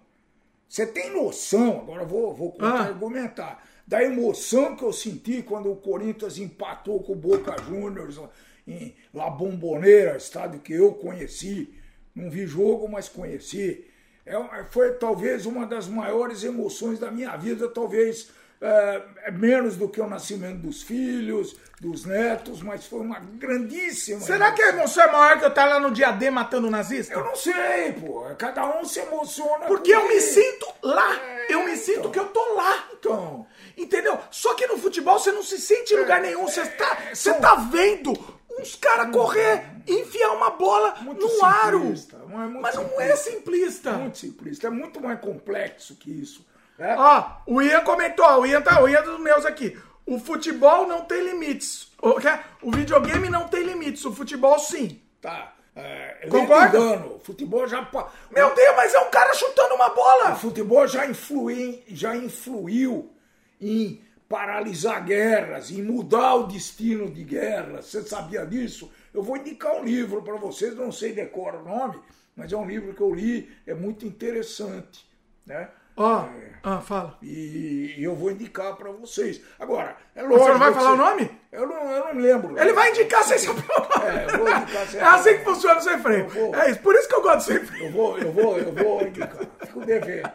você 0.69 0.86
tem 0.86 1.11
noção, 1.11 1.81
agora 1.81 2.05
vou, 2.05 2.35
vou 2.35 2.57
Ah. 2.61 2.82
argumentar, 2.82 3.65
da 3.86 4.03
emoção 4.05 4.77
que 4.77 4.85
eu 4.85 4.93
senti 4.93 5.43
quando 5.43 5.70
o 5.73 5.77
Corinthians 5.77 6.36
empatou 6.39 7.03
com 7.03 7.12
o 7.12 7.16
Boca 7.16 7.57
Juniors 7.62 8.20
em 8.66 8.95
La 9.15 9.31
Bombonera, 9.31 10.16
estádio 10.16 10.61
que 10.61 10.74
eu 10.74 10.93
conheci. 10.93 11.73
Não 12.15 12.28
vi 12.31 12.47
jogo, 12.47 12.86
mas 12.89 13.09
conheci. 13.09 13.86
É, 14.27 14.35
foi 14.70 14.93
talvez 14.95 15.47
uma 15.47 15.66
das 15.66 15.89
maiores 15.89 16.45
emoções 16.45 16.99
da 16.99 17.11
minha 17.11 17.35
vida, 17.36 17.66
talvez 17.69 18.31
é, 18.60 19.02
é 19.24 19.30
menos 19.30 19.76
do 19.76 19.89
que 19.89 20.01
o 20.01 20.06
nascimento 20.09 20.59
dos 20.59 20.82
filhos, 20.82 21.56
dos 21.80 22.05
netos, 22.05 22.60
mas 22.60 22.86
foi 22.86 23.01
uma 23.01 23.20
grandíssima. 23.20 24.20
Será 24.20 24.51
que 24.52 24.60
a 24.62 24.70
emoção 24.70 25.05
é 25.05 25.12
maior 25.12 25.39
que 25.39 25.44
eu 25.44 25.48
estar 25.48 25.64
lá 25.66 25.78
no 25.78 25.93
dia 25.93 26.10
D 26.10 26.30
matando 26.30 26.70
nazista? 26.70 27.14
Eu 27.14 27.24
não 27.24 27.36
sei, 27.36 27.93
pô. 27.93 28.24
Cada 28.36 28.78
um 28.78 28.85
se 28.85 29.01
emociona. 29.01 29.66
Porque 29.66 29.93
eu 29.93 30.01
com 30.01 30.09
me 30.09 30.14
ele. 30.14 30.20
sinto 30.20 30.66
lá. 30.82 31.14
É, 31.16 31.55
eu 31.55 31.64
me 31.64 31.76
sinto 31.76 31.98
então. 32.01 32.10
que 32.10 32.18
eu 32.18 32.26
tô 32.28 32.55
lá. 32.55 32.89
Então. 32.98 33.47
Entendeu? 33.76 34.18
Só 34.30 34.55
que 34.55 34.66
no 34.66 34.76
futebol 34.76 35.18
você 35.18 35.30
não 35.30 35.43
se 35.43 35.59
sente 35.59 35.94
em 35.94 35.98
lugar 35.98 36.20
nenhum. 36.20 36.44
Você 36.47 36.66
tá, 36.66 36.98
você 37.14 37.30
então. 37.30 37.40
tá 37.43 37.55
vendo 37.55 38.12
uns 38.59 38.74
caras 38.74 39.12
correr, 39.12 39.64
enfiar 39.86 40.32
uma 40.32 40.51
bola 40.51 40.97
Muito 41.02 41.26
no 41.28 41.44
aro. 41.44 41.94
não 42.28 42.43
é 42.43 42.48
Mas 42.48 42.74
não 42.74 42.82
simplista. 42.89 43.02
é 43.12 43.16
simplista. 43.16 43.93
Muito 43.93 44.18
simplista. 44.18 44.66
É 44.66 44.70
muito 44.70 45.01
mais 45.01 45.20
complexo 45.20 45.94
que 45.94 46.10
isso. 46.10 46.44
Né? 46.78 46.94
Ó, 46.96 47.30
o 47.46 47.60
Ian 47.60 47.82
comentou, 47.82 48.24
ó, 48.24 48.40
o 48.40 48.46
Ian 48.46 48.62
tá, 48.62 48.80
o 48.82 48.88
Ian 48.88 49.00
é 49.00 49.02
dos 49.02 49.20
meus 49.20 49.44
aqui. 49.44 49.76
O 50.06 50.18
futebol 50.18 50.86
não 50.86 51.05
tem 51.05 51.22
limites. 51.22 51.92
O, 52.00 52.14
o 52.62 52.70
videogame 52.70 53.28
não 53.28 53.48
tem 53.48 53.62
limites, 53.64 54.05
o 54.05 54.14
futebol 54.14 54.59
sim. 54.59 55.02
Tá. 55.20 55.55
É, 55.76 56.26
Concorda? 56.28 56.80
O 57.06 57.20
futebol 57.20 57.68
já. 57.68 57.88
Meu 58.30 58.55
Deus, 58.55 58.76
mas 58.76 58.94
é 58.94 58.98
um 59.00 59.10
cara 59.10 59.32
chutando 59.34 59.74
uma 59.74 59.92
O 59.92 59.94
bola. 59.94 60.34
futebol 60.34 60.86
já, 60.88 61.06
influi, 61.06 61.84
já 61.88 62.16
influiu 62.16 63.12
em 63.60 64.02
paralisar 64.28 65.05
guerras, 65.05 65.70
em 65.70 65.82
mudar 65.82 66.34
o 66.34 66.46
destino 66.48 67.10
de 67.10 67.22
guerras. 67.22 67.86
Você 67.86 68.02
sabia 68.02 68.44
disso? 68.44 68.90
Eu 69.14 69.22
vou 69.22 69.36
indicar 69.36 69.74
um 69.76 69.84
livro 69.84 70.20
para 70.22 70.36
vocês, 70.36 70.74
não 70.74 70.90
sei 70.90 71.12
decora 71.12 71.59
o 71.59 71.64
nome, 71.64 72.00
mas 72.34 72.52
é 72.52 72.56
um 72.56 72.66
livro 72.66 72.92
que 72.92 73.00
eu 73.00 73.14
li, 73.14 73.48
é 73.66 73.72
muito 73.72 74.05
interessante. 74.05 75.06
Né? 75.46 75.68
Ó, 75.98 76.22
É, 76.26 76.52
ah, 76.62 76.80
fala. 76.80 77.18
e 77.22 77.94
eu 77.98 78.14
vou 78.14 78.30
indicar 78.30 78.76
para 78.76 78.90
vocês. 78.92 79.40
Agora, 79.58 79.96
é 80.14 80.22
lógico. 80.22 80.38
Você 80.44 80.50
não 80.52 80.58
vai 80.58 80.72
falar 80.72 80.92
o 80.92 80.96
nome? 80.96 81.30
Eu 81.50 81.66
não, 81.66 81.90
eu 81.90 82.14
não 82.14 82.20
lembro. 82.20 82.58
Ele 82.58 82.72
vai 82.72 82.90
indicar 82.90 83.24
sem 83.24 83.38
saber 83.38 83.62
o 83.62 83.80
nome. 83.80 84.06
É, 84.06 84.24
eu 84.34 84.38
vou 84.38 84.48
indicar 84.50 84.86
sem 84.86 85.00
É 85.00 85.04
assim 85.04 85.38
que 85.38 85.44
funciona 85.44 85.80
o 85.80 85.82
sem 85.82 85.98
freio. 85.98 86.28
Vou. 86.28 86.54
É 86.54 86.70
isso, 86.70 86.80
por 86.80 86.94
isso 86.94 87.08
que 87.08 87.14
eu 87.14 87.22
gosto 87.22 87.36
do 87.38 87.42
sem 87.42 87.64
freio. 87.66 87.84
Eu 87.86 87.92
vou, 87.92 88.18
eu 88.18 88.32
vou, 88.32 88.58
eu 88.58 88.72
vou 88.72 89.02
indicar. 89.02 89.46
Fico 89.66 89.80
devendo. 89.84 90.30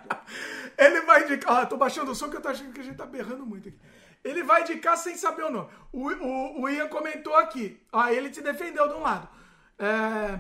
Ele 0.78 1.02
vai 1.02 1.24
indicar. 1.24 1.58
Ah, 1.62 1.66
tô 1.66 1.78
baixando 1.78 2.12
o 2.12 2.16
som 2.16 2.30
que 2.30 2.38
eu 2.38 2.42
tô 2.42 2.50
achando 2.50 2.74
que 2.74 2.82
a 2.82 2.84
gente 2.84 2.98
tá 2.98 3.06
berrando 3.06 3.46
muito 3.46 3.70
aqui. 3.70 3.78
Ele 4.24 4.42
vai 4.44 4.62
indicar 4.62 4.98
sem 4.98 5.16
saber 5.16 5.44
o 5.44 5.50
nome. 5.52 5.70
O, 5.92 6.10
o, 6.10 6.62
o 6.62 6.70
Ian 6.70 6.88
comentou 6.88 7.36
aqui. 7.36 7.80
Ah, 7.92 8.12
ele 8.12 8.30
te 8.30 8.42
defendeu 8.42 8.88
de 8.88 8.96
um 8.96 9.02
lado. 9.02 9.28
É, 9.78 10.40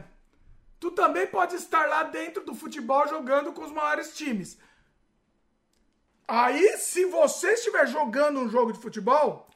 tu 0.80 0.90
também 0.92 1.28
pode 1.28 1.56
estar 1.56 1.88
lá 1.88 2.04
dentro 2.04 2.44
do 2.44 2.56
futebol 2.56 3.08
jogando 3.08 3.52
com 3.54 3.64
os 3.64 3.72
maiores 3.72 4.16
times. 4.16 4.58
Aí, 6.28 6.78
se 6.78 7.06
você 7.06 7.54
estiver 7.54 7.88
jogando 7.88 8.40
um 8.40 8.50
jogo 8.50 8.72
de 8.72 8.80
futebol, 8.80 9.48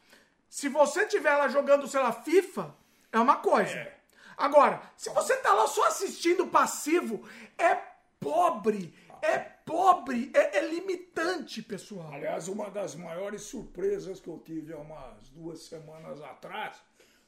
se 0.49 0.67
você 0.69 1.03
estiver 1.03 1.35
lá 1.35 1.47
jogando, 1.47 1.87
sei 1.87 1.99
lá, 1.99 2.11
FIFA, 2.11 2.75
é 3.11 3.19
uma 3.19 3.37
coisa. 3.37 3.91
Agora, 4.37 4.81
se 4.95 5.09
você 5.09 5.35
tá 5.37 5.53
lá 5.53 5.67
só 5.67 5.87
assistindo 5.87 6.47
passivo, 6.47 7.27
é 7.57 7.75
pobre, 8.19 8.93
é 9.21 9.39
pobre, 9.39 10.31
é, 10.33 10.57
é 10.57 10.67
limitante, 10.67 11.61
pessoal. 11.61 12.13
Aliás, 12.13 12.47
uma 12.47 12.69
das 12.69 12.95
maiores 12.95 13.43
surpresas 13.43 14.19
que 14.19 14.27
eu 14.27 14.37
tive 14.39 14.73
há 14.73 14.77
umas 14.77 15.29
duas 15.29 15.63
semanas 15.63 16.21
atrás 16.21 16.77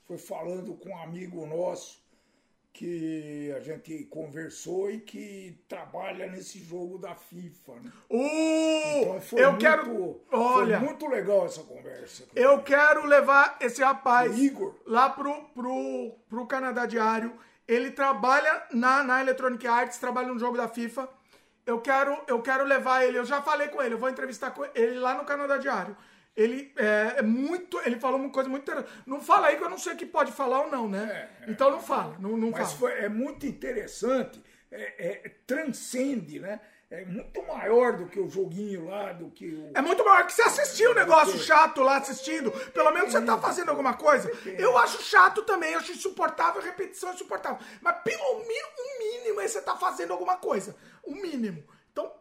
foi 0.05 0.17
falando 0.17 0.75
com 0.75 0.89
um 0.89 1.01
amigo 1.01 1.45
nosso 1.45 1.99
que 2.71 3.51
a 3.57 3.59
gente 3.59 4.05
conversou 4.05 4.89
e 4.91 4.99
que 4.99 5.63
trabalha 5.67 6.27
nesse 6.27 6.59
jogo 6.59 6.97
da 6.97 7.15
FIFA. 7.15 7.73
Né? 7.81 7.91
Uh, 8.09 8.99
Então 9.01 9.21
foi 9.21 9.43
eu 9.43 9.49
muito- 9.51 9.61
quero. 9.61 10.21
Olha, 10.31 10.79
muito 10.79 11.07
legal 11.07 11.45
essa 11.45 11.63
conversa. 11.63 12.25
eu 12.35 12.61
quero 12.61 13.05
levar 13.05 13.57
esse 13.59 13.83
rapaz 13.83 14.37
Igor. 14.37 14.75
lá 14.85 15.09
pro, 15.09 15.33
pro, 15.49 16.15
pro 16.29 16.45
Canadá 16.47 16.85
Diário. 16.85 17.33
Ele 17.67 17.91
trabalha 17.91 18.63
na, 18.71 19.03
na 19.03 19.21
Electronic 19.21 19.65
Arts, 19.67 19.97
trabalha 19.99 20.27
no 20.29 20.39
jogo 20.39 20.57
da 20.57 20.67
FIFA. 20.67 21.07
Eu 21.65 21.81
quero, 21.81 22.17
eu 22.27 22.41
quero 22.41 22.63
levar 22.63 23.03
ele. 23.03 23.17
Eu 23.19 23.25
já 23.25 23.41
falei 23.41 23.67
com 23.67 23.81
ele, 23.81 23.93
eu 23.93 23.99
vou 23.99 24.09
entrevistar 24.09 24.51
com 24.51 24.65
ele 24.73 24.95
lá 24.99 25.13
no 25.15 25.25
Canadá 25.25 25.57
Diário. 25.57 25.95
Ele 26.39 26.71
é, 26.77 27.15
é 27.17 27.21
muito. 27.21 27.77
Ele 27.85 27.99
falou 27.99 28.17
uma 28.17 28.29
coisa 28.29 28.47
muito 28.47 28.63
interessante. 28.63 29.03
Não 29.05 29.19
fala 29.19 29.47
aí 29.47 29.57
que 29.57 29.63
eu 29.63 29.69
não 29.69 29.77
sei 29.77 29.91
o 29.91 29.97
que 29.97 30.05
pode 30.05 30.31
falar 30.31 30.61
ou 30.61 30.71
não, 30.71 30.87
né? 30.87 31.29
É, 31.43 31.49
é. 31.49 31.51
então 31.51 31.69
não 31.69 31.81
fala, 31.81 32.15
não, 32.17 32.37
não 32.37 32.51
Mas 32.51 32.71
fala. 32.71 32.79
foi, 32.79 32.93
é 32.93 33.09
muito 33.09 33.45
interessante, 33.45 34.41
é, 34.71 35.25
é- 35.25 35.31
transcende, 35.45 36.39
né? 36.39 36.61
É 36.89 37.03
muito 37.05 37.43
maior 37.45 37.97
do 37.97 38.07
que 38.07 38.19
o 38.19 38.29
joguinho 38.29 38.87
lá, 38.87 39.11
do 39.11 39.29
que 39.29 39.47
o. 39.47 39.71
É 39.75 39.81
muito 39.81 40.03
maior 40.03 40.25
que 40.25 40.31
você 40.31 40.41
assistir 40.43 40.87
o 40.87 40.95
negócio 40.95 41.37
chato 41.37 41.81
lá 41.81 41.97
assistindo. 41.97 42.51
Pelo 42.71 42.91
menos 42.91 43.11
você 43.11 43.21
tá 43.21 43.37
fazendo 43.37 43.69
alguma 43.69 43.95
coisa. 43.95 44.31
Eu 44.57 44.77
acho 44.77 45.03
chato 45.03 45.43
também, 45.43 45.73
eu 45.73 45.79
acho 45.79 45.91
insuportável, 45.91 46.61
repetição 46.61 47.13
insuportável. 47.13 47.59
Mas 47.81 48.01
pelo 48.01 48.39
mínimo, 48.39 48.69
o 48.77 48.99
mínimo 48.99 49.41
é 49.41 49.47
você 49.47 49.61
tá 49.61 49.75
fazendo 49.75 50.13
alguma 50.13 50.37
coisa. 50.37 50.75
O 51.03 51.13
mínimo. 51.13 51.63
Então, 51.91 52.11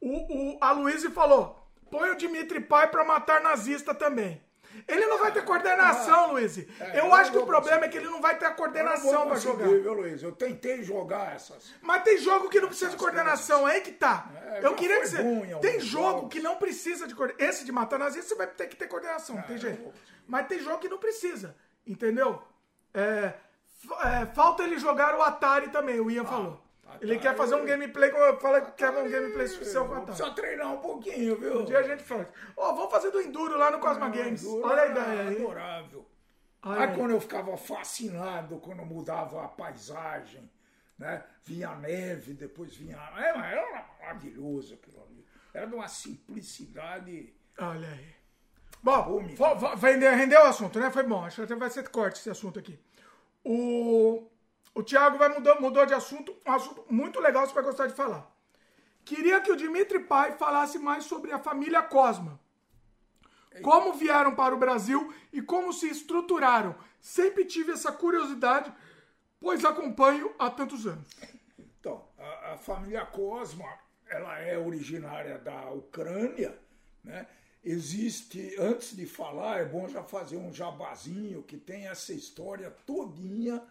o, 0.00 0.54
o, 0.54 0.58
a 0.60 0.72
Luísa 0.72 1.10
falou: 1.10 1.59
põe 1.90 2.10
o 2.10 2.16
Dimitri 2.16 2.60
Pai 2.60 2.88
pra 2.88 3.04
matar 3.04 3.40
nazista 3.40 3.94
também. 3.94 4.42
Ele 4.86 5.04
não 5.06 5.18
vai 5.18 5.32
ter 5.32 5.44
coordenação, 5.44 6.32
Luiz. 6.32 6.56
É, 6.56 6.64
Eu 7.00 7.06
eu 7.06 7.14
acho 7.14 7.32
que 7.32 7.38
o 7.38 7.44
problema 7.44 7.84
é 7.84 7.88
que 7.88 7.98
ele 7.98 8.08
não 8.08 8.20
vai 8.20 8.38
ter 8.38 8.46
a 8.46 8.52
coordenação 8.52 9.28
conseguir, 9.28 9.52
jogar. 9.64 9.66
viu, 9.68 9.92
Luiz? 9.92 10.22
Eu 10.22 10.30
tentei 10.32 10.82
jogar 10.84 11.34
essas. 11.34 11.72
Mas 11.82 12.02
tem 12.04 12.16
jogo 12.18 12.48
que 12.48 12.60
não 12.60 12.68
precisa 12.68 12.92
de 12.92 12.96
coordenação, 12.96 13.68
é 13.68 13.72
aí 13.74 13.80
que 13.80 13.90
tá. 13.90 14.28
É, 14.52 14.60
eu 14.64 14.74
queria 14.74 14.96
alguns 14.96 15.60
Tem 15.60 15.80
jogo 15.80 16.04
jogos. 16.12 16.28
que 16.32 16.40
não 16.40 16.56
precisa 16.56 17.06
de 17.08 17.14
coordenação. 17.16 17.48
Esse 17.48 17.64
de 17.64 17.72
matar 17.72 17.98
nazista 17.98 18.28
você 18.28 18.34
vai 18.36 18.46
ter 18.46 18.68
que 18.68 18.76
ter 18.76 18.86
coordenação, 18.86 19.36
não 19.36 19.42
tem 19.42 19.56
eu 19.56 19.60
jeito. 19.60 19.92
Mas 20.26 20.46
tem 20.46 20.60
jogo 20.60 20.78
que 20.78 20.88
não 20.88 20.98
precisa, 20.98 21.56
entendeu? 21.84 22.40
É, 22.94 23.34
fa- 23.88 24.08
é, 24.22 24.26
falta 24.26 24.62
ele 24.62 24.78
jogar 24.78 25.16
o 25.16 25.22
Atari 25.22 25.68
também, 25.70 25.98
o 26.00 26.08
Ian 26.10 26.24
falou. 26.24 26.62
Ele 27.00 27.18
quer 27.18 27.36
fazer 27.36 27.54
um 27.54 27.64
gameplay, 27.64 28.10
como 28.10 28.22
eu 28.24 28.38
falei 28.40 28.62
que 28.62 28.72
quer 28.72 28.90
um 28.90 29.08
gameplay 29.10 29.46
oficial 29.46 29.86
com 29.86 29.92
o 29.92 29.96
Atari. 29.96 30.06
Precisa 30.16 30.30
treinar 30.34 30.72
um 30.74 30.78
pouquinho, 30.78 31.36
viu? 31.38 31.60
Um 31.60 31.64
dia 31.64 31.78
a 31.78 31.82
gente 31.82 32.02
faz. 32.02 32.26
Ó, 32.56 32.72
vamos 32.74 32.90
fazer 32.90 33.10
do 33.10 33.20
Enduro 33.20 33.56
lá 33.58 33.70
no 33.70 33.78
Cosma 33.78 34.08
Games. 34.08 34.44
Olha 34.46 34.82
a 34.82 34.86
ideia 34.86 35.20
aí. 35.28 35.36
Adorável. 35.36 36.06
Aí 36.62 36.82
aí. 36.84 36.94
quando 36.96 37.10
eu 37.12 37.20
ficava 37.20 37.56
fascinado, 37.56 38.58
quando 38.58 38.84
mudava 38.84 39.44
a 39.44 39.48
paisagem, 39.48 40.50
né? 40.98 41.24
Vinha 41.44 41.74
neve, 41.76 42.34
depois 42.34 42.74
vinha. 42.76 42.96
É, 43.16 43.28
Era 43.30 43.86
maravilhoso 44.00 44.74
aquilo 44.74 45.02
ali. 45.02 45.24
Era 45.54 45.66
de 45.66 45.74
uma 45.74 45.88
simplicidade. 45.88 47.34
Olha 47.58 47.88
aí. 47.88 48.14
Bom, 48.82 49.22
vendeu- 49.76 50.12
rendeu 50.14 50.40
o 50.40 50.44
assunto, 50.44 50.78
né? 50.78 50.90
Foi 50.90 51.02
bom. 51.02 51.24
Acho 51.24 51.36
que 51.36 51.42
até 51.42 51.54
vai 51.54 51.68
ser 51.70 51.88
corte 51.88 52.18
esse 52.20 52.30
assunto 52.30 52.58
aqui. 52.58 52.78
O, 53.44 54.26
o 54.74 54.82
Thiago 54.82 55.18
vai 55.18 55.28
mudou, 55.28 55.60
mudou 55.60 55.86
de 55.86 55.94
assunto. 55.94 56.36
Um 56.46 56.52
assunto 56.52 56.84
muito 56.88 57.20
legal, 57.20 57.46
você 57.46 57.52
vai 57.52 57.64
gostar 57.64 57.86
de 57.86 57.94
falar. 57.94 58.30
Queria 59.04 59.40
que 59.40 59.50
o 59.50 59.56
Dimitri 59.56 60.00
Pai 60.00 60.32
falasse 60.32 60.78
mais 60.78 61.04
sobre 61.04 61.32
a 61.32 61.38
família 61.38 61.82
Cosma. 61.82 62.38
Como 63.62 63.94
vieram 63.94 64.34
para 64.34 64.54
o 64.54 64.58
Brasil 64.58 65.12
e 65.32 65.42
como 65.42 65.72
se 65.72 65.88
estruturaram. 65.88 66.74
Sempre 67.00 67.44
tive 67.44 67.72
essa 67.72 67.90
curiosidade, 67.90 68.72
pois 69.40 69.64
acompanho 69.64 70.32
há 70.38 70.48
tantos 70.48 70.86
anos. 70.86 71.08
Então, 71.58 72.06
a, 72.16 72.52
a 72.52 72.56
família 72.56 73.04
Cosma, 73.06 73.66
ela 74.08 74.38
é 74.38 74.56
originária 74.56 75.38
da 75.38 75.70
Ucrânia, 75.70 76.56
né? 77.02 77.26
Existe, 77.62 78.56
antes 78.58 78.96
de 78.96 79.04
falar, 79.04 79.60
é 79.60 79.66
bom 79.66 79.86
já 79.86 80.02
fazer 80.02 80.38
um 80.38 80.52
jabazinho 80.52 81.42
que 81.42 81.58
tem 81.58 81.88
essa 81.88 82.12
história 82.12 82.70
todinha, 82.86 83.62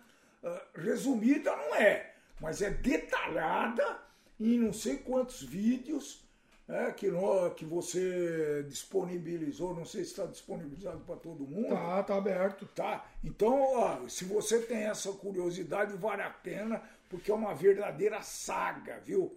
resumida 0.76 1.56
não 1.56 1.76
é, 1.76 2.14
mas 2.40 2.62
é 2.62 2.70
detalhada 2.70 4.00
em 4.40 4.58
não 4.58 4.72
sei 4.74 4.98
quantos 4.98 5.42
vídeos 5.42 6.24
né, 6.68 6.92
que, 6.96 7.10
nó- 7.10 7.50
que 7.50 7.66
você 7.66 8.64
disponibilizou, 8.70 9.74
não 9.76 9.86
sei 9.86 10.04
se 10.04 10.12
está 10.12 10.26
disponibilizado 10.26 11.00
para 11.00 11.16
todo 11.16 11.46
mundo. 11.48 11.70
Tá, 11.70 12.04
tá 12.04 12.16
aberto. 12.16 12.66
Tá? 12.76 13.06
Então, 13.24 13.60
ó, 13.76 14.08
se 14.08 14.24
você 14.26 14.60
tem 14.62 14.84
essa 14.84 15.12
curiosidade, 15.14 15.94
vale 15.98 16.22
a 16.22 16.30
pena, 16.30 16.82
porque 17.10 17.32
é 17.32 17.34
uma 17.34 17.54
verdadeira 17.56 18.22
saga, 18.22 19.00
viu? 19.00 19.36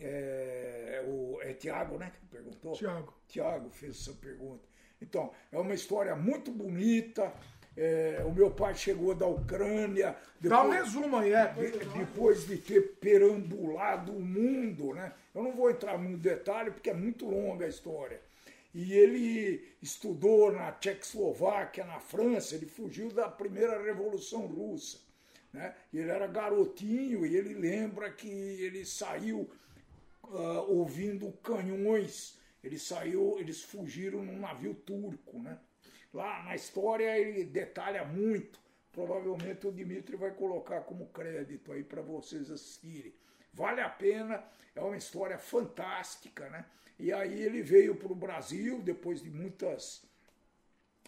É, 0.00 1.04
o, 1.06 1.38
é 1.42 1.52
Tiago, 1.52 1.98
né, 1.98 2.10
que 2.18 2.26
perguntou? 2.26 2.72
Thiago. 2.72 3.12
Tiago 3.28 3.70
fez 3.70 4.00
essa 4.00 4.12
pergunta. 4.14 4.62
Então, 5.00 5.32
é 5.50 5.58
uma 5.58 5.74
história 5.74 6.14
muito 6.16 6.50
bonita. 6.50 7.32
É, 7.76 8.22
o 8.26 8.32
meu 8.32 8.50
pai 8.50 8.74
chegou 8.74 9.14
da 9.14 9.26
Ucrânia. 9.26 10.16
Dá 10.40 10.62
um 10.62 10.70
depois- 10.70 10.84
resumo 10.84 11.16
aí, 11.16 11.32
é. 11.32 11.46
de- 11.52 11.84
depois 11.98 12.46
de 12.46 12.56
ter 12.58 12.96
perambulado 13.00 14.12
o 14.12 14.20
mundo, 14.20 14.92
né? 14.94 15.12
Eu 15.34 15.42
não 15.42 15.52
vou 15.52 15.70
entrar 15.70 15.96
muito 15.98 16.18
detalhe 16.20 16.70
porque 16.70 16.90
é 16.90 16.94
muito 16.94 17.24
longa 17.28 17.64
a 17.64 17.68
história. 17.68 18.20
E 18.74 18.92
ele 18.94 19.68
estudou 19.82 20.50
na 20.52 20.72
Tchecoslováquia, 20.72 21.84
na 21.84 22.00
França, 22.00 22.54
ele 22.54 22.66
fugiu 22.66 23.10
da 23.10 23.28
primeira 23.28 23.82
Revolução 23.82 24.46
Russa. 24.46 24.98
Né? 25.52 25.74
Ele 25.92 26.08
era 26.08 26.26
garotinho 26.26 27.26
e 27.26 27.36
ele 27.36 27.52
lembra 27.52 28.10
que 28.10 28.28
ele 28.28 28.86
saiu 28.86 29.50
ah, 30.24 30.62
ouvindo 30.66 31.30
canhões 31.42 32.38
Ele 32.64 32.78
saiu, 32.78 33.36
eles 33.38 33.60
fugiram 33.62 34.22
num 34.24 34.38
navio 34.38 34.72
turco, 34.72 35.38
né? 35.40 35.58
Lá 36.12 36.42
na 36.42 36.54
história 36.54 37.18
ele 37.18 37.44
detalha 37.44 38.04
muito. 38.04 38.60
Provavelmente 38.92 39.66
o 39.66 39.72
Dimitri 39.72 40.16
vai 40.16 40.32
colocar 40.32 40.82
como 40.82 41.06
crédito 41.06 41.72
aí 41.72 41.82
para 41.82 42.02
vocês 42.02 42.50
assistirem. 42.50 43.14
Vale 43.54 43.80
a 43.80 43.88
pena, 43.88 44.44
é 44.74 44.80
uma 44.80 44.96
história 44.96 45.38
fantástica, 45.38 46.48
né? 46.50 46.64
E 46.98 47.12
aí 47.12 47.42
ele 47.42 47.62
veio 47.62 47.96
para 47.96 48.12
o 48.12 48.16
Brasil 48.16 48.80
depois 48.80 49.22
de 49.22 49.30
muitas 49.30 50.02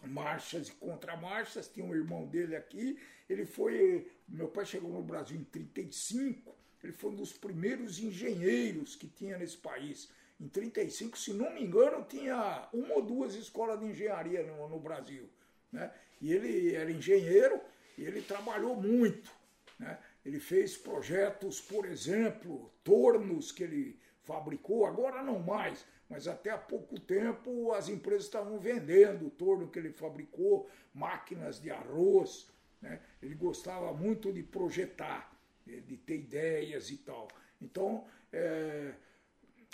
marchas 0.07 0.69
e 0.69 0.73
contramarchas, 0.73 1.69
tinha 1.69 1.85
um 1.85 1.95
irmão 1.95 2.27
dele 2.27 2.57
aqui, 2.57 2.99
ele 3.29 3.47
foi, 3.47 4.11
meu 4.29 4.49
pai 4.49 4.67
chegou 4.67 4.91
no 4.91 5.03
Brasil 5.03 5.39
em 5.39 5.45
35, 5.45 6.55
ele 6.83 6.93
foi 6.93 7.11
um 7.11 7.17
dos 7.17 7.33
primeiros 7.33 7.99
engenheiros 7.99 8.95
que 8.95 9.09
tinha 9.09 9.39
nesse 9.39 9.57
país. 9.57 10.11
Em 10.41 10.49
35, 10.49 11.17
se 11.17 11.33
não 11.33 11.53
me 11.55 11.63
engano, 11.63 12.05
tinha 12.05 12.69
uma 12.73 12.95
ou 12.95 13.03
duas 13.03 13.35
escolas 13.35 13.79
de 13.79 13.87
engenharia 13.87 14.43
no, 14.43 14.69
no 14.69 14.81
Brasil. 14.81 15.29
Né? 15.71 15.93
E 16.21 16.33
ele 16.33 16.75
era 16.75 16.91
engenheiro 16.91 17.61
e 17.97 18.05
ele 18.05 18.21
trabalhou 18.21 18.75
muito. 18.75 19.31
Né? 19.79 19.99
Ele 20.25 20.41
fez 20.41 20.77
projetos, 20.77 21.61
por 21.61 21.87
exemplo, 21.87 22.73
tornos 22.83 23.53
que 23.53 23.63
ele 23.63 23.99
fabricou, 24.23 24.87
agora 24.87 25.23
não 25.23 25.39
mais, 25.39 25.85
mas 26.09 26.27
até 26.27 26.51
há 26.51 26.59
pouco 26.59 26.99
tempo 26.99 27.73
as 27.73 27.89
empresas 27.89 28.25
estavam 28.25 28.59
vendendo 28.59 29.27
o 29.27 29.31
torno 29.31 29.69
que 29.69 29.79
ele 29.79 29.93
fabricou, 29.93 30.69
máquinas 30.93 31.61
de 31.61 31.71
arroz. 31.71 32.49
Né? 32.81 33.01
Ele 33.23 33.35
gostava 33.35 33.93
muito 33.93 34.33
de 34.33 34.43
projetar, 34.43 35.33
de 35.67 35.97
ter 35.97 36.17
ideias 36.17 36.91
e 36.91 36.97
tal. 36.99 37.29
Então, 37.61 38.05
é, 38.33 38.93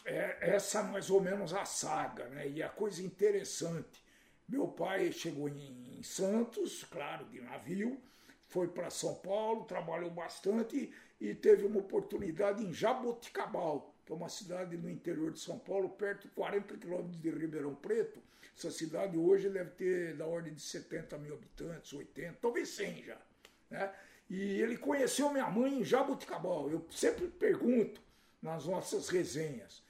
é 0.05 0.39
essa 0.41 0.83
mais 0.83 1.11
ou 1.11 1.21
menos 1.21 1.53
a 1.53 1.65
saga. 1.65 2.29
Né? 2.29 2.49
E 2.49 2.63
a 2.63 2.69
coisa 2.69 3.03
interessante, 3.03 4.03
meu 4.49 4.69
pai 4.69 5.13
chegou 5.13 5.49
em 5.49 6.03
Santos, 6.03 6.85
claro, 6.85 7.25
de 7.27 7.41
navio, 7.41 8.01
foi 8.49 8.67
para 8.67 8.91
São 8.91 9.15
Paulo, 9.15 9.65
trabalhou 9.65 10.11
bastante 10.11 10.93
e 11.21 11.35
teve 11.35 11.65
uma 11.65 11.79
oportunidade 11.79 12.65
em 12.65 12.73
Jaboticabal, 12.73 13.95
que 14.05 14.13
é 14.13 14.15
uma 14.15 14.29
cidade 14.29 14.77
no 14.77 14.91
interior 14.91 15.31
de 15.31 15.39
São 15.39 15.59
Paulo, 15.59 15.91
perto 15.91 16.23
de 16.23 16.35
40 16.35 16.77
quilômetros 16.79 17.21
de 17.21 17.31
Ribeirão 17.31 17.75
Preto. 17.75 18.21
Essa 18.57 18.71
cidade 18.71 19.17
hoje 19.17 19.49
deve 19.49 19.71
ter 19.71 20.17
da 20.17 20.27
ordem 20.27 20.53
de 20.53 20.61
70 20.61 21.17
mil 21.19 21.35
habitantes, 21.35 21.93
80, 21.93 22.39
talvez 22.41 22.69
100 22.71 23.05
já. 23.05 23.19
Né? 23.71 23.95
E 24.29 24.61
ele 24.61 24.77
conheceu 24.77 25.31
minha 25.31 25.49
mãe 25.49 25.81
em 25.81 25.85
Jaboticabal. 25.85 26.71
Eu 26.71 26.85
sempre 26.91 27.29
pergunto 27.29 28.01
nas 28.43 28.67
nossas 28.67 29.09
resenhas. 29.09 29.83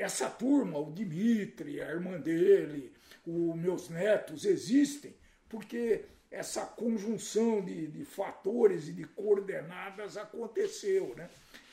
Essa 0.00 0.30
turma, 0.30 0.78
o 0.78 0.92
Dimitri, 0.92 1.80
a 1.82 1.90
irmã 1.90 2.18
dele, 2.18 2.90
os 3.26 3.54
meus 3.54 3.90
netos, 3.90 4.46
existem 4.46 5.14
porque 5.46 6.06
essa 6.30 6.64
conjunção 6.64 7.60
de, 7.62 7.88
de 7.88 8.04
fatores 8.04 8.88
e 8.88 8.92
de 8.92 9.04
coordenadas 9.04 10.16
aconteceu, 10.16 11.14
né? 11.16 11.28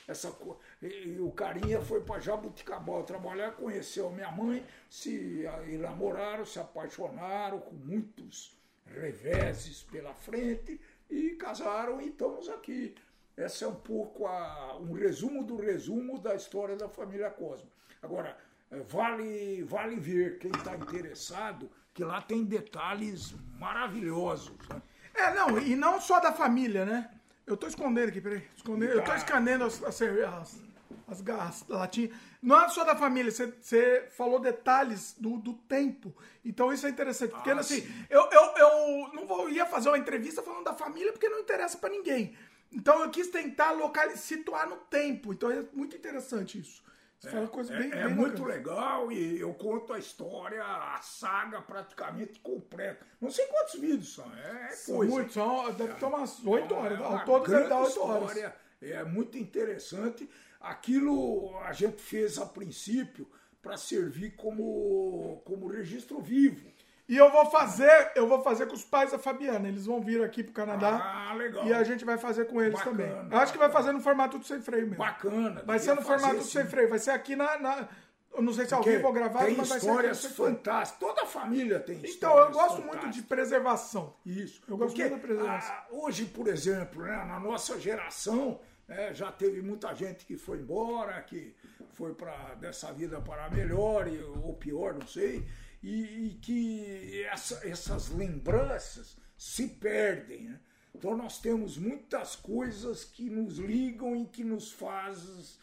Essa, 0.06 0.34
e 0.82 1.18
o 1.20 1.30
carinha 1.30 1.80
foi 1.80 2.02
para 2.02 2.20
Jabuticabal 2.20 3.04
trabalhar, 3.04 3.52
conheceu 3.52 4.10
minha 4.10 4.30
mãe, 4.30 4.64
se 4.90 5.44
namoraram, 5.80 6.44
se 6.44 6.58
apaixonaram 6.58 7.60
com 7.60 7.74
muitos 7.74 8.58
reveses 8.86 9.82
pela 9.82 10.12
frente 10.12 10.80
e 11.08 11.30
casaram 11.30 12.00
e 12.00 12.08
estamos 12.08 12.48
aqui. 12.48 12.94
Esse 13.36 13.64
é 13.64 13.68
um 13.68 13.74
pouco 13.74 14.26
a, 14.26 14.76
um 14.78 14.92
resumo 14.92 15.44
do 15.44 15.56
resumo 15.56 16.18
da 16.18 16.34
história 16.34 16.76
da 16.76 16.88
família 16.88 17.30
Cosmo. 17.30 17.70
Agora, 18.02 18.36
eh, 18.70 18.80
vale, 18.80 19.62
vale 19.64 19.96
ver 19.96 20.38
quem 20.38 20.50
está 20.50 20.74
interessado 20.76 21.70
que 21.94 22.04
lá 22.04 22.22
tem 22.22 22.44
detalhes 22.44 23.34
maravilhosos. 23.58 24.56
Né? 24.68 24.80
É, 25.14 25.34
não, 25.34 25.58
e 25.58 25.74
não 25.74 26.00
só 26.00 26.20
da 26.20 26.32
família, 26.32 26.84
né? 26.84 27.10
Eu 27.44 27.56
tô 27.56 27.66
escondendo 27.66 28.08
aqui, 28.08 28.20
peraí. 28.20 28.46
Escondendo, 28.56 28.92
eu 28.92 29.02
tô 29.02 29.12
escandendo 29.14 29.64
as, 29.64 29.82
as, 29.82 30.00
as, 30.00 30.60
as 31.08 31.20
garras 31.20 31.64
latinhas. 31.68 32.12
Não 32.40 32.60
é 32.60 32.68
só 32.68 32.84
da 32.84 32.94
família, 32.94 33.32
você, 33.32 33.46
você 33.60 34.06
falou 34.16 34.38
detalhes 34.38 35.16
do, 35.18 35.38
do 35.38 35.54
tempo. 35.54 36.14
Então 36.44 36.72
isso 36.72 36.86
é 36.86 36.90
interessante. 36.90 37.30
Porque 37.30 37.50
ah, 37.50 37.58
assim, 37.58 37.84
eu, 38.08 38.28
eu, 38.30 38.42
eu 38.58 39.12
não 39.14 39.26
vou, 39.26 39.50
ia 39.50 39.66
fazer 39.66 39.88
uma 39.88 39.98
entrevista 39.98 40.40
falando 40.42 40.64
da 40.64 40.74
família 40.74 41.10
porque 41.10 41.28
não 41.28 41.40
interessa 41.40 41.78
para 41.78 41.90
ninguém. 41.90 42.36
Então 42.70 43.02
eu 43.02 43.10
quis 43.10 43.28
tentar 43.28 43.72
localizar, 43.72 44.18
situar 44.18 44.68
no 44.68 44.76
tempo. 44.76 45.32
Então 45.32 45.50
é 45.50 45.64
muito 45.72 45.96
interessante 45.96 46.60
isso. 46.60 46.86
Você 47.18 47.28
é, 47.28 47.30
fala 47.32 47.48
coisa 47.48 47.76
bem, 47.76 47.92
é, 47.92 47.98
é 47.98 48.04
bem 48.04 48.14
muito 48.14 48.44
legal 48.44 49.10
e 49.10 49.40
eu 49.40 49.52
conto 49.52 49.92
a 49.92 49.98
história, 49.98 50.62
a 50.62 51.00
saga 51.02 51.60
praticamente 51.60 52.38
completa. 52.38 53.04
Não 53.20 53.28
sei 53.28 53.44
quantos 53.46 53.80
vídeos 53.80 54.14
são, 54.14 54.32
é, 54.36 54.68
são 54.70 54.96
coisa. 54.96 55.12
Muitos, 55.12 55.34
são, 55.34 55.72
deve 55.72 55.94
ter 55.94 56.04
umas 56.04 56.46
oito 56.46 56.74
horas. 56.74 57.00
Ao 57.00 57.24
todo 57.24 57.50
deve 57.50 57.68
dar 57.68 57.80
oito 57.80 58.00
horas. 58.00 58.52
É 58.80 59.02
muito 59.04 59.36
interessante. 59.36 60.30
Aquilo 60.60 61.58
a 61.58 61.72
gente 61.72 62.00
fez 62.00 62.38
a 62.38 62.46
princípio 62.46 63.28
para 63.60 63.76
servir 63.76 64.36
como, 64.36 65.42
como 65.44 65.66
registro 65.66 66.20
vivo. 66.20 66.70
E 67.08 67.16
eu 67.16 67.30
vou 67.32 67.46
fazer, 67.46 68.12
eu 68.14 68.28
vou 68.28 68.42
fazer 68.42 68.66
com 68.66 68.74
os 68.74 68.84
pais 68.84 69.12
da 69.12 69.18
Fabiana. 69.18 69.66
Eles 69.66 69.86
vão 69.86 69.98
vir 69.98 70.22
aqui 70.22 70.42
pro 70.42 70.52
Canadá. 70.52 71.00
Ah, 71.02 71.34
legal. 71.34 71.66
E 71.66 71.72
a 71.72 71.82
gente 71.82 72.04
vai 72.04 72.18
fazer 72.18 72.44
com 72.44 72.60
eles 72.60 72.78
bacana, 72.78 72.96
também. 72.96 73.32
Eu 73.32 73.38
acho 73.38 73.52
que 73.52 73.58
vai 73.58 73.70
fazer 73.70 73.92
no 73.92 74.00
formato 74.00 74.38
do 74.38 74.44
sem 74.44 74.60
freio 74.60 74.82
mesmo. 74.82 74.98
Bacana. 74.98 75.62
Vai 75.64 75.78
ser 75.78 75.94
no 75.94 76.02
formato 76.02 76.36
do 76.36 76.44
sem 76.44 76.66
freio. 76.66 76.90
Vai 76.90 76.98
ser 76.98 77.12
aqui 77.12 77.34
na. 77.34 77.58
na 77.58 77.88
eu 78.34 78.42
não 78.42 78.52
sei 78.52 78.66
se 78.66 78.74
é 78.74 78.76
ao 78.76 78.82
vivo 78.82 79.06
ou 79.06 79.12
gravado, 79.12 79.46
tem 79.46 79.56
mas 79.56 79.70
vai 79.70 79.80
ser 79.80 79.86
histórias 79.86 80.24
fantásticas. 80.26 81.00
Toda 81.00 81.22
a 81.22 81.26
família 81.26 81.80
tem 81.80 81.96
histórias 81.96 82.16
Então, 82.16 82.38
eu 82.38 82.50
gosto 82.52 82.82
muito 82.82 83.08
de 83.08 83.22
preservação. 83.22 84.14
Isso. 84.24 84.60
Eu 84.68 84.76
gosto 84.76 84.94
Porque, 84.94 85.08
muito 85.08 85.22
da 85.22 85.26
preservação. 85.26 85.74
Ah, 85.74 85.86
hoje, 85.90 86.26
por 86.26 86.46
exemplo, 86.46 87.02
né, 87.04 87.24
na 87.24 87.40
nossa 87.40 87.80
geração, 87.80 88.60
é, 88.86 89.14
já 89.14 89.32
teve 89.32 89.62
muita 89.62 89.94
gente 89.94 90.26
que 90.26 90.36
foi 90.36 90.58
embora, 90.58 91.20
que 91.22 91.56
foi 91.94 92.12
para 92.14 92.54
dessa 92.56 92.92
vida 92.92 93.18
para 93.18 93.48
melhor 93.48 94.06
ou 94.44 94.52
pior, 94.52 94.92
não 94.92 95.06
sei 95.06 95.44
e, 95.82 96.26
e 96.26 96.34
que 96.40 97.22
essa, 97.24 97.66
essas 97.68 98.08
lembranças 98.10 99.16
se 99.36 99.68
perdem. 99.68 100.44
Né? 100.44 100.60
Então 100.94 101.16
nós 101.16 101.40
temos 101.40 101.76
muitas 101.76 102.36
coisas 102.36 103.04
que 103.04 103.30
nos 103.30 103.58
ligam 103.58 104.16
e 104.16 104.26
que 104.26 104.42
nos 104.42 104.72
faz, 104.72 105.58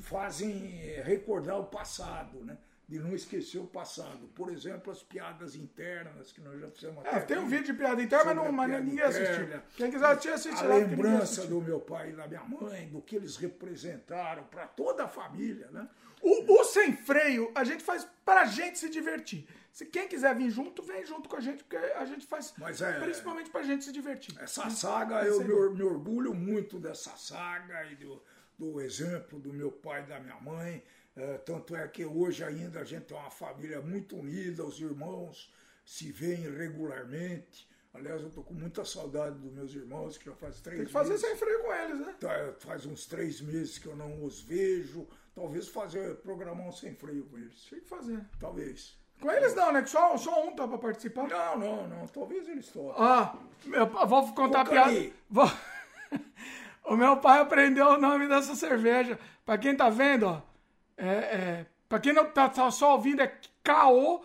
fazem 0.00 0.52
recordar 1.02 1.58
o 1.58 1.66
passado, 1.66 2.44
né? 2.44 2.58
De 2.88 2.98
não 2.98 3.14
esquecer 3.14 3.58
o 3.58 3.66
passado. 3.66 4.28
Por 4.34 4.50
exemplo, 4.50 4.92
as 4.92 5.02
piadas 5.02 5.54
internas 5.54 6.32
que 6.32 6.40
nós 6.40 6.60
já 6.60 6.70
fizemos. 6.70 7.04
É, 7.04 7.20
tem 7.20 7.38
um 7.38 7.48
vídeo 7.48 7.66
de 7.66 7.74
piada 7.74 8.02
interna, 8.02 8.34
mas, 8.34 8.44
não, 8.44 8.52
mas 8.52 8.84
ninguém 8.84 9.02
assistiu. 9.02 9.48
Quem 9.76 9.90
quiser 9.90 10.06
assistir, 10.06 10.28
assiste 10.30 10.60
A 10.60 10.68
lá, 10.68 10.74
lembrança 10.76 11.46
do 11.46 11.60
meu 11.60 11.80
pai 11.80 12.10
e 12.10 12.12
da 12.12 12.26
minha 12.26 12.44
mãe, 12.44 12.88
do 12.88 13.00
que 13.00 13.16
eles 13.16 13.36
representaram 13.36 14.44
para 14.44 14.66
toda 14.66 15.04
a 15.04 15.08
família, 15.08 15.70
né? 15.70 15.88
O, 16.20 16.60
o, 16.60 16.64
sem 16.64 16.94
freio, 16.94 17.50
a 17.54 17.64
gente 17.64 17.82
faz 17.82 18.06
pra 18.24 18.44
gente 18.44 18.78
se 18.78 18.88
divertir. 18.88 19.46
Se 19.72 19.86
quem 19.86 20.06
quiser 20.06 20.36
vir 20.36 20.50
junto, 20.50 20.82
vem 20.82 21.04
junto 21.04 21.28
com 21.28 21.36
a 21.36 21.40
gente, 21.40 21.64
porque 21.64 21.76
a 21.76 22.04
gente 22.04 22.26
faz 22.26 22.52
Mas 22.58 22.80
é, 22.80 23.00
principalmente 23.00 23.50
pra 23.50 23.62
gente 23.62 23.84
se 23.84 23.90
divertir. 23.90 24.38
Essa 24.38 24.70
saga, 24.70 25.24
eu 25.24 25.40
me, 25.40 25.76
me, 25.76 25.82
orgulho 25.82 26.34
muito 26.34 26.78
dessa 26.78 27.16
saga 27.16 27.84
e 27.86 27.96
do, 27.96 28.22
do 28.56 28.80
exemplo 28.80 29.40
do 29.40 29.52
meu 29.52 29.72
pai 29.72 30.02
e 30.02 30.06
da 30.06 30.20
minha 30.20 30.38
mãe. 30.40 30.84
É, 31.14 31.38
tanto 31.38 31.76
é 31.76 31.86
que 31.88 32.04
hoje 32.04 32.42
ainda 32.42 32.80
a 32.80 32.84
gente 32.84 33.12
é 33.12 33.16
uma 33.16 33.30
família 33.30 33.80
muito 33.80 34.16
unida, 34.16 34.64
os 34.64 34.80
irmãos 34.80 35.52
se 35.84 36.10
veem 36.10 36.50
regularmente. 36.50 37.68
Aliás, 37.94 38.22
eu 38.22 38.30
tô 38.30 38.42
com 38.42 38.54
muita 38.54 38.84
saudade 38.86 39.38
dos 39.38 39.52
meus 39.52 39.74
irmãos, 39.74 40.16
que 40.16 40.24
já 40.24 40.34
faz 40.34 40.60
três 40.60 40.78
meses. 40.78 40.92
Tem 40.92 41.02
que 41.02 41.10
fazer 41.10 41.18
sem 41.18 41.36
freio 41.36 41.62
com 41.62 41.74
eles, 41.74 42.00
né? 42.00 42.14
Tá, 42.18 42.54
faz 42.58 42.86
uns 42.86 43.06
três 43.06 43.42
meses 43.42 43.78
que 43.78 43.86
eu 43.86 43.94
não 43.94 44.24
os 44.24 44.40
vejo. 44.40 45.06
Talvez 45.34 45.68
fazer, 45.68 46.16
programar 46.16 46.66
um 46.66 46.72
sem 46.72 46.94
freio 46.94 47.26
com 47.26 47.36
eles. 47.36 47.62
Tem 47.68 47.80
que 47.80 47.88
fazer. 47.88 48.24
Talvez. 48.40 48.96
Com 49.20 49.30
eles 49.30 49.54
não, 49.54 49.72
né? 49.72 49.82
Que 49.82 49.90
só, 49.90 50.16
só 50.16 50.42
um 50.42 50.56
tá 50.56 50.66
pra 50.66 50.78
participar. 50.78 51.28
Não, 51.28 51.58
não, 51.58 51.88
não. 51.88 52.06
Talvez 52.06 52.48
eles 52.48 52.68
topem. 52.68 52.94
Ah, 52.96 53.36
eu 53.66 54.06
vou 54.06 54.32
contar 54.32 54.62
a 54.62 54.64
piada. 54.64 55.10
Vou... 55.28 55.50
o 56.84 56.96
meu 56.96 57.18
pai 57.18 57.40
aprendeu 57.40 57.86
o 57.88 57.98
nome 57.98 58.26
dessa 58.26 58.54
cerveja. 58.54 59.18
Pra 59.44 59.58
quem 59.58 59.76
tá 59.76 59.90
vendo, 59.90 60.26
ó. 60.26 60.51
É, 61.02 61.06
é, 61.06 61.66
pra 61.88 61.98
quem 61.98 62.12
não 62.12 62.26
tá, 62.26 62.48
tá 62.48 62.70
só 62.70 62.92
ouvindo, 62.92 63.20
é 63.22 63.36
K-O-K-A-N-E-E. 63.64 64.22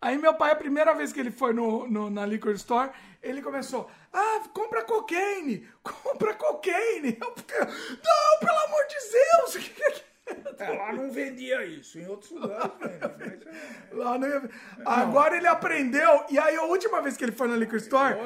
Aí 0.00 0.16
meu 0.16 0.32
pai, 0.32 0.52
a 0.52 0.56
primeira 0.56 0.94
vez 0.94 1.12
que 1.12 1.20
ele 1.20 1.30
foi 1.30 1.52
no, 1.52 1.86
no, 1.86 2.08
na 2.08 2.24
liquor 2.24 2.54
store, 2.54 2.92
ele 3.22 3.42
começou, 3.42 3.90
ah, 4.10 4.40
compra 4.54 4.82
cocaine, 4.84 5.68
compra 5.84 6.32
cocaine. 6.34 7.18
Eu, 7.20 7.28
não, 7.28 8.38
pelo 8.40 8.58
amor 8.58 8.86
de 8.86 8.96
Deus, 9.12 9.54
o 9.56 9.58
que 9.60 9.84
é 9.84 10.02
Lá 10.78 10.92
não 10.92 11.10
vendia 11.10 11.64
isso, 11.64 11.98
em 11.98 12.06
outros 12.06 12.30
lugares 12.30 12.72
vende. 13.16 13.48
É- 13.48 13.94
Lá 13.94 14.18
não 14.18 14.28
ia... 14.28 14.50
Agora 14.84 15.36
ele 15.36 15.46
aprendeu, 15.46 16.24
e 16.30 16.38
aí 16.38 16.56
a 16.56 16.64
última 16.64 17.00
vez 17.02 17.16
que 17.16 17.24
ele 17.24 17.32
foi 17.32 17.48
na 17.48 17.56
Liquor 17.56 17.78
Store, 17.78 18.16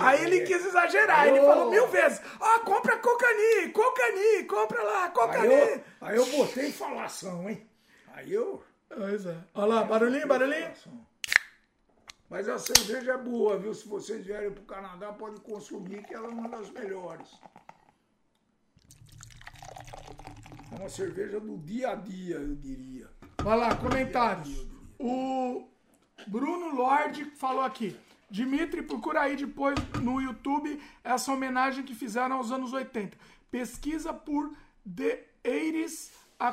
aí 0.00 0.24
ele 0.24 0.40
quis 0.42 0.64
exagerar. 0.64 1.26
Ele 1.28 1.40
falou 1.40 1.70
mil 1.70 1.88
vezes: 1.88 2.20
Ó, 2.40 2.56
oh, 2.56 2.60
compra 2.60 2.96
Cocani, 2.96 3.70
Cocani, 3.72 4.44
compra 4.44 4.82
lá, 4.82 5.08
Cocani. 5.10 5.54
Aí 5.54 5.70
eu, 5.70 5.84
aí 6.00 6.16
eu 6.16 6.26
botei 6.26 6.72
falação, 6.72 7.48
hein? 7.48 7.66
Aí 8.14 8.32
eu. 8.32 8.62
Pois 8.88 9.26
é. 9.26 9.36
Olha 9.54 9.74
lá, 9.74 9.84
barulhinho, 9.84 10.26
barulhinho. 10.26 10.70
Mas 12.28 12.48
a 12.48 12.58
cerveja 12.58 13.12
é 13.12 13.18
boa, 13.18 13.58
viu? 13.58 13.74
Se 13.74 13.86
vocês 13.86 14.24
vierem 14.24 14.50
para 14.50 14.62
o 14.62 14.66
Canadá, 14.66 15.12
podem 15.12 15.38
consumir, 15.40 16.02
que 16.02 16.14
ela 16.14 16.28
é 16.28 16.30
uma 16.30 16.48
das 16.48 16.70
melhores. 16.70 17.28
É 20.72 20.78
uma 20.80 20.88
cerveja 20.88 21.38
do 21.38 21.58
dia 21.58 21.90
a 21.90 21.94
dia, 21.94 22.36
eu 22.36 22.54
diria. 22.56 23.10
Vai 23.42 23.58
lá, 23.58 23.76
comentários. 23.76 24.66
O 24.98 25.68
Bruno 26.26 26.74
Lorde 26.74 27.26
falou 27.36 27.62
aqui. 27.62 27.96
Dimitri, 28.30 28.82
procura 28.82 29.20
aí 29.20 29.36
depois 29.36 29.74
no 30.02 30.18
YouTube 30.20 30.80
essa 31.04 31.30
homenagem 31.30 31.84
que 31.84 31.94
fizeram 31.94 32.36
aos 32.36 32.50
anos 32.50 32.72
80. 32.72 33.18
Pesquisa 33.50 34.14
por 34.14 34.56
The 34.96 35.22
80s 35.44 36.10
a 36.40 36.52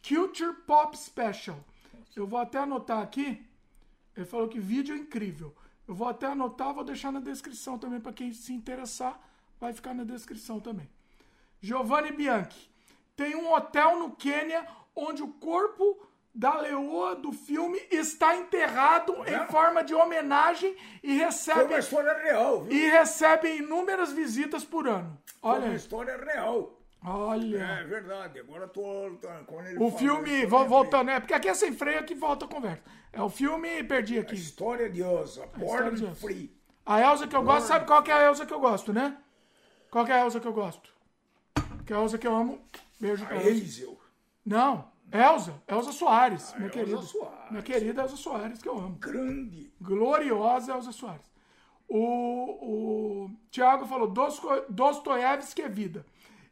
Culture 0.00 0.54
Pop 0.64 0.96
Special. 0.96 1.58
Eu 2.14 2.26
vou 2.26 2.38
até 2.38 2.58
anotar 2.58 3.02
aqui. 3.02 3.44
Ele 4.16 4.26
falou 4.26 4.48
que 4.48 4.60
vídeo 4.60 4.94
é 4.94 4.98
incrível. 4.98 5.52
Eu 5.88 5.94
vou 5.94 6.06
até 6.06 6.26
anotar, 6.26 6.72
vou 6.72 6.84
deixar 6.84 7.10
na 7.10 7.18
descrição 7.18 7.76
também 7.76 8.00
para 8.00 8.12
quem 8.12 8.32
se 8.32 8.52
interessar, 8.52 9.20
vai 9.58 9.72
ficar 9.72 9.92
na 9.92 10.04
descrição 10.04 10.60
também. 10.60 10.88
Giovanni 11.60 12.12
Bianchi. 12.12 12.70
Tem 13.16 13.36
um 13.36 13.52
hotel 13.52 13.98
no 13.98 14.12
Quênia 14.12 14.66
onde 14.96 15.22
o 15.22 15.28
corpo 15.28 16.08
da 16.34 16.58
leoa 16.58 17.16
do 17.16 17.32
filme 17.32 17.78
está 17.90 18.36
enterrado 18.36 19.14
é? 19.26 19.34
em 19.34 19.46
forma 19.48 19.82
de 19.82 19.94
homenagem 19.94 20.76
e 21.02 21.16
recebe. 21.18 21.64
Uma 21.64 21.78
história 21.78 22.12
real, 22.14 22.62
viu? 22.62 22.72
E 22.72 22.88
recebe 22.88 23.56
inúmeras 23.56 24.12
visitas 24.12 24.64
por 24.64 24.88
ano. 24.88 25.18
Olha. 25.42 25.66
Uma 25.66 25.74
história 25.74 26.16
real. 26.16 26.78
Olha. 27.04 27.80
É 27.80 27.84
verdade. 27.84 28.38
Agora 28.38 28.68
tô. 28.68 28.82
Quando 29.46 29.66
ele 29.66 29.82
o 29.82 29.90
filme, 29.90 30.46
vou, 30.46 30.66
voltando, 30.66 31.06
né? 31.06 31.20
Porque 31.20 31.34
aqui 31.34 31.48
é 31.48 31.54
sem 31.54 31.72
freio 31.72 32.04
que 32.04 32.14
volta 32.14 32.44
a 32.44 32.48
conversa. 32.48 32.82
É 33.12 33.20
o 33.20 33.28
filme, 33.28 33.82
perdi 33.84 34.18
aqui. 34.18 34.34
A 34.34 34.38
história 34.38 34.88
de 34.88 35.00
Elsa. 35.00 35.46
Born 35.56 36.14
Free. 36.14 36.54
A 36.84 37.00
Elsa 37.00 37.26
que 37.26 37.36
eu 37.36 37.42
gosto, 37.42 37.66
sabe 37.66 37.86
qual 37.86 38.02
que 38.02 38.10
é 38.10 38.14
a 38.14 38.24
Elsa 38.24 38.46
que 38.46 38.52
eu 38.52 38.60
gosto, 38.60 38.92
né? 38.92 39.16
Qual 39.90 40.04
que 40.04 40.12
é 40.12 40.16
a 40.16 40.24
Elsa 40.24 40.40
que 40.40 40.46
eu 40.46 40.52
gosto? 40.52 40.92
Que 41.90 41.94
é 41.94 41.96
a 41.96 42.02
Elsa 42.02 42.18
que 42.18 42.26
eu 42.28 42.36
amo. 42.36 42.60
Beijo 43.00 43.26
pra 43.26 43.38
Hazel. 43.38 43.98
Não, 44.46 44.84
Elza, 45.10 45.60
Elza 45.66 45.90
Soares, 45.90 46.52
ah, 46.54 46.58
minha 46.58 46.68
Elza 46.68 46.78
querida. 46.78 47.02
Soares. 47.02 47.50
Minha 47.50 47.62
querida 47.64 48.02
Elza 48.02 48.16
Soares, 48.16 48.62
que 48.62 48.68
eu 48.68 48.78
amo. 48.78 48.96
Grande. 49.00 49.72
Gloriosa 49.80 50.72
Elza 50.72 50.92
Soares. 50.92 51.26
O, 51.88 53.24
o 53.24 53.30
Tiago 53.50 53.86
falou, 53.86 54.14
Dostoiévski 54.68 55.62
é 55.62 55.68
vida. 55.68 56.06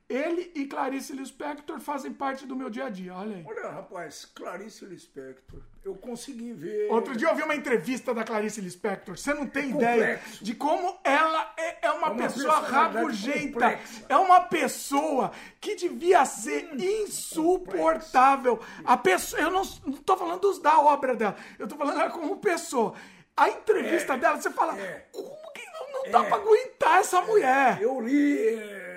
Ele 0.09 0.51
e 0.55 0.64
Clarice 0.64 1.12
Lispector 1.12 1.78
fazem 1.80 2.14
parte 2.14 2.47
do 2.47 2.56
meu 2.56 2.70
dia 2.70 2.86
a 2.86 2.89
dia, 2.89 3.14
olha 3.14 3.36
aí. 3.36 3.44
Olha, 3.47 3.68
rapaz, 3.68 4.24
Clarice 4.24 4.86
Lispector, 4.86 5.60
eu 5.85 5.94
consegui 5.97 6.55
ver... 6.55 6.90
Outro 6.90 7.14
dia 7.14 7.28
eu 7.28 7.36
vi 7.36 7.43
uma 7.43 7.55
entrevista 7.55 8.14
da 8.14 8.24
Clarice 8.24 8.59
Lispector, 8.59 9.18
você 9.18 9.35
não 9.35 9.47
tem 9.47 9.64
é 9.64 9.68
ideia 9.68 10.20
de 10.40 10.55
como 10.55 10.98
ela 11.05 11.52
é, 11.59 11.89
é 11.89 11.90
uma, 11.90 12.06
é 12.06 12.10
uma 12.10 12.16
pessoa 12.16 12.59
rabugenta. 12.60 13.52
Complexa. 13.52 14.06
É 14.09 14.16
uma 14.16 14.40
pessoa 14.40 15.30
que 15.60 15.74
devia 15.74 16.24
ser 16.24 16.70
hum, 16.72 16.76
insuportável. 16.78 18.56
Complexa. 18.56 18.82
A 18.86 18.97
pessoa, 18.97 19.43
eu 19.43 19.51
não, 19.51 19.62
não 19.85 19.93
tô 19.98 20.16
falando 20.16 20.40
dos, 20.40 20.59
da 20.59 20.80
obra 20.80 21.14
dela, 21.14 21.36
eu 21.59 21.68
tô 21.68 21.76
falando 21.76 22.01
ela 22.01 22.10
como 22.10 22.39
pessoa. 22.39 22.94
A 23.36 23.51
entrevista 23.51 24.14
é, 24.14 24.18
dela, 24.18 24.40
você 24.40 24.51
fala, 24.51 24.74
é, 24.80 25.05
como 25.12 25.52
que 25.52 25.66
não, 25.66 25.93
não 25.93 26.10
dá 26.10 26.24
é, 26.24 26.28
pra 26.28 26.36
aguentar 26.39 27.01
essa 27.01 27.20
mulher? 27.20 27.78
Eu 27.82 28.01
li 28.01 28.88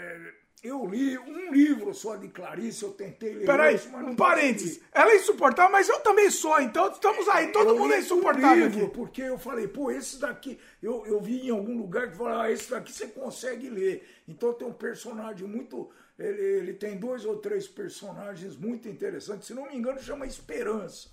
eu 0.63 0.85
li 0.85 1.17
um 1.17 1.51
livro 1.51 1.91
só 1.93 2.15
de 2.15 2.27
Clarice, 2.27 2.83
eu 2.83 2.91
tentei 2.91 3.33
ler. 3.33 3.45
Peraí, 3.45 3.79
um 4.05 4.15
parênteses. 4.15 4.79
Ela 4.91 5.11
é 5.11 5.15
insuportável, 5.15 5.71
mas 5.71 5.89
eu 5.89 5.99
também 6.01 6.29
sou, 6.29 6.59
então 6.61 6.91
estamos 6.91 7.27
aí, 7.29 7.51
todo 7.51 7.69
eu 7.69 7.79
mundo 7.79 7.93
é 7.93 7.99
insuportável. 7.99 8.65
Um 8.65 8.69
livro, 8.69 8.85
aqui. 8.85 8.95
porque 8.95 9.21
eu 9.23 9.39
falei, 9.39 9.67
pô, 9.67 9.89
esse 9.89 10.19
daqui, 10.19 10.59
eu, 10.81 11.03
eu 11.07 11.19
vi 11.19 11.47
em 11.47 11.49
algum 11.49 11.75
lugar 11.77 12.11
que 12.11 12.17
falou, 12.17 12.39
ah, 12.39 12.51
esse 12.51 12.69
daqui 12.69 12.91
você 12.91 13.07
consegue 13.07 13.69
ler. 13.69 14.07
Então 14.27 14.53
tem 14.53 14.67
um 14.67 14.73
personagem 14.73 15.47
muito. 15.47 15.89
Ele, 16.19 16.41
ele 16.41 16.73
tem 16.73 16.97
dois 16.97 17.25
ou 17.25 17.38
três 17.38 17.67
personagens 17.67 18.55
muito 18.55 18.88
interessantes. 18.88 19.47
Se 19.47 19.55
não 19.55 19.67
me 19.67 19.75
engano, 19.75 19.99
chama 19.99 20.27
Esperança. 20.27 21.09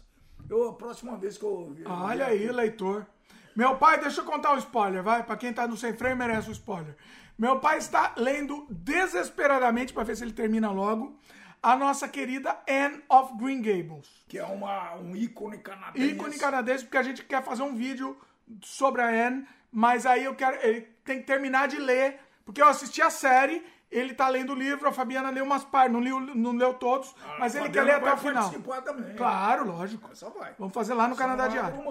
Eu, 0.49 0.69
a 0.69 0.75
próxima 0.75 1.16
vez 1.16 1.39
que 1.39 1.45
eu 1.45 1.51
ouvir. 1.51 1.87
Olha 1.87 2.27
aí, 2.27 2.51
leitor. 2.53 3.07
Meu 3.57 3.77
pai, 3.77 3.99
deixa 3.99 4.20
eu 4.20 4.25
contar 4.25 4.55
um 4.55 4.59
spoiler, 4.59 5.03
vai. 5.03 5.23
Pra 5.25 5.37
quem 5.37 5.53
tá 5.53 5.66
no 5.66 5.77
sem 5.77 5.93
freio, 5.95 6.16
merece 6.16 6.49
um 6.49 6.53
spoiler. 6.53 6.95
Meu 7.39 7.60
pai 7.60 7.78
está 7.78 8.15
lendo 8.16 8.66
desesperadamente 8.69 9.93
para 9.93 10.02
ver 10.02 10.16
se 10.16 10.24
ele 10.24 10.32
termina 10.32 10.73
logo 10.73 11.16
a 11.62 11.77
nossa 11.77 12.09
querida 12.09 12.59
Anne 12.69 13.01
of 13.09 13.36
Green 13.36 13.62
Gables. 13.62 14.09
Que 14.27 14.39
é 14.39 14.44
uma, 14.44 14.97
um 14.97 15.15
ícone 15.15 15.59
canadense. 15.59 16.15
Ícone 16.15 16.36
canadense, 16.36 16.85
porque 16.85 16.97
a 16.97 17.02
gente 17.02 17.24
quer 17.24 17.44
fazer 17.44 17.62
um 17.62 17.77
vídeo 17.77 18.16
sobre 18.60 19.02
a 19.02 19.28
Anne, 19.28 19.47
mas 19.70 20.05
aí 20.05 20.24
eu 20.24 20.35
quero. 20.35 20.56
Ele 20.66 20.81
tem 21.05 21.20
que 21.20 21.27
terminar 21.27 21.69
de 21.69 21.77
ler, 21.77 22.19
porque 22.44 22.60
eu 22.60 22.66
assisti 22.66 23.01
a 23.01 23.10
série 23.10 23.65
ele 23.90 24.12
tá 24.12 24.28
lendo 24.28 24.52
o 24.52 24.55
livro, 24.55 24.89
a 24.89 24.93
Fabiana 24.93 25.31
leu 25.31 25.44
umas 25.44 25.65
partes, 25.65 25.93
não 25.93 26.01
leu, 26.01 26.20
não 26.20 26.52
leu 26.52 26.74
todos, 26.74 27.15
ah, 27.24 27.36
mas 27.39 27.55
ele 27.55 27.70
quer 27.70 27.82
ler 27.82 27.94
até 27.94 28.12
o 28.12 28.16
final. 28.19 28.51
Também. 28.85 29.16
Claro, 29.16 29.66
lógico. 29.66 30.10
Essa 30.12 30.28
vai. 30.28 30.55
Vamos 30.59 30.74
fazer 30.74 30.93
lá 30.93 31.06
no 31.06 31.15
essa 31.15 31.23
Canadá 31.23 31.48
Diário. 31.48 31.82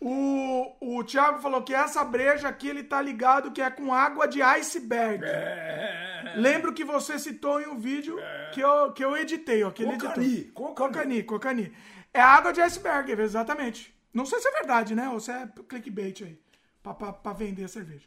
O, 0.00 0.98
o 0.98 1.04
Thiago 1.04 1.40
falou 1.40 1.62
que 1.62 1.74
essa 1.74 2.02
breja 2.02 2.48
aqui 2.48 2.68
ele 2.68 2.82
tá 2.82 3.00
ligado 3.00 3.50
que 3.52 3.60
é 3.60 3.70
com 3.70 3.92
água 3.92 4.26
de 4.26 4.40
iceberg. 4.40 5.22
É. 5.24 6.34
Lembro 6.36 6.72
que 6.72 6.84
você 6.84 7.18
citou 7.18 7.60
em 7.60 7.66
um 7.66 7.76
vídeo 7.76 8.18
é. 8.18 8.50
que, 8.52 8.60
eu, 8.60 8.92
que 8.92 9.04
eu 9.04 9.16
editei, 9.16 9.62
ó. 9.62 9.70
Que 9.70 9.84
cocani, 9.84 10.44
cocani. 10.44 10.74
Cocani, 10.74 11.22
cocani. 11.22 11.72
É 12.12 12.20
água 12.20 12.52
de 12.52 12.62
iceberg, 12.62 13.12
exatamente. 13.12 13.94
Não 14.12 14.24
sei 14.24 14.40
se 14.40 14.48
é 14.48 14.52
verdade, 14.52 14.94
né? 14.94 15.08
Ou 15.10 15.20
se 15.20 15.30
é 15.30 15.46
clickbait 15.68 16.22
aí. 16.22 16.40
Pra, 16.82 16.94
pra, 16.94 17.12
pra 17.12 17.32
vender 17.32 17.64
a 17.64 17.68
cerveja. 17.68 18.06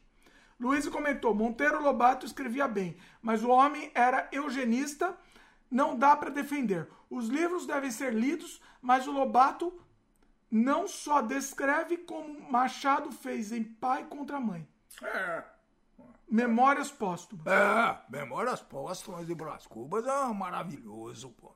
Luiz 0.59 0.87
comentou: 0.89 1.33
Monteiro 1.33 1.81
Lobato 1.81 2.25
escrevia 2.25 2.67
bem, 2.67 2.97
mas 3.21 3.43
o 3.43 3.49
homem 3.49 3.91
era 3.93 4.27
eugenista, 4.31 5.15
não 5.69 5.97
dá 5.97 6.15
para 6.15 6.29
defender. 6.29 6.87
Os 7.09 7.27
livros 7.27 7.65
devem 7.65 7.91
ser 7.91 8.13
lidos, 8.13 8.61
mas 8.81 9.07
o 9.07 9.11
Lobato 9.11 9.73
não 10.49 10.87
só 10.87 11.21
descreve 11.21 11.97
como 11.97 12.49
Machado 12.51 13.11
fez 13.11 13.51
em 13.51 13.63
Pai 13.63 14.05
contra 14.05 14.39
Mãe. 14.39 14.67
É. 15.01 15.43
Memórias 16.29 16.91
póstumas. 16.91 17.45
É, 17.47 17.99
Memórias 18.09 18.61
póstumas 18.61 19.25
de 19.25 19.33
Brás 19.33 19.65
Cubas 19.65 20.05
é 20.05 20.33
maravilhoso, 20.33 21.29
pô. 21.31 21.55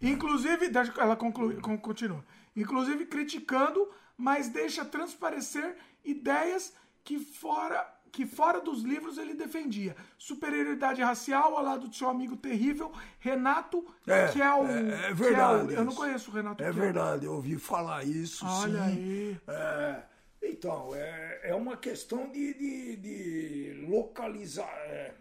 Inclusive, 0.00 0.70
ela 0.98 1.14
conclui, 1.14 1.60
continua. 1.60 2.24
Inclusive 2.56 3.06
criticando, 3.06 3.88
mas 4.16 4.48
deixa 4.48 4.84
transparecer 4.84 5.76
ideias 6.04 6.74
que 7.04 7.20
fora 7.20 7.91
que 8.12 8.26
fora 8.26 8.60
dos 8.60 8.82
livros 8.82 9.16
ele 9.16 9.32
defendia 9.32 9.96
superioridade 10.18 11.00
racial 11.00 11.56
ao 11.56 11.64
lado 11.64 11.88
do 11.88 11.94
seu 11.96 12.10
amigo 12.10 12.36
terrível 12.36 12.92
Renato, 13.18 13.84
é, 14.06 14.28
que 14.28 14.42
é 14.42 14.54
o. 14.54 14.66
É, 14.66 15.08
é 15.08 15.14
verdade. 15.14 15.68
O, 15.68 15.70
eu 15.70 15.84
não 15.84 15.94
conheço 15.94 16.30
o 16.30 16.34
Renato. 16.34 16.62
É 16.62 16.70
verdade, 16.70 17.24
eu 17.24 17.32
ouvi 17.32 17.56
falar 17.58 18.04
isso. 18.04 18.44
Olha 18.46 18.84
sim. 18.84 18.90
aí. 18.90 19.40
É, 19.48 20.02
então, 20.42 20.94
é, 20.94 21.40
é 21.44 21.54
uma 21.54 21.76
questão 21.76 22.28
de, 22.30 22.52
de, 22.52 22.96
de 22.96 23.86
localizar. 23.88 24.68
É, 24.86 25.14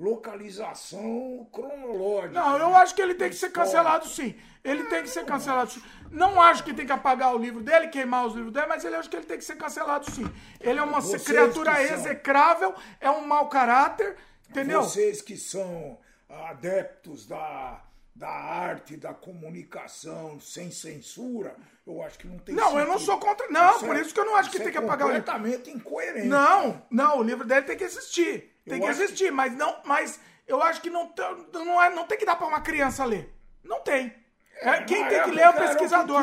localização 0.00 1.46
cronológica. 1.52 2.32
Não, 2.40 2.56
eu 2.56 2.74
acho 2.74 2.94
que 2.94 3.02
ele 3.02 3.14
tem 3.14 3.28
que 3.28 3.36
ser 3.36 3.50
cancelado 3.50 4.08
sim. 4.08 4.34
Ele 4.64 4.84
tem 4.84 5.02
que 5.02 5.08
ser 5.10 5.24
cancelado 5.24 5.70
sim. 5.70 5.82
Não 6.10 6.40
acho 6.40 6.64
que 6.64 6.72
tem 6.72 6.86
que 6.86 6.92
apagar 6.92 7.34
o 7.34 7.38
livro 7.38 7.62
dele, 7.62 7.88
queimar 7.88 8.26
os 8.26 8.34
livros 8.34 8.52
dele, 8.52 8.66
mas 8.66 8.84
ele 8.84 8.96
acho 8.96 9.08
que 9.10 9.16
ele 9.16 9.26
tem 9.26 9.36
que 9.38 9.44
ser 9.44 9.56
cancelado 9.56 10.10
sim. 10.10 10.26
Ele 10.60 10.78
é 10.78 10.82
uma 10.82 11.00
Vocês 11.00 11.22
criatura 11.22 11.82
execrável, 11.82 12.74
é 12.98 13.10
um 13.10 13.26
mau 13.26 13.48
caráter, 13.48 14.16
entendeu? 14.48 14.82
Vocês 14.82 15.20
que 15.20 15.36
são 15.36 15.98
adeptos 16.28 17.26
da, 17.26 17.82
da 18.14 18.28
arte, 18.28 18.96
da 18.96 19.12
comunicação 19.12 20.40
sem 20.40 20.70
censura, 20.70 21.54
eu 21.86 22.02
acho 22.02 22.18
que 22.18 22.26
não 22.26 22.38
tem 22.38 22.54
Não, 22.54 22.64
sentido. 22.64 22.80
eu 22.80 22.86
não 22.86 22.98
sou 22.98 23.18
contra. 23.18 23.48
Não, 23.48 23.70
isso 23.76 23.84
por 23.86 23.96
é, 23.96 24.00
isso 24.00 24.14
que 24.14 24.20
eu 24.20 24.26
não 24.26 24.36
acho 24.36 24.50
que 24.50 24.58
tem 24.58 24.68
é 24.68 24.70
que 24.70 24.78
apagar 24.78 25.08
o 25.08 25.12
livro. 25.12 25.24
completamente 25.26 25.70
incoerente. 25.70 26.26
Não, 26.26 26.82
não, 26.90 27.18
o 27.18 27.22
livro 27.22 27.46
dele 27.46 27.62
tem 27.62 27.76
que 27.76 27.84
existir. 27.84 28.49
Tem 28.64 28.80
que 28.80 28.86
existir, 28.86 29.26
que... 29.26 29.30
mas 29.30 29.54
não, 29.54 29.76
mas 29.84 30.20
eu 30.46 30.62
acho 30.62 30.80
que 30.80 30.90
não, 30.90 31.12
não, 31.52 31.82
é, 31.82 31.90
não 31.90 32.06
tem 32.06 32.18
que 32.18 32.26
dar 32.26 32.36
para 32.36 32.46
uma 32.46 32.60
criança 32.60 33.04
ler. 33.04 33.32
Não 33.62 33.80
tem. 33.80 34.12
É, 34.60 34.82
quem 34.82 35.06
tem 35.08 35.22
que 35.22 35.30
ler 35.30 35.42
é 35.42 35.50
o 35.50 35.54
pesquisador. 35.54 36.22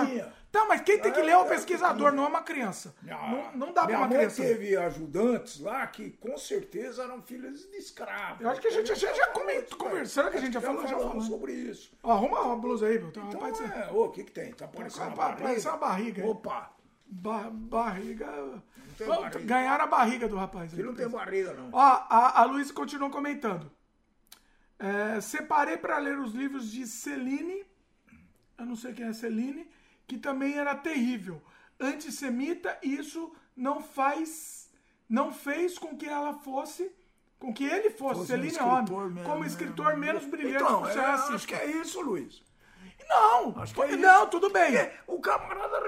Tá, 0.51 0.65
mas 0.65 0.81
quem 0.81 0.99
tem 0.99 1.11
que 1.11 1.21
ler 1.21 1.31
é 1.31 1.37
o 1.37 1.45
pesquisador, 1.45 2.11
não 2.13 2.23
é 2.23 2.27
uma 2.27 2.41
criança. 2.41 2.95
Não, 3.03 3.51
não 3.53 3.73
dá 3.73 3.81
pra 3.81 3.87
Minha 3.87 3.99
uma 3.99 4.07
criança. 4.07 4.41
teve 4.41 4.77
ajudantes 4.77 5.59
lá 5.59 5.85
que 5.87 6.11
com 6.11 6.37
certeza 6.37 7.03
eram 7.03 7.21
filhos 7.21 7.69
de 7.69 7.77
escravos. 7.77 8.41
Eu 8.41 8.49
acho 8.49 8.61
que 8.61 8.67
a 8.67 8.71
gente 8.71 8.95
já, 8.95 9.13
já 9.13 9.27
comentou, 9.27 9.77
conversou, 9.77 10.07
será 10.07 10.31
que 10.31 10.37
a 10.37 10.41
gente 10.41 10.53
já 10.53 10.61
falou? 10.61 10.87
Já 10.87 10.97
falou. 10.97 11.21
sobre 11.21 11.51
isso. 11.51 11.91
Ó, 12.01 12.11
arruma 12.11 12.41
uma 12.41 12.55
blusa 12.55 12.87
aí, 12.87 12.97
meu. 12.97 13.11
Tem 13.11 13.21
uma 13.21 13.49
Então, 13.49 13.65
é, 13.65 13.91
ô, 13.91 14.05
o 14.05 14.09
que 14.09 14.23
que 14.23 14.31
tem? 14.31 14.53
Tá 14.53 14.67
parecendo 14.67 15.09
uma 15.69 15.77
barriga? 15.77 16.25
Opa, 16.25 16.71
ba- 17.09 17.49
barriga. 17.49 18.27
barriga. 19.05 19.39
Ganhar 19.39 19.79
a 19.81 19.87
barriga 19.87 20.27
do 20.27 20.35
rapaz. 20.35 20.73
ele 20.73 20.83
não 20.83 20.95
tem 20.95 21.07
barriga, 21.09 21.53
não. 21.53 21.69
Ó, 21.71 21.79
a, 21.79 22.41
a 22.41 22.45
Luísa 22.45 22.73
continua 22.73 23.09
comentando. 23.09 23.71
É, 24.79 25.19
separei 25.21 25.77
para 25.77 25.97
ler 25.97 26.19
os 26.19 26.33
livros 26.33 26.71
de 26.71 26.85
Celine, 26.85 27.65
eu 28.57 28.65
não 28.65 28.75
sei 28.75 28.93
quem 28.93 29.07
é 29.07 29.13
Celine, 29.13 29.67
que 30.05 30.17
também 30.17 30.55
era 30.57 30.75
terrível. 30.75 31.41
Antissemita, 31.79 32.77
isso 32.83 33.33
não 33.55 33.81
faz, 33.81 34.69
não 35.09 35.31
fez 35.33 35.79
com 35.79 35.97
que 35.97 36.05
ela 36.07 36.33
fosse, 36.33 36.91
com 37.39 37.51
que 37.53 37.63
ele 37.63 37.89
fosse, 37.89 38.19
Fosse 38.19 38.21
um 38.21 38.25
Celine 38.25 38.47
é 38.47 38.51
escritor 38.51 38.73
homem, 39.03 39.13
mesmo, 39.13 39.29
como 39.29 39.41
né? 39.41 39.47
escritor 39.47 39.97
menos 39.97 40.25
brilhante 40.25 40.63
Então, 40.63 40.81
por 40.81 40.89
é, 40.91 41.05
acho 41.05 41.47
que 41.47 41.55
é 41.55 41.65
isso, 41.81 42.01
Luiz. 42.01 42.43
Não, 43.09 43.53
que 43.53 43.81
é 43.81 43.87
isso. 43.89 43.97
não, 43.97 44.27
tudo 44.27 44.49
bem. 44.49 44.89
O 45.05 45.19
camarada 45.19 45.79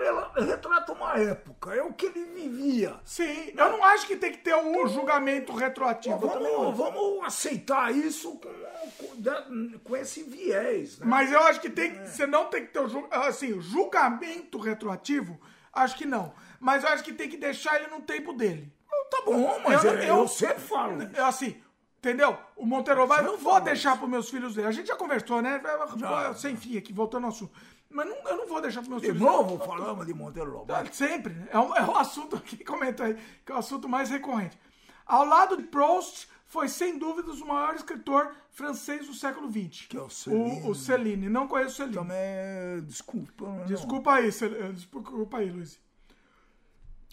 retrata 0.45 0.93
uma 0.93 1.17
época, 1.19 1.73
é 1.75 1.81
o 1.83 1.93
que 1.93 2.05
ele 2.07 2.23
vivia. 2.25 2.95
Sim, 3.03 3.51
eu 3.55 3.71
não 3.71 3.83
acho 3.83 4.07
que 4.07 4.15
tem 4.15 4.31
que 4.31 4.37
ter 4.39 4.55
um 4.55 4.87
julgamento 4.87 5.53
retroativo. 5.53 6.17
Vamos, 6.17 6.47
acho. 6.47 6.71
vamos 6.73 7.25
aceitar 7.25 7.93
isso 7.93 8.39
com, 8.39 8.49
com, 8.97 9.79
com 9.83 9.95
esse 9.97 10.23
viés, 10.23 10.99
né? 10.99 11.05
Mas 11.07 11.31
eu 11.31 11.39
acho 11.43 11.59
que 11.59 11.69
tem 11.69 11.91
que, 11.91 12.07
você 12.07 12.25
não 12.25 12.45
tem 12.45 12.65
que 12.65 12.73
ter 12.73 12.81
assim, 13.11 13.59
julgamento 13.59 14.57
retroativo, 14.57 15.39
acho 15.73 15.95
que 15.97 16.05
não. 16.05 16.33
Mas 16.59 16.83
eu 16.83 16.89
acho 16.89 17.03
que 17.03 17.13
tem 17.13 17.29
que 17.29 17.37
deixar 17.37 17.75
ele 17.81 17.87
no 17.87 18.01
tempo 18.01 18.33
dele. 18.33 18.71
Tá 19.09 19.23
bom, 19.25 19.59
mas 19.65 19.83
Eu- 19.83 19.93
eu, 19.95 20.03
eu- 20.19 20.27
sempre 20.27 20.59
falo. 20.61 20.97
Assim, 21.25 21.59
entendeu? 21.99 22.37
O 22.55 22.65
Monteiro 22.65 23.05
vai, 23.05 23.21
não 23.23 23.37
vou 23.37 23.59
deixar 23.61 23.97
para 23.97 24.07
meus 24.07 24.29
filhos 24.29 24.55
ler. 24.55 24.65
A 24.65 24.71
gente 24.71 24.87
já 24.87 24.95
conversou, 24.95 25.41
né? 25.41 25.61
Já. 25.97 26.33
Sem 26.33 26.55
fim 26.57 26.77
aqui, 26.77 26.91
voltando 26.91 27.25
ao 27.25 27.29
assunto. 27.29 27.53
Mas 27.91 28.07
não- 28.07 28.15
eu 28.29 28.37
não 28.37 28.47
vou 28.47 28.61
deixar 28.61 28.81
para 28.81 28.89
meus 28.89 29.01
De 29.01 29.07
filhos 29.07 29.21
novo 29.21 29.57
ler. 29.57 29.65
falamos 29.65 30.05
de 30.05 30.13
Monteiro 30.13 30.51
Lobato. 30.51 30.95
Sempre. 30.95 31.33
né? 31.33 31.47
É 31.51 31.59
um, 31.59 31.75
é 31.75 31.99
assunto 31.99 32.35
aqui, 32.35 32.57
comenta 32.65 33.03
aí, 33.05 33.15
que 33.45 33.51
é 33.51 33.55
o 33.55 33.57
assunto 33.59 33.87
mais 33.89 34.09
recorrente. 34.09 34.57
Ao 35.05 35.25
lado 35.25 35.57
de 35.57 35.63
Proust, 35.63 36.27
foi 36.45 36.67
sem 36.67 36.97
dúvidas 36.99 37.41
o 37.41 37.45
maior 37.47 37.73
escritor 37.75 38.31
francês 38.51 39.07
do 39.07 39.13
século 39.13 39.49
XX. 39.51 39.87
Que 39.87 39.97
é 39.97 40.01
o 40.01 40.09
Céline. 40.09 40.61
O, 40.61 40.69
o 40.69 40.75
Céline. 40.75 41.29
Não 41.29 41.47
conheço 41.47 41.71
o 41.73 41.77
Céline. 41.77 41.95
Também, 41.95 42.81
desculpa. 42.85 43.45
não- 43.47 43.65
Desculpa 43.65 44.13
aí, 44.13 44.31
Cel- 44.31 44.55
eh, 44.55 44.71
desculpa 44.71 45.37
aí, 45.39 45.49
Luiz. 45.51 45.79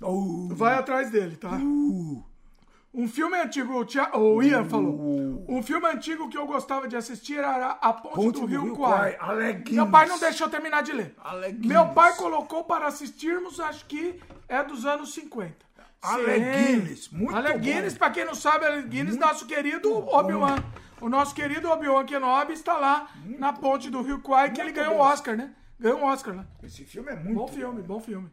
Uh, 0.03 0.55
Vai 0.55 0.75
atrás 0.75 1.11
dele, 1.11 1.37
tá? 1.37 1.53
uh, 1.57 2.25
Um 2.99 3.07
filme 3.07 3.37
antigo, 3.39 3.75
o, 3.79 3.85
Tia- 3.85 4.11
o 4.17 4.43
Ian 4.43 4.65
falou. 4.65 5.45
Um 5.47 5.63
filme 5.63 5.87
antigo 5.87 6.31
que 6.31 6.39
eu 6.39 6.47
gostava 6.47 6.89
de 6.89 6.97
assistir 6.97 7.37
era 7.37 7.73
A 7.73 7.93
Ponte, 7.93 8.15
Ponte 8.15 8.33
do, 8.33 8.41
do 8.41 8.47
Rio, 8.47 8.75
Rio 8.75 8.85
Alec 9.21 9.71
Meu 9.75 9.87
pai 9.91 10.07
não 10.07 10.19
deixou 10.19 10.49
terminar 10.49 10.83
de 10.83 10.93
ler. 10.93 11.15
Alec 11.23 11.67
Meu 11.67 11.89
pai 11.89 12.17
colocou 12.17 12.65
para 12.65 12.87
assistirmos, 12.87 13.61
acho 13.61 13.85
que 13.85 14.19
é 14.49 14.65
dos 14.65 14.87
anos 14.87 15.13
50. 15.13 15.55
Alec 16.01 16.41
Sim. 16.43 16.81
Guinness, 16.81 17.09
muito 17.11 17.37
Alec 17.37 17.59
bom. 17.59 17.99
Pra 17.99 18.11
quem 18.11 18.25
não 18.25 18.35
sabe, 18.35 18.65
Alec 18.65 18.89
Guinness, 18.89 19.19
nosso 19.19 19.47
querido 19.47 19.93
Obi-Wan. 19.93 20.57
O 20.99 21.11
nosso 21.11 21.35
querido 21.35 21.69
Obi-Wan 21.69 22.07
Kenobi 22.07 22.55
está 22.55 22.79
lá 22.79 23.11
na 23.39 23.53
ponte 23.53 23.91
do 23.91 24.01
Rio 24.01 24.21
Kwai, 24.21 24.51
que 24.53 24.61
ele 24.61 24.73
ganhou 24.73 24.95
um 24.95 24.99
bom. 24.99 25.03
Oscar, 25.05 25.37
né? 25.37 25.53
Ganhou 25.79 26.01
um 26.01 26.05
Oscar 26.05 26.35
lá. 26.35 26.47
Esse 26.63 26.83
filme 26.87 27.11
é 27.11 27.17
muito 27.17 27.35
Bom 27.35 27.47
filme, 27.49 27.83
bom 27.83 28.01
filme. 28.01 28.31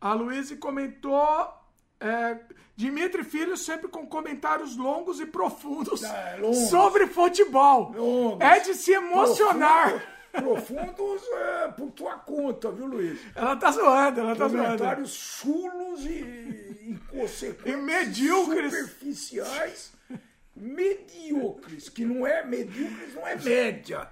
A 0.00 0.12
Luísa 0.12 0.56
comentou. 0.56 1.59
É, 2.00 2.38
Dimitri 2.74 3.22
Filho 3.22 3.56
sempre 3.56 3.88
com 3.88 4.06
comentários 4.06 4.76
longos 4.76 5.20
e 5.20 5.26
profundos 5.26 6.02
É, 6.02 6.36
longos. 6.40 6.70
sobre 6.70 7.06
futebol. 7.06 7.92
Longos. 7.96 8.40
É 8.40 8.60
de 8.60 8.74
se 8.74 8.92
emocionar. 8.92 9.90
Profundo- 9.90 10.10
Profundos 10.32 11.22
é, 11.32 11.68
por 11.72 11.90
tua 11.90 12.14
conta, 12.14 12.70
viu, 12.70 12.86
Luiz? 12.86 13.18
Ela 13.34 13.56
tá 13.56 13.72
zoando, 13.72 14.20
ela 14.20 14.36
tá 14.36 14.46
zoando. 14.46 14.64
Comentários 14.78 15.10
chulos 15.12 16.04
e 16.06 16.86
inconsequentes. 16.88 17.72
E 17.72 17.76
medíocres. 17.76 18.72
Superficiais. 18.72 19.92
Medíocres. 20.54 21.88
Que 21.88 22.04
não 22.04 22.24
é 22.26 22.44
medíocres, 22.44 23.14
não 23.14 23.26
é 23.26 23.34
média. 23.36 24.08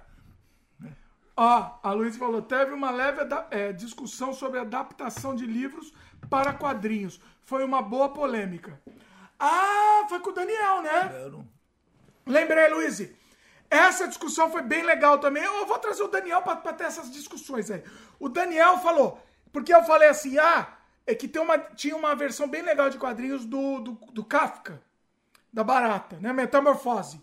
Ó, 1.37 1.79
a 1.81 1.93
Luísa 1.93 2.19
falou, 2.19 2.41
teve 2.41 2.73
uma 2.73 2.91
leve 2.91 3.21
é, 3.51 3.71
discussão 3.71 4.33
sobre 4.33 4.59
adaptação 4.59 5.33
de 5.33 5.45
livros 5.45 5.93
para 6.29 6.53
quadrinhos. 6.53 7.19
Foi 7.43 7.63
uma 7.63 7.81
boa 7.81 8.09
polêmica. 8.09 8.79
Ah, 9.39 10.05
foi 10.07 10.19
com 10.19 10.29
o 10.29 10.33
Daniel, 10.33 10.81
né? 10.81 11.09
Lembrei, 12.25 12.67
Luiz. 12.69 13.09
Essa 13.69 14.07
discussão 14.07 14.51
foi 14.51 14.61
bem 14.61 14.83
legal 14.83 15.19
também. 15.19 15.43
Eu 15.43 15.65
vou 15.65 15.77
trazer 15.79 16.03
o 16.03 16.07
Daniel 16.07 16.41
para 16.41 16.73
ter 16.73 16.85
essas 16.85 17.09
discussões 17.11 17.69
aí. 17.69 17.83
O 18.19 18.27
Daniel 18.27 18.79
falou, 18.79 19.21
porque 19.51 19.73
eu 19.73 19.83
falei 19.83 20.09
assim, 20.09 20.37
ah, 20.37 20.67
é 21.05 21.15
que 21.15 21.27
tem 21.27 21.41
uma, 21.41 21.57
tinha 21.57 21.95
uma 21.95 22.15
versão 22.15 22.47
bem 22.47 22.61
legal 22.61 22.89
de 22.89 22.97
quadrinhos 22.97 23.45
do, 23.45 23.79
do, 23.79 23.91
do 24.11 24.23
Kafka, 24.23 24.81
da 25.51 25.63
Barata, 25.63 26.17
né? 26.19 26.33
Metamorfose. 26.33 27.21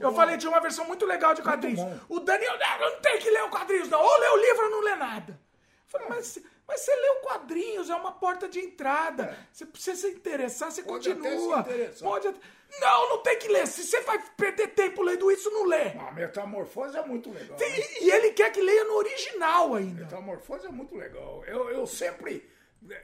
Eu 0.00 0.14
falei, 0.14 0.38
tinha 0.38 0.50
uma 0.50 0.60
versão 0.60 0.86
muito 0.86 1.04
legal 1.04 1.34
de 1.34 1.42
quadrinhos. 1.42 1.80
O 2.08 2.20
Daniel, 2.20 2.58
não, 2.58 2.90
não 2.90 3.00
tem 3.00 3.18
que 3.18 3.30
ler 3.30 3.44
o 3.44 3.50
quadrinhos, 3.50 3.88
não. 3.88 4.00
Ou 4.00 4.20
lê 4.20 4.28
o 4.28 4.36
livro 4.36 4.64
ou 4.64 4.70
não 4.70 4.80
lê 4.80 4.94
nada. 4.96 5.32
Eu 5.32 5.98
falei, 5.98 6.08
mas, 6.08 6.38
mas 6.70 6.80
você 6.80 6.94
lê 6.94 7.08
o 7.10 7.20
quadrinhos, 7.22 7.90
é 7.90 7.94
uma 7.94 8.12
porta 8.12 8.48
de 8.48 8.60
entrada. 8.60 9.36
Você 9.52 9.66
precisa 9.66 10.00
se 10.08 10.14
interessar, 10.14 10.70
você 10.70 10.82
Pode 10.82 11.10
até 11.10 11.20
continua. 11.20 11.54
se 11.56 11.60
interessar. 11.70 12.08
Pode 12.08 12.28
até- 12.28 12.38
Não, 12.80 13.08
não 13.10 13.18
tem 13.22 13.36
que 13.38 13.48
ler. 13.48 13.66
Se 13.66 13.82
você 13.82 14.00
vai 14.02 14.18
perder 14.36 14.68
tempo 14.68 15.02
lendo 15.02 15.30
isso, 15.32 15.50
não 15.50 15.64
lê. 15.66 15.88
A 15.98 16.12
metamorfose 16.12 16.96
é 16.96 17.04
muito 17.04 17.30
legal. 17.32 17.58
né? 17.58 17.66
E, 18.00 18.10
ele 18.10 18.32
quer 18.32 18.52
que 18.52 18.60
leia 18.62 18.84
no 18.84 18.94
original 18.94 19.74
ainda. 19.74 20.04
Metamorfose 20.04 20.66
é 20.66 20.70
muito 20.70 20.94
legal. 20.96 21.42
Eu, 21.46 21.68
eu 21.70 21.84
sempre, 21.86 22.48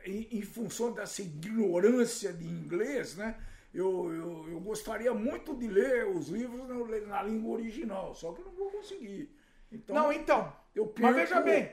em, 0.04 0.28
em 0.38 0.42
função 0.42 0.92
dessa 0.92 1.20
ignorância 1.20 2.32
de 2.32 2.44
inglês, 2.46 3.16
né? 3.16 3.36
Eu, 3.74 4.10
eu, 4.14 4.48
eu 4.52 4.60
gostaria 4.60 5.12
muito 5.12 5.54
de 5.54 5.66
ler 5.68 6.06
os 6.06 6.28
livros 6.28 6.66
na, 6.68 7.00
na 7.06 7.22
língua 7.24 7.54
original, 7.58 8.14
só 8.14 8.32
que 8.32 8.40
eu 8.40 8.44
não 8.46 8.52
vou 8.52 8.70
conseguir. 8.70 9.28
Então, 9.70 9.94
Não, 9.96 10.12
então. 10.12 10.50
eu 10.74 10.84
mas 10.84 10.94
perco- 10.94 11.14
veja 11.14 11.40
bem, 11.40 11.70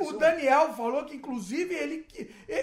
o 0.00 0.12
Daniel 0.12 0.72
falou 0.74 1.04
que, 1.04 1.16
inclusive, 1.16 1.74
ele. 1.74 2.06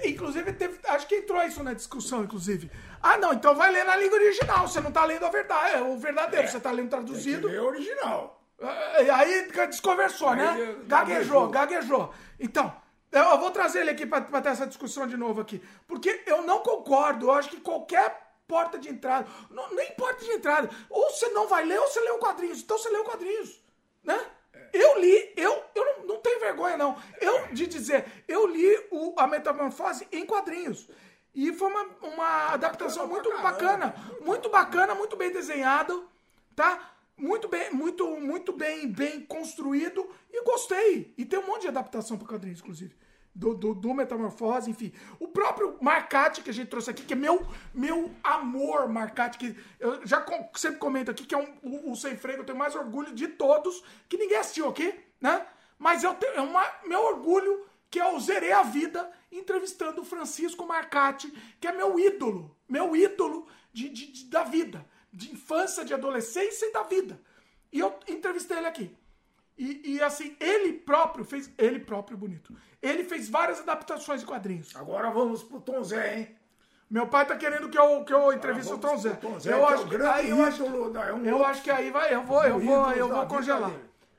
Inclusive, 0.06 0.54
teve. 0.54 0.80
Acho 0.88 1.08
que 1.08 1.16
entrou 1.16 1.42
isso 1.44 1.64
na 1.64 1.74
discussão, 1.74 2.24
inclusive. 2.24 2.72
Ah, 3.02 3.18
não, 3.18 3.34
então 3.34 3.54
vai 3.56 3.72
ler 3.72 3.84
na 3.84 3.96
língua 3.96 4.18
original. 4.18 4.68
Você 4.68 4.80
não 4.80 4.92
tá 4.92 5.04
lendo 5.06 5.26
a 5.26 5.30
verdade, 5.30 5.82
o 5.82 5.98
verdadeiro, 5.98 6.48
você 6.48 6.60
tá 6.60 6.72
lendo 6.72 6.90
traduzido. 6.90 7.48
ler 7.48 7.62
original. 7.62 8.42
É, 8.60 9.10
Aí 9.10 9.52
desconversou, 9.68 10.30
Aí 10.30 10.38
né? 10.38 10.76
Gaguejou, 10.86 11.50
gaguejou. 11.50 12.14
Então, 12.40 12.74
eu 13.12 13.38
vou 13.38 13.52
trazer 13.52 13.82
ele 13.82 13.90
aqui 13.90 14.06
para 14.06 14.42
ter 14.42 14.50
essa 14.50 14.66
discussão 14.66 15.06
de 15.06 15.18
novo 15.18 15.42
aqui. 15.42 15.62
Porque 15.88 16.24
eu 16.26 16.44
não 16.44 16.60
concordo. 16.60 17.28
Eu 17.28 17.32
acho 17.32 17.50
que 17.50 17.60
qualquer 17.60 18.24
porta 18.48 18.78
de 18.78 18.90
entrada, 18.90 19.28
não, 19.50 19.74
nem 19.74 19.92
porta 19.92 20.24
de 20.24 20.32
entrada, 20.32 20.70
ou 20.90 21.10
você 21.10 21.30
não 21.30 21.48
vai 21.48 21.66
ler 21.66 21.80
ou 21.80 21.88
você 21.88 22.00
lê 22.00 22.12
o 22.12 22.20
quadrinhos. 22.20 22.62
Então 22.62 22.78
você 22.78 22.90
lê 22.90 22.98
o 22.98 23.04
quadrinhos, 23.04 23.62
né? 24.04 24.20
Eu 24.72 25.00
li, 25.00 25.34
eu, 25.38 25.64
eu 25.76 25.86
não, 25.86 26.06
não 26.06 26.18
tenho 26.18 26.33
vergonha, 26.44 26.78
não. 26.78 26.96
Eu, 27.20 27.48
de 27.54 27.66
dizer, 27.68 28.06
eu 28.28 28.46
li 28.48 28.70
o, 28.92 29.14
a 29.18 29.26
Metamorfose 29.28 30.08
em 30.12 30.26
quadrinhos. 30.26 30.90
E 31.34 31.52
foi 31.54 31.68
uma, 31.70 31.84
uma 32.14 32.54
adaptação 32.54 33.08
muito 33.08 33.30
bacana. 33.42 33.96
Muito 34.22 34.50
bacana, 34.50 34.94
muito 34.94 35.16
bem 35.16 35.32
desenhado, 35.32 36.08
tá? 36.56 36.92
Muito 37.18 37.48
bem, 37.48 37.72
muito, 37.72 38.08
muito 38.20 38.52
bem, 38.54 38.88
bem 38.88 39.22
construído 39.22 40.08
e 40.32 40.44
gostei. 40.44 41.14
E 41.18 41.26
tem 41.26 41.40
um 41.40 41.48
monte 41.48 41.62
de 41.62 41.68
adaptação 41.70 42.18
para 42.18 42.28
quadrinhos, 42.28 42.60
inclusive. 42.60 42.96
Do, 43.36 43.56
do, 43.56 43.74
do 43.74 43.94
Metamorfose, 43.96 44.70
enfim. 44.70 44.94
O 45.20 45.28
próprio 45.28 45.76
Marcati 45.82 46.42
que 46.44 46.52
a 46.52 46.54
gente 46.54 46.68
trouxe 46.70 46.92
aqui, 46.92 47.04
que 47.04 47.14
é 47.14 47.16
meu, 47.16 47.44
meu 47.74 48.12
amor, 48.24 48.88
Marcati, 48.88 49.40
que 49.40 49.56
eu 49.80 50.06
já 50.06 50.22
com- 50.22 50.50
sempre 50.56 50.78
comento 50.78 51.10
aqui, 51.10 51.26
que 51.26 51.34
é 51.34 51.38
um, 51.40 51.48
o, 51.64 51.92
o 51.92 51.96
Sem 51.96 52.16
Freio, 52.16 52.40
eu 52.40 52.44
tenho 52.44 52.58
mais 52.58 52.76
orgulho 52.76 53.12
de 53.12 53.28
todos, 53.28 53.84
que 54.08 54.18
ninguém 54.18 54.38
assistiu 54.38 54.70
aqui, 54.70 54.94
né? 55.20 55.48
Mas 55.84 56.02
eu 56.04 56.14
tenho, 56.16 56.34
é 56.36 56.42
uma, 56.42 56.66
meu 56.86 57.02
orgulho 57.02 57.66
que 57.92 58.00
eu 58.00 58.18
zerei 58.20 58.54
a 58.54 58.64
vida 58.64 59.12
entrevistando 59.30 60.02
o 60.02 60.06
Francisco 60.06 60.66
Marcati, 60.66 61.30
que 61.60 61.68
é 61.68 61.74
meu 61.74 62.00
ídolo, 62.00 62.56
meu 62.70 62.96
ídolo 62.96 63.46
de, 63.74 63.90
de- 63.90 64.12
de- 64.12 64.26
da 64.30 64.44
vida, 64.44 64.86
de 65.12 65.34
infância, 65.34 65.84
de 65.84 65.94
adolescência 65.94 66.68
e 66.68 66.72
da 66.72 66.84
vida. 66.84 67.20
E 67.72 67.80
eu 67.80 67.94
entrevistei 68.08 68.58
ele 68.58 68.68
aqui. 68.68 68.96
E, 69.58 69.96
e, 69.96 70.02
assim, 70.02 70.36
ele 70.40 70.72
próprio 70.74 71.26
fez. 71.26 71.52
Ele 71.58 71.80
próprio, 71.80 72.18
bonito. 72.18 72.56
Ele 72.82 73.04
fez 73.04 73.30
várias 73.30 73.60
adaptações 73.60 74.22
de 74.22 74.26
quadrinhos. 74.26 74.74
Agora 74.76 75.10
vamos 75.12 75.44
pro 75.44 75.60
Tom 75.60 75.84
Zé, 75.84 76.18
hein? 76.18 76.36
Meu 76.90 77.08
pai 77.08 77.26
tá 77.28 77.36
querendo 77.36 77.70
que 77.70 77.78
eu, 77.78 78.04
que 78.06 78.14
eu 78.14 78.32
entreviste 78.32 78.72
o 78.72 78.78
Tom 78.78 78.98
Zé. 78.98 79.12
Tom 79.16 79.38
Zé, 79.40 79.52
Eu 79.54 79.66
que 79.66 79.72
é 79.72 79.76
acho 79.76 79.84
que 79.84 79.90
grande 79.90 80.20
aí 80.20 80.30
eu 80.30 80.44
acho, 80.44 80.90
da- 80.92 81.06
é 81.08 81.14
um 81.14 81.26
eu 81.26 81.36
outro- 81.38 81.52
acho 81.52 81.62
que 81.62 81.70
aí 81.72 81.92
vai. 81.92 82.14
Eu 82.14 82.24
vou, 82.24 82.42
eu 82.46 82.58
vou, 82.60 82.92
eu 82.94 83.08
vou 83.10 83.26
congelar. 83.28 83.72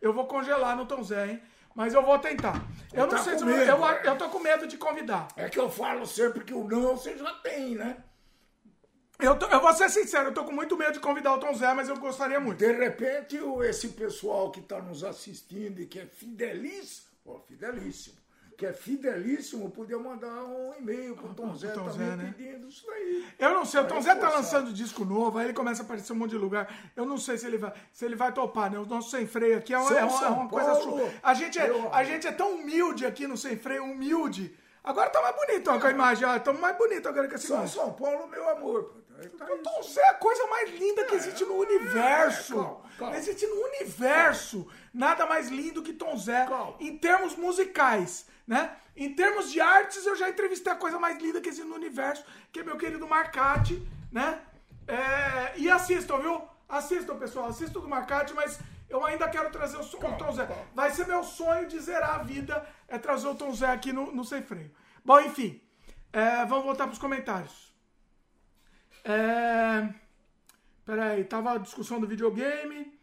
Eu 0.03 0.13
vou 0.13 0.27
congelar 0.27 0.77
no 0.77 0.85
Tom 0.87 1.03
Zé, 1.03 1.29
hein? 1.31 1.43
Mas 1.75 1.93
eu 1.93 2.03
vou 2.05 2.19
tentar. 2.19 2.63
Eu 2.93 3.09
Tá 3.09 3.17
não 3.17 3.25
sei 3.25 3.37
se 3.37 3.43
eu, 3.43 3.47
né? 3.49 4.01
eu 4.05 4.17
tô 4.17 4.29
com 4.29 4.39
medo 4.39 4.67
de 4.67 4.77
convidar. 4.79 5.27
É 5.37 5.49
que 5.49 5.59
eu 5.59 5.69
falo 5.69 6.07
sempre 6.07 6.45
que 6.45 6.55
o 6.55 6.63
não 6.69 6.97
você 6.97 7.17
já 7.19 7.33
tem, 7.41 7.75
né? 7.75 7.97
Eu, 9.19 9.37
tô- 9.39 9.47
eu 9.47 9.61
vou 9.61 9.73
ser 9.75 9.89
sincero, 9.91 10.29
eu 10.31 10.35
tô 10.35 10.45
com 10.45 10.53
muito 10.53 10.77
medo 10.77 10.93
de 10.93 11.01
convidar 11.01 11.35
o 11.35 11.39
Tom 11.39 11.55
Zé, 11.55 11.73
mas 11.73 11.89
eu 11.89 11.97
gostaria 11.97 12.39
muito. 12.41 12.59
De 12.59 12.73
repente, 12.73 13.37
esse 13.65 13.89
pessoal 13.89 14.51
que 14.51 14.61
está 14.61 14.81
nos 14.83 15.03
assistindo 15.05 15.81
e 15.81 15.87
que 15.87 16.01
é 16.01 16.07
fidelíssimo, 16.07 17.09
ó, 17.25 17.39
fidelíssimo, 17.41 18.17
que 18.57 18.65
é 18.67 18.73
fidelíssimo, 18.73 19.71
podia 19.71 19.99
mandar 19.99 20.45
um 20.45 20.73
e-mail 20.79 21.15
pro 21.17 21.35
Tom 21.35 21.55
Zé 21.57 21.69
Tom 21.73 21.89
também 21.89 22.09
Zé, 22.11 22.17
né? 22.17 22.35
pedindo 22.37 22.69
isso 22.69 22.87
daí. 22.87 23.27
Eu 23.39 23.51
não 23.55 23.65
sei, 23.65 23.81
o 23.81 23.87
Tom 23.87 24.01
Zé 24.01 24.15
tá 24.15 24.29
lançando 24.31 24.73
disco 24.73 25.05
novo, 25.05 25.39
aí 25.39 25.47
ele 25.47 25.53
começa 25.53 25.83
a 25.83 25.85
aparecer 25.85 26.13
um 26.13 26.17
monte 26.17 26.31
de 26.31 26.39
lugar. 26.39 26.73
Eu 26.95 27.05
não 27.05 27.19
sei 27.19 27.37
se 27.37 27.47
ele 27.47 27.59
vai, 27.59 27.73
se 27.93 28.05
ele 28.05 28.15
vai 28.17 28.33
topar, 28.33 28.71
né? 28.71 28.79
O 28.79 28.87
nosso 28.87 29.11
sem 29.11 29.27
freio 29.27 29.59
aqui 29.59 29.75
é 29.75 29.79
uma, 29.79 29.91
é 29.99 30.05
uma- 30.05 30.25
é 30.25 30.29
uma 30.29 30.49
coisa 30.49 30.73
A 31.23 31.35
gente 31.35 31.59
é, 31.59 31.89
a 31.93 32.05
gente 32.05 32.27
é 32.27 32.33
tão 32.33 32.55
humilde 32.55 33.05
aqui 33.05 33.27
no 33.27 33.37
sem 33.37 33.57
freio, 33.57 33.85
humilde. 33.85 34.57
Agora 34.83 35.09
tá 35.09 35.21
mais 35.23 35.35
bonito 35.35 35.71
ó, 35.71 35.81
com 35.81 35.87
a 35.87 35.91
imagem, 35.91 36.29
ó. 36.29 36.39
Tamo 36.39 36.61
mais 36.61 36.77
bonito 36.77 37.09
agora 37.09 37.27
com 37.27 37.35
essa 37.35 37.47
São. 37.47 37.67
São 37.67 37.93
Paulo, 37.95 38.27
meu 38.29 38.49
amor. 38.51 39.03
Aí 39.19 39.29
tá 39.31 39.47
O 39.47 39.55
isso. 39.55 39.63
Tom 39.63 39.83
Zé 39.83 40.01
é 40.03 40.09
a 40.11 40.15
coisa 40.15 40.47
mais 40.47 40.71
linda 40.79 41.05
que 41.05 41.15
existe 41.15 41.45
no 41.45 41.55
universo. 41.55 42.55
calma, 42.55 42.81
calma. 42.99 43.17
Existe 43.17 43.47
no 43.47 43.55
universo. 43.65 44.67
Nada 44.93 45.25
mais 45.27 45.49
lindo 45.49 45.83
que 45.83 45.93
Tom 45.93 46.17
Zé 46.19 46.45
Calma. 46.47 46.75
em 46.81 46.99
termos 46.99 47.35
musicais, 47.35 48.27
né? 48.47 48.77
Em 48.97 49.15
termos 49.15 49.51
de 49.51 49.61
artes, 49.61 50.05
eu 50.07 50.15
já 50.17 50.29
entrevistei 50.29 50.73
a 50.73 50.77
coisa 50.77 50.99
mais 50.99 51.19
linda 51.19 51.41
que 51.41 51.49
existe 51.49 51.67
no 51.69 51.75
universo, 51.75 52.25
que 52.53 52.61
é 52.61 52.63
meu 52.63 52.77
querido 52.77 53.07
Marcati, 53.07 53.87
né? 54.13 54.41
É, 54.87 55.59
e 55.59 55.71
assistam, 55.71 56.19
viu? 56.19 56.43
Assistam, 56.69 57.17
pessoal. 57.17 57.47
Assistam 57.47 57.81
do 57.81 57.89
Marcati, 57.89 58.33
mas 58.35 58.61
eu 58.89 59.05
ainda 59.05 59.29
quero 59.29 59.51
trazer 59.51 59.77
o, 59.77 59.81
o 59.81 60.17
Tom 60.17 60.33
Zé. 60.33 60.47
calma. 60.47 60.63
Vai 60.75 60.91
ser 60.91 61.07
meu 61.07 61.25
sonho 61.25 61.67
de 61.67 61.79
zerar 61.81 62.21
a 62.21 62.23
vida, 62.23 62.67
é 62.87 62.99
trazer 62.99 63.27
o 63.27 63.35
Tom 63.35 63.53
Zé 63.53 63.67
aqui 63.67 63.93
no, 63.93 64.13
no 64.13 64.25
Sem 64.25 64.43
Freio. 64.43 64.71
Bom, 65.05 65.21
enfim. 65.21 65.61
é, 66.13 66.45
vamos 66.45 66.65
voltar 66.65 66.85
para 66.85 66.93
os 66.93 66.99
comentários. 66.99 67.75
É... 69.05 69.93
Peraí, 70.85 71.25
tava 71.25 71.53
a 71.53 71.59
discussão 71.59 72.01
do 72.01 72.07
videogame. 72.07 72.99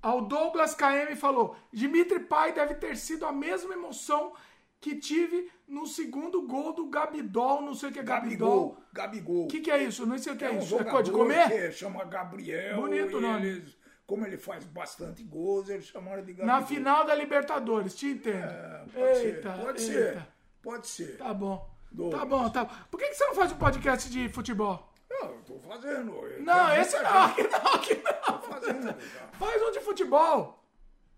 Ao 0.00 0.20
Douglas 0.22 0.74
KM 0.74 1.14
falou: 1.16 1.56
Dimitri 1.72 2.20
Pai 2.20 2.52
deve 2.52 2.74
ter 2.74 2.96
sido 2.96 3.26
a 3.26 3.32
mesma 3.32 3.74
emoção 3.74 4.32
que 4.80 4.96
tive 4.96 5.50
no 5.66 5.86
segundo 5.86 6.42
gol 6.46 6.72
do 6.72 6.86
Gabidol, 6.88 7.62
não 7.62 7.74
sei 7.74 7.90
o 7.90 7.92
que 7.92 7.98
é 7.98 8.02
Gabidol. 8.02 8.70
Gabigol, 8.70 8.84
Gabigol. 8.92 9.44
O 9.44 9.48
que, 9.48 9.60
que 9.60 9.70
é 9.70 9.82
isso? 9.82 10.06
Não 10.06 10.16
sei 10.18 10.32
o 10.32 10.36
que 10.36 10.44
é, 10.44 10.50
um 10.50 10.58
isso. 10.58 10.78
É 10.78 10.84
coisa 10.84 11.02
de 11.04 11.10
comer? 11.10 11.48
que 11.48 11.72
chama 11.72 12.04
Gabriel. 12.04 12.76
Bonito 12.80 13.16
o 13.16 13.20
nome. 13.20 13.46
eles- 13.46 13.76
como 14.06 14.24
ele 14.24 14.38
faz 14.38 14.64
bastante 14.64 15.22
gols, 15.22 15.68
eles 15.68 15.84
chamaram 15.86 16.22
de 16.24 16.32
Gabigol. 16.32 16.46
Na 16.46 16.62
final 16.64 17.04
da 17.04 17.14
Libertadores, 17.14 17.94
te 17.94 18.06
entendo. 18.06 18.36
É, 18.44 18.84
pode 18.94 19.18
eita, 19.26 19.54
ser, 19.54 19.62
pode 19.64 19.82
eita. 19.82 19.92
ser. 19.92 20.26
Pode 20.62 20.86
ser. 20.86 21.16
Tá 21.18 21.34
bom. 21.34 21.70
Douglas. 21.90 22.20
Tá 22.20 22.26
bom, 22.26 22.50
tá 22.50 22.64
bom. 22.64 22.74
Por 22.90 22.98
que, 23.00 23.06
que 23.08 23.14
você 23.14 23.24
não 23.26 23.34
faz 23.34 23.52
um 23.52 23.56
podcast 23.56 24.10
de 24.10 24.28
futebol? 24.30 24.92
Não, 25.10 25.28
eu 25.30 25.42
tô 25.42 25.58
fazendo. 25.58 26.12
eu- 26.12 26.42
Não, 26.42 26.74
esse 26.76 26.96
não, 27.02 27.24
aqui 27.24 27.42
não, 27.48 27.60
Tô 27.60 28.32
não. 28.32 28.42
fazendo. 28.42 28.84
cara. 28.84 29.28
Faz 29.32 29.62
um 29.62 29.70
de 29.72 29.80
futebol. 29.80 30.64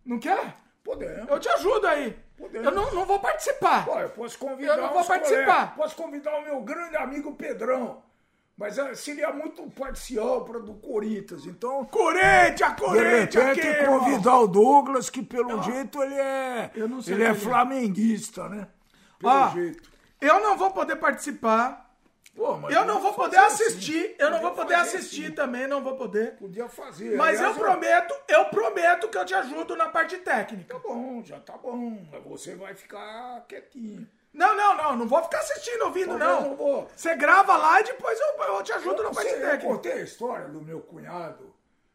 Não 0.04 0.18
quer? 0.18 0.56
Podemos. 0.82 1.28
Eu 1.28 1.38
te 1.38 1.48
ajudo 1.48 1.86
aí. 1.86 2.16
Podemos. 2.40 2.66
Eu 2.66 2.72
não, 2.72 2.90
não 2.92 3.04
vou 3.04 3.18
participar. 3.18 3.84
Pô, 3.84 3.98
eu 3.98 4.08
posso 4.08 4.38
convidar 4.38 4.76
Eu 4.76 4.82
não 4.82 4.92
vou 4.92 5.04
participar. 5.04 5.44
colegas, 5.44 5.74
Posso 5.76 5.96
convidar 5.96 6.38
o 6.38 6.42
meu 6.42 6.60
grande 6.62 6.96
amigo 6.96 7.34
Pedrão. 7.34 8.02
Mas 8.56 8.78
ah, 8.78 8.94
seria 8.94 9.32
muito 9.32 9.62
parcial 9.70 10.44
para 10.44 10.58
do 10.58 10.74
Corinthians. 10.74 11.46
Então, 11.46 11.84
Corinthians, 11.86 12.74
Corinthians 12.78 13.58
aqui, 13.58 13.66
irmão. 13.66 14.00
convidar 14.00 14.38
o 14.38 14.46
Douglas, 14.46 15.08
que 15.08 15.22
pelo 15.22 15.62
jeito 15.62 16.02
ele 16.02 16.14
é. 16.14 16.70
Não 16.76 16.98
ele 16.98 17.10
é 17.10 17.12
ele 17.12 17.24
é. 17.24 17.34
flamenguista, 17.34 18.48
né? 18.48 18.68
Pelo 19.18 19.32
Ó, 19.32 19.48
jeito. 19.50 19.90
eu 20.20 20.40
não 20.40 20.56
vou 20.56 20.70
poder 20.72 20.96
participar. 20.96 21.89
Pô, 22.40 22.70
Eu 22.70 22.86
não 22.86 23.00
vou 23.00 23.12
poder 23.12 23.36
fazer 23.36 23.64
assistir. 23.64 23.98
assim. 24.06 24.14
Eu 24.18 24.30
não 24.30 24.40
vou 24.40 24.52
poder 24.52 24.74
assistir 24.74 25.24
assim. 25.26 25.34
também, 25.34 25.66
não 25.66 25.82
vou 25.82 25.94
poder. 25.94 26.36
Podia 26.38 26.70
fazer. 26.70 27.14
Mas 27.14 27.38
eu 27.38 27.48
Aliás, 27.50 27.58
prometo, 27.58 28.14
eu 28.28 28.44
prometo 28.46 29.08
que 29.08 29.18
eu 29.18 29.24
te 29.26 29.34
ajudo 29.34 29.76
na 29.76 29.90
parte 29.90 30.16
técnica. 30.16 30.72
Tá 30.72 30.80
bom, 30.80 31.22
já 31.22 31.38
tá 31.38 31.58
bom. 31.58 32.02
Mas 32.10 32.24
Você 32.24 32.54
vai 32.54 32.74
ficar 32.74 33.44
quietinho. 33.46 34.08
Não, 34.32 34.56
não, 34.56 34.74
não, 34.74 34.96
não 34.96 35.06
vou 35.08 35.22
ficar 35.22 35.40
assistindo, 35.40 35.82
ouvindo, 35.84 36.12
eu 36.12 36.18
não. 36.18 36.56
vou. 36.56 36.88
Você 36.96 37.14
grava 37.14 37.56
lá 37.58 37.78
e 37.80 37.84
depois 37.84 38.18
eu, 38.18 38.42
eu 38.44 38.62
te 38.62 38.72
ajudo 38.72 39.02
na 39.02 39.08
Eu, 39.10 39.14
parte 39.14 39.28
sei, 39.28 39.36
eu 39.38 39.42
técnica. 39.42 39.66
contei 39.74 39.92
a 39.92 40.00
história 40.00 40.48
do 40.48 40.62
meu 40.62 40.80
cunhado. 40.80 41.52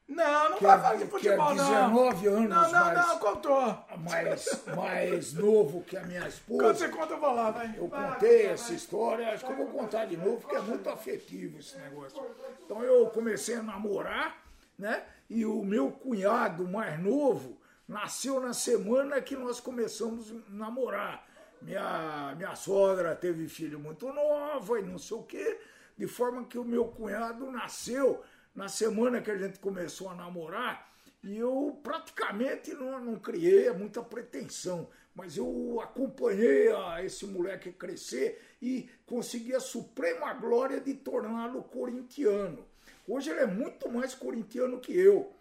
Não, 0.07 0.49
não 0.51 0.57
Que 0.57 0.63
vai 0.65 0.77
é- 0.77 0.81
falar 0.81 0.95
de 0.95 1.05
que 1.05 1.09
futebol, 1.09 1.51
é 1.51 1.55
não. 1.55 1.65
19 1.89 2.27
anos 2.27 2.49
Não, 2.49 2.61
não, 2.71 2.85
mais- 2.85 3.07
não, 3.07 3.17
contou. 3.19 3.77
mais, 3.97 4.65
mais 4.75 5.33
novo 5.33 5.81
que 5.83 5.97
a 5.97 6.03
minha 6.03 6.19
Quando 6.21 6.29
esposa. 6.31 6.73
você 6.75 6.89
conta, 6.89 7.13
eu 7.13 7.19
vou 7.19 7.33
lá, 7.33 7.49
vai. 7.51 7.73
Eu 7.75 7.87
Vai 7.87 8.13
contei 8.13 8.43
vai, 8.43 8.53
essa 8.53 8.67
vai. 8.67 8.75
história, 8.75 9.33
acho 9.33 9.45
que 9.45 9.51
eu 9.51 9.55
vou 9.57 9.67
contar 9.67 10.05
de 10.05 10.15
novo, 10.15 10.37
porque 10.41 10.55
é 10.55 10.61
muito 10.61 10.87
afetivo 10.89 11.57
esse 11.57 11.75
negócio. 11.79 12.23
Então 12.63 12.83
eu 12.83 13.07
comecei 13.07 13.55
a 13.55 13.63
namorar, 13.63 14.37
né? 14.77 15.03
E 15.27 15.43
o 15.43 15.63
meu 15.63 15.91
cunhado 15.91 16.67
mais 16.67 16.99
novo 17.01 17.57
nasceu 17.87 18.39
na 18.39 18.53
semana 18.53 19.19
que 19.21 19.35
nós 19.35 19.59
começamos 19.59 20.29
a 20.31 20.35
namorar. 20.49 21.25
Minha, 21.63 22.33
minha 22.37 22.53
sogra 22.55 23.15
teve 23.15 23.47
filho 23.47 23.79
muito 23.79 24.11
nova 24.13 24.79
e 24.79 24.83
não 24.83 24.99
sei 24.99 25.17
o 25.17 25.23
quê, 25.23 25.59
de 25.97 26.05
forma 26.05 26.43
que 26.43 26.59
o 26.59 26.63
meu 26.63 26.85
cunhado 26.89 27.49
nasceu 27.51 28.21
na 28.55 28.69
semana 28.69 29.21
que 29.21 29.29
a 29.29 29.37
gente 29.37 29.59
começou 29.59 30.09
a 30.09 30.15
namorar. 30.15 30.89
E 31.23 31.37
eu 31.37 31.77
praticamente 31.83 32.73
não, 32.73 33.03
não 33.03 33.19
criei 33.19 33.69
muita 33.71 34.01
pretensão, 34.01 34.87
mas 35.13 35.35
eu 35.35 35.79
acompanhei 35.81 36.71
a 36.71 37.03
esse 37.03 37.25
moleque 37.25 37.71
crescer 37.71 38.41
e 38.61 38.89
consegui 39.05 39.55
a 39.55 39.59
suprema 39.59 40.33
glória 40.33 40.79
de 40.79 40.93
torná-lo 40.93 41.63
corintiano. 41.63 42.65
Hoje 43.07 43.31
ele 43.31 43.39
é 43.41 43.45
muito 43.45 43.89
mais 43.89 44.13
corintiano 44.13 44.79
que 44.79 44.95
eu. 44.95 45.33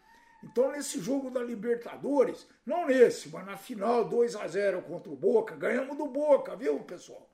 Então, 0.43 0.71
nesse 0.73 1.01
jogo 1.01 1.31
da 1.31 1.43
Libertadores, 1.43 2.47
não 2.67 2.87
nesse, 2.87 3.31
mas 3.31 3.47
na 3.47 3.57
final 3.57 4.07
2 4.07 4.37
a 4.37 4.47
0 4.47 4.83
contra 4.83 5.11
o 5.11 5.17
Boca, 5.17 5.57
ganhamos 5.57 5.97
do 5.97 6.07
Boca, 6.07 6.55
viu, 6.55 6.79
pessoal? 6.81 7.29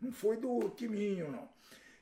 Não 0.00 0.12
foi 0.12 0.36
do 0.36 0.68
Timinho, 0.70 1.30
não. 1.30 1.48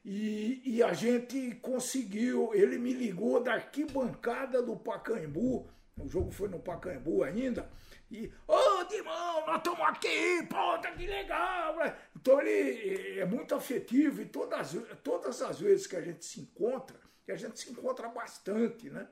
E, 0.05 0.62
e 0.64 0.82
a 0.82 0.92
gente 0.92 1.55
conseguiu, 1.56 2.52
ele 2.55 2.76
me 2.78 2.92
ligou 2.92 3.40
da 3.40 3.55
arquibancada 3.55 4.60
do 4.60 4.76
Pacaembu, 4.76 5.70
o 6.00 6.08
jogo 6.08 6.32
foi 6.32 6.48
no 6.48 6.58
Pacaembu 6.58 7.22
ainda, 7.22 7.70
e, 8.10 8.31
ô, 8.47 8.84
Dimão, 8.84 9.47
nós 9.47 9.56
estamos 9.58 9.81
aqui, 9.81 10.47
pô, 10.50 10.78
tá 10.78 10.92
que 10.92 11.06
legal. 11.06 11.76
né? 11.76 11.97
Então 12.14 12.40
ele 12.42 13.20
é 13.20 13.24
muito 13.24 13.55
afetivo 13.55 14.20
e 14.20 14.26
todas, 14.26 14.76
todas 15.02 15.40
as 15.40 15.60
vezes 15.60 15.86
que 15.86 15.97
a 15.97 16.02
gente 16.02 16.24
se 16.24 16.40
encontra, 16.40 16.98
e 17.26 17.32
a 17.32 17.36
gente 17.36 17.58
se 17.58 17.70
encontra 17.70 18.08
bastante, 18.08 18.90
né? 18.90 19.08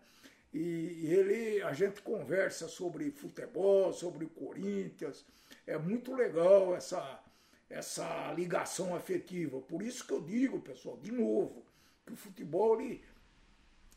E 0.52 1.06
ele, 1.06 1.62
a 1.62 1.72
gente 1.72 2.02
conversa 2.02 2.66
sobre 2.66 3.10
futebol, 3.12 3.92
sobre 3.92 4.24
o 4.24 4.30
Corinthians. 4.30 5.24
É 5.64 5.78
muito 5.78 6.12
legal 6.12 6.74
essa, 6.74 7.22
essa 7.70 8.32
ligação 8.32 8.94
afetiva. 8.94 9.60
Por 9.60 9.81
isso 9.81 10.05
que 10.05 10.12
eu 10.12 10.20
digo, 10.20 10.60
pessoal, 10.60 10.97
de 10.99 11.12
novo, 11.12 11.65
que 12.05 12.12
o 12.12 12.16
futebol 12.16 12.81
ele 12.81 13.02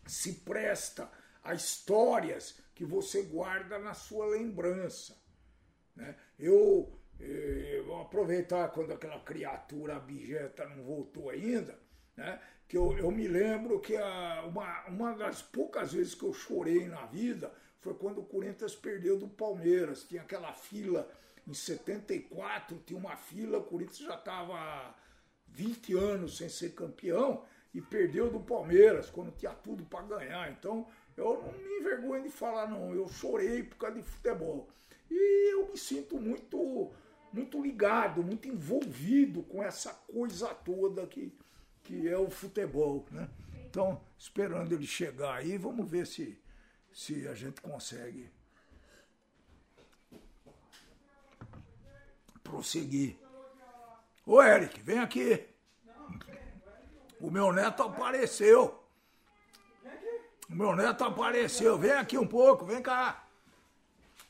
se 0.06 0.34
presta 0.35 1.11
a 1.43 1.56
histórias 1.56 2.60
que 2.76 2.85
você 2.85 3.24
guarda 3.24 3.80
na 3.80 3.95
sua 3.95 4.27
lembrança. 4.27 5.18
Né? 5.95 6.16
Eu, 6.38 6.98
eh, 7.19 7.82
vou 7.85 8.02
aproveitar 8.02 8.69
quando 8.69 8.93
aquela 8.93 9.19
criatura 9.19 9.98
abjeta 9.98 10.68
não 10.69 10.84
voltou 10.84 11.30
ainda, 11.30 11.77
né? 12.16 12.40
que 12.68 12.77
eu, 12.77 12.98
eu 12.98 13.11
me 13.11 13.27
lembro 13.27 13.80
que 13.80 13.95
a, 13.95 14.43
uma, 14.45 14.85
uma 14.85 15.14
das 15.16 15.42
poucas 15.42 15.93
vezes 15.93 16.16
que 16.16 16.24
eu 16.24 16.34
chorei 16.34 16.88
na 16.88 17.06
vida 17.06 17.53
foi 17.80 17.93
quando 17.95 18.19
o 18.19 18.26
Corinthians 18.26 18.76
perdeu 18.76 19.18
do 19.18 19.27
Palmeiras. 19.27 20.03
Tinha 20.03 20.22
aquela 20.22 20.53
fila 20.53 21.10
em 21.47 21.53
74, 21.53 22.81
tinha 22.85 22.97
uma 22.97 23.15
fila, 23.15 23.57
o 23.57 23.63
Corinthians 23.63 24.07
já 24.07 24.15
estava 24.15 24.95
20 25.47 25.93
anos 25.97 26.38
sem 26.38 26.49
ser 26.49 26.73
campeão 26.73 27.43
e 27.73 27.81
perdeu 27.81 28.30
do 28.30 28.39
Palmeiras, 28.39 29.09
quando 29.09 29.35
tinha 29.35 29.51
tudo 29.51 29.83
para 29.85 30.05
ganhar. 30.05 30.51
Então, 30.51 30.88
eu 31.17 31.41
não 31.41 31.51
me 31.51 31.80
envergonho 31.80 32.23
de 32.23 32.30
falar, 32.30 32.67
não. 32.67 32.93
Eu 32.93 33.07
chorei 33.07 33.63
por 33.63 33.77
causa 33.77 33.95
de 33.95 34.03
futebol. 34.03 34.69
E 35.09 35.53
eu 35.53 35.69
me 35.69 35.77
sinto 35.77 36.19
muito, 36.19 36.91
muito 37.31 37.61
ligado, 37.61 38.23
muito 38.23 38.47
envolvido 38.47 39.43
com 39.43 39.61
essa 39.63 39.93
coisa 39.93 40.53
toda 40.53 41.07
que, 41.07 41.35
que 41.83 42.07
é 42.07 42.17
o 42.17 42.30
futebol. 42.30 43.05
Né? 43.11 43.27
Então, 43.65 43.99
esperando 44.17 44.72
ele 44.73 44.85
chegar 44.85 45.35
aí, 45.35 45.57
vamos 45.57 45.89
ver 45.89 46.05
se, 46.05 46.39
se 46.91 47.27
a 47.27 47.33
gente 47.33 47.59
consegue 47.59 48.31
prosseguir. 52.53 53.17
Ô 54.25 54.41
Eric, 54.41 54.80
vem 54.82 54.99
aqui. 54.99 55.43
O 57.19 57.32
meu 57.32 57.51
neto 57.51 57.83
apareceu. 57.83 58.80
O 60.49 60.53
meu 60.56 60.75
neto 60.75 61.03
apareceu. 61.03 61.77
Vem 61.77 61.91
aqui 61.93 62.17
um 62.17 62.27
pouco, 62.27 62.65
vem 62.65 62.82
cá. 62.82 63.23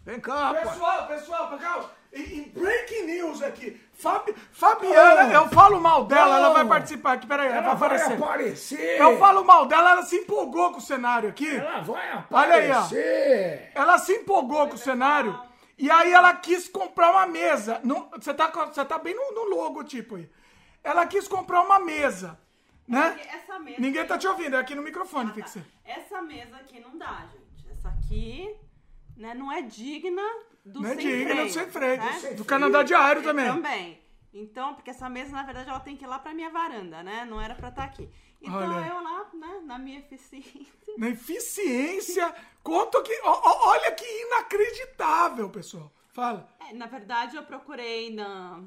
Vem 0.06 0.20
cá, 0.20 0.48
rapaz. 0.52 0.70
Pessoal, 0.72 1.08
pessoal, 1.08 1.50
pessoal, 1.50 1.92
em, 2.12 2.50
breaking 2.50 3.04
news 3.06 3.42
aqui, 3.42 3.82
Fabi- 3.94 4.36
Fabiana, 4.52 5.34
eu 5.34 5.48
falo 5.50 5.80
mal 5.80 6.04
dela, 6.06 6.38
ela 6.38 6.50
vai 6.50 6.64
Não. 6.64 6.70
participar 6.70 7.14
aqui, 7.14 7.26
peraí, 7.26 7.48
ela, 7.48 7.58
Ela 7.58 7.74
vai 7.74 7.76
aparecer. 7.98 8.14
aparecer. 8.22 9.00
Eu 9.00 9.18
falo 9.18 9.46
mal 9.46 9.66
dela, 9.66 9.92
ela 9.92 10.04
se 10.04 10.18
empolgou 10.18 10.72
com 10.72 10.78
o 10.80 10.82
cenário 10.82 11.30
aqui. 11.30 11.56
Ela 11.56 11.82
vai 11.82 12.26
Olha 12.30 12.56
aí, 12.56 12.70
ó. 12.72 12.74
aparecer. 12.80 13.72
Ela 13.74 13.98
se 13.98 14.12
empolgou 14.14 14.68
com 14.68 14.76
o 14.76 14.78
cenário 14.78 15.40
e 15.78 15.90
aí 15.92 16.12
ela 16.12 16.34
quis 16.36 16.68
comprar 16.70 17.12
uma 17.12 17.26
mesa. 17.26 17.80
Não- 17.84 18.10
Você 18.12 18.34
tá, 18.34 18.48
você 18.50 18.84
tá 18.86 18.98
bem 18.98 19.16
no, 19.16 19.32
no 19.34 19.56
logotipo 19.56 20.16
aí. 20.16 20.30
Ela 20.84 21.06
quis 21.06 21.28
comprar 21.28 21.62
uma 21.62 21.80
mesa, 21.80 22.40
né? 22.88 23.20
Essa 23.30 23.58
mesa 23.60 23.80
Ninguém 23.80 24.06
tá 24.06 24.18
te 24.18 24.28
ouvindo, 24.28 24.56
é 24.56 24.60
aqui 24.60 24.76
no 24.76 24.82
microfone 24.82 25.32
Ah, 25.32 25.42
tá. 25.44 25.60
Essa 25.86 26.22
mesa 26.22 26.58
aqui 26.58 26.80
não 26.80 26.98
dá, 26.98 27.26
gente. 27.32 27.72
Essa 27.72 27.90
aqui 27.90 28.54
né, 29.16 29.34
não 29.34 29.52
é 29.52 29.62
digna 29.62 30.22
do 30.66 30.82
Não 30.82 30.90
é 30.90 30.96
sem 30.96 31.06
digna 31.08 31.30
freio, 31.34 31.48
do 31.48 31.54
sem 31.54 31.70
freio. 31.70 31.98
né? 31.98 32.34
Do 32.36 32.46
Canadá 32.46 32.84
Diário 32.84 33.22
E 33.22 33.26
também. 33.26 33.46
Também. 33.46 34.04
Então, 34.34 34.74
porque 34.74 34.90
essa 34.90 35.08
mesa, 35.10 35.32
na 35.32 35.44
verdade, 35.44 35.70
ela 35.70 35.80
tem 35.80 35.96
que 35.96 36.04
ir 36.04 36.08
lá 36.08 36.18
pra 36.20 36.34
minha 36.34 36.50
varanda, 36.50 37.04
né? 37.04 37.24
Não 37.24 37.40
era 37.40 37.54
pra 37.56 37.70
estar 37.70 37.84
aqui. 37.84 38.10
Então, 38.42 38.56
Olha. 38.76 38.88
eu 38.88 39.02
lá, 39.02 39.30
né, 39.34 39.62
na 39.64 39.78
minha 39.80 40.00
eficiência. 40.00 40.66
Na 40.98 41.10
eficiência, 41.10 42.34
conta 42.64 43.02
que. 43.02 43.20
ó, 43.24 43.68
olha 43.70 43.92
que 43.92 44.06
inacreditável, 44.06 45.50
pessoal. 45.50 45.92
Fala. 46.14 46.48
É, 46.70 46.74
na 46.74 46.86
verdade, 46.86 47.36
eu 47.36 47.44
procurei 47.44 48.14
na, 48.14 48.62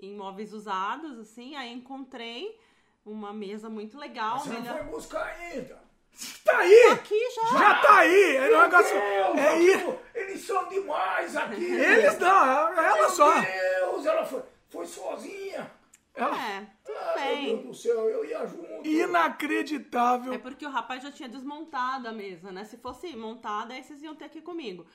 em 0.00 0.14
móveis 0.16 0.52
usados, 0.52 1.18
assim, 1.18 1.56
aí 1.56 1.72
encontrei 1.72 2.58
uma 3.04 3.32
mesa 3.32 3.68
muito 3.68 3.98
legal. 3.98 4.38
Você 4.38 4.48
não 4.50 4.60
melhor- 4.60 4.78
foi 4.78 4.86
buscar 4.86 5.24
ainda. 5.24 5.82
Tá 6.44 6.58
aí! 6.58 6.90
Aqui 6.92 7.18
já. 7.34 7.58
Já 7.58 7.74
tá 7.80 7.98
aí! 8.00 8.36
É 8.36 8.42
um 8.42 8.48
Meu 8.50 8.60
negócio. 8.62 8.94
Deus, 9.00 9.38
É 10.14 10.20
eles 10.20 10.44
são 10.46 10.68
demais 10.68 11.34
aqui. 11.34 11.64
Eles 11.64 12.18
não, 12.18 12.68
ela 12.78 12.94
Meu 12.96 13.10
só. 13.10 13.40
Deus, 13.40 14.04
ela 14.06 14.24
foi, 14.26 14.42
foi 14.68 14.86
sozinha. 14.86 15.70
Ela... 16.14 16.36
É, 16.38 16.66
Ah, 17.16 17.34
meu. 17.34 17.56
Deus 17.56 17.62
do 17.66 17.74
céu, 17.74 18.08
eu 18.10 18.24
ia 18.24 18.46
junto. 18.46 18.86
Inacreditável. 18.86 20.32
É 20.32 20.38
porque 20.38 20.66
o 20.66 20.70
rapaz 20.70 21.02
já 21.02 21.10
tinha 21.10 21.28
desmontado 21.28 22.08
a 22.08 22.12
mesa, 22.12 22.50
né? 22.52 22.64
Se 22.64 22.76
fosse 22.76 23.14
montada, 23.16 23.74
aí 23.74 23.82
vocês 23.82 24.02
iam 24.02 24.14
ter 24.14 24.26
aqui 24.26 24.40
comigo. 24.40 24.86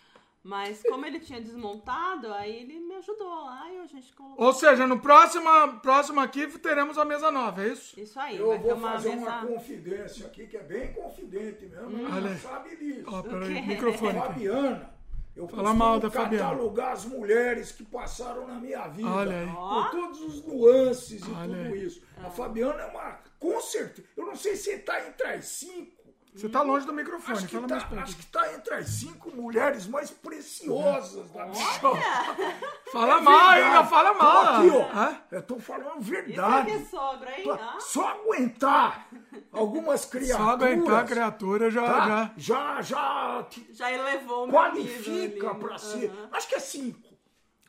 Mas 0.43 0.81
como 0.83 1.05
ele 1.05 1.19
tinha 1.19 1.41
desmontado, 1.41 2.33
aí 2.33 2.55
ele 2.61 2.79
me 2.79 2.95
ajudou. 2.95 3.47
Aí 3.49 3.79
a 3.79 3.85
gente 3.85 4.13
colocou. 4.13 4.45
Ou 4.45 4.53
seja, 4.53 4.87
no 4.87 4.97
próximo, 4.99 5.49
próximo 5.81 6.21
aqui 6.21 6.47
teremos 6.59 6.97
a 6.97 7.03
mesa 7.03 7.29
nova, 7.29 7.63
é 7.63 7.67
isso? 7.73 7.99
Isso 7.99 8.17
aí, 8.17 8.37
Eu 8.37 8.57
vou 8.57 8.75
uma 8.75 8.91
fazer 8.91 9.09
mesa. 9.15 9.21
uma 9.29 9.45
confidência 9.45 10.25
aqui, 10.27 10.47
que 10.47 10.55
é 10.55 10.63
bem 10.63 10.93
confidente 10.93 11.65
mesmo. 11.65 11.99
Ela 11.99 12.15
Olha 12.15 12.29
aí. 12.29 12.37
sabe 12.37 12.75
disso. 12.77 13.03
Ó, 13.07 13.21
quê? 13.23 13.29
peraí, 13.29 13.67
microfone. 13.67 14.19
Fabiana, 14.19 14.97
eu 15.38 15.48
Fala 15.48 15.74
mal 15.74 15.99
da 15.99 16.09
Fabiana. 16.09 16.43
catalogar 16.49 16.91
as 16.93 17.06
mulheres 17.06 17.72
que 17.72 17.83
passaram 17.85 18.48
na 18.48 18.56
minha 18.56 18.88
vida. 18.88 19.07
Olha 19.09 19.40
aí. 19.41 19.48
Ó. 19.56 19.83
Por 19.83 19.91
todos 19.91 20.19
os 20.22 20.45
nuances 20.45 21.22
e 21.25 21.32
Olha 21.32 21.64
tudo 21.64 21.74
aí. 21.74 21.85
isso. 21.85 22.01
A 22.24 22.30
Fabiana 22.30 22.82
é 22.82 22.85
uma. 22.88 23.19
Com 23.40 23.61
certeza. 23.61 24.07
Eu 24.17 24.25
não 24.25 24.35
sei 24.35 24.56
se 24.56 24.72
está 24.72 25.07
entre 25.07 25.27
as 25.27 25.45
cinco. 25.45 25.97
Você 26.38 26.49
tá 26.49 26.61
longe 26.61 26.85
do 26.85 26.93
microfone, 26.93 27.38
Acho 27.38 27.48
que, 27.48 27.56
fala 27.56 27.67
tá, 27.67 27.75
mais 27.75 27.83
perto. 27.88 28.03
acho 28.03 28.16
que 28.17 28.25
tá 28.27 28.53
entre 28.53 28.74
as 28.75 28.88
cinco 28.90 29.35
mulheres 29.35 29.88
mais 29.88 30.11
preciosas 30.11 31.30
da 31.32 31.45
minha 31.48 31.66
Fala 32.91 33.22
mal, 33.22 33.51
Verdade. 33.51 33.61
ainda 33.64 33.83
fala 33.85 34.14
Tô 34.14 34.24
mal. 34.24 34.45
aqui, 34.56 34.69
ó. 34.69 34.98
Hã? 34.99 35.22
Eu 35.32 35.41
tô 35.43 35.59
falando 35.59 36.01
Isso 36.01 36.14
aqui 36.14 36.22
verdade. 36.27 36.72
é 36.72 36.80
sogro, 36.85 37.30
hein? 37.30 37.43
Tô-. 37.43 37.80
Só 37.80 38.07
aguentar 38.09 39.07
algumas 39.51 40.06
criaturas. 40.06 40.45
Só 40.45 40.49
aguentar 40.51 40.99
a 40.99 41.03
criatura 41.06 41.72
já. 41.72 41.83
tá? 41.85 42.07
já. 42.07 42.32
já, 42.38 42.82
já 42.82 43.43
te 43.49 43.67
Já 43.74 43.91
elevou 43.91 44.48
qualifica 44.48 45.56
pra 45.56 45.77
ser. 45.77 46.11
Acho 46.32 46.48
que 46.48 46.56
é 46.56 46.59
cinco. 46.59 47.07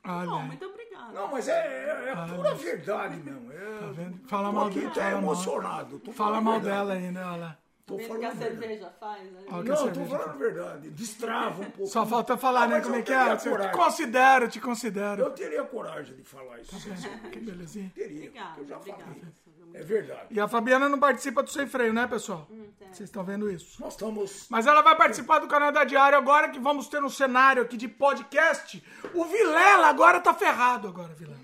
Olha 0.04 0.26
Bom, 0.28 0.38
aí. 0.40 0.46
muito 0.46 0.64
obrigada. 0.66 1.12
Não, 1.12 1.28
mas 1.28 1.48
é, 1.48 1.52
é, 1.52 2.10
é 2.12 2.34
pura 2.36 2.54
verdade 2.54 3.16
mesmo. 3.16 3.50
É, 3.52 3.78
Tá 3.80 3.86
vendo? 3.92 4.28
Fala 4.28 4.48
tô 4.48 4.54
mal 4.54 4.66
aqui 4.66 4.80
dela. 4.80 5.10
mal, 5.12 5.18
emocionado. 5.20 5.98
Tô 6.00 6.12
fala 6.12 6.40
mal 6.40 6.60
verdade. 6.60 6.76
dela 6.76 6.92
ainda, 6.94 7.20
olha 7.26 7.36
lá. 7.36 7.58
Tô 7.88 7.96
Vendo 7.96 8.18
que 8.18 8.24
a 8.26 8.30
falando 8.30 8.38
verdade. 8.38 8.58
cerveja 8.60 8.92
faz, 9.00 9.32
né? 9.32 9.40
Que 9.46 9.50
Não, 9.50 9.92
tô 9.92 10.04
falando 10.04 10.38
verdade. 10.38 10.90
Destrava 10.90 11.62
um 11.62 11.70
pouco. 11.70 11.90
Só 11.90 12.04
falta 12.06 12.36
falar, 12.36 12.64
Ah, 12.64 12.66
né? 12.68 12.80
Como 12.82 12.94
é 12.96 13.02
que 13.02 13.12
é? 13.12 13.34
te 13.36 13.48
considero, 13.72 14.48
te 14.48 14.60
considero. 14.60 15.22
Eu 15.22 15.30
teria 15.30 15.64
coragem 15.64 16.14
de 16.14 16.22
falar 16.22 16.60
isso. 16.60 16.78
sim. 16.78 17.18
Que 17.32 17.40
belezinha. 17.40 17.90
Teria, 17.94 18.28
Obrigada, 18.28 18.60
eu 18.60 18.66
já 18.66 18.76
obrigada. 18.76 19.02
falei. 19.04 19.22
É 19.74 19.82
verdade. 19.82 20.26
E 20.30 20.40
a 20.40 20.48
Fabiana 20.48 20.88
não 20.88 20.98
participa 20.98 21.42
do 21.42 21.50
Sem 21.50 21.66
Freio, 21.66 21.92
né, 21.92 22.06
pessoal? 22.06 22.46
Hum, 22.50 22.66
tá. 22.78 22.86
Vocês 22.86 23.08
estão 23.08 23.22
vendo 23.24 23.50
isso. 23.50 23.80
Nós 23.80 23.92
estamos. 23.94 24.46
Mas 24.50 24.66
ela 24.66 24.80
vai 24.82 24.96
participar 24.96 25.38
do 25.40 25.46
Canadá 25.48 25.84
Diário 25.84 26.16
agora, 26.16 26.48
que 26.48 26.58
vamos 26.58 26.88
ter 26.88 27.02
um 27.04 27.08
cenário 27.10 27.62
aqui 27.62 27.76
de 27.76 27.86
podcast. 27.88 28.82
O 29.14 29.24
Vilela 29.24 29.86
agora 29.88 30.20
tá 30.20 30.32
ferrado 30.34 30.88
agora, 30.88 31.14
Vilela. 31.14 31.38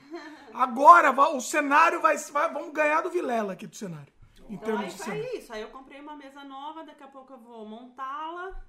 Agora 0.53 1.11
o 1.35 1.41
cenário 1.41 2.01
vai, 2.01 2.17
vai- 2.17 2.53
Vamos 2.53 2.73
ganhar 2.73 3.03
do 3.03 3.11
Vilela 3.11 3.53
aqui 3.53 3.67
do 3.67 3.77
cenário. 3.77 4.13
Em 4.49 4.55
Então, 4.55 4.79
aí 4.79 4.87
de 4.89 4.97
foi 4.97 5.05
cenário. 5.05 5.37
isso. 5.39 5.53
Aí 5.53 5.63
eu 5.63 5.69
comprei 5.71 6.01
uma 6.01 6.17
mesa 6.17 6.45
nova, 6.45 6.85
daqui 6.85 7.03
a 7.03 7.09
pouco 7.09 7.33
eu 7.33 7.39
vou 7.39 7.65
montá-la. 7.67 8.63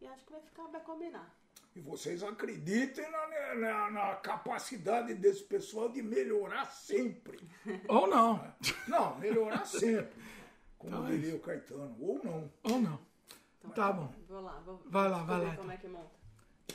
E 0.00 0.06
acho 0.06 0.24
que 0.24 0.32
vai 0.32 0.40
ficar, 0.42 0.66
vai 0.68 0.80
combinar. 0.80 1.34
E 1.74 1.80
vocês 1.80 2.22
acreditem 2.22 3.08
na, 3.10 3.54
na- 3.56 3.90
na 3.90 4.14
capacidade 4.16 5.14
desse 5.14 5.42
pessoal 5.44 5.88
de 5.88 6.02
melhorar 6.02 6.66
sempre. 6.66 7.38
Ou 7.88 8.06
não. 8.06 8.52
Não, 8.86 9.16
melhorar 9.18 9.64
sempre. 9.66 10.12
Como 10.78 10.94
Então 10.94 11.06
é 11.06 11.10
diria 11.10 11.36
o 11.36 11.40
Caetano. 11.40 11.96
Ou 12.00 12.20
não. 12.24 12.50
Ou 12.64 12.80
não. 12.80 12.98
Tá 13.74 13.92
bom. 13.92 14.12
Vou 14.28 14.40
lá, 14.40 14.60
vou 14.64 14.80
Vai 14.86 15.08
lá, 15.10 15.18
vou 15.18 15.26
vai 15.26 15.40
ver 15.40 15.46
lá, 15.46 15.56
como 15.56 15.72
então. 15.72 15.74
é 15.74 15.76
que 15.76 15.88
monta. 15.88 16.10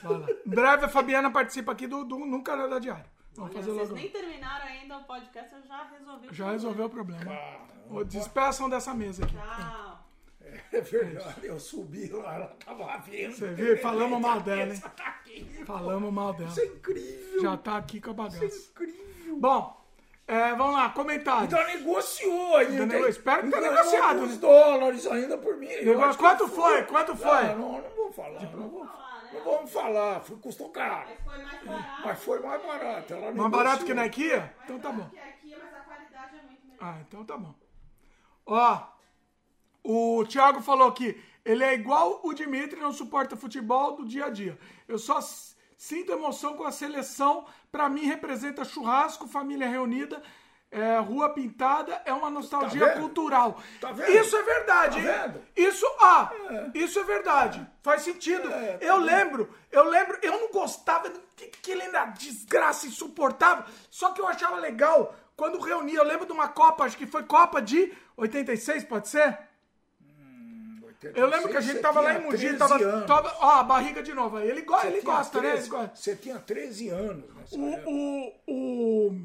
Vai 0.03 0.19
lá. 0.19 0.27
Em 0.45 0.49
breve 0.49 0.85
a 0.85 0.89
Fabiana 0.89 1.31
participa 1.31 1.71
aqui 1.71 1.87
do, 1.87 2.03
do, 2.03 2.19
no 2.19 2.43
Canadá 2.43 2.77
Diário. 2.77 3.09
Vamos 3.35 3.51
Olha, 3.51 3.59
fazer 3.59 3.71
vocês 3.71 3.89
logo. 3.89 3.99
nem 4.01 4.09
terminaram 4.11 4.65
ainda 4.67 4.97
o 4.97 5.03
podcast, 5.05 5.55
eu 5.55 5.61
já 5.63 5.83
resolvi. 5.85 6.27
o 6.27 6.33
Já 6.33 6.51
resolveu 6.51 6.85
o 6.85 6.89
problema. 6.89 7.31
Ah, 7.31 7.59
Ô, 7.89 8.03
Despeçam 8.03 8.69
dessa 8.69 8.93
mesa 8.93 9.25
aqui. 9.25 9.35
Tchau. 9.35 9.99
é 10.71 10.81
verdade. 10.81 11.45
Eu 11.45 11.59
subi 11.59 12.09
lá, 12.09 12.35
ela 12.35 12.47
tava 12.63 12.97
vendo. 12.99 13.33
Você 13.35 13.47
viu? 13.53 13.77
Falamos 13.79 14.19
mal 14.21 14.39
dela, 14.41 14.73
hein? 14.73 14.79
Tá 14.95 15.07
aqui. 15.07 15.63
Falamos 15.65 16.13
mal 16.13 16.33
dela. 16.33 16.49
Isso 16.49 16.61
é 16.61 16.65
incrível. 16.65 17.41
Já 17.41 17.57
tá 17.57 17.77
aqui 17.77 17.99
com 17.99 18.09
a 18.11 18.27
Isso 18.27 18.37
é 18.37 18.39
bagaça. 18.39 18.69
incrível. 18.71 19.39
Bom, 19.39 19.83
é, 20.27 20.55
vamos 20.55 20.73
lá, 20.75 20.89
comentários. 20.91 21.53
Ainda 21.53 21.73
negociou 21.75 22.55
ainda. 22.57 22.85
Nego- 22.85 23.07
espero 23.07 23.43
que 23.43 23.49
tenha 23.49 23.61
Ganhou 23.61 23.75
negociado, 23.75 24.19
alguns 24.19 24.31
né? 24.35 24.37
dólares 24.37 25.07
ainda 25.07 25.37
por 25.39 25.57
mim. 25.57 25.67
Eu 25.67 25.97
quanto 26.17 26.47
foi? 26.47 26.83
Quanto 26.83 27.15
foi? 27.15 27.43
Não, 27.55 27.81
não 27.81 27.89
vou 27.95 28.11
falar. 28.13 28.41
Não, 28.43 28.69
vou, 28.69 28.85
falar? 28.85 29.12
Não 29.33 29.43
vamos 29.43 29.71
falar. 29.71 30.21
Foi, 30.21 30.37
custou 30.37 30.69
caro. 30.69 31.09
Mas 31.09 31.23
foi 31.23 31.43
mais 31.43 31.61
barato. 31.63 32.01
Mas 32.05 32.23
foi 32.23 32.39
mais 32.39 32.65
barato. 32.65 33.13
Ela 33.13 33.31
Mais 33.31 33.51
barato 33.51 33.85
que 33.85 33.93
na 33.93 34.05
IKEA? 34.05 34.55
Então 34.63 34.79
tá 34.79 34.91
bom. 34.91 35.09
Que 35.09 35.19
aqui, 35.19 35.55
mas 35.61 35.73
a 35.73 35.79
qualidade 35.81 36.37
é 36.37 36.41
muito 36.43 36.65
melhor. 36.65 36.77
Ah, 36.79 36.97
então 37.01 37.25
tá 37.25 37.37
bom. 37.37 37.55
Ó, 38.45 38.83
o 39.83 40.25
Thiago 40.25 40.61
falou 40.61 40.87
aqui, 40.87 41.21
ele 41.43 41.63
é 41.63 41.73
igual 41.73 42.21
o 42.23 42.33
Dimitri, 42.33 42.79
não 42.79 42.93
suporta 42.93 43.35
futebol 43.35 43.95
do 43.95 44.05
dia 44.05 44.25
a 44.25 44.29
dia. 44.29 44.57
Eu 44.87 44.97
só 44.97 45.19
sinto 45.77 46.11
emoção 46.11 46.55
com 46.55 46.63
a 46.63 46.71
seleção, 46.71 47.45
pra 47.71 47.89
mim 47.89 48.05
representa 48.05 48.63
churrasco, 48.63 49.27
família 49.27 49.67
reunida, 49.67 50.21
é, 50.73 50.97
rua 50.99 51.29
pintada, 51.29 52.01
é 52.03 52.11
uma 52.11 52.29
nostalgia 52.29 52.87
vendo? 52.87 52.99
cultural. 52.99 53.61
Tá? 53.79 53.91
Isso 54.09 54.35
é 54.35 54.41
verdade, 54.43 55.01
Tá 55.03 55.25
hein? 55.27 55.41
Isso, 55.55 55.85
ah, 56.01 56.31
isso 56.73 56.99
é 56.99 57.03
verdade. 57.03 57.65
Faz 57.81 58.01
sentido. 58.01 58.51
É, 58.51 58.77
tá 58.77 58.85
eu 58.85 58.97
lembro, 58.97 59.49
eu 59.71 59.83
lembro, 59.85 60.17
eu 60.21 60.31
não 60.31 60.51
gostava 60.51 61.11
que 61.35 61.45
aquele 61.45 61.87
na 61.89 62.05
desgraça 62.05 62.87
insuportável, 62.87 63.65
só 63.89 64.11
que 64.11 64.19
eu 64.19 64.27
achava 64.27 64.57
legal 64.57 65.15
quando 65.37 65.59
reunia. 65.59 65.99
Eu 65.99 66.03
lembro 66.05 66.25
de 66.25 66.31
uma 66.31 66.47
Copa, 66.47 66.85
acho 66.85 66.97
que 66.97 67.05
foi 67.05 67.23
Copa 67.23 67.61
de 67.61 67.93
86, 68.17 68.83
pode 68.85 69.07
ser? 69.09 69.37
Eu 71.15 71.27
lembro 71.27 71.49
que 71.49 71.57
a 71.57 71.61
gente 71.61 71.79
tava 71.81 71.99
lá 71.99 72.13
em 72.13 72.21
Mogi, 72.21 72.37
13 72.55 72.57
tava, 72.57 73.01
tava. 73.01 73.35
Ó, 73.41 73.49
a 73.59 73.63
barriga 73.63 74.01
de 74.01 74.13
novo 74.13 74.37
aí. 74.37 74.49
Ele, 74.49 74.61
go 74.61 74.75
ele 74.85 75.01
gosta, 75.01 75.41
né? 75.41 75.49
13 75.51 75.61
Ele 75.63 75.69
gosta. 75.69 75.95
Você 75.95 76.15
tinha 76.15 76.39
13 76.39 76.89
anos 76.89 77.35
nessa. 77.35 77.55
O, 77.57 77.75
o, 77.85 78.33
o- 78.47 79.21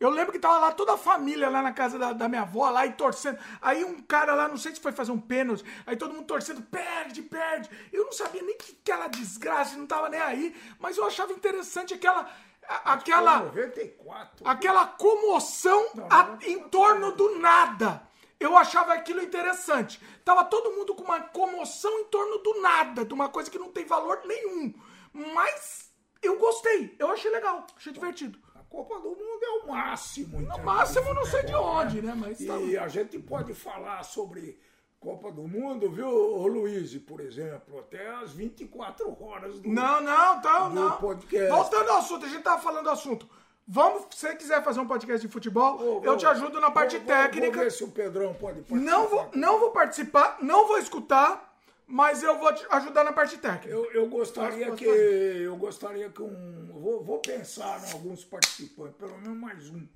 Eu 0.00 0.08
lembro 0.08 0.32
que 0.32 0.38
tava 0.38 0.58
lá 0.58 0.72
toda 0.72 0.94
a 0.94 0.96
família 0.96 1.50
lá 1.50 1.60
na 1.60 1.72
casa 1.72 1.98
da, 1.98 2.12
da 2.14 2.26
minha 2.26 2.40
avó, 2.40 2.70
lá 2.70 2.86
e 2.86 2.92
torcendo. 2.94 3.38
Aí 3.60 3.84
um 3.84 4.00
cara 4.00 4.34
lá, 4.34 4.48
não 4.48 4.56
sei 4.56 4.74
se 4.74 4.80
foi 4.80 4.92
fazer 4.92 5.12
um 5.12 5.20
pênalti, 5.20 5.62
aí 5.86 5.94
todo 5.94 6.14
mundo 6.14 6.24
torcendo, 6.24 6.62
perde, 6.62 7.20
perde. 7.22 7.68
Eu 7.92 8.04
não 8.06 8.12
sabia 8.12 8.40
nem 8.42 8.56
que 8.56 8.78
aquela 8.80 9.08
desgraça, 9.08 9.76
não 9.76 9.86
tava 9.86 10.08
nem 10.08 10.18
aí, 10.20 10.56
mas 10.78 10.96
eu 10.96 11.04
achava 11.04 11.32
interessante 11.34 11.92
aquela. 11.92 12.22
a- 12.66 12.92
Aquela. 12.94 13.38
Foi 13.40 13.46
94. 13.48 14.48
aquela 14.48 14.86
comoção 14.86 15.90
Não, 15.94 16.06
a- 16.10 16.38
em 16.46 16.60
torno 16.68 17.12
do 17.12 17.38
nada. 17.38 18.02
Eu 18.38 18.56
achava 18.56 18.94
aquilo 18.94 19.20
interessante. 19.22 20.00
Tava 20.24 20.44
todo 20.44 20.72
mundo 20.72 20.94
com 20.94 21.02
uma 21.04 21.20
comoção 21.20 21.90
em 22.00 22.04
torno 22.04 22.38
do 22.38 22.62
nada, 22.62 23.04
de 23.04 23.12
uma 23.12 23.28
coisa 23.28 23.50
que 23.50 23.58
não 23.58 23.70
tem 23.70 23.84
valor 23.84 24.22
nenhum. 24.24 24.72
Mas 25.12 25.90
eu 26.22 26.38
gostei, 26.38 26.96
eu 26.98 27.10
achei 27.10 27.30
legal, 27.30 27.66
achei 27.76 27.92
divertido. 27.92 28.38
Copa 28.70 29.00
do 29.00 29.08
Mundo 29.10 29.42
é 29.42 29.50
o 29.64 29.68
máximo. 29.68 30.38
No 30.38 30.44
entendeu? 30.46 30.64
máximo, 30.64 31.12
não 31.12 31.24
sei 31.26 31.40
de 31.42 31.52
Futebol, 31.52 31.74
onde, 31.76 32.00
né? 32.02 32.14
Mas 32.16 32.38
tá 32.38 32.56
E 32.56 32.78
a 32.78 32.88
gente 32.88 33.18
pode 33.18 33.52
falar 33.52 34.02
sobre 34.04 34.58
Copa 35.00 35.32
do 35.32 35.42
Mundo, 35.48 35.90
viu, 35.90 36.08
Luiz, 36.46 36.94
por 36.98 37.20
exemplo, 37.20 37.78
até 37.80 38.06
às 38.16 38.32
24 38.32 39.16
horas 39.22 39.58
do. 39.58 39.68
Não, 39.68 40.00
não, 40.00 40.40
tá, 40.40 40.68
do 40.68 40.74
não. 40.74 40.92
podcast. 40.98 41.48
Voltando 41.50 41.90
ao 41.90 41.98
assunto, 41.98 42.26
a 42.26 42.28
gente 42.28 42.42
tava 42.42 42.62
falando 42.62 42.84
do 42.84 42.90
assunto. 42.90 43.28
Vamos, 43.66 44.02
se 44.10 44.26
você 44.26 44.34
quiser 44.36 44.62
fazer 44.64 44.80
um 44.80 44.86
podcast 44.86 45.24
de 45.26 45.32
futebol, 45.32 45.78
Vou- 45.78 45.94
eu 45.96 46.02
vou- 46.02 46.16
te 46.16 46.26
ajudo 46.26 46.60
na 46.60 46.70
parte 46.70 46.96
vou- 46.98 47.06
técnica. 47.06 47.52
Vou 47.56 47.64
ver 47.64 47.70
se 47.72 47.84
o 47.84 47.88
Pedrão 47.88 48.34
pode 48.34 48.62
participar. 48.62 48.80
Não 48.80 49.08
vou, 49.08 49.30
não 49.34 49.58
vou 49.60 49.70
participar, 49.70 50.38
não 50.42 50.66
vou 50.66 50.78
escutar, 50.78 51.49
mas 51.90 52.22
eu 52.22 52.38
vou 52.38 52.54
te 52.54 52.64
ajudar 52.70 53.02
na 53.02 53.12
parte 53.12 53.36
técnica. 53.36 53.68
Eu, 53.68 53.90
eu 53.92 54.08
gostaria 54.08 54.70
que. 54.72 54.84
fazer? 54.84 55.36
Eu 55.42 55.56
gostaria 55.56 56.08
que 56.08 56.22
um. 56.22 56.68
Vou, 56.72 57.02
vou 57.02 57.18
pensar 57.18 57.82
em 57.88 57.92
alguns 57.92 58.24
participantes, 58.24 58.96
pelo 58.96 59.18
menos 59.18 59.36
mais 59.36 59.68
um. 59.70 59.86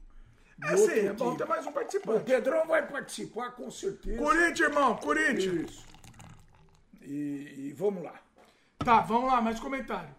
É 0.63 0.77
sim, 0.77 1.07
é 1.07 1.13
bom 1.13 1.37
ter 1.37 1.47
mais 1.47 1.65
um 1.67 1.71
O 1.71 1.73
participante. 1.73 2.25
Pedrão 2.25 2.67
vai 2.67 2.87
participar 2.87 3.53
com 3.53 3.71
certeza. 3.71 4.19
Corinthians, 4.19 4.61
irmão, 4.61 4.97
Corinthians. 4.97 5.71
Isso. 5.71 5.87
E, 7.03 7.69
e 7.69 7.73
vamos 7.77 8.03
lá. 8.03 8.21
Tá, 8.79 9.01
vamos 9.01 9.33
lá, 9.33 9.41
mais 9.41 9.61
comentário. 9.61 10.15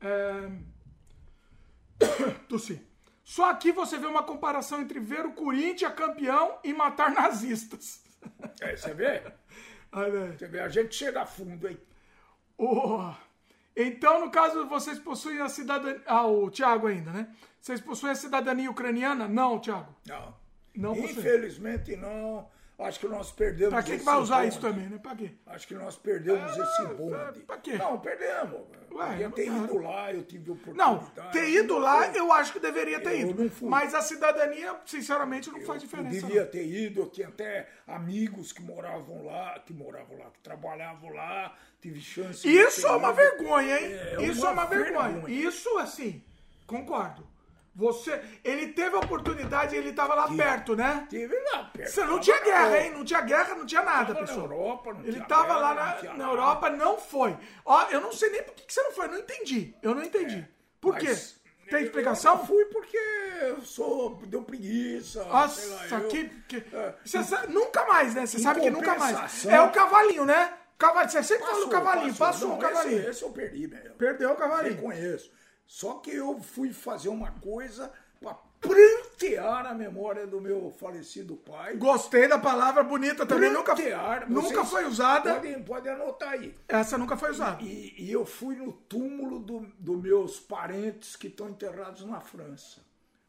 É... 0.00 0.50
Tossi. 2.48 2.80
Só 3.24 3.50
aqui 3.50 3.72
você 3.72 3.98
vê 3.98 4.06
uma 4.06 4.22
comparação 4.22 4.80
entre 4.80 5.00
ver 5.00 5.26
o 5.26 5.32
Corinthians 5.32 5.92
campeão 5.94 6.58
e 6.62 6.72
matar 6.72 7.10
nazistas. 7.12 8.02
É, 8.60 8.76
você 8.76 8.94
vê? 8.94 9.22
A 9.92 10.68
gente 10.68 10.94
chega 10.94 11.22
a 11.22 11.26
fundo, 11.26 11.68
hein? 11.68 11.78
Oh. 12.56 13.12
Então, 13.76 14.24
no 14.24 14.30
caso, 14.30 14.66
vocês 14.66 14.98
possuem 14.98 15.40
a 15.40 15.48
cidadania. 15.48 16.02
Ah, 16.06 16.26
o 16.26 16.50
Thiago 16.50 16.88
ainda, 16.88 17.12
né? 17.12 17.28
Vocês 17.60 17.80
possuem 17.80 18.12
a 18.12 18.16
cidadania 18.16 18.70
ucraniana? 18.70 19.28
Não, 19.28 19.58
Thiago. 19.58 19.94
Não. 20.06 20.34
Não. 20.74 20.96
Infelizmente 20.96 21.96
não. 21.96 22.48
Acho 22.78 23.00
que 23.00 23.08
nós 23.08 23.32
perdemos. 23.32 23.70
Pra 23.74 23.82
que, 23.82 23.98
que 23.98 24.04
vai 24.04 24.16
usar 24.18 24.36
bonde. 24.36 24.48
isso 24.50 24.60
também, 24.60 24.88
né? 24.88 24.98
Pra 25.02 25.16
quê? 25.16 25.32
Acho 25.46 25.66
que 25.66 25.74
nós 25.74 25.96
perdemos 25.96 26.52
Ah, 26.56 26.62
esse 26.62 26.94
bonde. 26.94 27.40
pra 27.40 27.56
quê? 27.56 27.72
Não, 27.76 27.98
perdemos. 27.98 28.60
Ué, 28.92 29.06
Podia 29.06 29.30
ter 29.30 29.46
não- 29.50 29.64
ido 29.64 29.78
lá, 29.78 30.12
eu 30.14 30.22
tive 30.22 30.48
Não, 30.48 30.54
oportunidade. 30.94 31.32
ter 31.32 31.48
ido 31.50 31.76
lá, 31.76 32.06
eu 32.14 32.32
acho 32.32 32.52
que 32.52 32.60
deveria 32.60 33.00
ter 33.00 33.20
Eu 33.20 33.30
ido. 33.30 33.52
não. 33.60 33.68
Mas 33.68 33.94
a 33.96 34.00
cidadania, 34.00 34.76
sinceramente, 34.86 35.50
não 35.50 35.58
Eu 35.58 35.66
faz 35.66 35.82
diferença. 35.82 36.20
Poderia 36.20 36.46
ter 36.46 36.64
ido, 36.64 37.00
eu 37.00 37.10
tinha 37.10 37.26
até 37.28 37.68
amigos 37.86 38.52
que 38.52 38.62
moravam 38.62 39.24
lá, 39.26 39.58
que 39.58 39.72
moravam 39.72 40.16
lá, 40.16 40.26
que 40.30 40.38
trabalhavam 40.38 41.10
lá, 41.12 41.54
tive 41.80 42.00
chance 42.00 42.48
Isso 42.48 42.86
é 42.86 42.92
uma 42.92 43.12
vergonha, 43.12 43.76
hein? 43.80 43.92
É 43.92 44.22
Isso 44.22 44.40
uma 44.42 44.50
é 44.50 44.52
uma 44.52 44.66
vergonha. 44.66 45.08
vergonha. 45.10 45.34
Isso, 45.34 45.78
assim, 45.78 46.22
concordo. 46.64 47.26
Você, 47.78 48.20
ele 48.42 48.72
teve 48.72 48.96
a 48.96 48.98
oportunidade, 48.98 49.76
ele 49.76 49.92
tava 49.92 50.12
lá 50.12 50.26
perto, 50.26 50.74
né? 50.74 51.06
Tive 51.08 51.38
lá 51.52 51.62
perto. 51.72 51.92
Você 51.92 52.04
não 52.04 52.18
tinha 52.18 52.36
na 52.36 52.44
guerra, 52.44 52.78
hein? 52.80 52.90
Não 52.90 53.04
tinha 53.04 53.20
guerra, 53.20 53.54
não 53.54 53.64
tinha 53.64 53.82
nada, 53.82 54.06
Tava 54.06 54.20
na 54.20 54.26
pessoal. 54.26 54.46
Europa, 54.46 54.94
não 54.94 55.00
Ele 55.02 55.12
tinha 55.12 55.24
tava 55.26 55.44
guerra, 55.44 55.58
lá 55.60 55.74
na, 56.02 56.14
na. 56.14 56.24
Europa, 56.24 56.70
não 56.70 56.98
foi. 56.98 57.36
Ó, 57.64 57.86
eu 57.90 58.00
não 58.00 58.12
sei 58.12 58.30
nem 58.30 58.42
por 58.42 58.52
que 58.56 58.64
que 58.64 58.74
você 58.74 58.82
não 58.82 58.90
foi, 58.90 59.06
não 59.06 59.16
entendi. 59.18 59.76
Eu 59.80 59.94
não 59.94 60.02
entendi. 60.02 60.44
Por 60.80 60.96
É, 60.96 61.02
Mas 61.04 61.32
quê? 61.32 61.38
Tem 61.70 61.80
Eu 61.80 61.86
explicação? 61.86 62.36
não 62.38 62.46
fui 62.46 62.64
porque 62.64 62.96
eu 63.42 63.60
sou. 63.62 64.16
deu 64.26 64.42
preguiça. 64.42 65.22
sei 65.22 65.30
lá, 65.30 65.40
Nossa, 65.42 65.94
eu- 65.94 66.08
que. 66.08 66.24
que- 66.48 66.64
É. 66.74 66.94
Você 67.04 67.22
sabe- 67.22 67.52
nunca 67.52 67.86
mais, 67.86 68.14
né? 68.14 68.26
Você 68.26 68.38
sabe 68.40 68.60
que 68.60 68.70
nunca 68.70 68.96
mais. 68.98 69.46
É 69.46 69.60
o 69.60 69.70
cavalinho, 69.70 70.24
né? 70.24 70.52
Cavalinho, 70.76 71.10
você 71.12 71.22
sempre 71.22 71.42
fala 71.44 71.52
Passou, 71.54 71.68
do 71.68 71.72
cavalinho, 71.72 72.14
passou, 72.16 72.48
Não, 72.48 72.56
o 72.56 72.58
cavalinho. 72.60 73.00
Esse, 73.00 73.10
esse 73.10 73.22
eu 73.22 73.30
perdi 73.30 73.68
mesmo. 73.68 73.94
Perdeu 73.96 74.30
o 74.32 74.36
cavalinho. 74.36 74.74
Reconheço. 74.76 75.30
Só 75.68 75.96
que 75.96 76.10
eu 76.10 76.40
fui 76.40 76.72
fazer 76.72 77.10
uma 77.10 77.30
coisa 77.30 77.92
pra 78.18 78.32
prantear 78.58 79.66
a 79.66 79.74
memória 79.74 80.26
do 80.26 80.40
meu 80.40 80.70
falecido 80.70 81.36
pai. 81.36 81.76
Gostei 81.76 82.26
da 82.26 82.38
palavra 82.38 82.82
bonita 82.82 83.26
também. 83.26 83.52
Nunca, 83.52 83.74
Prantear. 83.74 84.28
nunca 84.30 84.64
Vocês 84.64 84.70
foi 84.70 84.86
usada. 84.86 85.34
Podem, 85.34 85.62
podem 85.62 85.92
anotar 85.92 86.30
aí. 86.30 86.54
Essa 86.66 86.96
nunca 86.96 87.18
foi 87.18 87.30
usada. 87.30 87.62
E, 87.62 87.94
e 87.98 88.10
eu 88.10 88.24
fui 88.24 88.56
no 88.56 88.72
túmulo 88.72 89.38
dos 89.38 89.68
do 89.78 89.98
meus 89.98 90.40
parentes 90.40 91.14
que 91.14 91.26
estão 91.26 91.50
enterrados 91.50 92.02
na 92.06 92.18
França. 92.22 92.80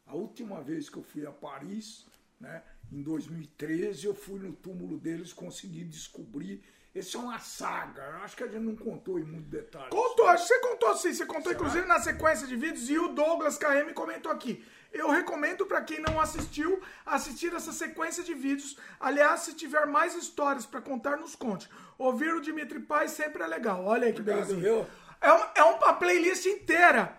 A 0.07 0.15
última 0.15 0.61
vez 0.61 0.89
que 0.89 0.97
eu 0.97 1.03
fui 1.03 1.25
a 1.27 1.31
Paris, 1.31 2.05
né, 2.39 2.63
em 2.89 3.01
2013, 3.01 4.07
eu 4.07 4.15
fui 4.15 4.39
no 4.39 4.53
túmulo 4.53 4.97
deles, 4.97 5.33
consegui 5.33 5.83
descobrir. 5.83 6.63
Esse 6.93 7.15
é 7.15 7.19
uma 7.19 7.37
saga. 7.39 8.01
Eu 8.01 8.23
acho 8.23 8.35
que 8.35 8.43
a 8.43 8.47
gente 8.47 8.63
não 8.63 8.75
contou 8.75 9.19
em 9.19 9.23
muito 9.23 9.47
detalhe. 9.47 9.89
Contou, 9.89 10.27
acho 10.27 10.47
que 10.47 10.53
você 10.53 10.59
contou 10.59 10.95
sim. 10.97 11.13
Você 11.13 11.25
contou 11.25 11.51
inclusive 11.51 11.85
na 11.87 11.99
sequência 11.99 12.47
de 12.47 12.55
vídeos 12.55 12.89
e 12.89 12.97
o 12.97 13.09
Douglas 13.09 13.57
KM 13.57 13.93
comentou 13.93 14.31
aqui. 14.31 14.65
Eu 14.91 15.09
recomendo 15.11 15.67
para 15.67 15.81
quem 15.83 15.99
não 15.99 16.19
assistiu, 16.19 16.81
assistir 17.05 17.53
essa 17.53 17.71
sequência 17.71 18.23
de 18.23 18.33
vídeos. 18.33 18.75
Aliás, 18.99 19.41
se 19.41 19.53
tiver 19.53 19.85
mais 19.85 20.15
histórias 20.15 20.65
para 20.65 20.81
contar, 20.81 21.15
nos 21.17 21.35
conte. 21.35 21.69
Ouvir 21.97 22.33
o 22.33 22.41
Dimitri 22.41 22.79
Paz 22.79 23.11
sempre 23.11 23.43
é 23.43 23.47
legal. 23.47 23.85
Olha 23.85 24.07
aí 24.07 24.13
que 24.13 24.21
viu? 24.21 24.87
É 25.21 25.31
uma, 25.31 25.51
é 25.55 25.63
uma 25.63 25.93
playlist 25.93 26.43
inteira 26.47 27.15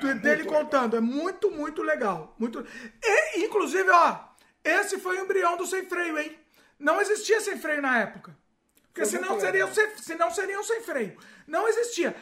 de- 0.00 0.14
dele 0.14 0.44
contando. 0.44 0.96
É 0.96 1.00
muito, 1.00 1.52
muito 1.52 1.82
legal. 1.82 2.34
Muito... 2.36 2.66
E, 3.00 3.44
inclusive, 3.44 3.88
ó, 3.90 4.18
esse 4.64 4.98
foi 4.98 5.18
o 5.20 5.24
embrião 5.24 5.56
do 5.56 5.66
sem 5.66 5.86
freio, 5.86 6.18
hein? 6.18 6.36
Não 6.80 7.00
existia 7.00 7.40
sem 7.40 7.56
freio 7.56 7.80
na 7.80 7.96
época. 8.00 8.36
Porque 8.94 9.06
senão 9.06 9.30
muito 9.30 9.40
seria, 9.40 9.66
legal. 9.66 9.74
sem, 9.74 9.98
senão 9.98 10.30
seriam 10.30 10.62
sem 10.62 10.80
freio. 10.82 11.18
Não 11.48 11.66
existia. 11.66 12.14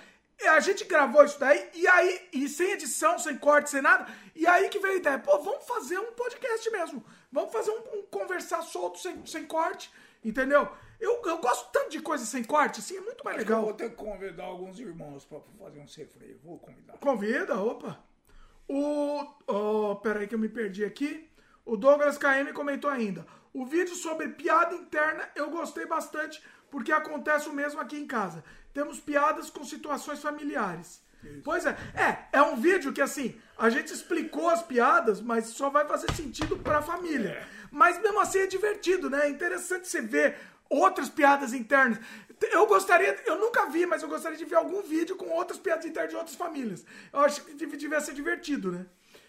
A 0.48 0.58
gente 0.58 0.84
gravou 0.84 1.22
isso 1.22 1.38
daí, 1.38 1.68
e 1.74 1.86
aí, 1.86 2.28
e 2.32 2.48
sem 2.48 2.72
edição, 2.72 3.18
sem 3.18 3.36
corte, 3.36 3.70
sem 3.70 3.82
nada, 3.82 4.10
e 4.34 4.44
aí 4.46 4.68
que 4.70 4.78
veio 4.80 4.94
a 4.94 4.96
ideia, 4.96 5.18
pô, 5.18 5.38
vamos 5.38 5.64
fazer 5.66 5.98
um 5.98 6.12
podcast 6.12 6.68
mesmo. 6.70 7.04
Vamos 7.30 7.52
fazer 7.52 7.70
um, 7.70 7.98
um 7.98 8.02
conversar 8.06 8.62
solto, 8.62 8.98
sem, 8.98 9.24
sem 9.26 9.44
corte, 9.46 9.92
entendeu? 10.24 10.66
Eu, 10.98 11.20
eu 11.26 11.38
gosto 11.38 11.70
tanto 11.70 11.90
de 11.90 12.00
coisa 12.00 12.24
sem 12.24 12.42
corte, 12.42 12.80
assim, 12.80 12.96
é 12.96 13.00
muito 13.02 13.22
mais 13.22 13.36
Acho 13.36 13.46
que 13.46 13.52
eu 13.52 13.56
legal. 13.56 13.68
vou 13.68 13.74
ter 13.76 13.90
que 13.90 13.96
convidar 13.96 14.44
alguns 14.44 14.80
irmãos 14.80 15.24
para 15.24 15.40
fazer 15.58 15.78
um 15.78 15.84
refreio. 15.84 16.40
Vou 16.42 16.58
convidar. 16.58 16.96
Convida, 16.98 17.60
opa. 17.60 18.02
O. 18.68 19.24
Oh, 19.46 19.96
peraí 19.96 20.26
que 20.26 20.34
eu 20.34 20.38
me 20.38 20.48
perdi 20.48 20.84
aqui. 20.84 21.28
O 21.64 21.76
Douglas 21.76 22.18
KM 22.18 22.52
comentou 22.52 22.90
ainda. 22.90 23.26
O 23.52 23.66
vídeo 23.66 23.94
sobre 23.94 24.28
piada 24.30 24.74
interna 24.74 25.28
eu 25.36 25.50
gostei 25.50 25.86
bastante, 25.86 26.42
porque 26.72 26.90
acontece 26.90 27.50
o 27.50 27.52
mesmo 27.52 27.78
aqui 27.80 27.98
em 27.98 28.06
casa. 28.06 28.42
Temos 28.72 28.98
piadas 28.98 29.50
com 29.50 29.62
situações 29.62 30.20
familiares. 30.20 31.02
Pois 31.44 31.66
é, 31.66 31.76
é, 31.94 32.38
é 32.38 32.42
um 32.42 32.56
vídeo 32.56 32.92
que 32.92 33.02
assim, 33.02 33.38
a 33.56 33.68
gente 33.68 33.92
explicou 33.92 34.48
as 34.48 34.62
piadas, 34.62 35.20
mas 35.20 35.48
só 35.48 35.68
vai 35.68 35.86
fazer 35.86 36.10
sentido 36.14 36.56
pra 36.56 36.80
família. 36.80 37.46
Mas 37.70 38.00
mesmo 38.00 38.18
assim 38.18 38.40
é 38.40 38.46
divertido, 38.46 39.10
né? 39.10 39.26
É 39.26 39.28
interessante 39.28 39.86
você 39.86 40.00
ver 40.00 40.36
outras 40.68 41.10
piadas 41.10 41.52
internas. 41.52 42.00
Eu 42.50 42.66
gostaria, 42.66 43.22
eu 43.26 43.38
nunca 43.38 43.66
vi, 43.66 43.84
mas 43.84 44.02
eu 44.02 44.08
gostaria 44.08 44.38
de 44.38 44.44
ver 44.46 44.56
algum 44.56 44.82
vídeo 44.82 45.14
com 45.14 45.28
outras 45.28 45.58
piadas 45.58 45.84
internas 45.84 46.10
de 46.10 46.16
outras 46.16 46.34
famílias. 46.34 46.84
Eu 47.12 47.20
acho 47.20 47.44
que 47.44 47.54
devia 47.54 48.00
ser 48.00 48.14
divertido, 48.14 48.72
né? 48.72 48.86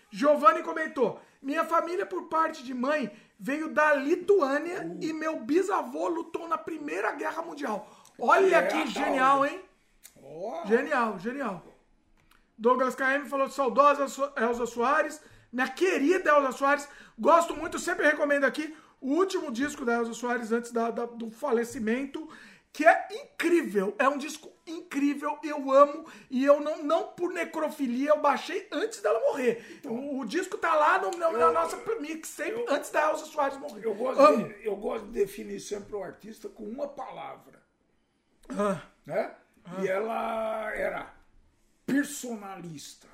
Giovanni 0.09 0.63
comentou: 0.63 1.22
Minha 1.41 1.65
família, 1.65 2.05
por 2.05 2.23
parte 2.23 2.63
de 2.63 2.73
mãe, 2.73 3.11
veio 3.45 3.67
da 3.73 3.93
Lituânia 3.93 4.95
e 5.01 5.11
meu 5.11 5.41
bisavô 5.41 6.07
lutou 6.07 6.47
na 6.47 6.57
Primeira 6.57 7.11
Guerra 7.11 7.41
Mundial. 7.41 7.85
Olha 8.17 8.55
É, 8.57 8.67
que 8.67 8.88
genial, 8.88 9.39
olha. 9.41 9.51
hein? 9.51 9.61
Ó, 10.23 10.65
Genial, 10.65 11.19
genial. 11.19 11.61
Douglas 12.57 12.95
KM 12.95 13.25
falou 13.27 13.49
saudosa 13.49 14.07
Su- 14.07 14.31
Elza 14.38 14.65
Soares. 14.65 15.19
Minha 15.51 15.67
querida 15.67 16.30
Elza 16.30 16.53
Soares. 16.53 16.88
Gosto 17.19 17.53
muito, 17.53 17.77
sempre 17.80 18.05
recomendo 18.05 18.45
aqui 18.45 18.73
o 19.01 19.09
último 19.15 19.51
disco 19.51 19.83
da 19.83 19.95
Elza 19.95 20.13
Soares 20.13 20.53
antes 20.53 20.72
da- 20.72 20.89
da- 20.91 21.05
do 21.05 21.30
falecimento, 21.30 22.25
que 22.73 22.85
é 22.85 23.07
incrível. 23.11 23.95
É 23.99 24.09
um 24.09 24.17
disco 24.17 24.51
incrível, 24.65 25.37
eu 25.43 25.71
amo. 25.71 26.05
E 26.29 26.43
eu 26.43 26.59
não, 26.59 26.83
não 26.83 27.07
por 27.09 27.31
necrofilia, 27.31 28.09
eu 28.09 28.19
baixei 28.19 28.67
antes 28.71 28.99
dela 29.01 29.19
morrer. 29.19 29.81
O, 29.85 30.19
o 30.21 30.25
disco 30.25 30.57
tá 30.57 30.73
lá 30.73 30.99
no, 30.99 31.11
no- 31.11 31.37
na 31.37 31.51
nossa 31.51 31.77
mixtape 32.01 32.65
antes 32.67 32.89
da 32.89 33.09
Elza 33.11 33.25
Soares 33.25 33.57
morrer. 33.59 33.85
eu, 33.85 33.93
gosto 33.93 34.19
amo. 34.19 34.47
de, 34.47 34.65
eu 34.65 34.75
gosto 34.75 35.05
de 35.05 35.11
definir 35.11 35.59
sempre 35.59 35.95
o 35.95 36.03
artista 36.03 36.49
com 36.49 36.63
uma 36.63 36.87
palavra. 36.87 37.61
Ah, 38.49 38.81
né? 39.05 39.35
E 39.81 39.87
ela 39.87 40.73
era 40.73 41.13
personalista. 41.85 43.07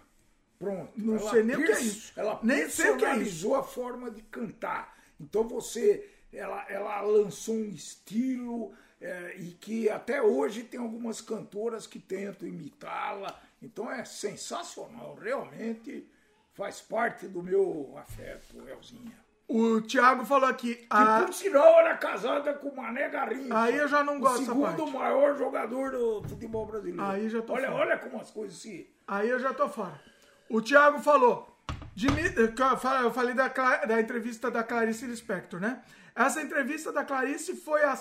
Pronto. 0.57 0.91
Não 0.97 1.17
Ela 1.17 1.29
sei 1.29 1.43
nem 1.43 1.55
o 1.55 1.63
que 1.65 1.71
é 1.71 1.79
isso. 1.81 2.13
Ela 2.15 2.39
Nem 2.43 2.69
sei 2.69 2.91
o 2.91 2.97
que 2.97 3.05
é 3.05 3.07
personalizou 3.07 3.55
a 3.55 3.63
forma 3.63 4.09
de 4.11 4.21
cantar. 4.23 4.97
Então 5.19 5.47
você, 5.47 6.09
ela, 6.33 6.65
ela 6.69 7.01
lançou 7.01 7.55
um 7.55 7.65
estilo 7.69 8.73
é, 9.02 9.36
e 9.38 9.52
que 9.52 9.90
até 9.90 10.22
hoje 10.22 10.64
tem 10.64 10.80
algumas 10.80 11.22
cantoras 11.22 11.88
que 11.88 12.00
tentam 12.00 12.48
imitá-la. 12.48 13.40
Então 13.61 13.92
é 13.92 14.03
sensacional, 14.06 15.16
realmente 15.16 16.10
faz 16.53 16.82
parte 16.82 17.28
do 17.28 17.42
meu 17.44 17.94
afeto, 17.98 18.58
Elzinha. 18.68 19.18
o 19.48 19.82
Thiago 19.82 20.26
falou 20.26 20.50
aqui. 20.50 20.76
Que 20.76 20.88
a- 20.90 21.24
por 21.26 21.34
sinal 21.34 21.80
era 21.80 21.98
casada 21.98 22.53
com 22.53 22.69
o 22.69 22.76
Mané 22.76 23.10
Garrincha. 23.10 23.58
Aí 23.58 23.78
eu 23.78 23.88
já 23.88 24.03
não 24.03 24.19
gosto 24.19 24.42
O 24.42 24.45
segundo 24.45 24.88
maior 24.92 25.38
jogador 25.38 25.92
do 25.92 26.28
futebol 26.30 26.66
brasileiro. 26.66 27.02
Aí 27.03 27.30
já 27.30 27.42
tô 27.42 27.53
olha, 27.53 27.68
fora. 27.72 27.82
olha 27.82 27.98
como 27.98 28.19
as 28.22 28.30
coisas 28.32 28.58
se. 28.58 28.90
Aí 29.08 29.30
eu 29.30 29.40
já 29.40 29.53
tô 29.53 29.68
fora. 29.69 30.00
O 30.50 30.61
Thiago 30.61 31.00
falou. 31.00 31.48
Eu 32.36 32.78
fa- 32.78 33.02
eu 33.02 33.11
falei 33.11 33.34
da, 33.34 33.48
da 33.50 34.00
entrevista 34.00 34.50
da 34.50 34.64
Clarice 34.64 35.06
Lispector, 35.06 35.60
né? 35.60 35.82
Essa 36.16 36.42
entrevista 36.42 36.92
da 36.92 37.03
Clarice 37.03 37.56
foi, 37.56 37.84
a, 37.84 37.98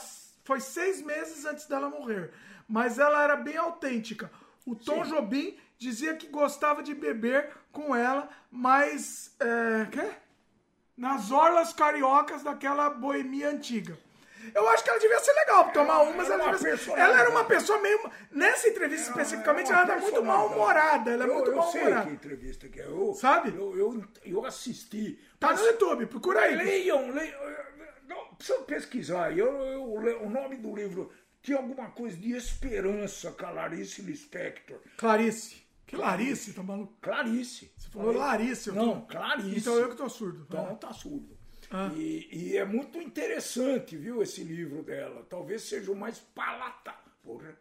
foi 0.49 0.61
seis 0.61 1.03
meses 1.03 1.45
antes 1.45 1.67
dela 1.67 1.91
morrer. 1.91 2.31
Mas 2.67 2.99
ela 2.99 3.23
era 3.23 3.37
bem 3.37 3.57
autêntica. 3.57 4.31
O 4.67 4.75
Tom 4.75 5.03
Jobim 5.05 5.57
dizia 5.79 6.15
que 6.17 6.27
gostava 6.27 6.83
de 6.83 6.95
beber 6.95 7.51
com 7.71 7.95
ela, 7.95 8.29
mas. 8.51 9.35
É, 9.41 9.87
quê? 9.91 10.09
Nas 10.97 11.31
orlas 11.31 11.73
cariocas 11.73 12.43
daquela 12.43 12.89
boemia 12.91 13.51
antiga. 13.51 13.97
Eu 14.55 14.67
acho 14.71 14.83
que 14.83 14.89
ela 14.91 14.99
devia 14.99 15.21
ser 15.21 15.33
legal 15.35 15.71
tomar 15.71 15.99
uma, 16.01 16.13
mas 16.13 16.27
era 16.31 16.35
ela, 16.43 16.45
uma 16.45 16.53
devia 16.57 16.71
ser- 16.77 16.79
pessoa 16.79 16.99
ela 16.99 17.21
era 17.21 17.31
uma 17.31 17.45
pessoa 17.45 17.79
meio. 17.81 18.11
Nessa 18.33 18.69
entrevista 18.69 19.11
especificamente, 19.11 19.71
uma 19.71 19.81
ela 19.83 19.93
era 19.93 20.01
muito 20.01 20.25
mal-humorada. 20.25 21.11
Ela 21.11 21.25
é 21.25 21.29
eu, 21.29 21.35
muito 21.35 21.51
eu 21.51 21.63
sei 21.65 21.81
mal-humorada. 21.83 22.07
que 22.09 22.15
entrevista 22.15 22.69
que 22.69 22.81
é. 22.81 22.87
Eu, 22.87 23.13
Sabe? 23.15 23.51
Eu, 23.55 23.77
eu, 23.79 24.05
eu 24.25 24.45
assisti. 24.47 25.19
Tá 25.39 25.49
Mas- 25.49 25.61
no 25.61 25.67
YouTube, 25.67 26.07
procura 26.07 26.41
aí. 26.41 26.57
Leiam, 26.57 27.11
leiam. 27.11 27.39
Não, 28.09 28.35
precisa 28.35 28.59
pesquisar. 28.63 29.37
Eu, 29.37 29.47
eu, 29.47 29.85
o 30.23 30.31
nome 30.31 30.57
do 30.57 30.75
livro 30.75 31.13
tinha 31.43 31.59
alguma 31.59 31.91
coisa 31.91 32.17
de 32.17 32.33
esperança, 32.33 33.31
Clarice 33.33 34.03
Lispector. 34.03 34.79
Clarice. 34.97 35.67
Que 35.87 35.97
Larice, 35.97 36.53
tá 36.53 36.63
maluco? 36.63 36.95
Clarice. 37.01 37.73
Você 37.77 37.89
falou 37.89 38.13
Larice. 38.13 38.69
eu 38.69 38.75
tô- 38.75 38.85
Não, 38.87 39.01
Clarice. 39.07 39.59
Então 39.59 39.75
eu 39.79 39.89
que 39.89 39.97
tô 39.97 40.09
surdo. 40.09 40.45
Então 40.49 40.77
tá 40.77 40.93
surdo. 40.93 41.39
Ah. 41.71 41.91
E, 41.95 42.29
e 42.31 42.57
é 42.59 42.65
muito 42.65 43.01
interessante, 43.01 43.97
viu, 43.97 44.23
esse 44.23 44.43
livro 44.45 44.83
dela. 44.83 45.27
Talvez 45.31 45.63
seja 45.63 45.91
o 45.93 45.97
mais 45.97 46.19
palata, 46.19 46.95
porra, 47.23 47.57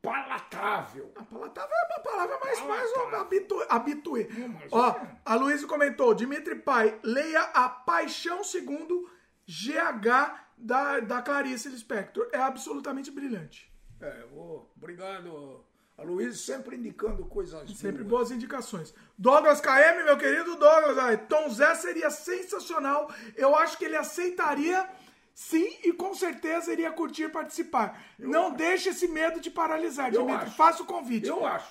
palatável. 0.00 1.12
A 1.16 1.22
palatável 1.24 1.74
é 1.74 1.86
uma 1.94 2.00
palavra 2.02 2.38
mais, 2.38 2.60
mais 2.66 2.90
Palatável. 2.92 3.66
habituê. 3.68 4.28
Ó, 4.70 4.90
é. 4.90 5.16
a 5.24 5.34
Luísa 5.34 5.66
comentou, 5.66 6.14
Dimitri 6.14 6.54
Pai, 6.56 6.98
leia 7.02 7.40
A 7.42 7.68
Paixão 7.68 8.42
Segundo 8.44 9.10
GH 9.46 10.40
da, 10.56 11.00
da 11.00 11.22
Clarice 11.22 11.68
Lispector. 11.68 12.28
É 12.32 12.38
absolutamente 12.38 13.10
brilhante. 13.10 13.70
É, 14.00 14.24
ô, 14.32 14.66
obrigado. 14.76 15.64
A 15.98 16.02
Luísa 16.02 16.36
sempre 16.36 16.76
indicando 16.76 17.24
coisas 17.24 17.70
Sempre 17.70 18.04
boas. 18.04 18.28
boas 18.28 18.30
indicações. 18.30 18.92
Douglas 19.16 19.62
KM, 19.62 20.04
meu 20.04 20.18
querido 20.18 20.56
Douglas, 20.56 20.98
ai, 20.98 21.16
Tom 21.26 21.48
Zé 21.48 21.74
seria 21.74 22.10
sensacional. 22.10 23.10
Eu 23.34 23.56
acho 23.56 23.78
que 23.78 23.84
ele 23.86 23.96
aceitaria 23.96 24.86
sim 25.34 25.66
e 25.84 25.92
com 25.94 26.14
certeza 26.14 26.70
iria 26.70 26.90
curtir 26.92 27.30
participar. 27.30 27.98
Não 28.18 28.50
deixe 28.52 28.90
esse 28.90 29.08
medo 29.08 29.40
te 29.40 29.50
paralisar, 29.50 30.12
Eu 30.12 30.26
Dimitri. 30.26 30.46
acho. 30.48 30.56
Faça 30.56 30.82
o 30.82 30.86
convite. 30.86 31.28
Eu 31.28 31.46
acho. 31.46 31.66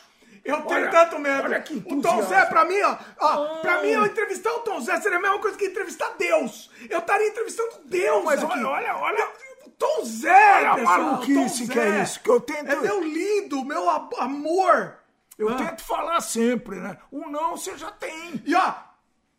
Eu 0.45 0.61
tenho 0.61 0.81
Olha- 0.81 0.91
tanto 0.91 1.17
medo. 1.17 1.43
olha 1.43 1.59
que 1.59 1.73
o 1.75 2.01
Tom. 2.01 2.21
Zé, 2.21 2.45
pra 2.45 2.63
mim, 2.65 2.79
ó, 2.81 2.95
ó 3.19 3.27
Ah. 3.27 3.59
pra 3.61 3.81
mim, 3.81 3.89
eu 3.89 4.05
entrevistar 4.05 4.51
o 4.53 4.59
Tom 4.59 4.79
Zé 4.79 5.01
seria 5.01 5.17
a 5.17 5.21
mesma 5.21 5.39
coisa 5.39 5.57
que 5.57 5.65
entrevistar 5.65 6.13
Deus. 6.19 6.69
Eu 6.87 6.99
estaria 6.99 7.27
entrevistando 7.27 7.71
Deus 7.85 8.23
Mas 8.23 8.43
aqui. 8.43 8.53
olha, 8.53 8.67
olha, 8.69 8.95
olha. 8.97 9.27
O 9.65 9.69
Tom 9.71 10.05
Zé, 10.05 10.29
Olha 10.57 10.71
a 10.71 10.75
pessoal, 10.75 11.01
maluquice 11.01 11.67
Tom 11.67 11.73
que 11.73 11.79
é 11.79 11.91
Zé. 11.91 12.03
isso, 12.03 12.19
que 12.21 12.29
eu 12.29 12.39
tento- 12.39 12.71
É 12.71 12.75
meu 12.75 13.01
lindo, 13.03 13.65
meu 13.65 13.89
amor. 13.89 14.97
Eu 15.37 15.49
Ah. 15.49 15.55
tento 15.55 15.83
falar 15.83 16.21
sempre, 16.21 16.75
né? 16.77 16.97
O 17.11 17.27
não 17.29 17.57
você 17.57 17.75
já 17.77 17.89
tem. 17.91 18.41
E 18.45 18.55
ó, 18.55 18.73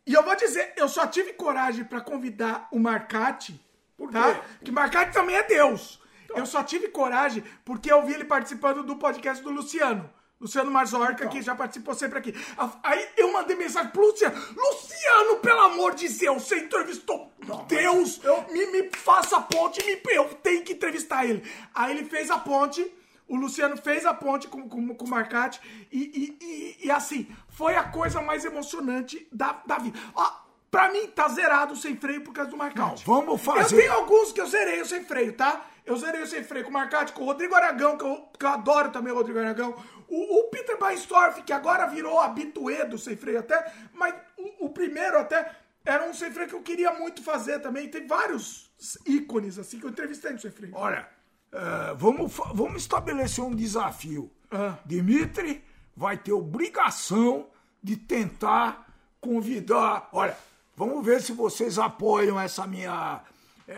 e 0.05 0.13
eu 0.13 0.23
vou 0.25 0.35
dizer, 0.37 0.75
eu 0.77 0.89
só 0.89 1.07
tive 1.07 1.33
coragem 1.35 1.85
pra 1.85 2.01
convidar 2.01 2.67
o 2.73 2.79
Marcati, 2.81 3.59
Por 3.97 4.11
tá? 4.11 4.35
quê? 4.35 4.41
Que 4.65 4.71
Marcati 4.73 5.13
também 5.13 5.37
é 5.37 5.43
Deus. 5.45 6.01
Eu 6.35 6.45
só 6.45 6.63
tive 6.63 6.89
coragem 6.89 7.43
porque 7.65 7.91
eu 7.91 8.03
vi 8.05 8.13
ele 8.13 8.25
participando 8.25 8.83
do 8.83 8.97
podcast 8.97 9.43
do 9.43 9.51
Luciano. 9.51 10.11
Luciano 10.41 10.71
Marzorca, 10.71 11.29
que 11.29 11.41
já 11.41 11.55
participou 11.55 11.95
sempre 11.95 12.19
aqui. 12.19 12.35
Aí 12.83 13.09
eu 13.17 13.33
mandei 13.33 13.57
mensagem 13.57 13.91
pro 13.91 14.03
Luciano. 14.07 14.37
Luciano, 14.55 15.37
pelo 15.41 15.61
amor 15.61 15.95
de 15.95 16.09
Deus, 16.09 16.43
você 16.43 16.59
entrevistou 16.59 17.33
Deus. 17.67 18.21
Me, 18.51 18.67
me 18.67 18.91
faça 18.97 19.39
a 19.39 19.41
ponte, 19.41 19.83
me, 19.85 20.01
eu 20.15 20.25
tenho 20.43 20.63
que 20.63 20.75
entrevistar 20.75 21.25
ele. 21.25 21.43
Aí 21.75 21.97
ele 21.97 22.05
fez 22.09 22.31
a 22.31 22.39
ponte. 22.39 22.87
O 23.29 23.35
Luciano 23.35 23.77
fez 23.77 24.07
a 24.07 24.15
ponte 24.15 24.47
com, 24.47 24.69
com, 24.69 24.95
com 24.95 25.05
o 25.05 25.09
Marcati 25.09 25.61
e, 25.91 25.99
e, 26.41 26.45
e- 26.47 26.87
e, 26.87 26.91
assim, 26.93 27.27
foi 27.49 27.75
a 27.75 27.83
coisa 27.83 28.21
mais 28.21 28.45
emocionante 28.45 29.27
da, 29.33 29.61
da 29.67 29.79
vida. 29.79 29.99
Ó, 30.15 30.31
pra 30.71 30.93
mim, 30.93 31.09
tá 31.09 31.27
zerado 31.29 31.75
sem 31.75 31.97
freio 31.97 32.21
por 32.21 32.33
causa 32.33 32.53
do 32.53 32.57
Marcati. 32.57 33.05
Não, 33.09 33.15
vamos 33.17 33.43
fazer- 33.43 33.75
Eu 33.75 33.81
tenho 33.81 33.93
alguns 33.95 34.31
que 34.31 34.41
eu 34.41 34.47
zerei 34.47 34.81
o 34.81 34.87
sem 34.87 35.03
freio, 35.05 35.33
tá? 35.33 35.61
Eu 35.85 35.97
zerei 35.97 36.23
o 36.23 36.27
sem 36.27 36.45
freio 36.45 36.65
com 36.65 36.71
o 36.71 36.75
Marcati, 36.75 37.13
com 37.13 37.23
o 37.23 37.27
Rodrigo 37.27 37.55
Aragão, 37.57 37.97
que 37.99 38.05
eu, 38.05 38.17
que 38.39 38.45
eu 38.45 38.49
adoro 38.51 38.91
também 38.91 39.13
o 39.13 39.17
Rodrigo 39.17 39.41
Aragão. 39.41 39.75
O, 40.09 40.41
o 40.41 40.45
Peter 40.51 40.79
Baistorff, 40.79 41.43
que 41.43 41.53
agora 41.53 41.87
virou 41.87 42.21
habituê 42.21 42.85
do 42.85 42.99
sem 42.99 43.17
freio 43.17 43.41
até, 43.41 43.73
mas 43.93 44.15
o, 44.37 44.67
o 44.67 44.71
primeiro 44.71 45.19
até 45.19 45.51
era 45.85 46.05
um 46.05 46.15
sem 46.15 46.31
freio 46.31 46.49
que 46.49 46.55
eu 46.55 46.63
queria 46.63 46.93
muito 46.95 47.23
fazer 47.23 47.61
também. 47.61 47.89
Tem 47.89 48.07
vários 48.07 48.71
ícones, 49.07 49.59
assim, 49.59 49.79
que 49.79 49.87
eu 49.87 49.91
entrevistei 49.91 50.33
no 50.33 50.39
sem 50.41 50.51
freio. 50.51 50.73
Olha, 50.77 51.09
é, 51.53 51.95
vamos, 51.95 52.33
vamos 52.55 52.83
estabelecer 52.83 53.43
um 53.45 53.55
desafio. 53.55 54.31
Ah. 54.51 54.77
Dimitri 54.85 55.65
vai 55.97 56.17
ter 56.17 56.33
obrigação 56.33 57.49
de 57.83 57.97
tentar 57.97 58.87
convidar. 59.21 60.09
Olha, 60.13 60.37
vamos 60.77 61.05
ver 61.05 61.21
se 61.23 61.33
vocês 61.33 61.79
apoiam 61.79 62.39
essa 62.41 62.67
minha. 62.67 63.23
é, 63.67 63.73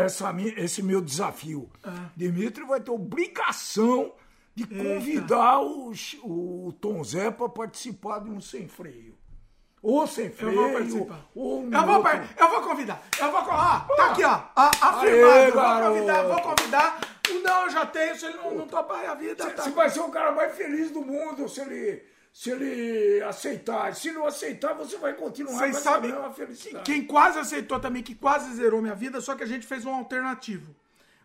é, 0.00 0.04
Essa, 0.04 0.34
esse 0.56 0.82
meu 0.82 1.00
desafio. 1.00 1.70
Ah. 1.84 2.08
Dimitri 2.16 2.64
vai 2.64 2.80
ter 2.80 2.90
obrigação 2.90 4.12
de 4.54 4.66
convidar 4.66 5.60
o, 5.60 5.94
Ch- 5.94 6.18
o 6.22 6.72
Tom 6.80 7.02
Zé 7.02 7.30
para 7.30 7.48
participar 7.48 8.20
de 8.20 8.30
um 8.30 8.40
sem 8.40 8.68
freio. 8.68 9.16
Ou 9.82 10.06
sem 10.06 10.26
Eu 10.26 10.32
freio. 10.32 10.54
vou 10.54 10.72
participar. 10.72 11.26
Ou 11.34 11.60
um 11.62 11.72
Eu 11.72 11.86
vou, 11.86 12.02
par- 12.02 12.34
eu 12.38 12.48
vou 12.48 12.60
convidar. 12.62 13.02
Eu 13.18 13.30
vou. 13.30 13.40
Ah, 13.40 13.86
tá 13.96 14.06
aqui, 14.12 14.22
ó. 14.24 14.40
A, 14.54 14.68
afirmado. 14.68 15.00
Aê, 15.32 15.48
eu 15.48 15.52
vou 15.52 15.90
convidar, 15.90 16.22
vou 16.22 16.40
convidar. 16.42 17.00
O 17.30 17.38
não 17.42 17.64
eu 17.64 17.70
já 17.70 17.86
tenho, 17.86 18.16
se 18.18 18.26
ele 18.26 18.36
não, 18.36 18.54
não 18.54 18.66
topar 18.68 19.08
a 19.08 19.14
vida, 19.14 19.50
tá. 19.50 19.62
Você 19.62 19.70
vai 19.70 19.88
ser 19.90 20.00
o 20.00 20.08
cara 20.10 20.32
mais 20.32 20.54
feliz 20.54 20.90
do 20.90 21.00
mundo 21.02 21.48
se 21.48 21.60
ele, 21.60 22.02
se 22.32 22.50
ele 22.50 23.22
aceitar. 23.24 23.94
Se 23.96 24.12
não 24.12 24.26
aceitar, 24.26 24.74
você 24.74 24.96
vai 24.98 25.14
continuar 25.14 25.56
Vocês 25.58 25.78
sabem 25.78 26.12
felicidade. 26.34 26.84
quem 26.84 27.04
quase 27.04 27.38
aceitou 27.38 27.80
também, 27.80 28.02
que 28.02 28.14
quase 28.14 28.54
zerou 28.54 28.82
minha 28.82 28.94
vida, 28.94 29.20
só 29.20 29.34
que 29.34 29.42
a 29.42 29.46
gente 29.46 29.66
fez 29.66 29.84
um 29.86 29.94
alternativo. 29.94 30.74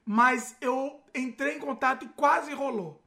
Mas 0.06 0.56
eu 0.61 0.99
entrei 1.14 1.57
em 1.57 1.59
contato 1.59 2.06
e 2.06 2.09
quase 2.09 2.53
rolou. 2.53 3.01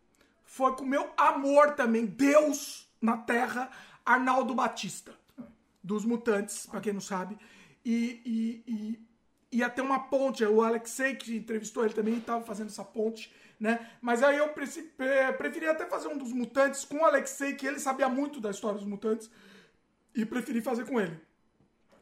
Foi 0.53 0.75
com 0.75 0.85
meu 0.85 1.09
amor 1.17 1.77
também, 1.77 2.05
Deus 2.05 2.89
na 3.01 3.17
Terra, 3.17 3.71
Arnaldo 4.05 4.53
Batista, 4.53 5.15
dos 5.81 6.05
Mutantes, 6.05 6.67
pra 6.67 6.81
quem 6.81 6.93
não 6.93 7.01
sabe. 7.01 7.39
E, 7.85 8.21
e, 8.67 8.99
e 9.53 9.59
ia 9.59 9.71
ter 9.71 9.81
uma 9.81 10.01
ponte, 10.01 10.45
o 10.45 10.61
Alexei, 10.61 11.15
que 11.15 11.37
entrevistou 11.37 11.85
ele 11.85 11.95
também, 11.95 12.19
estava 12.19 12.45
fazendo 12.45 12.67
essa 12.67 12.83
ponte, 12.85 13.33
né? 13.61 13.93
Mas 14.03 14.25
aí 14.25 14.39
eu 14.39 14.49
preferi 14.49 15.69
até 15.69 15.87
fazer 15.87 16.09
um 16.09 16.19
dos 16.19 16.33
Mutantes 16.33 16.85
com 16.85 16.97
o 16.97 17.05
Alexei, 17.05 17.55
que 17.55 17.65
ele 17.65 17.79
sabia 17.79 18.09
muito 18.09 18.41
da 18.41 18.51
história 18.51 18.77
dos 18.77 18.89
Mutantes, 18.89 19.31
e 20.17 20.27
preferi 20.27 20.61
fazer 20.61 20.85
com 20.85 21.01
ele. 21.01 21.17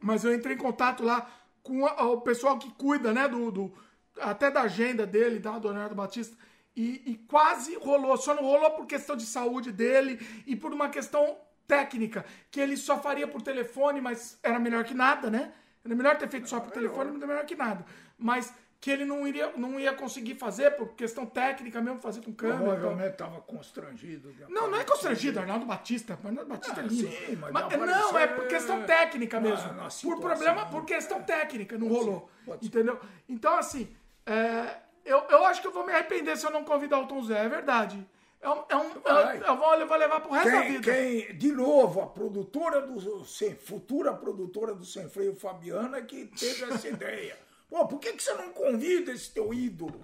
Mas 0.01 0.25
eu 0.25 0.35
entrei 0.35 0.55
em 0.55 0.59
contato 0.59 1.03
lá 1.05 1.31
com 1.63 1.83
o 1.85 2.21
pessoal 2.23 2.59
que 2.59 2.71
cuida, 2.73 3.13
né, 3.13 3.29
do, 3.29 3.51
do- 3.51 3.75
até 4.19 4.51
da 4.51 4.63
agenda 4.63 5.07
dele, 5.07 5.39
da 5.39 5.59
do 5.59 5.69
Leonardo 5.69 5.95
Batista, 5.95 6.35
e, 6.79 7.03
e 7.11 7.15
quase 7.27 7.75
rolou. 7.77 8.17
Só 8.17 8.35
não 8.35 8.43
rolou 8.43 8.71
por 8.71 8.87
questão 8.87 9.17
de 9.17 9.27
saúde 9.27 9.73
dele 9.73 10.21
e 10.47 10.55
por 10.55 10.73
uma 10.73 10.89
questão 10.89 11.37
técnica, 11.67 12.25
que 12.51 12.61
ele 12.61 12.77
só 12.77 12.99
faria 12.99 13.27
por 13.27 13.43
telefone, 13.43 14.01
mas 14.01 14.39
era 14.43 14.59
melhor 14.59 14.85
que 14.85 14.95
nada, 14.95 15.29
né? 15.29 15.53
Era 15.85 15.95
melhor 15.95 16.17
ter 16.17 16.29
feito 16.29 16.49
só 16.49 16.61
por 16.61 16.71
telefone, 16.71 17.11
mas 17.11 17.19
era 17.23 17.27
melhor 17.27 17.45
que 17.45 17.57
nada. 17.57 17.85
Mas 18.17 18.55
que 18.81 18.93
ele 18.93 19.05
não 19.05 19.27
iria, 19.27 19.53
não 19.57 19.79
ia 19.81 19.93
conseguir 19.93 20.37
fazer 20.37 20.71
por 20.77 20.95
questão 20.95 21.27
técnica 21.27 21.81
mesmo, 21.81 22.01
fazer 22.01 22.23
com 22.23 22.33
câmera. 22.33 22.59
Provavelmente 22.59 23.11
estava 23.13 23.41
constrangido. 23.41 24.33
Não, 24.49 24.71
não 24.71 24.79
é 24.79 24.85
constrangido, 24.85 25.41
Arnaldo 25.41 25.67
Batista. 25.67 26.13
Arnaldo 26.25 26.49
Batista 26.49 26.81
Ah, 26.81 26.85
é 26.85 26.87
lindo. 26.87 27.11
sim, 27.11 27.37
mas 27.41 27.53
Mas- 27.53 27.77
não, 27.77 28.19
é 28.19 28.27
por 28.29 28.47
questão 28.47 28.85
técnica 28.85 29.41
mesmo. 29.41 29.73
na 29.73 29.89
por 29.89 30.21
problema, 30.21 30.67
por 30.67 30.85
questão 30.85 31.21
técnica, 31.25 31.77
não 31.77 31.89
rolou. 31.89 32.31
Entendeu? 32.63 33.01
Então, 33.29 33.59
assim, 33.59 33.89
é, 34.25 34.77
eu, 35.09 35.25
eu 35.31 35.45
acho 35.47 35.61
que 35.61 35.67
eu 35.67 35.73
vou 35.73 35.85
me 35.87 35.93
arrepender 35.93 36.37
se 36.37 36.47
eu 36.47 36.51
não 36.51 36.65
convidar 36.65 36.99
o 37.01 37.07
Tom 37.07 37.23
Zé, 37.23 37.45
é 37.45 37.49
verdade. 37.49 38.07
É 38.41 38.49
um, 38.49 38.65
é 38.69 38.77
um, 38.77 38.91
eu, 38.93 39.01
Vai. 39.03 39.43
eu 39.45 39.57
vou, 39.57 39.75
eu 39.75 39.87
vou 39.89 39.97
levar 39.97 40.21
pro 40.21 40.31
resto 40.33 40.51
da 40.53 40.63
Quem, 40.63 40.73
vida. 40.73 40.93
quem, 40.93 41.37
de 41.37 41.51
novo, 41.53 42.01
a 42.03 42.07
produtora 42.07 42.81
do 42.83 43.25
sem, 43.25 43.55
futura 43.57 44.15
produtora 44.15 44.75
do 44.75 44.85
Sem 44.85 45.09
Freio 45.09 45.35
Fabiana 45.35 46.01
que 46.03 46.27
teve 46.27 46.65
essa 46.73 46.87
ideia. 46.89 47.37
Pô, 47.69 47.87
por 47.89 47.99
que, 47.99 48.13
que 48.13 48.23
você 48.23 48.33
não 48.35 48.51
convida 48.53 49.11
esse 49.11 49.31
teu 49.33 49.53
ídolo? 49.53 50.01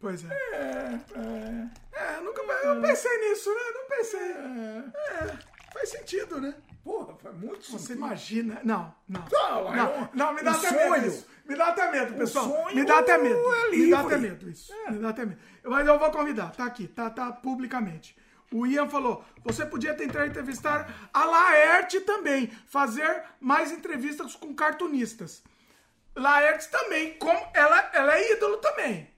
Pois 0.00 0.24
é. 0.24 0.34
É, 0.52 1.00
é, 1.14 2.16
É, 2.16 2.20
nunca, 2.20 2.42
eu 2.42 2.80
pensei 2.82 3.18
nisso, 3.30 3.48
né? 3.54 3.60
Não 3.74 3.96
pensei. 3.96 4.20
É, 4.30 5.32
faz 5.72 5.88
sentido, 5.90 6.40
né? 6.40 6.54
porra, 6.84 7.14
faz 7.16 7.36
muito 7.36 7.70
Você 7.70 7.78
sentido. 7.78 7.96
imagina. 7.98 8.60
Não, 8.64 8.94
não. 9.08 9.24
Não, 9.30 9.74
é 9.74 9.76
não, 9.76 10.02
um- 10.02 10.08
não, 10.14 10.32
me 10.34 10.42
dá 10.42 10.52
um 10.52 10.54
sonho. 10.54 11.06
isso. 11.06 11.26
Me 11.48 11.56
dá 11.56 11.68
até 11.68 11.90
medo, 11.90 12.14
pessoal. 12.14 12.66
me 12.74 12.84
dá 12.84 12.98
até 12.98 13.16
medo. 13.16 13.40
é 13.54 13.70
Me 13.70 13.90
dá 13.90 14.00
até 14.00 14.18
medo 14.18 14.50
isso. 14.50 14.70
Me 14.90 14.98
dá 14.98 15.08
até 15.08 15.24
medo. 15.24 15.40
Mas 15.64 15.86
eu 15.86 15.98
vou 15.98 16.10
convidar. 16.10 16.50
Tá 16.54 16.66
aqui, 16.66 16.86
tá, 16.86 17.08
tá 17.08 17.32
publicamente. 17.32 18.14
O 18.52 18.66
Ian 18.66 18.86
falou: 18.86 19.24
você 19.42 19.64
podia 19.64 19.94
tentar 19.94 20.26
entrevistar 20.26 21.08
a 21.12 21.24
Laerte 21.24 22.00
também, 22.00 22.48
fazer 22.66 23.24
mais 23.40 23.72
entrevistas 23.72 24.36
com 24.36 24.54
cartunistas. 24.54 25.42
Laerte 26.14 26.68
também, 26.68 27.14
como 27.14 27.40
ela, 27.54 27.90
ela 27.94 28.18
é 28.18 28.32
ídolo 28.32 28.58
também. 28.58 29.08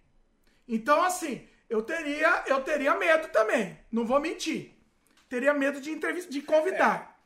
Então, 0.69 1.03
assim, 1.03 1.49
eu 1.69 1.83
teria, 1.83 2.45
eu 2.47 2.61
teria 2.61 2.95
medo 2.95 3.27
também. 3.29 3.77
Não 3.91 4.05
vou 4.05 4.21
mentir. 4.21 4.73
Teria 5.29 5.53
medo 5.53 5.81
de 5.81 5.91
entrevista, 5.91 6.31
de 6.31 6.43
convidar. 6.43 7.19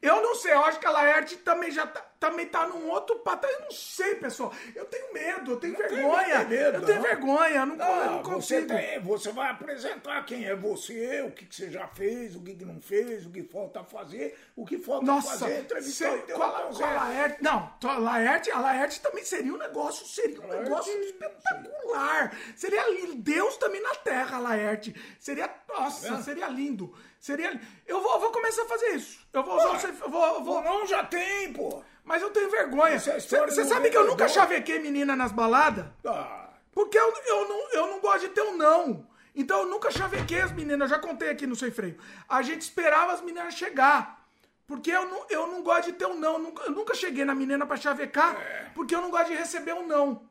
Eu 0.00 0.22
não 0.22 0.34
sei, 0.36 0.52
eu 0.52 0.64
acho 0.64 0.78
que 0.78 0.86
a 0.86 0.90
Laerte 0.90 1.36
também 1.38 1.70
já 1.72 1.86
tá, 1.86 2.04
também 2.18 2.46
tá 2.46 2.66
num 2.66 2.88
outro 2.88 3.16
patamar. 3.20 3.54
Eu 3.56 3.60
não 3.62 3.70
sei, 3.70 4.14
pessoal. 4.16 4.52
Eu 4.74 4.84
tenho 4.86 5.12
medo, 5.12 5.52
eu 5.52 5.56
tenho 5.56 5.72
Não 5.74 5.80
tem 5.80 5.88
vergonha. 5.88 6.44
medo, 6.44 6.76
eu 6.78 6.84
tenho 6.84 6.96
não. 6.96 7.02
vergonha, 7.02 7.54
eu 7.60 7.66
não, 7.66 7.76
eu 7.76 8.10
não 8.10 8.22
você, 8.22 8.30
consigo. 8.62 8.66
tem, 8.68 9.00
você 9.00 9.32
vai 9.32 9.50
apresentar 9.50 10.24
quem 10.26 10.44
é 10.44 10.54
você, 10.56 11.22
o 11.22 11.30
que, 11.30 11.46
que 11.46 11.54
você 11.54 11.70
já 11.70 11.86
fez, 11.88 12.34
o 12.34 12.42
que, 12.42 12.54
que 12.56 12.64
não 12.64 12.80
fez, 12.80 13.24
o 13.26 13.30
que 13.30 13.42
falta 13.44 13.84
fazer, 13.84 14.36
o 14.56 14.64
que 14.66 14.78
falta 14.78 15.06
Nossa, 15.06 15.38
fazer 15.38 15.52
é 15.52 15.60
entrevistar 15.60 16.10
cê- 16.12 16.32
com, 16.32 16.42
a, 16.42 16.50
com 16.62 16.84
a 16.84 16.90
Laerte. 16.94 17.42
Não, 17.42 17.72
a 17.84 17.98
Laerte, 17.98 18.50
a 18.50 18.60
Laerte 18.60 19.00
também 19.00 19.24
seria 19.24 19.52
um 19.54 19.58
negócio, 19.58 20.06
seria 20.06 20.40
um 20.40 20.46
Laerte, 20.48 20.64
negócio 20.70 20.92
espetacular. 21.02 22.36
Seria 22.56 22.88
lindo. 22.90 23.14
Deus 23.16 23.56
também 23.56 23.82
na 23.82 23.94
terra, 23.96 24.38
Laerte. 24.38 24.94
Seria, 25.18 25.50
nossa, 25.68 26.10
vendo? 26.10 26.22
seria 26.24 26.48
lindo. 26.48 26.94
Seria 27.20 27.60
eu 27.86 28.00
vou, 28.00 28.20
vou 28.20 28.30
começar 28.30 28.62
a 28.62 28.66
fazer 28.68 28.90
isso. 28.94 29.26
Eu 29.32 29.42
vou 29.42 29.56
usar 29.56 29.88
eu 29.88 30.10
vou, 30.10 30.26
eu 30.36 30.44
vou- 30.44 30.56
Ou 30.56 30.62
não, 30.62 30.86
já 30.86 31.02
tem, 31.04 31.52
pô. 31.52 31.82
Mas 32.08 32.22
eu 32.22 32.30
tenho 32.30 32.50
vergonha. 32.50 32.94
É 32.94 32.98
Você 32.98 33.64
sabe 33.64 33.90
que 33.90 33.96
eu 33.96 34.06
nunca 34.06 34.26
chavequei 34.26 34.78
menina 34.78 35.14
nas 35.14 35.30
baladas? 35.30 35.84
Ah, 36.06 36.48
Porque 36.72 36.98
eu, 36.98 37.12
eu, 37.26 37.48
não, 37.48 37.70
eu 37.72 37.86
não 37.88 38.00
gosto 38.00 38.20
de 38.20 38.28
ter 38.30 38.42
um 38.42 38.56
não. 38.56 39.06
Então 39.34 39.60
eu 39.60 39.66
nunca 39.68 39.90
chavequei 39.90 40.40
as 40.40 40.50
meninas, 40.50 40.90
eu 40.90 40.96
já 40.96 41.00
contei 41.00 41.28
aqui 41.30 41.46
no 41.46 41.54
Sem 41.54 41.70
Freio. 41.70 41.98
A 42.28 42.40
gente 42.42 42.62
esperava 42.62 43.12
as 43.12 43.20
meninas 43.20 43.54
chegar. 43.54 44.26
Porque 44.66 44.90
eu 44.90 45.06
não, 45.08 45.26
eu 45.30 45.46
não 45.46 45.62
gosto 45.62 45.86
de 45.86 45.92
ter 45.92 46.06
um 46.06 46.18
não. 46.18 46.32
Eu 46.34 46.38
nunca, 46.40 46.62
eu 46.64 46.72
nunca 46.72 46.94
cheguei 46.94 47.24
na 47.24 47.34
menina 47.34 47.64
pra 47.66 47.76
chavecar, 47.76 48.36
porque 48.74 48.94
eu 48.94 49.00
não 49.00 49.10
gosto 49.10 49.28
de 49.28 49.34
receber 49.34 49.74
um 49.74 49.86
não. 49.86 50.26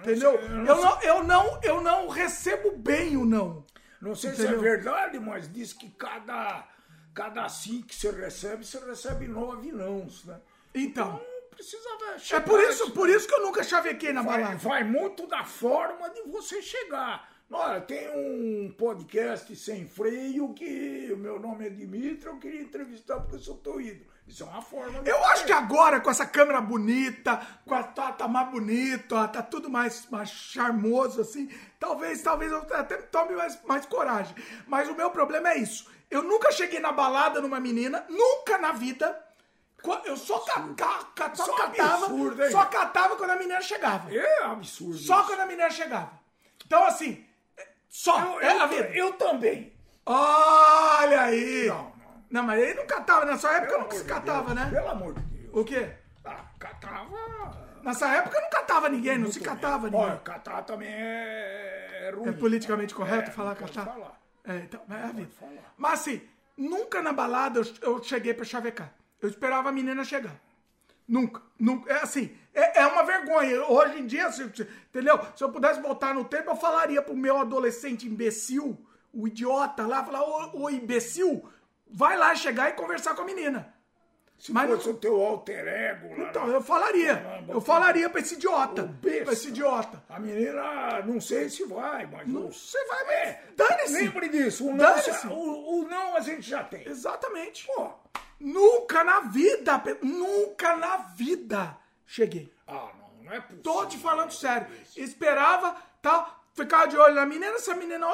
Entendeu? 0.00 0.32
sei, 0.38 0.48
É. 0.48 0.50
eu 0.50 0.56
não 0.56 0.66
eu, 0.66 0.76
não, 0.82 1.02
eu, 1.02 1.24
não, 1.24 1.60
eu 1.62 1.80
não 1.80 2.08
recebo 2.08 2.76
bem 2.76 3.16
o 3.16 3.24
não. 3.24 3.64
não 4.00 4.14
sei 4.14 4.30
Entendeu? 4.30 4.50
se 4.50 4.54
é 4.54 4.58
verdade, 4.70 5.18
mas 5.18 5.50
diz 5.52 5.72
que 5.72 5.90
cada, 5.90 6.66
cada 7.14 7.48
sim 7.48 7.82
que 7.82 7.94
você 7.94 8.10
recebe, 8.10 8.64
você 8.64 8.78
recebe 8.78 9.26
nove 9.28 9.70
nãos, 9.72 10.24
né? 10.24 10.38
Então. 10.74 11.12
Não 11.12 11.48
precisava 11.50 12.14
É 12.14 12.18
chegar 12.18 12.44
por 12.44 12.60
isso, 12.60 12.90
por 12.92 13.08
isso 13.08 13.28
que 13.28 13.34
eu 13.34 13.42
nunca 13.42 13.62
chavequei 13.62 14.12
na 14.12 14.22
vai, 14.22 14.40
balada. 14.40 14.58
vai 14.58 14.84
muito 14.84 15.26
da 15.26 15.44
forma 15.44 16.08
de 16.10 16.22
você 16.22 16.62
chegar. 16.62 17.30
Olha, 17.54 17.82
tem 17.82 18.08
um 18.16 18.72
podcast 18.78 19.54
sem 19.54 19.86
freio 19.86 20.54
que 20.54 21.10
o 21.12 21.18
meu 21.18 21.38
nome 21.38 21.66
é 21.66 21.70
Dimitri, 21.70 22.26
eu 22.26 22.38
queria 22.38 22.62
entrevistar 22.62 23.20
porque 23.20 23.36
eu 23.36 23.40
sou 23.40 23.58
teu 23.58 23.78
ídolo. 23.78 24.10
Isso 24.26 24.42
é 24.42 24.46
uma 24.46 24.62
forma 24.62 25.02
Eu 25.04 25.22
acho 25.26 25.44
que 25.44 25.52
agora, 25.52 26.00
com 26.00 26.10
essa 26.10 26.24
câmera 26.24 26.62
bonita, 26.62 27.46
com 27.66 27.74
a 27.74 27.82
tá, 27.82 28.12
tá 28.12 28.26
mais 28.26 28.50
bonito, 28.50 29.10
tá 29.28 29.42
tudo 29.42 29.68
mais, 29.68 30.08
mais 30.10 30.30
charmoso, 30.30 31.20
assim, 31.20 31.50
talvez, 31.78 32.22
talvez 32.22 32.50
eu 32.50 32.58
até 32.58 32.96
tome 32.96 33.34
mais, 33.34 33.62
mais 33.64 33.84
coragem. 33.84 34.34
Mas 34.66 34.88
o 34.88 34.94
meu 34.94 35.10
problema 35.10 35.50
é 35.50 35.58
isso. 35.58 35.90
Eu 36.10 36.22
nunca 36.22 36.50
cheguei 36.52 36.80
na 36.80 36.92
balada 36.92 37.40
numa 37.42 37.60
menina, 37.60 38.06
nunca 38.08 38.56
na 38.56 38.72
vida. 38.72 39.18
Eu 40.04 40.16
só, 40.16 40.38
ca, 40.40 40.60
ca- 40.76 41.04
ca- 41.14 41.34
só 41.34 41.42
Isso 41.44 41.50
é 41.50 41.54
um 41.54 41.56
catava, 41.56 42.06
absurdo, 42.06 42.50
só 42.50 42.64
catava 42.66 43.16
quando 43.16 43.30
a 43.30 43.36
menina 43.36 43.60
chegava. 43.60 44.14
É 44.14 44.44
absurdo. 44.44 44.96
Só 44.96 45.18
isso. 45.20 45.26
quando 45.28 45.40
a 45.40 45.46
menina 45.46 45.70
chegava. 45.70 46.10
Então, 46.64 46.84
assim, 46.86 47.24
só. 47.88 48.18
eu, 48.36 48.40
é 48.40 48.58
a 48.60 48.66
eu, 48.66 48.84
eu 49.06 49.12
também. 49.14 49.72
Olha 50.06 51.22
aí! 51.22 51.66
Não, 51.66 51.76
não. 51.84 51.92
Não, 52.30 52.42
mas 52.44 52.60
ele 52.62 52.74
não 52.74 52.86
catava. 52.86 53.24
Nessa 53.24 53.50
época 53.52 53.78
não 53.78 53.90
se 53.90 54.04
catava, 54.04 54.54
Deus, 54.54 54.66
né? 54.66 54.70
Pelo 54.70 54.88
amor 54.90 55.14
de 55.14 55.20
Deus. 55.22 55.50
O 55.54 55.64
quê? 55.64 55.90
Ah, 56.24 56.44
catava. 56.58 57.72
Nessa 57.82 58.08
época 58.14 58.40
não 58.40 58.48
catava 58.50 58.88
ninguém, 58.88 59.18
não 59.18 59.30
se 59.32 59.40
catava 59.40 59.86
ninguém. 59.90 60.00
Olha, 60.00 60.16
catar 60.18 60.62
também 60.62 60.88
é, 60.92 62.08
é 62.08 62.10
ruim. 62.14 62.28
É 62.28 62.32
politicamente 62.32 62.94
correto 62.94 63.30
É, 63.30 63.32
falar 63.32 63.56
catar? 63.56 63.84
falar. 63.84 64.20
É, 64.44 64.56
então, 64.58 64.80
é 64.90 65.02
a 65.02 65.06
vida. 65.12 65.30
Mas 65.76 66.00
assim, 66.00 66.22
nunca 66.56 67.02
na 67.02 67.12
balada 67.12 67.60
eu, 67.60 67.66
eu 67.96 68.02
cheguei 68.04 68.32
pra 68.32 68.44
chavecar. 68.44 68.92
Eu 69.22 69.28
esperava 69.28 69.68
a 69.68 69.72
menina 69.72 70.04
chegar. 70.04 70.34
Nunca. 71.06 71.40
nunca. 71.58 71.92
É 71.92 71.96
assim, 72.02 72.36
é, 72.54 72.80
é 72.82 72.86
uma 72.86 73.02
vergonha. 73.04 73.64
Hoje 73.66 73.98
em 74.00 74.06
dia, 74.06 74.30
se- 74.32 74.42
entendeu? 74.44 75.18
Se 75.36 75.44
eu 75.44 75.50
pudesse 75.50 75.80
voltar 75.80 76.14
no 76.14 76.24
tempo, 76.24 76.50
eu 76.50 76.56
falaria 76.56 77.00
pro 77.02 77.14
meu 77.16 77.38
adolescente 77.38 78.06
imbecil, 78.08 78.78
o 79.12 79.26
idiota 79.28 79.86
lá, 79.86 80.02
falar, 80.04 80.22
ô, 80.22 80.62
ô 80.64 80.70
imbecil, 80.70 81.46
vai 81.90 82.16
lá 82.16 82.34
chegar 82.34 82.70
e 82.70 82.72
conversar 82.72 83.14
com 83.14 83.22
a 83.22 83.24
menina. 83.24 83.72
Se 84.38 84.52
Mas 84.52 84.68
fosse 84.68 84.88
não- 84.88 84.94
o 84.94 84.98
teu 84.98 85.20
alter 85.22 85.68
ego 85.68 86.20
lá. 86.20 86.28
Então, 86.30 86.46
na- 86.48 86.54
eu 86.54 86.60
falaria. 86.62 87.44
Eu 87.48 87.60
falaria 87.60 88.10
pra 88.10 88.20
esse 88.20 88.34
idiota. 88.34 88.82
Besta. 88.84 89.24
Pra 89.24 89.32
esse 89.34 89.48
idiota. 89.48 90.02
A 90.08 90.18
menina, 90.18 91.00
não 91.02 91.20
sei 91.20 91.48
se 91.48 91.64
vai, 91.64 92.06
mas. 92.06 92.26
Não, 92.26 92.50
você 92.50 92.84
vai, 92.86 93.04
mas 93.04 93.14
É, 93.14 93.44
dane-se. 93.56 93.92
Lembre 94.02 94.28
disso, 94.28 94.66
o 94.66 94.74
não, 94.74 94.94
o, 95.30 95.82
o 95.82 95.88
não 95.88 96.16
a 96.16 96.20
gente 96.20 96.42
já 96.42 96.64
tem. 96.64 96.88
Exatamente. 96.88 97.66
Pô, 97.68 97.92
Nunca 98.42 99.04
na 99.04 99.20
vida, 99.20 99.80
nunca 100.02 100.76
na 100.76 100.96
vida 100.98 101.78
cheguei. 102.06 102.52
ah, 102.66 102.90
não, 102.98 103.24
não 103.24 103.32
é 103.32 103.40
possível. 103.40 103.62
Tô 103.62 103.86
te 103.86 103.96
falando 103.98 104.32
sério. 104.32 104.66
Esperava, 104.96 105.76
tal, 106.02 106.44
ficava 106.54 106.88
de 106.88 106.96
olho 106.96 107.14
na 107.14 107.24
menina, 107.24 107.58
se 107.58 107.70
a 107.70 107.74
menina 107.74 108.06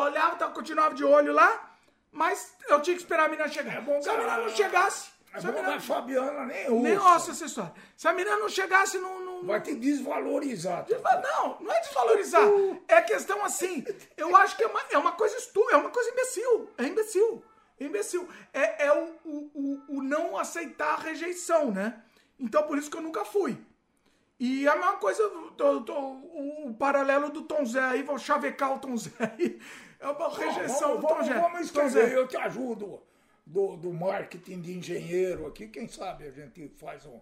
olhava, 0.00 0.36
tal, 0.36 0.50
continuava 0.52 0.94
de 0.94 1.04
olho 1.04 1.32
lá, 1.32 1.72
mas 2.10 2.54
eu 2.68 2.80
tinha 2.82 2.96
que 2.96 3.02
esperar 3.02 3.26
a 3.26 3.28
menina 3.28 3.48
chegar. 3.48 3.76
É 3.76 3.80
bom 3.80 4.02
se 4.02 4.08
a 4.10 4.14
menina 4.14 4.38
não 4.38 4.48
chegasse, 4.48 5.10
É 5.32 5.40
se 5.40 5.46
a 5.46 5.52
menina, 5.52 5.80
Fabiana 5.80 6.44
nem 6.46 6.68
ouça. 6.70 6.82
nem 6.88 6.98
ouça 6.98 7.30
essa 7.30 7.44
história. 7.44 7.72
Se 7.96 8.08
a 8.08 8.12
menina 8.12 8.36
não 8.38 8.48
chegasse, 8.48 8.98
não... 8.98 9.20
não, 9.20 9.46
Vai 9.46 9.60
te 9.60 9.74
desvalorizar. 9.74 10.84
tá? 10.84 11.20
Não, 11.22 11.58
não 11.60 11.72
é 11.72 11.80
desvalorizar. 11.80 12.42
É 12.88 13.00
questão 13.02 13.44
assim. 13.44 13.84
Eu 14.16 14.34
acho 14.34 14.56
que 14.56 14.64
é 14.64 14.66
uma, 14.66 14.80
é 14.90 14.98
uma 14.98 15.12
coisa 15.12 15.36
estu, 15.36 15.64
é 15.70 15.76
uma 15.76 15.90
coisa 15.90 16.10
imbecil. 16.10 16.70
É 16.78 16.84
imbecil. 16.84 17.44
Imbecil. 17.78 18.28
É, 18.52 18.86
é 18.86 18.92
o, 18.92 19.14
o, 19.24 19.50
o, 19.54 19.96
o 19.98 20.02
não 20.02 20.36
aceitar 20.36 20.94
a 20.94 20.96
rejeição, 21.02 21.70
né? 21.70 22.02
Então 22.38 22.62
por 22.64 22.78
isso 22.78 22.90
que 22.90 22.96
eu 22.96 23.02
nunca 23.02 23.24
fui. 23.24 23.56
E 24.38 24.68
a 24.68 24.74
mesma 24.76 24.96
coisa, 24.98 25.22
tô- 25.56 25.80
tô- 25.82 25.94
o, 25.98 26.68
o 26.68 26.74
paralelo 26.74 27.30
do 27.30 27.42
Tom 27.42 27.64
Zé 27.64 27.80
aí, 27.80 28.02
vou 28.02 28.18
chavecar 28.18 28.74
o 28.74 28.78
Tom 28.78 28.96
Zé 28.96 29.10
aí. 29.20 29.58
É 29.98 30.08
uma 30.08 30.28
rejeição 30.28 30.88
vamos, 30.88 31.00
do 31.00 31.06
Tom 31.08 31.14
vamos, 31.14 31.26
Zé. 31.26 31.34
vamos 31.40 31.60
escrever, 31.62 32.12
eu 32.12 32.28
te 32.28 32.36
ajudo. 32.36 33.02
Do, 33.48 33.76
do 33.76 33.92
marketing 33.92 34.60
de 34.60 34.76
engenheiro 34.76 35.46
aqui, 35.46 35.68
quem 35.68 35.86
sabe 35.86 36.26
a 36.26 36.30
gente 36.32 36.68
faz 36.76 37.06
um. 37.06 37.20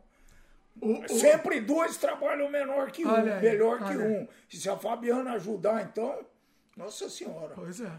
O- 0.80 1.04
o- 1.04 1.08
Sempre 1.08 1.60
dois 1.60 1.98
trabalham 1.98 2.48
menor 2.50 2.90
que 2.90 3.04
um, 3.06 3.10
aí, 3.14 3.40
melhor 3.42 3.78
que 3.86 3.96
um. 3.96 4.26
E 4.52 4.56
se 4.56 4.68
a 4.70 4.76
Fabiana 4.76 5.34
ajudar, 5.34 5.82
então, 5.82 6.24
nossa 6.76 7.08
senhora. 7.10 7.52
Pois 7.54 7.80
é. 7.80 7.92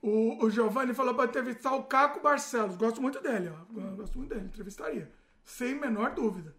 O, 0.00 0.44
o 0.44 0.50
Giovanni 0.50 0.94
falou 0.94 1.14
para 1.14 1.24
entrevistar 1.28 1.72
o 1.74 1.84
Caco 1.84 2.20
Barcelos. 2.20 2.76
Gosto 2.76 3.00
muito 3.02 3.20
dele, 3.20 3.50
ó. 3.50 3.90
Gosto 3.96 4.16
muito 4.18 4.32
dele, 4.32 4.46
entrevistaria. 4.46 5.10
Sem 5.44 5.74
menor 5.74 6.10
dúvida. 6.14 6.54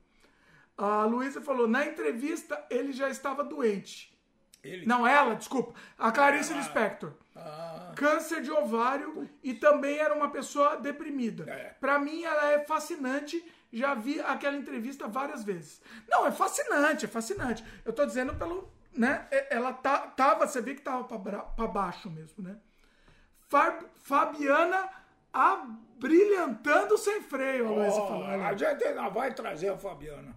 A 0.78 1.04
Luísa 1.06 1.42
falou, 1.42 1.68
na 1.68 1.86
entrevista 1.86 2.66
ele 2.70 2.92
já 2.92 3.10
estava 3.10 3.44
doente. 3.44 4.18
Ele- 4.64 4.86
Não, 4.86 5.08
ela, 5.08 5.36
desculpa. 5.36 5.74
A 5.98 6.12
Clarice 6.12 6.54
Lispector. 6.54 7.14
Ah, 7.36 7.94
Câncer 7.96 8.42
de 8.42 8.52
ovário 8.52 9.30
e 9.42 9.54
também 9.54 9.98
era 9.98 10.14
uma 10.14 10.30
pessoa 10.30 10.76
deprimida. 10.76 11.50
É. 11.50 11.70
Pra 11.80 11.98
mim, 11.98 12.24
ela 12.24 12.52
é 12.52 12.66
fascinante. 12.66 13.42
Já 13.72 13.94
vi 13.94 14.20
aquela 14.20 14.58
entrevista 14.58 15.08
várias 15.08 15.44
vezes. 15.44 15.82
Não, 16.10 16.26
é 16.26 16.32
fascinante, 16.32 17.06
é 17.06 17.08
fascinante. 17.08 17.64
Eu 17.86 17.94
tô 17.94 18.06
dizendo 18.06 18.34
pelo. 18.36 18.70
Né? 18.94 19.28
Ela 19.50 19.72
tá, 19.72 20.00
tava, 20.00 20.46
você 20.48 20.60
vê 20.60 20.74
que 20.76 20.82
tava 20.82 21.04
pra, 21.20 21.40
pra 21.40 21.68
baixo 21.68 22.10
mesmo, 22.10 22.44
né? 22.44 22.58
Fa- 23.50 23.80
Fabiana 24.04 24.90
abrilhantando 25.34 26.98
sem 26.98 27.22
freio, 27.22 27.68
a 27.68 27.72
Luísa 27.72 28.02
olha 28.02 28.48
a 28.48 28.56
gente 28.56 28.84
ainda 28.84 29.10
vai 29.10 29.34
trazer 29.34 29.70
a 29.70 29.78
Fabiana. 29.78 30.36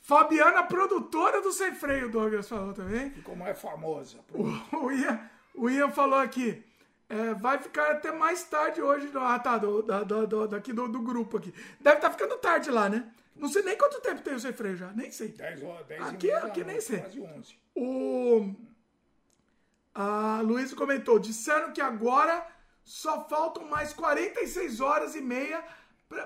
Fabiana, 0.00 0.62
produtora 0.64 1.40
do 1.40 1.50
Sem 1.50 1.74
Freio, 1.74 2.08
o 2.08 2.10
Douglas 2.10 2.46
falou 2.46 2.74
também. 2.74 3.08
Ficou 3.10 3.34
mais 3.34 3.58
famosa. 3.58 4.18
O 4.34 4.90
Ian, 4.92 5.30
o 5.54 5.70
Ian 5.70 5.90
falou 5.90 6.18
aqui. 6.18 6.62
é, 7.08 7.32
vai 7.32 7.56
ficar 7.58 7.92
até 7.92 8.12
mais 8.12 8.44
tarde 8.44 8.82
hoje. 8.82 9.10
Ah, 9.14 9.38
tá. 9.38 9.56
Do, 9.56 9.80
do- 9.82 10.26
do- 10.26 10.48
daqui 10.48 10.74
do, 10.74 10.88
do 10.88 11.00
grupo 11.00 11.38
aqui. 11.38 11.54
Deve 11.80 11.96
estar 11.96 12.10
ficando 12.10 12.36
tarde 12.36 12.70
lá, 12.70 12.86
né? 12.86 13.10
Não 13.34 13.48
sei 13.48 13.62
nem 13.62 13.78
quanto 13.78 13.98
tempo 14.02 14.20
tem 14.20 14.34
o 14.34 14.38
sem 14.40 14.52
freio 14.52 14.76
já. 14.76 14.92
Nem 14.92 15.10
sei. 15.10 15.28
10 15.28 15.62
horas, 15.62 15.86
10 15.86 16.02
Aqui- 16.02 16.30
aqui 16.32 16.64
nem 16.64 16.80
sei. 16.82 16.98
Quase 17.00 17.20
11. 17.22 17.56
O. 17.74 18.54
A 19.94 20.40
Luísa 20.42 20.74
comentou: 20.74 21.18
disseram 21.18 21.72
que 21.72 21.80
agora 21.80 22.44
só 22.82 23.26
faltam 23.28 23.64
mais 23.66 23.92
46 23.92 24.80
horas 24.80 25.14
e 25.14 25.20
meia. 25.20 25.62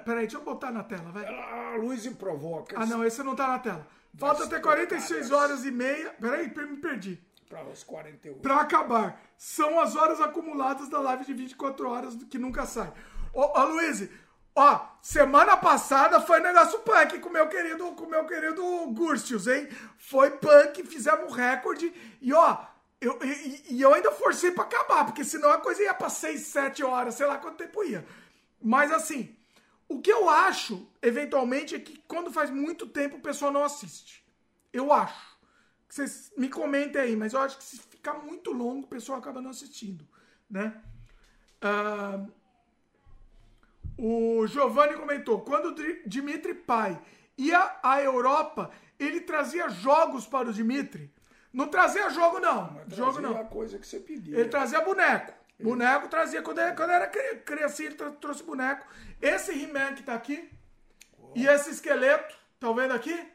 Peraí, 0.05 0.23
deixa 0.23 0.37
eu 0.39 0.43
botar 0.43 0.71
na 0.71 0.83
tela, 0.83 1.11
vai. 1.11 1.25
Ela, 1.25 1.75
a 1.75 1.77
Luiz 1.77 2.07
provoca 2.09 2.77
Ah, 2.79 2.85
não, 2.87 3.05
esse 3.05 3.23
não 3.23 3.35
tá 3.37 3.49
na 3.49 3.59
tela. 3.59 3.87
Falta 4.17 4.45
até 4.45 4.59
46 4.59 5.31
horas 5.31 5.65
e 5.65 5.71
meia. 5.71 6.11
Peraí, 6.21 6.49
per- 6.51 6.67
me 6.67 6.77
perdi. 6.79 7.23
para 7.49 7.65
os 7.65 7.85
48. 7.85 8.41
Pra 8.41 8.61
acabar, 8.61 9.21
são 9.37 9.79
as 9.81 9.97
horas 9.97 10.21
acumuladas 10.21 10.89
da 10.89 11.01
live 11.01 11.25
de 11.25 11.33
24 11.33 11.89
horas 11.89 12.15
que 12.31 12.39
nunca 12.39 12.67
sai. 12.67 12.93
Ô, 13.33 13.59
ô 13.59 13.65
Luiz, 13.67 14.09
ó, 14.55 14.87
semana 15.01 15.57
passada 15.57 16.21
foi 16.21 16.41
negócio 16.41 16.81
punk 16.81 17.19
com 17.21 17.29
o 17.29 17.33
meu 17.33 17.49
querido, 17.49 17.93
com 17.93 18.07
meu 18.07 18.27
querido 18.27 18.63
Gurstius, 18.93 19.47
hein? 19.47 19.69
Foi 19.97 20.31
punk, 20.33 20.83
fizemos 20.85 21.35
recorde 21.35 21.91
e 22.21 22.33
ó, 22.35 22.59
Eu, 23.01 23.19
e, 23.23 23.75
e 23.75 23.83
eu 23.83 23.95
ainda 23.95 24.11
forcei 24.11 24.51
pra 24.51 24.65
acabar, 24.65 25.05
porque 25.05 25.25
senão 25.25 25.51
a 25.51 25.59
coisa 25.59 25.83
ia 25.83 25.95
pra 25.95 26.09
6, 26.09 26.41
7 26.41 26.83
horas, 26.83 27.15
sei 27.15 27.27
lá 27.27 27.39
quanto 27.39 27.57
tempo 27.57 27.85
ia. 27.85 28.05
Mas 28.61 28.91
assim, 28.91 29.37
o 29.89 30.01
que 30.01 30.13
eu 30.13 30.29
acho, 30.29 30.87
eventualmente, 31.01 31.75
é 31.75 31.79
que 31.79 31.99
quando 32.09 32.33
faz 32.33 32.51
muito 32.51 32.87
tempo 32.87 33.17
o 33.17 33.23
pessoal 33.23 33.53
não 33.53 33.65
assiste. 33.65 34.25
Eu 34.73 34.93
acho. 34.93 35.39
Vocês 35.89 36.31
me 36.37 36.49
comentem 36.49 37.01
aí, 37.01 37.17
mas 37.17 37.33
eu 37.33 37.41
acho 37.41 37.57
que 37.57 37.65
se 37.65 37.79
ficar 37.79 38.15
muito 38.15 38.53
longo, 38.53 38.85
o 38.85 38.89
pessoal 38.89 39.19
acaba 39.19 39.41
não 39.41 39.51
assistindo, 39.51 40.07
né? 40.51 40.83
Ah, 41.63 42.27
o 43.97 44.47
Giovanni 44.47 44.95
comentou, 44.95 45.41
quando 45.41 45.71
o 45.71 46.09
Dimitri 46.09 46.55
Pai 46.55 47.01
ia 47.37 47.79
à 47.83 48.03
Europa, 48.03 48.71
ele 48.99 49.21
trazia 49.21 49.69
jogos 49.69 50.27
para 50.27 50.51
o 50.51 50.53
Dimitri. 50.53 51.11
Não 51.53 51.69
trazia 51.69 52.11
jogo, 52.11 52.39
não. 52.39 52.73
Mas 52.87 52.97
jogo 52.97 53.21
não. 53.21 53.37
a 53.41 53.45
coisa 53.45 53.79
que 53.79 53.87
você 53.87 53.99
pedia. 54.01 54.39
Ele 54.39 54.49
trazia 54.49 54.81
boneco. 54.81 55.33
Boneco 55.61 56.09
trazia. 56.09 56.41
Quando, 56.43 56.61
ele, 56.61 56.73
quando 56.73 56.91
era 56.91 57.07
cri- 57.07 57.39
criancinha, 57.45 57.89
ele 57.89 57.97
trouxe 58.21 58.43
boneco. 58.43 58.87
Esse 59.21 59.53
He-Man 59.53 59.95
que 59.95 60.03
tá 60.03 60.15
aqui. 60.15 60.49
E 61.35 61.47
esse 61.47 61.71
esqueleto, 61.71 62.35
tá 62.61 62.71
vendo 62.73 62.95
aqui? 62.95 63.29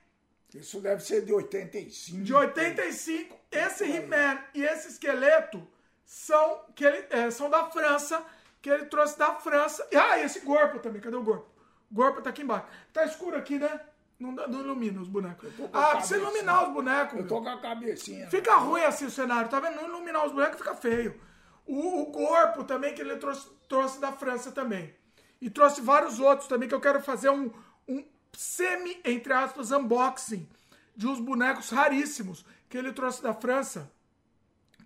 Isso 0.54 0.80
deve 0.80 1.04
ser 1.04 1.26
de 1.26 1.34
85. 1.34 2.24
De 2.24 2.34
85. 2.34 3.40
Esse 3.52 3.84
He-Man 3.84 4.40
e 4.54 4.64
esse 4.64 4.88
esqueleto 4.90 5.68
são, 6.06 6.62
que 6.76 6.86
ele, 6.86 7.06
é, 7.10 7.30
são 7.32 7.50
da 7.50 7.66
França. 7.70 8.24
Que 8.62 8.70
ele 8.70 8.86
trouxe 8.86 9.18
da 9.18 9.34
França. 9.36 9.86
E, 9.92 9.98
ah, 9.98 10.20
e 10.20 10.24
esse 10.24 10.40
Gorpo 10.42 10.80
também. 10.80 11.02
Cadê 11.02 11.16
o 11.18 11.24
Gorpo? 11.24 11.50
O 11.92 11.96
Gorpo 11.96 12.22
tá 12.22 12.30
aqui 12.30 12.44
embaixo. 12.44 12.68
Tá 12.94 13.04
escuro 13.04 13.36
aqui, 13.36 13.60
né? 13.60 13.82
Não, 14.20 14.34
dá- 14.34 14.48
não 14.48 14.62
ilumina 14.62 15.02
os 15.02 15.08
bonecos. 15.08 15.50
tô 15.56 15.68
com 15.68 15.78
Ah, 15.78 15.96
precisa 15.96 16.16
cabeça. 16.16 16.32
iluminar 16.32 16.68
os 16.68 16.74
bonecos. 16.74 17.14
Eu 17.14 17.20
meu. 17.20 17.28
tô 17.28 17.42
com 17.42 17.50
a 17.50 17.60
cabecinha. 17.62 18.30
Fica 18.30 18.56
ruim 18.56 18.82
assim 18.84 19.06
o 19.06 19.12
cenário, 19.12 19.50
tá 19.50 19.60
vendo? 19.60 19.76
Não 19.76 19.88
iluminar 19.88 20.26
os 20.26 20.32
bonecos 20.32 20.58
fica 20.58 20.76
feio. 20.76 21.20
O, 21.66 22.02
o 22.02 22.06
corpo 22.12 22.64
também, 22.64 22.94
que 22.94 23.02
ele 23.02 23.16
trouxe, 23.18 23.48
trouxe 23.68 24.00
da 24.00 24.12
França 24.12 24.52
também. 24.52 24.94
E 25.42 25.50
trouxe 25.50 25.82
vários 25.82 26.20
outros 26.20 26.48
também, 26.48 26.70
que 26.70 26.76
eu 26.76 26.80
quero 26.82 27.02
fazer 27.02 27.30
um, 27.30 27.52
um 27.88 28.06
semi, 28.32 29.00
entre 29.04 29.34
aspas, 29.34 29.72
unboxing 29.72 30.48
de 30.96 31.08
uns 31.08 31.20
bonecos 31.20 31.70
raríssimos 31.70 32.46
que 32.70 32.78
ele 32.78 32.94
trouxe 32.94 33.22
da 33.22 33.34
França. 33.34 33.92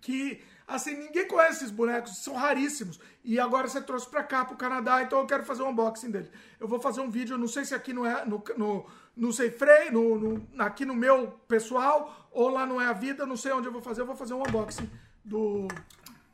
Que, 0.00 0.42
assim, 0.66 0.94
ninguém 0.94 1.26
conhece 1.26 1.58
esses 1.64 1.70
bonecos, 1.70 2.18
são 2.22 2.34
raríssimos. 2.34 2.98
E 3.24 3.38
agora 3.38 3.68
você 3.68 3.80
trouxe 3.80 4.08
pra 4.08 4.22
cá, 4.22 4.44
pro 4.44 4.56
Canadá, 4.56 5.02
então 5.02 5.18
eu 5.20 5.26
quero 5.26 5.44
fazer 5.44 5.62
um 5.62 5.68
unboxing 5.70 6.10
dele. 6.10 6.30
Eu 6.60 6.68
vou 6.68 6.80
fazer 6.80 7.00
um 7.00 7.10
vídeo, 7.10 7.36
não 7.36 7.48
sei 7.48 7.64
se 7.64 7.74
aqui 7.74 7.92
não 7.92 8.06
é 8.06 8.24
no, 8.24 8.42
no, 8.56 8.86
no 9.18 9.32
Sei 9.32 9.50
Frei, 9.50 9.90
no, 9.90 10.18
no- 10.18 10.62
aqui 10.62 10.84
no 10.84 10.94
meu 10.94 11.28
pessoal, 11.46 12.28
ou 12.30 12.48
lá 12.48 12.64
não 12.64 12.80
é 12.80 12.86
a 12.86 12.92
vida, 12.92 13.26
não 13.26 13.36
sei 13.36 13.52
onde 13.52 13.66
eu 13.68 13.72
vou 13.72 13.82
fazer, 13.82 14.00
eu 14.02 14.06
vou 14.06 14.16
fazer 14.16 14.32
um 14.34 14.40
unboxing 14.42 14.88
do, 15.24 15.66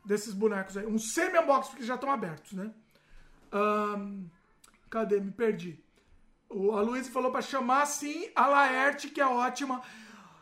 desses 0.05 0.33
bonecos 0.33 0.77
aí. 0.77 0.85
Um 0.85 0.97
semi-unboxing, 0.99 1.71
porque 1.71 1.83
já 1.85 1.95
estão 1.95 2.11
abertos, 2.11 2.53
né? 2.53 2.71
Ahn, 3.51 4.25
cadê? 4.89 5.19
Me 5.19 5.31
perdi. 5.31 5.83
O, 6.49 6.71
a 6.77 6.81
Luísa 6.81 7.11
falou 7.11 7.31
pra 7.31 7.41
chamar, 7.41 7.85
sim, 7.85 8.29
a 8.35 8.47
Laerte, 8.47 9.09
que 9.09 9.19
é 9.21 9.25
ótima. 9.25 9.81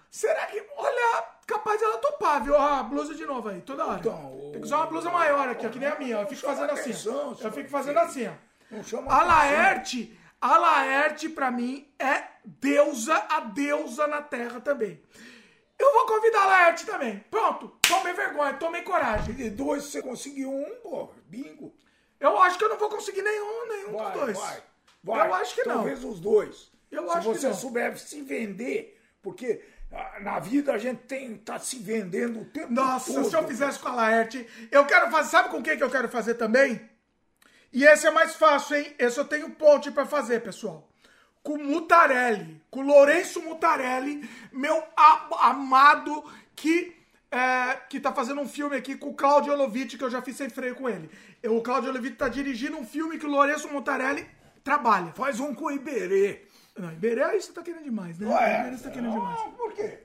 Será 0.10 0.46
que. 0.48 0.64
Olha, 0.78 1.24
capaz 1.48 1.80
dela 1.80 1.98
topar, 1.98 2.44
viu? 2.44 2.56
Ah, 2.58 2.80
a 2.80 2.84
blusa 2.84 3.16
de 3.16 3.26
novo 3.26 3.50
aí, 3.50 3.62
toda 3.62 3.86
hora. 3.86 4.00
Então, 4.00 4.50
Tem 4.52 4.60
que 4.62 4.66
usar 4.68 4.78
uma 4.78 4.88
blusa 4.88 5.10
maior 5.10 5.48
aqui, 5.50 5.66
ó, 5.66 5.70
que 5.70 5.80
nem 5.80 5.88
a 5.90 5.98
minha. 5.98 6.18
Eu 6.22 6.28
fico 6.28 6.42
fazendo 6.42 6.72
assim. 6.72 7.10
ó. 7.10 7.36
Eu 7.40 7.52
fico 7.52 7.70
fazendo 7.70 7.98
assim, 8.00 8.28
ó. 8.28 8.84
Chama 8.84 9.12
A. 9.14 9.24
Laerte, 9.24 10.18
a 10.42 10.58
Laerte, 10.58 11.30
pra 11.30 11.50
mim, 11.52 11.88
é 11.98 12.24
deusa, 12.46 13.16
a 13.30 13.40
deusa 13.42 14.08
na 14.08 14.22
Terra 14.22 14.60
também. 14.60 15.02
Eu 15.78 15.92
vou 15.94 16.06
convidar 16.06 16.44
a 16.44 16.48
Laerte 16.48 16.86
também. 16.86 17.20
Pronto, 17.30 17.68
tomei 17.82 18.14
vergonha, 18.14 18.54
tomei 18.54 18.82
coragem. 18.84 19.34
De 19.36 19.50
dois 19.50 19.86
você 19.86 20.02
conseguiu 20.02 20.52
um, 20.52 20.76
pô, 20.82 21.10
bingo. 21.26 21.76
Eu 22.20 22.38
acho 22.42 22.58
que 22.58 22.64
eu 22.64 22.70
não 22.70 22.78
vou 22.78 22.90
conseguir 22.90 23.22
nenhum, 23.22 23.68
nenhum 23.68 23.98
Vai, 23.98 24.12
dos 24.12 24.22
dois. 24.22 24.38
vai, 24.38 24.64
vai. 25.04 25.28
Eu 25.28 25.34
acho 25.34 25.56
que 25.56 25.68
não. 25.68 25.76
Talvez 25.76 26.04
os 26.04 26.20
dois. 26.20 26.72
Eu 26.90 27.04
se 27.10 27.18
acho 27.18 27.32
que 27.32 27.38
você 27.40 27.48
não. 27.48 27.56
souber 27.56 27.98
se 27.98 28.22
vender, 28.22 29.02
porque 29.22 29.62
ah, 29.92 30.20
na 30.22 30.40
vida 30.40 30.72
a 30.74 30.78
gente 30.78 31.02
tem 31.04 31.36
tá 31.36 31.60
se 31.60 31.78
vendendo 31.78 32.42
o 32.42 32.46
tempo 32.46 32.72
Nossa, 32.72 33.14
todo. 33.14 33.30
se 33.30 33.36
eu 33.36 33.48
fizesse 33.48 33.80
com 33.80 33.90
a 33.90 33.96
Laerte, 33.96 34.48
eu 34.72 34.86
quero 34.86 35.12
fazer, 35.12 35.30
sabe 35.30 35.50
com 35.50 35.62
quem 35.62 35.76
que 35.76 35.84
eu 35.84 35.90
quero 35.90 36.08
fazer 36.08 36.36
também? 36.36 36.90
E 37.74 37.84
esse 37.84 38.06
é 38.06 38.12
mais 38.12 38.36
fácil, 38.36 38.78
hein? 38.78 38.96
Esse 39.00 39.20
eu 39.20 39.26
tenho 39.26 39.50
ponte 39.50 39.92
pra 39.92 40.06
fazer, 40.06 40.42
pessoal. 40.42 40.88
Com 41.44 41.54
o 41.56 41.64
Mutarelli, 41.64 42.62
com 42.72 42.80
o 42.80 42.84
Lourenço 42.88 43.42
Mutarelli, 43.42 44.28
meu 44.52 44.82
amado 45.42 46.24
que 46.56 46.96
é, 47.30 47.76
que 47.90 48.00
tá 48.00 48.14
fazendo 48.14 48.40
um 48.42 48.48
filme 48.48 48.76
aqui 48.78 48.96
com 48.96 49.10
o 49.10 49.14
Claudio 49.16 49.52
Olovitch, 49.54 49.98
que 49.98 50.04
eu 50.04 50.10
já 50.10 50.22
fiz 50.22 50.38
sem 50.38 50.50
freio 50.50 50.76
com 50.76 50.88
ele. 50.88 51.10
O 51.46 51.62
Claudio 51.62 51.90
Olovitch 51.90 52.16
tá 52.16 52.30
dirigindo 52.30 52.78
um 52.78 52.86
filme 52.86 53.18
que 53.18 53.26
o 53.26 53.30
Lourenço 53.30 53.68
Mutarelli 53.70 54.26
trabalha. 54.64 55.12
Faz 55.14 55.40
um 55.40 55.54
com 55.54 55.66
o 55.66 55.72
Iberê. 55.72 56.44
Não, 56.78 56.92
Iberê, 56.92 57.24
aí 57.24 57.42
você 57.42 57.52
tá 57.52 57.62
querendo 57.62 57.84
demais, 57.84 58.18
né? 58.20 58.28
Ué, 58.28 58.60
Iberê 58.62 58.78
você 58.78 58.84
tá 58.84 58.92
querendo 58.92 59.12
demais. 59.14 59.40
não, 59.40 59.52
por 59.52 59.74
quê? 59.74 60.00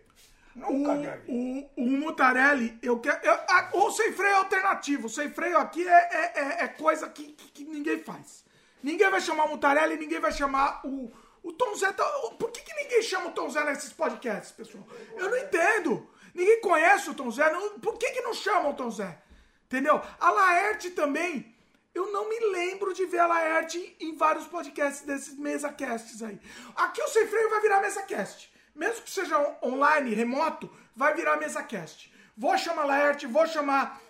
Nunca. 0.57 1.23
O, 1.28 1.33
o, 1.33 1.70
o 1.84 1.86
Mutarelli, 1.86 2.76
eu 2.83 2.99
quero. 2.99 3.25
Eu, 3.25 3.33
a- 3.34 3.70
o 3.75 3.91
sem 3.92 4.12
freio 4.12 4.33
é 4.33 4.36
alternativo. 4.39 5.07
O 5.07 5.10
sem 5.10 5.31
freio 5.31 5.57
aqui 5.58 5.86
é, 5.86 5.92
é, 5.92 6.33
é- 6.34 6.65
é 6.65 6.68
coisa 6.68 7.08
que, 7.08 7.33
que- 7.33 7.49
que 7.52 7.65
ninguém 7.65 8.00
faz. 8.02 8.44
Ninguém 8.83 9.08
vai 9.10 9.20
chamar 9.20 9.44
o 9.44 9.50
Mutarelli, 9.50 9.97
ninguém 9.97 10.18
vai 10.18 10.33
chamar 10.33 10.81
o. 10.84 11.12
O 11.49 11.52
Tom 11.52 11.75
Zé. 11.75 11.93
Tá, 11.93 12.05
por 12.39 12.51
que, 12.51 12.60
que 12.60 12.75
ninguém 12.75 13.02
chama 13.02 13.28
o 13.28 13.33
Tom 13.33 13.49
Zé 13.49 13.65
nesses 13.65 13.93
podcasts, 13.93 14.52
pessoal? 14.52 14.85
Eu 15.17 15.31
não 15.31 15.36
entendo. 15.39 16.09
Ninguém 16.35 16.60
conhece 16.60 17.09
o 17.10 17.15
Tom 17.15 17.31
Zé. 17.31 17.51
não- 17.51 17.78
por 17.81 17.97
que, 17.99 18.10
que 18.10 18.20
não 18.20 18.35
chamam 18.35 18.73
o 18.73 18.75
Tom 18.75 18.91
Zé? 18.91 19.18
Entendeu? 19.67 20.01
A 20.20 20.31
Laerte 20.31 20.91
também. 20.91 21.55
Eu 21.94 22.12
não 22.12 22.28
me 22.28 22.39
lembro 22.52 22.93
de 22.93 23.07
ver 23.07 23.18
a 23.20 23.27
Laerte 23.27 23.97
em 23.99 24.15
vários 24.15 24.47
podcasts 24.47 25.05
desses 25.05 25.36
mesa-casts 25.39 26.23
aí. 26.23 26.39
Aqui 26.77 27.02
o 27.02 27.09
Sem 27.09 27.27
Freio 27.27 27.51
vai 27.51 27.60
virar 27.60 27.81
mesa-cast. 27.81 28.52
Mesmo 28.75 29.02
que 29.02 29.10
seja 29.10 29.36
on- 29.39 29.57
online, 29.73 30.15
remoto, 30.15 30.70
vai 30.94 31.15
virar 31.15 31.36
mesa-cast. 31.39 32.12
Vou 32.36 32.57
chamar 32.59 32.83
a 32.83 32.86
Laerte, 32.86 33.27
vou 33.27 33.47
chamar 33.47 34.01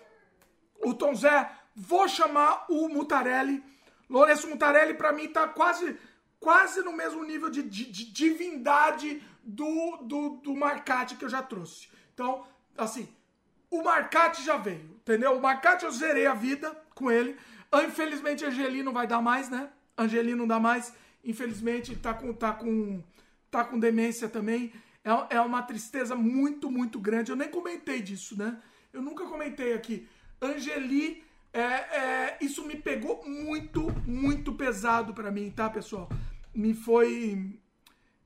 o 0.85 0.93
Tom 0.93 1.15
Zé, 1.15 1.49
vou 1.75 2.07
chamar 2.07 2.65
o 2.69 2.87
Mutarelli. 2.89 3.63
Lourenço 4.09 4.47
Mutarelli, 4.47 4.93
pra 4.93 5.11
mim, 5.11 5.27
tá 5.29 5.47
quase, 5.47 5.97
quase 6.39 6.81
no 6.81 6.93
mesmo 6.93 7.23
nível 7.23 7.49
de, 7.49 7.61
de- 7.63 7.91
de 7.91 8.05
divindade 8.11 9.21
do, 9.43 9.97
do, 10.03 10.29
do 10.43 10.55
Marcati 10.55 11.15
que 11.15 11.25
eu 11.25 11.29
já 11.29 11.41
trouxe. 11.41 11.87
Então, 12.13 12.45
assim, 12.77 13.07
o 13.69 13.83
Marcati 13.83 14.43
já 14.43 14.57
veio, 14.57 14.95
entendeu? 15.01 15.33
O 15.37 15.41
Marcati 15.41 15.85
eu 15.85 15.91
zerei 15.91 16.25
a 16.25 16.33
vida 16.33 16.71
com 16.95 17.11
ele. 17.11 17.35
Ah, 17.71 17.83
Infelizmente, 17.83 18.45
Angeli 18.45 18.81
não 18.83 18.93
vai 18.93 19.05
dar 19.05 19.21
mais, 19.21 19.49
né? 19.49 19.69
Angeli 19.97 20.33
não 20.35 20.47
dá 20.47 20.59
mais. 20.59 20.93
Infelizmente, 21.23 21.95
tá 21.95 22.13
com, 22.13 22.33
tá 22.33 22.51
com, 22.53 23.03
tá 23.51 23.63
com 23.63 23.77
demência 23.79 24.27
também. 24.29 24.71
É, 25.03 25.35
é 25.37 25.41
uma 25.41 25.61
tristeza 25.61 26.15
muito, 26.15 26.69
muito 26.71 26.99
grande. 26.99 27.31
Eu 27.31 27.35
nem 27.35 27.49
comentei 27.49 28.01
disso, 28.01 28.37
né? 28.37 28.57
Eu 28.91 29.01
nunca 29.01 29.25
comentei 29.25 29.73
aqui. 29.73 30.07
Angeli, 30.41 31.23
é, 31.53 31.61
é, 31.61 32.37
isso 32.41 32.65
me 32.65 32.75
pegou 32.75 33.23
muito, 33.27 33.87
muito 34.05 34.53
pesado 34.53 35.13
pra 35.13 35.31
mim, 35.31 35.49
tá, 35.51 35.69
pessoal? 35.69 36.09
Me 36.53 36.73
foi 36.73 37.59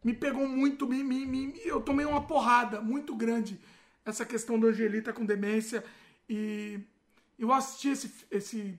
me 0.03 0.13
pegou 0.13 0.47
muito, 0.47 0.87
me, 0.87 1.03
me- 1.03 1.25
me- 1.25 1.53
eu 1.63 1.81
tomei 1.81 2.05
uma 2.05 2.25
porrada 2.27 2.81
muito 2.81 3.15
grande 3.15 3.59
essa 4.05 4.25
questão 4.25 4.59
do 4.59 4.67
Angelita 4.67 5.13
com 5.13 5.25
demência 5.25 5.83
e 6.29 6.79
eu 7.39 7.51
assisti 7.53 7.89
esse, 7.89 8.13
esse 8.29 8.77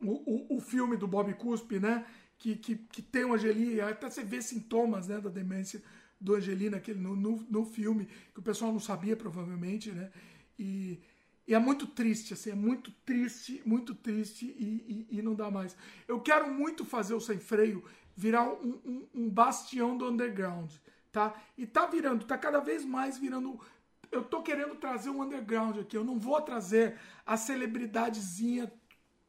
o, 0.00 0.54
o, 0.54 0.56
o 0.56 0.60
filme 0.60 0.96
do 0.96 1.08
Bob 1.08 1.32
Cuspe, 1.34 1.78
né, 1.80 2.06
que, 2.38 2.56
que, 2.56 2.76
que 2.76 3.02
tem 3.02 3.24
o 3.24 3.34
Angeli, 3.34 3.80
até 3.80 4.08
você 4.08 4.22
vê 4.22 4.40
sintomas, 4.40 5.08
né, 5.08 5.20
da 5.20 5.28
demência 5.30 5.82
do 6.20 6.34
Angeli 6.34 6.70
naquele, 6.70 7.00
no, 7.00 7.16
no, 7.16 7.36
no 7.50 7.64
filme, 7.64 8.08
que 8.32 8.40
o 8.40 8.42
pessoal 8.42 8.72
não 8.72 8.80
sabia 8.80 9.16
provavelmente, 9.16 9.90
né, 9.90 10.10
e, 10.58 11.00
e 11.48 11.54
é 11.54 11.58
muito 11.58 11.86
triste, 11.86 12.34
assim, 12.34 12.50
é 12.50 12.54
muito 12.54 12.92
triste, 13.06 13.62
muito 13.64 13.94
triste 13.94 14.44
e, 14.44 15.06
e, 15.10 15.18
e 15.18 15.22
não 15.22 15.34
dá 15.34 15.50
mais. 15.50 15.74
Eu 16.06 16.20
quero 16.20 16.52
muito 16.52 16.84
fazer 16.84 17.14
o 17.14 17.20
Sem 17.20 17.38
Freio 17.38 17.82
virar 18.14 18.44
um, 18.50 18.78
um, 18.84 19.08
um 19.14 19.30
bastião 19.30 19.96
do 19.96 20.06
underground, 20.06 20.70
tá? 21.10 21.34
E 21.56 21.64
tá 21.64 21.86
virando, 21.86 22.26
tá 22.26 22.36
cada 22.36 22.60
vez 22.60 22.84
mais 22.84 23.16
virando. 23.16 23.58
Eu 24.12 24.22
tô 24.24 24.42
querendo 24.42 24.74
trazer 24.74 25.08
um 25.08 25.22
underground 25.22 25.78
aqui. 25.78 25.96
Eu 25.96 26.04
não 26.04 26.18
vou 26.18 26.38
trazer 26.42 26.98
a 27.24 27.34
celebridadezinha, 27.38 28.70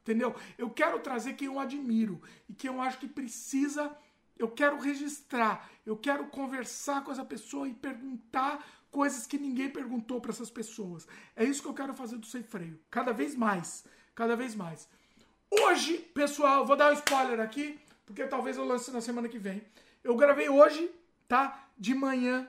entendeu? 0.02 0.34
Eu 0.58 0.68
quero 0.68 1.00
trazer 1.00 1.32
quem 1.32 1.46
eu 1.46 1.58
admiro 1.58 2.20
e 2.46 2.52
quem 2.52 2.68
eu 2.70 2.82
acho 2.82 2.98
que 2.98 3.08
precisa. 3.08 3.96
Eu 4.38 4.50
quero 4.50 4.78
registrar, 4.78 5.70
eu 5.86 5.96
quero 5.96 6.26
conversar 6.26 7.02
com 7.02 7.12
essa 7.12 7.24
pessoa 7.24 7.66
e 7.66 7.72
perguntar 7.72 8.62
coisas 8.90 9.26
que 9.26 9.38
ninguém 9.38 9.70
perguntou 9.70 10.20
para 10.20 10.30
essas 10.30 10.50
pessoas. 10.50 11.06
É 11.36 11.44
isso 11.44 11.62
que 11.62 11.68
eu 11.68 11.74
quero 11.74 11.94
fazer 11.94 12.16
do 12.16 12.26
Sem 12.26 12.42
Freio. 12.42 12.78
Cada 12.90 13.12
vez 13.12 13.34
mais. 13.34 13.84
Cada 14.14 14.36
vez 14.36 14.54
mais. 14.54 14.88
Hoje, 15.50 15.98
pessoal, 15.98 16.66
vou 16.66 16.76
dar 16.76 16.90
um 16.90 16.94
spoiler 16.94 17.40
aqui, 17.40 17.78
porque 18.06 18.26
talvez 18.26 18.56
eu 18.56 18.64
lance 18.64 18.90
na 18.90 19.00
semana 19.00 19.28
que 19.28 19.38
vem. 19.38 19.62
Eu 20.02 20.16
gravei 20.16 20.48
hoje, 20.48 20.90
tá? 21.26 21.68
De 21.78 21.94
manhã. 21.94 22.48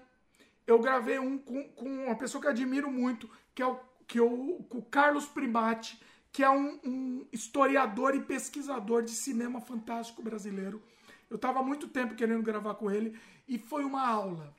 Eu 0.67 0.79
gravei 0.79 1.19
um 1.19 1.37
com, 1.37 1.63
com 1.69 2.05
uma 2.05 2.15
pessoa 2.15 2.41
que 2.41 2.47
eu 2.47 2.51
admiro 2.51 2.91
muito, 2.91 3.29
que 3.53 3.61
é 3.61 3.65
o, 3.65 3.79
que 4.07 4.19
eu, 4.19 4.65
com 4.69 4.77
o 4.77 4.83
Carlos 4.83 5.25
Primati, 5.25 5.99
que 6.31 6.43
é 6.43 6.49
um, 6.49 6.79
um 6.83 7.27
historiador 7.31 8.15
e 8.15 8.21
pesquisador 8.21 9.03
de 9.03 9.11
cinema 9.11 9.59
fantástico 9.59 10.21
brasileiro. 10.21 10.81
Eu 11.29 11.35
estava 11.35 11.59
há 11.59 11.63
muito 11.63 11.87
tempo 11.87 12.15
querendo 12.15 12.43
gravar 12.43 12.75
com 12.75 12.89
ele 12.89 13.17
e 13.47 13.57
foi 13.57 13.83
uma 13.83 14.05
aula. 14.05 14.53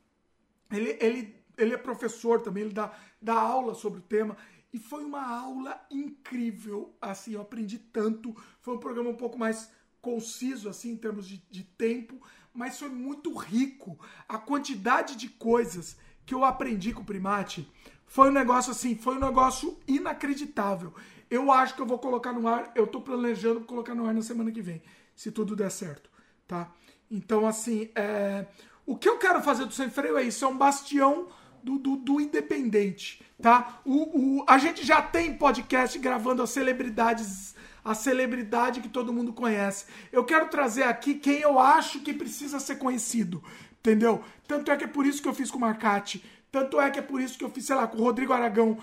Ele, 0.70 0.96
ele, 1.00 1.41
ele 1.62 1.74
é 1.74 1.78
professor 1.78 2.40
também, 2.40 2.64
ele 2.64 2.72
dá, 2.72 2.92
dá 3.20 3.34
aula 3.34 3.74
sobre 3.74 4.00
o 4.00 4.02
tema. 4.02 4.36
E 4.72 4.78
foi 4.78 5.04
uma 5.04 5.26
aula 5.26 5.80
incrível, 5.90 6.94
assim, 7.00 7.34
eu 7.34 7.42
aprendi 7.42 7.78
tanto. 7.78 8.34
Foi 8.60 8.74
um 8.74 8.78
programa 8.78 9.10
um 9.10 9.16
pouco 9.16 9.38
mais 9.38 9.70
conciso, 10.00 10.68
assim, 10.68 10.92
em 10.92 10.96
termos 10.96 11.28
de, 11.28 11.42
de 11.50 11.62
tempo, 11.62 12.20
mas 12.54 12.78
foi 12.78 12.88
muito 12.88 13.34
rico. 13.34 13.98
A 14.28 14.38
quantidade 14.38 15.16
de 15.16 15.28
coisas 15.28 15.96
que 16.24 16.34
eu 16.34 16.44
aprendi 16.44 16.92
com 16.92 17.02
o 17.02 17.04
Primate 17.04 17.70
foi 18.06 18.28
um 18.28 18.32
negócio 18.32 18.72
assim, 18.72 18.96
foi 18.96 19.16
um 19.16 19.20
negócio 19.20 19.78
inacreditável. 19.86 20.92
Eu 21.30 21.50
acho 21.50 21.74
que 21.74 21.80
eu 21.80 21.86
vou 21.86 21.98
colocar 21.98 22.32
no 22.32 22.46
ar, 22.46 22.72
eu 22.74 22.86
tô 22.86 23.00
planejando 23.00 23.62
colocar 23.62 23.94
no 23.94 24.06
ar 24.06 24.12
na 24.12 24.22
semana 24.22 24.50
que 24.50 24.60
vem, 24.60 24.82
se 25.14 25.30
tudo 25.30 25.56
der 25.56 25.70
certo, 25.70 26.10
tá? 26.46 26.70
Então, 27.10 27.46
assim, 27.46 27.90
é... 27.94 28.46
o 28.84 28.96
que 28.96 29.08
eu 29.08 29.18
quero 29.18 29.42
fazer 29.42 29.64
do 29.64 29.72
Sem 29.72 29.88
Freio 29.88 30.18
é 30.18 30.24
isso, 30.24 30.44
é 30.44 30.48
um 30.48 30.56
bastião 30.56 31.28
do, 31.62 31.78
do, 31.78 31.96
do 31.96 32.20
independente, 32.20 33.24
tá? 33.40 33.80
O, 33.84 34.40
o, 34.40 34.44
a 34.48 34.58
gente 34.58 34.84
já 34.84 35.00
tem 35.00 35.36
podcast 35.36 35.98
gravando 35.98 36.42
as 36.42 36.50
celebridades, 36.50 37.54
a 37.84 37.94
celebridade 37.94 38.80
que 38.80 38.88
todo 38.88 39.12
mundo 39.12 39.32
conhece. 39.32 39.86
Eu 40.10 40.24
quero 40.24 40.48
trazer 40.48 40.84
aqui 40.84 41.14
quem 41.14 41.40
eu 41.40 41.58
acho 41.58 42.00
que 42.00 42.12
precisa 42.12 42.58
ser 42.58 42.76
conhecido, 42.76 43.42
entendeu? 43.80 44.22
Tanto 44.46 44.70
é 44.70 44.76
que 44.76 44.84
é 44.84 44.88
por 44.88 45.06
isso 45.06 45.22
que 45.22 45.28
eu 45.28 45.34
fiz 45.34 45.50
com 45.50 45.58
o 45.58 45.60
Marcati, 45.60 46.24
tanto 46.50 46.80
é 46.80 46.90
que 46.90 46.98
é 46.98 47.02
por 47.02 47.20
isso 47.20 47.38
que 47.38 47.44
eu 47.44 47.50
fiz, 47.50 47.64
sei 47.64 47.76
lá, 47.76 47.86
com 47.86 47.98
o 47.98 48.02
Rodrigo 48.02 48.32
Aragão, 48.32 48.78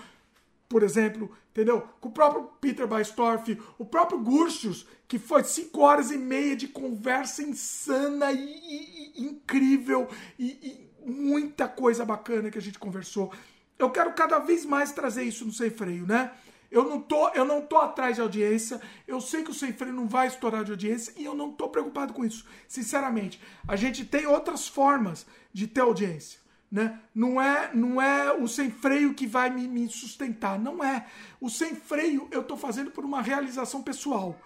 por 0.68 0.82
exemplo, 0.82 1.30
entendeu? 1.50 1.82
Com 2.00 2.08
o 2.08 2.12
próprio 2.12 2.44
Peter 2.60 2.86
Baistorff, 2.86 3.58
o 3.78 3.84
próprio 3.84 4.18
Gurchus, 4.18 4.86
que 5.06 5.18
foi 5.18 5.42
cinco 5.44 5.80
horas 5.80 6.10
e 6.10 6.16
meia 6.16 6.54
de 6.54 6.68
conversa 6.68 7.42
insana 7.42 8.32
e, 8.32 8.38
e, 8.38 9.12
e 9.16 9.26
incrível 9.26 10.08
e, 10.38 10.46
e, 10.46 10.89
muita 11.04 11.68
coisa 11.68 12.04
bacana 12.04 12.50
que 12.50 12.58
a 12.58 12.62
gente 12.62 12.78
conversou. 12.78 13.32
Eu 13.78 13.90
quero 13.90 14.12
cada 14.12 14.38
vez 14.38 14.64
mais 14.64 14.92
trazer 14.92 15.22
isso 15.22 15.44
no 15.44 15.52
Sem 15.52 15.70
Freio, 15.70 16.06
né? 16.06 16.30
Eu 16.70 16.84
não 16.84 17.00
tô, 17.00 17.28
eu 17.30 17.44
não 17.44 17.60
tô 17.62 17.78
atrás 17.78 18.14
de 18.14 18.20
audiência. 18.20 18.80
Eu 19.06 19.20
sei 19.20 19.42
que 19.42 19.50
o 19.50 19.54
Sem 19.54 19.72
Freio 19.72 19.94
não 19.94 20.06
vai 20.06 20.28
estourar 20.28 20.64
de 20.64 20.70
audiência 20.70 21.12
e 21.16 21.24
eu 21.24 21.34
não 21.34 21.50
tô 21.50 21.68
preocupado 21.68 22.12
com 22.12 22.24
isso, 22.24 22.46
sinceramente. 22.68 23.40
A 23.66 23.74
gente 23.74 24.04
tem 24.04 24.26
outras 24.26 24.68
formas 24.68 25.26
de 25.52 25.66
ter 25.66 25.80
audiência. 25.80 26.38
Né? 26.70 27.00
Não 27.12 27.42
é 27.42 27.74
não 27.74 28.00
é 28.00 28.32
o 28.32 28.46
sem 28.46 28.70
freio 28.70 29.12
que 29.12 29.26
vai 29.26 29.50
me, 29.50 29.66
me 29.66 29.88
sustentar, 29.88 30.56
não 30.56 30.84
é. 30.84 31.04
O 31.40 31.50
sem 31.50 31.74
freio 31.74 32.28
eu 32.30 32.42
estou 32.42 32.56
fazendo 32.56 32.92
por 32.92 33.04
uma 33.04 33.20
realização 33.20 33.82
pessoal. 33.82 34.40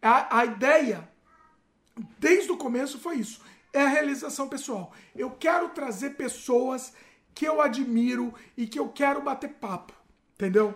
A, 0.00 0.38
a 0.38 0.44
ideia, 0.44 1.08
desde 2.20 2.52
o 2.52 2.56
começo, 2.56 3.00
foi 3.00 3.16
isso. 3.16 3.42
É 3.76 3.82
a 3.82 3.88
realização 3.88 4.48
pessoal. 4.48 4.90
Eu 5.14 5.30
quero 5.32 5.68
trazer 5.68 6.16
pessoas 6.16 6.94
que 7.34 7.46
eu 7.46 7.60
admiro 7.60 8.32
e 8.56 8.66
que 8.66 8.78
eu 8.78 8.88
quero 8.88 9.20
bater 9.20 9.50
papo, 9.50 9.92
entendeu? 10.34 10.74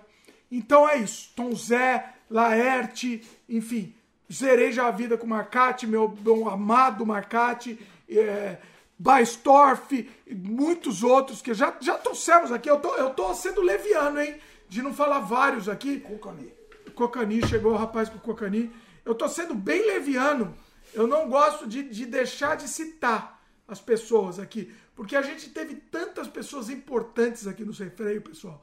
Então 0.53 0.87
é 0.87 0.99
isso. 0.99 1.33
Tom 1.35 1.55
Zé, 1.55 2.13
Laerte, 2.29 3.27
enfim, 3.49 3.95
zerei 4.31 4.71
já 4.71 4.87
a 4.87 4.91
vida 4.91 5.17
com 5.17 5.25
o 5.25 5.31
Marcati, 5.31 5.87
meu, 5.87 6.15
meu 6.23 6.47
amado 6.51 7.07
Marcati. 7.07 7.81
É, 8.07 8.59
Baistorff, 8.99 10.11
muitos 10.31 11.03
outros 11.03 11.41
que 11.41 11.55
já, 11.55 11.75
já 11.81 11.97
trouxemos 11.97 12.53
aqui. 12.53 12.69
Eu 12.69 12.81
tô, 12.81 12.95
eu 12.97 13.15
tô 13.15 13.33
sendo 13.33 13.63
leviano, 13.63 14.21
hein? 14.21 14.37
De 14.69 14.83
não 14.83 14.93
falar 14.93 15.21
vários 15.21 15.71
aqui. 15.71 16.01
Cocani. 16.01 16.53
Cocani, 16.95 17.49
chegou 17.49 17.73
o 17.73 17.79
rapaz 17.79 18.11
com 18.11 18.19
o 18.19 18.21
Cocani. 18.21 18.71
Eu 19.07 19.15
tô 19.15 19.27
sendo 19.27 19.55
bem 19.55 19.87
leviano. 19.87 20.55
Eu 20.93 21.07
não 21.07 21.29
gosto 21.29 21.67
de, 21.67 21.83
de 21.83 22.07
deixar 22.07 22.57
de 22.57 22.69
citar 22.69 23.41
as 23.67 23.81
pessoas 23.81 24.39
aqui. 24.39 24.73
Porque 24.95 25.17
a 25.17 25.23
gente 25.23 25.49
teve 25.51 25.77
tantas 25.77 26.29
pessoas 26.29 26.69
importantes 26.69 27.47
aqui 27.47 27.65
no 27.65 27.73
Sem 27.73 27.91
Freio, 27.91 28.21
pessoal. 28.21 28.63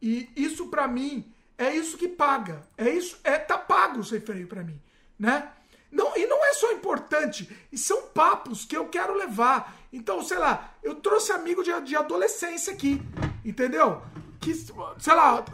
E 0.00 0.28
isso 0.34 0.68
para 0.68 0.88
mim 0.88 1.32
é 1.56 1.74
isso 1.74 1.98
que 1.98 2.08
paga. 2.08 2.62
É 2.76 2.88
isso, 2.88 3.18
é 3.22 3.38
tá 3.38 3.58
pago 3.58 4.00
o 4.00 4.04
Sem 4.04 4.20
Freio 4.20 4.48
para 4.48 4.62
mim, 4.62 4.80
né? 5.18 5.52
Não, 5.90 6.16
e 6.16 6.26
não 6.26 6.44
é 6.44 6.52
só 6.52 6.72
importante, 6.72 7.50
e 7.72 7.76
são 7.76 8.02
papos 8.02 8.64
que 8.64 8.76
eu 8.76 8.88
quero 8.88 9.12
levar. 9.12 9.76
Então, 9.92 10.22
sei 10.22 10.38
lá, 10.38 10.72
eu 10.82 10.94
trouxe 10.94 11.32
amigo 11.32 11.64
de, 11.64 11.80
de 11.80 11.96
adolescência 11.96 12.72
aqui, 12.72 13.02
entendeu? 13.44 14.00
Que, 14.40 14.54
sei 14.54 15.14
lá, 15.14 15.44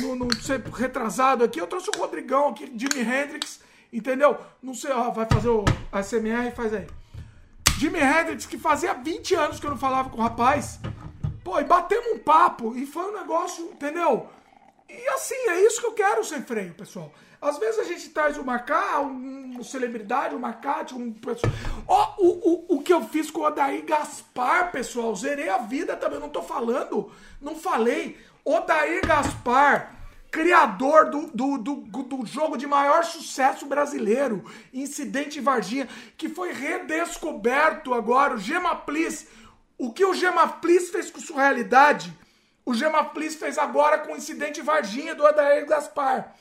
no, 0.00 0.16
no 0.16 0.34
sei, 0.42 0.58
retrasado 0.74 1.44
aqui, 1.44 1.60
eu 1.60 1.66
trouxe 1.66 1.90
o 1.90 1.98
Rodrigão 1.98 2.48
aqui, 2.48 2.64
Jimi 2.74 3.00
Hendrix, 3.02 3.60
entendeu? 3.96 4.38
Não 4.62 4.74
sei, 4.74 4.90
ó, 4.92 5.10
vai 5.10 5.26
fazer 5.26 5.48
o 5.48 5.64
ASMR, 5.90 6.52
faz 6.54 6.74
aí. 6.74 6.86
Jimi 7.78 7.98
Hendrix, 7.98 8.46
que 8.46 8.58
fazia 8.58 8.94
20 8.94 9.34
anos 9.34 9.60
que 9.60 9.66
eu 9.66 9.70
não 9.70 9.78
falava 9.78 10.10
com 10.10 10.18
o 10.18 10.22
rapaz. 10.22 10.78
Pô, 11.42 11.58
e 11.60 11.64
batemos 11.64 12.12
um 12.12 12.18
papo, 12.18 12.76
e 12.76 12.86
foi 12.86 13.10
um 13.10 13.18
negócio, 13.18 13.64
entendeu? 13.66 14.28
E 14.88 15.08
assim, 15.08 15.34
é 15.48 15.60
isso 15.64 15.80
que 15.80 15.86
eu 15.86 15.92
quero 15.92 16.24
sem 16.24 16.42
freio, 16.42 16.74
pessoal. 16.74 17.12
Às 17.40 17.58
vezes 17.58 17.78
a 17.78 17.84
gente 17.84 18.08
traz 18.10 18.36
uma 18.36 18.54
Macá, 18.54 19.00
um, 19.00 19.62
celebridade, 19.62 20.34
um 20.34 20.38
Macate, 20.38 20.94
um 20.94 21.12
pessoal. 21.12 21.52
Ó, 21.86 22.14
oh, 22.18 22.22
o, 22.24 22.28
o, 22.28 22.76
o 22.76 22.82
que 22.82 22.92
eu 22.92 23.02
fiz 23.02 23.30
com 23.30 23.40
o 23.40 23.44
Odair 23.44 23.84
Gaspar, 23.84 24.72
pessoal. 24.72 25.14
Zerei 25.14 25.48
a 25.48 25.58
vida 25.58 25.96
também, 25.96 26.18
não 26.18 26.28
tô 26.28 26.42
falando. 26.42 27.10
Não 27.40 27.54
falei. 27.54 28.18
Odair 28.44 29.06
Gaspar, 29.06 29.95
criador 30.36 31.08
do, 31.08 31.28
do, 31.28 31.56
do, 31.56 31.74
do 32.02 32.26
jogo 32.26 32.58
de 32.58 32.66
maior 32.66 33.02
sucesso 33.04 33.64
brasileiro, 33.64 34.44
Incidente 34.70 35.40
Varginha, 35.40 35.88
que 36.14 36.28
foi 36.28 36.52
redescoberto 36.52 37.94
agora, 37.94 38.34
o 38.34 38.38
Gemaplis. 38.38 39.26
O 39.78 39.90
que 39.90 40.04
o 40.04 40.12
Gemaplis 40.12 40.90
fez 40.90 41.10
com 41.10 41.20
sua 41.20 41.40
realidade, 41.40 42.12
o 42.66 42.74
Gemaplis 42.74 43.34
fez 43.34 43.56
agora 43.56 43.96
com 43.98 44.12
o 44.12 44.16
Incidente 44.16 44.60
Varginha 44.60 45.14
do 45.14 45.24
Odair 45.24 45.64
Gaspar. 45.66 46.34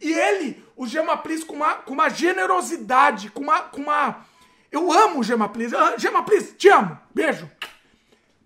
E 0.00 0.12
ele, 0.12 0.64
o 0.76 0.86
Gemaplis, 0.86 1.42
com 1.42 1.56
uma, 1.56 1.74
com 1.74 1.92
uma 1.92 2.08
generosidade, 2.08 3.30
com 3.30 3.42
uma, 3.42 3.62
com 3.62 3.80
uma. 3.80 4.24
Eu 4.70 4.92
amo 4.92 5.18
o 5.18 5.24
Gemaplis. 5.24 5.74
Ah, 5.74 5.96
Gemaplis, 5.98 6.54
te 6.56 6.68
amo. 6.68 6.96
Beijo. 7.12 7.50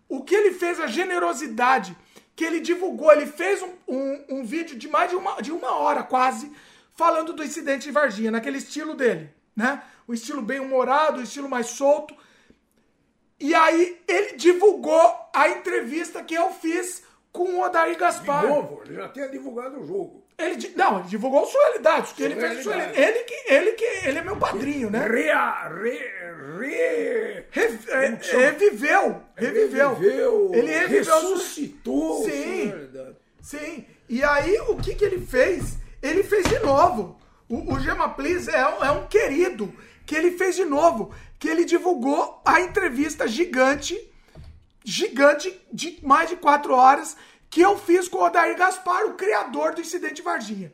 O 0.09 0.25
que 0.25 0.35
ele 0.35 0.53
fez, 0.53 0.81
a 0.81 0.87
generosidade 0.87 1.95
que 2.37 2.45
ele 2.45 2.61
divulgou, 2.61 3.13
ele 3.13 3.27
fez 3.27 3.63
um, 3.63 3.73
um, 3.87 4.25
um 4.29 4.45
vídeo 4.45 4.77
de 4.77 4.89
mais 4.89 5.11
de 5.11 5.17
uma, 5.17 5.41
de 5.41 5.53
uma 5.53 5.77
hora 5.77 6.03
quase, 6.03 6.51
falando 6.95 7.33
do 7.33 7.45
incidente 7.45 7.85
de 7.85 7.93
Varginha, 7.93 8.31
naquele 8.31 8.59
estilo 8.59 8.95
dele, 8.95 9.31
né? 9.55 9.83
O 10.07 10.13
estilo 10.13 10.43
bem 10.43 10.61
humorado, 10.61 11.21
o 11.21 11.23
estilo 11.23 11.49
mais 11.49 11.67
solto. 11.67 12.15
E 13.39 13.55
aí 13.55 14.01
ele 14.07 14.37
divulgou 14.37 15.01
a 15.33 15.49
entrevista 15.49 16.23
que 16.23 16.35
eu 16.35 16.51
fiz 16.51 17.03
com 17.33 17.45
o 17.45 17.63
Odair 17.63 17.97
Gaspar. 17.97 18.43
De 18.43 18.49
novo, 18.49 18.83
ele 18.85 18.95
já 18.95 19.09
tinha 19.09 19.29
divulgado 19.29 19.81
o 19.81 19.87
jogo. 19.87 20.24
Ele, 20.37 20.73
não, 20.75 20.99
ele 20.99 21.09
divulgou 21.09 21.47
sua 21.47 21.63
realidade, 21.63 22.13
que 22.13 22.23
ele 22.23 22.35
fez 22.35 22.63
sua 22.65 22.75
ele 22.77 23.21
que 23.21 23.53
ele 23.53 23.73
que 23.73 23.85
ele 24.09 24.19
é 24.19 24.23
meu 24.23 24.37
padrinho, 24.37 24.91
né? 24.91 25.07
Re, 25.07 25.31
re, 25.81 26.25
Re, 27.51 27.79
é, 27.89 28.19
reviveu, 28.33 29.23
reviveu, 29.37 29.95
reviveu. 29.95 30.51
Ele 30.53 30.73
reviveu, 30.73 31.15
ressuscitou. 31.15 32.25
Sim, 32.25 32.73
sim. 33.41 33.87
E 34.09 34.25
aí 34.25 34.59
o 34.69 34.77
que 34.77 34.95
que 34.95 35.05
ele 35.05 35.25
fez? 35.25 35.79
Ele 36.03 36.25
fez 36.25 36.45
de 36.49 36.59
novo. 36.59 37.17
O, 37.49 37.75
o 37.75 37.81
Gema 37.81 38.09
Please 38.09 38.51
é, 38.51 38.59
é 38.59 38.91
um 38.91 39.07
querido 39.07 39.73
que 40.05 40.15
ele 40.15 40.33
fez 40.33 40.57
de 40.57 40.65
novo, 40.65 41.15
que 41.39 41.49
ele 41.49 41.65
divulgou 41.65 42.43
a 42.45 42.61
entrevista 42.61 43.27
gigante, 43.29 43.97
gigante 44.85 45.61
de 45.73 45.99
mais 46.03 46.29
de 46.29 46.37
quatro 46.37 46.75
horas 46.75 47.17
que 47.55 47.61
eu 47.61 47.79
fiz 47.79 48.09
com 48.09 48.19
o 48.19 48.25
Odair 48.25 48.57
Gaspar, 48.57 49.07
o 49.07 49.15
criador 49.15 49.77
do 49.77 49.81
Incidente 49.81 50.21
Varginha. 50.21 50.73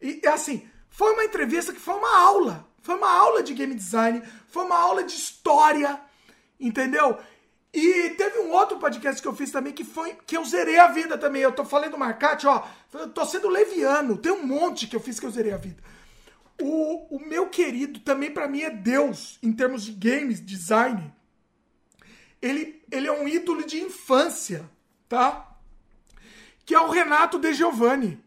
E 0.00 0.26
assim, 0.26 0.66
foi 0.88 1.12
uma 1.12 1.22
entrevista 1.22 1.70
que 1.70 1.78
foi 1.78 1.92
uma 1.92 2.16
aula. 2.18 2.66
Foi 2.80 2.94
uma 2.94 3.12
aula 3.12 3.42
de 3.42 3.52
game 3.52 3.74
design, 3.74 4.22
foi 4.48 4.64
uma 4.64 4.78
aula 4.78 5.04
de 5.04 5.12
história, 5.12 6.00
entendeu? 6.58 7.18
E 7.74 8.08
teve 8.16 8.38
um 8.38 8.52
outro 8.52 8.78
podcast 8.78 9.20
que 9.20 9.28
eu 9.28 9.34
fiz 9.34 9.50
também 9.50 9.74
que 9.74 9.84
foi 9.84 10.16
que 10.26 10.34
eu 10.34 10.46
zerei 10.46 10.78
a 10.78 10.86
vida 10.86 11.18
também. 11.18 11.42
Eu 11.42 11.52
tô 11.52 11.62
falando 11.62 11.90
do 11.90 11.98
Marcate, 11.98 12.46
ó, 12.46 12.66
tô 13.14 13.26
sendo 13.26 13.46
leviano. 13.46 14.16
Tem 14.16 14.32
um 14.32 14.46
monte 14.46 14.86
que 14.86 14.96
eu 14.96 15.00
fiz 15.00 15.20
que 15.20 15.26
eu 15.26 15.30
zerei 15.30 15.52
a 15.52 15.58
vida. 15.58 15.82
O, 16.58 17.16
o 17.16 17.20
meu 17.20 17.50
querido 17.50 18.00
também 18.00 18.30
para 18.30 18.48
mim 18.48 18.62
é 18.62 18.70
Deus 18.70 19.38
em 19.42 19.52
termos 19.52 19.84
de 19.84 19.92
games, 19.92 20.40
design. 20.40 21.12
Ele, 22.40 22.82
ele 22.90 23.08
é 23.08 23.12
um 23.12 23.28
ídolo 23.28 23.62
de 23.66 23.78
infância, 23.82 24.64
tá? 25.06 25.47
Que 26.68 26.74
é 26.74 26.80
o 26.80 26.90
Renato 26.90 27.38
De 27.38 27.54
Giovanni. 27.54 28.22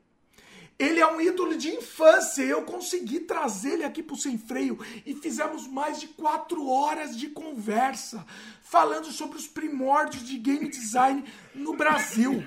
Ele 0.80 1.00
é 1.00 1.06
um 1.06 1.22
ídolo 1.22 1.56
de 1.56 1.70
infância. 1.70 2.42
Eu 2.42 2.64
consegui 2.64 3.20
trazer 3.20 3.74
ele 3.74 3.84
aqui 3.84 4.02
para 4.02 4.16
o 4.16 4.18
Sem 4.18 4.36
Freio 4.36 4.80
e 5.06 5.14
fizemos 5.14 5.68
mais 5.68 6.00
de 6.00 6.08
quatro 6.08 6.68
horas 6.68 7.16
de 7.16 7.30
conversa 7.30 8.26
falando 8.64 9.12
sobre 9.12 9.38
os 9.38 9.46
primórdios 9.46 10.24
de 10.26 10.40
game 10.40 10.68
design 10.68 11.24
no 11.54 11.76
Brasil. 11.78 12.44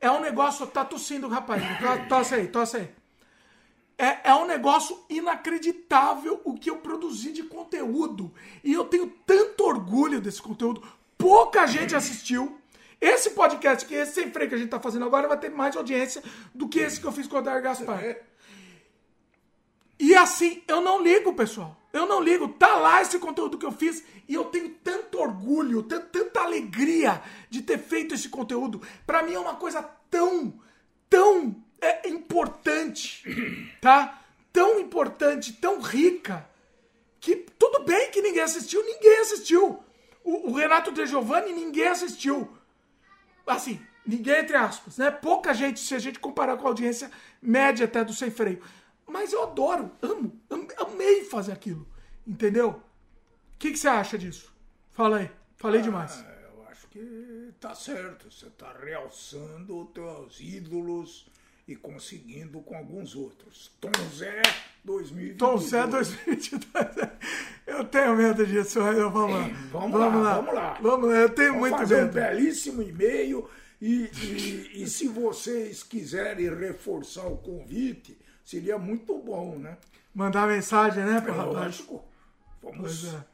É 0.00 0.08
um 0.08 0.20
negócio. 0.20 0.64
Tá 0.68 0.84
tossindo, 0.84 1.26
rapaz. 1.26 1.60
To- 1.80 2.08
Tosse 2.08 2.34
aí, 2.36 2.46
tosse 2.46 2.76
aí. 2.76 2.88
É, 3.98 4.30
é 4.30 4.34
um 4.36 4.46
negócio 4.46 4.96
inacreditável 5.10 6.40
o 6.44 6.54
que 6.54 6.70
eu 6.70 6.76
produzi 6.76 7.32
de 7.32 7.42
conteúdo. 7.42 8.32
E 8.62 8.72
eu 8.72 8.84
tenho 8.84 9.08
tanto 9.26 9.64
orgulho 9.64 10.20
desse 10.20 10.40
conteúdo. 10.40 10.80
Pouca 11.18 11.66
gente 11.66 11.96
assistiu. 11.96 12.56
Esse 13.02 13.30
podcast, 13.30 13.84
que 13.84 13.94
esse 13.94 14.12
sem 14.14 14.30
freio 14.30 14.48
que 14.48 14.54
a 14.54 14.58
gente 14.58 14.70
tá 14.70 14.78
fazendo 14.78 15.04
agora, 15.04 15.26
vai 15.26 15.36
ter 15.36 15.50
mais 15.50 15.76
audiência 15.76 16.22
do 16.54 16.68
que 16.68 16.78
esse 16.78 17.00
que 17.00 17.06
eu 17.06 17.10
fiz 17.12 17.26
com 17.26 17.34
o 17.34 17.38
Odair 17.40 17.60
Gaspar. 17.60 18.00
É, 18.04 18.22
E 19.98 20.14
assim, 20.14 20.62
eu 20.68 20.80
não 20.80 21.02
ligo, 21.02 21.32
pessoal. 21.34 21.76
Eu 21.92 22.06
não 22.06 22.20
ligo. 22.20 22.48
Tá 22.48 22.76
lá 22.76 23.02
esse 23.02 23.18
conteúdo 23.18 23.58
que 23.58 23.66
eu 23.66 23.72
fiz 23.72 24.02
e 24.28 24.34
eu 24.34 24.44
tenho 24.46 24.70
tanto 24.82 25.18
orgulho, 25.18 25.82
tan- 25.82 26.00
tanta 26.00 26.40
alegria 26.42 27.20
de 27.50 27.60
ter 27.62 27.78
feito 27.78 28.14
esse 28.14 28.28
conteúdo. 28.28 28.80
Pra 29.06 29.22
mim 29.22 29.34
é 29.34 29.38
uma 29.38 29.56
coisa 29.56 29.82
tão, 30.08 30.54
tão 31.10 31.54
é, 31.80 32.08
importante, 32.08 33.22
tá? 33.80 34.20
Tão 34.52 34.78
importante, 34.78 35.52
tão 35.54 35.80
rica, 35.80 36.48
que 37.20 37.34
tudo 37.58 37.84
bem 37.84 38.10
que 38.10 38.22
ninguém 38.22 38.42
assistiu, 38.42 38.82
ninguém 38.84 39.18
assistiu. 39.20 39.78
O, 40.24 40.50
o 40.50 40.52
Renato 40.54 40.92
De 40.92 41.04
Giovanni, 41.06 41.52
ninguém 41.52 41.88
assistiu. 41.88 42.48
Assim, 43.46 43.80
ninguém 44.06 44.38
entre 44.40 44.56
aspas, 44.56 44.98
né? 44.98 45.10
Pouca 45.10 45.52
gente, 45.54 45.80
se 45.80 45.94
a 45.94 45.98
gente 45.98 46.18
comparar 46.18 46.56
com 46.56 46.66
a 46.66 46.70
audiência 46.70 47.10
média 47.40 47.84
até 47.86 48.04
do 48.04 48.12
Sem 48.12 48.30
Freio. 48.30 48.62
Mas 49.06 49.32
eu 49.32 49.42
adoro, 49.42 49.90
amo, 50.00 50.40
am- 50.50 50.66
amei 50.78 51.24
fazer 51.24 51.52
aquilo, 51.52 51.86
entendeu? 52.26 52.70
O 53.54 53.58
que, 53.58 53.70
que 53.72 53.76
você 53.78 53.88
acha 53.88 54.16
disso? 54.16 54.52
Fala 54.92 55.18
aí, 55.18 55.30
falei 55.56 55.80
demais. 55.82 56.24
É, 56.24 56.48
eu 56.54 56.64
acho 56.68 56.86
que 56.88 57.52
tá 57.60 57.74
certo. 57.74 58.30
Você 58.30 58.46
tá 58.50 58.72
realçando 58.72 59.82
os 59.82 59.90
teus 59.90 60.40
ídolos 60.40 61.26
e 61.66 61.76
conseguindo 61.76 62.60
com 62.60 62.76
alguns 62.76 63.14
outros. 63.14 63.70
Tom 63.80 63.90
Zé 64.14 64.42
2022. 64.84 65.38
Tom 65.38 65.58
Zé 65.58 65.86
2022. 65.86 66.86
Eu 67.66 67.84
tenho 67.84 68.16
medo 68.16 68.44
disso, 68.46 68.80
eu- 68.80 69.10
vamos 69.10 69.36
lá. 69.38 69.48
Vamos 69.70 70.00
lá, 70.00 70.08
vamos 70.08 70.54
lá. 70.54 70.78
Vamos 70.80 71.08
lá, 71.08 71.16
eu 71.16 71.30
tenho 71.30 71.48
Vamos 71.54 71.60
muito 71.70 71.78
fazer 71.78 71.96
um 71.96 72.00
medo. 72.02 72.12
belíssimo 72.14 72.82
e-mail 72.82 73.48
e, 73.80 74.10
e, 74.74 74.82
e 74.82 74.86
se 74.88 75.08
vocês 75.08 75.82
quiserem 75.82 76.52
reforçar 76.54 77.26
o 77.26 77.36
convite, 77.38 78.18
seria 78.44 78.76
muito 78.78 79.16
bom, 79.18 79.56
né? 79.58 79.78
Mandar 80.14 80.46
mensagem, 80.48 81.04
né, 81.04 81.20
pro 81.20 81.32
rapaz? 81.32 81.54
Lógico. 81.54 82.04
Vamos. 82.62 83.14
É. 83.14 83.24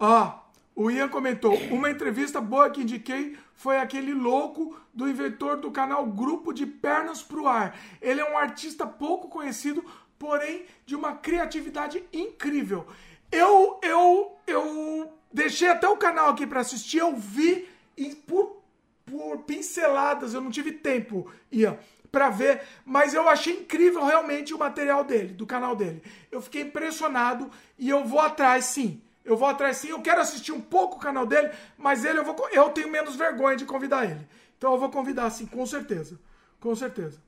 Ó, 0.00 0.38
o 0.78 0.92
Ian 0.92 1.08
comentou: 1.08 1.54
uma 1.72 1.90
entrevista 1.90 2.40
boa 2.40 2.70
que 2.70 2.82
indiquei 2.82 3.36
foi 3.52 3.78
aquele 3.78 4.14
louco 4.14 4.80
do 4.94 5.08
inventor 5.08 5.56
do 5.56 5.72
canal 5.72 6.06
Grupo 6.06 6.52
de 6.52 6.64
Pernas 6.64 7.20
pro 7.20 7.48
Ar. 7.48 7.76
Ele 8.00 8.20
é 8.20 8.30
um 8.30 8.38
artista 8.38 8.86
pouco 8.86 9.28
conhecido, 9.28 9.84
porém 10.16 10.66
de 10.86 10.94
uma 10.94 11.14
criatividade 11.14 12.04
incrível. 12.12 12.86
Eu, 13.32 13.80
eu, 13.82 14.36
eu 14.46 15.12
deixei 15.32 15.68
até 15.68 15.88
o 15.88 15.96
canal 15.96 16.30
aqui 16.30 16.46
pra 16.46 16.60
assistir, 16.60 16.98
eu 16.98 17.16
vi 17.16 17.68
e 17.96 18.14
por, 18.14 18.62
por 19.04 19.38
pinceladas, 19.38 20.32
eu 20.32 20.40
não 20.40 20.50
tive 20.50 20.70
tempo, 20.70 21.28
Ian, 21.50 21.76
pra 22.12 22.30
ver, 22.30 22.62
mas 22.84 23.14
eu 23.14 23.28
achei 23.28 23.54
incrível 23.54 24.04
realmente 24.04 24.54
o 24.54 24.58
material 24.58 25.02
dele, 25.02 25.34
do 25.34 25.44
canal 25.44 25.74
dele. 25.74 26.00
Eu 26.30 26.40
fiquei 26.40 26.62
impressionado 26.62 27.50
e 27.76 27.88
eu 27.88 28.04
vou 28.04 28.20
atrás 28.20 28.66
sim. 28.66 29.02
Eu 29.28 29.36
vou 29.36 29.46
atrás 29.46 29.76
sim. 29.76 29.88
Eu 29.88 30.00
quero 30.00 30.20
assistir 30.20 30.52
um 30.52 30.60
pouco 30.60 30.96
o 30.96 30.98
canal 30.98 31.26
dele, 31.26 31.50
mas 31.76 32.04
ele 32.04 32.18
eu 32.18 32.24
vou 32.24 32.48
eu 32.50 32.70
tenho 32.70 32.90
menos 32.90 33.14
vergonha 33.14 33.56
de 33.56 33.64
convidar 33.64 34.04
ele. 34.04 34.26
Então 34.56 34.72
eu 34.72 34.78
vou 34.78 34.90
convidar 34.90 35.28
sim, 35.30 35.46
com 35.46 35.64
certeza. 35.66 36.18
Com 36.58 36.74
certeza. 36.74 37.22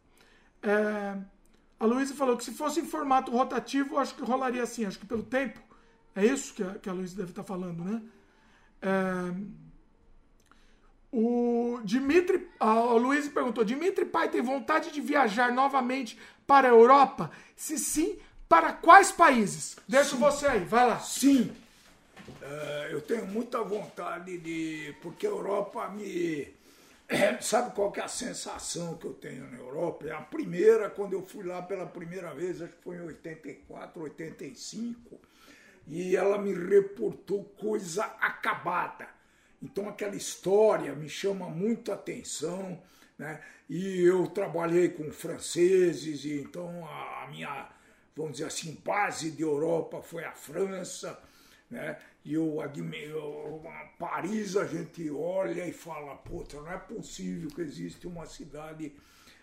É, 0.63 1.17
a 1.79 1.87
Luísa 1.87 2.15
falou 2.15 2.37
que 2.37 2.45
se 2.45 2.53
fosse 2.53 2.81
em 2.81 2.87
formato 2.87 3.31
rotativo, 3.31 3.99
acho 3.99 4.15
que 4.15 4.23
rolaria 4.23 4.63
assim, 4.63 4.85
acho 4.85 4.99
que 4.99 5.07
pelo 5.07 5.23
tempo. 5.23 5.61
É 6.17 6.25
isso 6.25 6.55
que 6.55 6.63
a, 6.63 6.75
que 6.75 6.89
a 6.89 6.93
Luísa 6.93 7.17
deve 7.17 7.31
estar 7.31 7.45
falando, 7.45 7.85
né? 7.85 8.03
É, 8.83 9.35
o 11.13 11.81
Dimitri, 11.85 12.49
a 12.59 12.73
Luiz 12.95 13.29
perguntou: 13.29 13.65
Dimitri 13.65 14.05
Pai 14.05 14.29
tem 14.29 14.41
vontade 14.43 14.91
de 14.91 15.01
viajar 15.01 15.53
novamente 15.53 16.19
para 16.47 16.69
a 16.69 16.71
Europa? 16.71 17.31
Se 17.57 17.79
sim, 17.79 18.19
para 18.49 18.73
quais 18.73 19.13
países? 19.13 19.77
Deixa 19.89 20.17
você 20.17 20.47
aí, 20.47 20.65
vai 20.65 20.87
lá. 20.87 20.99
Sim, 20.99 21.53
eu 22.91 23.01
tenho 23.01 23.27
muita 23.27 23.63
vontade 23.63 24.39
de. 24.39 24.95
Porque 25.03 25.27
a 25.27 25.31
Europa 25.31 25.89
me. 25.89 26.49
Sabe 27.41 27.75
qual 27.75 27.91
que 27.91 28.01
é 28.01 28.05
a 28.05 28.09
sensação 28.09 28.97
que 28.97 29.07
eu 29.07 29.15
tenho 29.15 29.51
na 29.51 29.59
Europa? 29.59 30.07
É 30.07 30.13
a 30.13 30.21
primeira, 30.21 30.89
quando 30.89 31.15
eu 31.15 31.23
fui 31.23 31.45
lá 31.45 31.61
pela 31.61 31.87
primeira 31.87 32.33
vez, 32.33 32.63
acho 32.63 32.73
que 32.73 32.83
foi 32.83 32.97
em 32.97 33.01
84, 33.01 34.03
85, 34.03 35.21
e 35.87 36.15
ela 36.15 36.39
me 36.39 36.55
reportou 36.55 37.45
coisa 37.45 38.05
acabada. 38.21 39.09
Então 39.63 39.89
aquela 39.89 40.15
história 40.15 40.95
me 40.95 41.09
chama 41.09 41.49
muito 41.49 41.93
atenção, 41.93 42.81
né? 43.19 43.41
E 43.69 44.01
eu 44.03 44.27
trabalhei 44.27 44.89
com 44.89 45.13
franceses, 45.13 46.25
e 46.25 46.41
então 46.41 46.85
a 46.87 47.29
minha, 47.29 47.69
vamos 48.17 48.33
dizer 48.33 48.47
assim, 48.47 48.81
base 48.85 49.31
de 49.31 49.43
Europa 49.43 50.01
foi 50.01 50.25
a 50.25 50.33
França, 50.33 51.21
né? 51.71 51.99
E 52.25 52.35
eu 52.35 52.61
admiro, 52.61 53.63
Paris 53.99 54.57
a 54.57 54.67
gente 54.67 55.11
olha 55.11 55.67
e 55.67 55.73
fala, 55.73 56.15
puta, 56.17 56.57
não 56.61 56.71
é 56.71 56.79
possível 56.79 57.49
que 57.51 57.63
existe 57.63 58.07
uma 58.07 58.27
cidade 58.27 58.93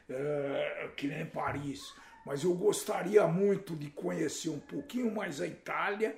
eh, 0.07 0.89
que 0.95 1.07
nem 1.07 1.25
Paris. 1.25 1.81
Mas 2.25 2.43
eu 2.43 2.53
gostaria 2.53 3.25
muito 3.27 3.75
de 3.75 3.89
conhecer 3.89 4.49
um 4.49 4.59
pouquinho 4.59 5.09
mais 5.13 5.41
a 5.41 5.47
Itália, 5.47 6.15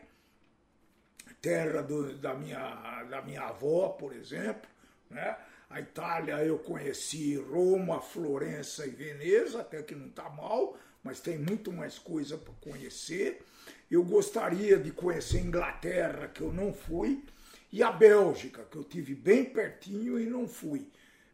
terra 1.41 1.81
do- 1.81 2.17
da, 2.17 2.33
minha, 2.33 3.03
da 3.05 3.21
minha 3.21 3.43
avó, 3.43 3.89
por 3.89 4.13
exemplo. 4.13 4.69
Né? 5.09 5.38
A 5.69 5.79
Itália 5.79 6.43
eu 6.43 6.57
conheci 6.59 7.35
Roma, 7.38 8.01
Florença 8.01 8.85
e 8.85 8.89
Veneza, 8.89 9.61
até 9.61 9.81
que 9.81 9.95
não 9.95 10.07
está 10.07 10.29
mal, 10.29 10.77
mas 11.03 11.19
tem 11.21 11.38
muito 11.38 11.71
mais 11.71 11.97
coisa 11.97 12.38
para 12.38 12.53
conhecer. 12.59 13.41
Eu 13.90 14.03
gostaria 14.03 14.77
de 14.77 14.92
conhecer 14.92 15.38
a 15.38 15.42
Inglaterra, 15.42 16.27
que 16.27 16.42
eu 16.42 16.53
não 16.53 16.74
fui, 16.74 17.24
e 17.72 17.82
a 17.84 17.92
Bélgica, 17.92 18.64
que 18.69 18.77
eu 18.77 18.84
tive 18.84 19.16
bem 19.16 19.45
pertinho 19.45 20.19
e 20.19 20.26
não 20.26 20.48
fui. 20.48 20.88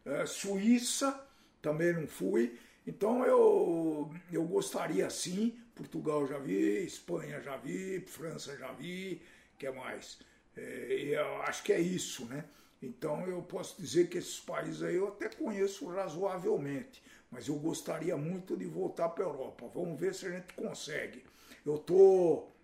Eh, 0.04 0.26
Suíça, 0.26 1.26
também 1.60 1.92
não 1.92 2.06
fui. 2.06 2.58
Então 2.86 3.24
eu, 3.24 4.10
eu 4.32 4.44
gostaria 4.44 5.08
sim, 5.10 5.58
Portugal 5.74 6.26
já 6.26 6.38
vi, 6.38 6.84
Espanha 6.84 7.40
já 7.40 7.56
vi, 7.56 8.00
França 8.00 8.56
já 8.56 8.72
vi, 8.72 9.20
que 9.58 9.68
mais? 9.70 10.18
É, 10.56 11.10
eu 11.12 11.42
acho 11.42 11.62
que 11.62 11.72
é 11.72 11.80
isso, 11.80 12.24
né? 12.26 12.44
Então 12.82 13.26
eu 13.26 13.42
posso 13.42 13.80
dizer 13.80 14.08
que 14.08 14.18
esses 14.18 14.38
países 14.38 14.82
aí 14.82 14.96
eu 14.96 15.08
até 15.08 15.28
conheço 15.28 15.86
razoavelmente, 15.88 17.02
mas 17.30 17.48
eu 17.48 17.56
gostaria 17.56 18.16
muito 18.16 18.56
de 18.56 18.66
voltar 18.66 19.08
para 19.10 19.24
a 19.24 19.28
Europa. 19.28 19.68
Vamos 19.74 19.98
ver 19.98 20.14
se 20.14 20.26
a 20.26 20.30
gente 20.30 20.52
consegue. 20.54 21.24
Eu 21.66 21.74
estou 21.74 22.54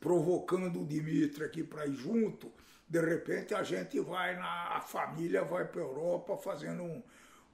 provocando 0.00 0.80
o 0.82 0.86
Dimitri 0.86 1.44
aqui 1.44 1.62
para 1.62 1.86
ir 1.86 1.94
junto. 1.94 2.50
De 2.88 3.00
repente 3.00 3.54
a 3.54 3.62
gente 3.62 4.00
vai 4.00 4.34
na 4.36 4.76
a 4.76 4.80
família 4.80 5.44
vai 5.44 5.64
para 5.66 5.80
Europa 5.80 6.36
fazendo 6.36 6.82
um, 6.82 7.02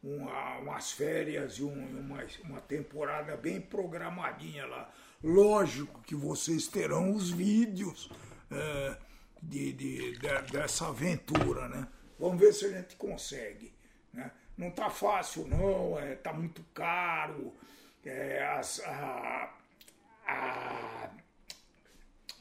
uma- 0.02 0.58
umas 0.58 0.92
férias 0.92 1.54
e 1.54 1.62
um- 1.64 1.98
uma, 2.00 2.24
uma 2.44 2.60
temporada 2.60 3.36
bem 3.36 3.60
programadinha 3.60 4.64
lá. 4.66 4.90
Lógico 5.22 6.00
que 6.02 6.14
vocês 6.14 6.68
terão 6.68 7.12
os 7.12 7.30
vídeos 7.30 8.08
é, 8.50 8.96
de, 9.42 9.72
de- 9.72 10.12
de- 10.18 10.52
dessa 10.52 10.88
aventura, 10.88 11.68
né? 11.68 11.86
Vamos 12.18 12.40
ver 12.40 12.52
se 12.52 12.64
a 12.64 12.70
gente 12.70 12.96
consegue. 12.96 13.72
Né? 14.12 14.30
Não 14.56 14.70
tá 14.70 14.88
fácil 14.88 15.46
não, 15.46 15.98
é, 15.98 16.14
tá 16.14 16.32
muito 16.32 16.62
caro. 16.72 17.52
é, 18.04 18.42
as- 18.56 18.80
a- 18.86 19.52
a- 20.28 21.10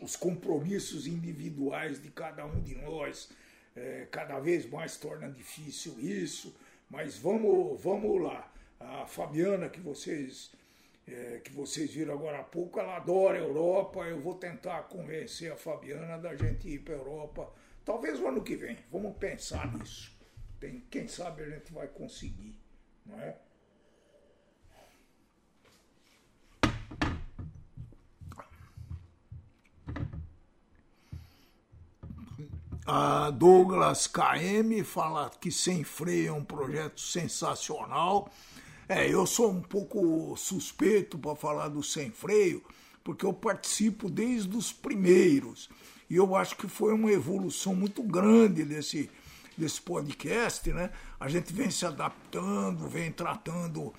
os 0.02 0.16
compromissos 0.16 1.08
individuais 1.08 2.02
de 2.02 2.10
cada 2.12 2.46
um 2.46 2.62
de 2.62 2.76
nós 2.76 3.30
eh, 3.76 4.08
cada 4.12 4.40
vez 4.40 4.68
mais 4.70 4.98
torna 4.98 5.30
difícil 5.30 6.00
isso, 6.00 6.56
mas 6.90 7.18
vamos, 7.18 7.80
vamos 7.82 8.22
lá. 8.22 8.52
A 8.80 9.06
Fabiana 9.08 9.70
que 9.70 9.80
vocês 9.80 10.52
eh, 11.08 11.42
que 11.44 11.52
vocês 11.52 11.92
viram 11.94 12.14
agora 12.14 12.40
há 12.40 12.44
pouco, 12.44 12.80
ela 12.80 12.98
adora 12.98 13.38
a 13.38 13.42
Europa. 13.42 14.00
Eu 14.06 14.20
vou 14.20 14.36
tentar 14.36 14.84
convencer 14.84 15.52
a 15.52 15.56
Fabiana 15.56 16.18
da 16.18 16.36
gente 16.36 16.68
ir 16.68 16.80
para 16.80 16.96
a 16.96 16.98
Europa, 16.98 17.52
talvez 17.86 18.20
no 18.20 18.28
ano 18.28 18.44
que 18.44 18.56
vem. 18.56 18.78
Vamos 18.92 19.16
pensar 19.18 19.72
nisso. 19.74 20.12
Tem, 20.60 20.82
quem 20.92 21.08
sabe 21.08 21.44
a 21.44 21.50
gente 21.50 21.72
vai 21.72 21.88
conseguir, 21.88 22.60
não 23.06 23.20
é? 23.22 23.38
A 32.90 33.32
Douglas 33.32 34.08
KM 34.08 34.82
fala 34.86 35.30
que 35.42 35.52
Sem 35.52 35.84
Freio 35.84 36.30
é 36.30 36.32
um 36.32 36.44
projeto 36.44 37.02
sensacional. 37.02 38.32
É, 38.88 39.06
eu 39.14 39.26
sou 39.28 39.52
um 39.52 39.62
pouco 39.62 40.38
suspeito 40.38 41.18
para 41.18 41.36
falar 41.36 41.68
do 41.68 41.84
Sem 41.84 42.12
Freio, 42.12 42.64
porque 43.04 43.26
eu 43.26 43.34
participo 43.34 44.10
desde 44.10 44.56
os 44.56 44.72
primeiros. 44.72 45.70
E 46.10 46.16
eu 46.16 46.34
acho 46.34 46.56
que 46.56 46.70
foi 46.70 46.94
uma 46.94 47.12
evolução 47.12 47.76
muito 47.76 48.02
grande 48.02 48.64
desse, 48.64 49.12
desse 49.58 49.82
podcast, 49.82 50.72
né? 50.72 50.90
A 51.20 51.28
gente 51.28 51.52
vem 51.52 51.70
se 51.70 51.86
adaptando, 51.86 52.88
vem 52.88 53.12
tratando 53.12 53.94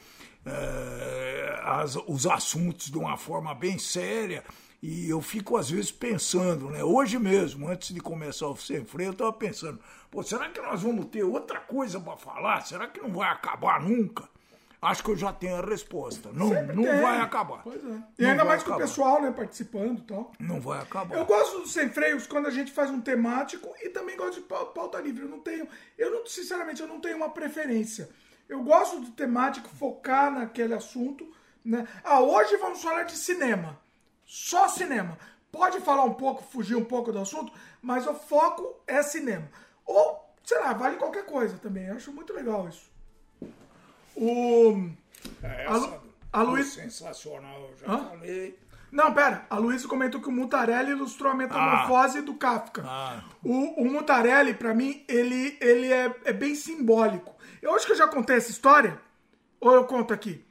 é, 0.47 1.61
as, 1.63 1.95
os 2.07 2.27
assuntos 2.27 2.91
de 2.91 2.97
uma 2.97 3.19
forma 3.19 3.55
bem 3.55 3.79
séria 3.79 4.43
e 4.83 5.09
eu 5.11 5.21
fico, 5.21 5.57
às 5.57 5.69
vezes, 5.71 5.91
pensando, 5.91 6.71
né? 6.71 6.85
Hoje 6.85 7.19
mesmo, 7.19 7.67
antes 7.69 7.93
de 7.95 8.01
começar 8.01 8.47
o 8.47 8.57
Sem 8.57 8.85
Freio, 8.85 9.09
eu 9.09 9.13
estava 9.13 9.33
pensando, 9.33 9.81
pô, 10.11 10.23
será 10.23 10.49
que 10.49 10.61
nós 10.61 10.83
vamos 10.83 11.07
ter 11.07 11.25
outra 11.25 11.59
coisa 11.61 11.99
para 11.99 12.17
falar? 12.17 12.61
Será 12.63 12.87
que 12.87 13.01
não 13.01 13.13
vai 13.13 13.29
acabar 13.31 13.81
nunca? 13.83 14.29
Acho 14.81 15.03
que 15.03 15.11
eu 15.11 15.17
já 15.17 15.33
tenho 15.33 15.57
a 15.57 15.61
resposta. 15.67 16.31
Não, 16.33 16.51
não 16.73 16.85
tem. 16.85 17.01
vai 17.01 17.19
acabar. 17.21 17.63
Pois 17.65 17.85
é. 17.85 17.99
E 18.17 18.23
Não 18.23 18.31
ainda 18.31 18.45
mais 18.45 18.63
com 18.63 18.71
o 18.71 18.75
acabar. 18.75 18.87
pessoal, 18.89 19.21
né, 19.21 19.33
participando 19.33 19.99
e 19.99 20.03
tal. 20.03 20.31
Não 20.39 20.61
vai 20.61 20.81
acabar. 20.81 21.17
Eu 21.17 21.25
gosto 21.27 21.59
dos 21.63 21.73
sem 21.73 21.89
freios 21.91 22.29
quando 22.29 22.47
a 22.47 22.51
gente 22.53 22.71
faz 22.71 22.89
um 22.89 23.01
temático 23.01 23.69
e 23.83 23.89
também 23.89 24.17
gosto 24.17 24.35
de 24.41 24.43
pau- 24.47 24.67
pauta 24.67 25.01
livre. 25.01 25.25
Eu 25.25 25.29
não 25.29 25.41
tenho, 25.41 25.67
eu 25.99 26.13
não, 26.13 26.25
sinceramente, 26.25 26.81
eu 26.81 26.87
não 26.87 27.01
tenho 27.01 27.17
uma 27.17 27.31
preferência. 27.31 28.09
Eu 28.49 28.63
gosto 28.63 29.01
do 29.01 29.11
temático, 29.11 29.69
focar 29.69 30.31
naquele 30.33 30.75
assunto, 30.75 31.29
né? 31.65 31.85
Ah, 32.05 32.21
hoje 32.21 32.57
vamos 32.59 32.81
falar 32.81 33.03
de 33.03 33.17
cinema. 33.19 33.81
Só 34.29 34.69
cinema. 34.69 35.17
Pode 35.51 35.81
falar 35.81 36.05
um 36.05 36.13
pouco, 36.13 36.43
fugir 36.43 36.77
um 36.77 36.85
pouco 36.85 37.11
do 37.11 37.19
assunto, 37.19 37.51
mas 37.81 38.07
o 38.07 38.13
foco 38.13 38.79
é 38.87 39.03
cinema. 39.03 39.49
Ou, 39.87 40.23
sei 40.45 40.61
lá, 40.61 40.75
vale 40.75 40.97
qualquer 40.99 41.25
coisa 41.25 41.57
também. 41.57 41.87
Eu 41.87 41.97
acho 41.97 42.13
muito 42.13 42.35
legal 42.35 42.69
isso. 42.69 42.91
O 44.15 44.91
É, 45.43 45.67
a 45.67 45.77
Lu- 45.77 46.01
a 46.33 46.43
Luiz- 46.43 46.73
sensacional, 46.75 47.63
eu 47.71 47.77
já 47.79 47.87
Hã? 47.93 48.05
falei. 48.11 48.59
Não, 48.91 49.13
pera. 49.13 49.47
A 49.51 49.57
Luísa 49.59 49.87
comentou 49.89 50.21
que 50.21 50.29
o 50.29 50.33
Mutarelli 50.33 50.91
ilustrou 50.93 51.33
a 51.33 51.35
metamorfose 51.35 52.23
do 52.23 52.35
Kafka. 52.35 52.83
Ah. 52.87 53.23
O, 53.45 53.83
o 53.83 53.85
Mutarelli, 53.91 54.55
pra 54.55 54.75
mim, 54.75 55.05
ele, 55.09 55.57
ele 55.61 55.93
é, 55.93 56.15
é 56.25 56.33
bem 56.33 56.55
simbólico. 56.55 57.35
Eu 57.61 57.75
acho 57.75 57.87
que 57.87 57.93
eu 57.93 57.97
já 57.97 58.09
contei 58.09 58.37
essa 58.37 58.51
história, 58.51 58.99
ou 59.61 59.73
eu 59.75 59.85
conto 59.85 60.13
aqui. 60.15 60.45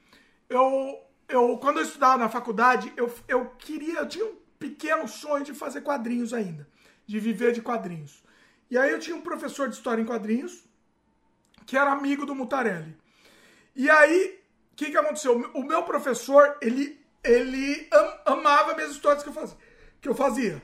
Eu, 0.48 0.98
eu 1.28 1.58
quando 1.58 1.78
eu 1.78 1.84
estudava 1.84 2.18
na 2.18 2.28
faculdade, 2.28 2.92
eu, 2.96 3.12
eu 3.26 3.46
queria, 3.58 4.00
eu 4.00 4.08
tinha 4.08 4.24
um 4.24 4.36
pequeno 4.58 5.06
sonho 5.06 5.44
de 5.44 5.54
fazer 5.54 5.82
quadrinhos 5.82 6.32
ainda, 6.32 6.68
de 7.06 7.20
viver 7.20 7.52
de 7.52 7.62
quadrinhos. 7.62 8.22
E 8.70 8.76
aí 8.76 8.90
eu 8.90 8.98
tinha 8.98 9.16
um 9.16 9.20
professor 9.20 9.68
de 9.68 9.74
história 9.74 10.02
em 10.02 10.06
quadrinhos, 10.06 10.64
que 11.64 11.76
era 11.76 11.92
amigo 11.92 12.26
do 12.26 12.34
Mutarelli. 12.34 12.96
E 13.74 13.88
aí, 13.88 14.40
o 14.72 14.76
que, 14.76 14.90
que 14.90 14.96
aconteceu? 14.96 15.38
O 15.54 15.62
meu 15.62 15.82
professor, 15.84 16.56
ele, 16.60 17.00
ele 17.22 17.88
am- 17.92 18.18
amava 18.26 18.74
minhas 18.74 18.90
histórias 18.90 19.22
que 19.22 19.28
eu 19.28 19.32
fazia. 19.32 19.56
Que 20.00 20.08
eu 20.08 20.14
fazia. 20.14 20.62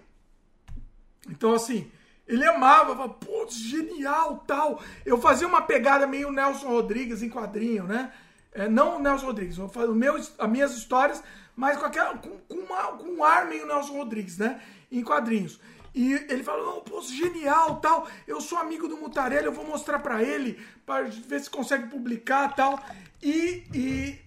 Então, 1.28 1.54
assim, 1.54 1.90
ele 2.26 2.44
amava, 2.44 3.08
putz, 3.08 3.54
genial, 3.54 4.44
tal. 4.46 4.82
Eu 5.04 5.20
fazia 5.20 5.46
uma 5.46 5.62
pegada 5.62 6.06
meio 6.06 6.32
Nelson 6.32 6.68
Rodrigues 6.68 7.22
em 7.22 7.30
quadrinho, 7.30 7.84
né? 7.84 8.12
É, 8.54 8.68
não 8.68 8.96
o 8.96 9.02
Nelson 9.02 9.26
Rodrigues, 9.26 9.56
fazia 9.72 9.90
o 9.90 9.94
meu, 9.94 10.14
as 10.16 10.48
minhas 10.48 10.76
histórias, 10.76 11.22
mas 11.56 11.76
com, 11.76 11.84
aquela, 11.86 12.16
com, 12.16 12.38
com, 12.38 12.54
uma- 12.54 12.92
com 12.92 13.08
um 13.16 13.24
ar 13.24 13.46
meio 13.46 13.66
Nelson 13.66 13.94
Rodrigues, 13.94 14.38
né? 14.38 14.60
Em 14.90 15.02
quadrinhos. 15.02 15.60
E 15.94 16.12
ele 16.28 16.42
falou, 16.42 16.74
não, 16.76 16.80
pô, 16.82 17.00
genial, 17.02 17.76
tal. 17.76 18.06
Eu 18.26 18.40
sou 18.40 18.58
amigo 18.58 18.88
do 18.88 18.96
Mutarelli, 18.96 19.46
eu 19.46 19.52
vou 19.52 19.66
mostrar 19.66 19.98
pra 20.00 20.22
ele, 20.22 20.60
pra 20.86 21.02
ver 21.02 21.40
se 21.40 21.50
consegue 21.50 21.88
publicar, 21.88 22.54
tal. 22.54 22.80
E, 23.22 23.64
e, 23.72 24.18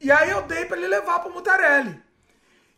e 0.00 0.10
aí 0.10 0.30
eu 0.30 0.42
dei 0.42 0.64
pra 0.66 0.76
ele 0.76 0.86
levar 0.88 1.20
pro 1.20 1.32
Mutarelli. 1.32 2.00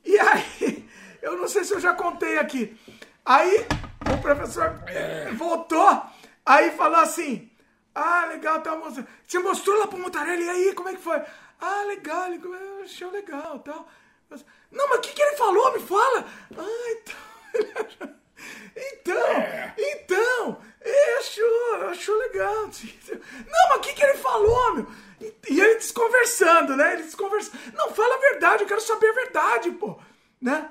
E 0.04 0.16
aí, 0.20 0.88
eu 1.20 1.36
não 1.36 1.48
sei 1.48 1.64
se 1.64 1.74
eu 1.74 1.80
já 1.80 1.92
contei 1.94 2.38
aqui. 2.38 2.78
Aí 3.24 3.66
o 4.14 4.18
professor 4.22 4.82
eh, 4.86 5.30
voltou, 5.34 6.02
aí 6.46 6.70
falou 6.70 7.00
assim: 7.00 7.47
Ah, 7.98 8.26
legal, 8.26 8.60
tá 8.60 8.76
mostrando. 8.76 9.08
Você 9.26 9.38
mostrou 9.40 9.78
lá 9.78 9.86
pro 9.86 9.98
Mutarelli, 9.98 10.44
e 10.44 10.50
aí, 10.50 10.74
como 10.74 10.88
é 10.88 10.94
que 10.94 11.02
foi? 11.02 11.20
Ah, 11.60 11.82
legal, 11.84 12.26
ele 12.32 12.40
achei 12.84 13.06
legal 13.08 13.58
tal. 13.58 13.88
Não, 14.70 14.88
mas 14.88 14.98
o 14.98 15.00
que, 15.00 15.12
que 15.12 15.22
ele 15.22 15.36
falou? 15.36 15.72
Me 15.72 15.80
fala! 15.80 16.24
Ah, 16.56 16.92
então. 16.92 18.18
Então, 18.76 19.26
então, 19.76 20.62
ele 20.80 21.18
achou, 21.18 21.88
achou 21.90 22.16
legal. 22.18 22.70
Não, 22.70 23.68
mas 23.68 23.78
o 23.78 23.80
que, 23.80 23.92
que 23.92 24.04
ele 24.04 24.18
falou, 24.18 24.74
meu? 24.74 24.86
E, 25.20 25.34
e 25.50 25.60
ele 25.60 25.74
desconversando, 25.74 26.76
né? 26.76 26.92
Ele 26.92 27.02
desconversando. 27.02 27.58
Não, 27.74 27.90
fala 27.90 28.14
a 28.14 28.30
verdade, 28.30 28.62
eu 28.62 28.68
quero 28.68 28.80
saber 28.80 29.08
a 29.08 29.14
verdade, 29.14 29.70
pô. 29.72 29.98
Né? 30.40 30.70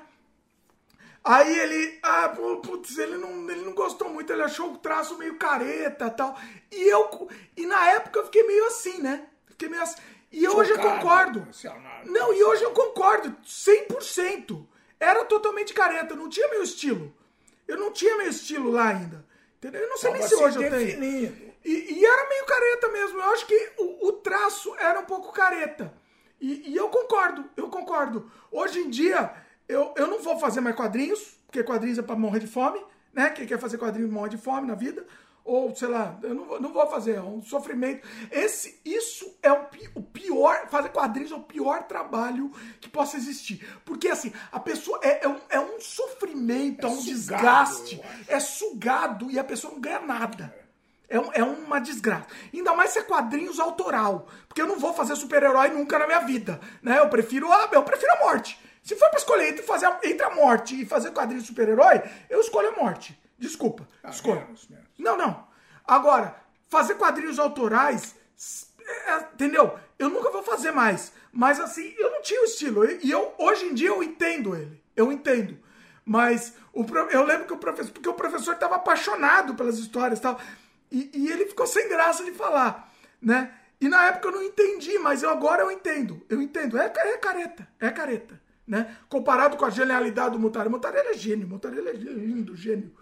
Aí 1.28 1.58
ele, 1.58 1.98
ah, 2.02 2.30
putz, 2.30 2.96
ele 2.96 3.18
não, 3.18 3.50
ele 3.50 3.60
não 3.60 3.74
gostou 3.74 4.08
muito, 4.08 4.32
ele 4.32 4.40
achou 4.40 4.72
o 4.72 4.78
traço 4.78 5.18
meio 5.18 5.36
careta 5.36 6.06
e 6.06 6.10
tal. 6.10 6.34
E 6.72 6.88
eu, 6.88 7.28
e 7.54 7.66
na 7.66 7.90
época 7.90 8.20
eu 8.20 8.24
fiquei 8.24 8.46
meio 8.46 8.64
assim, 8.64 9.02
né? 9.02 9.26
Fiquei 9.46 9.68
meio 9.68 9.82
assim. 9.82 10.00
E 10.32 10.48
hoje 10.48 10.70
eu 10.70 10.76
Chocado, 10.76 11.00
concordo. 11.00 11.38
emocionado. 11.40 12.10
Não, 12.10 12.32
e 12.32 12.42
hoje 12.42 12.62
eu 12.62 12.70
concordo, 12.70 13.36
100%. 13.44 14.66
Era 14.98 15.22
totalmente 15.26 15.74
careta, 15.74 16.16
não 16.16 16.30
tinha 16.30 16.48
meu 16.48 16.62
estilo. 16.62 17.14
Eu 17.66 17.76
não 17.76 17.92
tinha 17.92 18.16
meu 18.16 18.28
estilo 18.28 18.70
lá 18.70 18.88
ainda. 18.88 19.22
Entendeu? 19.58 19.82
Eu 19.82 19.90
não 19.90 19.98
sei 19.98 20.10
Tava 20.10 20.20
nem 20.20 20.28
se 20.28 20.34
hoje 20.34 20.64
eu 20.64 20.70
tenho. 20.70 21.52
E, 21.62 21.92
e 21.92 22.06
era 22.06 22.26
meio 22.26 22.46
careta 22.46 22.88
mesmo. 22.88 23.18
Eu 23.18 23.30
acho 23.34 23.46
que 23.46 23.72
o, 23.76 24.08
o 24.08 24.12
traço 24.12 24.74
era 24.78 24.98
um 25.00 25.04
pouco 25.04 25.30
careta. 25.30 25.92
E, 26.40 26.70
e 26.70 26.76
eu 26.76 26.88
concordo, 26.88 27.44
eu 27.54 27.68
concordo. 27.68 28.30
Hoje 28.50 28.78
em 28.78 28.88
dia, 28.88 29.30
eu, 29.68 29.92
eu 29.96 30.06
não 30.06 30.20
vou 30.22 30.38
fazer 30.38 30.60
mais 30.60 30.74
quadrinhos, 30.76 31.20
porque 31.46 31.62
quadrinhos 31.62 31.98
é 31.98 32.02
pra 32.02 32.16
morrer 32.16 32.40
de 32.40 32.46
fome, 32.46 32.80
né? 33.12 33.30
Quem 33.30 33.46
quer 33.46 33.58
fazer 33.58 33.78
quadrinhos 33.78 34.10
morre 34.10 34.30
de 34.30 34.38
fome 34.38 34.66
na 34.66 34.74
vida. 34.74 35.06
Ou, 35.44 35.74
sei 35.74 35.88
lá, 35.88 36.18
eu 36.22 36.34
não, 36.34 36.44
vou- 36.44 36.60
não 36.60 36.72
vou 36.74 36.86
fazer, 36.88 37.14
é 37.16 37.22
um 37.22 37.40
sofrimento. 37.40 38.06
Esse, 38.30 38.78
isso 38.84 39.34
é 39.42 39.50
o, 39.50 39.66
o 39.94 40.02
pior, 40.02 40.68
fazer 40.68 40.90
quadrinhos 40.90 41.32
é 41.32 41.34
o 41.36 41.40
pior 41.40 41.84
trabalho 41.84 42.50
que 42.80 42.88
possa 42.90 43.16
existir. 43.16 43.66
Porque, 43.82 44.08
assim, 44.08 44.30
a 44.52 44.60
pessoa 44.60 45.00
é, 45.02 45.24
é 45.24 45.28
um, 45.28 45.40
é 45.48 45.58
um 45.58 45.80
sofrimento, 45.80 46.86
é, 46.86 46.90
um 46.90 46.94
sugado, 46.96 47.06
desgaste, 47.06 48.02
é 48.26 48.38
sugado 48.40 49.30
e 49.30 49.38
a 49.38 49.44
pessoa 49.44 49.72
não 49.72 49.80
ganha 49.80 50.00
nada. 50.00 50.54
É, 51.08 51.18
um- 51.18 51.32
é 51.32 51.42
uma 51.42 51.80
desgraça. 51.80 52.26
Ainda 52.52 52.74
mais 52.74 52.90
se 52.90 52.98
é 52.98 53.02
quadrinhos 53.02 53.58
autoral. 53.58 54.28
Porque 54.46 54.60
eu 54.60 54.66
não 54.66 54.78
vou 54.78 54.92
fazer 54.92 55.16
super-herói 55.16 55.68
nunca 55.70 55.98
na 55.98 56.06
minha 56.06 56.20
vida. 56.20 56.60
Né? 56.82 56.98
Eu 56.98 57.08
prefiro 57.08 57.50
a, 57.50 57.70
eu 57.72 57.82
prefiro 57.82 58.12
a 58.12 58.18
morte. 58.26 58.60
Se 58.88 58.96
for 58.96 59.10
pra 59.10 59.18
escolher 59.18 59.48
entre, 59.50 59.62
fazer, 59.62 59.84
a- 59.84 60.00
entre 60.02 60.24
a 60.24 60.30
morte 60.34 60.80
e 60.80 60.86
fazer 60.86 61.10
quadrinho 61.10 61.42
de 61.42 61.46
super-herói, 61.46 62.00
eu 62.30 62.40
escolho 62.40 62.68
a 62.70 62.72
morte. 62.82 63.18
Desculpa. 63.38 63.86
Ah, 64.02 64.08
escolho. 64.08 64.40
menos, 64.40 64.66
menos. 64.68 64.86
Não, 64.98 65.14
não. 65.16 65.46
Agora, 65.86 66.34
fazer 66.70 66.94
quadrinhos 66.94 67.38
autorais, 67.38 68.16
s- 68.36 68.66
é, 69.06 69.16
entendeu? 69.34 69.78
Eu 69.98 70.08
nunca 70.08 70.30
vou 70.30 70.42
fazer 70.42 70.70
mais. 70.70 71.12
Mas 71.30 71.60
assim, 71.60 71.94
eu 71.98 72.10
não 72.12 72.22
tinha 72.22 72.40
o 72.40 72.44
estilo. 72.46 72.84
E 72.90 73.10
eu, 73.10 73.34
hoje 73.36 73.66
em 73.66 73.74
dia, 73.74 73.88
eu 73.90 74.02
entendo 74.02 74.56
ele. 74.56 74.82
Eu 74.96 75.12
entendo. 75.12 75.58
Mas 76.04 76.54
o, 76.72 76.82
eu 77.10 77.22
lembro 77.24 77.46
que 77.46 77.52
o 77.52 77.58
professor. 77.58 77.92
Porque 77.92 78.08
o 78.08 78.14
professor 78.14 78.54
estava 78.54 78.76
apaixonado 78.76 79.54
pelas 79.54 79.78
histórias 79.78 80.18
e 80.18 80.22
tal. 80.22 80.40
E, 80.90 81.10
e 81.12 81.30
ele 81.30 81.44
ficou 81.44 81.66
sem 81.66 81.86
graça 81.90 82.24
de 82.24 82.32
falar, 82.32 82.90
né? 83.20 83.52
E 83.78 83.86
na 83.88 84.06
época 84.06 84.28
eu 84.28 84.32
não 84.32 84.42
entendi, 84.42 84.98
mas 84.98 85.22
eu 85.22 85.28
agora 85.28 85.62
eu 85.62 85.70
entendo. 85.70 86.24
Eu 86.30 86.40
entendo. 86.40 86.78
É, 86.78 86.86
é 86.86 87.18
careta. 87.18 87.68
É 87.78 87.90
careta. 87.90 88.40
Né? 88.68 88.94
Comparado 89.08 89.56
com 89.56 89.64
a 89.64 89.70
genialidade 89.70 90.32
do 90.32 90.38
Mutarelli. 90.38 90.70
Mutarelli 90.70 91.08
é 91.08 91.14
gênio. 91.14 91.48
Mutarelli 91.48 91.88
é 91.88 91.92
lindo, 91.92 92.54
gênio. 92.54 92.92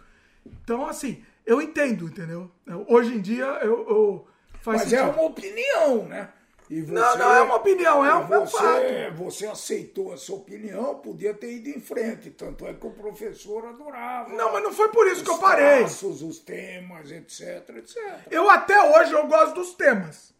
Então, 0.47 0.87
assim, 0.87 1.25
eu 1.45 1.61
entendo, 1.61 2.07
entendeu? 2.07 2.49
Hoje 2.89 3.15
em 3.15 3.21
dia, 3.21 3.45
eu. 3.63 3.87
eu 3.89 4.29
Mas 4.65 4.93
é 4.93 4.99
sentido. 4.99 5.11
uma 5.11 5.23
opinião, 5.23 6.05
né? 6.07 6.31
Você, 6.69 6.81
Não, 6.83 7.19
não 7.19 7.33
é 7.33 7.43
uma 7.43 7.55
opinião, 7.57 8.05
é 8.05 8.13
um, 8.17 8.35
é 8.35 8.41
você, 8.41 8.57
fato. 8.57 9.15
você 9.15 9.47
aceitou 9.47 10.13
essa 10.13 10.33
opinião, 10.33 10.97
podia 10.97 11.33
ter 11.33 11.53
ido 11.53 11.69
em 11.69 11.81
frente. 11.81 12.31
Tanto 12.31 12.67
é 12.67 12.75
que 12.75 12.85
o 12.85 12.91
professor 12.91 13.67
adorava. 13.67 14.33
Não, 14.33 14.53
mas 14.53 14.65
não 14.65 14.73
foi 14.73 14.89
por 14.89 15.07
isso 15.07 15.19
os 15.19 15.23
que 15.23 15.31
eu 15.31 15.39
parei. 15.39 15.79
traços, 15.79 16.23
os 16.23 16.41
temas, 16.41 17.13
etc, 17.13 17.69
etc. 17.77 17.97
Eu 18.33 18.51
até 18.51 18.81
hoje 18.99 19.13
eu 19.13 19.29
gosto 19.29 19.55
dos 19.55 19.75
temas. 19.75 20.35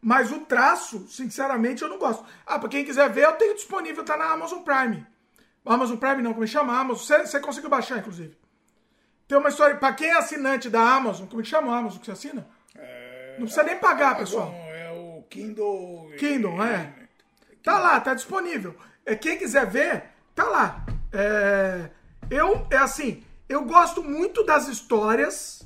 Mas 0.00 0.30
o 0.30 0.40
traço, 0.40 1.06
sinceramente, 1.08 1.82
eu 1.82 1.88
não 1.88 1.98
gosto. 1.98 2.24
Ah, 2.46 2.58
pra 2.58 2.68
quem 2.68 2.84
quiser 2.84 3.10
ver, 3.10 3.24
eu 3.24 3.32
tenho 3.32 3.54
disponível, 3.54 4.04
tá 4.04 4.16
na 4.16 4.26
Amazon 4.32 4.60
Prime. 4.60 5.04
Amazon 5.64 5.96
Prime 5.96 6.22
não, 6.22 6.32
como 6.32 6.44
é 6.44 6.46
que 6.46 6.52
chama? 6.52 6.78
Amazon. 6.78 7.02
Você, 7.04 7.26
você 7.26 7.40
conseguiu 7.40 7.68
baixar, 7.70 7.98
inclusive. 7.98 8.36
Tem 9.26 9.36
uma 9.36 9.48
história. 9.48 9.74
Pra 9.76 9.92
quem 9.92 10.08
é 10.08 10.16
assinante 10.16 10.70
da 10.70 10.80
Amazon, 10.80 11.26
como 11.26 11.40
é 11.40 11.42
que 11.44 11.50
chama 11.50 11.74
a 11.74 11.78
Amazon 11.78 11.98
que 11.98 12.06
você 12.06 12.12
assina? 12.12 12.46
Não 13.38 13.46
precisa 13.46 13.64
nem 13.64 13.76
pagar, 13.78 14.16
pessoal. 14.16 14.50
É 14.52 14.90
o 14.92 15.22
Kindle. 15.28 16.12
Kindle, 16.18 16.62
é. 16.62 16.94
Tá 17.62 17.78
lá, 17.78 17.98
tá 18.00 18.14
disponível. 18.14 18.76
É, 19.04 19.16
quem 19.16 19.36
quiser 19.36 19.66
ver, 19.66 20.04
tá 20.34 20.44
lá. 20.44 20.86
É, 21.12 21.90
eu, 22.30 22.66
é 22.70 22.76
assim, 22.76 23.24
Eu 23.48 23.64
gosto 23.64 24.02
muito 24.02 24.44
das 24.44 24.68
histórias. 24.68 25.62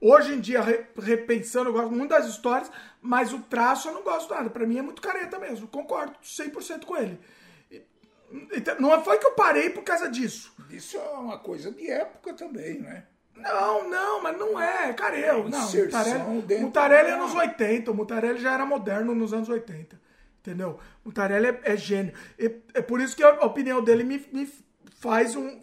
Hoje 0.00 0.34
em 0.34 0.40
dia, 0.40 0.60
re- 0.60 0.86
repensando, 1.00 1.70
eu 1.70 1.72
gosto 1.72 1.90
muito 1.92 2.10
das 2.10 2.26
histórias, 2.26 2.70
mas 3.02 3.32
o 3.32 3.40
traço 3.40 3.88
eu 3.88 3.92
não 3.94 4.02
gosto 4.02 4.32
nada. 4.32 4.48
Pra 4.48 4.64
mim 4.66 4.78
é 4.78 4.82
muito 4.82 5.02
careta 5.02 5.38
mesmo. 5.38 5.66
Concordo 5.68 6.14
100% 6.22 6.84
com 6.86 6.96
ele. 6.96 7.18
Então, 8.54 8.80
Não 8.80 9.02
foi 9.04 9.18
que 9.18 9.26
eu 9.26 9.32
parei 9.32 9.68
por 9.68 9.82
causa 9.82 10.08
disso. 10.08 10.54
Isso 10.70 10.96
é 10.96 11.00
uma 11.10 11.38
coisa 11.38 11.70
de 11.70 11.90
época 11.90 12.32
também, 12.32 12.80
né? 12.80 13.04
Não, 13.36 13.88
não, 13.90 14.22
mas 14.22 14.38
não 14.38 14.58
é, 14.60 14.92
careu. 14.94 15.48
Não, 15.48 15.58
Inserção 15.64 16.00
Mutarelli, 16.30 16.42
dentro 16.42 16.64
Mutarelli 16.64 17.08
é 17.08 17.12
da- 17.12 17.18
nos 17.18 17.34
80, 17.34 17.90
o 17.90 17.94
Mutarelli 17.94 18.40
já 18.40 18.52
era 18.54 18.64
moderno 18.64 19.14
nos 19.14 19.32
anos 19.34 19.48
80. 19.48 20.00
Entendeu? 20.40 20.78
Mutarelli 21.04 21.46
é, 21.48 21.60
é 21.64 21.76
gênio. 21.76 22.12
E 22.38 22.44
é 22.74 22.80
por 22.82 23.00
isso 23.00 23.16
que 23.16 23.22
a 23.22 23.30
opinião 23.44 23.82
dele 23.82 24.04
me, 24.04 24.18
me 24.32 24.50
faz 24.98 25.34
um. 25.36 25.60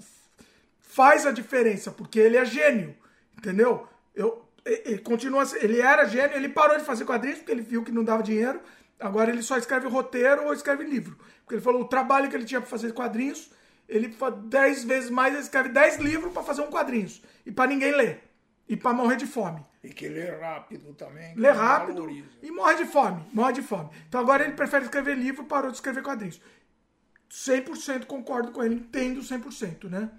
faz 0.79 1.25
a 1.25 1.31
diferença, 1.31 1.91
porque 1.91 2.19
ele 2.19 2.37
é 2.37 2.45
gênio. 2.45 2.95
Entendeu? 3.37 3.87
Eu, 4.15 4.45
e- 4.65 4.93
e 4.93 4.97
continua, 4.99 5.45
se- 5.45 5.57
ele 5.63 5.79
era 5.81 6.05
gênio, 6.05 6.35
ele 6.35 6.49
parou 6.49 6.77
de 6.77 6.83
fazer 6.83 7.05
quadrinhos 7.05 7.39
porque 7.39 7.51
ele 7.51 7.61
viu 7.61 7.83
que 7.83 7.91
não 7.91 8.03
dava 8.03 8.23
dinheiro. 8.23 8.59
Agora 8.99 9.29
ele 9.31 9.41
só 9.41 9.57
escreve 9.57 9.87
roteiro 9.87 10.43
ou 10.45 10.53
escreve 10.53 10.83
livro. 10.83 11.17
Porque 11.43 11.55
ele 11.55 11.61
falou 11.61 11.81
o 11.81 11.87
trabalho 11.87 12.29
que 12.29 12.35
ele 12.35 12.45
tinha 12.45 12.59
para 12.59 12.69
fazer 12.69 12.91
quadrinhos, 12.93 13.49
ele 13.87 14.11
fa- 14.11 14.29
dez 14.29 14.83
vezes 14.83 15.09
mais, 15.09 15.33
ele 15.33 15.43
escreve 15.43 15.69
10 15.69 15.97
livros 15.97 16.31
para 16.33 16.43
fazer 16.43 16.61
um 16.61 16.67
quadrinhos. 16.69 17.21
E 17.45 17.51
para 17.51 17.69
ninguém 17.69 17.91
ler. 17.95 18.23
E 18.67 18.75
para 18.77 18.93
morrer 18.93 19.15
de 19.15 19.25
fome. 19.25 19.65
E 19.83 19.89
que 19.89 20.07
lê 20.07 20.29
rápido 20.29 20.93
também. 20.93 21.33
Lê 21.35 21.49
rápido 21.49 22.01
valoriza. 22.01 22.27
e 22.43 22.51
morre 22.51 22.75
de 22.75 22.85
fome. 22.85 23.25
Morre 23.33 23.53
de 23.53 23.61
fome. 23.63 23.89
Então 24.07 24.19
agora 24.21 24.43
ele 24.43 24.53
prefere 24.53 24.83
escrever 24.85 25.17
livro 25.17 25.45
parou 25.45 25.71
de 25.71 25.77
escrever 25.77 26.03
quadrinhos. 26.03 26.39
100% 27.29 28.05
concordo 28.05 28.51
com 28.51 28.63
ele, 28.63 28.75
entendo 28.75 29.21
100%, 29.23 29.89
né? 29.89 30.09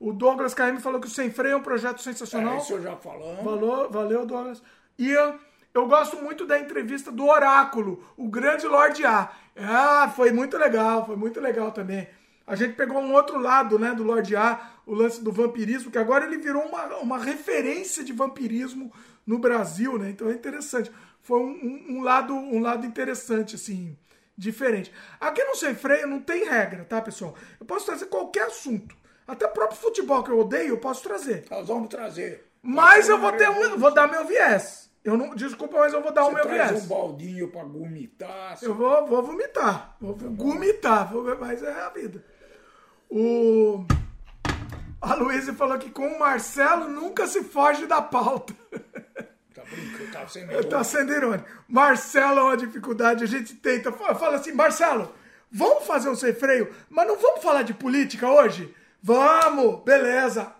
O 0.00 0.12
Douglas 0.12 0.54
KM 0.54 0.78
falou 0.80 1.00
que 1.00 1.06
o 1.08 1.10
Sem 1.10 1.30
Freio 1.30 1.54
é 1.54 1.56
um 1.56 1.62
projeto 1.62 1.96
É, 1.98 2.02
sensacional. 2.02 2.58
isso 2.58 2.72
eu 2.74 2.82
já 2.82 2.96
falamos. 2.96 3.44
Valeu, 3.44 3.90
valeu, 3.90 4.26
Douglas. 4.26 4.62
E 4.98 5.10
eu, 5.10 5.34
eu 5.74 5.86
gosto 5.88 6.16
muito 6.22 6.46
da 6.46 6.58
entrevista 6.58 7.10
do 7.10 7.26
Oráculo, 7.26 8.04
o 8.16 8.28
grande 8.28 8.66
Lorde 8.66 9.04
A. 9.04 9.30
Ah, 9.56 10.12
foi 10.14 10.30
muito 10.30 10.56
legal, 10.56 11.04
foi 11.04 11.16
muito 11.16 11.40
legal 11.40 11.72
também. 11.72 12.08
A 12.46 12.54
gente 12.54 12.74
pegou 12.74 12.98
um 13.00 13.12
outro 13.12 13.38
lado, 13.38 13.78
né, 13.78 13.92
do 13.92 14.02
Lorde 14.04 14.34
A, 14.36 14.70
o 14.86 14.94
lance 14.94 15.22
do 15.22 15.30
vampirismo, 15.32 15.90
que 15.90 15.98
agora 15.98 16.24
ele 16.24 16.38
virou 16.38 16.62
uma, 16.62 16.86
uma 16.96 17.18
referência 17.18 18.02
de 18.04 18.12
vampirismo 18.12 18.90
no 19.26 19.38
Brasil, 19.38 19.98
né? 19.98 20.08
Então 20.10 20.28
é 20.30 20.32
interessante. 20.32 20.90
Foi 21.20 21.40
um, 21.40 21.50
um- 21.50 21.84
um 21.98 22.02
lado, 22.02 22.32
um 22.34 22.60
lado 22.60 22.86
interessante, 22.86 23.54
assim, 23.56 23.94
diferente. 24.36 24.90
Aqui 25.20 25.44
no 25.44 25.54
Sem 25.56 25.74
Freio 25.74 26.06
não 26.06 26.20
tem 26.20 26.48
regra, 26.48 26.84
tá, 26.86 27.02
pessoal? 27.02 27.34
Eu 27.60 27.66
posso 27.66 27.84
trazer 27.84 28.06
qualquer 28.06 28.44
assunto. 28.46 28.96
Até 29.28 29.44
o 29.46 29.50
próprio 29.50 29.78
futebol 29.78 30.22
que 30.24 30.30
eu 30.30 30.38
odeio, 30.40 30.70
eu 30.70 30.78
posso 30.78 31.02
trazer. 31.02 31.44
Nós 31.50 31.68
vamos 31.68 31.88
trazer. 31.88 32.50
Mas 32.62 33.08
eu 33.10 33.18
vou 33.18 33.30
ter 33.32 33.48
um, 33.50 33.76
vou 33.76 33.92
dar 33.92 34.08
meu 34.08 34.24
viés. 34.24 34.90
Eu 35.04 35.16
não, 35.16 35.34
desculpa, 35.34 35.78
mas 35.78 35.92
eu 35.92 36.02
vou 36.02 36.12
dar 36.12 36.22
o 36.24 36.30
Você 36.30 36.34
meu 36.34 36.44
traz 36.44 36.70
viés. 36.70 36.84
um 36.84 36.88
baldinho 36.88 37.48
pra 37.48 37.62
gomitar. 37.62 38.58
Eu 38.62 38.74
vou, 38.74 39.06
vou 39.06 39.22
vomitar, 39.22 39.96
vou 40.00 40.14
vomitar, 40.16 41.12
vou, 41.12 41.38
mas 41.38 41.62
é 41.62 41.70
a 41.72 41.90
vida. 41.90 42.24
O 43.10 43.84
a 45.00 45.14
Luísa 45.14 45.54
falou 45.54 45.78
que 45.78 45.90
com 45.90 46.06
o 46.06 46.18
Marcelo 46.18 46.88
nunca 46.88 47.26
se 47.26 47.44
foge 47.44 47.86
da 47.86 48.00
pauta. 48.02 48.54
Tá 49.54 49.64
brincando, 49.64 50.12
tá 50.12 50.28
sendo 50.28 50.64
Tá 50.68 50.84
sendo 50.84 51.12
irônico. 51.12 51.48
Marcelo 51.66 52.38
é 52.38 52.42
uma 52.44 52.56
dificuldade, 52.56 53.24
a 53.24 53.26
gente 53.26 53.54
tenta. 53.56 53.90
Fala 53.90 54.14
fala 54.14 54.36
assim, 54.36 54.52
Marcelo, 54.52 55.12
vamos 55.50 55.84
fazer 55.84 56.08
um 56.08 56.14
sem 56.14 56.32
freio, 56.32 56.72
mas 56.88 57.08
não 57.08 57.16
vamos 57.16 57.42
falar 57.42 57.62
de 57.62 57.74
política 57.74 58.30
hoje? 58.30 58.72
Vamos, 59.02 59.82
beleza. 59.84 60.52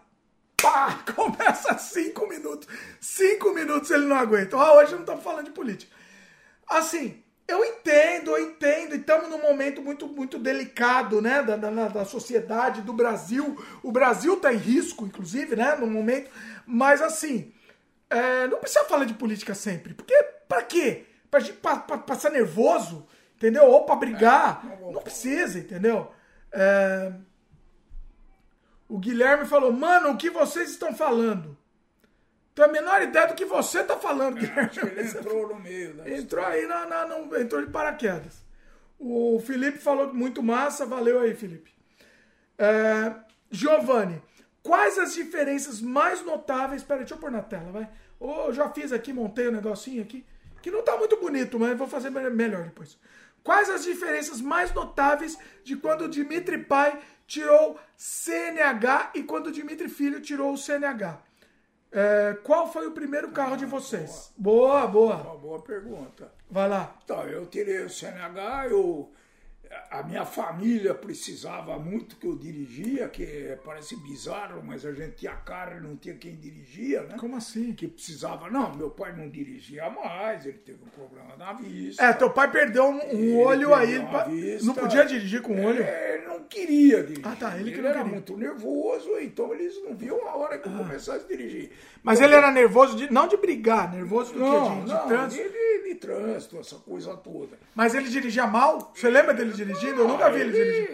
Pá, 0.60 1.00
começa 1.14 1.76
cinco 1.78 2.26
minutos. 2.28 2.68
Cinco 3.00 3.52
minutos 3.52 3.90
ele 3.90 4.06
não 4.06 4.16
aguenta. 4.16 4.56
Ah, 4.56 4.74
hoje 4.74 4.92
não 4.92 5.00
estamos 5.00 5.22
falando 5.24 5.46
de 5.46 5.50
política. 5.52 5.94
Assim, 6.68 7.22
eu 7.46 7.64
entendo, 7.64 8.32
eu 8.36 8.42
entendo, 8.50 8.94
e 8.94 8.98
estamos 8.98 9.28
num 9.30 9.40
momento 9.40 9.80
muito, 9.82 10.06
muito 10.06 10.38
delicado, 10.38 11.22
né, 11.22 11.42
da, 11.42 11.56
da, 11.56 11.88
da 11.88 12.04
sociedade, 12.04 12.82
do 12.82 12.92
Brasil. 12.92 13.56
O 13.82 13.90
Brasil 13.90 14.34
está 14.34 14.52
em 14.52 14.56
risco, 14.58 15.06
inclusive, 15.06 15.56
né, 15.56 15.74
no 15.76 15.86
momento. 15.86 16.30
Mas, 16.66 17.00
assim, 17.00 17.52
é, 18.10 18.46
não 18.48 18.58
precisa 18.58 18.84
falar 18.84 19.04
de 19.04 19.14
política 19.14 19.54
sempre. 19.54 19.94
Porque, 19.94 20.14
pra 20.46 20.62
quê? 20.62 21.06
Pra 21.30 21.40
gente 21.40 21.54
pa- 21.58 21.76
pa- 21.78 21.98
passar 21.98 22.30
nervoso, 22.30 23.06
entendeu? 23.36 23.64
Ou 23.64 23.84
pra 23.84 23.96
brigar. 23.96 24.64
Não 24.92 25.00
precisa, 25.02 25.58
entendeu? 25.58 26.10
É, 26.52 27.12
O 28.88 28.98
Guilherme 28.98 29.44
falou, 29.44 29.72
mano, 29.72 30.10
o 30.10 30.16
que 30.16 30.30
vocês 30.30 30.70
estão 30.70 30.94
falando? 30.94 31.56
Tenho 32.54 32.68
a 32.68 32.72
menor 32.72 33.02
ideia 33.02 33.26
do 33.26 33.34
que 33.34 33.44
você 33.44 33.84
tá 33.84 33.96
falando, 33.96 34.36
Guilherme. 34.40 34.70
Ele 34.96 35.02
entrou 35.08 35.48
no 35.48 35.60
meio, 35.60 35.94
né? 35.94 36.16
Entrou 36.18 36.44
aí 36.44 36.66
na, 36.66 36.86
na- 36.86 37.06
no- 37.06 37.36
entrou 37.38 37.60
de 37.64 37.70
paraquedas. 37.70 38.42
O 38.98 39.40
Felipe 39.46 39.78
falou 39.78 40.12
muito 40.12 40.42
massa, 40.42 40.84
valeu 40.86 41.20
aí, 41.20 41.34
Felipe. 41.34 41.70
É, 42.56 43.14
Giovanni, 43.50 44.20
quais 44.62 44.98
as 44.98 45.14
diferenças 45.14 45.80
mais 45.80 46.24
notáveis? 46.24 46.82
Peraí, 46.82 47.00
deixa 47.02 47.14
eu 47.14 47.18
pôr 47.18 47.30
na 47.30 47.42
tela, 47.42 47.70
vai. 47.70 47.88
Eu 48.20 48.52
já 48.52 48.68
fiz 48.70 48.92
aqui, 48.92 49.12
montei 49.12 49.48
um 49.48 49.52
negocinho 49.52 50.02
aqui, 50.02 50.24
que 50.60 50.70
não 50.70 50.82
tá 50.82 50.96
muito 50.96 51.16
bonito, 51.18 51.58
mas 51.60 51.78
vou 51.78 51.86
fazer 51.86 52.10
me- 52.10 52.28
melhor 52.30 52.64
depois. 52.64 52.98
Quais 53.44 53.70
as 53.70 53.84
diferenças 53.84 54.40
mais 54.40 54.72
notáveis 54.74 55.38
de 55.62 55.76
quando 55.76 56.02
o 56.06 56.08
Dimitri 56.08 56.58
Pai 56.58 56.98
tirou 57.28 57.78
CNH 57.96 59.12
e 59.14 59.22
quando 59.22 59.48
o 59.48 59.52
Dimitri 59.52 59.88
Filho 59.88 60.20
tirou 60.20 60.52
o 60.52 60.56
CNH? 60.56 61.22
É, 61.92 62.36
qual 62.42 62.70
foi 62.70 62.86
o 62.86 62.92
primeiro 62.92 63.30
carro 63.30 63.56
de 63.56 63.64
vocês? 63.64 64.32
Boa, 64.36 64.86
boa. 64.86 65.16
Uma 65.16 65.36
boa 65.36 65.62
pergunta. 65.62 66.32
Vai 66.50 66.68
lá. 66.68 66.96
Então, 67.04 67.22
eu 67.24 67.46
tirei 67.46 67.84
o 67.84 67.90
CNH, 67.90 68.68
eu, 68.68 69.12
a 69.90 70.02
minha 70.02 70.24
família 70.24 70.94
precisava 70.94 71.78
muito 71.78 72.16
que 72.16 72.26
eu 72.26 72.36
dirigia, 72.36 73.08
que 73.08 73.56
parece 73.64 73.96
bizarro, 73.96 74.62
mas 74.64 74.84
a 74.86 74.92
gente 74.92 75.16
tinha 75.16 75.32
carro 75.34 75.78
e 75.78 75.80
não 75.80 75.96
tinha 75.96 76.14
quem 76.14 76.36
dirigia, 76.36 77.02
né? 77.02 77.16
Como 77.18 77.36
assim? 77.36 77.72
Que 77.72 77.86
precisava. 77.88 78.50
Não, 78.50 78.74
meu 78.74 78.90
pai 78.90 79.14
não 79.16 79.28
dirigia 79.28 79.88
mais, 79.90 80.46
ele 80.46 80.58
teve 80.58 80.78
um 80.84 80.88
problema 80.88 81.36
na 81.36 81.52
vista. 81.52 82.04
É, 82.04 82.12
teu 82.12 82.30
pai 82.30 82.50
perdeu 82.50 82.84
um, 82.84 83.14
um 83.14 83.38
olho 83.38 83.74
aí. 83.74 84.00
pa- 84.00 84.24
vista. 84.24 84.66
Não 84.66 84.74
podia 84.74 85.04
dirigir 85.04 85.42
com 85.42 85.54
um 85.54 85.64
olho? 85.64 85.82
É, 85.82 86.16
ele 86.16 86.26
não 86.26 86.44
queria 86.44 87.02
dirigir. 87.02 87.26
Ah, 87.26 87.36
tá, 87.38 87.56
ele 87.58 87.70
que 87.70 87.76
ele 87.76 87.82
não 87.82 87.88
era 87.90 87.98
queria. 87.98 88.12
muito 88.12 88.36
nervoso, 88.36 89.10
então 89.20 89.52
eles 89.54 89.82
não 89.84 89.94
viam 89.94 90.26
a 90.28 90.36
hora 90.36 90.54
Ah. 90.54 90.58
que 90.58 90.68
eu 90.68 90.72
começasse 90.72 91.24
a 91.24 91.28
dirigir. 91.28 91.70
Mas 92.02 92.20
ele 92.20 92.34
era 92.34 92.50
nervoso, 92.50 92.96
de, 92.96 93.12
não 93.12 93.26
de 93.28 93.36
brigar, 93.36 93.92
nervoso 93.92 94.32
do 94.32 94.38
Não, 94.38 94.68
quê? 94.70 94.80
De, 94.80 94.86
de 94.86 94.92
não, 94.92 95.06
trânsito. 95.08 95.42
de, 95.42 95.48
de, 95.82 95.88
de 95.88 95.94
trânsito, 95.96 96.58
essa 96.58 96.76
coisa 96.76 97.16
toda. 97.16 97.58
Mas 97.74 97.94
ele 97.94 98.08
dirigia 98.08 98.46
mal? 98.46 98.92
Você 98.94 99.10
lembra 99.10 99.34
dele 99.34 99.52
dirigindo? 99.64 100.02
Eu 100.02 100.08
nunca 100.08 100.30
vi 100.30 100.40
ele 100.40 100.52
dirigir. 100.52 100.90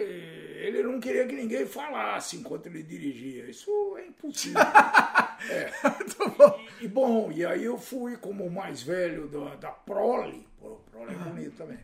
Ele 0.65 0.81
não 0.83 0.99
queria 0.99 1.27
que 1.27 1.35
ninguém 1.35 1.65
falasse 1.67 2.37
enquanto 2.37 2.65
ele 2.67 2.81
dirigia. 2.81 3.45
Isso 3.49 3.69
é 3.97 4.07
impossível. 4.07 4.61
Muito 5.83 6.29
bom. 6.37 6.59
e 6.81 6.87
bom, 6.87 7.31
e 7.31 7.45
aí 7.45 7.63
eu 7.65 7.77
fui 7.77 8.17
como 8.17 8.45
o 8.45 8.51
mais 8.51 8.81
velho 8.81 9.27
da, 9.27 9.55
da 9.55 9.69
prole. 9.71 10.47
Pô, 10.59 10.79
prole 10.91 11.13
é 11.13 11.17
bonito 11.17 11.55
também. 11.57 11.77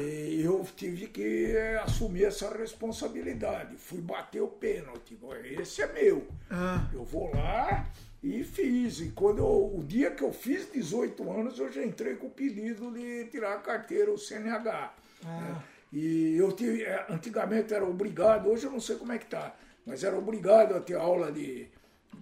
E 0.00 0.40
eu 0.44 0.64
tive 0.76 1.08
que 1.08 1.46
eh, 1.46 1.80
assumir 1.82 2.24
essa 2.26 2.54
responsabilidade. 2.56 3.76
Fui 3.76 4.00
bater 4.00 4.40
o 4.40 4.46
pênalti. 4.48 5.18
Esse 5.58 5.82
é 5.82 5.92
meu. 5.92 6.28
Ah. 6.50 6.86
Eu 6.92 7.04
vou 7.04 7.30
lá 7.34 7.86
e 8.22 8.44
fiz. 8.44 9.00
E 9.00 9.08
quando 9.10 9.38
eu- 9.38 9.74
o 9.76 9.82
dia 9.82 10.10
que 10.12 10.22
eu 10.22 10.32
fiz 10.32 10.70
18 10.70 11.28
anos, 11.30 11.58
eu 11.58 11.72
já 11.72 11.84
entrei 11.84 12.14
com 12.16 12.26
o 12.28 12.30
pedido 12.30 12.92
de 12.92 13.24
tirar 13.30 13.54
a 13.54 13.58
carteira, 13.58 14.12
o 14.12 14.18
CNH. 14.18 14.94
né? 15.24 15.62
E 15.94 16.36
eu 16.36 16.50
tive, 16.50 16.82
eh, 16.82 17.06
antigamente 17.08 17.72
era 17.72 17.84
obrigado, 17.84 18.48
hoje 18.50 18.66
eu 18.66 18.72
não 18.72 18.80
sei 18.80 18.96
como 18.96 19.12
é 19.12 19.18
que 19.18 19.26
tá, 19.26 19.54
mas 19.86 20.02
era 20.02 20.18
obrigado 20.18 20.74
a 20.74 20.80
ter 20.80 20.94
aula 20.96 21.30
de, 21.30 21.68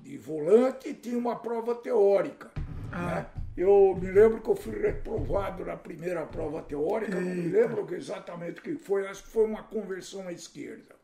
de 0.02 0.18
volante 0.18 0.90
e 0.90 0.94
tinha 0.94 1.16
uma 1.16 1.36
prova 1.36 1.74
teórica. 1.74 2.50
né? 2.90 3.26
Eu 3.56 3.98
me 3.98 4.10
lembro 4.10 4.42
que 4.42 4.48
eu 4.50 4.56
fui 4.56 4.78
reprovado 4.78 5.64
na 5.64 5.74
primeira 5.76 6.24
prova 6.26 6.60
teórica, 6.62 7.14
não 7.18 7.34
me 7.34 7.48
lembro 7.48 7.94
exatamente 7.94 8.60
o 8.60 8.62
que 8.62 8.76
foi, 8.76 9.06
acho 9.06 9.22
que 9.22 9.30
foi 9.30 9.44
uma 9.46 9.62
conversão 9.62 10.28
à 10.28 10.32
esquerda. 10.32 10.94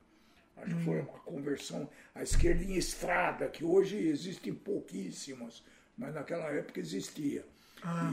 Acho 0.59 0.75
que 0.77 0.85
foi 0.85 1.01
uma 1.01 1.19
conversão 1.21 1.89
à 2.15 2.23
esquerda 2.23 2.65
em 2.65 2.75
estrada, 2.75 3.49
que 3.49 3.65
hoje 3.65 3.97
existem 4.09 4.53
pouquíssimas, 4.53 5.63
mas 5.97 6.15
naquela 6.15 6.51
época 6.51 6.81
existia. 6.81 7.45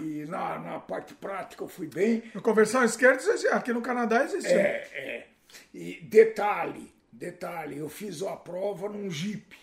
E 0.01 0.25
na, 0.27 0.59
na 0.59 0.79
parte 0.79 1.13
prática 1.13 1.63
eu 1.63 1.67
fui 1.67 1.87
bem. 1.87 2.23
A 2.35 2.39
conversão 2.41 2.83
esquerda, 2.83 3.21
aqui 3.51 3.73
no 3.73 3.81
Canadá 3.81 4.23
existe. 4.23 4.47
É, 4.51 4.87
é. 4.93 5.27
E 5.73 6.01
detalhe, 6.03 6.93
detalhe, 7.11 7.77
eu 7.77 7.89
fiz 7.89 8.21
a 8.23 8.35
prova 8.35 8.89
num 8.89 9.09
Jeep, 9.09 9.55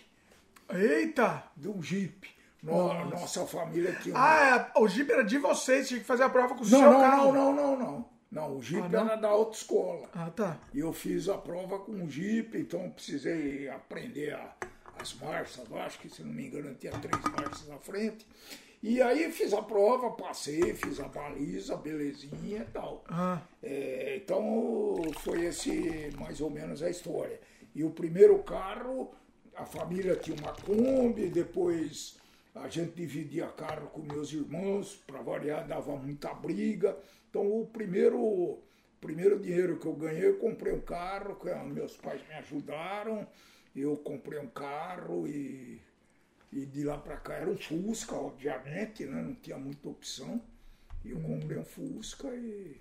Eita! 0.70 1.44
de 1.56 1.68
um 1.68 1.82
Jeep. 1.82 2.30
No- 2.62 3.04
nossa 3.06 3.44
família 3.46 3.92
tinha 4.00 4.14
Ah, 4.16 4.70
é, 4.76 4.78
o 4.80 4.86
Jeep 4.86 5.10
era 5.10 5.24
de 5.24 5.36
vocês, 5.36 5.88
tinha 5.88 5.98
que 5.98 6.06
fazer 6.06 6.22
a 6.22 6.28
prova 6.30 6.54
com 6.54 6.62
o 6.62 6.68
Não, 6.68 6.78
seu 6.78 6.92
não, 6.92 7.00
carro. 7.00 7.32
não, 7.32 7.52
não, 7.52 7.76
não, 7.76 7.76
não. 7.78 8.12
Não, 8.30 8.56
o 8.56 8.62
Jeep 8.62 8.82
Ah, 8.86 8.88
não? 8.88 9.06
era 9.06 9.16
da 9.16 9.28
autoescola. 9.28 10.08
Ah, 10.14 10.30
tá. 10.30 10.56
E 10.72 10.78
eu 10.78 10.92
fiz 10.92 11.28
a 11.28 11.36
prova 11.36 11.78
com 11.80 11.92
o 11.92 12.08
Jeep, 12.08 12.56
então 12.56 12.88
precisei 12.90 13.68
aprender 13.68 14.32
a, 14.34 14.54
as 14.98 15.12
marchas, 15.14 15.60
eu 15.68 15.78
acho 15.78 15.98
que 15.98 16.08
se 16.08 16.22
não 16.22 16.32
me 16.32 16.46
engano 16.46 16.72
tinha 16.76 16.92
três 16.92 17.20
marchas 17.24 17.66
na 17.68 17.78
frente. 17.78 18.26
E 18.82 19.00
aí 19.00 19.30
fiz 19.30 19.52
a 19.52 19.62
prova, 19.62 20.10
passei, 20.10 20.74
fiz 20.74 20.98
a 20.98 21.06
baliza, 21.06 21.76
belezinha 21.76 22.62
e 22.62 22.72
tal. 22.72 23.04
Ah. 23.08 23.40
É, 23.62 24.16
então 24.16 24.96
foi 25.20 25.44
esse 25.44 26.10
mais 26.18 26.40
ou 26.40 26.50
menos 26.50 26.82
a 26.82 26.90
história. 26.90 27.40
E 27.76 27.84
o 27.84 27.90
primeiro 27.90 28.36
carro, 28.42 29.14
a 29.54 29.64
família 29.64 30.16
tinha 30.16 30.36
uma 30.36 30.52
Kombi, 30.52 31.28
depois 31.28 32.18
a 32.56 32.68
gente 32.68 32.92
dividia 32.92 33.46
carro 33.46 33.86
com 33.86 34.02
meus 34.02 34.32
irmãos, 34.32 34.96
para 35.06 35.22
variar 35.22 35.64
dava 35.64 35.94
muita 35.94 36.34
briga. 36.34 36.98
Então 37.30 37.60
o 37.60 37.64
primeiro, 37.66 38.58
primeiro 39.00 39.38
dinheiro 39.38 39.78
que 39.78 39.86
eu 39.86 39.94
ganhei, 39.94 40.26
eu 40.26 40.38
comprei 40.38 40.72
um 40.72 40.80
carro, 40.80 41.38
meus 41.66 41.96
pais 41.96 42.20
me 42.26 42.34
ajudaram, 42.34 43.28
eu 43.76 43.96
comprei 43.96 44.40
um 44.40 44.48
carro 44.48 45.24
e, 45.28 45.80
e 46.52 46.66
de 46.66 46.84
lá 46.84 46.98
para 46.98 47.16
cá 47.16 47.34
era 47.34 47.50
um 47.50 47.56
Fusca, 47.56 48.14
obviamente, 48.14 49.04
né? 49.06 49.22
não 49.22 49.34
tinha 49.34 49.56
muita 49.56 49.88
opção. 49.88 50.40
E 51.04 51.10
eu 51.10 51.20
comprei 51.20 51.58
um 51.58 51.64
Fusca 51.64 52.28
e 52.28 52.80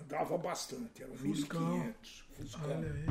andava 0.00 0.36
bastante, 0.38 1.02
era 1.02 1.10
um 1.10 1.16
Fuscão. 1.16 1.78
1500. 1.78 2.24
Fuscão. 2.34 2.64
Olha 2.78 2.92
aí. 2.92 3.06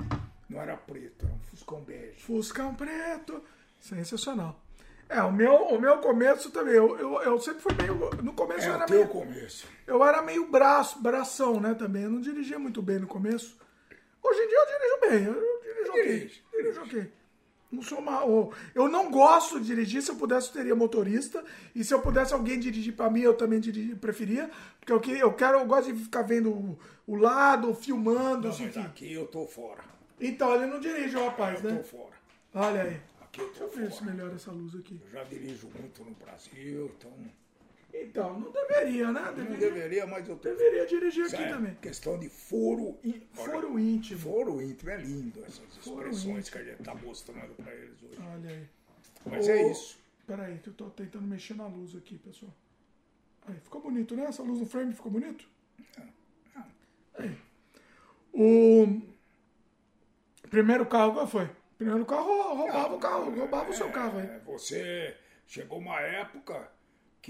Não 0.50 0.62
era 0.62 0.78
preto, 0.78 1.26
era 1.26 1.34
um 1.34 1.40
Fuscão 1.40 1.82
bege. 1.82 2.22
Fuscão 2.22 2.76
preto. 2.76 3.44
Sensacional. 3.80 4.64
É, 5.10 5.22
o 5.22 5.32
meu, 5.32 5.54
o 5.68 5.80
meu 5.80 6.00
começo 6.00 6.52
também. 6.52 6.74
Eu, 6.76 6.98
eu, 6.98 7.22
eu 7.22 7.40
sempre 7.40 7.62
fui 7.62 7.74
meio. 7.76 7.96
No 8.22 8.34
começo 8.34 8.66
É 8.66 8.70
eu 8.70 8.74
era 8.74 8.86
teu 8.86 8.98
meio. 8.98 9.10
começo. 9.10 9.68
Eu 9.86 10.04
era 10.04 10.22
meio 10.22 10.50
braço, 10.50 11.02
bração, 11.02 11.60
né, 11.60 11.74
também. 11.74 12.04
Eu 12.04 12.10
não 12.12 12.22
dirigia 12.22 12.60
muito 12.60 12.82
bem 12.82 13.00
no 13.00 13.08
começo. 13.08 13.58
Hoje 14.22 14.40
em 14.42 14.48
dia 14.48 14.58
eu 14.58 14.66
dirijo 14.66 15.00
bem. 15.02 15.34
Eu 15.36 15.62
dirijo 15.62 15.92
ok. 15.92 16.04
Dirige, 16.04 16.44
Dirijo 16.52 16.82
ok. 16.82 17.12
Não 17.72 17.82
sou 17.82 18.02
mal. 18.02 18.54
Eu 18.74 18.88
não 18.88 19.12
gosto 19.12 19.60
de 19.60 19.66
dirigir. 19.68 20.02
Se 20.02 20.10
eu 20.12 20.16
pudesse, 20.16 20.48
eu 20.48 20.54
teria 20.54 20.76
motorista. 20.76 21.44
E 21.76 21.84
se 21.84 21.94
eu 21.94 22.00
pudesse 22.02 22.34
alguém 22.34 22.58
dirigir 22.60 22.96
pra 22.96 23.10
mim, 23.10 23.20
eu 23.22 23.34
também 23.34 23.60
dirigi, 23.60 23.94
preferia. 23.96 24.50
Porque 24.80 25.12
eu, 25.12 25.18
eu 25.18 25.34
quero, 25.34 25.60
eu 25.60 25.66
gosto 25.66 25.92
de 25.92 26.02
ficar 26.04 26.22
vendo 26.22 26.50
o, 26.50 26.80
o 27.06 27.16
lado, 27.16 27.74
filmando, 27.74 28.48
Não, 28.48 28.58
mas 28.58 28.60
enfim. 28.62 28.80
aqui 28.80 29.12
eu 29.14 29.28
tô 29.28 29.46
fora. 29.46 29.84
Então, 30.20 30.56
ele 30.56 30.66
não 30.68 30.80
dirige, 30.80 31.16
o 31.18 31.26
rapaz, 31.26 31.64
Eu 31.64 31.72
né? 31.72 31.78
tô 31.78 31.84
fora. 31.84 32.14
Olha 32.54 32.82
aí. 32.84 33.02
Aqui 33.22 33.42
eu 33.42 33.48
Deixa 33.48 33.64
eu 33.64 33.70
tô 33.70 33.78
ver 33.78 33.92
se 33.92 34.00
fora. 34.00 34.12
melhora 34.12 34.36
essa 34.36 34.52
luz 34.52 34.74
aqui. 34.74 35.00
Eu 35.06 35.12
já 35.12 35.24
dirijo 35.26 35.68
muito 35.78 36.04
no 36.04 36.12
Brasil, 36.16 36.92
então. 36.98 37.12
Então, 38.04 38.40
não 38.40 38.52
deveria, 38.52 39.12
né? 39.12 39.22
Não 39.22 39.34
Deveria, 39.34 39.58
deveria, 39.58 40.08
mas 40.08 40.28
eu 40.28 40.36
tô 40.38 40.50
deveria 40.50 40.86
dirigir 40.86 41.26
aqui 41.26 41.44
é 41.44 41.50
também. 41.50 41.76
Questão 41.76 42.18
de 42.20 42.30
foro 42.30 42.98
íntimo. 43.04 43.28
Foro 43.34 43.80
íntimo. 43.80 44.20
Foro 44.20 44.62
íntimo, 44.62 44.90
é 44.90 44.98
lindo 44.98 45.44
essas 45.44 45.78
Foro 45.78 46.10
expressões 46.10 46.50
que 46.50 46.58
a 46.58 46.64
gente 46.64 46.84
tá 46.84 46.94
mostrando 46.96 47.54
pra 47.56 47.74
eles 47.74 48.02
hoje. 48.04 48.20
Olha 48.20 48.50
aí. 48.50 48.68
Mas 49.26 49.48
Ô, 49.48 49.52
é 49.52 49.72
isso. 49.72 50.00
Peraí, 50.26 50.58
que 50.60 50.70
eu 50.70 50.74
tô 50.74 50.90
tentando 50.90 51.26
mexer 51.26 51.56
na 51.56 51.68
luz 51.68 51.96
aqui, 51.96 52.18
pessoal. 52.18 52.54
Aí, 53.48 53.56
ficou 53.62 53.82
bonito, 53.82 54.16
né? 54.16 54.26
Essa 54.26 54.44
luz 54.44 54.60
no 54.60 54.66
frame 54.66 54.94
ficou 54.94 55.12
bonito? 55.12 55.48
Aí. 57.16 57.38
O 58.34 59.02
primeiro 60.50 60.86
carro, 60.86 61.14
qual 61.14 61.28
foi? 61.28 61.50
Primeiro 61.78 62.06
carro 62.06 62.56
roubava 62.56 62.96
o 62.96 63.00
carro, 63.00 63.36
roubava 63.36 63.70
o 63.70 63.74
seu 63.74 63.90
carro 63.90 64.20
aí. 64.20 64.26
É, 64.26 64.40
você 64.46 65.16
chegou 65.46 65.80
uma 65.80 66.00
época 66.02 66.70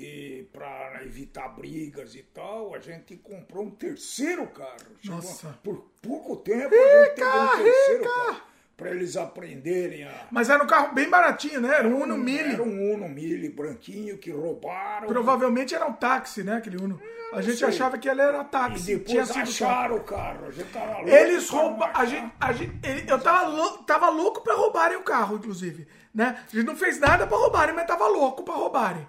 que 0.01 0.47
para 0.53 1.03
evitar 1.03 1.47
brigas 1.49 2.13
e 2.13 2.21
tal, 2.21 2.75
a 2.75 2.79
gente 2.79 3.17
comprou 3.17 3.65
um 3.65 3.71
terceiro 3.71 4.45
carro. 4.45 4.77
Chegou- 5.01 5.15
Nossa. 5.17 5.57
por 5.63 5.87
pouco 6.03 6.35
tempo 6.35 6.69
a 6.75 7.05
gente 7.05 7.15
teve 7.15 7.27
um 7.27 7.63
terceiro 7.63 8.03
rica! 8.03 8.15
carro 8.15 8.41
para 8.77 8.91
eles 8.91 9.17
aprenderem 9.17 10.03
a 10.03 10.27
Mas 10.29 10.51
era 10.51 10.63
um 10.63 10.67
carro 10.67 10.93
bem 10.93 11.09
baratinho, 11.09 11.59
né? 11.61 11.79
Era 11.79 11.87
um 11.87 12.03
Uno 12.03 12.15
Mille. 12.15 12.53
Era 12.53 12.61
um 12.61 12.93
Uno 12.93 13.09
Mille 13.09 13.49
branquinho 13.49 14.19
que 14.19 14.29
roubaram. 14.29 15.07
Provavelmente 15.07 15.73
era 15.73 15.87
um 15.87 15.93
táxi, 15.93 16.43
né? 16.43 16.57
Aquele 16.57 16.77
Uno. 16.77 17.01
A 17.33 17.41
gente 17.41 17.57
sei. 17.57 17.67
achava 17.67 17.97
que 17.97 18.07
ele 18.07 18.21
era 18.21 18.39
E 18.41 18.45
táxi. 18.45 18.85
Tinha 19.03 19.23
depois 19.23 19.27
sido 19.29 19.41
acharam 19.65 19.95
o 19.95 20.03
carro. 20.03 20.45
A 20.45 20.51
gente 20.51 20.71
tava 20.71 20.91
louco 20.99 21.09
Eles 21.09 21.49
pra 21.49 21.57
roubam. 21.59 21.89
A 21.91 22.05
gente, 22.05 22.33
a 22.39 22.53
gente, 22.53 22.79
ele- 22.87 23.11
eu 23.11 23.19
tava, 23.19 23.47
lou- 23.49 23.77
tava 23.79 24.09
louco 24.09 24.41
pra 24.41 24.53
roubarem 24.53 24.95
o 24.97 25.01
carro, 25.03 25.37
inclusive. 25.37 25.87
Né? 26.13 26.39
A 26.53 26.55
gente 26.55 26.67
não 26.67 26.75
fez 26.75 26.99
nada 26.99 27.25
pra 27.25 27.35
roubarem, 27.35 27.73
mas 27.73 27.87
tava 27.87 28.07
louco 28.07 28.43
pra 28.43 28.53
roubarem. 28.53 29.07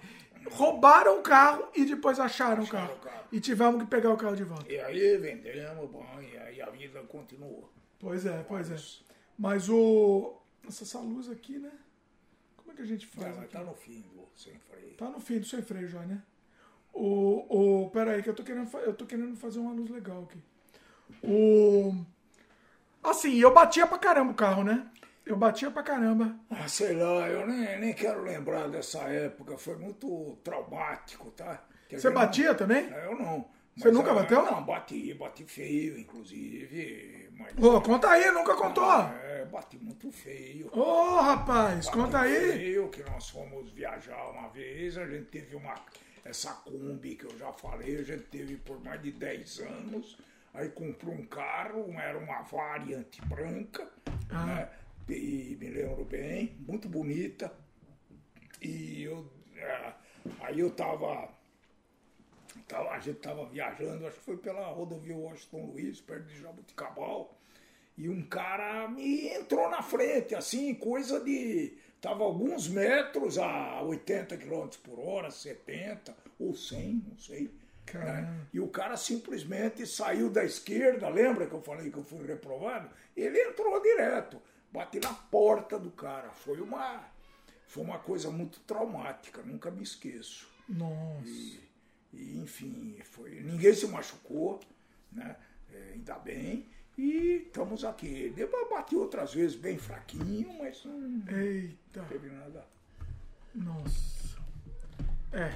Roubaram 0.53 1.19
o 1.19 1.23
carro 1.23 1.69
e 1.75 1.85
depois 1.85 2.19
acharam, 2.19 2.61
o, 2.61 2.65
Acharam 2.65 2.87
carro. 2.87 2.99
o 2.99 3.05
carro. 3.05 3.25
E 3.31 3.41
tivemos 3.41 3.83
que 3.83 3.89
pegar 3.89 4.11
o 4.13 4.17
carro 4.17 4.37
de 4.37 4.45
volta. 4.45 4.71
E 4.71 4.79
aí 4.81 5.17
vendemos, 5.19 5.91
bom, 5.91 6.07
e 6.21 6.37
aí 6.39 6.61
a 6.63 6.71
vida 6.71 7.01
continuou. 7.03 7.71
Pois 7.99 8.25
é, 8.27 8.43
pois 8.47 8.71
é. 8.71 8.77
Mas 9.39 9.69
o. 9.69 10.35
Nossa, 10.65 10.85
essa 10.85 10.99
luz 10.99 11.29
aqui, 11.31 11.59
né? 11.59 11.71
Como 12.57 12.73
é 12.73 12.75
que 12.75 12.83
a 12.83 12.87
gente 12.87 13.07
faz? 13.07 13.35
Ela 13.35 13.45
aqui? 13.45 13.53
tá 13.53 13.63
no 13.63 13.75
fim 13.75 14.01
do 14.01 14.29
sem 14.37 14.59
freio. 14.59 14.95
Tá 14.97 15.09
no 15.09 15.21
fim 15.21 15.39
do 15.39 15.47
sem 15.47 15.63
freio 15.63 15.89
já, 15.89 16.01
né? 16.01 16.23
O, 16.93 17.85
o, 17.85 17.91
pera 17.91 18.13
aí, 18.13 18.23
que 18.23 18.29
eu 18.29 18.35
tô, 18.35 18.43
querendo, 18.43 18.69
eu 18.79 18.95
tô 18.95 19.07
querendo 19.07 19.37
fazer 19.37 19.59
uma 19.61 19.73
luz 19.73 19.91
legal 19.91 20.25
aqui. 20.25 20.39
O. 21.23 21.95
Assim, 23.03 23.37
eu 23.39 23.53
batia 23.53 23.87
pra 23.87 23.99
caramba 23.99 24.33
o 24.33 24.35
carro, 24.35 24.65
né? 24.65 24.87
Eu 25.29 25.37
batia 25.37 25.71
pra 25.71 25.83
caramba. 25.83 26.35
Ah, 26.49 26.67
sei 26.67 26.95
lá, 26.97 27.29
eu 27.29 27.47
nem, 27.47 27.79
nem 27.79 27.93
quero 27.93 28.23
lembrar 28.23 28.67
dessa 28.69 29.01
época, 29.01 29.59
foi 29.59 29.77
muito 29.77 30.39
traumático, 30.43 31.31
tá? 31.33 31.63
Quer 31.87 31.97
Você 32.01 32.09
dizer, 32.09 32.15
batia 32.15 32.55
também? 32.55 32.89
Não, 32.89 32.97
eu 32.97 33.19
não. 33.19 33.49
Você 33.77 33.93
nunca 33.93 34.11
ah, 34.11 34.15
bateu? 34.15 34.43
Não, 34.45 34.65
bati, 34.65 35.13
bati 35.15 35.45
feio, 35.45 35.99
inclusive. 35.99 37.29
Mas, 37.39 37.53
Ô, 37.63 37.81
conta 37.81 38.09
aí, 38.09 38.31
nunca 38.33 38.57
contou. 38.57 38.91
É, 39.23 39.45
bati 39.45 39.77
muito 39.79 40.11
feio. 40.11 40.69
Ô, 40.73 41.21
rapaz, 41.21 41.87
Bati 41.87 41.97
conta 41.97 42.21
aí. 42.23 42.53
Feio, 42.53 42.89
que 42.89 43.03
nós 43.05 43.29
fomos 43.29 43.71
viajar 43.71 44.31
uma 44.31 44.49
vez, 44.49 44.97
a 44.97 45.07
gente 45.07 45.27
teve 45.27 45.55
uma. 45.55 45.75
Essa 46.25 46.53
Kombi 46.55 47.15
que 47.17 47.25
eu 47.27 47.39
já 47.39 47.53
falei, 47.53 47.99
a 47.99 48.03
gente 48.03 48.25
teve 48.25 48.57
por 48.57 48.83
mais 48.83 49.01
de 49.03 49.13
10 49.13 49.61
anos. 49.61 50.19
Aí 50.55 50.69
comprou 50.71 51.15
um 51.15 51.25
carro, 51.27 51.93
era 51.93 52.19
uma 52.19 52.41
variante 52.43 53.21
branca, 53.27 53.87
Ah. 54.31 54.47
né? 54.47 54.69
E 55.09 55.57
me 55.61 55.69
lembro 55.71 56.05
bem, 56.05 56.57
muito 56.61 56.89
bonita. 56.89 57.53
E 58.61 59.03
eu. 59.03 59.31
é, 59.57 59.93
aí 60.41 60.61
eu 60.61 60.71
tava. 60.71 61.37
A 62.71 62.99
gente 63.01 63.21
tava 63.21 63.47
viajando, 63.47 64.07
acho 64.07 64.19
que 64.19 64.25
foi 64.25 64.37
pela 64.37 64.67
rodovia 64.69 65.17
Washington 65.17 65.67
Luiz, 65.73 66.01
perto 66.01 66.27
de 66.27 66.41
Jabuticabal. 66.41 67.39
E 67.97 68.09
um 68.09 68.23
cara 68.23 68.87
me 68.89 69.29
entrou 69.29 69.69
na 69.71 69.83
frente, 69.83 70.35
assim, 70.35 70.75
coisa 70.75 71.21
de. 71.21 71.77
Tava 72.01 72.23
alguns 72.23 72.69
metros 72.69 73.39
a 73.39 73.83
80 73.83 74.37
km 74.37 74.69
por 74.85 75.01
hora, 75.01 75.31
70 75.31 76.15
ou 76.39 76.55
100, 76.55 77.05
não 77.09 77.19
sei. 77.19 77.51
né? 77.93 78.47
E 78.53 78.61
o 78.61 78.69
cara 78.69 78.97
simplesmente 78.97 79.85
saiu 79.85 80.31
da 80.31 80.45
esquerda, 80.45 81.09
lembra 81.09 81.47
que 81.47 81.55
eu 81.55 81.63
falei 81.63 81.91
que 81.91 81.97
eu 81.97 82.05
fui 82.05 82.25
reprovado? 82.25 82.89
Ele 83.17 83.41
entrou 83.41 83.83
direto, 83.83 84.41
bati 84.73 85.01
na 85.01 85.13
porta 85.13 85.79
do 85.79 85.91
cara. 85.91 86.31
Foi 86.31 86.61
uma, 86.61 87.05
foi 87.67 87.83
uma 87.83 87.99
coisa 87.99 88.31
muito 88.31 88.61
traumática, 88.61 89.43
nunca 89.43 89.71
me 89.71 89.83
esqueço. 89.83 90.49
Nossa. 90.69 91.27
E, 92.13 92.39
enfim, 92.43 92.97
foi, 93.05 93.41
ninguém 93.41 93.75
se 93.75 93.87
machucou, 93.87 94.61
né? 95.13 95.37
É, 95.73 95.93
ainda 95.95 96.15
bem. 96.19 96.67
E 96.97 97.45
estamos 97.47 97.85
aqui. 97.85 98.33
Depois 98.35 98.69
bati 98.69 98.97
outras 98.97 99.33
vezes 99.33 99.57
bem 99.57 99.79
fraquinho, 99.79 100.59
mas 100.59 100.85
não 100.85 101.23
Eita. 101.33 102.03
teve 102.09 102.29
nada 102.29 102.67
Nossa. 103.55 104.39
É, 105.33 105.53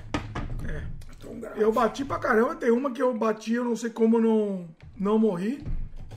é. 0.69 0.87
tão 1.19 1.41
grave. 1.41 1.61
Eu 1.61 1.73
bati 1.73 2.05
pra 2.05 2.19
caramba. 2.19 2.55
Tem 2.55 2.71
uma 2.71 2.93
que 2.93 3.03
eu 3.03 3.17
bati, 3.17 3.55
eu 3.55 3.65
não 3.65 3.75
sei 3.75 3.91
como 3.91 4.21
não, 4.21 4.69
não 4.97 5.19
morri, 5.19 5.67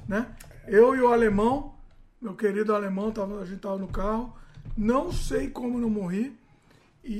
né? 0.07 0.35
Eu 0.67 0.95
e 0.95 0.99
o 0.99 1.07
alemão, 1.07 1.74
meu 2.25 2.35
querido 2.35 2.73
alemão, 2.73 3.11
tava, 3.11 3.39
a 3.39 3.45
gente 3.45 3.59
tava 3.61 3.77
no 3.77 3.87
carro. 3.87 4.35
Não 4.75 5.11
sei 5.11 5.49
como 5.49 5.79
não 5.79 5.89
morri. 5.89 6.35
E. 7.03 7.13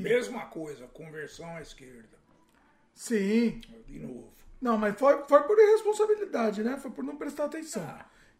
e- 0.00 0.02
Mesma 0.02 0.46
coisa, 0.46 0.86
conversão 0.88 1.48
à 1.56 1.62
esquerda. 1.62 2.18
sim. 2.94 3.60
De 3.86 4.00
novo. 4.00 4.32
Não, 4.60 4.76
mas 4.78 4.98
foi, 4.98 5.22
foi 5.28 5.42
por 5.42 5.58
irresponsabilidade, 5.58 6.62
né? 6.64 6.76
Foi 6.78 6.90
por 6.90 7.04
não 7.04 7.16
prestar 7.16 7.44
atenção. 7.44 7.86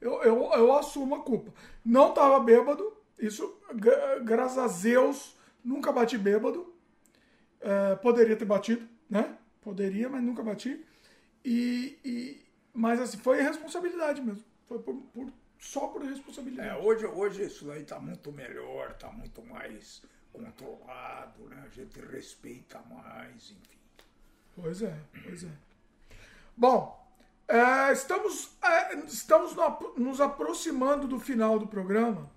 Eu, 0.00 0.22
eu, 0.22 0.42
eu 0.54 0.72
assumo 0.76 1.14
a 1.14 1.20
culpa. 1.22 1.52
Não 1.84 2.12
tava 2.12 2.40
bêbado. 2.40 2.92
Isso, 3.18 3.56
gra- 3.74 4.18
graças 4.20 4.58
a 4.58 4.66
Deus, 4.82 5.36
nunca 5.64 5.92
bati 5.92 6.16
bêbado. 6.18 6.72
É, 7.60 7.94
poderia 7.96 8.36
ter 8.36 8.44
batido, 8.46 8.86
né? 9.08 9.36
Poderia, 9.62 10.08
mas 10.08 10.22
nunca 10.22 10.42
bati. 10.42 10.84
E, 11.44 11.98
e- 12.04 12.42
mas 12.72 13.00
assim, 13.00 13.18
foi 13.18 13.38
irresponsabilidade 13.40 14.20
mesmo. 14.22 14.42
Foi 14.66 14.78
por, 14.78 14.94
por- 15.12 15.32
só 15.64 15.86
por 15.88 16.04
irresponsabilidade. 16.04 16.68
É, 16.68 16.76
hoje, 16.76 17.06
hoje 17.06 17.42
isso 17.44 17.64
daí 17.66 17.82
está 17.82 17.98
muito 17.98 18.30
melhor, 18.32 18.90
está 18.90 19.10
muito 19.10 19.42
mais 19.42 20.02
controlado, 20.32 21.44
né? 21.48 21.62
A 21.64 21.68
gente 21.68 21.98
respeita 22.00 22.78
mais, 22.90 23.50
enfim. 23.50 23.78
Pois 24.56 24.82
é, 24.82 24.96
pois 25.24 25.44
é. 25.44 25.48
Bom, 26.56 27.02
é, 27.48 27.92
estamos, 27.92 28.56
é, 28.62 28.94
estamos 29.06 29.54
no- 29.54 29.94
nos 29.96 30.20
aproximando 30.20 31.06
do 31.08 31.18
final 31.18 31.58
do 31.58 31.66
programa. 31.66 32.30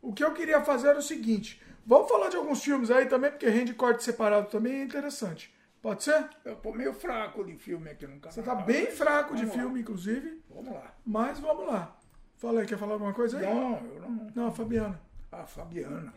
o 0.00 0.12
que 0.12 0.24
eu 0.24 0.34
queria 0.34 0.60
fazer 0.64 0.88
era 0.88 0.98
o 0.98 1.02
seguinte. 1.02 1.62
Vamos 1.86 2.08
falar 2.08 2.28
de 2.28 2.36
alguns 2.36 2.60
filmes 2.62 2.90
aí 2.90 3.06
também, 3.06 3.30
porque 3.30 3.48
rende 3.48 3.72
corte 3.72 4.02
separado 4.02 4.48
também 4.50 4.80
é 4.80 4.82
interessante. 4.82 5.54
Pode 5.80 6.02
ser? 6.02 6.28
Eu 6.44 6.56
tô 6.56 6.72
meio 6.72 6.92
fraco 6.92 7.44
de 7.44 7.56
filme 7.56 7.88
aqui 7.90 8.04
no 8.06 8.18
canal. 8.18 8.32
Você 8.32 8.42
tá 8.42 8.54
bem 8.56 8.86
fraco 8.86 9.34
de 9.36 9.42
Vamos 9.42 9.56
lá. 9.56 9.62
filme, 9.62 9.80
inclusive. 9.80 10.42
Vamos 10.50 10.72
lá. 10.74 10.92
Mas 11.06 11.38
vamos 11.38 11.66
lá. 11.68 11.96
Fala 12.42 12.60
aí, 12.60 12.66
quer 12.66 12.76
falar 12.76 12.94
alguma 12.94 13.12
coisa 13.12 13.38
aí? 13.38 13.46
Não, 13.46 13.76
eu 13.76 14.00
não. 14.00 14.32
Não, 14.34 14.46
a 14.48 14.50
Fabiana. 14.50 15.00
A 15.30 15.46
Fabiana. 15.46 16.12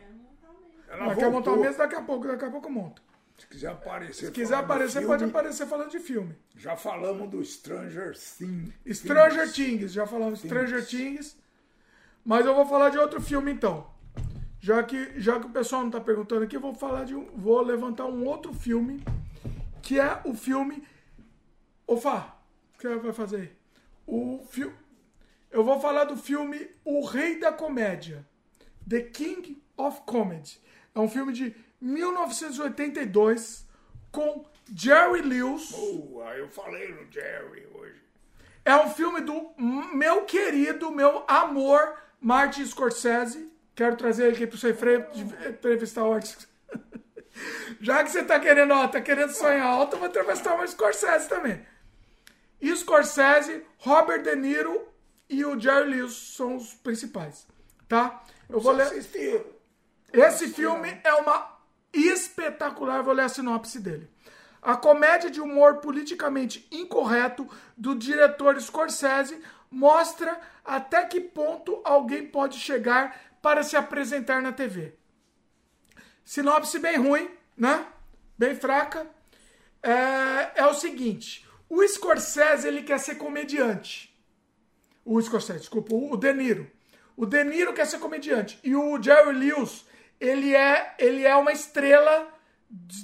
Ela 0.89 1.03
Ela 1.03 1.15
quer 1.15 1.29
montar 1.29 1.51
a 1.51 1.57
mesa 1.57 1.77
daqui 1.77 1.93
a 1.93 2.01
pouco, 2.01 2.25
daqui 2.25 2.45
a 2.45 2.49
pouco 2.49 2.67
eu 2.67 2.71
monto. 2.71 2.99
Se 3.37 3.45
quiser 3.45 3.69
aparecer. 3.69 4.25
Se 4.25 4.31
quiser 4.31 4.55
aparecer, 4.55 5.01
filme, 5.01 5.07
pode 5.07 5.23
aparecer 5.25 5.67
falando 5.67 5.91
de 5.91 5.99
filme. 5.99 6.35
Já 6.57 6.75
falamos 6.75 7.29
do 7.29 7.45
Stranger 7.45 8.17
Things. 8.17 8.73
Stranger 8.91 9.53
Things, 9.53 9.93
já 9.93 10.07
falamos 10.07 10.39
Stranger 10.39 10.83
Things. 10.87 11.37
Mas 12.25 12.43
eu 12.43 12.55
vou 12.55 12.65
falar 12.65 12.89
de 12.89 12.97
outro 12.97 13.21
filme 13.21 13.51
então. 13.51 13.85
Já 14.59 14.81
que, 14.81 15.19
já 15.19 15.39
que 15.39 15.45
o 15.45 15.51
pessoal 15.51 15.83
não 15.83 15.91
tá 15.91 16.01
perguntando 16.01 16.43
aqui, 16.43 16.55
eu 16.55 16.61
vou 16.61 16.73
falar 16.73 17.03
de 17.03 17.13
um, 17.13 17.29
vou 17.35 17.61
levantar 17.61 18.05
um 18.05 18.25
outro 18.25 18.51
filme, 18.51 18.99
que 19.79 19.99
é 19.99 20.21
o 20.23 20.33
filme 20.33 20.83
Fá, 22.01 22.35
o 22.73 22.79
que 22.79 22.87
vai 22.95 23.13
fazer 23.13 23.35
aí? 23.37 23.51
O 24.07 24.43
filme 24.49 24.73
Eu 25.55 25.63
vou 25.63 25.79
falar 25.79 26.03
do 26.03 26.17
filme 26.17 26.69
O 26.83 27.05
Rei 27.05 27.39
da 27.39 27.49
Comédia. 27.49 28.27
The 28.85 28.99
King 28.99 29.63
of 29.77 30.01
Comedy. 30.05 30.61
É 30.93 30.99
um 30.99 31.07
filme 31.07 31.31
de 31.31 31.55
1982 31.79 33.65
com 34.11 34.43
Jerry 34.75 35.21
Lewis. 35.21 35.73
Aí 36.25 36.39
eu 36.39 36.49
falei 36.49 36.89
no 36.89 37.09
Jerry 37.09 37.65
hoje. 37.73 38.03
É 38.65 38.75
um 38.75 38.89
filme 38.89 39.21
do 39.21 39.53
meu 39.57 40.25
querido, 40.25 40.91
meu 40.91 41.23
amor, 41.25 42.01
Martin 42.19 42.65
Scorsese. 42.65 43.49
Quero 43.73 43.95
trazer 43.95 44.33
ele 44.33 44.43
aqui 44.43 44.73
freio 44.73 45.09
de 45.13 45.21
entrevistar 45.47 46.03
antes. 46.03 46.49
Já 47.79 48.03
que 48.03 48.11
você 48.11 48.25
tá 48.25 48.41
querendo, 48.41 48.73
ó, 48.73 48.89
tá 48.89 48.99
querendo 48.99 49.31
sonhar 49.31 49.65
alto, 49.65 49.95
eu 49.95 49.99
vou 49.99 50.09
entrevistar 50.09 50.61
o 50.61 50.67
Scorsese 50.67 51.29
também. 51.29 51.65
E 52.59 52.75
Scorsese, 52.75 53.63
Robert 53.77 54.21
De 54.21 54.35
Niro 54.35 54.93
e 55.29 55.43
o 55.43 55.59
Jerry 55.59 55.89
Lewis 55.89 56.13
são 56.13 56.55
os 56.55 56.73
principais, 56.73 57.47
tá? 57.87 58.23
Eu 58.49 58.59
vou 58.59 58.73
ler. 58.73 58.91
Esse 60.13 60.47
filme 60.49 60.99
é 61.03 61.13
uma 61.13 61.55
espetacular, 61.93 63.03
vou 63.03 63.13
ler 63.13 63.23
a 63.23 63.29
sinopse 63.29 63.79
dele. 63.79 64.09
A 64.61 64.75
comédia 64.75 65.29
de 65.29 65.41
humor 65.41 65.77
politicamente 65.77 66.67
incorreto 66.71 67.47
do 67.77 67.95
diretor 67.95 68.59
Scorsese 68.59 69.41
mostra 69.69 70.39
até 70.63 71.05
que 71.05 71.19
ponto 71.19 71.81
alguém 71.83 72.25
pode 72.25 72.57
chegar 72.59 73.37
para 73.41 73.61
se 73.61 73.75
apresentar 73.75 74.41
na 74.41 74.51
TV. 74.51 74.95
Sinopse 76.23 76.79
bem 76.79 76.97
ruim, 76.97 77.29
né? 77.55 77.85
Bem 78.37 78.55
fraca. 78.55 79.05
É, 79.83 80.61
é 80.61 80.65
o 80.65 80.73
seguinte: 80.73 81.47
o 81.69 81.87
Scorsese 81.87 82.67
ele 82.67 82.81
quer 82.81 82.99
ser 82.99 83.15
comediante. 83.15 84.14
O 85.05 85.21
Scorsese, 85.21 85.59
desculpa, 85.59 85.93
o 85.93 86.17
De 86.17 86.33
Niro. 86.33 86.67
O 87.15 87.27
De 87.27 87.43
Niro 87.43 87.73
quer 87.73 87.85
ser 87.85 87.99
comediante. 87.99 88.59
E 88.63 88.75
o 88.75 89.01
Jerry 89.01 89.33
Lewis, 89.33 89.85
ele 90.19 90.55
é, 90.55 90.95
ele 90.97 91.23
é 91.23 91.35
uma 91.35 91.51
estrela 91.51 92.27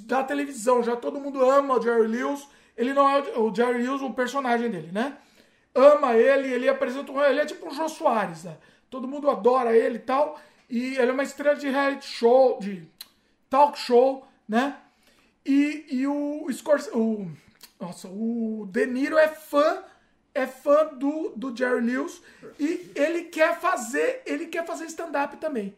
da 0.05 0.23
televisão. 0.23 0.81
Já 0.81 0.95
todo 0.95 1.19
mundo 1.19 1.47
ama 1.47 1.77
o 1.77 1.81
Jerry 1.81 2.07
Lewis. 2.07 2.47
Ele 2.75 2.93
não 2.93 3.07
é 3.07 3.37
o, 3.37 3.53
Jerry 3.53 3.83
Lewis, 3.83 4.01
o 4.01 4.11
personagem 4.11 4.71
dele, 4.71 4.89
né? 4.91 5.15
Ama 5.75 6.15
ele, 6.15 6.51
ele 6.51 6.67
apresenta 6.67 7.11
um, 7.11 7.21
ele 7.21 7.39
é 7.39 7.45
tipo 7.45 7.67
um 7.67 7.73
Jô 7.73 7.87
Soares, 7.87 8.43
né? 8.43 8.57
Todo 8.89 9.07
mundo 9.07 9.29
adora 9.29 9.77
ele 9.77 9.97
e 9.97 9.99
tal. 9.99 10.39
E 10.67 10.95
ele 10.95 11.11
é 11.11 11.13
uma 11.13 11.23
estrela 11.23 11.55
de 11.55 11.69
reality 11.69 12.07
show, 12.07 12.59
de 12.59 12.87
talk 13.49 13.77
show, 13.77 14.27
né? 14.49 14.75
E, 15.45 15.85
e 15.89 16.07
o 16.07 16.47
Scorsese, 16.51 16.95
o, 16.95 17.31
nossa, 17.79 18.07
o 18.07 18.67
De 18.71 18.85
Niro 18.85 19.17
é 19.17 19.27
fã 19.27 19.83
é 20.33 20.47
fã 20.47 20.87
do, 20.95 21.33
do 21.35 21.55
Jerry 21.55 21.81
Lewis 21.81 22.21
e 22.59 22.91
ele 22.95 23.23
quer 23.25 23.59
fazer, 23.59 24.21
ele 24.25 24.47
quer 24.47 24.65
fazer 24.65 24.85
stand-up 24.85 25.37
também. 25.37 25.75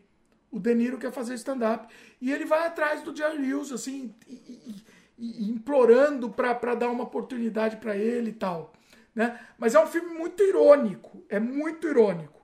O 0.51 0.59
De 0.59 0.75
Niro 0.75 0.99
quer 0.99 1.11
fazer 1.11 1.33
stand-up 1.35 1.91
e 2.22 2.32
ele 2.32 2.45
vai 2.45 2.67
atrás 2.67 3.01
do 3.01 3.15
Jerry 3.15 3.38
Lewis, 3.40 3.72
assim, 3.72 4.14
e, 4.27 4.33
e- 4.33 4.85
e- 5.17 5.49
implorando 5.49 6.30
para 6.30 6.75
dar 6.75 6.90
uma 6.90 7.03
oportunidade 7.03 7.77
para 7.77 7.98
ele 7.98 8.30
e 8.30 8.33
tal, 8.33 8.72
né? 9.15 9.40
Mas 9.57 9.73
é 9.73 9.80
um 9.83 9.88
filme 9.88 10.14
muito 10.14 10.43
irônico, 10.43 11.25
é 11.27 11.40
muito 11.40 11.88
irônico. 11.88 12.41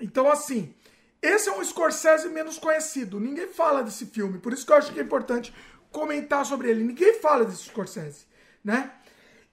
Então, 0.00 0.28
assim, 0.28 0.74
esse 1.22 1.48
é 1.48 1.52
um 1.52 1.64
Scorsese 1.64 2.28
menos 2.28 2.58
conhecido. 2.58 3.18
Ninguém 3.20 3.48
fala 3.48 3.82
desse 3.82 4.06
filme, 4.06 4.38
por 4.38 4.52
isso 4.52 4.66
que 4.66 4.72
eu 4.72 4.76
acho 4.76 4.92
que 4.92 5.00
é 5.00 5.02
importante 5.02 5.54
comentar 5.90 6.44
sobre 6.44 6.68
ele. 6.70 6.84
Ninguém 6.84 7.14
fala 7.20 7.44
desse 7.44 7.64
Scorsese, 7.64 8.26
né? 8.62 8.92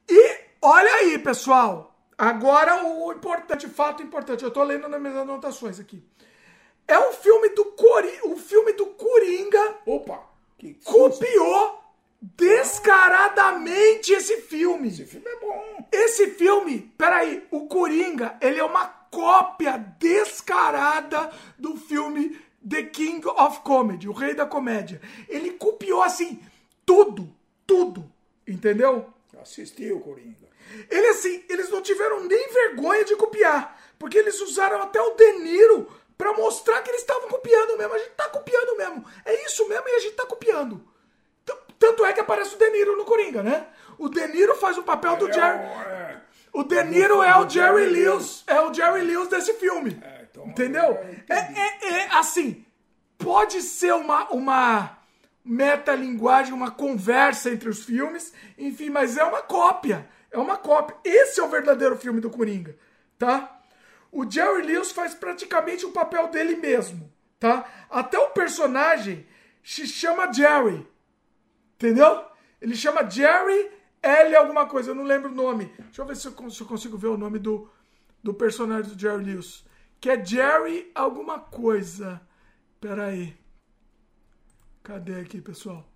E 0.09 0.40
olha 0.64 0.93
aí, 0.95 1.19
pessoal. 1.19 1.93
Agora 2.17 2.85
o 2.85 3.11
importante, 3.11 3.67
fato 3.67 4.01
importante. 4.01 4.43
Eu 4.43 4.51
tô 4.51 4.64
lendo 4.64 4.88
nas 4.88 5.01
minhas 5.01 5.17
anotações 5.17 5.80
aqui. 5.80 6.03
É 6.88 6.98
um 7.00 7.14
filme 7.14 7.50
do 7.50 7.66
Cori, 7.66 8.19
o 8.24 8.35
filme 8.35 8.74
do 8.74 8.88
Coringa 8.88 9.77
Opa! 9.85 10.19
Que 10.58 10.74
copiou 10.83 11.82
descaradamente 12.22 14.14
esse 14.14 14.42
filme. 14.42 14.88
Esse 14.88 15.06
filme 15.06 15.27
é 15.27 15.40
bom. 15.40 15.88
Esse 15.92 16.32
filme, 16.32 16.93
peraí, 16.98 17.45
o 17.51 17.67
Coringa, 17.67 18.38
ele 18.42 18.59
é 18.59 18.64
uma 18.64 18.88
cópia 18.88 19.77
descarada 20.00 21.32
do 21.58 21.75
filme 21.75 22.40
The 22.67 22.83
King 22.83 23.27
of 23.27 23.59
Comedy, 23.61 24.08
o 24.08 24.14
Rei 24.14 24.33
da 24.33 24.45
Comédia. 24.45 25.01
Ele 25.27 25.51
copiou 25.51 26.01
assim 26.01 26.42
tudo, 26.85 27.33
tudo, 27.67 28.09
entendeu? 28.48 29.14
Eu 29.33 29.42
assisti 29.42 29.92
o 29.92 30.00
Coringa. 30.00 30.42
Ele 30.90 31.08
assim, 31.08 31.43
eles 31.50 31.69
não 31.69 31.82
tiveram 31.82 32.22
nem 32.26 32.50
vergonha 32.52 33.03
de 33.06 33.16
copiar, 33.16 33.80
porque 34.00 34.18
eles 34.18 34.40
usaram 34.42 34.82
até 34.82 35.02
o 35.02 35.11
De 35.16 35.32
Niro 35.34 35.88
pra 36.18 36.34
mostrar 36.34 36.82
que 36.82 36.90
eles 36.92 37.02
estavam 37.02 37.27
copiando 37.30 37.77
mesmo. 37.77 37.93
A 37.93 37.98
gente 37.98 38.11
tá 38.11 38.30
copiando 38.30 38.77
mesmo. 38.77 39.06
É 39.26 39.45
isso 39.45 39.68
mesmo 39.68 39.88
e 39.88 39.92
a 39.93 40.00
gente 40.00 40.16
tá 40.16 40.26
copiando. 40.26 40.85
Tanto 41.80 42.06
é 42.06 42.14
que 42.14 42.19
aparece 42.22 42.56
o 42.56 42.58
De 42.58 42.69
Niro 42.69 42.95
no 42.95 43.03
Coringa, 43.03 43.43
né? 43.43 43.68
O 43.98 44.08
De 44.08 44.26
Niro 44.27 44.56
faz 44.56 44.77
o 44.77 44.84
papel 44.84 45.18
do 45.18 45.30
É, 45.30 45.34
Jerry. 45.34 45.60
é, 45.60 46.18
O 46.53 46.64
De 46.64 46.82
Niro 46.84 47.22
é 47.22 47.35
o 47.38 47.50
Jerry 47.50 47.88
Lewis. 47.88 48.43
É 48.48 48.61
o 48.61 48.74
Jerry 48.74 49.02
Lewis 49.02 49.27
desse 49.27 49.53
filme. 49.56 50.00
É, 50.02 50.26
então, 50.32 50.45
Entendeu? 50.48 50.98
É, 51.27 51.35
é- 51.35 51.93
é, 51.93 52.08
assim, 52.11 52.66
pode 53.18 53.61
ser 53.61 53.93
uma, 53.93 54.30
uma 54.30 54.98
metalinguagem, 55.43 56.53
uma 56.53 56.72
conversa 56.72 57.50
entre 57.50 57.68
os 57.69 57.84
filmes, 57.84 58.34
enfim, 58.58 58.90
mas 58.90 59.18
é 59.18 59.24
uma 59.24 59.42
cópia. 59.42 60.08
É 60.34 60.38
uma 60.38 60.58
cópia. 60.58 60.98
Esse 61.06 61.40
é 61.40 61.44
o 61.44 61.48
verdadeiro 61.50 61.95
filme 61.95 62.20
do 62.20 62.30
Coringa, 62.30 62.76
tá? 63.18 63.62
O 64.12 64.30
Jerry 64.30 64.64
Lewis 64.64 64.92
faz 64.92 65.14
praticamente 65.16 65.86
o 65.86 65.92
papel 65.92 66.28
dele 66.28 66.56
mesmo, 66.58 67.12
tá? 67.40 67.66
Até 67.90 68.18
o 68.20 68.32
personagem 68.32 69.26
se 69.64 69.88
chama 69.88 70.32
Jerry. 70.34 70.86
Entendeu? 71.76 72.26
Ele 72.60 72.76
chama 72.76 73.10
Jerry 73.10 73.72
L 74.02 74.36
alguma 74.36 74.66
coisa, 74.66 74.92
eu 74.92 74.95
não 74.95 75.03
lembro 75.03 75.32
o 75.32 75.36
nome. 75.36 75.66
Deixa 75.80 76.02
eu 76.02 76.06
ver 76.06 76.16
se 76.18 76.28
eu, 76.28 76.34
cons- 76.34 76.56
se 76.58 76.62
eu 76.62 76.68
consigo 76.68 76.98
ver 76.98 77.08
o 77.08 77.18
nome 77.18 77.40
do, 77.40 77.70
do 78.24 78.34
personagem 78.34 78.92
do 78.94 79.00
Jerry 79.00 79.24
Lewis. 79.24 79.64
Que 80.02 80.10
é 80.10 80.26
Jerry 80.26 80.92
alguma 80.94 81.40
coisa. 81.40 82.22
Pera 82.82 83.06
aí. 83.06 83.36
Cadê 84.84 85.22
aqui, 85.22 85.40
pessoal? 85.42 85.88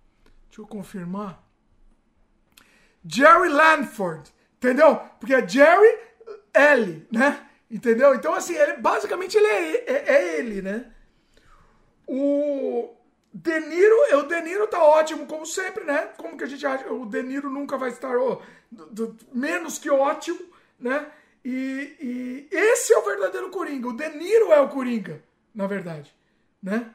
Deixa 0.48 0.62
eu 0.62 0.66
confirmar. 0.66 1.42
Jerry 3.10 3.48
Lanford. 3.48 4.30
Entendeu? 4.56 4.96
Porque 5.20 5.34
é 5.34 5.46
Jerry 5.48 5.98
L, 6.52 7.06
né? 7.12 7.46
Entendeu? 7.70 8.14
Então, 8.14 8.34
assim, 8.34 8.54
ele, 8.56 8.74
basicamente 8.78 9.36
ele 9.36 9.46
é, 9.46 9.84
é- 9.86 10.04
é 10.14 10.38
ele, 10.38 10.62
né? 10.62 10.86
O 12.06 12.94
De 13.32 13.60
Niro, 13.60 13.94
o 14.18 14.22
De 14.22 14.40
Niro 14.40 14.66
tá 14.66 14.82
ótimo, 14.82 15.26
como 15.26 15.44
sempre, 15.46 15.84
né? 15.84 16.08
Como 16.16 16.36
que 16.36 16.44
a 16.44 16.46
gente 16.46 16.66
acha? 16.66 16.90
O 16.92 17.04
De 17.06 17.22
Niro 17.22 17.50
nunca 17.50 17.76
vai 17.76 17.90
estar 17.90 18.16
ó, 18.16 18.40
do- 18.70 18.86
do- 18.86 19.16
menos 19.32 19.78
que 19.78 19.90
ótimo, 19.90 20.40
né? 20.78 21.06
E, 21.44 21.96
e 22.00 22.48
esse 22.50 22.92
é 22.92 22.98
o 22.98 23.04
verdadeiro 23.04 23.50
Coringa. 23.50 23.88
O 23.88 23.92
De 23.96 24.08
Niro 24.10 24.52
é 24.52 24.60
o 24.60 24.68
Coringa, 24.68 25.22
na 25.54 25.66
verdade, 25.66 26.14
né? 26.62 26.90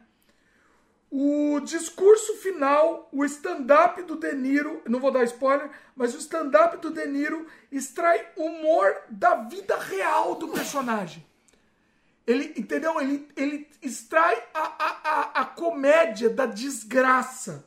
O 1.15 1.59
discurso 1.59 2.37
final, 2.37 3.07
o 3.11 3.23
stand-up 3.23 4.01
do 4.01 4.15
De 4.15 4.33
Niro, 4.33 4.81
não 4.89 4.99
vou 4.99 5.11
dar 5.11 5.23
spoiler, 5.25 5.69
mas 5.95 6.15
o 6.15 6.17
stand-up 6.17 6.77
do 6.77 6.89
De 6.89 7.05
Niro 7.05 7.45
extrai 7.71 8.29
humor 8.35 8.99
da 9.11 9.35
vida 9.35 9.77
real 9.77 10.33
do 10.33 10.47
personagem. 10.47 11.23
Ele, 12.25 12.51
entendeu? 12.57 12.99
Ele, 12.99 13.29
ele 13.35 13.69
extrai 13.79 14.43
a, 14.55 14.59
a, 14.59 15.01
a, 15.03 15.41
a 15.41 15.45
comédia 15.45 16.31
da 16.31 16.47
desgraça. 16.47 17.63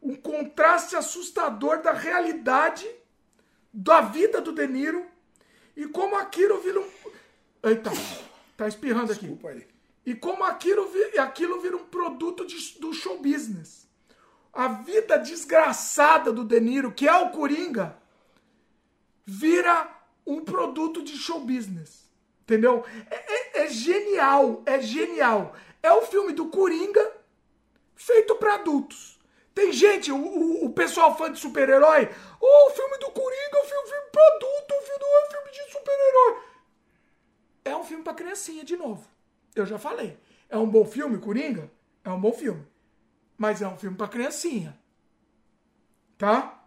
Um 0.00 0.16
contraste 0.16 0.96
assustador 0.96 1.82
da 1.82 1.92
realidade 1.92 2.88
da 3.70 4.00
vida 4.00 4.40
do 4.40 4.52
De 4.52 4.66
Niro 4.66 5.04
e 5.76 5.86
como 5.86 6.16
aquilo 6.16 6.62
vira 6.62 6.80
um. 6.80 6.90
Eita, 7.62 7.90
tá 8.56 8.66
espirrando 8.66 9.12
aqui. 9.12 9.26
Desculpa 9.26 9.50
aí. 9.50 9.73
E 10.06 10.14
como 10.14 10.44
aquilo, 10.44 10.90
aquilo 11.18 11.60
vira 11.60 11.76
um 11.76 11.84
produto 11.86 12.46
de- 12.46 12.78
do 12.78 12.92
show 12.92 13.18
business. 13.18 13.88
A 14.52 14.68
vida 14.68 15.18
desgraçada 15.18 16.30
do 16.32 16.44
De 16.44 16.60
Niro, 16.60 16.92
que 16.92 17.08
é 17.08 17.16
o 17.16 17.30
Coringa, 17.30 17.96
vira 19.24 19.88
um 20.26 20.44
produto 20.44 21.02
de 21.02 21.16
show 21.16 21.40
business. 21.40 22.04
Entendeu? 22.42 22.84
É, 23.10 23.60
é- 23.60 23.62
é 23.64 23.68
genial, 23.68 24.62
é 24.66 24.80
genial. 24.80 25.54
É 25.82 25.90
o 25.92 26.02
filme 26.02 26.32
do 26.32 26.48
Coringa 26.48 27.12
feito 27.96 28.34
para 28.36 28.54
adultos. 28.54 29.18
Tem 29.54 29.72
gente, 29.72 30.10
o, 30.12 30.16
o, 30.16 30.64
o 30.66 30.70
pessoal 30.72 31.16
fã 31.16 31.30
de 31.32 31.38
super-herói, 31.38 32.10
oh, 32.40 32.68
o 32.68 32.70
filme 32.74 32.98
do 32.98 33.10
Coringa 33.12 33.56
é 33.58 33.62
um 33.62 33.64
filme, 33.66 33.88
filme 33.88 34.10
pra 34.12 34.26
adulto, 34.26 34.74
o 34.74 34.82
filme 34.82 35.04
um 35.04 35.30
filme 35.30 35.50
de 35.52 35.72
super-herói. 35.72 36.42
É 37.64 37.76
um 37.76 37.84
filme 37.84 38.04
pra 38.04 38.14
criancinha, 38.14 38.64
de 38.64 38.76
novo. 38.76 39.08
Eu 39.54 39.66
já 39.66 39.78
falei. 39.78 40.18
É 40.48 40.58
um 40.58 40.68
bom 40.68 40.84
filme, 40.84 41.18
Coringa? 41.18 41.70
É 42.02 42.10
um 42.10 42.20
bom 42.20 42.32
filme. 42.32 42.66
Mas 43.36 43.62
é 43.62 43.68
um 43.68 43.76
filme 43.76 43.96
pra 43.96 44.08
criancinha. 44.08 44.78
Tá? 46.18 46.64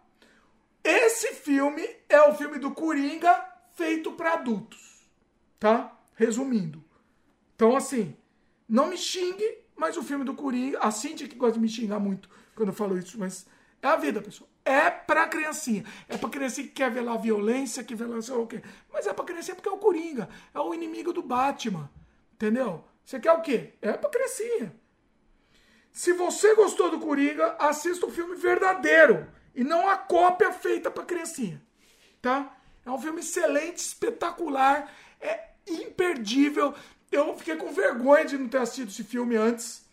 Esse 0.82 1.34
filme 1.34 1.86
é 2.08 2.20
o 2.22 2.34
filme 2.34 2.58
do 2.58 2.70
Coringa 2.70 3.46
feito 3.74 4.12
pra 4.12 4.34
adultos. 4.34 5.08
Tá? 5.58 5.96
Resumindo. 6.14 6.84
Então, 7.54 7.76
assim, 7.76 8.16
não 8.68 8.88
me 8.88 8.96
xingue, 8.96 9.58
mas 9.76 9.96
o 9.96 10.02
filme 10.02 10.24
do 10.24 10.34
Coringa, 10.34 10.78
a 10.80 10.90
Cintia 10.90 11.28
que 11.28 11.36
gosta 11.36 11.54
de 11.54 11.60
me 11.60 11.68
xingar 11.68 11.98
muito 11.98 12.28
quando 12.54 12.70
eu 12.70 12.74
falo 12.74 12.98
isso, 12.98 13.18
mas 13.18 13.46
é 13.80 13.86
a 13.86 13.96
vida, 13.96 14.20
pessoal. 14.20 14.50
É 14.64 14.90
pra 14.90 15.26
criancinha. 15.28 15.84
É 16.08 16.18
pra 16.18 16.28
criancinha 16.28 16.66
que 16.66 16.74
quer 16.74 16.90
ver 16.90 17.00
lá 17.00 17.16
violência, 17.16 17.84
que 17.84 17.94
vê 17.94 18.04
lá 18.04 18.18
o 18.18 18.46
quê. 18.46 18.62
Mas 18.92 19.06
é 19.06 19.14
pra 19.14 19.24
criancinha 19.24 19.54
porque 19.54 19.68
é 19.68 19.72
o 19.72 19.78
Coringa. 19.78 20.28
É 20.52 20.60
o 20.60 20.74
inimigo 20.74 21.12
do 21.12 21.22
Batman. 21.22 21.88
Entendeu? 22.38 22.84
Você 23.04 23.18
quer 23.18 23.32
o 23.32 23.42
quê? 23.42 23.72
É 23.82 23.92
pra 23.94 24.08
criancinha. 24.08 24.72
Se 25.92 26.12
você 26.12 26.54
gostou 26.54 26.88
do 26.88 27.00
Coringa, 27.00 27.56
assista 27.58 28.06
o 28.06 28.10
filme 28.12 28.36
verdadeiro. 28.36 29.26
E 29.56 29.64
não 29.64 29.88
a 29.88 29.96
cópia 29.96 30.52
feita 30.52 30.88
pra 30.88 31.04
criancinha. 31.04 31.60
Tá? 32.22 32.56
É 32.86 32.90
um 32.90 33.00
filme 33.00 33.18
excelente, 33.18 33.78
espetacular. 33.78 34.88
É 35.20 35.48
imperdível. 35.66 36.72
Eu 37.10 37.36
fiquei 37.36 37.56
com 37.56 37.72
vergonha 37.72 38.24
de 38.24 38.38
não 38.38 38.48
ter 38.48 38.58
assistido 38.58 38.90
esse 38.90 39.02
filme 39.02 39.34
antes. 39.34 39.84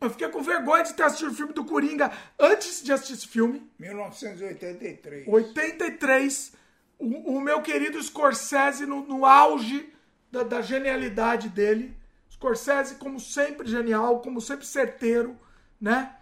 Eu 0.00 0.08
fiquei 0.08 0.28
com 0.28 0.40
vergonha 0.40 0.84
de 0.84 0.94
ter 0.94 1.02
assistido 1.02 1.32
o 1.32 1.34
filme 1.34 1.52
do 1.52 1.66
Coringa 1.66 2.10
antes 2.38 2.82
de 2.82 2.92
assistir 2.92 3.12
esse 3.12 3.28
filme. 3.28 3.70
1983. 3.78 5.28
83, 5.28 6.52
o, 6.98 7.36
o 7.36 7.40
meu 7.42 7.60
querido 7.60 8.02
Scorsese 8.02 8.86
no, 8.86 9.02
no 9.02 9.26
auge 9.26 9.92
da, 10.30 10.42
da 10.42 10.62
genialidade 10.62 11.48
dele. 11.48 11.96
Scorsese, 12.30 12.96
como 12.96 13.18
sempre, 13.18 13.68
genial, 13.68 14.20
como 14.20 14.40
sempre 14.40 14.64
certeiro, 14.66 15.36
né? 15.80 16.14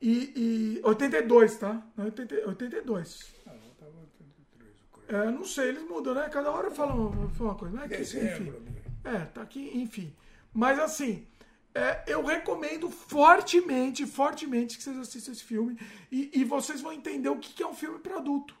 E, 0.00 0.78
e 0.80 0.80
82, 0.84 1.56
tá? 1.56 1.82
Não, 1.96 2.06
80, 2.06 2.48
82. 2.48 3.34
Ah, 3.46 3.50
eu 3.54 3.70
tava 3.78 3.92
em 3.92 4.00
83, 4.00 4.74
o 4.82 4.88
Coringa. 4.90 5.16
É, 5.16 5.30
não 5.30 5.44
sei, 5.44 5.68
eles 5.68 5.88
mudam, 5.88 6.14
né? 6.14 6.28
Cada 6.28 6.50
hora 6.50 6.70
fala 6.70 6.94
uma, 6.94 7.30
fala 7.30 7.50
uma 7.50 7.58
coisa. 7.58 7.76
Mas 7.76 7.84
é 7.84 7.88
que, 7.88 7.96
Dezembro, 7.96 8.62
enfim. 8.62 8.74
É, 9.04 9.18
tá 9.26 9.42
aqui, 9.42 9.70
enfim. 9.74 10.14
Mas 10.52 10.78
assim, 10.78 11.26
é, 11.74 12.04
eu 12.06 12.24
recomendo 12.24 12.90
fortemente, 12.90 14.06
fortemente 14.06 14.76
que 14.76 14.82
vocês 14.82 14.98
assistam 14.98 15.32
esse 15.32 15.42
filme 15.42 15.78
e, 16.10 16.30
e 16.32 16.44
vocês 16.44 16.80
vão 16.80 16.92
entender 16.92 17.28
o 17.28 17.38
que, 17.38 17.52
que 17.52 17.62
é 17.62 17.66
um 17.66 17.74
filme 17.74 17.98
para 17.98 18.16
adulto. 18.16 18.54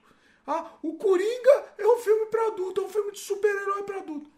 Ah, 0.46 0.72
o 0.82 0.94
Coringa 0.94 1.64
é 1.78 1.86
um 1.86 1.98
filme 1.98 2.26
para 2.26 2.48
adulto, 2.48 2.80
é 2.80 2.84
um 2.84 2.88
filme 2.88 3.12
de 3.12 3.20
super-herói 3.20 3.82
para 3.84 3.98
adulto. 3.98 4.30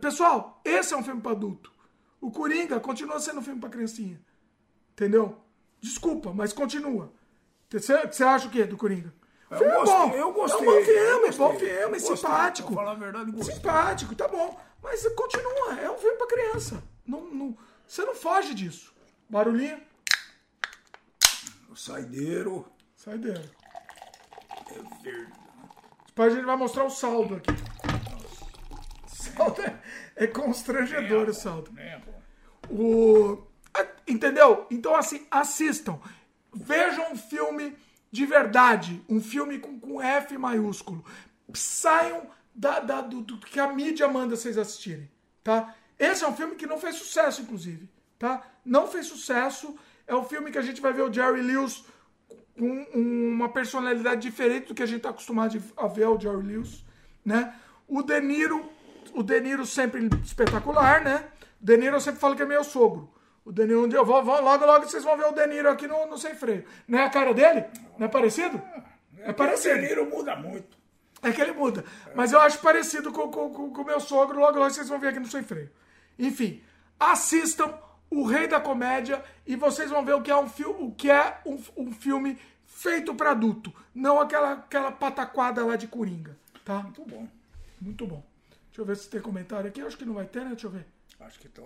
Pessoal, 0.00 0.60
esse 0.64 0.92
é 0.92 0.96
um 0.96 1.02
filme 1.04 1.20
para 1.20 1.32
adulto. 1.32 1.72
O 2.20 2.30
Coringa 2.30 2.80
continua 2.80 3.20
sendo 3.20 3.38
um 3.40 3.42
filme 3.42 3.60
para 3.60 3.70
criancinha. 3.70 4.20
Entendeu? 4.92 5.38
Desculpa, 5.80 6.32
mas 6.32 6.52
continua. 6.52 7.12
Você 7.70 8.24
acha 8.24 8.48
o 8.48 8.50
quê 8.50 8.64
do 8.64 8.76
Coringa? 8.76 9.12
Eu 9.50 9.58
filme 9.58 9.72
é 9.72 9.76
gostei, 9.76 9.96
bom. 9.96 10.14
eu 10.16 10.32
gostei, 10.32 10.66
É 10.66 10.70
um 10.70 10.74
bom 10.74 10.84
filme, 10.84 11.26
gostei, 11.26 11.38
bom 11.38 11.58
filme, 11.58 11.98
gostei. 11.98 12.16
simpático. 12.16 12.68
Pra 12.74 12.76
falar 12.82 12.92
a 12.92 12.94
verdade, 12.94 13.30
gostei. 13.30 13.54
Simpático, 13.54 14.14
tá 14.16 14.26
bom. 14.28 14.60
Mas 14.82 15.06
continua, 15.14 15.80
é 15.80 15.90
um 15.90 15.98
filme 15.98 16.16
pra 16.16 16.26
criança. 16.26 16.82
Não, 17.06 17.20
não, 17.32 17.56
você 17.86 18.04
não 18.04 18.14
foge 18.14 18.54
disso. 18.54 18.92
Barulhinho, 19.28 19.80
saideiro 21.76 22.66
sai 22.96 23.18
dele. 23.18 23.50
é 24.70 25.02
verde. 25.02 25.32
Depois 26.06 26.32
a 26.32 26.36
gente 26.36 26.46
vai 26.46 26.56
mostrar 26.56 26.84
o 26.84 26.90
saldo 26.90 27.36
aqui. 27.36 27.50
O 29.04 29.08
saldo 29.14 29.60
é, 29.62 29.75
é 30.16 30.26
constrangedor 30.26 31.28
o 31.28 31.34
saldo. 31.34 31.70
Pô? 32.04 32.74
O, 32.74 33.46
entendeu? 34.08 34.66
Então, 34.70 34.94
assim, 34.96 35.26
assistam. 35.30 36.00
Vejam 36.52 37.12
um 37.12 37.16
filme 37.16 37.76
de 38.10 38.24
verdade. 38.26 39.02
Um 39.08 39.20
filme 39.20 39.58
com, 39.58 39.78
com 39.78 40.00
F 40.02 40.36
maiúsculo. 40.38 41.04
Saiam 41.54 42.26
da, 42.54 42.80
da- 42.80 43.00
do, 43.02 43.20
do 43.20 43.38
que 43.38 43.60
a 43.60 43.72
mídia 43.72 44.08
manda 44.08 44.34
vocês 44.36 44.56
assistirem. 44.58 45.10
Tá? 45.44 45.74
Esse 45.98 46.24
é 46.24 46.28
um 46.28 46.34
filme 46.34 46.56
que 46.56 46.66
não 46.66 46.78
fez 46.78 46.96
sucesso, 46.96 47.42
inclusive. 47.42 47.88
Tá? 48.18 48.42
Não 48.64 48.88
fez 48.88 49.06
sucesso. 49.06 49.76
É 50.06 50.14
um 50.14 50.24
filme 50.24 50.50
que 50.50 50.58
a 50.58 50.62
gente 50.62 50.80
vai 50.80 50.92
ver 50.92 51.02
o 51.02 51.12
Jerry 51.12 51.42
Lewis 51.42 51.84
com 52.58 52.86
um- 52.94 53.28
uma 53.34 53.48
personalidade 53.50 54.22
diferente 54.22 54.68
do 54.68 54.74
que 54.74 54.82
a 54.82 54.86
gente 54.86 54.98
está 54.98 55.10
acostumado 55.10 55.62
a 55.76 55.86
ver 55.86 56.06
o 56.08 56.18
Jerry 56.18 56.42
Lewis, 56.42 56.84
né? 57.24 57.54
O 57.86 58.02
De 58.02 58.18
Niro, 58.20 58.68
o 59.18 59.22
De 59.22 59.40
Niro 59.40 59.64
sempre 59.66 60.08
espetacular, 60.24 61.02
né? 61.02 61.24
O 61.60 61.64
De 61.66 61.76
Niro 61.76 61.96
eu 61.96 62.00
sempre 62.00 62.20
falo 62.20 62.36
que 62.36 62.42
é 62.42 62.46
meu 62.46 62.62
sogro. 62.64 63.12
O 63.44 63.52
De 63.52 63.64
Niro, 63.66 63.84
um 63.84 63.88
dia 63.88 63.98
eu 63.98 64.04
vou, 64.04 64.22
vou- 64.24 64.40
logo, 64.42 64.64
logo 64.66 64.86
vocês 64.86 65.02
vão 65.04 65.16
ver 65.16 65.26
o 65.26 65.32
De 65.32 65.46
Niro 65.46 65.70
aqui 65.70 65.86
no, 65.86 66.06
no 66.06 66.18
Sem 66.18 66.34
Freio. 66.34 66.64
Não 66.88 66.98
é 66.98 67.04
a 67.04 67.10
cara 67.10 67.32
dele? 67.32 67.64
Não 67.98 68.06
é 68.06 68.08
parecido? 68.08 68.60
É 69.18 69.30
O 69.30 69.34
parecido. 69.34 69.74
Deniro 69.80 70.08
muda 70.08 70.36
muito. 70.36 70.76
É 71.22 71.32
que 71.32 71.40
ele 71.40 71.52
muda. 71.52 71.84
Mas 72.14 72.32
eu 72.32 72.40
acho 72.40 72.58
parecido 72.58 73.10
com 73.12 73.22
o 73.22 73.28
com, 73.30 73.50
com, 73.50 73.70
com 73.72 73.82
o 73.82 73.84
meu 73.86 73.98
sogro. 74.00 74.38
Logo, 74.38 74.58
logo 74.58 74.70
vocês 74.70 74.88
vão 74.88 74.98
ver 74.98 75.08
aqui 75.08 75.18
no 75.18 75.26
Sem 75.26 75.42
Freio. 75.42 75.70
Enfim, 76.18 76.62
assistam 77.00 77.72
O 78.10 78.24
Rei 78.24 78.46
da 78.46 78.60
Comédia 78.60 79.22
e 79.46 79.56
vocês 79.56 79.90
vão 79.90 80.04
ver 80.04 80.14
o 80.14 80.22
que 80.22 80.30
é 80.30 80.36
um, 80.36 80.48
fi 80.48 80.64
o 80.64 80.92
que 80.92 81.10
é 81.10 81.38
um, 81.44 81.58
um 81.76 81.92
filme 81.92 82.38
feito 82.66 83.14
para 83.14 83.30
adulto. 83.30 83.72
Não 83.94 84.20
aquela, 84.20 84.52
aquela 84.52 84.92
pataquada 84.92 85.64
lá 85.64 85.74
de 85.76 85.88
Coringa. 85.88 86.36
Tá? 86.64 86.80
Muito 86.82 87.04
bom. 87.04 87.26
Muito 87.80 88.06
bom. 88.06 88.22
Deixa 88.76 88.82
eu 88.82 88.94
ver 88.94 88.96
se 88.98 89.08
tem 89.08 89.22
comentário 89.22 89.66
aqui. 89.68 89.80
Acho 89.80 89.96
que 89.96 90.04
não 90.04 90.12
vai 90.12 90.26
ter, 90.26 90.40
né? 90.40 90.50
Deixa 90.50 90.66
eu 90.66 90.70
ver. 90.70 90.86
Acho 91.20 91.38
que 91.40 91.46
estão. 91.46 91.64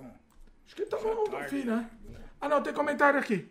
Acho 0.65 0.77
que 0.77 0.87
tá 0.87 0.97
no, 1.01 1.27
fim, 1.49 1.65
né? 1.65 1.91
Ah, 2.41 2.49
não, 2.49 2.63
tem 2.63 2.73
comentário 2.73 3.19
aqui. 3.19 3.51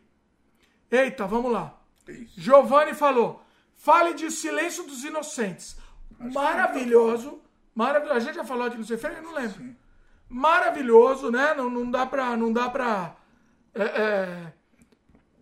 Eita, 0.89 1.27
vamos 1.27 1.51
lá. 1.51 1.77
Isso. 2.07 2.39
Giovanni 2.39 2.93
falou: 2.93 3.43
fale 3.75 4.13
de 4.13 4.31
Silêncio 4.31 4.85
dos 4.85 5.03
Inocentes. 5.03 5.75
Maravilhoso. 6.17 7.41
Maravilhoso. 7.75 8.15
A 8.15 8.19
gente 8.21 8.35
já 8.35 8.45
falou 8.45 8.65
aqui 8.65 8.77
no 8.77 8.85
Cefreio? 8.85 9.17
Eu 9.17 9.23
não 9.23 9.33
lembro. 9.33 9.75
Maravilhoso, 10.29 11.29
né? 11.29 11.53
Não, 11.53 11.69
não 11.69 11.91
dá 11.91 12.05
pra. 12.05 12.37
Não 12.37 12.53
dá 12.53 12.69
pra. 12.69 13.13
é, 13.75 13.83
é, 13.83 14.53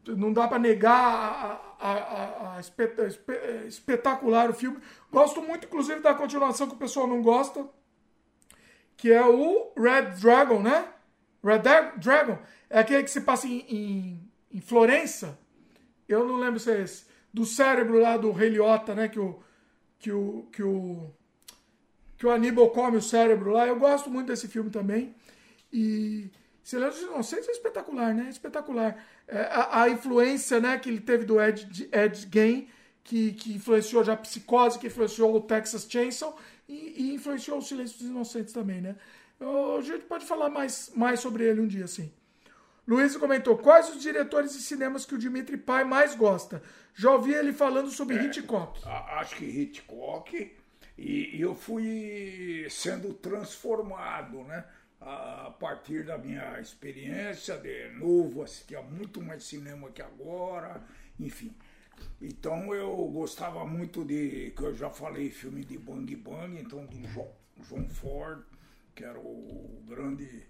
não 0.08 0.34
dá 0.34 0.48
pra 0.48 0.58
negar 0.58 1.62
a, 1.80 1.88
a- 1.92 2.56
a- 2.56 2.60
espet- 2.60 2.98
espe- 2.98 3.32
é, 3.36 3.66
espetacular 3.68 4.50
o 4.50 4.54
filme. 4.54 4.80
Gosto 5.12 5.40
muito, 5.40 5.68
inclusive, 5.68 6.00
da 6.00 6.16
continuação 6.16 6.68
que 6.68 6.74
o 6.74 6.80
pessoal 6.80 7.06
não 7.06 7.22
gosta. 7.22 7.64
Que 8.98 9.12
é 9.12 9.24
o 9.24 9.72
Red 9.78 10.20
Dragon, 10.20 10.62
né? 10.62 10.88
Red 11.44 11.60
Dra- 11.60 11.94
Dragon. 11.98 12.40
É 12.70 12.80
aquele 12.80 13.04
que 13.04 13.12
se 13.12 13.22
passa 13.22 13.48
em, 13.48 13.60
em, 13.70 14.32
em 14.52 14.60
Florença. 14.60 15.38
Eu 16.10 16.28
não 16.28 16.38
lembro 16.38 16.60
se 16.60 16.72
é 16.72 16.82
esse. 16.82 17.06
Do 17.34 17.46
cérebro 17.46 18.00
lá 18.00 18.18
do 18.18 18.32
Rei 18.32 18.50
Liotta, 18.50 18.96
né? 18.96 19.08
Que 19.08 19.20
o, 19.20 19.40
que 20.00 20.12
o, 20.12 20.48
que 20.52 20.64
o, 20.64 21.12
que 22.18 22.26
o 22.26 22.32
Aníbal 22.32 22.70
come 22.72 22.98
o 22.98 23.02
cérebro 23.02 23.52
lá. 23.52 23.68
Eu 23.68 23.78
gosto 23.78 24.10
muito 24.10 24.28
desse 24.28 24.48
filme 24.48 24.72
também. 24.72 25.16
E 25.72 26.32
Silêncio 26.64 27.02
dos 27.02 27.12
Inocentes 27.14 27.48
é 27.48 27.52
espetacular, 27.52 28.14
né? 28.14 28.28
Espetacular. 28.30 28.98
É, 29.28 29.42
a, 29.42 29.84
a 29.84 29.90
influência 29.90 30.60
né, 30.60 30.78
que 30.80 30.90
ele 30.90 31.02
teve 31.02 31.24
do 31.24 31.40
Ed, 31.42 31.90
Ed 31.92 32.28
Gein, 32.32 32.68
que, 33.04 33.34
que 33.34 33.54
influenciou 33.54 34.04
já 34.04 34.14
a 34.14 34.18
Psicose, 34.18 34.80
que 34.80 34.88
influenciou 34.88 35.36
o 35.36 35.42
Texas 35.42 35.86
Chainsaw 35.90 36.38
e, 36.68 36.94
e 37.12 37.14
influenciou 37.16 37.58
o 37.60 37.62
Silêncio 37.62 37.98
dos 38.00 38.08
Inocentes 38.08 38.54
também, 38.54 38.82
né? 38.82 38.96
Eu- 39.40 39.78
a 39.78 39.82
gente 39.82 40.06
pode 40.06 40.26
falar 40.26 40.50
mais, 40.50 40.92
mais 40.96 41.20
sobre 41.20 41.44
ele 41.46 41.62
um 41.62 41.68
dia, 41.68 41.86
assim. 41.86 42.12
Luiz 42.88 43.16
comentou: 43.18 43.58
quais 43.58 43.90
os 43.94 44.02
diretores 44.02 44.54
de 44.54 44.60
cinemas 44.62 45.06
que 45.06 45.14
o 45.16 45.18
Dimitri 45.18 45.58
Pai 45.58 45.84
mais 45.84 46.16
gosta? 46.16 46.62
Já 46.96 47.12
ouvi 47.12 47.34
ele 47.34 47.54
falando 47.54 47.90
sobre 47.92 48.16
Hitchcock. 48.26 48.80
A- 48.86 49.20
Acho 49.20 49.36
que 49.36 49.46
Hitchcock. 49.46 50.56
E, 50.98 51.38
e 51.38 51.42
eu 51.42 51.54
fui 51.54 52.66
sendo 52.72 53.14
transformado, 53.14 54.44
né? 54.46 54.66
A 55.00 55.54
partir 55.60 56.04
da 56.06 56.18
minha 56.18 56.60
experiência 56.60 57.56
de 57.58 57.90
novo, 58.00 58.42
assistia 58.42 58.82
muito 58.82 59.22
mais 59.22 59.44
cinema 59.44 59.92
que 59.92 60.02
agora, 60.02 60.82
enfim. 61.20 61.54
Então 62.22 62.74
eu 62.74 62.96
gostava 63.14 63.66
muito 63.66 64.04
de, 64.04 64.52
que 64.56 64.64
eu 64.64 64.76
já 64.76 64.90
falei, 64.90 65.30
filme 65.30 65.64
de 65.64 65.78
Bang 65.78 66.16
Bang, 66.16 66.60
então 66.60 66.86
do 66.86 67.08
João, 67.08 67.32
João 67.62 67.88
Ford, 67.90 68.44
que 68.96 69.04
era 69.04 69.20
o 69.20 69.84
grande 69.88 70.48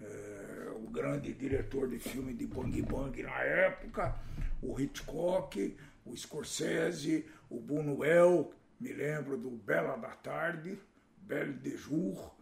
é, 0.00 0.72
o 0.76 0.88
grande 0.88 1.32
diretor 1.34 1.88
de 1.88 1.98
filme 1.98 2.32
de 2.32 2.46
Bang 2.46 2.80
Bang 2.82 3.22
na 3.22 3.38
época, 3.42 4.14
o 4.62 4.80
Hitchcock, 4.80 5.76
o 6.06 6.16
Scorsese, 6.16 7.26
o 7.50 7.60
Buñuel, 7.60 8.52
me 8.80 8.92
lembro 8.92 9.36
do 9.36 9.50
Bela 9.50 9.96
da 9.96 10.10
Tarde, 10.10 10.78
Belle 11.18 11.52
de 11.52 11.76
Jour, 11.76 12.34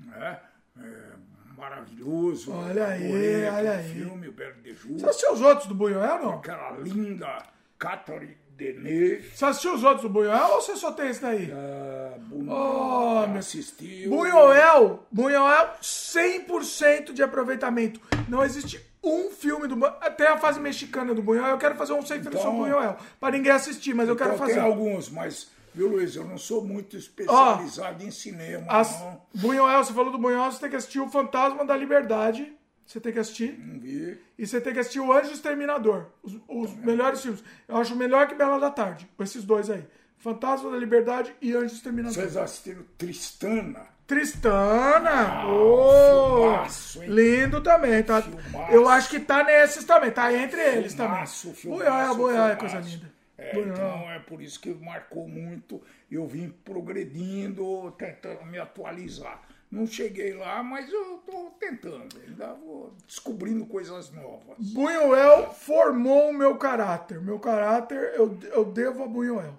né? 0.00 0.40
É, 0.78 1.12
maravilhoso. 1.56 2.52
Olha 2.52 2.88
aí, 2.88 3.44
olha 3.46 3.72
aí. 3.72 3.92
filme, 3.92 4.28
o 4.28 4.32
Belle 4.32 4.60
de 4.60 4.74
Jour, 4.74 4.98
Você 4.98 5.06
assistiu 5.06 5.32
os 5.32 5.40
outros 5.40 5.68
do 5.68 5.74
Buñuel, 5.74 6.22
não? 6.22 6.38
aquela 6.38 6.72
linda 6.78 7.42
Catherine 7.82 8.36
Deneuve. 8.56 9.28
Você 9.34 9.44
assistiu 9.44 9.74
os 9.74 9.82
outros 9.82 10.02
do 10.02 10.08
Buñuel 10.08 10.46
ou 10.52 10.60
você 10.60 10.76
só 10.76 10.92
tem 10.92 11.08
esse 11.08 11.20
daí? 11.20 11.50
Ah, 11.52 12.14
Buñuel, 12.18 12.56
Oh, 12.56 13.26
meu- 13.26 13.38
assistiu. 13.38 14.10
Buñuel, 14.10 15.06
Buñuel, 15.10 15.68
100% 15.80 17.12
de 17.12 17.22
aproveitamento. 17.22 18.00
Não 18.28 18.44
existe 18.44 18.80
um 19.02 19.30
filme 19.30 19.66
do. 19.66 19.74
Tem 20.16 20.28
a 20.28 20.38
fase 20.38 20.60
mexicana 20.60 21.12
do 21.14 21.22
Buñuel. 21.22 21.46
Eu 21.50 21.58
quero 21.58 21.74
fazer 21.74 21.92
um 21.92 22.02
sem 22.02 22.20
filme 22.22 22.36
Então- 22.36 22.42
sobre 22.42 22.70
Buñuel. 22.70 22.96
Pra 23.18 23.30
ninguém 23.32 23.50
assistir, 23.52 23.94
mas 23.94 24.08
eu 24.08 24.14
quero 24.14 24.30
Então, 24.34 24.38
fazer. 24.38 24.54
Tem 24.54 24.62
alguns, 24.62 25.08
mas, 25.10 25.50
viu, 25.74 25.88
Luiz, 25.88 26.14
eu 26.14 26.24
não 26.24 26.38
sou 26.38 26.62
muito 26.64 26.96
especializado 26.96 28.04
em 28.04 28.10
cinema, 28.12 28.64
As... 28.68 29.00
não. 29.00 29.20
Buñuel, 29.34 29.82
você 29.84 29.92
falou 29.92 30.12
do 30.12 30.18
Buñuel, 30.18 30.52
você 30.52 30.60
tem 30.60 30.70
que 30.70 30.76
assistir 30.76 31.00
o 31.00 31.08
Fantasma 31.10 31.64
da 31.64 31.76
Liberdade. 31.76 32.52
Você 32.92 33.00
tem 33.00 33.10
que 33.10 33.18
assistir. 33.18 33.58
Não 33.58 33.80
vi. 33.80 34.18
E 34.36 34.46
você 34.46 34.60
tem 34.60 34.74
que 34.74 34.78
assistir 34.78 35.00
o 35.00 35.10
Anjo 35.10 35.32
Exterminador. 35.32 36.08
Os, 36.22 36.38
os 36.46 36.74
melhores 36.76 37.22
filmes. 37.22 37.42
Eu 37.66 37.78
acho 37.78 37.96
melhor 37.96 38.28
que 38.28 38.34
Bela 38.34 38.60
da 38.60 38.70
Tarde. 38.70 39.08
Esses 39.18 39.44
dois 39.44 39.70
aí. 39.70 39.82
Fantasma 40.18 40.70
da 40.70 40.76
Liberdade 40.76 41.34
e 41.40 41.54
Anjo 41.54 41.74
Exterminador. 41.74 42.12
Vocês 42.12 42.36
assistiram 42.36 42.84
Tristana? 42.98 43.86
Tristana! 44.06 45.46
oh, 45.46 46.42
filmaço, 46.42 47.02
hein? 47.02 47.08
lindo 47.08 47.62
também, 47.62 48.02
tá? 48.02 48.20
Filmaço. 48.20 48.72
Eu 48.72 48.86
acho 48.86 49.08
que 49.08 49.20
tá 49.20 49.42
nesses 49.42 49.84
também, 49.84 50.10
tá 50.10 50.30
entre 50.34 50.60
eles 50.60 50.92
Filmaço, 50.92 51.46
também. 51.46 51.60
filmaço, 51.60 51.84
Buiá, 51.84 52.14
Buiá 52.14 52.48
é 52.50 52.56
coisa 52.56 52.78
linda. 52.78 53.10
É, 53.38 53.58
então 53.58 54.10
é 54.10 54.18
por 54.18 54.42
isso 54.42 54.60
que 54.60 54.68
marcou 54.74 55.26
muito. 55.26 55.82
Eu 56.10 56.26
vim 56.26 56.50
progredindo, 56.62 57.90
tentando 57.92 58.44
me 58.44 58.58
atualizar. 58.58 59.40
Não 59.72 59.86
cheguei 59.86 60.34
lá, 60.34 60.62
mas 60.62 60.92
eu 60.92 61.16
estou 61.16 61.50
tentando. 61.58 62.20
Ainda 62.28 62.52
vou 62.52 62.92
descobrindo 63.06 63.64
coisas 63.64 64.12
novas. 64.12 64.58
Buñuel 64.58 65.50
formou 65.54 66.28
o 66.28 66.34
meu 66.34 66.56
caráter. 66.56 67.18
Meu 67.22 67.38
caráter 67.38 68.12
eu, 68.14 68.38
eu 68.52 68.66
devo 68.66 69.02
a 69.02 69.06
Buñuel. 69.06 69.58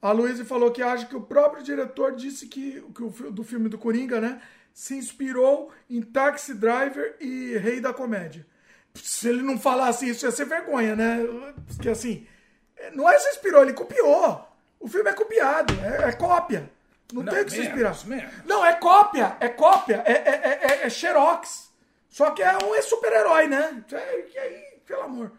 A 0.00 0.12
Luísa 0.12 0.44
falou 0.44 0.70
que 0.70 0.80
acha 0.80 1.04
que 1.04 1.16
o 1.16 1.20
próprio 1.20 1.64
diretor 1.64 2.14
disse 2.14 2.46
que, 2.46 2.80
que 2.94 3.02
o 3.02 3.10
do 3.32 3.42
filme 3.42 3.68
do 3.68 3.76
Coringa, 3.76 4.20
né, 4.20 4.40
se 4.72 4.94
inspirou 4.94 5.72
em 5.90 6.00
Taxi 6.00 6.54
Driver 6.54 7.16
e 7.20 7.58
Rei 7.58 7.80
da 7.80 7.92
Comédia. 7.92 8.46
Se 8.94 9.28
ele 9.28 9.42
não 9.42 9.58
falasse 9.58 10.08
isso, 10.08 10.24
ia 10.24 10.30
ser 10.30 10.44
vergonha, 10.44 10.94
né? 10.94 11.18
Porque 11.66 11.88
assim, 11.88 12.24
não 12.94 13.10
é 13.10 13.18
se 13.18 13.30
inspirou, 13.30 13.62
ele 13.62 13.72
copiou. 13.72 14.46
O 14.78 14.86
filme 14.86 15.10
é 15.10 15.12
copiado, 15.12 15.74
é, 15.84 16.10
é 16.10 16.12
cópia. 16.12 16.70
Não, 17.12 17.22
Não, 17.22 17.32
tem 17.32 17.44
que 17.44 17.50
se 17.52 17.60
inspirar. 17.60 17.96
menos. 18.06 18.44
Não, 18.44 18.64
é 18.64 18.72
cópia, 18.74 19.36
é 19.40 19.48
cópia, 19.48 20.02
é, 20.06 20.12
é, 20.12 20.14
é, 20.18 20.60
é- 20.82 20.86
é 20.86 20.90
xerox. 20.90 21.70
Só 22.08 22.30
que 22.30 22.42
é 22.42 22.56
um 22.64 22.74
é 22.74 22.82
super-herói, 22.82 23.46
né? 23.46 23.84
É, 23.92 24.22
que 24.22 24.38
aí, 24.38 24.80
pelo 24.86 25.02
amor. 25.02 25.32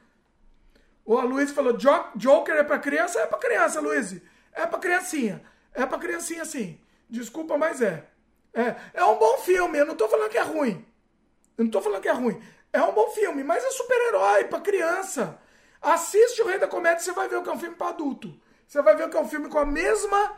O 1.05 1.17
a 1.17 1.23
Luiz 1.23 1.51
falou, 1.51 1.73
"Jo- 1.77 2.05
Joker 2.15 2.55
é 2.55 2.63
pra 2.63 2.79
criança? 2.79 3.19
É 3.19 3.25
pra 3.25 3.37
criança, 3.37 3.81
Luiz. 3.81 4.15
É 4.53 4.65
pra 4.65 4.79
criancinha. 4.79 5.41
É 5.73 5.85
pra 5.85 5.97
criancinha, 5.97 6.45
sim. 6.45 6.79
Desculpa, 7.09 7.57
mas 7.57 7.81
é. 7.81 8.05
É, 8.53 8.75
é 8.93 9.03
um 9.05 9.17
bom 9.17 9.37
filme, 9.39 9.77
eu 9.77 9.85
não 9.85 9.95
tô 9.95 10.07
falando 10.09 10.29
que 10.29 10.37
é 10.37 10.41
ruim. 10.41 10.85
Eu 11.57 11.63
não 11.65 11.71
tô 11.71 11.81
falando 11.81 12.01
que 12.01 12.07
é 12.09 12.13
ruim. 12.13 12.41
É 12.73 12.81
um 12.81 12.93
bom 12.93 13.09
filme, 13.11 13.43
mas 13.43 13.63
é 13.63 13.71
super-herói 13.71 14.45
pra 14.45 14.59
criança. 14.61 15.37
Assiste 15.81 16.41
o 16.41 16.47
Rei 16.47 16.59
da 16.59 16.67
Comédia 16.67 17.01
e 17.01 17.03
você 17.03 17.11
vai 17.11 17.27
ver 17.27 17.41
que 17.41 17.49
é 17.49 17.53
um 17.53 17.59
filme 17.59 17.75
pra 17.75 17.89
adulto. 17.89 18.39
Você 18.67 18.81
vai 18.81 18.95
ver 18.95 19.09
que 19.09 19.17
é 19.17 19.19
um 19.19 19.27
filme 19.27 19.49
com 19.49 19.57
a 19.59 19.65
mesma, 19.65 20.37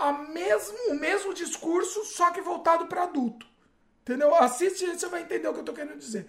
a 0.00 0.12
mesmo, 0.12 0.76
o 0.88 0.94
mesmo 0.94 1.34
discurso, 1.34 2.04
só 2.04 2.30
que 2.30 2.40
voltado 2.40 2.86
pra 2.86 3.02
adulto. 3.02 3.46
Entendeu? 4.02 4.34
Assiste 4.34 4.84
e 4.84 4.98
você 4.98 5.06
vai 5.06 5.22
entender 5.22 5.46
o 5.46 5.52
que 5.52 5.60
eu 5.60 5.64
tô 5.64 5.74
querendo 5.74 5.98
dizer. 5.98 6.26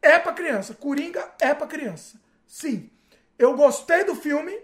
É 0.00 0.18
pra 0.18 0.32
criança. 0.32 0.74
Coringa 0.74 1.32
é 1.38 1.54
pra 1.54 1.66
criança. 1.66 2.18
Sim. 2.46 2.90
Eu 3.38 3.54
gostei 3.54 4.04
do 4.04 4.14
filme. 4.14 4.58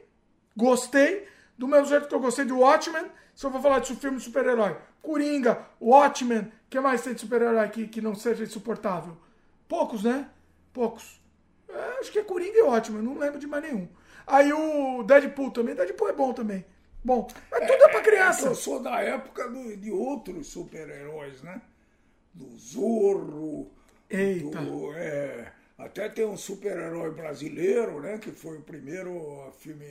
Gostei. 0.57 1.29
Do 1.57 1.69
mesmo 1.69 1.87
jeito 1.87 2.09
que 2.09 2.15
eu 2.15 2.21
gostei 2.21 2.45
de 2.45 2.53
Watchmen. 2.53 3.05
Se 3.35 3.45
eu 3.45 3.51
vou 3.51 3.61
falar 3.61 3.81
de 3.81 3.95
filme 3.95 4.17
de 4.17 4.25
super-herói. 4.25 4.77
Coringa, 5.03 5.67
Watchmen. 5.81 6.51
Que 6.69 6.81
mais 6.81 7.03
tem 7.03 7.15
de 7.15 7.21
super-herói 7.21 7.69
que, 7.69 7.87
que 7.87 8.01
não 8.01 8.15
seja 8.15 8.43
insuportável? 8.43 9.17
Poucos, 9.69 10.03
né? 10.03 10.29
Poucos. 10.73 11.21
É, 11.69 11.99
acho 12.01 12.11
que 12.11 12.19
é 12.19 12.25
Coringa 12.25 12.59
e 12.59 12.63
Watchmen. 12.63 13.03
Não 13.03 13.19
lembro 13.19 13.39
de 13.39 13.47
mais 13.47 13.63
nenhum. 13.63 13.87
Aí 14.27 14.53
o 14.53 15.03
Deadpool 15.03 15.51
também. 15.51 15.75
Deadpool 15.75 16.09
é 16.09 16.13
bom 16.13 16.33
também. 16.33 16.65
Bom. 17.05 17.29
Mas 17.51 17.61
tudo 17.71 17.83
é 17.85 17.89
pra 17.89 18.01
criança. 18.03 18.47
Eu 18.49 18.55
sou 18.55 18.83
da 18.83 19.01
época 19.01 19.49
do- 19.49 19.77
de 19.77 19.91
outros 19.91 20.49
super-heróis, 20.49 21.43
né? 21.43 21.61
Do 22.35 22.57
Zorro. 22.59 23.71
Eita. 24.11 24.59
do- 24.63 24.93
é, 24.95 25.53
até 25.77 26.09
tem 26.09 26.25
um 26.25 26.37
super-herói 26.37 27.11
brasileiro, 27.11 28.01
né? 28.01 28.17
Que 28.19 28.31
foi 28.31 28.57
o 28.59 28.63
primeiro 28.63 29.53
filme, 29.59 29.85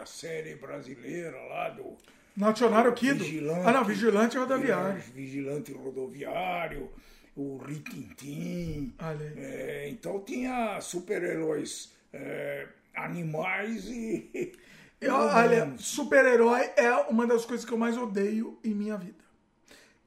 a 0.00 0.06
série 0.06 0.54
brasileira 0.54 1.36
lá 1.48 1.70
do. 1.70 1.96
Nacionário 2.36 2.92
Kido. 2.92 3.24
Vigilante. 3.24 3.66
Ah, 3.66 3.72
não. 3.72 3.84
Vigilante 3.84 4.36
rodoviário. 4.38 5.00
Vigilante 5.14 5.72
rodoviário, 5.72 6.90
o 7.34 7.56
Ritintim. 7.58 8.94
É, 9.36 9.88
então 9.88 10.20
tinha 10.20 10.80
super-heróis 10.80 11.92
é, 12.12 12.66
animais 12.94 13.86
e. 13.86 14.52
Eu, 15.00 15.14
olha, 15.14 15.74
super-herói 15.78 16.70
é 16.76 16.92
uma 17.08 17.26
das 17.26 17.44
coisas 17.44 17.66
que 17.66 17.72
eu 17.72 17.78
mais 17.78 17.96
odeio 17.96 18.58
em 18.64 18.74
minha 18.74 18.96
vida. 18.96 19.24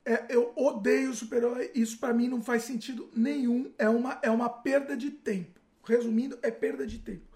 É, 0.05 0.25
eu 0.29 0.51
odeio 0.55 1.13
super-herói. 1.13 1.71
Isso 1.75 1.99
pra 1.99 2.13
mim 2.13 2.27
não 2.27 2.41
faz 2.41 2.63
sentido 2.63 3.09
nenhum. 3.15 3.71
É 3.77 3.87
uma, 3.87 4.17
é 4.23 4.31
uma 4.31 4.49
perda 4.49 4.97
de 4.97 5.11
tempo. 5.11 5.59
Resumindo, 5.85 6.37
é 6.41 6.49
perda 6.49 6.85
de 6.87 6.97
tempo. 6.97 7.29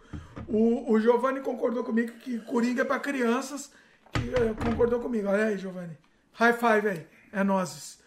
O, 0.48 0.91
o 0.91 0.99
Giovanni 0.99 1.41
concordou 1.41 1.83
comigo 1.83 2.14
que 2.19 2.40
Coringa 2.40 2.82
é 2.82 2.85
pra 2.85 2.99
crianças. 2.99 3.72
Que, 4.11 4.33
é, 4.33 4.53
concordou 4.53 4.99
comigo. 4.99 5.27
Olha 5.27 5.45
aí, 5.45 5.57
Giovanni. 5.57 5.98
High 6.33 6.53
five 6.53 6.88
aí. 6.90 7.07
É 7.32 7.43
nozes. 7.43 7.99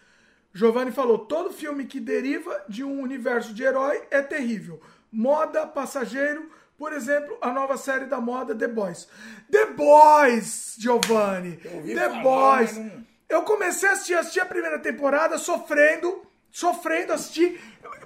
Giovanni 0.53 0.91
falou: 0.91 1.19
todo 1.19 1.53
filme 1.53 1.85
que 1.85 1.99
deriva 1.99 2.65
de 2.67 2.83
um 2.83 3.01
universo 3.01 3.53
de 3.53 3.63
herói 3.63 4.01
é 4.11 4.21
terrível. 4.21 4.81
Moda, 5.11 5.65
passageiro, 5.65 6.49
por 6.77 6.93
exemplo, 6.93 7.37
a 7.41 7.51
nova 7.51 7.75
série 7.77 8.05
da 8.05 8.19
moda 8.21 8.53
The 8.55 8.67
Boys. 8.67 9.07
The 9.51 9.65
Boys, 9.67 10.75
Giovanni! 10.77 11.57
The 11.57 12.09
falar, 12.09 12.21
Boys! 12.23 12.77
não- 12.77 13.05
Eu 13.29 13.43
comecei 13.43 13.89
a 13.89 13.91
assistir, 13.93 14.13
assisti 14.13 14.39
a 14.39 14.45
primeira 14.45 14.79
temporada 14.79 15.37
sofrendo, 15.37 16.25
sofrendo, 16.51 17.11
assistir. 17.13 17.59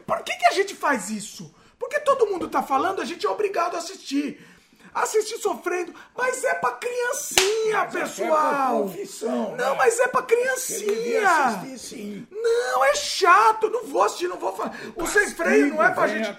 Por 0.06 0.24
que, 0.24 0.34
que 0.36 0.46
a 0.48 0.52
gente 0.54 0.74
faz 0.76 1.10
isso? 1.10 1.54
Porque 1.78 2.00
todo 2.00 2.28
mundo 2.28 2.48
tá 2.50 2.64
falando, 2.64 3.02
a 3.02 3.06
gente 3.06 3.26
é 3.26 3.30
obrigado 3.30 3.76
a 3.76 3.80
assistir. 3.80 4.40
Assistir 4.94 5.38
sofrendo, 5.38 5.94
mas 6.18 6.44
é 6.44 6.54
pra 6.56 6.72
criancinha, 6.74 7.78
Mas 7.86 7.96
é 7.96 8.00
pessoal! 8.02 8.84
profissão, 8.84 9.56
Não, 9.56 9.72
né? 9.72 9.76
mas 9.78 10.00
é 10.00 10.08
pra 10.08 10.22
criancinha! 10.24 11.30
assistir 11.30 11.80
sim. 11.80 12.28
Não, 12.30 12.84
é 12.84 12.94
chato, 12.96 13.70
não 13.70 13.86
vou 13.86 14.04
assistir, 14.04 14.28
não 14.28 14.38
vou 14.38 14.54
falar. 14.54 14.76
O 14.96 15.08
sem 15.08 15.30
freio 15.32 15.68
não 15.74 15.84
é 15.84 15.92
pra 15.94 16.08
gente. 16.08 16.30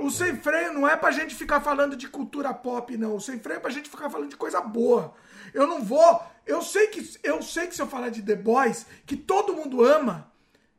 O 0.00 0.10
sem 0.10 0.36
freio 0.36 0.72
não 0.72 0.88
é 0.88 0.96
pra 0.96 1.10
gente 1.12 1.34
ficar 1.34 1.60
falando 1.60 1.94
de 1.96 2.08
cultura 2.08 2.52
pop, 2.52 2.96
não. 2.96 3.14
O 3.16 3.20
sem 3.20 3.38
freio 3.38 3.58
é 3.58 3.60
pra 3.60 3.70
gente 3.70 3.88
ficar 3.88 4.10
falando 4.10 4.30
de 4.30 4.36
coisa 4.36 4.60
boa. 4.60 5.14
Eu 5.52 5.66
não 5.66 5.82
vou. 5.84 6.20
Eu 6.46 6.60
sei 6.62 6.88
que 6.88 7.18
eu 7.22 7.40
sei 7.42 7.66
que 7.68 7.76
se 7.76 7.80
eu 7.82 7.86
falar 7.86 8.08
de 8.10 8.22
The 8.22 8.34
Boys, 8.36 8.86
que 9.06 9.16
todo 9.16 9.54
mundo 9.54 9.84
ama, 9.84 10.30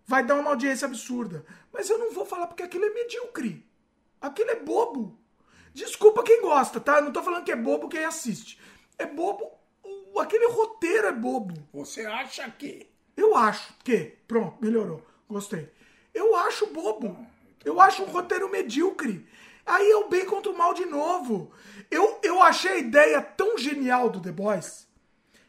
vai 0.06 0.22
dar 0.24 0.36
uma 0.36 0.50
audiência 0.50 0.86
absurda. 0.86 1.46
Mas 1.72 1.90
eu 1.90 1.98
não 1.98 2.12
vou 2.12 2.26
falar 2.26 2.48
porque 2.48 2.64
aquilo 2.64 2.86
é 2.86 2.90
medíocre. 2.90 3.66
Aquilo 4.22 4.52
é 4.52 4.56
bobo. 4.56 5.18
Desculpa 5.76 6.24
quem 6.24 6.42
gosta, 6.42 6.80
tá? 6.80 6.98
Eu 6.98 7.04
não 7.04 7.14
tô 7.14 7.22
falando 7.22 7.44
que 7.44 7.52
é 7.52 7.56
bobo 7.56 7.88
quem 7.88 8.04
assiste. 8.04 8.60
É 8.98 9.06
bobo. 9.06 9.52
Aquele 10.18 10.48
roteiro 10.48 11.08
é 11.08 11.12
bobo. 11.12 11.54
Você 11.74 12.06
acha 12.06 12.50
que. 12.50 12.90
Eu 13.16 13.36
acho 13.36 13.74
que. 13.84 14.18
Pronto, 14.28 14.58
melhorou. 14.60 15.06
Gostei. 15.30 15.70
Eu 16.14 16.36
acho 16.36 16.68
bobo. 16.68 17.16
Eu 17.64 17.80
acho 17.80 18.02
um 18.02 18.08
roteiro 18.08 18.50
medíocre. 18.50 19.28
Aí 19.66 19.92
é 19.92 19.98
o 19.98 20.08
bem 20.08 20.26
contra 20.26 20.52
o 20.52 20.58
mal 20.58 20.74
de 20.74 20.86
novo. 20.86 21.52
Eu, 21.92 22.20
eu 22.24 22.42
achei 22.42 22.72
a 22.72 22.78
ideia 22.78 23.22
tão 23.22 23.58
genial 23.58 24.10
do 24.10 24.22
The 24.22 24.32
Boys 24.32 24.86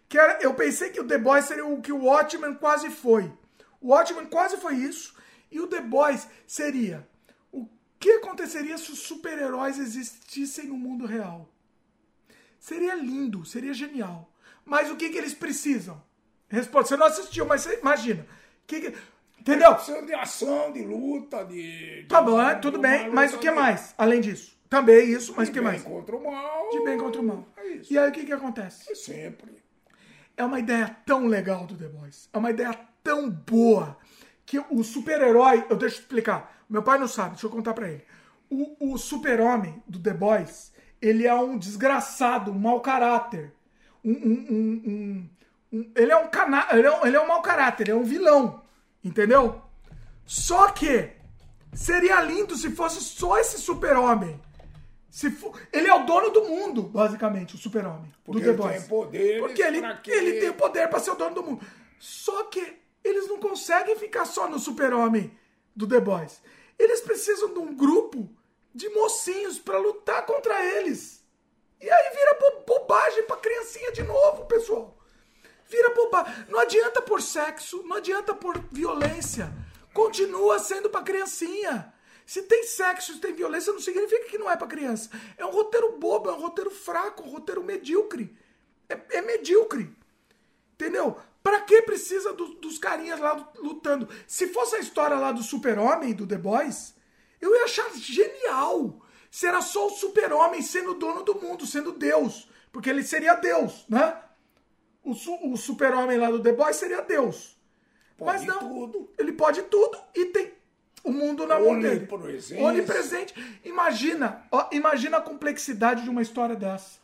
que 0.09 0.19
era, 0.19 0.39
eu 0.41 0.55
pensei 0.55 0.91
que 0.91 1.01
o 1.01 1.07
The 1.07 1.19
Boys 1.19 1.47
seria 1.47 1.67
o 1.67 1.81
que 1.81 1.93
o 1.93 2.05
Watchmen 2.05 2.55
quase 2.55 2.91
foi. 2.91 3.33
O 3.81 3.89
Watchmen 3.89 4.27
quase 4.27 4.57
foi 4.57 4.75
isso. 4.75 5.15
E 5.51 5.61
o 5.61 5.67
The 5.67 5.81
Boys 5.81 6.29
seria 6.47 7.07
que 8.07 8.27
aconteceria 8.27 8.77
se 8.79 8.91
os 8.93 9.01
super-heróis 9.01 9.79
existissem 9.79 10.67
no 10.67 10.77
mundo 10.77 11.07
real. 11.07 11.49
Seria 12.59 12.95
lindo, 12.95 13.45
seria 13.45 13.73
genial. 13.75 14.31
Mas 14.65 14.91
o 14.91 14.97
que, 14.97 15.09
que 15.11 15.19
eles 15.19 15.35
precisam? 15.35 16.03
Responde, 16.49 16.89
você 16.89 16.97
não 16.97 17.07
assistiu, 17.07 17.47
mas 17.47 17.63
você 17.63 17.79
imagina. 17.81 18.27
Que 18.67 18.81
que- 18.81 18.95
Entendeu? 19.41 19.75
Precisa 19.77 20.03
de 20.03 20.13
ação, 20.15 20.73
de 20.73 20.83
luta, 20.83 21.45
de. 21.45 22.03
de 22.03 22.07
Tá 22.09 22.21
bom, 22.21 22.41
é, 22.41 22.55
de 22.57 22.61
tudo 22.63 22.79
bem. 22.81 23.09
Mas 23.11 23.33
o 23.33 23.39
que 23.39 23.49
de- 23.49 23.55
mais? 23.55 23.95
Além 23.97 24.21
disso. 24.21 24.57
Também 24.69 25.09
isso, 25.11 25.33
mas 25.37 25.49
o 25.49 25.53
de 25.53 25.59
que 25.59 25.61
bem 25.65 25.73
mais? 25.73 25.83
contra 25.85 26.17
o 26.17 26.25
mal. 26.25 26.69
De 26.71 26.81
bem 26.85 26.99
contra 26.99 27.21
o 27.21 27.25
mal. 27.25 27.47
É 27.57 27.67
isso. 27.69 27.93
E 27.93 27.97
aí 27.99 28.09
o 28.09 28.13
que 28.13 28.25
que 28.25 28.33
acontece? 28.33 28.91
É 28.91 28.95
sempre. 28.97 29.63
É 30.37 30.45
uma 30.45 30.59
ideia 30.59 30.97
tão 31.07 31.27
legal 31.27 31.65
do 31.67 31.77
The 31.77 31.87
Boys. 31.87 32.29
É 32.33 32.39
uma 32.39 32.51
ideia 32.51 32.75
tão 33.05 33.31
boa 33.31 33.97
que 34.45 34.59
o 34.59 34.83
super-herói. 34.83 35.65
Eu 35.71 35.77
deixo 35.77 35.97
eu 35.99 36.01
explicar. 36.01 36.56
Meu 36.69 36.83
pai 36.83 36.99
não 36.99 37.09
sabe, 37.09 37.31
deixa 37.31 37.47
eu 37.47 37.51
contar 37.51 37.75
pra 37.75 37.89
ele. 37.89 38.03
O, 38.51 38.93
o 38.95 38.99
super-homem 38.99 39.83
do 39.87 39.99
The 39.99 40.13
Boys, 40.13 40.73
ele 41.01 41.27
é 41.27 41.35
um 41.35 41.59
desgraçado, 41.59 42.51
um 42.51 42.59
mau 42.59 42.81
caráter. 42.81 43.53
Um, 44.05 44.13
um- 44.13 45.29
um- 45.73 45.91
ele 45.97 46.13
é 46.13 46.17
um 46.17 46.29
cana 46.29 46.67
ele 46.73 46.87
é 46.87 46.93
um, 47.01 47.07
ele 47.07 47.17
é 47.17 47.21
um 47.21 47.27
mau 47.27 47.43
caráter, 47.43 47.85
ele 47.85 47.91
é 47.93 47.95
um 47.95 48.05
vilão. 48.05 48.63
Entendeu? 49.03 49.61
Só 50.25 50.71
que 50.71 51.11
seria 51.73 52.21
lindo 52.23 52.57
se 52.57 52.71
fosse 52.71 53.01
só 53.01 53.39
esse 53.39 53.59
super-homem. 53.59 54.41
Se 55.11 55.31
for, 55.31 55.59
ele 55.73 55.89
é 55.89 55.95
o 55.95 56.05
dono 56.05 56.31
do 56.31 56.45
mundo, 56.45 56.83
basicamente, 56.83 57.55
o 57.55 57.59
super-homem. 57.59 58.13
Do 58.27 58.41
The 58.41 58.49
ele 58.49 58.57
Boys. 58.57 58.79
tem 58.81 58.89
poderes 58.89 59.41
Porque 59.41 59.63
ele, 59.63 59.81
ele 60.11 60.41
tem 60.41 60.49
o 60.51 60.55
poder 60.55 60.89
pra 60.89 60.99
ser 61.01 61.11
o 61.11 61.15
dono 61.15 61.35
do 61.35 61.43
mundo. 61.43 61.65
Só 61.99 62.45
que 62.45 62.77
eles 63.03 63.29
não 63.29 63.39
conseguem 63.39 63.97
ficar 63.97 64.25
só 64.25 64.49
no 64.49 64.59
super-homem 64.59 65.31
do 65.75 65.87
The 65.87 66.01
Boys. 66.01 66.41
Eles 66.79 67.01
precisam 67.01 67.53
de 67.53 67.59
um 67.59 67.75
grupo 67.75 68.29
de 68.75 68.89
mocinhos 68.91 69.59
pra 69.59 69.79
lutar 69.79 70.25
contra 70.27 70.63
eles. 70.65 71.25
E 71.81 71.89
aí 71.91 72.11
vira 72.11 72.35
bo- 72.41 72.65
bobagem 72.67 73.23
pra 73.25 73.37
criancinha 73.37 73.93
de 73.93 74.03
novo, 74.03 74.47
pessoal. 74.47 74.97
Vira 75.69 75.91
bobagem. 75.95 76.47
Não 76.49 76.59
adianta 76.61 77.03
por 77.03 77.21
sexo, 77.23 77.83
não 77.85 77.97
adianta 77.97 78.35
por 78.35 78.59
violência. 78.71 79.53
Continua 79.93 80.59
sendo 80.59 80.91
pra 80.91 81.03
criancinha. 81.03 81.93
Se 82.27 82.43
tem 82.43 82.65
sexo, 82.65 83.15
se 83.15 83.21
tem 83.21 83.33
violência, 83.33 83.73
não 83.73 83.81
significa 83.81 84.27
que 84.29 84.37
não 84.39 84.51
é 84.51 84.57
pra 84.57 84.67
criança. 84.67 85.09
É 85.39 85.45
um 85.47 85.51
roteiro 85.51 85.97
bobo, 85.99 86.29
é 86.29 86.33
um 86.33 86.41
roteiro 86.41 86.71
fraco, 86.71 87.23
um 87.23 87.31
roteiro 87.31 87.63
medíocre. 87.63 88.37
É, 88.89 89.19
é 89.19 89.23
medíocre. 89.23 89.91
Entendeu? 90.75 91.17
Pra 91.47 91.61
que 91.61 91.81
precisa 91.83 92.33
do- 92.33 92.55
dos 92.55 92.77
carinhas 92.77 93.21
lá 93.21 93.53
lutando? 93.59 94.09
Se 94.27 94.49
fosse 94.49 94.75
a 94.75 94.81
história 94.81 95.17
lá 95.17 95.31
do 95.31 95.45
Super-Homem, 95.45 96.13
do 96.13 96.27
The 96.27 96.37
Boys, 96.39 96.93
eu 97.41 97.55
ia 97.55 97.63
achar 97.67 97.89
genial. 97.95 99.01
Se 99.31 99.47
era 99.47 99.61
só 99.61 99.87
o 99.87 99.91
Super-Homem 99.91 100.61
sendo 100.61 100.95
dono 100.95 101.23
do 101.23 101.41
mundo, 101.41 101.65
sendo 101.65 101.93
Deus. 101.93 102.49
Porque 102.73 102.91
ele 102.91 103.05
seria 103.05 103.35
Deus, 103.35 103.85
né? 103.89 104.17
O, 105.05 105.15
su- 105.15 105.39
o 105.41 105.57
Super-Homem 105.57 106.19
lá 106.19 106.33
do 106.33 106.43
The 106.43 106.53
Boys 106.53 106.75
seria 106.75 107.01
Deus. 107.01 107.57
Pode 108.19 108.39
Mas 108.39 108.45
não. 108.45 108.59
tudo. 108.59 109.09
Ele 109.17 109.31
pode 109.33 109.63
tudo 109.63 109.97
e 110.17 110.25
tem 110.27 110.53
o 111.05 111.13
mundo 111.13 111.47
na 111.47 111.61
mão 111.61 111.79
dele. 111.79 112.01
Onipresente. 112.61 113.61
Imagina, 113.65 114.45
ó, 114.51 114.69
imagina 114.73 115.19
a 115.19 115.23
complexidade 115.23 116.03
de 116.03 116.11
uma 116.11 116.23
história 116.23 116.57
dessa. 116.57 116.99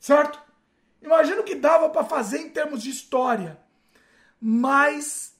Certo? 0.00 0.40
Imagina 1.02 1.42
o 1.42 1.44
que 1.44 1.54
dava 1.54 1.90
pra 1.90 2.02
fazer 2.02 2.38
em 2.38 2.48
termos 2.48 2.82
de 2.82 2.88
história. 2.88 3.62
Mas 4.46 5.34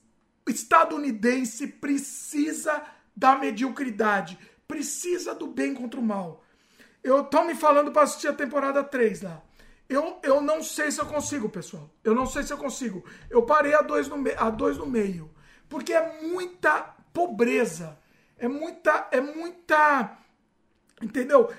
estadunidense 0.49 1.67
precisa 1.67 2.83
da 3.15 3.37
mediocridade, 3.37 4.39
precisa 4.67 5.35
do 5.35 5.47
bem 5.47 5.75
contra 5.75 6.01
o 6.01 6.03
mal. 6.03 6.43
Eu 7.03 7.23
tô 7.23 7.45
me 7.45 7.55
falando 7.55 7.93
pra 7.93 8.05
assistir 8.05 8.29
a 8.29 8.33
temporada 8.33 8.83
3 8.83 9.21
lá. 9.21 9.43
Eu, 9.91 10.19
eu 10.23 10.41
não 10.41 10.63
sei 10.63 10.91
se 10.91 11.03
eu 11.03 11.05
consigo, 11.05 11.51
pessoal. 11.51 11.91
Eu 12.03 12.15
não 12.15 12.25
sei 12.25 12.45
se 12.45 12.53
eu 12.55 12.57
consigo. 12.57 13.05
Eu 13.29 13.43
parei 13.43 13.75
a 13.75 13.83
dois 13.83 14.09
no, 14.09 14.17
a 14.39 14.49
dois 14.49 14.79
no 14.79 14.87
meio. 14.87 15.31
Porque 15.69 15.93
é 15.93 16.23
muita 16.23 16.97
pobreza. 17.13 17.99
É 18.39 18.49
muita. 18.49 19.07
É 19.11 19.21
muita. 19.21 20.17
Entendeu? 21.03 21.53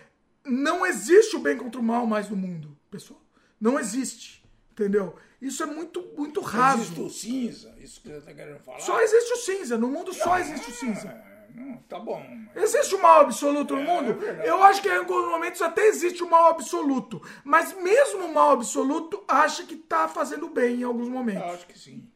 Não 0.43 0.83
existe 0.83 1.35
o 1.35 1.39
bem 1.39 1.57
contra 1.57 1.79
o 1.79 1.83
mal 1.83 2.07
mais 2.07 2.27
no 2.27 2.35
mundo, 2.35 2.75
pessoal. 2.89 3.21
Não 3.61 3.79
existe. 3.79 4.43
Entendeu? 4.71 5.15
Isso 5.41 5.61
é 5.63 5.65
muito, 5.65 6.01
muito 6.17 6.39
raso. 6.41 6.81
Existe 6.81 7.01
o 7.01 7.09
cinza, 7.09 7.75
isso 7.79 8.01
que 8.01 8.07
você 8.09 8.17
está 8.17 8.33
querendo 8.33 8.59
falar? 8.59 8.79
Só 8.79 8.99
existe 9.01 9.33
o 9.33 9.37
cinza. 9.37 9.77
No 9.77 9.87
mundo 9.89 10.13
só 10.13 10.37
existe 10.39 10.69
o 10.71 10.73
cinza. 10.73 11.07
É, 11.09 11.47
não, 11.53 11.77
tá 11.89 11.99
bom. 11.99 12.23
mas- 12.53 12.63
Existe 12.63 12.95
o 12.95 13.01
mal 13.01 13.21
absoluto 13.21 13.75
no 13.75 13.83
mundo? 13.83 14.13
verdade. 14.15 14.47
Eu 14.47 14.63
acho 14.63 14.81
que 14.81 14.87
em 14.89 14.95
alguns 14.97 15.25
momentos 15.29 15.61
até 15.61 15.85
existe 15.87 16.23
o 16.23 16.29
mal 16.29 16.49
absoluto. 16.51 17.21
Mas 17.43 17.73
mesmo 17.81 18.25
o 18.25 18.33
mal 18.33 18.51
absoluto 18.51 19.23
acha 19.27 19.63
que 19.63 19.75
tá 19.75 20.07
fazendo 20.07 20.47
bem 20.49 20.81
em 20.81 20.83
alguns 20.83 21.07
Eu 21.07 21.13
momentos. 21.13 21.53
acho 21.53 21.67
que 21.67 21.77
sim. 21.77 22.09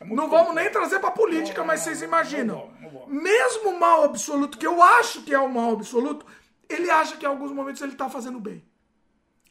É 0.00 0.04
Não 0.04 0.28
vamos 0.28 0.54
nem 0.54 0.70
trazer 0.70 1.00
pra 1.00 1.10
política, 1.10 1.60
Não, 1.60 1.66
mas 1.66 1.80
vocês 1.80 2.02
imaginam. 2.02 2.70
Mesmo 3.08 3.70
o 3.70 3.80
mal 3.80 4.04
absoluto, 4.04 4.56
que 4.56 4.66
eu 4.66 4.80
acho 4.80 5.22
que 5.22 5.34
é 5.34 5.38
o 5.40 5.48
mal 5.52 5.72
absoluto, 5.72 6.24
ele 6.68 6.88
acha 6.90 7.16
que 7.16 7.24
em 7.24 7.28
alguns 7.28 7.50
momentos 7.50 7.82
ele 7.82 7.96
tá 7.96 8.08
fazendo 8.08 8.38
bem. 8.38 8.62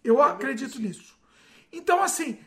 Eu 0.04 0.22
acredito 0.22 0.80
nisso. 0.80 1.18
Então, 1.74 2.02
assim, 2.02 2.40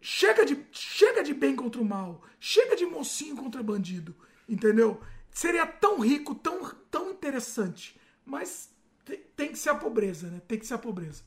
chega 0.00 0.44
de, 0.44 0.66
chega 0.70 1.22
de 1.22 1.34
bem 1.34 1.54
contra 1.54 1.80
o 1.80 1.84
mal. 1.84 2.22
Chega 2.40 2.76
de 2.76 2.86
mocinho 2.86 3.36
contra 3.36 3.62
bandido. 3.62 4.14
Entendeu? 4.48 5.00
Seria 5.30 5.66
tão 5.66 6.00
rico, 6.00 6.34
tão, 6.34 6.64
tão 6.90 7.10
interessante. 7.10 7.98
Mas 8.24 8.70
tem, 9.04 9.18
tem 9.36 9.52
que 9.52 9.58
ser 9.58 9.70
a 9.70 9.74
pobreza, 9.74 10.28
né? 10.28 10.40
Tem 10.46 10.58
que 10.58 10.66
ser 10.66 10.74
a 10.74 10.78
pobreza. 10.78 11.22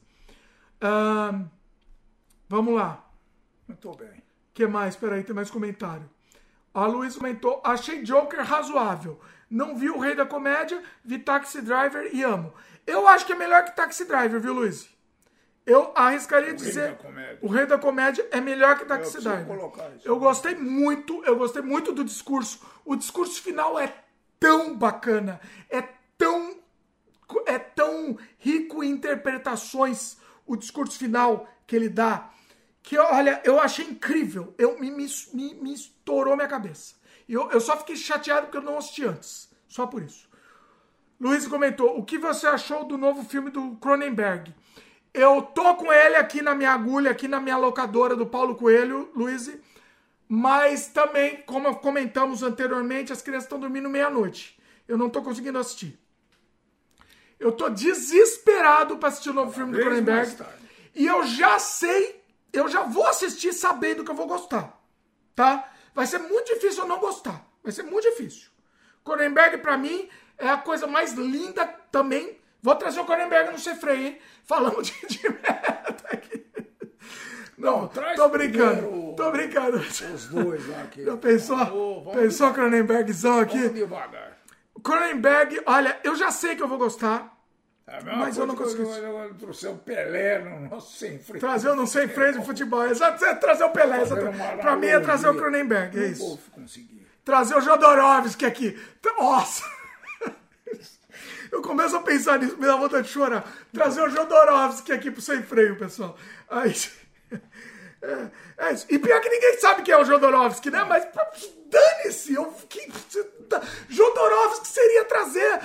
Ahn, 0.82 1.46
vamos 2.50 2.76
lá. 2.76 3.08
Muito 3.68 3.92
bem. 3.96 4.22
que 4.54 4.68
mais? 4.68 4.96
Peraí, 4.96 5.24
tem 5.24 5.36
mais 5.36 5.50
comentário. 5.50 6.10
A 6.74 6.86
Luiz 6.86 7.16
comentou: 7.16 7.62
achei 7.64 8.04
Joker 8.04 8.44
razoável. 8.44 9.20
Não 9.50 9.76
vi 9.78 9.90
o 9.90 10.00
Rei 10.00 10.16
da 10.16 10.26
Comédia, 10.26 10.82
vi 11.04 11.20
Taxi 11.20 11.62
Driver 11.62 12.10
e 12.14 12.24
amo. 12.24 12.54
Eu 12.88 13.08
acho 13.08 13.26
que 13.26 13.34
é 13.34 13.36
melhor 13.36 13.66
que 13.66 13.76
Taxi 13.76 14.06
Driver, 14.06 14.40
viu, 14.40 14.54
Luiz? 14.54 14.90
Eu 15.66 15.92
arriscaria 15.96 16.54
dizer. 16.54 16.92
da 16.92 16.96
Comédia. 16.96 17.40
O 17.42 17.48
Rei 17.48 17.66
da 17.66 17.78
Comédia 17.78 18.28
é 18.32 18.42
melhor 18.42 18.76
que 18.78 18.84
Eu 18.84 18.88
Taxi 18.88 19.12
preciso 19.12 19.30
Driver. 19.30 19.48
colocar 19.48 19.90
isso. 19.96 20.08
Eu 20.08 20.18
gostei 20.18 20.56
muito, 20.56 21.24
eu 21.24 21.38
gostei 21.38 21.62
muito 21.62 21.92
do 21.92 22.04
discurso. 22.04 22.60
O 22.84 22.96
discurso 22.96 23.42
final 23.42 23.80
é 23.80 23.94
tão 24.40 24.76
bacana, 24.76 25.40
é 25.70 25.82
tão 26.18 26.60
é 27.46 27.58
tão 27.58 28.18
rico 28.38 28.84
em 28.84 28.90
interpretações 28.90 30.18
o 30.46 30.56
discurso 30.58 30.98
final 30.98 31.48
que 31.66 31.76
ele 31.76 31.88
dá 31.88 32.30
que 32.84 32.98
olha 32.98 33.42
eu 33.46 33.60
achei 33.60 33.86
incrível 33.86 34.54
eu 34.58 34.78
me, 34.80 34.92
me, 34.92 35.08
me, 35.34 35.54
me 35.56 35.74
estourou 35.74 36.36
minha 36.36 36.48
cabeça 36.48 36.96
eu, 37.30 37.50
eu 37.52 37.62
só 37.62 37.78
fiquei 37.78 37.96
chateado 37.96 38.48
porque 38.48 38.58
eu 38.58 38.62
não 38.62 38.78
assisti 38.78 39.06
antes 39.06 39.50
só 39.68 39.88
por 39.88 40.02
isso 40.02 40.30
Luiz 41.20 41.48
comentou 41.48 41.98
o 41.98 42.04
que 42.04 42.18
você 42.18 42.48
achou 42.48 42.84
do 42.84 42.98
novo 42.98 43.24
filme 43.24 43.50
do 43.50 43.76
Cronenberg 43.78 44.54
eu 45.14 45.42
tô 45.42 45.76
com 45.76 45.92
ele 45.92 46.16
aqui 46.16 46.42
na 46.42 46.56
minha 46.56 46.72
agulha 46.72 47.12
aqui 47.12 47.28
na 47.28 47.40
minha 47.40 47.58
locadora 47.58 48.16
do 48.16 48.26
Paulo 48.26 48.56
Coelho 48.56 49.10
Luiz 49.16 49.52
mas 50.28 50.88
também 50.88 51.42
como 51.46 51.76
comentamos 51.76 52.44
anteriormente 52.44 53.12
as 53.12 53.22
crianças 53.22 53.46
estão 53.46 53.60
dormindo 53.60 53.90
meia-noite 53.90 54.58
eu 54.88 54.98
não 54.98 55.10
tô 55.10 55.22
conseguindo 55.22 55.58
assistir 55.58 56.02
eu 57.42 57.52
tô 57.52 57.70
desesperado 57.70 58.98
pra 58.98 59.10
assistir 59.10 59.32
o 59.32 59.34
novo 59.34 59.52
filme 59.52 59.76
do 59.76 59.80
Cronenberg. 59.80 60.38
E 60.94 61.08
eu 61.08 61.26
já 61.26 61.58
sei, 61.58 62.24
eu 62.54 62.70
já 62.70 62.84
vou 62.84 63.08
assistir 63.08 63.52
sabendo 63.52 64.06
que 64.06 64.12
eu 64.12 64.16
vou 64.16 64.28
gostar. 64.28 64.80
Tá? 65.36 65.68
Vai 65.96 66.06
ser 66.06 66.20
muito 66.20 66.54
difícil 66.54 66.84
eu 66.84 66.88
não 66.88 67.00
gostar. 67.00 67.44
Vai 67.64 67.72
ser 67.72 67.82
muito 67.82 68.08
difícil. 68.08 68.52
Cronenberg, 69.04 69.58
pra 69.58 69.76
mim, 69.76 70.08
é 70.38 70.50
a 70.50 70.58
coisa 70.58 70.86
mais 70.86 71.14
linda 71.14 71.66
também. 71.92 72.40
Vou 72.62 72.76
trazer 72.76 73.00
o 73.00 73.06
Cronenberg 73.06 73.52
no 73.52 73.60
Sem 73.60 73.76
Freio, 73.76 74.08
hein? 74.08 74.20
Falamos 74.46 74.88
de, 74.88 75.08
de 75.08 75.30
merda 75.30 75.96
aqui. 76.12 76.46
Não, 77.58 77.88
traz 77.88 78.16
tô 78.16 78.28
brincando. 78.30 79.14
Tô 79.16 79.32
brincando. 79.32 79.78
Os 79.78 80.28
dois 80.28 80.68
lá 80.68 80.82
aqui. 80.82 81.04
Já 81.04 81.18
pensou? 81.18 81.58
Ô, 81.58 82.04
vamos 82.04 82.20
pensou 82.22 82.50
o 82.50 82.54
Cronenbergzão 82.54 83.40
aqui? 83.40 83.58
Vamos 83.58 83.74
devagar. 83.76 84.38
Cronenberg, 84.84 85.62
olha, 85.66 86.00
eu 86.04 86.16
já 86.16 86.32
sei 86.32 86.56
que 86.56 86.64
eu 86.64 86.68
vou 86.68 86.78
gostar. 86.78 87.38
É 87.88 88.02
Mas 88.16 88.38
eu 88.38 88.46
não 88.46 88.56
consegui. 88.56 88.84
eu- 88.84 89.36
trouxe 89.38 89.68
o 89.68 89.76
Pelé 89.76 90.40
no 90.40 90.70
nosso 90.70 90.98
sem 90.98 91.20
freio. 91.20 91.40
Trazer 91.42 91.70
o 91.70 91.76
não 91.76 91.86
sei 91.86 92.08
freio 92.08 92.40
de 92.40 92.46
futebol. 92.46 92.86
Exato, 92.88 93.24
é 93.26 93.34
trazer 93.36 93.64
o 93.66 93.70
Pelé. 93.72 94.00
Pra 94.62 94.76
mim 94.78 94.88
é 94.88 95.00
trazer 95.00 95.28
o. 95.28 95.36
Cronenberg, 95.36 96.00
é 96.00 96.08
isso. 96.08 96.40
Trazer 97.26 97.56
o 97.56 97.62
Jodorowsky 97.62 98.46
aqui. 98.46 98.80
Nossa! 99.20 99.64
Eu 101.52 101.62
começo 101.62 101.96
a 101.96 102.02
pensar 102.02 102.40
nisso, 102.40 102.58
me 102.58 102.66
dá 102.66 102.76
vontade 102.76 103.08
de 103.08 103.14
chorar. 103.14 103.46
Trazer 103.74 104.02
o 104.02 104.10
Jodorowsky 104.10 104.94
aqui 104.94 105.12
pro 105.12 105.22
sem 105.22 105.44
freio, 105.44 105.78
pessoal. 105.78 106.18
Aí, 106.50 106.74
é, 108.02 108.32
é 108.58 108.74
isso. 108.74 108.86
E 108.90 108.98
pior 108.98 109.20
que 109.22 109.30
ninguém 109.30 109.60
sabe 109.60 109.82
quem 109.84 109.94
é 109.94 109.98
o 109.98 110.06
Jodorowsky, 110.06 110.72
né? 110.72 110.84
Mas 110.86 111.06
dane-se! 111.70 112.34
Eu, 112.34 112.46
que, 112.70 112.90
Jodorowsky 113.90 114.68
seria 114.68 115.06
trazer 115.06 115.62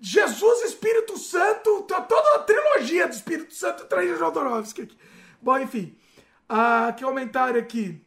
Jesus, 0.00 0.62
Espírito 0.64 1.16
Santo, 1.18 1.82
to- 1.82 2.02
toda 2.02 2.36
a 2.36 2.38
trilogia 2.40 3.06
do 3.06 3.12
Espírito 3.14 3.54
Santo 3.54 3.84
traz 3.84 4.10
o 4.10 4.16
Jodorowsky 4.16 4.82
aqui. 4.82 4.98
Bom, 5.40 5.58
enfim. 5.58 5.96
Ah, 6.48 6.92
que 6.96 7.04
comentário 7.04 7.60
aqui. 7.60 8.04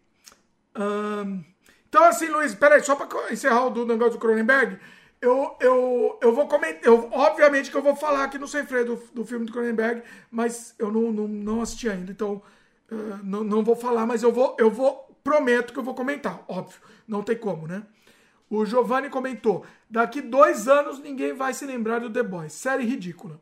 Ahn, 0.76 1.42
Então, 1.88 2.04
assim, 2.06 2.28
Luiz, 2.28 2.56
peraí, 2.56 2.84
só 2.84 2.96
pra 2.96 3.32
encerrar 3.32 3.68
o 3.68 3.70
do 3.70 3.86
negócio 3.86 4.14
do 4.14 4.20
Cronenberg, 4.20 4.80
eu, 5.24 5.56
eu, 5.62 6.20
eu 6.22 6.36
vou 6.36 6.50
comentar. 6.50 6.84
Eu, 6.84 7.08
obviamente 7.14 7.72
que 7.72 7.78
eu 7.78 7.82
vou 7.82 7.96
falar 7.96 8.26
aqui 8.26 8.38
no 8.38 8.46
Sem 8.46 8.66
Freio 8.66 8.86
do, 8.86 8.96
do 9.14 9.26
filme 9.26 9.46
do 9.46 9.54
Cronenberg, 9.54 10.04
mas 10.30 10.76
eu 10.78 10.92
não, 10.92 11.14
não, 11.14 11.28
não 11.28 11.62
assisti 11.62 11.88
ainda, 11.88 12.12
então 12.12 12.42
uh, 12.92 13.20
não, 13.24 13.42
não 13.42 13.64
vou 13.64 13.74
falar, 13.76 14.06
mas 14.06 14.22
eu 14.22 14.32
vou, 14.32 14.56
eu 14.60 14.70
vou. 14.70 15.10
Prometo 15.24 15.72
que 15.72 15.80
eu 15.80 15.84
vou 15.84 15.96
comentar, 15.96 16.44
óbvio. 16.50 16.82
Não 17.08 17.24
tem 17.24 17.38
como, 17.38 17.66
né? 17.66 17.84
O 18.50 18.66
Giovanni 18.66 19.10
comentou: 19.10 19.66
daqui 19.90 20.22
dois 20.22 20.68
anos 20.68 21.00
ninguém 21.00 21.32
vai 21.32 21.54
se 21.54 21.66
lembrar 21.66 22.00
do 22.00 22.12
The 22.12 22.22
Boys. 22.22 22.52
Série 22.52 22.84
ridícula. 22.84 23.40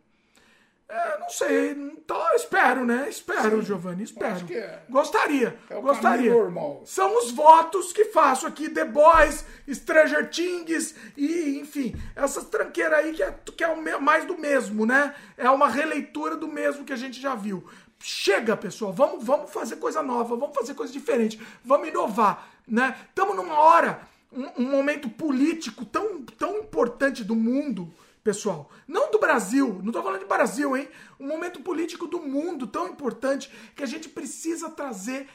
É, 0.91 1.17
não 1.19 1.29
sei. 1.29 1.71
Então, 1.71 2.21
espero, 2.35 2.83
né? 2.83 3.07
Espero, 3.07 3.61
Sim, 3.61 3.65
Giovanni, 3.65 4.03
espero. 4.03 4.45
É. 4.53 4.79
Gostaria. 4.89 5.57
É 5.69 5.77
o 5.77 5.81
gostaria. 5.81 6.29
Normal. 6.29 6.83
São 6.85 7.17
os 7.17 7.31
votos 7.31 7.93
que 7.93 8.05
faço 8.05 8.45
aqui: 8.45 8.67
The 8.67 8.83
Boys, 8.83 9.45
Stranger 9.71 10.29
Things 10.29 10.93
e, 11.15 11.59
enfim, 11.59 11.95
essas 12.13 12.43
tranqueiras 12.43 12.99
aí 12.99 13.13
que 13.13 13.23
é, 13.23 13.33
que 13.55 13.63
é 13.63 13.69
o 13.69 14.01
mais 14.01 14.25
do 14.25 14.37
mesmo, 14.37 14.85
né? 14.85 15.15
É 15.37 15.49
uma 15.49 15.69
releitura 15.69 16.35
do 16.35 16.49
mesmo 16.49 16.83
que 16.83 16.91
a 16.91 16.97
gente 16.97 17.21
já 17.21 17.35
viu. 17.35 17.63
Chega, 17.97 18.57
pessoal, 18.57 18.91
vamos, 18.91 19.23
vamos 19.23 19.49
fazer 19.49 19.77
coisa 19.77 20.03
nova, 20.03 20.35
vamos 20.35 20.55
fazer 20.55 20.73
coisa 20.73 20.91
diferente, 20.91 21.39
vamos 21.63 21.87
inovar, 21.87 22.49
né? 22.67 22.97
Estamos 23.07 23.35
numa 23.35 23.57
hora, 23.57 24.01
um, 24.33 24.63
um 24.63 24.69
momento 24.71 25.07
político 25.07 25.85
tão, 25.85 26.21
tão 26.37 26.57
importante 26.57 27.23
do 27.23 27.35
mundo 27.35 27.93
pessoal. 28.23 28.69
Não 28.87 29.11
do 29.11 29.19
Brasil, 29.19 29.79
não 29.81 29.87
estou 29.87 30.03
falando 30.03 30.21
de 30.21 30.27
Brasil, 30.27 30.75
hein? 30.75 30.89
Um 31.19 31.27
momento 31.27 31.61
político 31.61 32.07
do 32.07 32.19
mundo 32.19 32.67
tão 32.67 32.87
importante 32.87 33.51
que 33.75 33.83
a 33.83 33.87
gente 33.87 34.09
precisa 34.09 34.69
trazer 34.69 35.27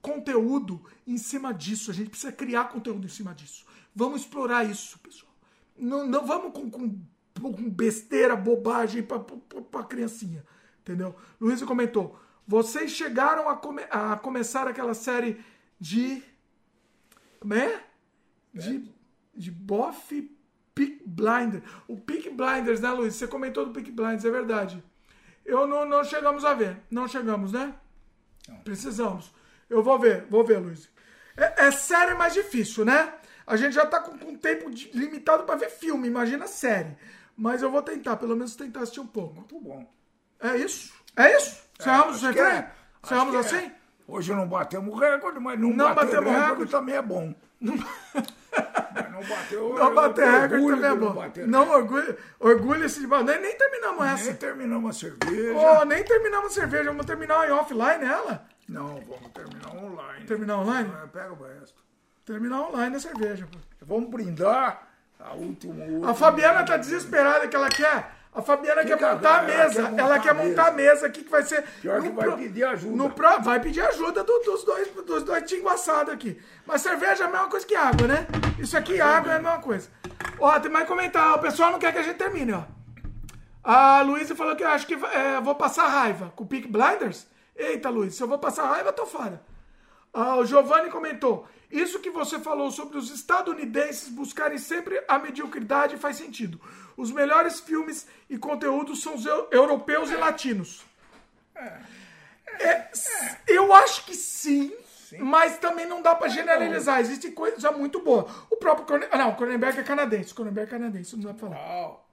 conteúdo 0.00 0.84
em 1.06 1.16
cima 1.16 1.52
disso. 1.52 1.90
A 1.90 1.94
gente 1.94 2.10
precisa 2.10 2.32
criar 2.32 2.68
conteúdo 2.68 3.04
em 3.04 3.10
cima 3.10 3.34
disso. 3.34 3.66
Vamos 3.94 4.22
explorar 4.22 4.64
isso, 4.64 4.98
pessoal. 5.00 5.32
Não, 5.76 6.06
não 6.06 6.26
vamos 6.26 6.52
com, 6.52 6.70
com, 6.70 7.00
com 7.40 7.70
besteira, 7.70 8.36
bobagem 8.36 9.02
para 9.02 9.84
criancinha. 9.84 10.44
Entendeu? 10.80 11.14
Luiz 11.40 11.62
comentou: 11.62 12.18
vocês 12.46 12.92
chegaram 12.92 13.48
a, 13.48 13.56
come, 13.56 13.82
a 13.90 14.16
começar 14.16 14.66
aquela 14.66 14.94
série 14.94 15.44
de. 15.78 16.22
Como 17.40 17.54
é? 17.54 17.84
De, 18.52 18.90
de 19.34 19.50
bofe 19.50 20.37
Peak 20.78 21.02
Blinders. 21.04 21.64
O 21.88 21.96
Peak 21.96 22.30
Blinders, 22.30 22.80
né, 22.80 22.90
Luiz? 22.90 23.16
Você 23.16 23.26
comentou 23.26 23.66
do 23.66 23.72
Peak 23.72 23.90
Blinders, 23.90 24.24
é 24.24 24.30
verdade. 24.30 24.84
Eu 25.44 25.66
não, 25.66 25.84
não 25.84 26.04
chegamos 26.04 26.44
a 26.44 26.54
ver. 26.54 26.76
Não 26.88 27.08
chegamos, 27.08 27.50
né? 27.50 27.74
Não. 28.48 28.58
Precisamos. 28.58 29.34
Eu 29.68 29.82
vou 29.82 29.98
ver, 29.98 30.24
vou 30.30 30.44
ver, 30.44 30.58
Luiz. 30.58 30.88
É, 31.36 31.66
é 31.66 31.70
série 31.72 32.14
mais 32.14 32.32
difícil, 32.32 32.84
né? 32.84 33.12
A 33.44 33.56
gente 33.56 33.74
já 33.74 33.84
tá 33.86 33.98
com, 33.98 34.16
com 34.16 34.36
tempo 34.36 34.70
de, 34.70 34.88
limitado 34.92 35.42
para 35.42 35.56
ver 35.56 35.68
filme, 35.68 36.06
imagina 36.06 36.46
série. 36.46 36.96
Mas 37.36 37.60
eu 37.60 37.70
vou 37.72 37.82
tentar, 37.82 38.16
pelo 38.16 38.36
menos 38.36 38.54
tentar 38.54 38.82
assistir 38.82 39.00
um 39.00 39.06
pouco. 39.06 39.34
Muito 39.34 39.58
bom. 39.58 39.84
É 40.38 40.56
isso? 40.56 40.94
É 41.16 41.36
isso? 41.36 41.60
Encerramos 41.80 42.22
é, 42.22 42.28
é. 42.28 42.72
Encerramos 43.04 43.34
assim? 43.34 43.66
É. 43.66 43.72
Hoje 44.06 44.32
não 44.32 44.46
batemos 44.46 44.98
recorde, 44.98 45.40
mas 45.40 45.58
não, 45.58 45.70
não 45.70 45.94
batemos 45.94 46.30
recorde 46.30 46.70
também 46.70 46.94
é 46.94 47.02
bom. 47.02 47.34
Não... 47.60 47.74
não 47.76 49.22
bateu. 49.28 49.74
Não 49.78 49.94
bateu 49.94 50.26
recorde 50.26 50.80
também 50.80 50.90
é 50.90 50.94
bom. 50.94 51.32
Não, 51.46 51.70
orgulho, 51.70 52.16
orgulho-se 52.38 53.00
de. 53.00 53.06
Nem, 53.06 53.40
nem 53.40 53.56
terminamos 53.56 54.06
essa. 54.06 54.24
Nem 54.26 54.34
terminamos 54.36 54.96
a 54.96 54.98
cerveja. 54.98 55.58
Oh, 55.58 55.84
nem 55.84 56.04
terminamos 56.04 56.52
a 56.52 56.54
cerveja. 56.54 56.84
Vamos 56.84 57.06
terminar 57.06 57.48
em 57.48 57.52
offline 57.52 58.04
ela? 58.04 58.46
Não, 58.68 59.00
vamos 59.00 59.32
terminar 59.32 59.74
online. 59.74 60.26
Terminar 60.26 60.58
online? 60.58 60.92
É, 61.02 61.06
pega 61.06 61.32
o 61.32 61.42
resto. 61.42 61.82
Terminar 62.24 62.60
online 62.68 62.96
a 62.96 63.00
cerveja. 63.00 63.48
Pô. 63.50 63.58
Vamos 63.82 64.10
brindar 64.10 64.88
a 65.18 65.34
última. 65.34 66.10
A 66.10 66.14
Fabiana 66.14 66.64
tá 66.64 66.76
desesperada 66.76 67.48
que 67.48 67.56
ela 67.56 67.68
quer 67.68 68.17
a 68.34 68.42
Fabiana 68.42 68.84
que 68.84 68.96
quer 68.96 69.14
montar 69.14 69.40
a 69.40 69.42
mesa. 69.42 69.58
Ela 69.62 69.70
quer 69.70 69.90
montar, 69.90 70.02
ela 70.02 70.18
quer 70.18 70.34
montar 70.34 70.66
a 70.68 70.70
mesa 70.70 71.06
aqui 71.06 71.24
que 71.24 71.30
vai 71.30 71.42
ser. 71.42 71.62
Pior 71.80 72.00
que 72.02 72.08
vai 72.10 72.26
pro, 72.26 72.36
pedir 72.36 72.64
ajuda. 72.64 72.96
No 72.96 73.10
pro, 73.10 73.40
vai 73.40 73.60
pedir 73.60 73.80
ajuda 73.80 74.22
do, 74.22 74.38
dos 74.40 74.64
dois, 74.64 74.88
dos 74.88 75.22
dois 75.22 75.44
tinguaçados 75.44 76.12
aqui. 76.12 76.40
Mas 76.66 76.82
cerveja 76.82 77.24
é 77.24 77.26
a 77.26 77.30
mesma 77.30 77.48
coisa 77.48 77.66
que 77.66 77.74
água, 77.74 78.06
né? 78.06 78.26
Isso 78.58 78.76
aqui, 78.76 79.00
água, 79.00 79.32
é 79.32 79.36
a 79.36 79.40
mesma 79.40 79.58
coisa. 79.58 79.88
Ó, 80.38 80.58
tem 80.60 80.70
mais 80.70 80.86
comentar. 80.86 81.36
O 81.36 81.40
pessoal 81.40 81.72
não 81.72 81.78
quer 81.78 81.92
que 81.92 81.98
a 81.98 82.02
gente 82.02 82.16
termine, 82.16 82.52
ó. 82.52 82.62
A 83.64 84.00
Luísa 84.02 84.34
falou 84.34 84.54
que 84.56 84.62
eu 84.62 84.68
acho 84.68 84.86
que 84.86 84.94
é, 84.94 85.40
vou 85.40 85.54
passar 85.54 85.88
raiva 85.88 86.32
com 86.36 86.44
o 86.44 86.46
Peak 86.46 86.68
Blinders. 86.68 87.26
Eita, 87.56 87.90
Luiz, 87.90 88.14
se 88.14 88.22
eu 88.22 88.28
vou 88.28 88.38
passar 88.38 88.66
raiva, 88.66 88.90
eu 88.90 88.92
tô 88.92 89.04
fora. 89.04 89.42
Ah, 90.12 90.36
o 90.36 90.44
Giovanni 90.46 90.90
comentou. 90.90 91.46
Isso 91.70 91.98
que 91.98 92.08
você 92.08 92.38
falou 92.38 92.70
sobre 92.70 92.96
os 92.96 93.10
estadunidenses 93.10 94.08
buscarem 94.08 94.56
sempre 94.56 95.02
a 95.06 95.18
mediocridade 95.18 95.96
faz 95.98 96.16
sentido. 96.16 96.58
Os 96.98 97.12
melhores 97.12 97.60
filmes 97.60 98.08
e 98.28 98.36
conteúdos 98.36 99.00
são 99.00 99.14
os 99.14 99.24
europeus 99.24 100.10
e 100.10 100.16
latinos. 100.16 100.84
É, 101.54 101.78
é, 102.58 102.90
eu 103.46 103.72
acho 103.72 104.04
que 104.04 104.16
sim, 104.16 104.76
sim, 105.08 105.18
mas 105.18 105.58
também 105.58 105.86
não 105.86 106.02
dá 106.02 106.16
para 106.16 106.26
generalizar. 106.26 107.00
Existem 107.00 107.30
coisas 107.30 107.62
já 107.62 107.70
muito 107.70 108.00
boas. 108.00 108.30
O 108.50 108.56
próprio 108.56 108.84
Cronenberg, 108.84 109.14
ah, 109.14 109.18
não, 109.18 109.36
Cronenberg 109.36 109.78
é 109.78 109.84
canadense. 109.84 110.34
Cronenberg 110.34 110.68
é 110.68 110.78
canadense, 110.78 111.16
não 111.16 111.22
dá 111.22 111.34
pra 111.34 111.48
falar. 111.48 112.04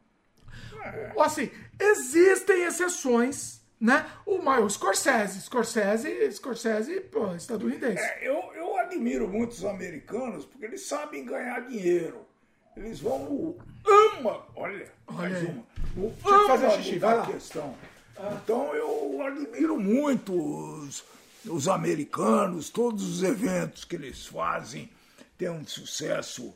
Assim, 1.18 1.50
existem 1.80 2.64
exceções 2.64 3.66
né? 3.80 4.06
O 4.26 4.38
Miles 4.38 4.74
Scorsese, 4.74 5.42
Scorsese, 5.42 6.32
Scorsese, 6.32 7.02
pô, 7.02 7.36
estadunidense. 7.36 8.02
É, 8.02 8.28
eu, 8.28 8.54
eu 8.56 8.78
admiro 8.78 9.28
muitos 9.28 9.66
americanos 9.66 10.46
porque 10.46 10.66
eles 10.66 10.88
sabem 10.88 11.26
ganhar 11.26 11.60
dinheiro. 11.68 12.25
Eles 12.76 13.00
vão 13.00 13.20
no 13.20 13.58
ama, 13.86 14.46
olha, 14.56 14.92
mais 15.10 15.44
uma. 15.44 15.64
No 15.96 16.14
ama 16.26 16.48
fazer 16.48 16.72
xixi, 16.72 17.00
vai 17.00 17.18
lá. 17.18 17.26
questão. 17.26 17.76
Ah. 18.18 18.38
Então 18.44 18.74
eu 18.76 19.22
admiro 19.22 19.80
muito 19.80 20.34
os, 20.34 21.04
os 21.46 21.68
americanos, 21.68 22.70
todos 22.70 23.04
os 23.04 23.24
eventos 23.24 23.86
que 23.86 23.96
eles 23.96 24.26
fazem 24.26 24.90
têm 25.38 25.50
um 25.50 25.66
sucesso 25.66 26.54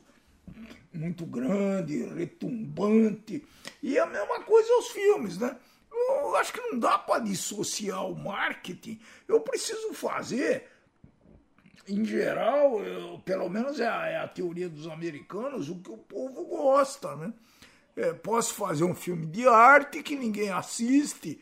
muito 0.92 1.24
grande, 1.24 2.04
retumbante. 2.14 3.46
E 3.82 3.98
a 3.98 4.06
mesma 4.06 4.40
coisa 4.40 4.78
os 4.78 4.88
filmes, 4.88 5.38
né? 5.38 5.56
eu 6.30 6.36
acho 6.36 6.52
que 6.52 6.60
não 6.60 6.78
dá 6.78 6.98
para 6.98 7.22
dissociar 7.24 8.06
o 8.06 8.16
marketing. 8.16 9.00
Eu 9.28 9.40
preciso 9.40 9.92
fazer, 9.92 10.66
em 11.88 12.04
geral, 12.04 12.82
eu, 12.82 13.20
pelo 13.24 13.48
menos 13.48 13.80
é 13.80 13.88
a, 13.88 14.06
é 14.06 14.16
a, 14.18 14.28
teoria 14.28 14.68
dos 14.68 14.86
americanos, 14.86 15.68
o 15.68 15.76
que 15.76 15.90
o 15.90 15.96
povo 15.96 16.44
gosta, 16.44 17.16
né? 17.16 17.32
É, 17.96 18.12
posso 18.12 18.54
fazer 18.54 18.84
um 18.84 18.94
filme 18.94 19.26
de 19.26 19.46
arte 19.46 20.02
que 20.02 20.16
ninguém 20.16 20.50
assiste. 20.50 21.40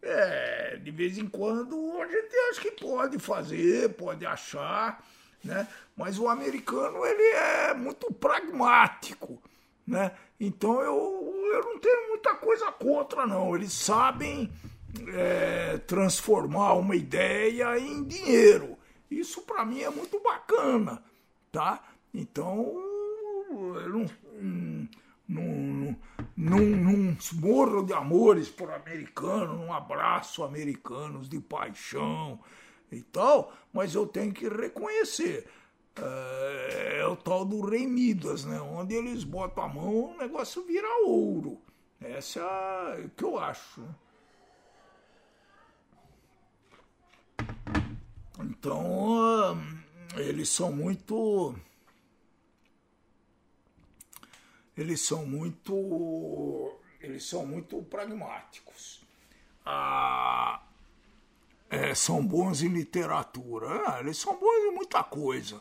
É, 0.00 0.76
de 0.76 0.90
vez 0.90 1.18
em 1.18 1.26
quando 1.26 1.74
a 2.00 2.06
gente 2.06 2.36
acha 2.50 2.60
que 2.60 2.70
pode 2.72 3.18
fazer, 3.18 3.88
pode 3.94 4.24
achar, 4.24 5.04
né? 5.42 5.66
Mas 5.96 6.18
o 6.18 6.28
americano 6.28 7.04
ele 7.04 7.22
é 7.22 7.74
muito 7.74 8.12
pragmático, 8.12 9.42
né? 9.86 10.12
Então 10.38 10.80
eu, 10.80 11.48
eu 11.52 11.64
não 11.64 11.78
tenho 11.80 12.08
muita 12.10 12.34
coisa 12.36 12.70
contra, 12.70 13.26
não. 13.26 13.56
Eles 13.56 13.72
sabem 13.72 14.52
é, 15.12 15.78
transformar 15.78 16.74
uma 16.74 16.94
ideia 16.94 17.78
em 17.78 18.04
dinheiro. 18.04 18.77
Isso 19.10 19.42
para 19.42 19.64
mim 19.64 19.80
é 19.80 19.90
muito 19.90 20.20
bacana, 20.20 21.02
tá? 21.50 21.82
Então 22.12 22.74
eu 23.50 23.88
não, 23.88 24.06
não, 25.28 25.96
não, 26.36 26.60
não 26.60 27.16
morro 27.34 27.82
de 27.82 27.92
amores 27.92 28.48
por 28.48 28.70
americano, 28.70 29.58
não 29.58 29.72
abraço 29.72 30.44
americanos 30.44 31.28
de 31.28 31.40
paixão 31.40 32.38
e 32.90 33.02
tal, 33.02 33.52
mas 33.72 33.94
eu 33.94 34.06
tenho 34.06 34.32
que 34.32 34.48
reconhecer 34.48 35.48
é, 36.00 36.98
é 37.00 37.06
o 37.06 37.16
tal 37.16 37.44
do 37.44 37.60
Rei 37.60 37.86
Midas, 37.86 38.44
né? 38.44 38.60
Onde 38.60 38.94
eles 38.94 39.24
botam 39.24 39.64
a 39.64 39.68
mão, 39.68 40.14
o 40.14 40.16
negócio 40.16 40.64
vira 40.64 40.86
ouro. 41.04 41.60
Essa 42.00 42.40
é 42.96 43.04
o 43.04 43.10
que 43.10 43.24
eu 43.24 43.38
acho. 43.38 43.82
Então, 48.40 49.60
eles 50.16 50.48
são 50.48 50.72
muito. 50.72 51.54
Eles 54.76 55.00
são 55.00 55.26
muito. 55.26 56.78
Eles 57.00 57.24
são 57.24 57.46
muito 57.46 57.82
pragmáticos. 57.82 59.02
Ah, 59.64 60.62
é, 61.68 61.94
são 61.94 62.24
bons 62.24 62.62
em 62.62 62.68
literatura. 62.68 63.82
Ah, 63.86 64.00
eles 64.00 64.16
são 64.16 64.38
bons 64.38 64.64
em 64.64 64.74
muita 64.74 65.02
coisa. 65.02 65.60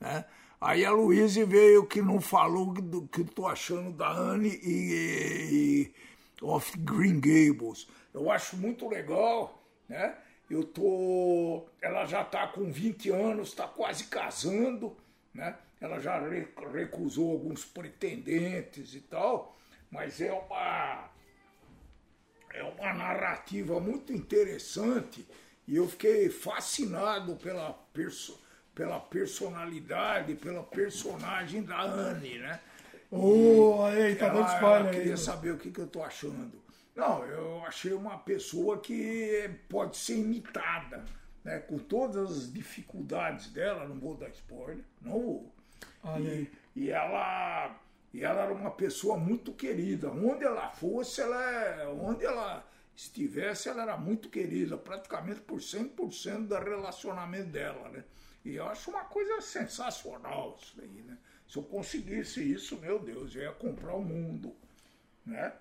Né? 0.00 0.24
Aí 0.60 0.84
a 0.84 0.90
Luísa 0.90 1.44
veio 1.44 1.86
que 1.86 2.00
não 2.00 2.20
falou 2.20 2.72
do 2.72 3.06
que 3.06 3.20
estou 3.20 3.46
achando 3.46 3.92
da 3.92 4.10
Anne 4.10 4.58
e, 4.62 5.92
e 6.40 6.44
of 6.44 6.76
Green 6.78 7.20
Gables. 7.20 7.86
Eu 8.12 8.30
acho 8.30 8.56
muito 8.56 8.88
legal, 8.88 9.62
né? 9.88 10.16
Eu 10.48 10.64
tô. 10.64 11.66
Ela 11.80 12.04
já 12.06 12.22
está 12.22 12.46
com 12.46 12.70
20 12.70 13.10
anos, 13.10 13.48
está 13.48 13.66
quase 13.66 14.04
casando, 14.04 14.96
né? 15.34 15.56
ela 15.80 16.00
já 16.00 16.18
re- 16.20 16.48
recusou 16.72 17.32
alguns 17.32 17.64
pretendentes 17.64 18.94
e 18.94 19.00
tal, 19.00 19.56
mas 19.90 20.20
é 20.20 20.32
uma 20.32 21.10
é 22.52 22.62
uma 22.62 22.92
narrativa 22.94 23.78
muito 23.80 24.12
interessante 24.12 25.26
e 25.66 25.76
eu 25.76 25.88
fiquei 25.88 26.28
fascinado 26.30 27.36
pela, 27.36 27.72
perso 27.92 28.40
pela 28.74 29.00
personalidade, 29.00 30.34
pela 30.34 30.62
personagem 30.62 31.62
da 31.62 31.80
Anne, 31.80 32.38
né? 32.38 32.60
Ô, 33.10 33.82
aí, 33.84 34.16
tá 34.16 34.28
dando 34.28 34.48
ela, 34.48 34.54
spoiler 34.54 34.80
ela 34.80 34.90
aí. 34.90 34.96
queria 34.96 35.16
saber 35.16 35.52
o 35.52 35.58
que, 35.58 35.70
que 35.70 35.80
eu 35.80 35.86
tô 35.86 36.02
achando. 36.02 36.62
Não, 36.96 37.24
eu 37.26 37.62
achei 37.66 37.92
uma 37.92 38.18
pessoa 38.18 38.80
que 38.80 39.50
pode 39.68 39.98
ser 39.98 40.16
imitada, 40.16 41.04
né? 41.44 41.58
Com 41.60 41.78
todas 41.78 42.30
as 42.30 42.52
dificuldades 42.52 43.48
dela, 43.52 43.86
não 43.86 44.00
vou 44.00 44.16
dar 44.16 44.30
spoiler, 44.30 44.82
não 45.02 45.12
vou. 45.12 45.52
Olha. 46.02 46.26
E, 46.26 46.50
e 46.74 46.90
ela 46.90 47.78
e 48.14 48.24
ela 48.24 48.44
era 48.44 48.54
uma 48.54 48.70
pessoa 48.70 49.18
muito 49.18 49.52
querida. 49.52 50.10
Onde 50.10 50.42
ela 50.42 50.70
fosse, 50.70 51.20
ela, 51.20 51.90
onde 52.00 52.24
ela 52.24 52.66
estivesse, 52.96 53.68
ela 53.68 53.82
era 53.82 53.98
muito 53.98 54.30
querida, 54.30 54.78
praticamente 54.78 55.40
por 55.40 55.58
100% 55.58 56.46
do 56.46 56.54
relacionamento 56.54 57.50
dela, 57.50 57.90
né? 57.90 58.04
E 58.42 58.54
eu 58.54 58.66
acho 58.68 58.90
uma 58.90 59.04
coisa 59.04 59.42
sensacional 59.42 60.56
isso 60.58 60.72
daí, 60.78 61.02
né? 61.02 61.18
Se 61.46 61.58
eu 61.58 61.62
conseguisse 61.62 62.42
isso, 62.42 62.78
meu 62.78 62.98
Deus, 62.98 63.34
eu 63.34 63.42
ia 63.42 63.52
comprar 63.52 63.94
o 63.94 64.02
mundo, 64.02 64.56
né? 65.26 65.52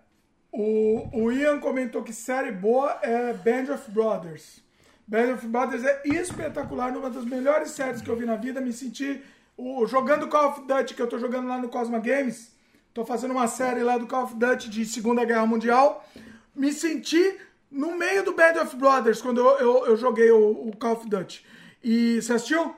O, 0.58 1.10
o 1.12 1.32
Ian 1.34 1.60
comentou 1.60 2.02
que 2.02 2.14
série 2.14 2.50
boa 2.52 2.98
é 3.02 3.34
Band 3.34 3.74
of 3.74 3.92
Brothers. 3.92 4.64
Band 5.06 5.34
of 5.34 5.46
Brothers 5.48 5.84
é 5.84 6.02
espetacular, 6.06 6.96
uma 6.96 7.10
das 7.10 7.26
melhores 7.26 7.72
séries 7.72 8.02
que 8.02 8.10
eu 8.10 8.16
vi 8.16 8.26
na 8.26 8.38
vida. 8.38 8.62
Me 8.62 8.72
senti 8.72 9.22
o, 9.58 9.86
jogando 9.86 10.30
Call 10.30 10.52
of 10.52 10.62
Duty, 10.62 10.94
que 10.94 11.02
eu 11.02 11.08
tô 11.08 11.20
jogando 11.20 11.50
lá 11.50 11.58
no 11.58 11.68
Cosma 11.68 12.00
Games. 12.00 12.56
Tô 12.94 13.04
fazendo 13.06 13.32
uma 13.32 13.48
série 13.48 13.84
lá 13.84 13.98
do 13.98 14.08
Call 14.08 14.24
of 14.24 14.36
Duty 14.36 14.70
de 14.70 14.86
Segunda 14.86 15.26
Guerra 15.26 15.46
Mundial. 15.46 16.08
Me 16.56 16.72
senti 16.72 17.38
no 17.70 17.98
meio 17.98 18.24
do 18.24 18.32
Band 18.34 18.62
of 18.64 18.78
Brothers 18.78 19.22
quando 19.22 19.42
eu, 19.42 19.58
eu, 19.60 19.86
eu 19.88 19.98
joguei 19.98 20.32
o, 20.32 20.70
o 20.70 20.78
Call 20.78 20.94
of 20.94 21.10
Duty. 21.10 21.46
E 21.84 22.22
você 22.22 22.32
assistiu? 22.32 22.74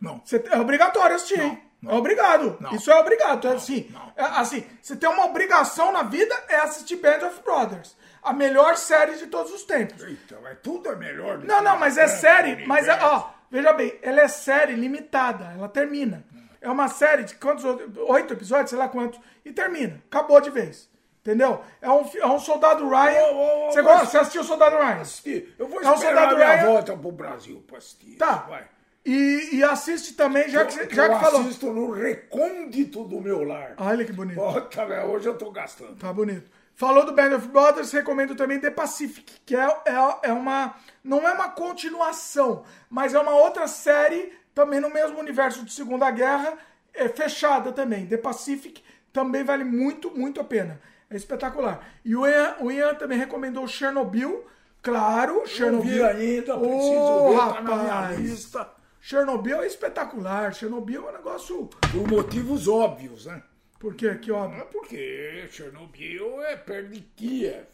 Não. 0.00 0.20
Você- 0.24 0.42
é 0.50 0.58
obrigatório 0.58 1.14
assistir, 1.14 1.38
hein? 1.40 1.62
É 1.86 1.94
obrigado. 1.94 2.56
Não. 2.60 2.74
Isso 2.74 2.90
é 2.90 2.98
obrigado. 2.98 3.48
É 3.48 3.52
assim, 3.52 3.88
não. 3.90 4.12
é 4.16 4.22
assim, 4.38 4.66
você 4.82 4.96
tem 4.96 5.08
uma 5.08 5.24
obrigação 5.24 5.92
na 5.92 6.02
vida 6.02 6.34
é 6.48 6.56
assistir 6.56 6.96
Band 6.96 7.26
of 7.26 7.42
Brothers. 7.42 7.96
A 8.22 8.32
melhor 8.34 8.76
série 8.76 9.16
de 9.16 9.26
todos 9.28 9.50
os 9.52 9.62
tempos. 9.64 10.02
Eita, 10.02 10.38
mas 10.42 10.58
tudo 10.62 10.90
é 10.90 10.96
melhor 10.96 11.38
do 11.38 11.46
Não, 11.46 11.62
não, 11.62 11.78
mas 11.78 11.96
é 11.96 12.06
série. 12.06 12.66
Mas, 12.66 12.86
é, 12.86 12.98
ó, 13.02 13.30
veja 13.50 13.72
bem, 13.72 13.98
ela 14.02 14.20
é 14.20 14.28
série 14.28 14.74
limitada. 14.74 15.52
Ela 15.56 15.68
termina. 15.70 16.22
É 16.60 16.68
uma 16.68 16.88
série 16.88 17.24
de 17.24 17.34
quantos? 17.36 17.64
Oito 17.64 18.34
episódios, 18.34 18.68
sei 18.70 18.78
lá 18.78 18.88
quantos. 18.88 19.18
E 19.42 19.50
termina. 19.52 20.02
Acabou 20.10 20.38
de 20.40 20.50
vez. 20.50 20.90
Entendeu? 21.22 21.62
É 21.80 21.90
um, 21.90 22.06
é 22.14 22.26
um 22.26 22.38
soldado 22.38 22.86
Ryan. 22.88 23.22
Ô, 23.32 23.68
ô, 23.68 23.72
você, 23.72 23.82
gosta? 23.82 24.06
você 24.06 24.18
assistiu 24.18 24.42
o 24.42 24.44
soldado 24.44 24.76
Ryan? 24.76 25.00
Assistir. 25.00 25.54
Eu 25.58 25.66
vou 25.68 25.82
É 25.82 25.88
um 25.90 25.94
esperar 25.94 26.14
soldado 26.14 26.34
a 26.34 26.36
minha 26.38 26.52
Ryan. 26.56 26.66
volta 26.72 26.96
pro 26.96 27.12
Brasil 27.12 27.64
pra 27.66 27.78
assistir. 27.78 28.16
Tá. 28.16 28.44
Vai. 28.48 28.64
E, 29.04 29.56
e 29.56 29.64
assiste 29.64 30.12
também, 30.14 30.48
já 30.48 30.64
que, 30.66 30.78
Eu- 30.78 30.90
já 30.94 31.06
eu 31.06 31.14
que 31.18 31.24
falou. 31.24 31.40
assisto 31.40 31.72
no 31.72 31.90
recôndito 31.90 33.04
do 33.04 33.20
meu 33.20 33.42
lar. 33.44 33.74
Olha 33.78 34.04
que 34.04 34.12
bonito. 34.12 34.40
Velho, 34.86 35.06
hoje 35.10 35.26
eu 35.28 35.38
tô 35.38 35.50
gastando. 35.50 35.96
Tá 35.96 36.12
bonito. 36.12 36.50
Falou 36.74 37.04
do 37.04 37.12
Band 37.12 37.34
of 37.36 37.48
Brothers, 37.48 37.92
recomendo 37.92 38.34
também 38.34 38.58
The 38.58 38.70
Pacific, 38.70 39.40
que 39.44 39.54
é, 39.56 39.64
é, 39.86 40.28
é 40.30 40.32
uma. 40.32 40.74
Não 41.04 41.26
é 41.26 41.32
uma 41.32 41.48
continuação, 41.50 42.64
mas 42.88 43.14
é 43.14 43.18
uma 43.18 43.34
outra 43.34 43.66
série, 43.66 44.32
também 44.54 44.80
no 44.80 44.90
mesmo 44.90 45.18
universo 45.18 45.64
de 45.64 45.72
Segunda 45.72 46.10
Guerra, 46.10 46.56
é 46.94 47.08
fechada 47.08 47.72
também. 47.72 48.06
The 48.06 48.16
Pacific 48.18 48.82
também 49.12 49.44
vale 49.44 49.64
muito, 49.64 50.10
muito 50.10 50.40
a 50.40 50.44
pena. 50.44 50.80
É 51.10 51.16
espetacular. 51.16 51.80
E 52.04 52.14
o 52.14 52.26
Ian, 52.26 52.56
o 52.60 52.70
Ian 52.70 52.94
também 52.94 53.18
recomendou 53.18 53.66
Chernobyl. 53.66 54.44
Claro, 54.82 55.42
Chernobyl. 55.46 55.90
vi 55.90 56.02
ainda, 56.02 56.56
preciso 56.56 56.94
Ô, 56.94 57.30
ver, 57.30 57.38
tá 57.54 57.60
na 57.60 57.76
minha 57.76 57.92
rapaz. 57.92 58.18
lista. 58.20 58.79
Chernobyl 59.00 59.62
é 59.62 59.66
espetacular. 59.66 60.52
Chernobyl 60.54 61.06
é 61.08 61.10
um 61.10 61.16
negócio. 61.16 61.66
Por 61.92 62.06
motivos 62.08 62.68
óbvios, 62.68 63.26
né? 63.26 63.42
Por 63.78 63.94
quê? 63.94 64.14
Que 64.16 64.30
óbvio. 64.30 64.60
é 64.60 64.64
porque 64.64 65.46
Chernobyl 65.50 66.42
é 66.42 66.56
perto 66.56 66.88
de 66.90 67.00
Kiev. 67.00 67.64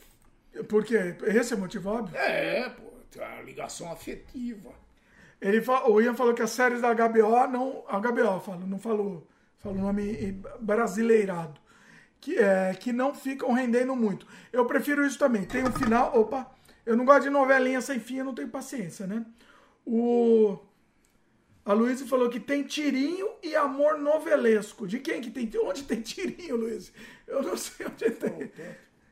Por 0.68 0.84
quê? 0.84 1.16
Esse 1.24 1.52
é 1.52 1.56
o 1.56 1.60
motivo 1.60 1.90
óbvio? 1.90 2.16
É, 2.16 2.68
pô, 2.70 2.82
tem 3.10 3.20
uma 3.22 3.42
ligação 3.42 3.90
afetiva. 3.90 4.70
Ele 5.40 5.60
fa- 5.60 5.84
o 5.88 6.00
Ian 6.00 6.14
falou 6.14 6.32
que 6.32 6.42
as 6.42 6.50
séries 6.50 6.80
da 6.80 6.94
HBO 6.94 7.46
não. 7.48 7.84
A 7.88 7.98
HBO 7.98 8.40
fala, 8.40 8.64
não 8.64 8.78
falou. 8.78 9.26
Falou 9.58 9.76
o 9.78 9.80
nome 9.82 10.40
brasileirado. 10.60 11.60
Que, 12.20 12.38
é, 12.38 12.72
que 12.74 12.92
não 12.92 13.14
ficam 13.14 13.52
rendendo 13.52 13.94
muito. 13.94 14.26
Eu 14.52 14.64
prefiro 14.64 15.04
isso 15.04 15.18
também. 15.18 15.44
Tem 15.44 15.62
um 15.64 15.72
final. 15.72 16.18
Opa! 16.18 16.50
Eu 16.86 16.96
não 16.96 17.04
gosto 17.04 17.24
de 17.24 17.30
novelinha 17.30 17.80
sem 17.80 17.98
fim, 18.00 18.18
eu 18.18 18.24
não 18.24 18.34
tenho 18.34 18.48
paciência, 18.48 19.06
né? 19.08 19.26
O. 19.84 20.56
A 21.66 21.72
Luísa 21.72 22.06
falou 22.06 22.30
que 22.30 22.38
tem 22.38 22.62
tirinho 22.62 23.28
e 23.42 23.56
amor 23.56 23.98
novelesco. 23.98 24.86
De 24.86 25.00
quem 25.00 25.20
que 25.20 25.32
tem? 25.32 25.50
Onde 25.60 25.82
tem 25.82 26.00
tirinho, 26.00 26.54
Luísa? 26.54 26.92
Eu 27.26 27.42
não 27.42 27.56
sei 27.56 27.86
onde 27.86 28.08
tem. 28.12 28.52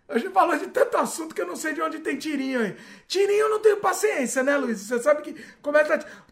A 0.08 0.18
gente 0.18 0.32
falou 0.32 0.56
de 0.56 0.68
tanto 0.68 0.96
assunto 0.96 1.34
que 1.34 1.40
eu 1.40 1.48
não 1.48 1.56
sei 1.56 1.74
de 1.74 1.82
onde 1.82 1.98
tem 1.98 2.16
tirinho 2.16 2.60
aí. 2.60 2.76
Tirinho 3.08 3.40
eu 3.40 3.50
não 3.50 3.58
tenho 3.58 3.78
paciência, 3.78 4.44
né, 4.44 4.56
Luiz? 4.56 4.78
Você 4.78 5.02
sabe 5.02 5.22
que. 5.22 5.44
Como 5.60 5.76
é? 5.76 5.84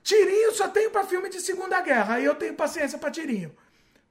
Tirinho 0.04 0.54
só 0.54 0.68
tenho 0.68 0.92
pra 0.92 1.02
filme 1.02 1.28
de 1.28 1.40
Segunda 1.40 1.80
Guerra. 1.80 2.14
Aí 2.14 2.24
eu 2.24 2.36
tenho 2.36 2.54
paciência 2.54 2.98
pra 2.98 3.10
tirinho. 3.10 3.52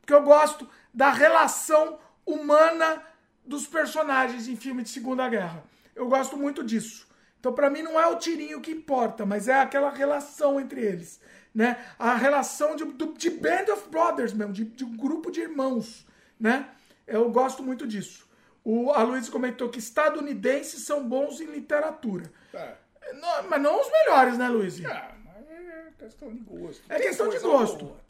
Porque 0.02 0.14
eu 0.14 0.22
gosto 0.22 0.68
da 0.94 1.12
relação 1.12 1.98
humana 2.26 3.02
dos 3.46 3.68
personagens 3.68 4.50
em 4.50 4.58
filme 4.58 4.84
de 4.84 4.90
Segunda 4.90 5.30
Guerra. 5.30 5.64
Eu 5.96 6.10
gosto 6.10 6.36
muito 6.36 6.62
disso. 6.62 7.08
Então, 7.40 7.54
pra 7.54 7.70
mim, 7.70 7.82
não 7.82 7.98
é 7.98 8.06
o 8.08 8.18
tirinho 8.18 8.60
que 8.60 8.70
importa, 8.70 9.26
mas 9.26 9.48
é 9.48 9.62
aquela 9.62 9.90
relação 9.90 10.60
entre 10.60 10.82
eles. 10.82 11.22
Né? 11.54 11.84
A 12.00 12.16
relação 12.16 12.76
de, 12.76 12.86
de 12.86 13.30
Band 13.30 13.74
of 13.74 13.90
Brothers 13.90 14.34
mesmo, 14.34 14.54
de, 14.54 14.64
de 14.66 14.86
um 14.86 14.96
grupo 14.96 15.30
de 15.32 15.42
irmãos. 15.42 16.06
Né? 16.40 16.70
Eu 17.06 17.30
gosto 17.30 17.62
muito 17.62 17.86
disso. 17.86 18.30
O, 18.64 18.92
a 18.92 19.02
Luiz 19.04 19.28
comentou 19.28 19.70
que 19.70 19.80
estadunidenses 19.80 20.84
são 20.86 21.08
bons 21.08 21.42
em 21.42 21.46
literatura. 21.46 22.32
É, 22.54 22.76
Não, 23.14 23.50
mas 23.50 23.62
não 23.62 23.82
os 23.82 23.92
melhores, 23.92 24.38
né, 24.38 24.48
Luiz? 24.48 24.80
é, 24.80 25.12
mas 25.26 25.50
é 25.50 25.92
questão 25.98 26.32
de 26.34 26.40
gosto. 26.42 26.84
É 26.90 26.96
Tem 26.98 27.08
questão 27.08 27.30
de 27.30 27.40
gosto. 27.40 27.86
boa. 27.86 28.02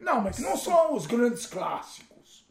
Não, 0.00 0.20
mas 0.20 0.38
Não 0.38 0.56
são 0.56 0.94
os 0.94 1.06
grandes 1.06 1.46
clássicos. 1.46 2.46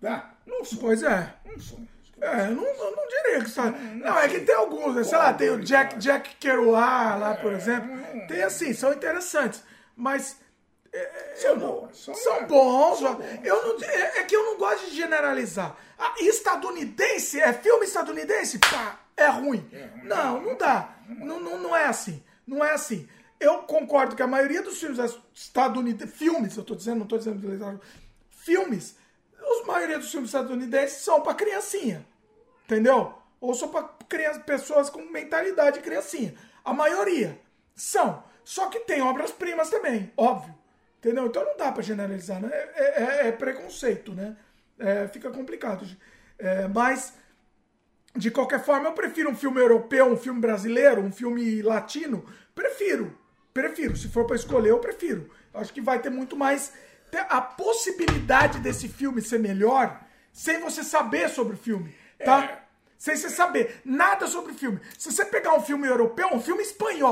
Né? 0.00 0.24
Não 0.46 0.64
são. 0.64 0.78
Pois 0.78 1.02
é. 1.02 1.34
Não 1.44 1.58
são. 1.60 1.86
É, 2.20 2.46
eu 2.46 2.54
não, 2.54 2.64
eu 2.64 2.96
não 2.96 3.08
diria 3.08 3.40
que 3.40 3.48
está. 3.48 3.70
Não, 3.70 4.18
é 4.18 4.28
que 4.28 4.40
tem 4.40 4.54
alguns, 4.54 4.94
né? 4.94 5.04
sei 5.04 5.18
lá, 5.18 5.32
tem 5.34 5.50
o 5.50 5.60
Jack, 5.60 5.96
Jack 5.98 6.36
Kerouac 6.36 7.18
lá, 7.20 7.34
por 7.34 7.52
exemplo. 7.52 7.90
Tem 8.28 8.42
assim, 8.42 8.72
são 8.72 8.92
interessantes. 8.92 9.62
Mas 9.96 10.36
São 11.36 11.58
bons. 11.58 12.10
são 12.14 12.46
bons. 12.46 13.02
ó. 13.02 13.18
Eu 13.42 13.62
não, 13.66 13.84
é, 13.84 14.20
é 14.20 14.24
que 14.24 14.34
eu 14.36 14.44
não 14.44 14.56
gosto 14.58 14.88
de 14.90 14.96
generalizar. 14.96 15.76
Ah, 15.98 16.14
estadunidense, 16.20 17.40
é 17.40 17.52
filme 17.52 17.84
estadunidense? 17.84 18.58
Pá, 18.58 19.00
é 19.16 19.26
ruim. 19.26 19.68
Não, 20.04 20.40
não 20.40 20.56
dá. 20.56 20.96
Não, 21.08 21.40
não, 21.40 21.58
não 21.58 21.76
é 21.76 21.86
assim. 21.86 22.22
Não 22.46 22.64
é 22.64 22.72
assim. 22.72 23.08
Eu 23.40 23.58
concordo 23.64 24.14
que 24.16 24.22
a 24.22 24.26
maioria 24.26 24.62
dos 24.62 24.78
filmes 24.78 24.98
estadunidenses, 25.34 26.14
filmes, 26.16 26.56
eu 26.56 26.62
tô 26.64 26.74
dizendo, 26.74 27.00
não 27.00 27.06
tô 27.06 27.18
dizendo 27.18 27.80
filmes, 28.30 28.96
a 29.44 29.66
maioria 29.66 29.98
dos 29.98 30.10
filmes 30.10 30.30
estadunidenses 30.30 30.98
são 31.02 31.20
para 31.20 31.34
criancinha. 31.34 32.06
Entendeu? 32.64 33.14
Ou 33.40 33.54
são 33.54 33.68
para 33.68 33.82
pessoas 34.46 34.88
com 34.88 35.02
mentalidade 35.10 35.78
de 35.78 35.82
criancinha. 35.84 36.34
A 36.64 36.72
maioria 36.72 37.38
são. 37.74 38.24
Só 38.42 38.66
que 38.68 38.80
tem 38.80 39.02
obras-primas 39.02 39.70
também, 39.70 40.12
óbvio. 40.16 40.54
Entendeu? 40.98 41.26
Então 41.26 41.44
não 41.44 41.56
dá 41.56 41.70
para 41.70 41.82
generalizar, 41.82 42.40
né? 42.40 42.48
É, 42.52 43.02
é- 43.02 43.28
é 43.28 43.32
preconceito, 43.32 44.12
né? 44.12 44.36
É, 44.78 45.06
fica 45.08 45.30
complicado. 45.30 45.86
É, 46.38 46.66
mas, 46.68 47.14
de 48.16 48.30
qualquer 48.30 48.64
forma, 48.64 48.88
eu 48.88 48.92
prefiro 48.92 49.30
um 49.30 49.36
filme 49.36 49.60
europeu, 49.60 50.06
um 50.06 50.16
filme 50.16 50.40
brasileiro, 50.40 51.02
um 51.02 51.12
filme 51.12 51.60
latino. 51.62 52.24
Prefiro. 52.54 53.16
Prefiro. 53.52 53.96
Se 53.96 54.08
for 54.08 54.26
para 54.26 54.36
escolher, 54.36 54.70
eu 54.70 54.78
prefiro. 54.78 55.30
Acho 55.52 55.72
que 55.72 55.80
vai 55.80 56.00
ter 56.00 56.10
muito 56.10 56.36
mais. 56.36 56.72
A 57.20 57.40
possibilidade 57.40 58.58
desse 58.60 58.88
filme 58.88 59.20
ser 59.22 59.38
melhor 59.38 60.00
sem 60.32 60.58
você 60.60 60.82
saber 60.82 61.28
sobre 61.28 61.54
o 61.54 61.56
filme, 61.58 61.94
tá? 62.24 62.44
É. 62.44 62.64
Sem 62.96 63.16
você 63.16 63.28
saber 63.28 63.80
nada 63.84 64.26
sobre 64.26 64.52
o 64.52 64.54
filme. 64.54 64.80
Se 64.98 65.12
você 65.12 65.24
pegar 65.26 65.52
um 65.54 65.60
filme 65.60 65.86
europeu, 65.86 66.28
um 66.32 66.40
filme 66.40 66.62
espanhol, 66.62 67.10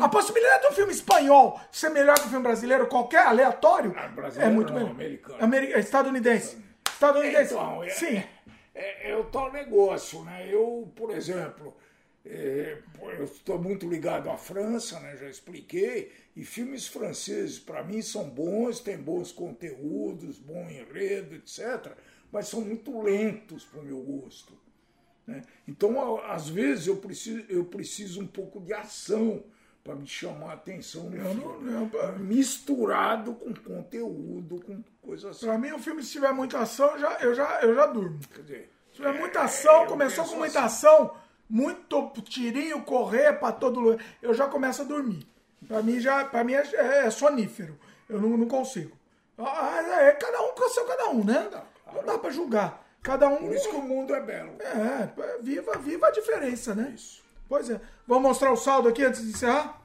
a 0.00 0.08
possibilidade 0.08 0.62
de 0.62 0.68
um 0.68 0.72
filme 0.72 0.92
espanhol 0.92 1.60
ser 1.70 1.90
melhor 1.90 2.14
que 2.18 2.26
um 2.26 2.30
filme 2.30 2.42
brasileiro, 2.44 2.86
qualquer 2.86 3.26
aleatório, 3.26 3.94
Ah, 3.98 4.10
é 4.38 4.48
muito 4.48 4.72
não, 4.72 4.78
melhor. 4.80 4.92
americano. 4.92 5.36
Ameri- 5.44 5.72
é 5.74 5.78
estadunidense. 5.78 6.56
Estadunidense. 6.90 7.52
Então, 7.52 7.84
é, 7.84 7.88
Sim. 7.90 8.22
É, 8.74 9.10
é 9.10 9.16
o 9.16 9.24
tal 9.24 9.52
negócio, 9.52 10.22
né? 10.24 10.46
Eu, 10.50 10.90
por 10.96 11.10
exemplo, 11.10 11.76
é, 11.82 11.85
eu 12.28 13.24
estou 13.24 13.58
muito 13.62 13.88
ligado 13.88 14.28
à 14.28 14.36
França, 14.36 14.98
né, 15.00 15.16
já 15.16 15.28
expliquei, 15.28 16.12
e 16.34 16.44
filmes 16.44 16.86
franceses, 16.86 17.58
para 17.58 17.82
mim, 17.84 18.02
são 18.02 18.28
bons, 18.28 18.80
têm 18.80 18.98
bons 18.98 19.32
conteúdos, 19.32 20.38
bom 20.38 20.68
enredo, 20.68 21.34
etc., 21.36 21.92
mas 22.32 22.48
são 22.48 22.60
muito 22.60 23.00
lentos 23.00 23.64
para 23.64 23.80
o 23.80 23.84
meu 23.84 23.98
gosto. 24.00 24.52
Né? 25.26 25.42
Então, 25.66 26.20
às 26.24 26.48
vezes, 26.48 26.86
eu 26.86 26.96
preciso, 26.96 27.44
eu 27.48 27.64
preciso 27.64 28.20
um 28.20 28.26
pouco 28.26 28.60
de 28.60 28.72
ação 28.74 29.42
para 29.82 29.94
me 29.94 30.06
chamar 30.06 30.50
a 30.50 30.54
atenção 30.54 31.08
no 31.08 31.16
Eu 31.16 31.24
filme. 31.34 31.70
não- 31.70 31.90
eu- 31.92 32.18
Misturado 32.18 33.34
com 33.34 33.54
conteúdo, 33.54 34.60
com 34.60 34.82
coisa 35.00 35.30
assim. 35.30 35.46
Pra 35.46 35.56
mim, 35.58 35.70
o 35.72 35.78
filme, 35.78 36.02
se 36.02 36.12
tiver 36.12 36.32
muita 36.32 36.58
ação, 36.58 36.90
eu 36.92 36.98
já, 36.98 37.18
eu 37.20 37.34
já, 37.34 37.60
eu 37.62 37.74
já 37.74 37.86
durmo. 37.86 38.18
Quer 38.34 38.42
dizer, 38.42 38.70
Se 38.90 38.96
tiver 38.96 39.12
muita 39.18 39.42
ação, 39.42 39.86
começou 39.86 40.24
com 40.24 40.36
muita 40.36 40.64
assim. 40.64 40.86
ação, 40.86 41.16
muito 41.48 42.10
tirinho, 42.22 42.82
correr 42.82 43.32
pra 43.34 43.52
todo 43.52 43.80
lugar, 43.80 44.04
eu 44.22 44.34
já 44.34 44.46
começo 44.48 44.82
a 44.82 44.84
dormir. 44.84 45.26
Pra 45.66 45.82
mim, 45.82 45.98
já, 45.98 46.24
pra 46.24 46.44
mim 46.44 46.54
é, 46.54 47.06
é 47.06 47.10
sonífero. 47.10 47.78
Eu 48.08 48.20
não, 48.20 48.30
não 48.36 48.46
consigo. 48.46 48.96
Ah, 49.38 49.82
é 50.00 50.12
cada 50.12 50.40
um 50.42 50.54
com 50.54 50.68
seu 50.68 50.84
cada 50.84 51.08
um, 51.10 51.24
né? 51.24 51.50
Não 51.92 52.04
dá 52.04 52.18
pra 52.18 52.30
julgar. 52.30 52.84
Cada 53.02 53.28
um. 53.28 53.36
Por 53.36 53.54
isso 53.54 53.68
que 53.70 53.76
o 53.76 53.82
mundo 53.82 54.14
é 54.14 54.20
belo. 54.20 54.50
É, 54.60 55.08
viva, 55.40 55.76
viva 55.78 56.06
a 56.08 56.10
diferença, 56.10 56.74
né? 56.74 56.92
Isso. 56.94 57.22
Pois 57.48 57.70
é. 57.70 57.80
Vamos 58.06 58.22
mostrar 58.24 58.52
o 58.52 58.56
saldo 58.56 58.88
aqui 58.88 59.04
antes 59.04 59.22
de 59.22 59.30
encerrar? 59.30 59.80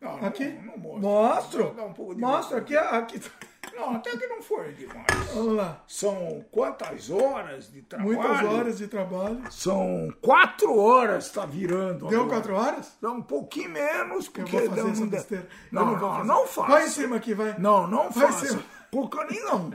Não, 0.00 0.16
não- 0.18 0.28
Aqui? 0.28 0.44
Não, 0.48 0.76
mostro. 0.78 1.00
Mostro. 1.00 1.74
Dá 1.74 1.84
um 1.84 2.14
Mostro 2.18 2.56
aqui, 2.58 2.76
aqui. 2.76 3.20
Não, 3.74 3.96
até 3.96 4.16
que 4.16 4.26
não 4.26 4.40
foi 4.42 4.72
demais. 4.72 5.06
Vamos 5.34 5.56
lá. 5.56 5.82
São 5.86 6.44
quantas 6.50 7.10
horas 7.10 7.70
de 7.72 7.82
trabalho? 7.82 8.12
Muitas 8.12 8.44
horas 8.44 8.78
de 8.78 8.88
trabalho. 8.88 9.42
São 9.52 10.14
quatro 10.22 10.78
horas, 10.78 11.26
está 11.26 11.44
virando. 11.44 12.06
Deu 12.08 12.22
agora. 12.22 12.36
quatro 12.40 12.54
horas? 12.56 12.96
Dá 13.00 13.10
um 13.10 13.22
pouquinho 13.22 13.70
menos, 13.70 14.26
Eu 14.26 14.32
porque 14.32 14.56
vou 14.58 14.68
fazer 14.70 14.90
essa 14.90 15.00
não, 15.00 15.08
besteira. 15.08 15.48
não, 15.72 15.82
Eu 15.92 15.98
não, 15.98 16.00
não, 16.18 16.24
não 16.24 16.46
faça. 16.46 16.70
Vai 16.72 16.84
em 16.86 16.88
cima 16.90 17.16
aqui, 17.16 17.34
vai. 17.34 17.58
Não, 17.58 17.86
não 17.86 18.10
Vai 18.10 18.28
em 18.28 18.32
faça. 18.32 18.46
cima. 18.46 18.62
Cocaninho 18.90 19.44
não. 19.44 19.70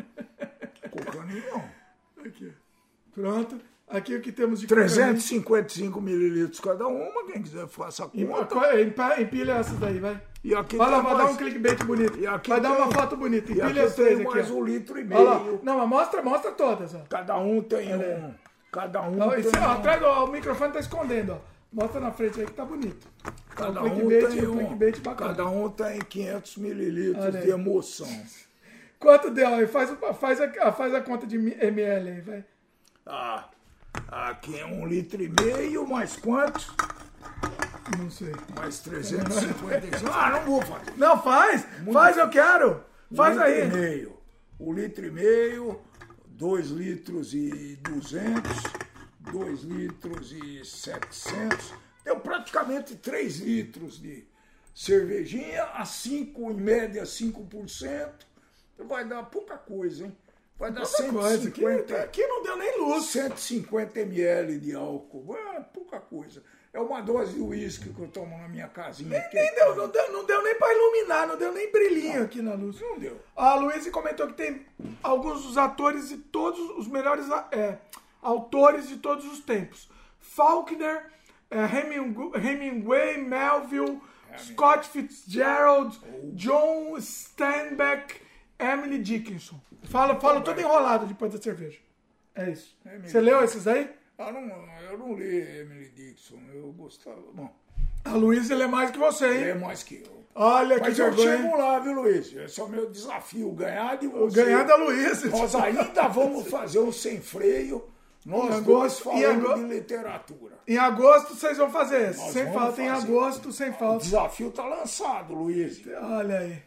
Cocaninho 0.89 1.43
não. 1.51 2.25
Aqui. 2.25 2.53
Pronto. 3.13 3.59
Aqui 3.89 4.15
o 4.15 4.21
que 4.21 4.31
temos 4.31 4.59
de 4.59 4.67
355 4.67 5.99
mililitros 5.99 6.59
cada 6.59 6.87
uma, 6.87 7.25
quem 7.25 7.41
quiser 7.41 7.67
faça 7.67 8.07
conta. 8.07 8.79
Empa- 8.79 9.19
Empilha 9.19 9.53
essas 9.53 9.79
daí, 9.79 9.97
vai. 9.99 10.21
E 10.43 10.53
aqui 10.53 10.77
Vai 10.77 10.89
lá, 10.91 10.99
vai 11.01 11.13
mais- 11.15 11.25
dar 11.27 11.33
um 11.33 11.35
clickbait 11.37 11.83
bonito. 11.83 12.19
E 12.19 12.27
aqui 12.27 12.49
Vai 12.49 12.61
dar 12.61 12.69
tem- 12.75 12.83
uma 12.83 12.91
foto 12.93 13.17
bonita. 13.17 13.51
Empilha 13.51 13.83
as 13.83 13.95
três 13.95 14.19
aqui. 14.19 14.29
mais 14.29 14.51
ó. 14.51 14.53
um 14.53 14.63
litro 14.63 14.99
e 14.99 15.03
Olha 15.13 15.19
lá. 15.19 15.39
meio. 15.39 15.59
Não, 15.63 15.77
mas 15.79 15.89
mostra, 15.89 16.21
mostra 16.21 16.51
todas, 16.51 16.93
ó. 16.93 16.99
Cada 17.09 17.37
um 17.37 17.61
tem 17.61 17.95
um. 17.95 18.33
Cada 18.71 19.01
um 19.01 19.19
Ó, 19.19 19.31
tem 19.31 19.45
ó, 19.59 19.67
um. 19.67 19.71
atrás, 19.71 20.03
ó, 20.03 20.25
o 20.25 20.31
microfone 20.31 20.71
tá 20.73 20.79
escondendo, 20.79 21.33
ó. 21.33 21.37
Mostra 21.73 21.99
na 21.99 22.11
frente 22.11 22.39
aí 22.39 22.45
que 22.45 22.53
tá 22.53 22.63
bonito. 22.65 23.07
Cada 23.55 23.81
o 23.83 23.87
um 23.87 23.89
clickbait, 24.07 24.29
tem 24.39 24.47
um. 24.47 24.77
bacana. 25.03 25.29
Cada 25.35 25.49
um 25.49 25.69
tem 25.69 25.99
500 25.99 26.57
mililitros 26.57 27.25
Olha 27.25 27.41
de 27.41 27.49
emoção. 27.49 28.07
Quanto 28.99 29.31
deu 29.31 29.47
aí? 29.47 29.65
Faz, 29.67 29.91
faz, 30.19 30.39
a, 30.41 30.71
faz 30.71 30.93
a 30.93 31.01
conta 31.01 31.25
de 31.25 31.37
ml 31.37 32.09
aí, 32.09 32.21
vai. 32.21 32.45
Ah, 33.05 33.47
aqui 34.07 34.59
é 34.59 34.65
um 34.65 34.87
litro 34.87 35.21
e 35.21 35.29
meio, 35.29 35.87
mais 35.87 36.15
quantos? 36.15 36.67
Não 37.97 38.09
sei. 38.09 38.33
Mais 38.55 38.79
355. 38.79 40.11
Ah, 40.11 40.31
não 40.31 40.45
vou 40.45 40.61
fazer. 40.61 40.93
Não, 40.97 41.21
faz! 41.21 41.65
Faz, 41.91 42.17
eu 42.17 42.29
quero! 42.29 42.83
Faz 43.15 43.35
um 43.37 43.43
litro 43.43 43.45
aí! 43.45 43.67
e 43.67 43.71
meio. 43.71 44.19
Um 44.59 44.73
litro 44.73 45.05
e 45.05 45.11
meio, 45.11 45.81
dois 46.27 46.67
litros 46.67 47.33
e 47.33 47.77
duzentos, 47.81 48.63
dois 49.19 49.61
litros 49.61 50.31
e 50.31 50.63
setecentos. 50.65 51.73
Deu 52.03 52.19
praticamente 52.19 52.95
três 52.95 53.39
litros 53.39 53.99
de 53.99 54.27
cervejinha, 54.73 55.63
a 55.73 55.85
cinco, 55.85 56.51
em 56.51 56.55
média 56.55 57.03
5%. 57.03 58.11
Vai 58.87 59.07
dar 59.07 59.23
pouca 59.23 59.57
coisa, 59.57 60.05
hein? 60.05 60.17
Vai 60.59 60.71
dar 60.71 60.81
Outra 60.81 61.07
coisa, 61.07 61.47
aqui, 61.47 61.61
150, 61.61 61.95
aqui 62.01 62.27
não 62.27 62.43
deu 62.43 62.57
nem 62.57 62.79
luz. 62.79 63.05
150 63.05 64.01
ml 64.01 64.59
de 64.59 64.75
álcool. 64.75 65.37
É 65.37 65.61
pouca 65.61 66.01
coisa. 66.01 66.43
É 66.73 66.79
uma 66.79 67.01
dose 67.01 67.33
de 67.33 67.41
uísque 67.41 67.93
que 67.93 67.99
eu 67.99 68.09
tomo 68.09 68.37
na 68.37 68.49
minha 68.49 68.67
casinha. 68.67 69.09
Nem, 69.09 69.29
nem 69.33 69.55
deu, 69.55 69.75
não, 69.75 69.87
deu, 69.87 70.11
não 70.11 70.25
deu 70.25 70.43
nem 70.43 70.55
pra 70.55 70.71
iluminar, 70.71 71.27
não 71.27 71.37
deu 71.37 71.53
nem 71.53 71.71
brilhinho 71.71 72.23
aqui 72.23 72.41
na 72.41 72.53
luz. 72.55 72.79
Não 72.81 72.99
deu. 72.99 73.19
A 73.35 73.55
Luísa 73.55 73.89
comentou 73.89 74.27
que 74.27 74.33
tem 74.33 74.65
alguns 75.01 75.43
dos 75.43 75.57
atores 75.57 76.09
de 76.09 76.17
todos 76.17 76.59
os 76.77 76.87
melhores 76.87 77.25
é, 77.53 77.77
autores 78.21 78.89
de 78.89 78.97
todos 78.97 79.25
os 79.25 79.39
tempos. 79.39 79.89
Faulkner, 80.19 81.05
é, 81.49 81.63
Hemingway, 81.63 82.31
Hemingway, 82.35 83.17
Melville, 83.17 83.99
Scott 84.37 84.87
Fitzgerald, 84.89 85.97
John 86.33 86.99
Steinbeck, 86.99 88.21
Emily 88.59 88.99
Dickinson. 88.99 89.59
Fala, 89.83 90.19
fala 90.19 90.41
tudo 90.41 90.59
enrolado 90.59 91.05
depois 91.05 91.31
da 91.31 91.41
cerveja. 91.41 91.79
É 92.35 92.49
isso. 92.51 92.77
Emily 92.85 93.09
Você 93.09 93.19
leu 93.21 93.43
esses 93.43 93.67
aí? 93.67 93.89
Ah, 94.17 94.31
não, 94.31 94.41
eu 94.91 94.97
não 94.97 95.13
li 95.15 95.59
Emily 95.59 95.89
Dixon. 95.89 96.39
Eu 96.53 96.71
gostava. 96.73 97.17
Bom, 97.33 97.49
A 98.05 98.11
Luísa 98.13 98.55
lê 98.55 98.67
mais 98.67 98.91
que 98.91 98.97
você, 98.97 99.25
é 99.25 99.49
hein? 99.51 99.59
mais 99.59 99.81
que 99.83 100.03
eu. 100.05 100.19
Olha 100.35 100.75
que 100.75 100.81
Mas 100.89 100.99
eu 100.99 101.05
vergonha. 101.11 101.37
chego 101.37 101.57
lá, 101.57 101.79
viu, 101.79 101.93
Luiz? 101.93 102.33
Esse 102.33 102.59
é 102.61 102.63
o 102.63 102.69
meu 102.69 102.89
desafio, 102.89 103.51
ganhar 103.51 103.97
de 103.97 104.07
você. 104.07 104.43
Ganhar 104.43 104.63
da 104.63 104.75
Luísa. 104.75 105.27
Nós 105.29 105.55
ainda 105.55 106.07
vamos 106.07 106.47
fazer 106.47 106.79
um 106.79 106.91
sem 106.93 107.19
freio, 107.19 107.83
nós 108.25 108.49
Em 108.53 108.57
agosto- 108.57 109.03
falando 109.05 109.25
agosto- 109.47 109.67
de 109.67 109.73
literatura. 109.73 110.55
Em 110.67 110.77
agosto 110.77 111.35
vocês 111.35 111.57
vão 111.57 111.69
fazer. 111.71 112.15
Nós 112.15 112.31
Sem 112.31 112.53
falta, 112.53 112.81
em 112.81 112.89
agosto, 112.89 113.51
sem 113.51 113.69
O 113.71 113.73
falta. 113.73 114.03
desafio 114.03 114.49
está 114.49 114.65
lançado, 114.65 115.33
Luiz. 115.33 115.81
Olha 116.01 116.39
aí. 116.39 116.61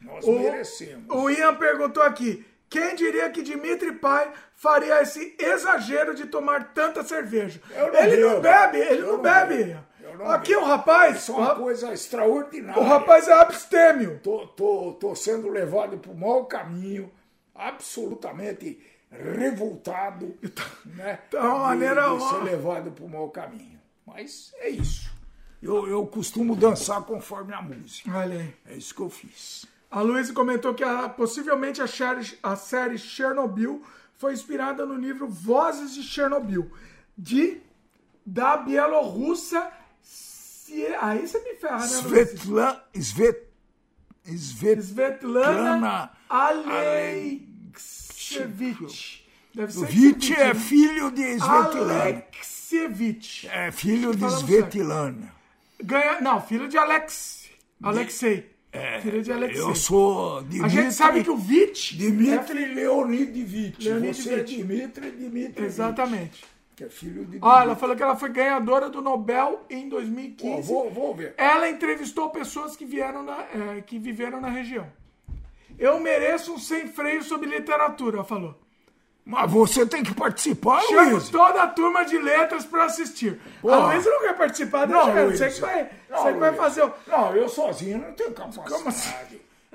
Nós 0.00 0.24
O, 0.24 0.38
merecemos. 0.38 1.04
o 1.08 1.30
Ian 1.30 1.54
perguntou 1.54 2.02
aqui: 2.02 2.44
quem 2.68 2.94
diria 2.94 3.30
que 3.30 3.42
Dimitri 3.42 3.92
Pai 3.92 4.30
faria 4.54 5.00
esse 5.02 5.34
exagero 5.38 6.14
de 6.14 6.26
tomar 6.26 6.72
tanta 6.74 7.02
cerveja? 7.04 7.60
Não 7.70 7.94
ele 7.94 8.16
não 8.22 8.28
bebo. 8.30 8.40
bebe, 8.42 8.78
ele 8.78 9.02
não 9.02 9.12
não 9.14 9.22
bebe. 9.22 9.76
não 10.18 10.30
Aqui 10.30 10.54
o 10.56 10.64
rapaz, 10.64 11.16
Isso 11.18 11.32
é 11.32 11.36
uma 11.36 11.54
coisa 11.56 11.92
extraordinária. 11.92 12.80
o 12.80 12.84
rapaz 12.84 13.28
é 13.28 13.32
abstêmio. 13.32 14.18
Tô, 14.22 14.46
tô, 14.46 14.92
tô 14.94 15.14
sendo 15.14 15.48
levado 15.48 15.98
para 15.98 16.10
o 16.10 16.16
mau 16.16 16.44
caminho, 16.46 17.10
absolutamente 17.54 18.80
revoltado. 19.10 20.36
Né, 20.84 21.18
Tá 21.30 21.40
uma 21.40 21.54
de- 21.54 21.60
maneira 21.80 22.02
de, 22.02 22.08
ó. 22.08 22.18
ser 22.30 22.44
levado 22.44 22.90
para 22.92 23.04
o 23.04 23.08
mau 23.08 23.28
caminho. 23.30 23.78
Mas 24.06 24.52
é 24.58 24.68
isso. 24.68 25.10
Eu, 25.62 25.86
eu 25.88 26.06
costumo 26.06 26.54
dançar 26.54 27.02
conforme 27.02 27.52
a 27.52 27.60
música. 27.62 28.10
Olha 28.16 28.38
aí. 28.40 28.54
É 28.66 28.74
isso 28.74 28.94
que 28.94 29.00
eu 29.00 29.10
fiz. 29.10 29.66
A 29.90 30.00
Luísa 30.00 30.32
comentou 30.32 30.74
que 30.74 30.82
a- 30.84 31.08
possivelmente 31.08 31.80
a 31.80 31.86
série, 31.86 32.38
a 32.42 32.56
série 32.56 32.98
Chernobyl 32.98 33.82
foi 34.18 34.32
inspirada 34.32 34.84
no 34.84 34.94
livro 34.94 35.28
Vozes 35.28 35.94
de 35.94 36.02
Chernobyl, 36.02 36.70
de 37.16 37.60
da 38.24 38.56
Bielorrússia. 38.56 39.70
Sie- 40.02 40.86
Aí 41.00 41.26
você 41.26 41.38
me 41.40 41.54
ferra, 41.54 41.78
né? 41.78 41.86
Svetlan, 41.86 42.80
Svet, 43.00 43.46
Svet, 44.36 44.80
Svetlana 44.82 46.10
Alexievich. 47.76 49.24
Deve 49.54 49.72
ser 49.72 49.78
Alexievich, 49.86 50.34
é 50.34 50.54
filho 50.54 51.10
de 51.12 51.22
Svetlana. 51.38 52.02
Alexievich. 52.02 53.48
É 53.48 53.70
filho 53.70 54.14
de 54.14 54.24
Svetlana. 54.26 55.32
Ganha, 55.82 56.20
não, 56.20 56.40
filho 56.40 56.68
de 56.68 56.76
Alex. 56.76 57.48
Alexei. 57.82 58.55
Filho 59.02 59.22
de 59.22 59.32
Alexei. 59.32 59.60
É, 59.62 59.64
Eu 59.64 59.74
sou 59.74 60.42
Dimitri, 60.42 60.64
A 60.64 60.82
gente 60.82 60.94
sabe 60.94 61.22
que 61.24 61.30
o 61.30 61.36
Vich. 61.36 61.94
é 61.94 61.98
Dimitri 61.98 62.64
Leonidovich. 62.74 63.88
Leonidovich. 63.88 64.22
Você 64.22 64.34
é 64.34 64.42
Dimitri 64.42 65.10
Dimitri. 65.12 65.64
Exatamente. 65.64 66.44
Que 66.74 66.84
é 66.84 66.88
filho 66.90 67.24
de 67.24 67.38
Ó, 67.40 67.58
ela 67.60 67.74
falou 67.74 67.96
que 67.96 68.02
ela 68.02 68.16
foi 68.16 68.28
ganhadora 68.28 68.90
do 68.90 69.00
Nobel 69.00 69.64
em 69.70 69.86
Ó, 69.86 69.90
2015. 69.90 70.68
vou, 70.68 70.90
vou 70.90 71.14
ver. 71.14 71.34
Ela 71.38 71.70
entrevistou 71.70 72.28
pessoas 72.30 72.76
que 72.76 72.84
vieram 72.84 73.22
na, 73.22 73.38
é, 73.76 73.80
que 73.80 73.98
viveram 73.98 74.40
na 74.40 74.48
região. 74.50 74.86
Eu 75.78 75.98
mereço 76.00 76.52
um 76.54 76.58
sem 76.58 76.86
freio 76.88 77.22
sobre 77.22 77.48
literatura, 77.48 78.16
ela 78.16 78.24
falou. 78.24 78.58
Mas 79.28 79.50
você 79.50 79.84
tem 79.84 80.04
que 80.04 80.14
participar, 80.14 80.80
Chamo 80.82 81.10
Luiz. 81.10 81.28
toda 81.30 81.60
a 81.64 81.66
turma 81.66 82.04
de 82.04 82.16
letras 82.16 82.64
para 82.64 82.84
assistir. 82.84 83.40
A 83.64 83.76
Luísa 83.88 84.08
não 84.08 84.20
quer 84.20 84.36
participar, 84.36 84.86
Não, 84.86 85.04
deixa 85.06 85.18
ela. 85.18 85.26
Luiz. 85.26 85.38
Você 85.40 85.50
que 85.50 85.60
vai, 85.60 85.90
Não, 86.08 86.18
você 86.22 86.32
que 86.32 86.38
vai 86.38 86.50
Luiz. 86.50 86.62
fazer 86.62 86.82
o... 86.84 86.92
Não, 87.08 87.34
eu 87.36 87.48
sozinho 87.48 87.98
não 87.98 88.12
tenho 88.12 88.32
capacidade. 88.32 88.70
Como 88.70 88.88
assim? 88.88 89.10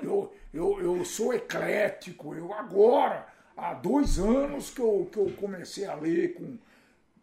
Eu, 0.02 0.32
eu, 0.54 0.80
eu 0.80 1.04
sou 1.04 1.34
eclético. 1.34 2.34
Eu 2.34 2.50
agora, 2.54 3.26
há 3.54 3.74
dois 3.74 4.18
anos 4.18 4.70
que 4.70 4.80
eu, 4.80 5.06
que 5.12 5.18
eu 5.18 5.30
comecei 5.38 5.84
a 5.84 5.94
ler 5.96 6.32
com... 6.32 6.56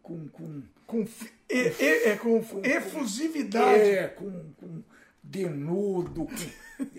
com, 0.00 0.28
com 0.28 0.62
Com, 0.86 1.00
e- 1.50 1.74
e- 1.80 2.08
é, 2.10 2.16
com 2.16 2.40
efusividade. 2.62 3.80
é, 3.90 4.06
com, 4.06 4.30
com 4.60 4.82
denudo, 5.20 6.26
com, 6.26 6.84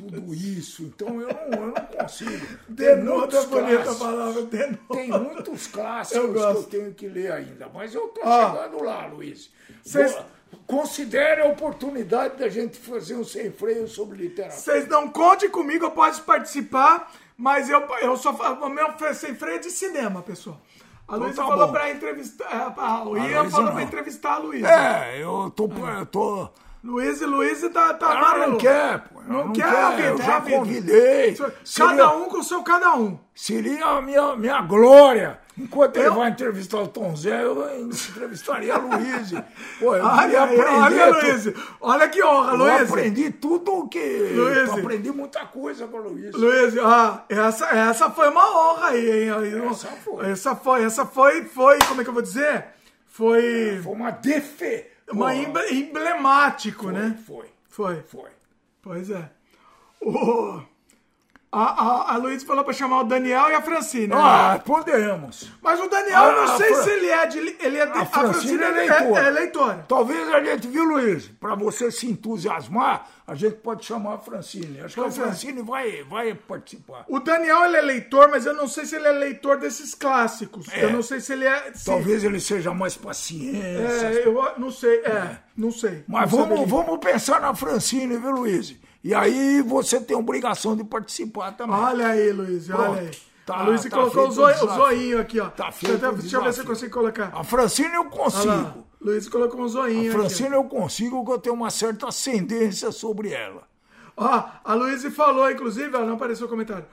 tudo 0.00 0.34
isso. 0.34 0.82
Então 0.84 1.20
eu 1.20 1.28
não, 1.28 1.58
eu 1.58 1.66
não 1.68 1.72
consigo. 1.74 2.46
Tem 2.66 2.74
Denoda 2.76 3.18
muitos 3.18 3.44
bonita 3.46 3.74
a 3.74 3.82
clássicos. 3.84 3.98
palavra, 3.98 4.42
denoda. 4.42 4.78
Tem 4.92 5.08
muitos 5.10 5.66
clássicos 5.66 6.24
Eu 6.24 6.32
que 6.32 6.38
eu 6.40 6.62
tenho 6.64 6.94
que 6.94 7.08
ler 7.08 7.32
ainda, 7.32 7.68
mas 7.72 7.94
eu 7.94 8.08
tô 8.08 8.20
Ó. 8.24 8.50
chegando 8.54 8.82
lá, 8.84 9.06
Luiz. 9.06 9.50
Cês-. 9.84 10.16
Considere 10.66 11.42
a 11.42 11.46
oportunidade 11.46 12.36
da 12.36 12.48
gente 12.48 12.78
fazer 12.78 13.14
um 13.14 13.24
sem 13.24 13.50
freio 13.52 13.86
sobre 13.88 14.16
literatura. 14.18 14.56
Vocês 14.60 14.88
não 14.88 15.08
contem 15.08 15.48
comigo, 15.50 15.84
eu 15.86 15.90
posso 15.90 16.22
participar, 16.22 17.12
mas 17.36 17.68
eu, 17.68 17.80
eu 18.00 18.16
só 18.16 18.32
falo, 18.34 18.64
o 18.64 18.68
meu 18.68 18.88
sem 19.14 19.34
freio 19.34 19.56
é 19.56 19.58
de 19.58 19.70
cinema, 19.70 20.22
pessoal. 20.22 20.60
A 21.08 21.14
Luísa 21.16 21.42
tá 21.42 21.46
falou 21.48 21.68
pra 21.70 21.90
entrevistar. 21.90 22.44
é, 22.50 22.56
a- 22.80 23.28
Ian 23.28 23.48
falou 23.50 23.72
pra 23.72 23.82
entrevistar 23.82 24.34
a 24.34 24.38
Luísa. 24.38 24.68
É, 24.68 25.22
eu 25.22 25.52
tô. 25.54 25.68
Eu 25.98 26.06
tô 26.06 26.48
Luiz 26.84 27.20
e 27.20 27.26
Luiz 27.26 27.60
tá, 27.72 27.94
tá 27.94 28.12
amarelo. 28.12 28.52
não 28.52 28.58
quer, 28.58 28.98
pô. 29.08 29.20
Não, 29.22 29.46
Não, 29.46 29.52
quer, 29.52 29.64
quer, 29.68 29.96
vida, 29.96 30.08
eu 30.08 30.18
já 30.18 30.38
vida. 30.38 30.56
convidei. 30.56 31.34
Cada 31.34 31.52
Seria, 31.64 32.08
um 32.10 32.24
com 32.28 32.38
o 32.38 32.42
seu 32.44 32.62
cada 32.62 32.94
um. 32.94 33.18
seria 33.34 33.84
a 33.84 34.00
minha, 34.02 34.36
minha 34.36 34.60
glória. 34.62 35.40
Enquanto 35.58 35.96
ele 35.96 36.06
Eu- 36.08 36.14
vai 36.14 36.28
entrevistar 36.30 36.76
o 36.82 36.86
Tom 36.86 37.16
Zé, 37.16 37.42
eu 37.42 37.80
entrevistaria 37.80 38.74
a 38.74 38.78
Luiz. 38.78 39.30
Pô, 39.80 39.96
eu 39.96 40.04
Olha, 40.04 40.22
aí, 40.24 40.36
aprender. 40.36 40.66
olha, 40.68 41.06
Luiz. 41.10 41.52
Olha 41.80 42.08
que 42.08 42.22
honra, 42.22 42.52
Eu 42.52 42.56
Luiz. 42.58 42.82
aprendi 42.90 43.30
tudo 43.30 43.72
o 43.72 43.88
que. 43.88 43.98
Luiz. 44.34 44.68
Eu 44.68 44.74
aprendi 44.74 45.10
muita 45.10 45.46
coisa 45.46 45.88
com 45.88 45.96
o 45.96 46.02
Luiz. 46.10 46.34
Luiz, 46.34 46.76
ah, 46.78 47.24
essa, 47.28 47.66
essa 47.70 48.10
foi 48.10 48.28
uma 48.28 48.46
honra 48.74 48.88
aí, 48.88 49.24
hein? 49.30 49.68
Essa 49.70 49.88
foi. 49.88 50.30
Essa 50.30 50.54
foi, 50.54 50.84
essa 50.84 51.06
foi, 51.06 51.44
foi, 51.46 51.78
como 51.88 52.02
é 52.02 52.04
que 52.04 52.10
eu 52.10 52.14
vou 52.14 52.22
dizer? 52.22 52.66
Foi 53.08 53.80
Foi 53.82 53.92
uma 53.94 54.10
defe. 54.10 54.84
Emble- 55.42 55.72
emblemático, 55.72 56.84
foi, 56.84 56.92
né? 56.92 57.18
Foi, 57.26 57.50
Foi. 57.68 58.02
foi. 58.02 58.30
Pois 58.82 59.10
é. 59.10 59.30
O- 60.00 60.60
a, 61.58 61.64
a, 62.10 62.14
a 62.14 62.16
Luiz 62.18 62.42
falou 62.42 62.62
pra 62.64 62.72
chamar 62.72 63.00
o 63.00 63.04
Daniel 63.04 63.48
e 63.50 63.54
a 63.54 63.62
Francine. 63.62 64.08
né? 64.08 64.14
Ah, 64.16 64.60
podemos. 64.64 65.50
Mas 65.62 65.80
o 65.80 65.88
Daniel, 65.88 66.22
eu 66.24 66.30
a 66.42 66.46
não 66.46 66.56
sei 66.56 66.74
se 66.74 66.90
ele 66.90 67.06
é 67.08 67.26
de. 67.26 67.38
Ele 67.38 67.78
é 67.78 67.86
de, 67.86 67.98
A 67.98 68.04
Francine 68.06 68.62
é 68.62 68.66
é, 68.66 68.70
leitora. 68.70 69.20
é 69.26 69.30
leitora. 69.30 69.84
Talvez 69.88 70.28
a 70.34 70.42
gente, 70.44 70.68
viu, 70.68 70.84
Luiz? 70.84 71.26
Para 71.40 71.54
você 71.54 71.90
se 71.90 72.06
entusiasmar, 72.06 73.06
a 73.26 73.34
gente 73.34 73.56
pode 73.56 73.84
chamar 73.84 74.14
a 74.14 74.18
Francine. 74.18 74.80
Acho 74.80 74.94
Pois 74.96 75.14
que 75.14 75.20
é. 75.20 75.22
a 75.22 75.26
Francine 75.26 75.62
vai, 75.62 76.02
vai 76.04 76.34
participar. 76.34 77.04
O 77.08 77.18
Daniel, 77.20 77.64
ele 77.64 77.76
é 77.76 77.80
leitor, 77.82 78.28
mas 78.30 78.46
eu 78.46 78.54
não 78.54 78.68
sei 78.68 78.84
se 78.86 78.96
ele 78.96 79.06
é 79.08 79.12
leitor 79.12 79.58
desses 79.58 79.94
clássicos. 79.94 80.66
Eu 80.76 80.92
não 80.92 81.02
sei 81.02 81.20
se 81.20 81.32
ele 81.32 81.44
é. 81.46 81.72
se- 81.74 81.84
Talvez 81.86 82.22
ele 82.24 82.40
seja 82.40 82.72
mais 82.74 82.96
paciente. 82.96 83.56
É, 83.60 84.22
eu 84.26 84.52
não 84.58 84.70
sei. 84.70 84.96
É, 85.00 85.36
não 85.56 85.70
sei. 85.70 86.04
Mas 86.06 86.30
Não 86.30 86.38
vamos, 86.38 86.58
saberia. 86.60 86.66
vamos 86.84 86.98
pensar 87.00 87.40
na 87.40 87.54
Francine, 87.54 88.16
viu, 88.18 88.30
Luiz? 88.30 88.74
E 89.06 89.14
aí 89.14 89.62
você 89.62 90.00
tem 90.00 90.16
obrigação 90.16 90.74
de 90.74 90.82
participar 90.82 91.52
também. 91.52 91.76
Olha 91.76 92.08
aí, 92.08 92.32
Luiz, 92.32 92.68
olha 92.68 92.78
Pronto. 92.78 92.98
aí. 92.98 93.10
Tá- 93.46 93.58
a 93.58 93.62
Luiz 93.62 93.82
tá 93.84 93.90
colocou 93.90 94.26
o, 94.26 94.30
zoi- 94.32 94.54
zoinho 94.54 95.20
aqui, 95.20 95.38
ó. 95.38 95.48
Tá 95.48 95.64
deixa 95.70 95.78
feito 95.86 96.04
eu, 96.04 96.10
o 96.10 96.14
deixa 96.16 96.36
eu 96.36 96.42
ver 96.42 96.52
se 96.52 96.60
eu 96.60 96.66
consigo 96.66 96.92
colocar. 96.92 97.30
A 97.32 97.44
Francine 97.44 97.94
eu 97.94 98.00
Olha 98.00 98.10
lá. 98.10 98.16
consigo. 98.16 98.86
Luiz 99.00 99.28
colocou 99.28 99.60
um 99.60 99.68
zoinho 99.68 100.00
aqui. 100.00 100.10
Francine 100.10 100.54
eu 100.56 100.64
consigo, 100.64 101.24
que 101.24 101.30
eu 101.30 101.38
tenho 101.38 101.54
uma 101.54 101.70
certa 101.70 102.08
ascendência 102.08 102.90
sobre 102.90 103.30
ela. 103.30 103.62
Ó, 104.16 104.42
a 104.64 104.74
Luísa 104.74 105.08
falou, 105.12 105.48
inclusive, 105.48 105.94
ela 105.94 106.04
não 106.04 106.14
apareceu 106.14 106.46
o 106.46 106.50
comentário. 106.50 106.86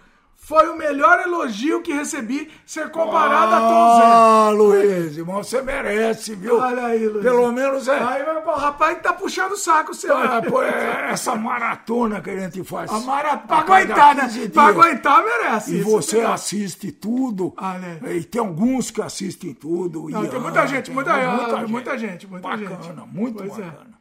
Foi 0.46 0.68
o 0.68 0.76
melhor 0.76 1.22
elogio 1.22 1.82
que 1.82 1.94
recebi 1.94 2.52
ser 2.66 2.92
comparado 2.92 3.56
a 3.56 3.60
Tom 3.62 3.96
Zé. 3.96 4.04
Ah, 4.06 4.50
Luiz, 4.50 5.18
irmão, 5.18 5.42
você 5.42 5.62
merece, 5.62 6.36
viu? 6.36 6.60
Olha 6.60 6.88
aí, 6.88 7.08
Luiz. 7.08 7.24
Pelo 7.24 7.50
menos 7.54 7.88
é. 7.88 7.98
Aí, 7.98 8.22
o 8.24 8.52
rapaz 8.52 9.02
tá 9.02 9.14
puxando 9.14 9.54
o 9.54 9.58
saco 9.58 9.94
seu. 9.94 10.18
Ah, 10.18 10.42
pô, 10.42 10.62
é 10.62 11.12
essa 11.12 11.34
maratona 11.34 12.20
que 12.20 12.30
a 12.30 12.38
gente 12.38 12.62
faz. 12.66 12.92
A 12.92 13.00
mara... 13.00 13.38
Pra 13.38 13.60
aguentar, 13.60 14.16
né? 14.16 14.24
15 14.24 14.50
Pra 14.50 14.64
aguentar, 14.64 15.24
merece. 15.24 15.76
E 15.76 15.80
Isso 15.80 15.90
você 15.90 16.20
é 16.20 16.26
assiste 16.26 16.92
tudo. 16.92 17.54
Ah, 17.56 17.76
né? 17.76 18.00
E 18.14 18.26
tem 18.26 18.42
alguns 18.42 18.92
que 18.92 19.02
assistem 19.02 19.54
tudo. 19.54 20.10
Não, 20.10 20.24
Ian, 20.24 20.30
tem 20.30 20.42
muita 20.42 20.68
gente, 20.68 20.86
tem 20.88 20.94
muita, 20.94 21.14
muita, 21.14 21.68
muita 21.68 21.98
gente. 21.98 22.28
Muita 22.28 22.50
bacana, 22.50 22.82
gente. 22.84 23.08
muito 23.14 23.38
Pois 23.38 23.60
é. 23.60 23.62
bacana. 23.62 23.92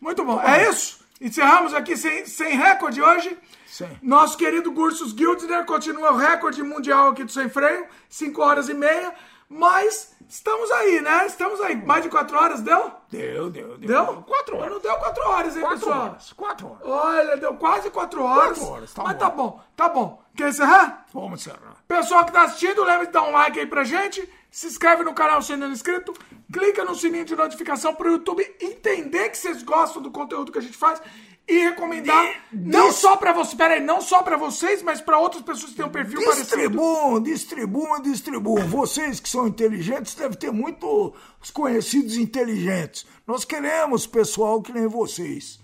Muito 0.00 0.24
bom. 0.24 0.42
É 0.42 0.68
isso. 0.68 1.00
Encerramos 1.20 1.72
aqui 1.72 1.96
sem, 1.96 2.26
sem 2.26 2.56
recorde 2.56 3.00
hoje. 3.00 3.38
Sim. 3.72 3.88
Nosso 4.02 4.36
querido 4.36 4.70
Gursus 4.70 5.12
Gildner 5.12 5.64
continua 5.64 6.12
o 6.12 6.16
recorde 6.18 6.62
mundial 6.62 7.08
aqui 7.08 7.24
do 7.24 7.32
Sem 7.32 7.48
Freio, 7.48 7.86
5 8.06 8.42
horas 8.42 8.68
e 8.68 8.74
meia. 8.74 9.14
Mas 9.48 10.14
estamos 10.28 10.70
aí, 10.70 11.00
né? 11.00 11.24
Estamos 11.26 11.58
aí. 11.62 11.74
Mais 11.74 12.02
de 12.02 12.10
4 12.10 12.36
horas, 12.38 12.60
deu? 12.60 12.90
Deu, 13.10 13.48
deu, 13.48 13.78
deu. 13.78 13.88
Deu? 13.88 14.22
Quatro 14.24 14.58
horas. 14.58 14.72
Não 14.72 14.78
deu 14.78 14.94
4 14.96 15.28
horas, 15.28 15.56
hein, 15.56 15.62
Quatro 15.62 15.78
pessoal? 15.78 16.00
horas. 16.02 16.32
Quatro 16.34 16.66
horas. 16.68 16.82
Olha, 16.84 17.36
deu 17.38 17.54
quase 17.54 17.90
4 17.90 18.22
horas. 18.22 18.58
Quatro 18.58 18.74
horas, 18.74 18.92
tá 18.92 19.02
mas 19.04 19.12
bom. 19.14 19.18
tá 19.18 19.30
bom, 19.30 19.60
tá 19.74 19.88
bom. 19.88 20.22
Quer 20.36 20.50
encerrar? 20.50 21.06
Vamos 21.12 21.40
encerrar. 21.40 21.76
Pessoal 21.88 22.26
que 22.26 22.32
tá 22.32 22.42
assistindo, 22.42 22.84
lembre 22.84 23.06
de 23.06 23.12
dar 23.12 23.22
um 23.22 23.32
like 23.32 23.58
aí 23.58 23.66
pra 23.66 23.84
gente. 23.84 24.26
Se 24.50 24.66
inscreve 24.66 25.02
no 25.02 25.14
canal 25.14 25.40
se 25.40 25.52
ainda 25.54 25.64
não 25.64 25.72
é 25.72 25.74
inscrito. 25.74 26.12
Clica 26.52 26.84
no 26.84 26.94
sininho 26.94 27.24
de 27.24 27.34
notificação 27.34 27.94
pro 27.94 28.10
YouTube 28.12 28.42
entender 28.60 29.30
que 29.30 29.38
vocês 29.38 29.62
gostam 29.62 30.02
do 30.02 30.10
conteúdo 30.10 30.52
que 30.52 30.58
a 30.58 30.62
gente 30.62 30.76
faz 30.76 31.00
e 31.48 31.58
recomendar 31.58 32.34
não 32.52 32.88
dis- 32.88 32.96
só 32.96 33.16
pra 33.16 33.32
vocês, 33.32 33.54
pera 33.54 33.74
aí, 33.74 33.80
não 33.80 34.00
só 34.00 34.22
pra 34.22 34.36
vocês, 34.36 34.82
mas 34.82 35.00
pra 35.00 35.18
outras 35.18 35.42
pessoas 35.42 35.70
que 35.72 35.76
têm 35.76 35.84
um 35.84 35.90
perfil 35.90 36.20
parecido. 36.22 36.44
Distribuam, 36.44 37.20
distribuam, 37.20 38.00
distribuam. 38.02 38.66
Vocês 38.68 39.18
que 39.20 39.28
são 39.28 39.46
inteligentes 39.46 40.14
devem 40.14 40.36
ter 40.38 40.52
muitos 40.52 41.12
conhecidos 41.52 42.16
inteligentes. 42.16 43.04
Nós 43.26 43.44
queremos 43.44 44.06
pessoal 44.06 44.62
que 44.62 44.72
nem 44.72 44.86
vocês, 44.86 45.60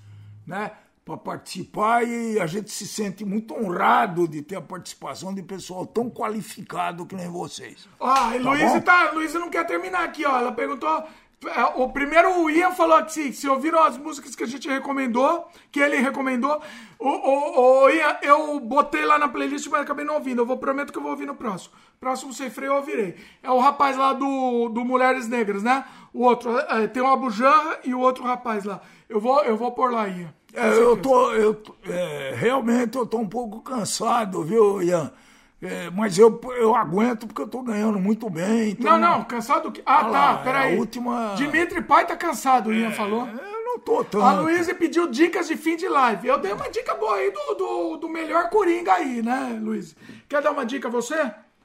né? 0.46 0.72
Para 1.04 1.16
participar 1.16 2.02
e 2.06 2.38
a 2.38 2.46
gente 2.46 2.70
se 2.70 2.86
sente 2.86 3.24
muito 3.24 3.54
honrado 3.54 4.28
de 4.28 4.42
ter 4.42 4.56
a 4.56 4.60
participação 4.60 5.32
de 5.34 5.42
pessoal 5.42 5.86
tão 5.86 6.10
qualificado 6.10 7.06
que 7.06 7.14
nem 7.16 7.28
vocês. 7.28 7.88
Ó, 7.98 8.32
e 8.32 8.38
Luísa 8.38 8.74
bom? 8.74 8.80
tá, 8.80 9.10
Luísa 9.12 9.38
não 9.38 9.48
quer 9.48 9.64
terminar 9.66 10.04
aqui, 10.04 10.26
ó. 10.26 10.38
Ela 10.38 10.52
perguntou. 10.52 11.02
É, 11.46 11.64
O 11.76 11.88
primeiro 11.90 12.42
o 12.42 12.50
Ian 12.50 12.72
falou 12.72 13.02
que 13.04 13.32
se, 13.32 13.48
ouviram 13.48 13.82
as 13.82 13.96
músicas 13.96 14.34
que 14.34 14.42
a 14.42 14.46
gente 14.46 14.68
recomendou, 14.68 15.48
que 15.70 15.80
ele 15.80 15.96
recomendou. 15.96 16.60
O, 16.98 17.08
o, 17.08 17.84
o 17.84 17.90
Ian, 17.90 18.16
eu 18.22 18.60
botei 18.60 19.04
lá 19.04 19.18
na 19.18 19.28
playlist, 19.28 19.68
mas 19.68 19.82
acabei 19.82 20.04
não 20.04 20.14
ouvindo. 20.14 20.42
Eu 20.42 20.46
vou, 20.46 20.56
prometo 20.56 20.92
que 20.92 20.98
eu 20.98 21.02
vou 21.02 21.12
ouvir 21.12 21.26
no 21.26 21.34
próximo. 21.34 21.74
Próximo 22.00 22.32
sem 22.32 22.50
freio 22.50 22.72
eu 22.72 22.76
ouvirei. 22.76 23.16
É 23.42 23.50
o 23.50 23.58
rapaz 23.58 23.96
lá 23.96 24.12
do, 24.12 24.68
do 24.68 24.84
Mulheres 24.84 25.28
Negras, 25.28 25.62
né? 25.62 25.84
O 26.12 26.24
outro. 26.24 26.58
é, 26.58 26.86
tem 26.88 27.02
o 27.02 27.06
Abu 27.06 27.30
Janra 27.30 27.78
e 27.84 27.94
o 27.94 28.00
outro 28.00 28.24
rapaz 28.24 28.64
lá. 28.64 28.80
Eu 29.08 29.20
vou, 29.20 29.42
eu 29.44 29.56
vou 29.56 29.72
pôr 29.72 29.92
lá, 29.92 30.08
Ian. 30.08 30.34
É, 30.52 30.68
eu 30.70 30.96
tô, 30.96 31.32
eu, 31.32 31.62
é, 31.84 32.34
realmente 32.36 32.96
eu 32.96 33.06
tô 33.06 33.18
um 33.18 33.28
pouco 33.28 33.60
cansado, 33.60 34.42
viu, 34.42 34.82
Ian? 34.82 35.12
É, 35.60 35.90
mas 35.90 36.16
eu, 36.16 36.40
eu 36.56 36.74
aguento 36.76 37.26
porque 37.26 37.42
eu 37.42 37.48
tô 37.48 37.62
ganhando 37.62 37.98
muito 37.98 38.30
bem. 38.30 38.70
Então, 38.70 38.96
Não, 38.98 39.18
não, 39.18 39.24
cansado 39.24 39.64
do 39.64 39.72
quê? 39.72 39.82
Ah, 39.84 40.02
Olha 40.04 40.04
tá, 40.04 40.10
lá, 40.32 40.36
peraí. 40.38 40.76
a 40.76 40.78
última- 40.78 41.34
Dimitri 41.36 41.82
Pai 41.82 42.06
tá 42.06 42.14
cansado, 42.16 42.68
o 42.70 42.72
Ian 42.72 42.92
falou. 42.92 43.26
Eu 43.26 43.64
não 43.64 43.78
tô 43.80 44.04
tanto. 44.04 44.22
A 44.24 44.32
Luísa 44.40 44.72
pediu 44.74 45.08
dicas 45.08 45.48
de 45.48 45.56
fim 45.56 45.76
de 45.76 45.88
live. 45.88 46.28
Eu 46.28 46.38
dei 46.38 46.52
uma 46.52 46.68
dica 46.70 46.94
boa 46.94 47.16
aí 47.16 47.32
do, 47.32 47.54
do, 47.54 47.96
do 47.96 48.08
melhor 48.08 48.48
Coringa 48.50 48.92
aí, 48.94 49.20
né, 49.20 49.58
Luiz? 49.60 49.96
Quer 50.28 50.40
dar 50.42 50.52
uma 50.52 50.64
dica 50.64 50.88
você? 50.88 51.16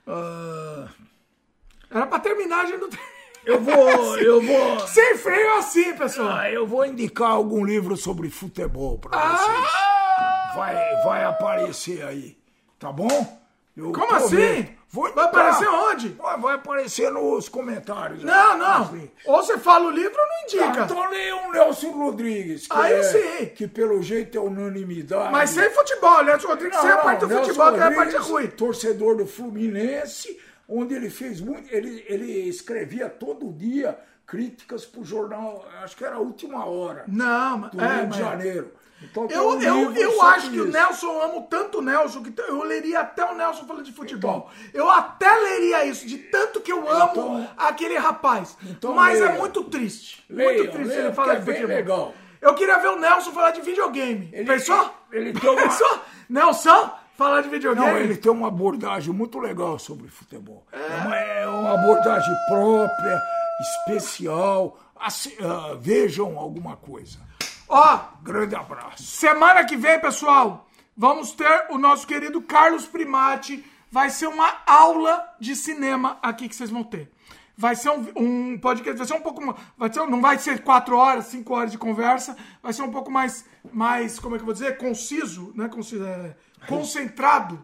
Ah, 0.07 0.87
Era 1.91 2.07
pra 2.07 2.19
terminar, 2.19 2.61
a 2.61 2.65
gente 2.65 2.79
não 2.81 2.89
eu 3.45 3.59
vou, 3.61 4.17
eu 4.17 4.41
vou, 4.41 4.79
Sem 4.87 5.17
freio 5.17 5.47
é 5.49 5.57
assim, 5.59 5.93
pessoal. 5.95 6.29
ah, 6.31 6.49
eu 6.49 6.65
vou 6.65 6.83
indicar 6.85 7.29
algum 7.29 7.63
livro 7.63 7.95
sobre 7.95 8.29
futebol 8.29 8.97
para 8.97 9.19
vocês. 9.37 9.67
Ah! 9.69 10.53
Vai, 10.55 10.75
vai 11.03 11.23
aparecer 11.25 12.03
aí, 12.05 12.37
tá 12.79 12.91
bom? 12.91 13.42
Eu 13.75 13.91
Como 13.91 14.13
assim? 14.15 14.35
prometo. 14.35 14.83
Vou 14.89 15.11
Vai 15.13 15.25
aparecer 15.25 15.67
onde? 15.67 16.09
Vai, 16.09 16.53
aparecer 16.55 17.11
nos 17.11 17.49
comentários. 17.49 18.23
Não, 18.23 18.55
não. 18.55 18.99
Ou 19.25 19.41
você 19.43 19.57
fala 19.57 19.87
o 19.87 19.89
livro 19.89 20.11
ou 20.15 20.27
não 20.27 20.33
Ah, 20.33 20.43
indica. 20.69 20.83
Então 20.83 21.09
leia 21.09 21.35
o 21.35 21.51
Nelson 21.51 21.89
Rodrigues, 21.91 22.67
que, 22.67 22.77
Aí 22.77 22.93
é- 22.93 23.03
sim. 23.03 23.45
que 23.55 23.67
pelo 23.67 24.03
jeito 24.03 24.37
é 24.37 24.41
unanimidade. 24.41 25.31
Mas 25.31 25.49
sem 25.49 25.67
futebol, 25.71 26.23
né? 26.23 26.33
Rodrigues, 26.35 26.77
sem 26.79 26.91
a 26.91 26.97
parte 26.97 27.21
do 27.21 27.27
Nelson 27.27 27.45
futebol, 27.45 27.73
que 27.73 27.79
é 27.79 27.81
a 27.83 27.85
parte 27.91 27.97
Rodrigues, 28.15 28.27
ruim. 28.27 28.47
Torcedor 28.49 29.17
do 29.17 29.25
Fluminense, 29.25 30.39
onde 30.69 30.93
ele 30.93 31.09
fez 31.09 31.41
muito. 31.41 31.73
Ele, 31.73 32.05
ele 32.07 32.31
escrevia 32.47 33.09
todo 33.09 33.51
dia 33.51 33.97
críticas 34.27 34.85
pro 34.85 35.03
jornal, 35.03 35.65
acho 35.83 35.97
que 35.97 36.05
era 36.05 36.15
a 36.15 36.19
última 36.19 36.65
hora 36.65 37.03
Não, 37.07 37.57
mas. 37.57 37.71
do 37.71 37.81
É, 37.81 37.95
Rio 38.01 38.07
de. 38.09 38.17
Janeiro. 38.19 38.71
Então, 39.03 39.27
Eu, 39.29 39.61
eu, 39.61 39.93
eu 39.95 40.21
acho 40.23 40.49
que 40.49 40.59
o 40.59 40.63
isso. 40.63 40.71
Nelson, 40.71 41.07
eu 41.07 41.21
amo 41.23 41.47
tanto 41.49 41.79
o 41.79 41.81
Nelson, 41.81 42.23
que 42.23 42.33
eu 42.41 42.63
leria 42.63 43.01
até 43.01 43.23
o 43.25 43.35
Nelson 43.35 43.65
falando 43.65 43.83
de 43.85 43.91
futebol. 43.91 44.49
Eu 44.73 44.89
até 44.89 45.29
leria 45.37 45.85
isso, 45.85 46.07
de 46.07 46.17
tanto 46.17 46.61
que 46.61 46.71
eu 46.71 46.89
amo 46.89 47.11
Então- 47.11 47.49
aquele 47.57 47.97
rapaz. 47.97 48.57
Então 48.63 48.93
Mas 48.93 49.19
é 49.19 49.25
leia. 49.25 49.37
muito 49.39 49.63
triste. 49.65 50.23
Leia, 50.29 50.57
muito 50.59 50.71
triste 50.71 50.87
leia, 50.89 51.01
ele 51.07 51.13
falar 51.13 51.35
de 51.35 51.41
é 51.41 51.45
futebol. 51.53 51.67
legal. 51.75 52.13
Eu 52.41 52.55
queria 52.55 52.77
ver 52.79 52.87
o 52.89 52.99
Nelson 52.99 53.31
falar 53.31 53.51
de 53.51 53.61
videogame. 53.61 54.27
Pensou? 54.45 54.93
ele 55.11 55.31
tem 55.33 55.49
uma- 55.49 55.61
Pensou? 55.61 55.99
Nelson 56.29 56.91
falar 57.17 57.41
de 57.41 57.49
videogame? 57.49 57.85
Não, 57.87 57.97
ele 57.97 58.17
tem 58.17 58.31
uma 58.31 58.47
abordagem 58.47 59.13
muito 59.13 59.39
legal 59.39 59.77
sobre 59.79 60.07
futebol. 60.07 60.65
É, 60.71 60.77
uma, 61.05 61.15
é 61.17 61.47
uma 61.47 61.73
abordagem 61.73 62.33
própria, 62.49 63.21
especial. 63.61 64.77
Assi- 64.99 65.37
ah, 65.41 65.75
vejam 65.79 66.37
alguma 66.39 66.75
coisa. 66.77 67.19
Ó, 67.67 67.99
Grande 68.23 68.55
abraço. 68.55 69.03
Semana 69.03 69.65
que 69.65 69.75
vem, 69.75 69.99
pessoal, 69.99 70.69
vamos 70.95 71.33
ter 71.33 71.67
o 71.69 71.77
nosso 71.77 72.07
querido 72.07 72.41
Carlos 72.41 72.85
Primati. 72.85 73.63
Vai 73.91 74.09
ser 74.09 74.27
uma 74.27 74.61
aula 74.65 75.35
de 75.39 75.55
cinema 75.55 76.17
aqui 76.21 76.47
que 76.47 76.55
vocês 76.55 76.69
vão 76.69 76.83
ter. 76.83 77.11
Vai 77.55 77.75
ser 77.75 77.89
um, 77.89 78.07
um 78.15 78.57
podcast, 78.57 78.97
vai 78.97 79.05
ser 79.05 79.13
um 79.13 79.21
pouco. 79.21 79.55
Vai 79.77 79.91
ser, 79.91 80.07
não 80.07 80.21
vai 80.21 80.39
ser 80.39 80.63
quatro 80.63 80.95
horas, 80.95 81.25
cinco 81.25 81.53
horas 81.53 81.71
de 81.71 81.77
conversa, 81.77 82.35
vai 82.61 82.73
ser 82.73 82.81
um 82.81 82.91
pouco 82.91 83.11
mais, 83.11 83.45
mais 83.71 84.17
como 84.17 84.35
é 84.35 84.37
que 84.37 84.41
eu 84.41 84.45
vou 84.45 84.53
dizer? 84.53 84.77
Conciso, 84.77 85.51
né? 85.53 85.67
Conciso, 85.67 86.03
é, 86.03 86.35
concentrado. 86.67 87.63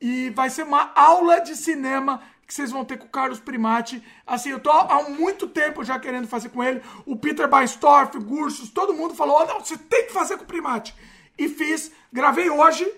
E 0.00 0.30
vai 0.30 0.50
ser 0.50 0.64
uma 0.64 0.92
aula 0.94 1.40
de 1.40 1.56
cinema 1.56 2.20
que 2.46 2.54
vocês 2.54 2.70
vão 2.70 2.84
ter 2.84 2.96
com 2.96 3.06
o 3.06 3.10
Carlos 3.10 3.40
Primati. 3.40 4.02
Assim, 4.26 4.50
eu 4.50 4.60
tô 4.60 4.70
há 4.70 5.08
muito 5.08 5.48
tempo 5.48 5.82
já 5.82 5.98
querendo 5.98 6.28
fazer 6.28 6.50
com 6.50 6.62
ele. 6.62 6.80
O 7.04 7.16
Peter 7.16 7.48
Bainstorff, 7.48 8.16
o 8.16 8.22
Gursus, 8.22 8.70
todo 8.70 8.94
mundo 8.94 9.14
falou: 9.14 9.40
oh, 9.42 9.46
não, 9.46 9.60
você 9.60 9.76
tem 9.76 10.06
que 10.06 10.12
fazer 10.12 10.36
com 10.36 10.44
o 10.44 10.46
Primati. 10.46 10.94
E 11.36 11.48
fiz, 11.48 11.90
gravei 12.12 12.48
hoje 12.48 12.90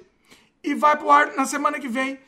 e 0.63 0.75
vai 0.75 0.97
pro 0.97 1.11
ar 1.11 1.35
na 1.35 1.47
semana 1.47 1.79
que 1.81 1.89
vem. 1.89 2.21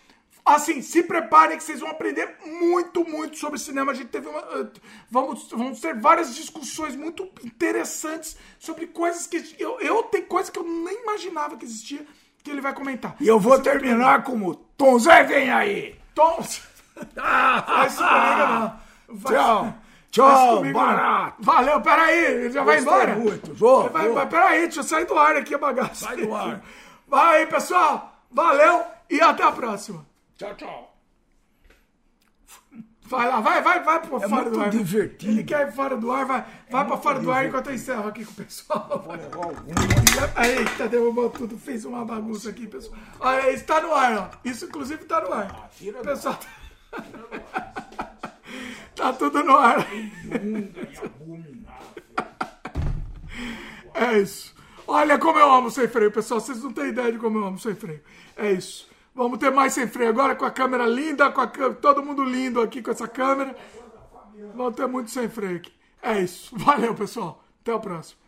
Assim, 0.45 0.81
se 0.81 1.03
preparem 1.03 1.59
que 1.59 1.63
vocês 1.63 1.81
vão 1.81 1.91
aprender 1.91 2.37
muito, 2.45 3.05
muito 3.05 3.37
sobre 3.37 3.59
cinema. 3.59 3.93
A 3.93 3.95
gente 3.95 4.09
teve 4.09 4.27
uma. 4.27 4.41
Uh, 4.59 4.71
vamos, 5.11 5.49
vamos 5.51 5.81
ter 5.81 5.95
várias 5.95 6.35
discussões 6.35 6.97
muito 6.97 7.29
interessantes 7.45 8.37
sobre 8.59 8.87
coisas 8.87 9.27
que. 9.27 9.57
Eu, 9.59 9.79
eu 9.81 10.03
tenho 10.05 10.27
coisas 10.27 10.51
que 10.51 10.59
eu 10.59 10.65
nem 10.65 11.03
imaginava 11.03 11.57
que 11.57 11.65
existia, 11.67 12.05
que 12.43 12.51
ele 12.51 12.63
vai 12.63 12.75
comentar. 12.75 13.17
E 13.21 13.29
eu 13.29 13.39
vou 13.39 13.57
Você 13.57 13.63
terminar 13.63 14.25
como 14.25 14.55
Tom 14.55 14.99
Zé 14.99 15.23
vem 15.23 15.51
aí! 15.51 16.01
Tom. 16.15 16.43
Ah, 17.17 17.63
faz 17.67 17.93
isso 17.93 18.03
comigo, 18.03 18.37
não. 18.39 18.91
Faz... 19.21 19.35
Tchau! 19.35 19.75
Tchau, 20.11 20.65
barato! 20.73 21.37
Valeu, 21.41 21.81
peraí, 21.81 22.25
ele 22.25 22.51
já 22.51 22.65
vai 22.65 22.81
embora? 22.81 23.15
muito, 23.15 23.55
vou, 23.55 23.89
vai. 23.91 24.09
Vai, 24.09 24.29
peraí, 24.29 24.63
deixa 24.63 24.81
eu 24.81 24.85
sair 24.85 25.05
do 25.05 25.17
ar 25.17 25.37
aqui 25.37 25.55
a 25.55 25.59
bagaça. 25.59 26.07
Sai 26.07 26.17
do 26.17 26.35
ar. 26.35 26.63
Vai 27.07 27.41
aí, 27.41 27.47
pessoal, 27.49 28.23
valeu 28.31 28.85
e 29.11 29.21
até 29.21 29.43
a 29.43 29.51
próxima. 29.51 30.07
Tchau, 30.37 30.55
tchau. 30.55 30.97
Vai 33.11 33.27
lá, 33.27 33.41
vai, 33.41 33.61
vai, 33.61 33.83
vai 33.83 34.01
pra 34.01 34.19
é 34.19 34.29
fora 34.29 34.49
do 34.49 34.61
ar. 34.61 34.71
divertido. 34.71 35.33
Ele 35.33 35.43
quer 35.43 35.67
ir 35.67 35.73
fora 35.73 35.97
do 35.97 36.13
ar, 36.13 36.25
vai, 36.25 36.45
vai 36.71 36.83
é 36.83 36.85
pra 36.85 36.97
fora 36.97 37.19
do 37.19 37.33
ar 37.33 37.45
enquanto 37.45 37.67
eu 37.67 37.75
encerro 37.75 38.07
aqui 38.07 38.25
com 38.25 38.31
o 38.31 38.35
pessoal. 38.37 39.05
Eita, 40.47 40.89
derrubou 40.89 41.29
tudo, 41.29 41.59
fez 41.59 41.85
uma 41.85 42.05
bagunça 42.05 42.51
aqui, 42.51 42.69
pessoal. 42.69 42.97
Olha, 43.19 43.51
está 43.51 43.81
no 43.81 43.93
ar, 43.93 44.17
ó. 44.17 44.29
Isso, 44.45 44.67
inclusive, 44.67 45.05
tá 45.07 45.21
no 45.21 45.33
ar. 45.33 45.51
Ah, 45.53 46.03
pessoal, 46.05 46.37
tá... 46.37 46.47
tá 48.95 49.13
tudo 49.13 49.43
no 49.43 49.57
ar. 49.57 49.87
É 53.95 54.19
isso. 54.19 54.55
Olha 54.87 55.19
como 55.19 55.39
eu 55.39 55.53
amo 55.53 55.71
sem 55.71 55.87
freio, 55.87 56.11
pessoal. 56.11 56.41
Vocês 56.41 56.63
não 56.63 56.73
têm 56.73 56.89
ideia 56.89 57.13
de 57.13 57.19
como 57.19 57.39
eu 57.39 57.45
amo 57.45 57.59
sem 57.59 57.75
freio. 57.75 58.01
É 58.37 58.53
isso. 58.53 58.89
Vamos 59.15 59.39
ter 59.39 59.51
mais 59.51 59.73
sem 59.73 59.87
freio 59.87 60.11
agora 60.11 60.35
com 60.35 60.45
a 60.45 60.51
câmera 60.51 60.87
linda, 60.87 61.31
com 61.31 61.41
a, 61.41 61.47
todo 61.47 62.03
mundo 62.03 62.25
lindo 62.25 62.61
aqui 62.61 62.83
com 62.83 62.91
essa 62.91 63.07
câmera. 63.07 63.55
Vamos 64.55 64.75
ter 64.75 64.87
muito 64.87 65.11
sem 65.11 65.29
freio 65.29 65.57
aqui. 65.57 65.73
É 66.03 66.21
isso. 66.21 66.57
Valeu, 66.57 66.95
pessoal. 66.95 67.43
Até 67.61 67.75
o 67.75 67.81
próximo. 67.81 68.19